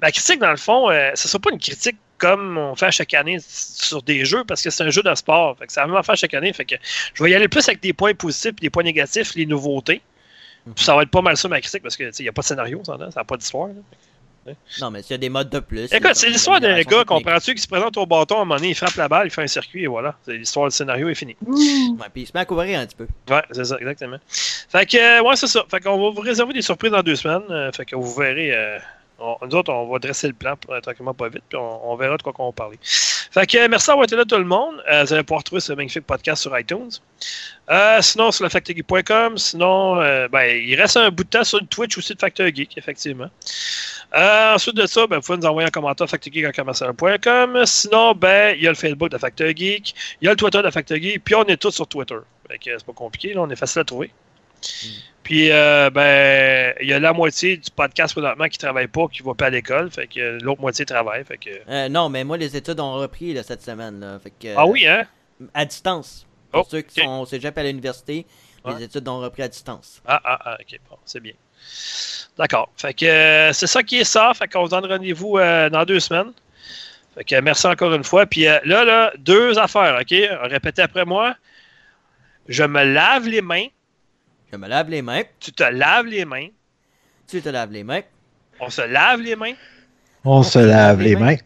Ma 0.00 0.10
critique, 0.12 0.38
dans 0.40 0.50
le 0.50 0.56
fond, 0.56 0.90
euh, 0.90 1.10
ce 1.14 1.26
ne 1.26 1.28
sera 1.28 1.38
pas 1.40 1.50
une 1.50 1.58
critique 1.58 1.96
comme 2.18 2.58
on 2.58 2.74
fait 2.74 2.86
à 2.86 2.90
chaque 2.90 3.14
année 3.14 3.38
sur 3.40 4.02
des 4.02 4.24
jeux, 4.24 4.42
parce 4.44 4.60
que 4.62 4.70
c'est 4.70 4.82
un 4.82 4.90
jeu 4.90 5.02
de 5.02 5.14
sport, 5.14 5.56
fait 5.58 5.66
que 5.68 5.72
ça 5.72 5.86
va 5.86 5.92
même 5.92 6.02
faire 6.02 6.16
chaque 6.16 6.34
année, 6.34 6.52
fait 6.52 6.64
que 6.64 6.74
je 7.14 7.22
vais 7.22 7.30
y 7.30 7.34
aller 7.34 7.46
plus 7.48 7.66
avec 7.68 7.80
des 7.80 7.92
points 7.92 8.14
positifs 8.14 8.52
et 8.58 8.60
des 8.62 8.70
points 8.70 8.82
négatifs, 8.82 9.34
les 9.36 9.46
nouveautés. 9.46 10.00
Puis 10.74 10.84
ça 10.84 10.94
va 10.96 11.02
être 11.02 11.10
pas 11.10 11.22
mal 11.22 11.36
ça 11.36 11.48
ma 11.48 11.60
critique 11.60 11.82
parce 11.82 11.96
que 11.96 12.04
tu 12.04 12.12
sais, 12.12 12.22
il 12.22 12.26
n'y 12.26 12.28
a 12.28 12.32
pas 12.32 12.42
de 12.42 12.46
scénario, 12.46 12.82
ça 12.84 12.96
n'a 12.96 13.24
pas 13.24 13.36
d'histoire. 13.36 13.68
là. 13.68 13.74
Non, 14.80 14.90
mais 14.90 15.02
s'il 15.02 15.10
y 15.12 15.14
a 15.14 15.18
des 15.18 15.28
modes 15.28 15.50
de 15.50 15.60
plus. 15.60 15.92
Écoute, 15.92 16.14
c'est 16.14 16.28
l'histoire 16.30 16.58
d'un 16.60 16.80
gars, 16.82 17.04
qu'on 17.04 17.16
comprends-tu, 17.18 17.54
qui 17.54 17.60
se 17.62 17.68
présente 17.68 17.96
au 17.98 18.06
bâton 18.06 18.36
à 18.36 18.38
un 18.38 18.44
moment 18.44 18.56
donné, 18.56 18.70
il 18.70 18.74
frappe 18.74 18.94
la 18.94 19.06
balle, 19.08 19.26
il 19.26 19.30
fait 19.30 19.42
un 19.42 19.46
circuit 19.46 19.84
et 19.84 19.86
voilà. 19.86 20.16
C'est 20.24 20.32
l'histoire 20.38 20.68
du 20.68 20.74
scénario 20.74 21.08
est 21.08 21.14
finie. 21.14 21.36
Ouais, 21.46 22.06
puis 22.12 22.22
il 22.22 22.26
se 22.26 22.32
met 22.34 22.40
à 22.40 22.44
couvrir 22.46 22.80
un 22.80 22.86
petit 22.86 22.96
peu. 22.96 23.06
Ouais, 23.30 23.42
c'est 23.52 23.64
ça, 23.64 23.76
exactement. 23.78 24.16
Fait 24.26 24.86
que, 24.86 24.96
euh, 24.96 25.22
ouais, 25.22 25.36
c'est 25.36 25.46
ça. 25.48 25.64
Fait 25.70 25.80
qu'on 25.80 26.02
va 26.02 26.10
vous 26.10 26.20
réserver 26.22 26.54
des 26.54 26.62
surprises 26.62 26.92
dans 26.92 27.02
deux 27.02 27.16
semaines. 27.16 27.42
euh, 27.50 27.70
fait 27.72 27.84
que 27.84 27.94
vous 27.96 28.14
verrez. 28.14 28.52
euh, 28.54 28.78
on- 29.18 29.36
nous 29.46 29.54
autres, 29.56 29.72
on 29.72 29.90
va 29.90 29.98
dresser 29.98 30.28
le 30.28 30.32
plan 30.32 30.56
pour, 30.56 30.72
euh, 30.74 30.80
tranquillement 30.80 31.14
pas 31.14 31.28
vite, 31.28 31.42
puis 31.48 31.58
on, 31.58 31.96
verra 31.96 32.16
de 32.16 32.22
quoi 32.22 32.32
qu'on 32.32 32.46
va 32.46 32.52
parler. 32.52 32.78
Fait 32.82 33.46
que 33.46 33.58
euh, 33.58 33.68
merci 33.68 33.88
d'avoir 33.88 34.04
été 34.04 34.16
là 34.16 34.24
tout 34.24 34.36
le 34.38 34.44
monde. 34.44 34.82
Euh, 34.90 35.04
vous 35.04 35.12
allez 35.12 35.22
pouvoir 35.22 35.42
trouver 35.44 35.60
ce 35.60 35.72
magnifique 35.72 36.06
podcast 36.06 36.42
sur 36.42 36.58
iTunes. 36.58 36.90
Sinon, 38.00 38.30
sur 38.30 38.44
le 38.44 38.50
factorgeek.com. 38.50 39.36
Sinon, 39.36 39.96
ben, 40.28 40.44
il 40.44 40.74
reste 40.76 40.96
un 40.96 41.10
bout 41.10 41.24
de 41.24 41.28
temps 41.28 41.44
sur 41.44 41.58
le 41.60 41.66
Twitch 41.66 41.98
aussi 41.98 42.14
de 42.14 42.18
Factor 42.18 42.46
Geek, 42.46 42.78
effectivement. 42.78 43.28
Ensuite 44.14 44.76
de 44.76 44.86
ça, 44.86 45.06
ben, 45.06 45.16
vous 45.16 45.22
pouvez 45.22 45.38
nous 45.38 45.46
envoyer 45.46 45.68
un 45.68 45.70
commentaire 45.70 46.04
à 46.04 46.08
factorgeek.com. 46.08 47.66
Sinon, 47.66 48.14
ben, 48.14 48.56
il 48.56 48.62
y 48.62 48.66
a 48.66 48.70
le 48.70 48.76
Facebook 48.76 49.10
de 49.10 49.18
Factor 49.18 49.48
Geek, 49.48 49.94
il 50.22 50.24
y 50.24 50.28
a 50.28 50.30
le 50.30 50.36
Twitter 50.36 50.62
de 50.62 50.70
Factor 50.70 50.96
Geek, 50.96 51.22
puis 51.24 51.34
on 51.34 51.44
est 51.44 51.58
tous 51.58 51.72
sur 51.72 51.86
Twitter. 51.86 52.16
Fait 52.48 52.56
que 52.58 52.70
c'est 52.78 52.86
pas 52.86 52.92
compliqué, 52.94 53.34
là, 53.34 53.42
on 53.42 53.50
est 53.50 53.56
facile 53.56 53.80
à 53.80 53.84
trouver. 53.84 54.10
Puis, 55.22 55.50
euh, 55.50 55.90
ben, 55.90 56.74
il 56.80 56.88
y 56.88 56.92
a 56.94 56.98
la 56.98 57.12
moitié 57.12 57.58
du 57.58 57.70
podcast 57.70 58.14
présentement 58.14 58.46
qui 58.48 58.56
travaille 58.56 58.86
pas, 58.88 59.06
qui 59.08 59.22
va 59.22 59.34
pas 59.34 59.46
à 59.46 59.50
l'école. 59.50 59.90
Fait 59.90 60.06
que 60.06 60.20
euh, 60.20 60.38
l'autre 60.40 60.60
moitié 60.60 60.86
travaille. 60.86 61.22
Fait 61.24 61.36
que... 61.36 61.50
Euh, 61.68 61.88
non, 61.90 62.08
mais 62.08 62.24
moi, 62.24 62.38
les 62.38 62.56
études 62.56 62.80
ont 62.80 62.94
repris 62.94 63.34
là, 63.34 63.42
cette 63.42 63.62
semaine. 63.62 64.00
Là, 64.00 64.18
fait 64.22 64.30
que, 64.30 64.54
Ah 64.56 64.64
oui, 64.66 64.86
hein? 64.86 65.04
À 65.52 65.64
distance. 65.66 66.26
Pour 66.50 66.62
Oh, 66.62 66.66
ceux 66.70 66.80
qui 66.80 67.02
sont 67.02 67.20
au 67.20 67.26
cégep 67.26 67.56
à 67.58 67.62
l'université, 67.62 68.24
les 68.66 68.84
études 68.84 69.06
ont 69.08 69.20
repris 69.20 69.42
à 69.42 69.48
distance. 69.48 70.00
Ah, 70.06 70.20
ah, 70.24 70.38
ah, 70.44 70.56
ok, 70.60 70.80
bon, 70.90 70.96
c'est 71.04 71.20
bien. 71.20 71.34
D'accord. 72.38 72.70
Fait 72.76 72.94
que 72.94 73.04
euh, 73.04 73.52
c'est 73.52 73.66
ça 73.66 73.82
qui 73.82 73.98
est 73.98 74.04
ça. 74.04 74.32
Fait 74.34 74.48
qu'on 74.48 74.64
se 74.66 74.70
donne 74.70 74.86
rendez-vous 74.86 75.38
euh, 75.38 75.68
dans 75.68 75.84
deux 75.84 76.00
semaines. 76.00 76.32
Fait 77.14 77.24
que 77.24 77.34
euh, 77.34 77.40
merci 77.42 77.66
encore 77.66 77.92
une 77.92 78.04
fois. 78.04 78.26
Puis 78.26 78.46
euh, 78.46 78.58
là, 78.64 78.84
là, 78.84 79.12
deux 79.18 79.58
affaires, 79.58 79.98
ok? 80.00 80.14
Répétez 80.42 80.82
après 80.82 81.04
moi. 81.04 81.34
Je 82.48 82.64
me 82.64 82.82
lave 82.84 83.26
les 83.28 83.42
mains. 83.42 83.66
Je 84.52 84.56
me 84.56 84.68
lave 84.68 84.88
les 84.88 85.02
mains. 85.02 85.22
Tu 85.40 85.52
te 85.52 85.62
laves 85.62 86.06
les 86.06 86.24
mains. 86.24 86.48
Tu 87.26 87.42
te 87.42 87.48
laves 87.48 87.72
les 87.72 87.84
mains. 87.84 88.00
On 88.60 88.70
se 88.70 88.82
lave 88.82 89.20
les 89.20 89.36
mains. 89.36 89.54
On 90.24 90.42
se 90.42 90.58
lave 90.58 91.00
les 91.00 91.16
mains. 91.16 91.36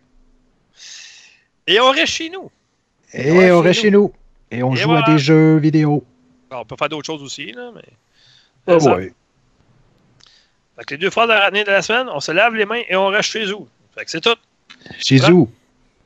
Et 1.66 1.80
on 1.80 1.90
reste 1.90 2.12
chez 2.12 2.30
nous. 2.30 2.50
Et 3.12 3.30
on 3.50 3.62
chez 3.62 3.68
reste 3.68 3.80
chez 3.82 3.90
nous. 3.90 4.12
Et 4.50 4.62
on 4.62 4.72
Et 4.74 4.76
joue 4.76 4.88
voilà. 4.90 5.06
à 5.06 5.12
des 5.12 5.18
jeux 5.18 5.58
vidéo. 5.58 6.04
On 6.50 6.64
peut 6.64 6.76
faire 6.78 6.88
d'autres 6.88 7.06
choses 7.06 7.22
aussi, 7.22 7.52
là, 7.52 7.70
mais. 7.74 7.82
Ah 8.66 8.76
ouais. 8.76 9.12
Fait 10.76 10.84
que 10.84 10.94
les 10.94 10.98
deux 10.98 11.10
fois 11.10 11.26
de 11.26 11.32
l'année 11.32 11.64
de 11.64 11.70
la 11.70 11.82
semaine, 11.82 12.08
on 12.08 12.20
se 12.20 12.32
lave 12.32 12.54
les 12.54 12.64
mains 12.64 12.82
et 12.88 12.96
on 12.96 13.08
reste 13.08 13.30
chez 13.30 13.46
nous. 13.46 13.68
Fait 13.94 14.04
que 14.04 14.10
c'est 14.10 14.20
tout. 14.20 14.36
Chez 14.98 15.18
vous. 15.18 15.50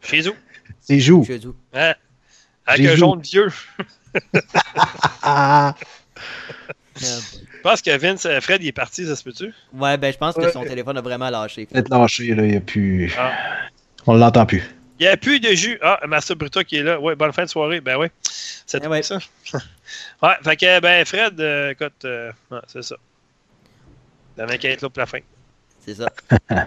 Chez 0.00 0.22
nous. 0.22 0.34
C'est 0.80 1.00
joue. 1.00 1.24
Je 1.28 1.40
joue. 1.40 1.54
Hein? 1.74 1.94
Avec 2.66 2.82
Chez 2.82 2.88
un 2.88 2.92
nous. 2.94 2.98
jaune 2.98 3.22
vieux. 3.22 3.48
Je 6.98 7.60
pense 7.62 7.82
que 7.82 7.96
Vince, 7.96 8.24
euh, 8.26 8.40
Fred, 8.40 8.62
il 8.62 8.68
est 8.68 8.72
parti, 8.72 9.06
ça 9.06 9.16
se 9.16 9.22
peut-tu? 9.24 9.52
ouais, 9.74 9.96
ben 9.98 10.12
je 10.12 10.18
pense 10.18 10.34
que 10.34 10.40
Ouais. 10.42 10.52
son 10.52 10.64
téléphone 10.64 10.96
a 10.98 11.00
vraiment 11.00 11.28
lâché. 11.30 11.66
peut-être 11.66 11.88
lâché, 11.90 12.34
là. 12.34 12.44
Il 12.44 12.54
y 12.54 12.56
a 12.56 12.60
plus. 12.60 13.12
Ah. 13.18 13.32
On 14.06 14.14
l'entend 14.16 14.46
plus. 14.46 14.62
Il 14.98 15.02
n'y 15.02 15.08
a 15.08 15.16
plus 15.16 15.40
de 15.40 15.48
jus. 15.50 15.78
Ah, 15.82 16.00
Master 16.06 16.36
Bruta 16.36 16.64
qui 16.64 16.76
est 16.76 16.82
là. 16.82 16.98
Ouais, 16.98 17.14
bonne 17.14 17.32
fin 17.32 17.44
de 17.44 17.48
soirée. 17.50 17.80
Ben 17.80 17.96
oui. 17.98 18.06
C'est 18.22 18.80
Eh 18.82 18.86
ouais. 18.86 19.02
ça. 19.02 19.18
ouais, 20.22 20.30
fait 20.42 20.56
que, 20.56 20.80
ben, 20.80 21.04
Fred, 21.04 21.38
euh, 21.40 21.70
écoute, 21.72 22.04
euh, 22.04 22.32
ouais, 22.50 22.58
c'est 22.66 22.82
ça. 22.82 22.96
La 24.38 24.46
mec 24.46 24.64
est 24.64 24.80
là 24.80 24.88
pour 24.88 25.00
la 25.00 25.06
fin. 25.06 25.18
C'est 25.84 25.94
ça. 25.94 26.08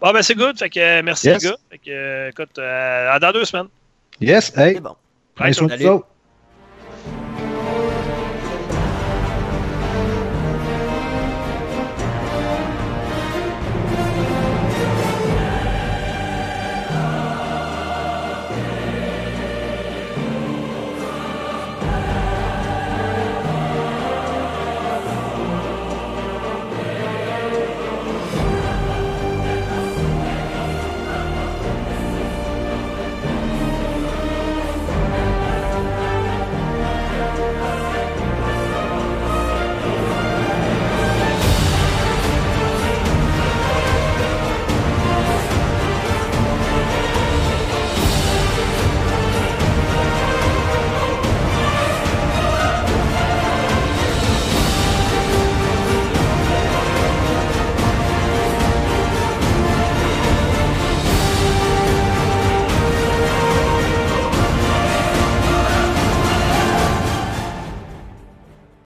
Bon, 0.00 0.12
ben, 0.12 0.22
c'est 0.22 0.34
good. 0.34 0.58
Fait 0.58 0.68
que, 0.70 0.80
euh, 0.80 1.02
merci, 1.04 1.28
Yes. 1.28 1.42
les 1.44 1.48
gars. 1.50 1.56
Fait 1.70 1.78
que, 1.78 1.90
euh, 1.90 2.28
écoute, 2.30 2.58
euh, 2.58 3.12
à 3.12 3.18
dans 3.20 3.30
deux 3.32 3.44
semaines. 3.44 3.68
Yes, 4.20 4.52
hey. 4.56 4.74
C'est 4.74 4.80
bon. 4.80 4.96
Prenez 5.36 5.52
soin 5.52 5.68
de. 5.68 6.00